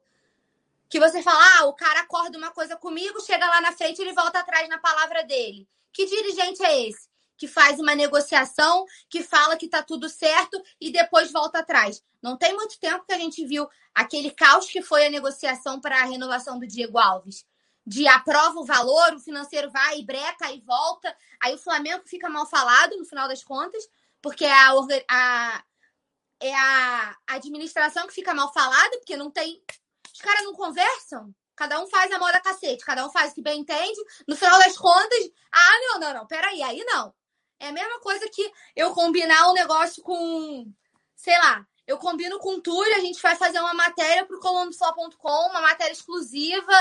Que 0.88 1.00
você 1.00 1.22
fala, 1.22 1.40
ah, 1.58 1.64
o 1.66 1.72
cara 1.72 2.00
acorda 2.00 2.36
uma 2.36 2.50
coisa 2.50 2.76
comigo, 2.76 3.20
chega 3.20 3.46
lá 3.46 3.60
na 3.60 3.72
frente 3.72 4.00
ele 4.00 4.12
volta 4.12 4.40
atrás 4.40 4.68
na 4.68 4.78
palavra 4.78 5.24
dele. 5.24 5.66
Que 5.92 6.06
dirigente 6.06 6.62
é 6.62 6.88
esse? 6.88 7.09
Que 7.40 7.48
faz 7.48 7.80
uma 7.80 7.94
negociação, 7.94 8.84
que 9.08 9.22
fala 9.22 9.56
que 9.56 9.66
tá 9.66 9.82
tudo 9.82 10.10
certo 10.10 10.62
e 10.78 10.92
depois 10.92 11.32
volta 11.32 11.60
atrás. 11.60 12.02
Não 12.22 12.36
tem 12.36 12.54
muito 12.54 12.78
tempo 12.78 13.06
que 13.06 13.14
a 13.14 13.18
gente 13.18 13.46
viu 13.46 13.66
aquele 13.94 14.30
caos 14.30 14.66
que 14.66 14.82
foi 14.82 15.06
a 15.06 15.10
negociação 15.10 15.80
para 15.80 16.02
a 16.02 16.04
renovação 16.04 16.58
do 16.58 16.66
Diego 16.66 16.98
Alves. 16.98 17.46
De 17.86 18.06
aprova 18.06 18.60
o 18.60 18.64
valor, 18.66 19.14
o 19.14 19.20
financeiro 19.20 19.70
vai 19.70 20.00
e 20.00 20.04
breca 20.04 20.52
e 20.52 20.60
volta. 20.60 21.16
Aí 21.40 21.54
o 21.54 21.58
Flamengo 21.58 22.02
fica 22.06 22.28
mal 22.28 22.46
falado 22.46 22.94
no 22.98 23.06
final 23.06 23.26
das 23.26 23.42
contas, 23.42 23.82
porque 24.20 24.44
é 24.44 24.52
a, 24.52 24.74
a, 25.10 25.64
é 26.40 26.54
a 26.54 27.16
administração 27.28 28.06
que 28.06 28.12
fica 28.12 28.34
mal 28.34 28.52
falada, 28.52 28.98
porque 28.98 29.16
não 29.16 29.30
tem. 29.30 29.62
Os 30.12 30.20
caras 30.20 30.44
não 30.44 30.52
conversam. 30.52 31.34
Cada 31.56 31.78
um 31.78 31.86
faz 31.88 32.10
a 32.10 32.18
moda 32.18 32.40
cacete, 32.40 32.84
cada 32.84 33.06
um 33.06 33.10
faz 33.10 33.32
o 33.32 33.34
que 33.34 33.42
bem 33.42 33.60
entende. 33.60 34.00
No 34.26 34.34
final 34.34 34.58
das 34.58 34.78
contas, 34.78 35.30
ah, 35.52 35.78
não, 35.80 36.00
não, 36.00 36.14
não, 36.14 36.26
peraí, 36.26 36.62
aí 36.62 36.82
não. 36.84 37.14
É 37.60 37.68
a 37.68 37.72
mesma 37.72 38.00
coisa 38.00 38.26
que 38.30 38.50
eu 38.74 38.92
combinar 38.94 39.50
um 39.50 39.52
negócio 39.52 40.02
com, 40.02 40.66
sei 41.14 41.38
lá, 41.38 41.64
eu 41.86 41.98
combino 41.98 42.38
com 42.38 42.54
o 42.56 42.60
Túlio, 42.60 42.96
a 42.96 43.00
gente 43.00 43.20
vai 43.20 43.36
fazer 43.36 43.60
uma 43.60 43.74
matéria 43.74 44.24
para 44.24 44.36
o 44.36 44.40
colunofla.com, 44.40 45.50
uma 45.50 45.60
matéria 45.60 45.92
exclusiva, 45.92 46.72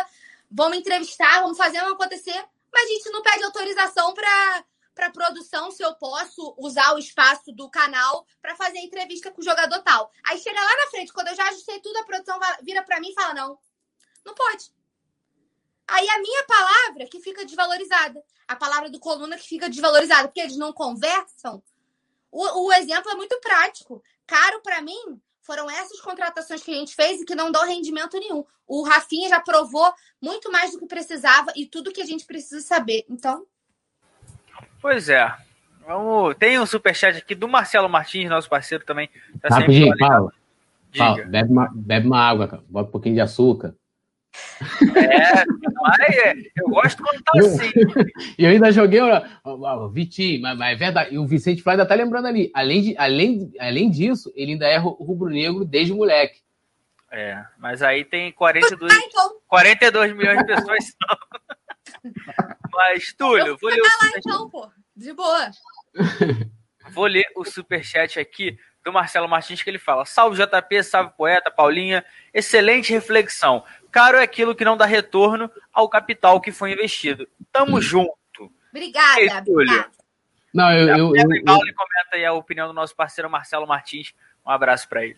vamos 0.49 0.77
entrevistar, 0.77 1.41
vamos 1.41 1.57
fazer 1.57 1.79
vamos 1.79 1.95
acontecer, 1.95 2.45
mas 2.71 2.85
a 2.85 2.93
gente 2.93 3.09
não 3.11 3.21
pede 3.21 3.43
autorização 3.43 4.13
para 4.13 4.63
para 4.95 5.11
produção 5.11 5.71
se 5.71 5.81
eu 5.81 5.95
posso 5.95 6.53
usar 6.57 6.93
o 6.93 6.99
espaço 6.99 7.53
do 7.53 7.69
canal 7.69 8.27
para 8.41 8.53
fazer 8.57 8.79
entrevista 8.79 9.31
com 9.31 9.39
o 9.39 9.43
jogador 9.43 9.81
tal. 9.81 10.11
Aí 10.25 10.37
chega 10.37 10.59
lá 10.59 10.75
na 10.75 10.91
frente, 10.91 11.13
quando 11.13 11.29
eu 11.29 11.35
já 11.35 11.47
ajustei 11.47 11.79
tudo, 11.79 11.95
a 11.97 12.03
produção 12.03 12.37
vira 12.61 12.83
para 12.83 12.99
mim 12.99 13.09
e 13.09 13.13
fala: 13.13 13.33
não, 13.33 13.57
não 14.25 14.35
pode. 14.35 14.69
Aí 15.91 16.07
a 16.09 16.19
minha 16.19 16.43
palavra 16.45 17.07
que 17.09 17.19
fica 17.19 17.45
desvalorizada. 17.45 18.21
A 18.47 18.55
palavra 18.55 18.89
do 18.89 18.99
coluna 18.99 19.37
que 19.37 19.47
fica 19.47 19.69
desvalorizada, 19.69 20.27
porque 20.27 20.41
eles 20.41 20.57
não 20.57 20.73
conversam. 20.73 21.61
O, 22.31 22.67
o 22.67 22.73
exemplo 22.73 23.11
é 23.11 23.15
muito 23.15 23.39
prático. 23.39 24.03
Caro 24.25 24.61
para 24.61 24.81
mim 24.81 25.19
foram 25.41 25.69
essas 25.69 25.99
contratações 25.99 26.61
que 26.61 26.71
a 26.71 26.75
gente 26.75 26.95
fez 26.95 27.21
e 27.21 27.25
que 27.25 27.33
não 27.33 27.51
dão 27.51 27.65
rendimento 27.65 28.19
nenhum. 28.19 28.45
O 28.67 28.83
Rafinha 28.83 29.29
já 29.29 29.39
provou 29.39 29.91
muito 30.21 30.51
mais 30.51 30.71
do 30.71 30.79
que 30.79 30.85
precisava 30.85 31.51
e 31.55 31.65
tudo 31.65 31.91
que 31.91 32.01
a 32.01 32.05
gente 32.05 32.25
precisa 32.25 32.61
saber. 32.61 33.03
Então. 33.09 33.45
Pois 34.79 35.09
é. 35.09 35.35
Vamos... 35.87 36.35
Tem 36.37 36.59
um 36.59 36.67
superchat 36.67 37.17
aqui 37.17 37.33
do 37.33 37.47
Marcelo 37.47 37.89
Martins, 37.89 38.29
nosso 38.29 38.47
parceiro 38.47 38.85
também. 38.85 39.09
Tá 39.41 39.55
Rapidinho, 39.55 39.97
Paulo. 39.97 40.31
Paulo 40.95 41.25
bebe, 41.27 41.51
uma, 41.51 41.69
bebe 41.73 42.07
uma 42.07 42.19
água, 42.19 42.63
bota 42.69 42.89
um 42.89 42.91
pouquinho 42.91 43.15
de 43.15 43.21
açúcar. 43.21 43.75
É, 44.95 45.43
mas 45.81 45.99
é, 45.99 46.33
eu 46.57 46.69
gosto 46.69 47.03
quando 47.03 47.23
tá 47.23 47.31
assim. 47.39 47.71
E 48.37 48.43
eu 48.45 48.51
ainda 48.51 48.71
joguei 48.71 49.01
o 49.01 49.89
Vitinho, 49.89 50.41
mas, 50.41 50.57
mas, 50.57 50.73
é 50.73 50.75
verdade. 50.75 51.15
E 51.15 51.17
o 51.17 51.25
Vicente 51.25 51.61
Flávio 51.61 51.81
ainda 51.81 51.89
tá 51.89 51.95
lembrando 51.95 52.27
ali. 52.27 52.51
Além, 52.53 52.81
de, 52.81 52.97
além, 52.97 53.51
além 53.59 53.89
disso, 53.89 54.31
ele 54.35 54.53
ainda 54.53 54.67
é 54.67 54.77
rubro-negro 54.77 55.65
desde 55.65 55.93
moleque. 55.93 56.41
É, 57.11 57.43
mas 57.57 57.81
aí 57.81 58.05
tem 58.05 58.31
42, 58.31 58.93
42 59.47 60.15
milhões 60.15 60.37
de 60.39 60.45
pessoas. 60.45 60.95
mas, 62.71 63.13
Túlio, 63.13 63.57
vou 63.59 63.69
ler 63.69 63.81
o 63.81 63.83
lá, 63.83 64.11
então, 64.15 64.49
pô. 64.49 64.69
De 64.95 65.13
boa. 65.13 65.49
Vou 66.91 67.05
ler 67.05 67.25
o 67.35 67.45
superchat 67.45 68.19
aqui 68.19 68.57
do 68.83 68.91
Marcelo 68.91 69.27
Martins, 69.29 69.61
que 69.61 69.69
ele 69.69 69.77
fala: 69.77 70.05
Salve 70.05 70.43
JP, 70.43 70.83
salve 70.83 71.13
poeta, 71.15 71.51
Paulinha. 71.51 72.03
Excelente 72.33 72.91
reflexão. 72.91 73.63
Caro 73.91 74.17
é 74.17 74.23
aquilo 74.23 74.55
que 74.55 74.65
não 74.65 74.77
dá 74.77 74.85
retorno 74.85 75.49
ao 75.73 75.89
capital 75.89 76.39
que 76.39 76.51
foi 76.51 76.73
investido. 76.73 77.27
Tamo 77.51 77.77
hum. 77.77 77.81
junto. 77.81 78.13
Obrigada. 78.71 79.19
Ei, 79.19 79.29
obrigada. 79.47 79.89
Não, 80.53 80.71
eu, 80.71 80.87
eu, 80.87 81.15
eu, 81.15 81.15
eu, 81.15 81.45
comenta 81.45 82.13
aí 82.13 82.25
a 82.25 82.33
opinião 82.33 82.67
do 82.67 82.73
nosso 82.73 82.95
parceiro 82.95 83.29
Marcelo 83.29 83.67
Martins. 83.67 84.13
Um 84.45 84.49
abraço 84.49 84.87
para 84.89 85.05
ele. 85.05 85.17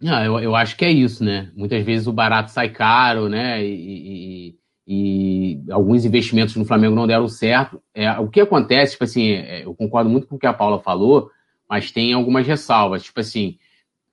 Não, 0.00 0.24
eu, 0.24 0.38
eu 0.38 0.54
acho 0.54 0.76
que 0.76 0.84
é 0.84 0.90
isso, 0.90 1.24
né? 1.24 1.50
Muitas 1.56 1.84
vezes 1.84 2.06
o 2.06 2.12
barato 2.12 2.52
sai 2.52 2.68
caro, 2.68 3.28
né? 3.28 3.64
E, 3.64 4.54
e, 4.54 4.58
e 4.86 5.72
alguns 5.72 6.04
investimentos 6.04 6.54
no 6.54 6.64
Flamengo 6.64 6.94
não 6.94 7.06
deram 7.06 7.28
certo. 7.28 7.82
É, 7.92 8.10
o 8.12 8.28
que 8.28 8.40
acontece, 8.40 8.92
tipo 8.92 9.04
assim, 9.04 9.32
é, 9.32 9.64
eu 9.64 9.74
concordo 9.74 10.08
muito 10.08 10.28
com 10.28 10.36
o 10.36 10.38
que 10.38 10.46
a 10.46 10.52
Paula 10.52 10.78
falou, 10.80 11.30
mas 11.68 11.90
tem 11.90 12.12
algumas 12.12 12.46
ressalvas. 12.46 13.02
Tipo 13.02 13.18
assim, 13.18 13.58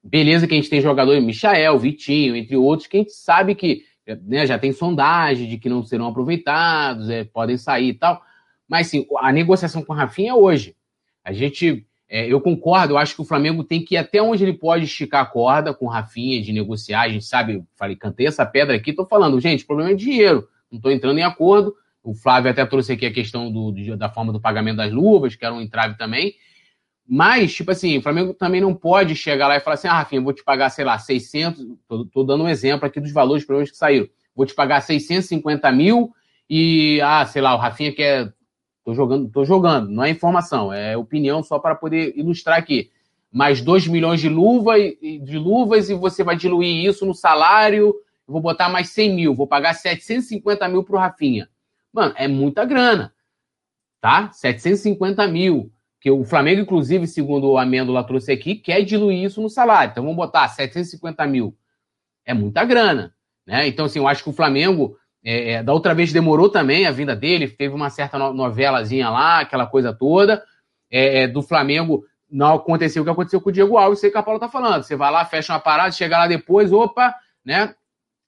beleza 0.04 0.48
que 0.48 0.54
a 0.54 0.58
gente 0.58 0.70
tem 0.70 0.82
jogador, 0.82 1.22
Michael, 1.22 1.78
Vitinho, 1.78 2.36
entre 2.36 2.56
outros, 2.56 2.88
que 2.88 2.98
a 2.98 3.00
gente 3.02 3.14
sabe 3.14 3.54
que 3.54 3.84
né, 4.24 4.46
já 4.46 4.60
tem 4.60 4.72
sondagem 4.72 5.48
de 5.48 5.58
que 5.58 5.70
não 5.70 5.84
serão 5.84 6.08
aproveitados, 6.08 7.10
é, 7.10 7.24
podem 7.24 7.58
sair 7.58 7.90
e 7.90 7.94
tal. 7.94 8.22
Mas 8.68 8.88
sim, 8.88 9.06
a 9.20 9.32
negociação 9.32 9.84
com 9.84 9.94
o 9.94 9.96
Rafinha 9.96 10.32
é 10.32 10.34
hoje. 10.34 10.76
A 11.24 11.34
gente, 11.34 11.86
é, 12.08 12.28
eu 12.28 12.40
concordo, 12.40 12.94
eu 12.94 12.98
acho 12.98 13.16
que 13.16 13.22
o 13.22 13.26
Flamengo 13.26 13.64
tem 13.64 13.84
que 13.84 13.96
ir 13.96 13.98
até 13.98 14.22
onde 14.22 14.44
ele 14.44 14.54
pode 14.54 14.86
esticar 14.86 15.24
a 15.24 15.26
corda 15.26 15.74
com 15.74 15.86
o 15.86 15.90
Rafinha, 15.90 16.42
de 16.42 16.52
negociar. 16.52 17.02
A 17.02 17.10
gente 17.10 17.26
sabe, 17.26 17.64
falei, 17.76 17.96
cantei 17.96 18.28
essa 18.28 18.46
pedra 18.46 18.76
aqui, 18.76 18.94
tô 18.94 19.06
falando, 19.06 19.40
gente, 19.40 19.64
o 19.64 19.68
problema 19.68 19.92
é 19.92 19.96
dinheiro, 19.96 20.48
não 20.72 20.80
tô 20.80 20.92
entrando 20.92 21.20
em 21.20 21.24
acordo. 21.24 21.76
O 22.04 22.14
Flávio 22.14 22.52
até 22.52 22.64
trouxe 22.66 22.94
aqui 22.94 23.08
a 23.08 23.12
questão 23.12 23.52
do, 23.52 23.72
da 23.98 24.10
forma 24.10 24.32
do 24.32 24.40
pagamento 24.40 24.78
das 24.78 24.92
luvas, 24.92 25.36
que 25.36 25.44
era 25.44 25.54
um 25.54 25.62
entrave 25.62 25.98
também. 25.98 26.36
Mas, 27.08 27.54
tipo 27.54 27.70
assim, 27.70 27.98
o 27.98 28.02
Flamengo 28.02 28.34
também 28.34 28.60
não 28.60 28.74
pode 28.74 29.16
chegar 29.16 29.48
lá 29.48 29.56
e 29.56 29.60
falar 29.60 29.76
assim, 29.76 29.88
ah, 29.88 29.94
Rafinha, 30.00 30.22
vou 30.22 30.34
te 30.34 30.44
pagar, 30.44 30.72
sei 30.72 30.84
lá, 30.84 30.98
600, 30.98 31.64
tô, 32.12 32.24
dando 32.24 32.44
um 32.44 32.50
exemplo 32.50 32.88
aqui 32.88 33.00
dos 33.00 33.12
valores 33.12 33.46
problemas 33.46 33.70
que 33.70 33.78
saíram. 33.78 34.08
Vou 34.36 34.46
te 34.46 34.56
pagar 34.56 34.82
650 34.82 35.72
mil 35.72 36.12
e, 36.50 37.00
ah, 37.02 37.24
sei 37.26 37.42
lá, 37.42 37.54
o 37.54 37.60
Rafinha 37.60 37.94
quer... 37.94 38.34
Tô 38.84 38.94
jogando, 38.94 39.30
tô 39.30 39.44
jogando, 39.44 39.90
não 39.90 40.04
é 40.04 40.12
informação, 40.12 40.72
é 40.72 40.96
opinião 40.96 41.42
só 41.42 41.58
para 41.58 41.74
poder 41.74 42.14
ilustrar 42.16 42.60
aqui. 42.60 42.92
Mais 43.32 43.60
2 43.60 43.88
milhões 43.88 44.22
de, 44.22 44.30
luva, 44.30 44.74
de 44.80 45.40
luvas 45.40 45.90
e 45.90 45.96
você 45.96 46.24
vai 46.24 46.36
diluir 46.36 46.86
isso 46.86 47.04
no 47.04 47.14
salário, 47.14 47.96
vou 48.28 48.40
botar 48.40 48.70
mais 48.70 48.90
100 48.90 49.16
mil, 49.16 49.36
vou 49.36 49.48
pagar 49.48 49.74
750 49.74 50.68
mil 50.68 50.84
pro 50.84 51.00
Rafinha. 51.00 51.50
Mano, 51.92 52.14
é 52.16 52.28
muita 52.28 52.64
grana, 52.64 53.12
tá? 54.00 54.32
750 54.32 55.28
mil 55.28 55.72
que 56.06 56.12
o 56.12 56.24
Flamengo, 56.24 56.62
inclusive, 56.62 57.08
segundo 57.08 57.50
o 57.50 57.58
Amêndola 57.58 58.04
trouxe 58.04 58.32
aqui, 58.32 58.54
quer 58.54 58.84
diluir 58.84 59.24
isso 59.24 59.42
no 59.42 59.50
salário. 59.50 59.90
Então 59.90 60.04
vamos 60.04 60.16
botar 60.16 60.48
750 60.48 61.26
mil. 61.26 61.58
É 62.24 62.32
muita 62.32 62.64
grana. 62.64 63.12
Né? 63.44 63.68
Então, 63.68 63.88
assim, 63.88 63.98
eu 63.98 64.08
acho 64.08 64.24
que 64.24 64.30
o 64.30 64.34
Flamengo, 64.34 64.96
é, 65.24 65.54
é, 65.54 65.64
da 65.64 65.74
outra 65.74 65.96
vez 65.96 66.14
demorou 66.14 66.48
também 66.48 66.86
a 66.86 66.92
vinda 66.92 67.16
dele, 67.16 67.48
teve 67.48 67.74
uma 67.74 67.90
certa 67.90 68.20
novelazinha 68.20 69.10
lá, 69.10 69.40
aquela 69.40 69.66
coisa 69.66 69.92
toda. 69.96 70.44
É, 70.92 71.24
é, 71.24 71.28
do 71.28 71.42
Flamengo 71.42 72.06
não 72.30 72.54
aconteceu 72.54 73.02
o 73.02 73.06
que 73.06 73.12
aconteceu 73.12 73.42
com 73.42 73.50
o 73.50 73.52
Diego 73.52 73.76
Alves, 73.76 74.00
sei 74.00 74.12
que 74.12 74.18
a 74.20 74.22
Paula 74.22 74.40
tá 74.40 74.48
falando. 74.48 74.84
Você 74.84 74.96
vai 74.96 75.12
lá, 75.12 75.26
fecha 75.26 75.54
uma 75.54 75.60
parada, 75.60 75.92
chega 75.92 76.20
lá 76.20 76.28
depois, 76.28 76.72
opa, 76.72 77.16
né? 77.44 77.74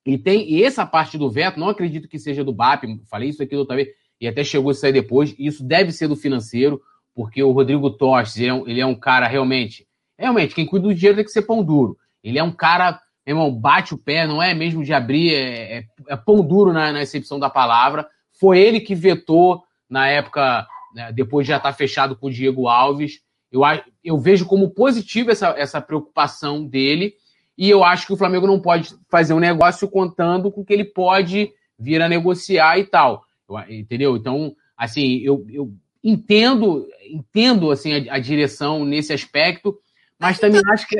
E 0.03 0.17
tem 0.17 0.51
e 0.51 0.63
essa 0.63 0.83
parte 0.83 1.15
do 1.15 1.29
veto, 1.29 1.59
não 1.59 1.69
acredito 1.69 2.07
que 2.07 2.17
seja 2.17 2.43
do 2.43 2.51
BAP, 2.51 2.85
falei 3.07 3.29
isso 3.29 3.43
aqui 3.43 3.55
outra 3.55 3.75
vez, 3.75 3.89
e 4.19 4.27
até 4.27 4.43
chegou 4.43 4.71
a 4.71 4.73
sair 4.73 4.93
depois. 4.93 5.35
Isso 5.37 5.63
deve 5.63 5.91
ser 5.91 6.07
do 6.07 6.15
financeiro 6.15 6.81
porque 7.17 7.41
o 7.41 7.51
Rodrigo 7.51 7.89
Tostes, 7.89 8.37
ele 8.37 8.47
é, 8.47 8.53
um, 8.53 8.67
ele 8.67 8.79
é 8.79 8.85
um 8.85 8.93
cara 8.93 9.25
realmente. 9.25 9.87
Realmente, 10.15 10.53
quem 10.53 10.67
cuida 10.67 10.87
do 10.87 10.93
dinheiro 10.93 11.15
tem 11.15 11.25
que 11.25 11.31
ser 11.31 11.41
pão 11.41 11.63
duro. 11.63 11.97
Ele 12.23 12.37
é 12.37 12.43
um 12.43 12.51
cara, 12.51 13.01
irmão, 13.25 13.51
bate 13.51 13.95
o 13.95 13.97
pé, 13.97 14.27
não 14.27 14.39
é 14.39 14.53
mesmo 14.53 14.83
de 14.83 14.93
abrir, 14.93 15.33
é, 15.33 15.79
é, 15.79 15.85
é 16.09 16.15
pão 16.15 16.45
duro 16.45 16.71
na, 16.71 16.91
na 16.91 17.01
excepção 17.01 17.39
da 17.39 17.49
palavra. 17.49 18.07
Foi 18.39 18.59
ele 18.59 18.79
que 18.79 18.93
vetou 18.93 19.63
na 19.89 20.07
época, 20.07 20.67
né, 20.93 21.11
depois 21.11 21.47
de 21.47 21.49
já 21.49 21.57
estar 21.57 21.73
fechado 21.73 22.15
com 22.15 22.27
o 22.27 22.31
Diego 22.31 22.67
Alves. 22.67 23.19
Eu, 23.51 23.61
eu 24.03 24.19
vejo 24.19 24.45
como 24.45 24.69
positivo 24.69 25.31
essa, 25.31 25.55
essa 25.57 25.81
preocupação 25.81 26.63
dele. 26.63 27.15
E 27.57 27.67
eu 27.67 27.83
acho 27.83 28.05
que 28.05 28.13
o 28.13 28.17
Flamengo 28.17 28.45
não 28.45 28.59
pode 28.59 28.95
fazer 29.09 29.33
um 29.33 29.39
negócio 29.39 29.89
contando 29.89 30.51
com 30.51 30.63
que 30.63 30.71
ele 30.71 30.85
pode 30.85 31.51
vir 31.79 31.99
a 31.99 32.07
negociar 32.07 32.77
e 32.77 32.83
tal. 32.83 33.23
Eu, 33.49 33.57
entendeu? 33.73 34.15
Então, 34.15 34.55
assim, 34.77 35.17
eu, 35.23 35.43
eu 35.49 35.73
entendo, 36.07 36.87
entendo 37.09 37.69
assim 37.69 37.93
a, 37.93 38.15
a 38.15 38.19
direção 38.19 38.85
nesse 38.85 39.11
aspecto, 39.11 39.77
mas 40.17 40.39
também 40.39 40.61
então, 40.61 40.73
acho 40.73 40.87
que 40.87 40.95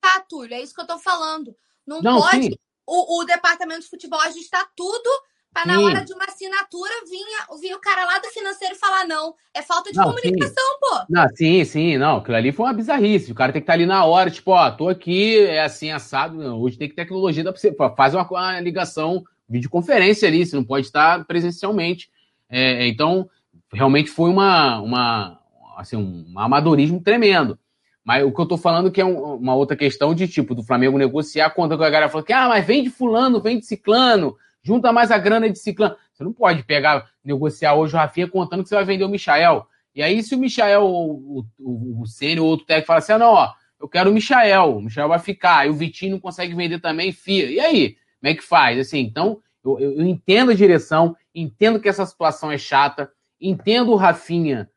tá, 0.00 0.24
Túlio, 0.28 0.54
é 0.54 0.60
isso 0.60 0.74
que 0.74 0.80
eu 0.80 0.86
tô 0.86 0.98
falando. 0.98 1.54
Não, 1.86 2.02
não 2.02 2.20
pode 2.20 2.58
o, 2.86 3.20
o, 3.20 3.24
departamento 3.24 3.82
de 3.82 3.88
futebol 3.88 4.20
ajustar 4.20 4.68
tudo 4.74 5.08
Para 5.52 5.66
na 5.66 5.80
hora 5.80 6.04
de 6.04 6.12
uma 6.12 6.24
assinatura 6.24 6.90
vinha, 7.08 7.60
vinha 7.60 7.76
o 7.76 7.80
cara 7.80 8.04
lá 8.04 8.18
do 8.18 8.26
financeiro 8.28 8.74
falar 8.74 9.06
não. 9.06 9.34
É 9.54 9.62
falta 9.62 9.92
de 9.92 9.96
Não, 9.96 10.06
comunicação, 10.06 10.54
sim. 10.54 10.78
pô. 10.80 11.04
Não, 11.08 11.28
sim, 11.36 11.64
sim, 11.64 11.98
não. 11.98 12.16
Aquilo 12.16 12.36
ali 12.36 12.50
foi 12.50 12.66
uma 12.66 12.72
bizarrice. 12.72 13.30
O 13.30 13.34
cara 13.34 13.52
tem 13.52 13.60
que 13.60 13.64
estar 13.64 13.74
ali 13.74 13.86
na 13.86 14.04
hora, 14.04 14.30
tipo, 14.30 14.50
ó, 14.50 14.70
tô 14.72 14.88
aqui, 14.88 15.38
é 15.38 15.62
assim, 15.62 15.92
assado. 15.92 16.36
Não, 16.36 16.60
hoje 16.60 16.76
tem 16.76 16.88
que 16.88 16.96
tecnologia, 16.96 17.44
dá 17.44 17.52
pra 17.52 17.60
você. 17.60 17.72
Faz 17.96 18.14
uma, 18.14 18.28
uma 18.28 18.60
ligação, 18.60 19.24
videoconferência 19.48 20.26
ali, 20.26 20.44
você 20.44 20.56
não 20.56 20.64
pode 20.64 20.86
estar 20.86 21.24
presencialmente. 21.24 22.10
É, 22.48 22.88
então, 22.88 23.30
realmente 23.72 24.10
foi 24.10 24.30
uma, 24.30 24.80
uma, 24.80 25.40
assim, 25.76 25.96
um 25.96 26.38
amadorismo 26.38 27.00
tremendo. 27.00 27.58
Mas 28.04 28.24
o 28.24 28.32
que 28.32 28.40
eu 28.40 28.46
tô 28.46 28.56
falando 28.56 28.90
que 28.90 29.00
é 29.00 29.04
um- 29.04 29.34
uma 29.36 29.54
outra 29.54 29.76
questão 29.76 30.14
de 30.14 30.26
tipo, 30.26 30.54
do 30.54 30.62
Flamengo 30.62 30.98
negociar 30.98 31.50
quando 31.50 31.74
a 31.74 31.76
galera 31.76 32.08
falou 32.08 32.24
que, 32.24 32.32
ah, 32.32 32.48
mas 32.48 32.66
vem 32.66 32.82
de 32.82 32.90
fulano, 32.90 33.40
vem 33.40 33.58
de 33.58 33.66
ciclano, 33.66 34.36
junta 34.62 34.92
mais 34.92 35.10
a 35.10 35.18
grana 35.18 35.48
de 35.48 35.58
ciclano. 35.58 35.96
Você 36.12 36.24
não 36.24 36.32
pode 36.32 36.62
pegar, 36.64 37.08
negociar 37.24 37.74
hoje 37.74 37.94
o 37.94 37.98
Rafinha 37.98 38.28
contando 38.28 38.62
que 38.62 38.68
você 38.68 38.74
vai 38.74 38.84
vender 38.84 39.04
o 39.04 39.08
Michael. 39.08 39.66
E 39.94 40.02
aí, 40.02 40.22
se 40.22 40.34
o 40.34 40.38
Michael, 40.38 40.84
o, 40.84 41.44
o, 41.58 42.02
o 42.02 42.06
Ceni 42.06 42.40
ou 42.40 42.48
outro 42.48 42.66
técnico 42.66 42.86
fala 42.86 42.98
assim, 42.98 43.12
ah, 43.12 43.18
não, 43.18 43.32
ó, 43.32 43.52
eu 43.80 43.88
quero 43.88 44.10
o 44.10 44.14
Michael, 44.14 44.76
o 44.76 44.82
Michael 44.82 45.08
vai 45.08 45.18
ficar, 45.18 45.58
aí 45.58 45.70
o 45.70 45.74
Vitinho 45.74 46.12
não 46.12 46.20
consegue 46.20 46.54
vender 46.54 46.80
também, 46.80 47.12
fia. 47.12 47.50
E 47.50 47.58
aí? 47.58 47.96
Como 48.20 48.30
é 48.30 48.34
que 48.34 48.42
faz? 48.42 48.78
Assim, 48.78 48.98
então, 49.00 49.40
eu, 49.64 49.78
eu, 49.78 49.92
eu 49.98 50.06
entendo 50.06 50.50
a 50.50 50.54
direção, 50.54 51.16
entendo 51.34 51.80
que 51.80 51.88
essa 51.88 52.04
situação 52.04 52.50
é 52.52 52.58
chata, 52.58 53.10
entendo 53.40 53.92
o 53.92 53.96
Rafinha 53.96 54.68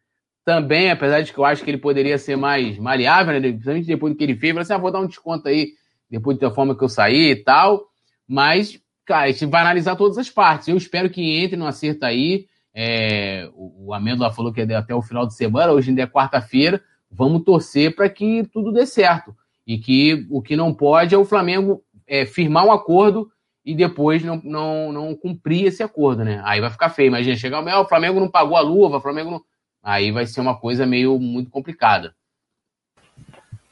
também, 0.45 0.91
apesar 0.91 1.21
de 1.21 1.31
que 1.31 1.37
eu 1.37 1.45
acho 1.45 1.63
que 1.63 1.69
ele 1.69 1.77
poderia 1.77 2.17
ser 2.17 2.35
mais 2.35 2.77
maleável, 2.77 3.33
né? 3.33 3.39
principalmente 3.39 3.87
depois 3.87 4.13
do 4.13 4.17
que 4.17 4.23
ele 4.23 4.35
fez, 4.35 4.51
falou 4.51 4.61
assim, 4.61 4.73
ah, 4.73 4.77
vou 4.77 4.91
dar 4.91 4.99
um 4.99 5.07
desconto 5.07 5.47
aí, 5.47 5.73
depois 6.09 6.37
da 6.37 6.51
forma 6.51 6.77
que 6.77 6.83
eu 6.83 6.89
saí 6.89 7.31
e 7.31 7.35
tal, 7.35 7.87
mas, 8.27 8.79
cara, 9.05 9.25
a 9.25 9.31
gente 9.31 9.45
vai 9.45 9.61
analisar 9.61 9.95
todas 9.95 10.17
as 10.17 10.29
partes. 10.29 10.67
Eu 10.67 10.77
espero 10.77 11.09
que 11.09 11.21
entre 11.37 11.55
no 11.55 11.65
acerto 11.65 12.05
aí, 12.05 12.45
é, 12.73 13.49
o, 13.53 13.87
o 13.87 13.93
Amêndola 13.93 14.33
falou 14.33 14.51
que 14.51 14.61
é 14.61 14.75
até 14.75 14.93
o 14.93 15.01
final 15.01 15.25
de 15.25 15.33
semana, 15.33 15.71
hoje 15.71 15.89
ainda 15.89 16.01
é 16.01 16.07
quarta-feira, 16.07 16.81
vamos 17.09 17.43
torcer 17.43 17.95
para 17.95 18.09
que 18.09 18.43
tudo 18.51 18.71
dê 18.71 18.85
certo. 18.85 19.35
E 19.65 19.77
que 19.77 20.27
o 20.29 20.41
que 20.41 20.57
não 20.57 20.73
pode 20.73 21.15
é 21.15 21.17
o 21.17 21.23
Flamengo 21.23 21.81
é, 22.05 22.25
firmar 22.25 22.65
um 22.65 22.71
acordo 22.71 23.31
e 23.65 23.73
depois 23.73 24.23
não, 24.23 24.41
não, 24.43 24.91
não 24.91 25.15
cumprir 25.15 25.65
esse 25.65 25.81
acordo, 25.81 26.23
né? 26.23 26.41
Aí 26.43 26.59
vai 26.59 26.69
ficar 26.69 26.89
feio. 26.89 27.07
Imagina, 27.07 27.35
chegar 27.35 27.61
o 27.61 27.81
o 27.81 27.87
Flamengo 27.87 28.19
não 28.19 28.29
pagou 28.29 28.57
a 28.57 28.61
luva, 28.61 28.97
o 28.97 29.01
Flamengo 29.01 29.31
não. 29.31 29.41
Aí 29.81 30.11
vai 30.11 30.25
ser 30.25 30.41
uma 30.41 30.57
coisa 30.57 30.85
meio 30.85 31.19
muito 31.19 31.49
complicada. 31.49 32.15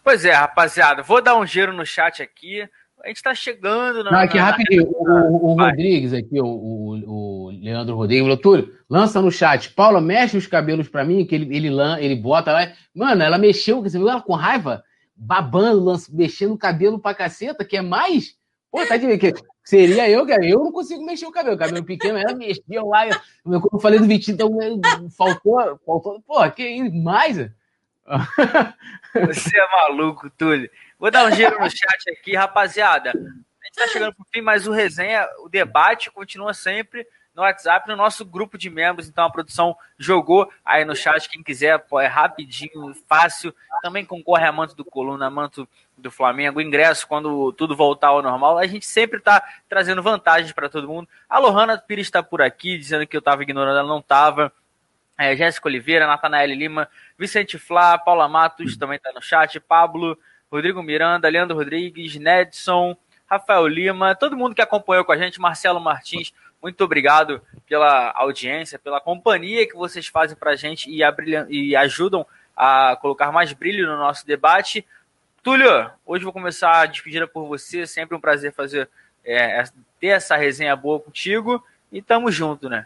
Pois 0.04 0.26
é, 0.26 0.32
rapaziada, 0.32 1.04
vou 1.04 1.22
dar 1.22 1.38
um 1.38 1.46
giro 1.46 1.74
no 1.74 1.86
chat 1.86 2.22
aqui. 2.24 2.68
A 3.04 3.08
gente 3.08 3.22
tá 3.22 3.34
chegando 3.34 4.04
na. 4.04 4.12
Não, 4.12 4.20
aqui 4.20 4.38
na- 4.38 4.46
rapidinho, 4.46 4.88
o, 4.88 5.52
o 5.52 5.56
Vai. 5.56 5.72
Rodrigues 5.72 6.14
aqui, 6.14 6.40
o, 6.40 6.46
o, 6.46 7.48
o 7.48 7.50
Leandro 7.50 7.96
Rodrigues, 7.96 8.24
falou, 8.24 8.38
Túlio, 8.38 8.74
lança 8.90 9.22
no 9.22 9.32
chat, 9.32 9.72
Paula, 9.72 10.00
mexe 10.00 10.38
os 10.38 10.48
cabelos 10.48 10.88
pra 10.88 11.04
mim, 11.04 11.26
que 11.26 11.34
ele, 11.36 11.56
ele, 11.56 11.70
ele 12.00 12.16
bota 12.16 12.52
lá. 12.52 12.72
Mano, 12.94 13.24
ela 13.24 13.38
mexeu, 13.38 13.82
você 13.82 13.98
viu 13.98 14.10
ela 14.10 14.22
com 14.22 14.34
raiva? 14.34 14.84
Babando, 15.16 15.84
lança, 15.84 16.12
mexendo 16.14 16.54
o 16.54 16.58
cabelo 16.58 17.00
pra 17.00 17.14
caceta, 17.16 17.66
que 17.66 17.78
é 17.78 17.82
mais? 17.82 18.36
Pô, 18.72 18.86
tá 18.86 18.96
de 18.96 19.06
ver 19.06 19.18
que 19.18 19.34
seria 19.64 20.10
eu, 20.10 20.26
cara, 20.26 20.46
eu 20.46 20.64
não 20.64 20.72
consigo 20.72 21.06
mexer 21.06 21.26
o 21.26 21.32
cabelo, 21.32 21.58
cabelo 21.58 21.84
pequeno, 21.84 22.18
ela 22.18 22.34
mexia 22.34 22.82
lá, 22.84 23.08
eu, 23.08 23.16
como 23.44 23.70
eu 23.74 23.80
falei 23.80 24.00
do 24.00 24.08
Vitinho, 24.08 24.36
então 24.36 24.50
faltou, 25.10 25.78
faltou, 25.86 26.22
pô, 26.22 26.50
que 26.52 26.90
mais? 26.90 27.38
Você 29.28 29.58
é 29.58 29.68
maluco, 29.72 30.30
Túlio. 30.32 30.70
Vou 30.98 31.12
dar 31.12 31.26
um 31.26 31.36
giro 31.36 31.60
no 31.60 31.70
chat 31.70 32.10
aqui, 32.12 32.36
rapaziada. 32.36 33.10
A 33.10 33.66
gente 33.66 33.76
tá 33.76 33.88
chegando 33.88 34.16
pro 34.16 34.26
fim, 34.32 34.42
mas 34.42 34.68
o 34.68 34.72
resenha, 34.72 35.28
o 35.44 35.50
debate 35.50 36.12
continua 36.12 36.54
sempre 36.54 37.06
no 37.34 37.44
WhatsApp, 37.44 37.88
no 37.88 37.96
nosso 37.96 38.26
grupo 38.26 38.58
de 38.58 38.70
membros. 38.70 39.08
Então 39.08 39.26
a 39.26 39.32
produção 39.32 39.76
jogou 39.98 40.52
aí 40.66 40.84
no 40.84 40.96
chat. 40.96 41.30
Quem 41.30 41.44
quiser, 41.44 41.78
pô, 41.80 42.00
é 42.00 42.08
rapidinho, 42.08 42.94
fácil. 43.08 43.54
Também 43.82 44.06
concorre 44.06 44.46
a 44.46 44.52
manto 44.52 44.76
do 44.76 44.86
Coluna, 44.86 45.30
manto 45.30 45.68
do 46.02 46.12
Flamengo, 46.12 46.60
ingresso 46.60 47.08
quando 47.08 47.54
tudo 47.54 47.76
voltar 47.76 48.08
ao 48.08 48.22
normal. 48.22 48.58
A 48.58 48.68
gente 48.68 48.86
sempre 48.86 49.20
tá 49.20 49.42
trazendo 49.70 50.02
vantagens 50.02 50.52
para 50.52 50.70
todo 50.70 50.88
mundo. 50.88 51.08
A 51.30 51.40
Lohana 51.40 51.78
Pires 51.78 52.08
está 52.08 52.22
por 52.22 52.42
aqui, 52.42 52.78
dizendo 52.78 53.06
que 53.08 53.16
eu 53.16 53.22
tava 53.22 53.44
ignorando, 53.44 53.78
ela 53.78 53.88
não 53.88 54.02
tava. 54.02 54.52
É, 55.18 55.36
Jéssica 55.36 55.68
Oliveira, 55.68 56.08
Natanael 56.08 56.54
Lima, 56.54 56.90
Vicente 57.18 57.58
Flá, 57.58 57.98
Paula 57.98 58.28
Matos 58.28 58.76
também 58.76 58.98
está 58.98 59.12
no 59.14 59.22
chat, 59.22 59.60
Pablo, 59.60 60.18
Rodrigo 60.52 60.82
Miranda, 60.82 61.30
Leandro 61.30 61.56
Rodrigues, 61.56 62.16
Nedson, 62.16 62.98
Rafael 63.30 63.68
Lima, 63.68 64.16
todo 64.16 64.36
mundo 64.36 64.56
que 64.56 64.62
acompanhou 64.62 65.06
com 65.06 65.12
a 65.12 65.18
gente, 65.18 65.40
Marcelo 65.40 65.80
Martins, 65.80 66.34
muito 66.62 66.84
obrigado 66.84 67.42
pela 67.68 68.12
audiência, 68.16 68.78
pela 68.78 69.02
companhia 69.02 69.68
que 69.68 69.76
vocês 69.76 70.08
fazem 70.08 70.36
para 70.36 70.52
a 70.52 70.56
gente 70.56 70.90
e, 70.90 71.02
e 71.50 71.76
ajudam 71.76 72.26
a 72.56 72.96
colocar 72.98 73.32
mais 73.32 73.52
brilho 73.54 73.88
no 73.88 73.98
nosso 73.98 74.26
debate. 74.26 74.86
Túlio, 75.44 75.90
hoje 76.06 76.24
vou 76.24 76.32
começar 76.32 76.82
a 76.82 76.86
despedida 76.86 77.28
por 77.28 77.48
você, 77.48 77.88
sempre 77.88 78.16
um 78.16 78.22
prazer 78.22 78.54
fazer 78.54 78.88
é, 79.26 79.64
ter 80.00 80.08
essa 80.08 80.36
resenha 80.36 80.76
boa 80.76 81.00
contigo 81.00 81.64
e 81.92 82.00
tamo 82.00 82.32
junto, 82.32 82.70
né? 82.70 82.86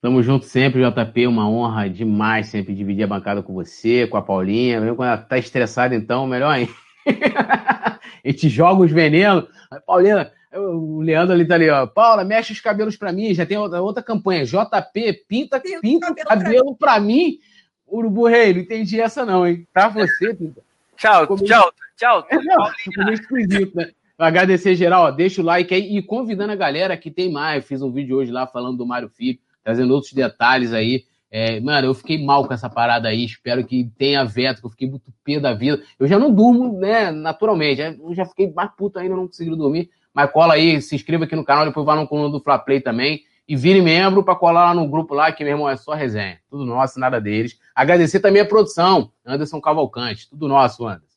Tamo 0.00 0.22
junto 0.22 0.46
sempre, 0.46 0.80
JP. 0.80 1.26
Uma 1.26 1.50
honra 1.50 1.90
demais 1.90 2.46
sempre 2.46 2.72
dividir 2.72 3.02
a 3.02 3.08
bancada 3.08 3.42
com 3.42 3.52
você, 3.52 4.06
com 4.06 4.16
a 4.16 4.22
Paulinha. 4.22 4.80
Mesmo 4.80 4.96
quando 4.96 5.08
ela 5.08 5.18
tá 5.18 5.36
estressada, 5.36 5.94
então, 5.94 6.24
melhor 6.24 6.52
ainda. 6.52 6.72
a 8.24 8.28
gente 8.28 8.48
joga 8.48 8.82
os 8.82 8.92
venenos. 8.92 9.44
A 9.70 9.80
Paulinha, 9.80 10.32
o 10.54 11.00
Leandro 11.02 11.34
ali 11.34 11.44
tá 11.44 11.56
ali, 11.56 11.68
ó. 11.68 11.84
Paula, 11.86 12.24
mexe 12.24 12.52
os 12.52 12.60
cabelos 12.60 12.96
pra 12.96 13.12
mim. 13.12 13.34
Já 13.34 13.44
tem 13.44 13.58
outra, 13.58 13.82
outra 13.82 14.02
campanha. 14.02 14.44
JP, 14.44 15.24
pinta, 15.28 15.60
Pinta 15.60 16.14
cabelo 16.14 16.14
pra 16.14 16.24
cabelo 16.24 16.76
pra 16.76 17.00
mim. 17.00 17.38
Urubu 17.86 18.28
Rei, 18.28 18.54
não 18.54 18.60
entendi 18.60 19.00
essa 19.00 19.26
não, 19.26 19.46
hein? 19.46 19.66
Pra 19.72 19.88
você, 19.88 20.32
pinta. 20.32 20.62
Tchau, 21.00 21.26
Como- 21.26 21.44
tchau, 21.44 21.72
tchau. 21.96 22.26
É, 22.30 22.36
não, 22.44 22.66
ficou 22.72 23.04
meio 23.04 23.14
esquisito, 23.14 23.74
né? 23.74 23.90
Agradecer 24.18 24.74
geral, 24.74 25.04
ó, 25.04 25.10
deixa 25.10 25.40
o 25.40 25.44
like 25.44 25.72
aí 25.72 25.96
e 25.96 26.02
convidando 26.02 26.52
a 26.52 26.56
galera 26.56 26.94
que 26.94 27.10
tem 27.10 27.32
mais. 27.32 27.62
Eu 27.62 27.68
fiz 27.68 27.80
um 27.80 27.90
vídeo 27.90 28.18
hoje 28.18 28.30
lá 28.30 28.46
falando 28.46 28.76
do 28.76 28.86
Mário 28.86 29.08
Filho, 29.08 29.38
trazendo 29.64 29.94
outros 29.94 30.12
detalhes 30.12 30.74
aí. 30.74 31.04
É, 31.30 31.58
mano, 31.60 31.86
eu 31.86 31.94
fiquei 31.94 32.22
mal 32.22 32.46
com 32.46 32.52
essa 32.52 32.68
parada 32.68 33.08
aí. 33.08 33.24
Espero 33.24 33.64
que 33.64 33.90
tenha 33.96 34.22
veto, 34.24 34.60
que 34.60 34.66
eu 34.66 34.70
fiquei 34.70 34.90
muito 34.90 35.10
pé 35.24 35.40
da 35.40 35.54
vida. 35.54 35.82
Eu 35.98 36.06
já 36.06 36.18
não 36.18 36.30
durmo, 36.30 36.78
né, 36.78 37.10
naturalmente. 37.10 37.80
Eu 37.80 38.14
já 38.14 38.26
fiquei 38.26 38.52
mais 38.52 38.70
puto 38.76 38.98
ainda, 38.98 39.16
não 39.16 39.26
consegui 39.26 39.56
dormir. 39.56 39.88
Mas 40.12 40.30
cola 40.30 40.54
aí, 40.54 40.82
se 40.82 40.94
inscreva 40.94 41.24
aqui 41.24 41.34
no 41.34 41.44
canal, 41.44 41.64
depois 41.64 41.86
vá 41.86 41.96
no 41.96 42.06
coluna 42.06 42.28
do 42.28 42.42
Fla 42.42 42.58
Play 42.58 42.80
também. 42.82 43.22
E 43.50 43.56
vire 43.56 43.82
membro 43.82 44.22
pra 44.22 44.36
colar 44.36 44.66
lá 44.66 44.74
no 44.74 44.86
grupo 44.88 45.12
lá, 45.12 45.32
que, 45.32 45.42
meu 45.42 45.54
irmão, 45.54 45.68
é 45.68 45.76
só 45.76 45.92
resenha. 45.92 46.38
Tudo 46.48 46.64
nosso, 46.64 47.00
nada 47.00 47.20
deles. 47.20 47.58
Agradecer 47.74 48.20
também 48.20 48.40
a 48.42 48.46
produção, 48.46 49.10
Anderson 49.26 49.60
Cavalcante. 49.60 50.30
Tudo 50.30 50.46
nosso, 50.46 50.86
Anderson. 50.86 51.16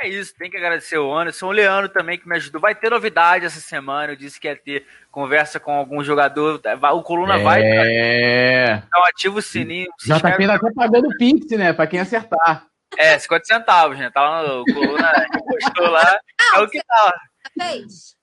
É 0.00 0.08
isso, 0.08 0.32
tem 0.38 0.48
que 0.48 0.56
agradecer 0.56 0.96
o 0.98 1.12
Anderson, 1.12 1.48
o 1.48 1.50
Leandro 1.50 1.88
também 1.88 2.16
que 2.16 2.28
me 2.28 2.36
ajudou. 2.36 2.60
Vai 2.60 2.76
ter 2.76 2.88
novidade 2.90 3.44
essa 3.44 3.58
semana. 3.58 4.12
Eu 4.12 4.16
disse 4.16 4.38
que 4.38 4.46
ia 4.46 4.54
ter 4.54 4.86
conversa 5.10 5.58
com 5.58 5.72
algum 5.72 6.04
jogador. 6.04 6.60
O 6.94 7.02
Coluna 7.02 7.38
vai 7.38 7.60
É. 7.60 8.80
então 8.86 9.04
ativa 9.06 9.36
o 9.36 9.42
sininho. 9.42 9.90
se 9.98 10.06
JP 10.06 10.14
inscreve. 10.14 10.46
tá 10.46 10.54
até 10.54 10.72
pagando 10.72 11.08
Pix, 11.18 11.50
né? 11.58 11.72
Pra 11.72 11.88
quem 11.88 11.98
acertar. 11.98 12.66
É, 12.96 13.18
50 13.18 13.44
centavos, 13.44 13.98
né? 13.98 14.08
Tá 14.10 14.20
lá 14.20 14.60
o 14.60 14.64
Coluna 14.64 15.12
postou 15.44 15.90
lá. 15.90 16.20
É 16.54 16.60
o 16.60 16.68
que 16.68 16.80
tá. 16.84 17.14
Fez. 17.60 18.14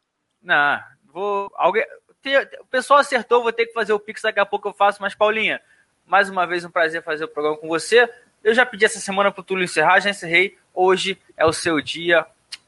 Não, 0.42 0.80
vou. 1.14 1.52
Alguém. 1.58 1.84
Tem- 2.26 2.60
O 2.60 2.66
pessoal 2.66 3.00
acertou, 3.00 3.44
vou 3.44 3.54
ter 3.54 3.68
que 3.68 3.74
fazer 3.74 3.94
o 3.94 4.00
Pix 4.00 4.22
daqui 4.24 4.40
a 4.40 4.45
pouco 4.45 4.68
eu 4.70 4.74
faço, 4.74 5.00
mas 5.02 5.14
Paulinha, 5.14 5.62
mais 6.06 6.28
uma 6.30 6.45
vez 6.48 6.66
um 6.66 6.72
prazer 6.72 7.04
fazer 7.04 7.26
o 7.26 7.28
programa 7.28 7.58
com 7.58 7.68
você. 7.68 8.10
Eu 8.44 8.54
já 8.54 8.66
pedi 8.66 8.84
essa 8.86 9.00
semana 9.00 9.32
pro 9.32 9.44
Túlio 9.44 9.64
encerrar, 9.64 10.00
já 10.00 10.10
encerrei. 10.10 10.58
Hoje 10.74 11.18
é 11.38 11.45
o 11.45 11.54
seu 11.54 11.80
dia. 11.82 12.26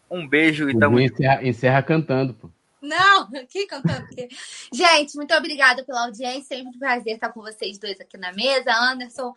Um 0.10 0.28
beijo 0.28 0.70
e 0.70 0.78
tamo 0.80 1.00
encerra, 1.00 1.44
encerra 1.44 1.84
cantando, 1.84 2.34
pô. 2.34 2.50
Não, 2.82 3.28
que 3.50 3.66
cantando 3.66 4.06
aqui. 4.06 4.30
Gente, 4.72 5.16
muito 5.16 5.34
obrigada 5.34 5.84
pela 5.84 6.06
audiência. 6.06 6.56
Sempre 6.56 6.76
um 6.76 6.80
prazer 6.80 7.16
estar 7.16 7.30
com 7.30 7.42
vocês 7.42 7.78
dois 7.78 8.00
aqui 8.00 8.18
na 8.18 8.32
mesa. 8.32 8.72
Anderson 8.74 9.34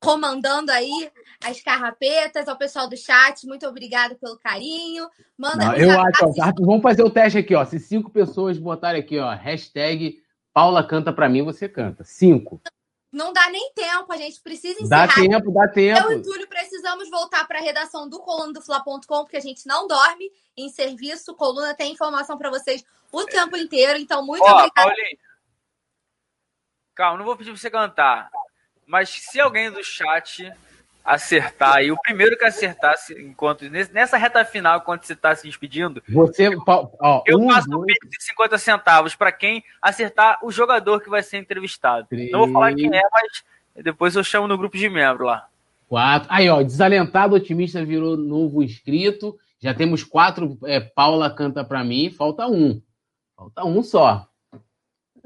comandando 0.00 0.72
aí 0.72 1.10
as 1.44 1.60
carrapetas, 1.60 2.48
ao 2.48 2.56
pessoal 2.56 2.88
do 2.88 2.96
chat, 2.96 3.46
muito 3.46 3.66
obrigada 3.66 4.14
pelo 4.14 4.38
carinho. 4.38 5.08
Manda 5.36 5.66
Não, 5.66 5.74
eu 5.76 5.90
acho, 6.00 6.24
ó, 6.24 6.52
vamos 6.60 6.82
fazer 6.82 7.02
o 7.02 7.10
teste 7.10 7.38
aqui, 7.38 7.54
ó. 7.54 7.64
Se 7.64 7.78
cinco 7.78 8.10
pessoas 8.10 8.58
botarem 8.58 9.00
aqui, 9.00 9.18
ó, 9.18 9.32
hashtag 9.34 10.22
Paula 10.52 10.82
canta 10.82 11.12
pra 11.12 11.28
mim, 11.28 11.42
você 11.42 11.68
canta. 11.68 12.02
Cinco. 12.02 12.60
Não 13.12 13.32
dá 13.32 13.48
nem 13.50 13.72
tempo, 13.74 14.12
a 14.12 14.16
gente 14.16 14.40
precisa 14.40 14.88
Dá 14.88 15.04
encerrar. 15.04 15.28
tempo, 15.28 15.52
dá 15.52 15.64
Eu 15.64 15.68
e 15.68 15.72
tempo. 15.72 16.22
Túlio 16.22 16.48
precisamos 16.48 17.10
voltar 17.10 17.46
para 17.46 17.58
a 17.58 17.62
redação 17.62 18.08
do 18.08 18.20
coluna 18.20 18.52
do 18.52 18.62
Fla.com, 18.62 19.00
porque 19.22 19.36
a 19.36 19.40
gente 19.40 19.66
não 19.66 19.88
dorme 19.88 20.30
em 20.56 20.68
serviço. 20.68 21.34
Coluna 21.34 21.74
tem 21.74 21.92
informação 21.92 22.38
para 22.38 22.50
vocês 22.50 22.84
o 23.10 23.24
tempo 23.24 23.56
inteiro. 23.56 23.98
Então, 23.98 24.24
muito 24.24 24.44
Ó. 24.44 24.70
Paulinho. 24.70 25.18
Calma, 26.94 27.18
não 27.18 27.24
vou 27.24 27.36
pedir 27.36 27.50
pra 27.50 27.60
você 27.60 27.70
cantar. 27.70 28.30
Mas 28.90 29.08
se 29.08 29.40
alguém 29.40 29.70
do 29.70 29.84
chat 29.84 30.52
acertar 31.04 31.80
e 31.82 31.92
o 31.92 31.96
primeiro 31.96 32.36
que 32.36 32.44
acertar 32.44 32.94
enquanto 33.18 33.64
nessa 33.70 34.16
reta 34.18 34.44
final 34.44 34.82
quando 34.82 35.02
você 35.02 35.14
está 35.14 35.34
se 35.34 35.46
despedindo 35.46 36.02
você 36.06 36.50
ó, 37.00 37.22
eu 37.26 37.38
um, 37.38 37.50
faço 37.50 37.68
um 37.68 37.78
dois... 37.78 37.96
de 38.04 38.22
50 38.22 38.58
centavos 38.58 39.14
para 39.14 39.32
quem 39.32 39.64
acertar 39.80 40.38
o 40.42 40.52
jogador 40.52 41.00
que 41.00 41.08
vai 41.08 41.22
ser 41.22 41.38
entrevistado. 41.38 42.06
Três... 42.06 42.30
não 42.30 42.40
vou 42.40 42.52
falar 42.52 42.74
quem 42.74 42.94
é 42.94 43.00
mas 43.12 43.82
depois 43.82 44.14
eu 44.14 44.22
chamo 44.22 44.46
no 44.46 44.58
grupo 44.58 44.76
de 44.76 44.90
membro 44.90 45.24
lá. 45.24 45.46
Quatro. 45.88 46.28
Aí 46.30 46.50
ó 46.50 46.60
desalentado 46.60 47.34
otimista 47.34 47.84
virou 47.84 48.16
novo 48.16 48.62
inscrito. 48.62 49.38
Já 49.58 49.72
temos 49.72 50.04
quatro 50.04 50.58
é, 50.64 50.80
Paula 50.80 51.30
canta 51.30 51.64
para 51.64 51.82
mim 51.82 52.10
falta 52.10 52.46
um. 52.46 52.82
Falta 53.36 53.64
um 53.64 53.82
só 53.82 54.29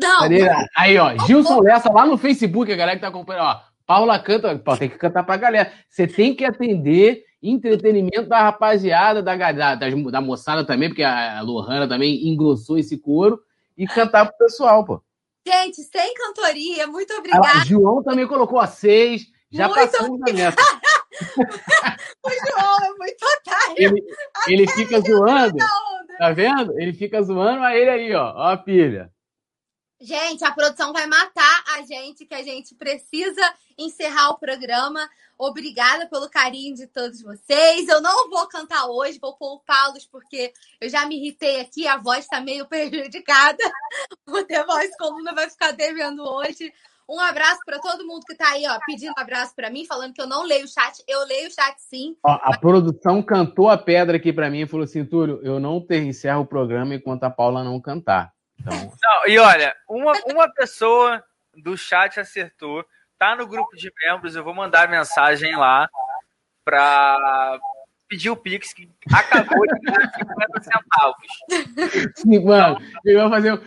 não. 0.01 0.29
Aí, 0.77 0.99
ó, 0.99 1.17
Gilson 1.27 1.61
Lessa 1.61 1.93
lá 1.93 2.07
no 2.07 2.17
Facebook, 2.19 2.73
a 2.73 2.77
galera 2.77 2.97
que 2.97 3.03
tá 3.03 3.09
acompanhando, 3.09 3.47
ó. 3.47 3.61
Paula 3.87 4.19
canta, 4.19 4.59
tem 4.79 4.89
que 4.89 4.97
cantar 4.97 5.25
pra 5.25 5.37
galera. 5.37 5.71
Você 5.89 6.07
tem 6.07 6.35
que 6.35 6.45
atender 6.45 7.23
entretenimento 7.43 8.29
da 8.29 8.43
rapaziada, 8.43 9.23
da, 9.23 9.53
da, 9.53 9.75
da 9.75 10.21
moçada 10.21 10.65
também, 10.65 10.89
porque 10.89 11.03
a 11.03 11.43
Lohana 11.43 11.87
também 11.87 12.27
engrossou 12.29 12.79
esse 12.79 12.97
coro, 12.97 13.39
e 13.77 13.87
cantar 13.87 14.27
pro 14.27 14.39
pessoal, 14.39 14.85
pô. 14.85 15.03
Gente, 15.47 15.83
sem 15.83 16.15
cantoria, 16.15 16.87
muito 16.87 17.13
obrigada. 17.13 17.65
João 17.67 18.03
também 18.03 18.27
colocou 18.27 18.59
a 18.59 18.67
seis, 18.67 19.27
já 19.51 19.69
muito 19.69 19.81
passamos 19.81 20.19
na 20.21 20.33
meta. 20.33 20.63
o 22.25 22.31
João 22.31 22.77
é 22.83 22.91
muito 22.97 23.25
otário. 23.25 23.75
Ele, 23.77 24.03
ele 24.49 24.67
fica 24.69 25.01
zoando, 25.01 25.59
tá 26.19 26.33
vendo? 26.33 26.81
Ele 26.81 26.95
fica 26.95 27.23
zoando, 27.23 27.63
a 27.63 27.77
ele 27.77 27.91
aí, 27.91 28.15
ó, 28.15 28.33
ó 28.35 28.53
a 28.53 28.57
pilha. 28.57 29.13
Gente, 30.05 30.45
a 30.45 30.53
produção 30.53 30.93
vai 30.93 31.07
matar 31.07 31.65
a 31.79 31.81
gente, 31.81 32.27
que 32.27 32.35
a 32.35 32.43
gente 32.43 32.75
precisa 32.75 33.41
encerrar 33.79 34.33
o 34.33 34.39
programa. 34.39 35.09
Obrigada 35.39 36.07
pelo 36.07 36.29
carinho 36.29 36.75
de 36.75 36.87
todos 36.87 37.23
vocês. 37.23 37.89
Eu 37.89 38.03
não 38.03 38.29
vou 38.29 38.47
cantar 38.47 38.85
hoje, 38.85 39.19
vou 39.19 39.35
poupá-los, 39.35 40.05
porque 40.05 40.53
eu 40.79 40.91
já 40.91 41.07
me 41.07 41.17
irritei 41.17 41.59
aqui, 41.59 41.89
a 41.89 41.97
voz 41.97 42.25
está 42.25 42.39
meio 42.39 42.67
prejudicada. 42.69 43.57
O 44.27 44.45
The 44.45 44.67
Voice 44.67 44.95
Coluna 44.99 45.33
vai 45.33 45.49
ficar 45.49 45.73
devendo 45.73 46.23
hoje. 46.23 46.71
Um 47.09 47.19
abraço 47.19 47.61
para 47.65 47.79
todo 47.79 48.07
mundo 48.07 48.27
que 48.27 48.35
está 48.35 48.51
aí, 48.51 48.67
ó, 48.67 48.79
pedindo 48.85 49.15
um 49.17 49.21
abraço 49.23 49.55
para 49.57 49.71
mim, 49.71 49.87
falando 49.87 50.13
que 50.13 50.21
eu 50.21 50.27
não 50.27 50.43
leio 50.43 50.67
o 50.67 50.69
chat. 50.69 51.03
Eu 51.09 51.25
leio 51.25 51.49
o 51.49 51.51
chat 51.51 51.77
sim. 51.79 52.15
Ó, 52.23 52.31
a 52.31 52.51
mas... 52.51 52.61
produção 52.61 53.23
cantou 53.23 53.71
a 53.71 53.79
pedra 53.79 54.19
aqui 54.19 54.35
para 54.35 54.51
mim 54.51 54.61
e 54.61 54.67
falou 54.67 54.85
assim: 54.85 55.03
Túlio, 55.03 55.41
eu 55.43 55.59
não 55.59 55.83
encerro 55.91 56.43
o 56.43 56.47
programa 56.47 56.95
enquanto 56.95 57.25
a 57.25 57.31
Paula 57.31 57.65
não 57.65 57.81
cantar. 57.81 58.34
Então... 58.61 58.73
Não, 59.03 59.29
e 59.29 59.39
olha, 59.39 59.77
uma, 59.89 60.13
uma 60.27 60.53
pessoa 60.53 61.23
do 61.55 61.77
chat 61.77 62.19
acertou, 62.19 62.85
tá 63.19 63.37
no 63.37 63.47
grupo 63.47 63.77
de 63.77 63.93
membros, 64.03 64.35
eu 64.35 64.45
vou 64.45 64.55
mandar 64.55 64.89
mensagem 64.89 65.57
lá 65.57 65.89
para 66.65 67.59
pedir 68.09 68.31
o 68.31 68.37
Pix, 68.37 68.73
que 68.73 68.89
acabou 69.13 69.67
de 69.67 69.81
ganhar 69.81 70.13
50 70.13 70.63
centavos. 70.63 72.13
Sim, 72.17 72.45
mano, 72.45 72.79
ele 73.05 73.17
vai 73.17 73.31
fazer 73.31 73.61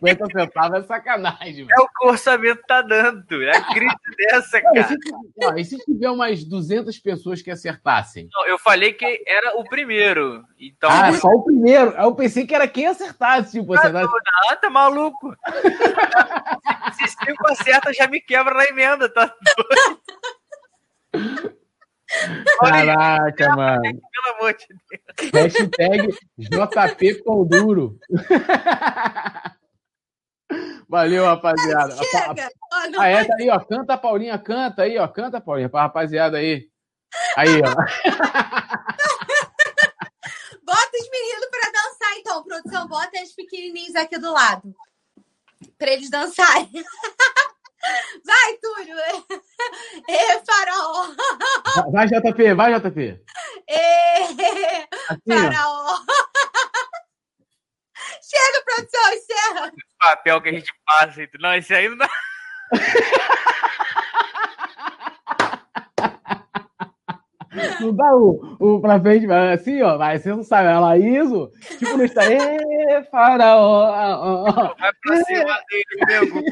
50 0.00 0.26
centavos 0.32 0.78
é 0.78 0.82
sacanagem. 0.82 1.66
É 1.70 1.80
o 1.80 1.86
que 1.86 2.06
o 2.06 2.08
orçamento 2.08 2.62
tá 2.66 2.80
dando. 2.82 3.42
É 3.42 3.56
a 3.56 3.62
crise 3.62 3.94
dessa, 4.16 4.60
cara. 4.60 4.78
E 4.78 4.84
se, 4.84 4.96
ó, 5.44 5.54
e 5.54 5.64
se 5.64 5.78
tiver 5.78 6.10
umas 6.10 6.42
200 6.44 6.98
pessoas 6.98 7.42
que 7.42 7.50
acertassem? 7.50 8.28
Não, 8.32 8.46
eu 8.46 8.58
falei 8.58 8.92
que 8.94 9.22
era 9.26 9.56
o 9.58 9.64
primeiro. 9.64 10.44
Então... 10.58 10.90
Ah, 10.90 11.12
só 11.12 11.28
o 11.28 11.44
primeiro. 11.44 11.90
Eu 11.90 12.14
pensei 12.14 12.46
que 12.46 12.54
era 12.54 12.66
quem 12.66 12.86
acertasse. 12.86 13.60
Tipo, 13.60 13.74
ah, 13.74 13.88
não, 13.90 14.00
não, 14.02 14.56
tá 14.60 14.70
maluco. 14.70 15.36
se 16.94 17.08
cinco 17.08 17.46
acerta, 17.48 17.92
já 17.92 18.06
me 18.08 18.20
quebra 18.20 18.54
na 18.54 18.64
emenda, 18.64 19.08
tá 19.08 19.34
doido. 21.14 21.52
Caraca, 22.58 23.44
Olha, 23.44 23.56
mano. 23.56 23.82
Pelo 23.82 24.36
amor 24.36 24.54
de 24.54 24.66
Deus. 25.30 25.32
Hashtag 25.32 26.14
JP 26.38 27.22
com 27.22 27.44
duro. 27.44 27.98
Valeu, 30.88 31.24
rapaziada. 31.24 31.96
Chega. 31.96 32.48
Ah, 32.98 33.08
é, 33.08 33.24
tá 33.24 33.36
aí, 33.38 33.48
ó. 33.48 33.58
Canta, 33.60 33.96
Paulinha, 33.96 34.38
canta 34.38 34.82
aí, 34.82 34.98
ó. 34.98 35.08
Canta, 35.08 35.40
Paulinha, 35.40 35.70
pra 35.70 35.82
rapaziada 35.82 36.36
aí. 36.36 36.68
Aí, 37.36 37.48
ó. 37.48 37.52
Bota 40.64 40.90
os 41.00 41.10
meninos 41.10 41.48
pra 41.50 41.70
dançar, 41.70 42.18
então, 42.18 42.44
produção. 42.44 42.86
Bota 42.88 43.22
os 43.22 43.32
pequenininhos 43.32 43.94
aqui 43.94 44.18
do 44.18 44.32
lado. 44.32 44.74
Pra 45.78 45.92
eles 45.92 46.10
dançarem. 46.10 46.68
Vai, 48.24 48.56
Túlio! 48.60 48.96
Ê, 50.08 50.40
farol! 50.46 51.14
Vai, 51.90 52.06
JP, 52.06 52.54
vai, 52.54 52.80
JP! 52.80 53.20
Ê, 53.68 54.22
assim, 54.22 55.28
farol! 55.28 55.98
Chega, 58.22 58.64
produção, 58.64 59.12
encerra! 59.12 59.66
O 59.68 59.98
papel 59.98 60.40
que 60.42 60.48
a 60.48 60.52
gente 60.52 60.72
passa, 60.86 61.28
não, 61.40 61.54
isso 61.56 61.74
aí 61.74 61.88
não 61.88 61.96
dá. 61.96 62.08
Não 67.80 67.94
dá 67.94 68.14
o, 68.16 68.56
o 68.58 68.80
pra 68.80 69.00
frente, 69.00 69.26
mas 69.26 69.60
assim, 69.60 69.82
ó, 69.82 69.98
mas 69.98 70.22
você 70.22 70.30
não 70.30 70.42
sabe, 70.42 70.68
ela 70.68 70.96
ISO, 70.96 71.50
tipo 71.78 71.96
no 71.96 72.04
Instagram, 72.04 72.56
faraó. 73.10 74.74
Vai 74.78 74.90
pra 75.02 75.16
cima 75.24 75.58
dele, 75.68 75.84
meu. 76.08 76.42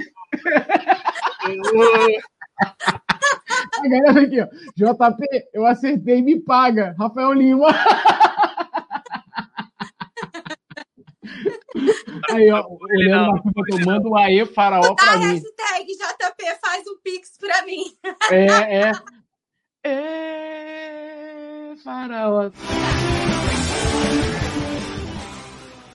A 3.79 3.89
galera 3.89 4.21
aqui, 4.21 4.41
ó. 4.41 4.47
JP, 4.77 5.27
eu 5.55 5.67
acertei, 5.67 6.23
me 6.23 6.39
paga. 6.41 6.95
Rafael 6.99 7.33
Lima. 7.33 7.69
Aí, 12.33 12.51
ó, 12.51 12.67
o 12.67 12.79
Leandro 12.87 13.43
Martins 13.45 13.85
tomando 13.85 14.11
o 14.11 14.17
AE 14.17 14.45
faraó 14.47 14.95
pra 14.95 15.17
mim. 15.17 15.25
hashtag 15.25 15.87
JP 15.87 16.59
faz 16.61 16.87
um 16.87 16.99
pix 17.03 17.39
pra 17.39 17.65
mim. 17.65 17.85
É, 18.31 18.89
é. 18.89 18.93
É, 19.83 21.75
faraó. 21.83 22.51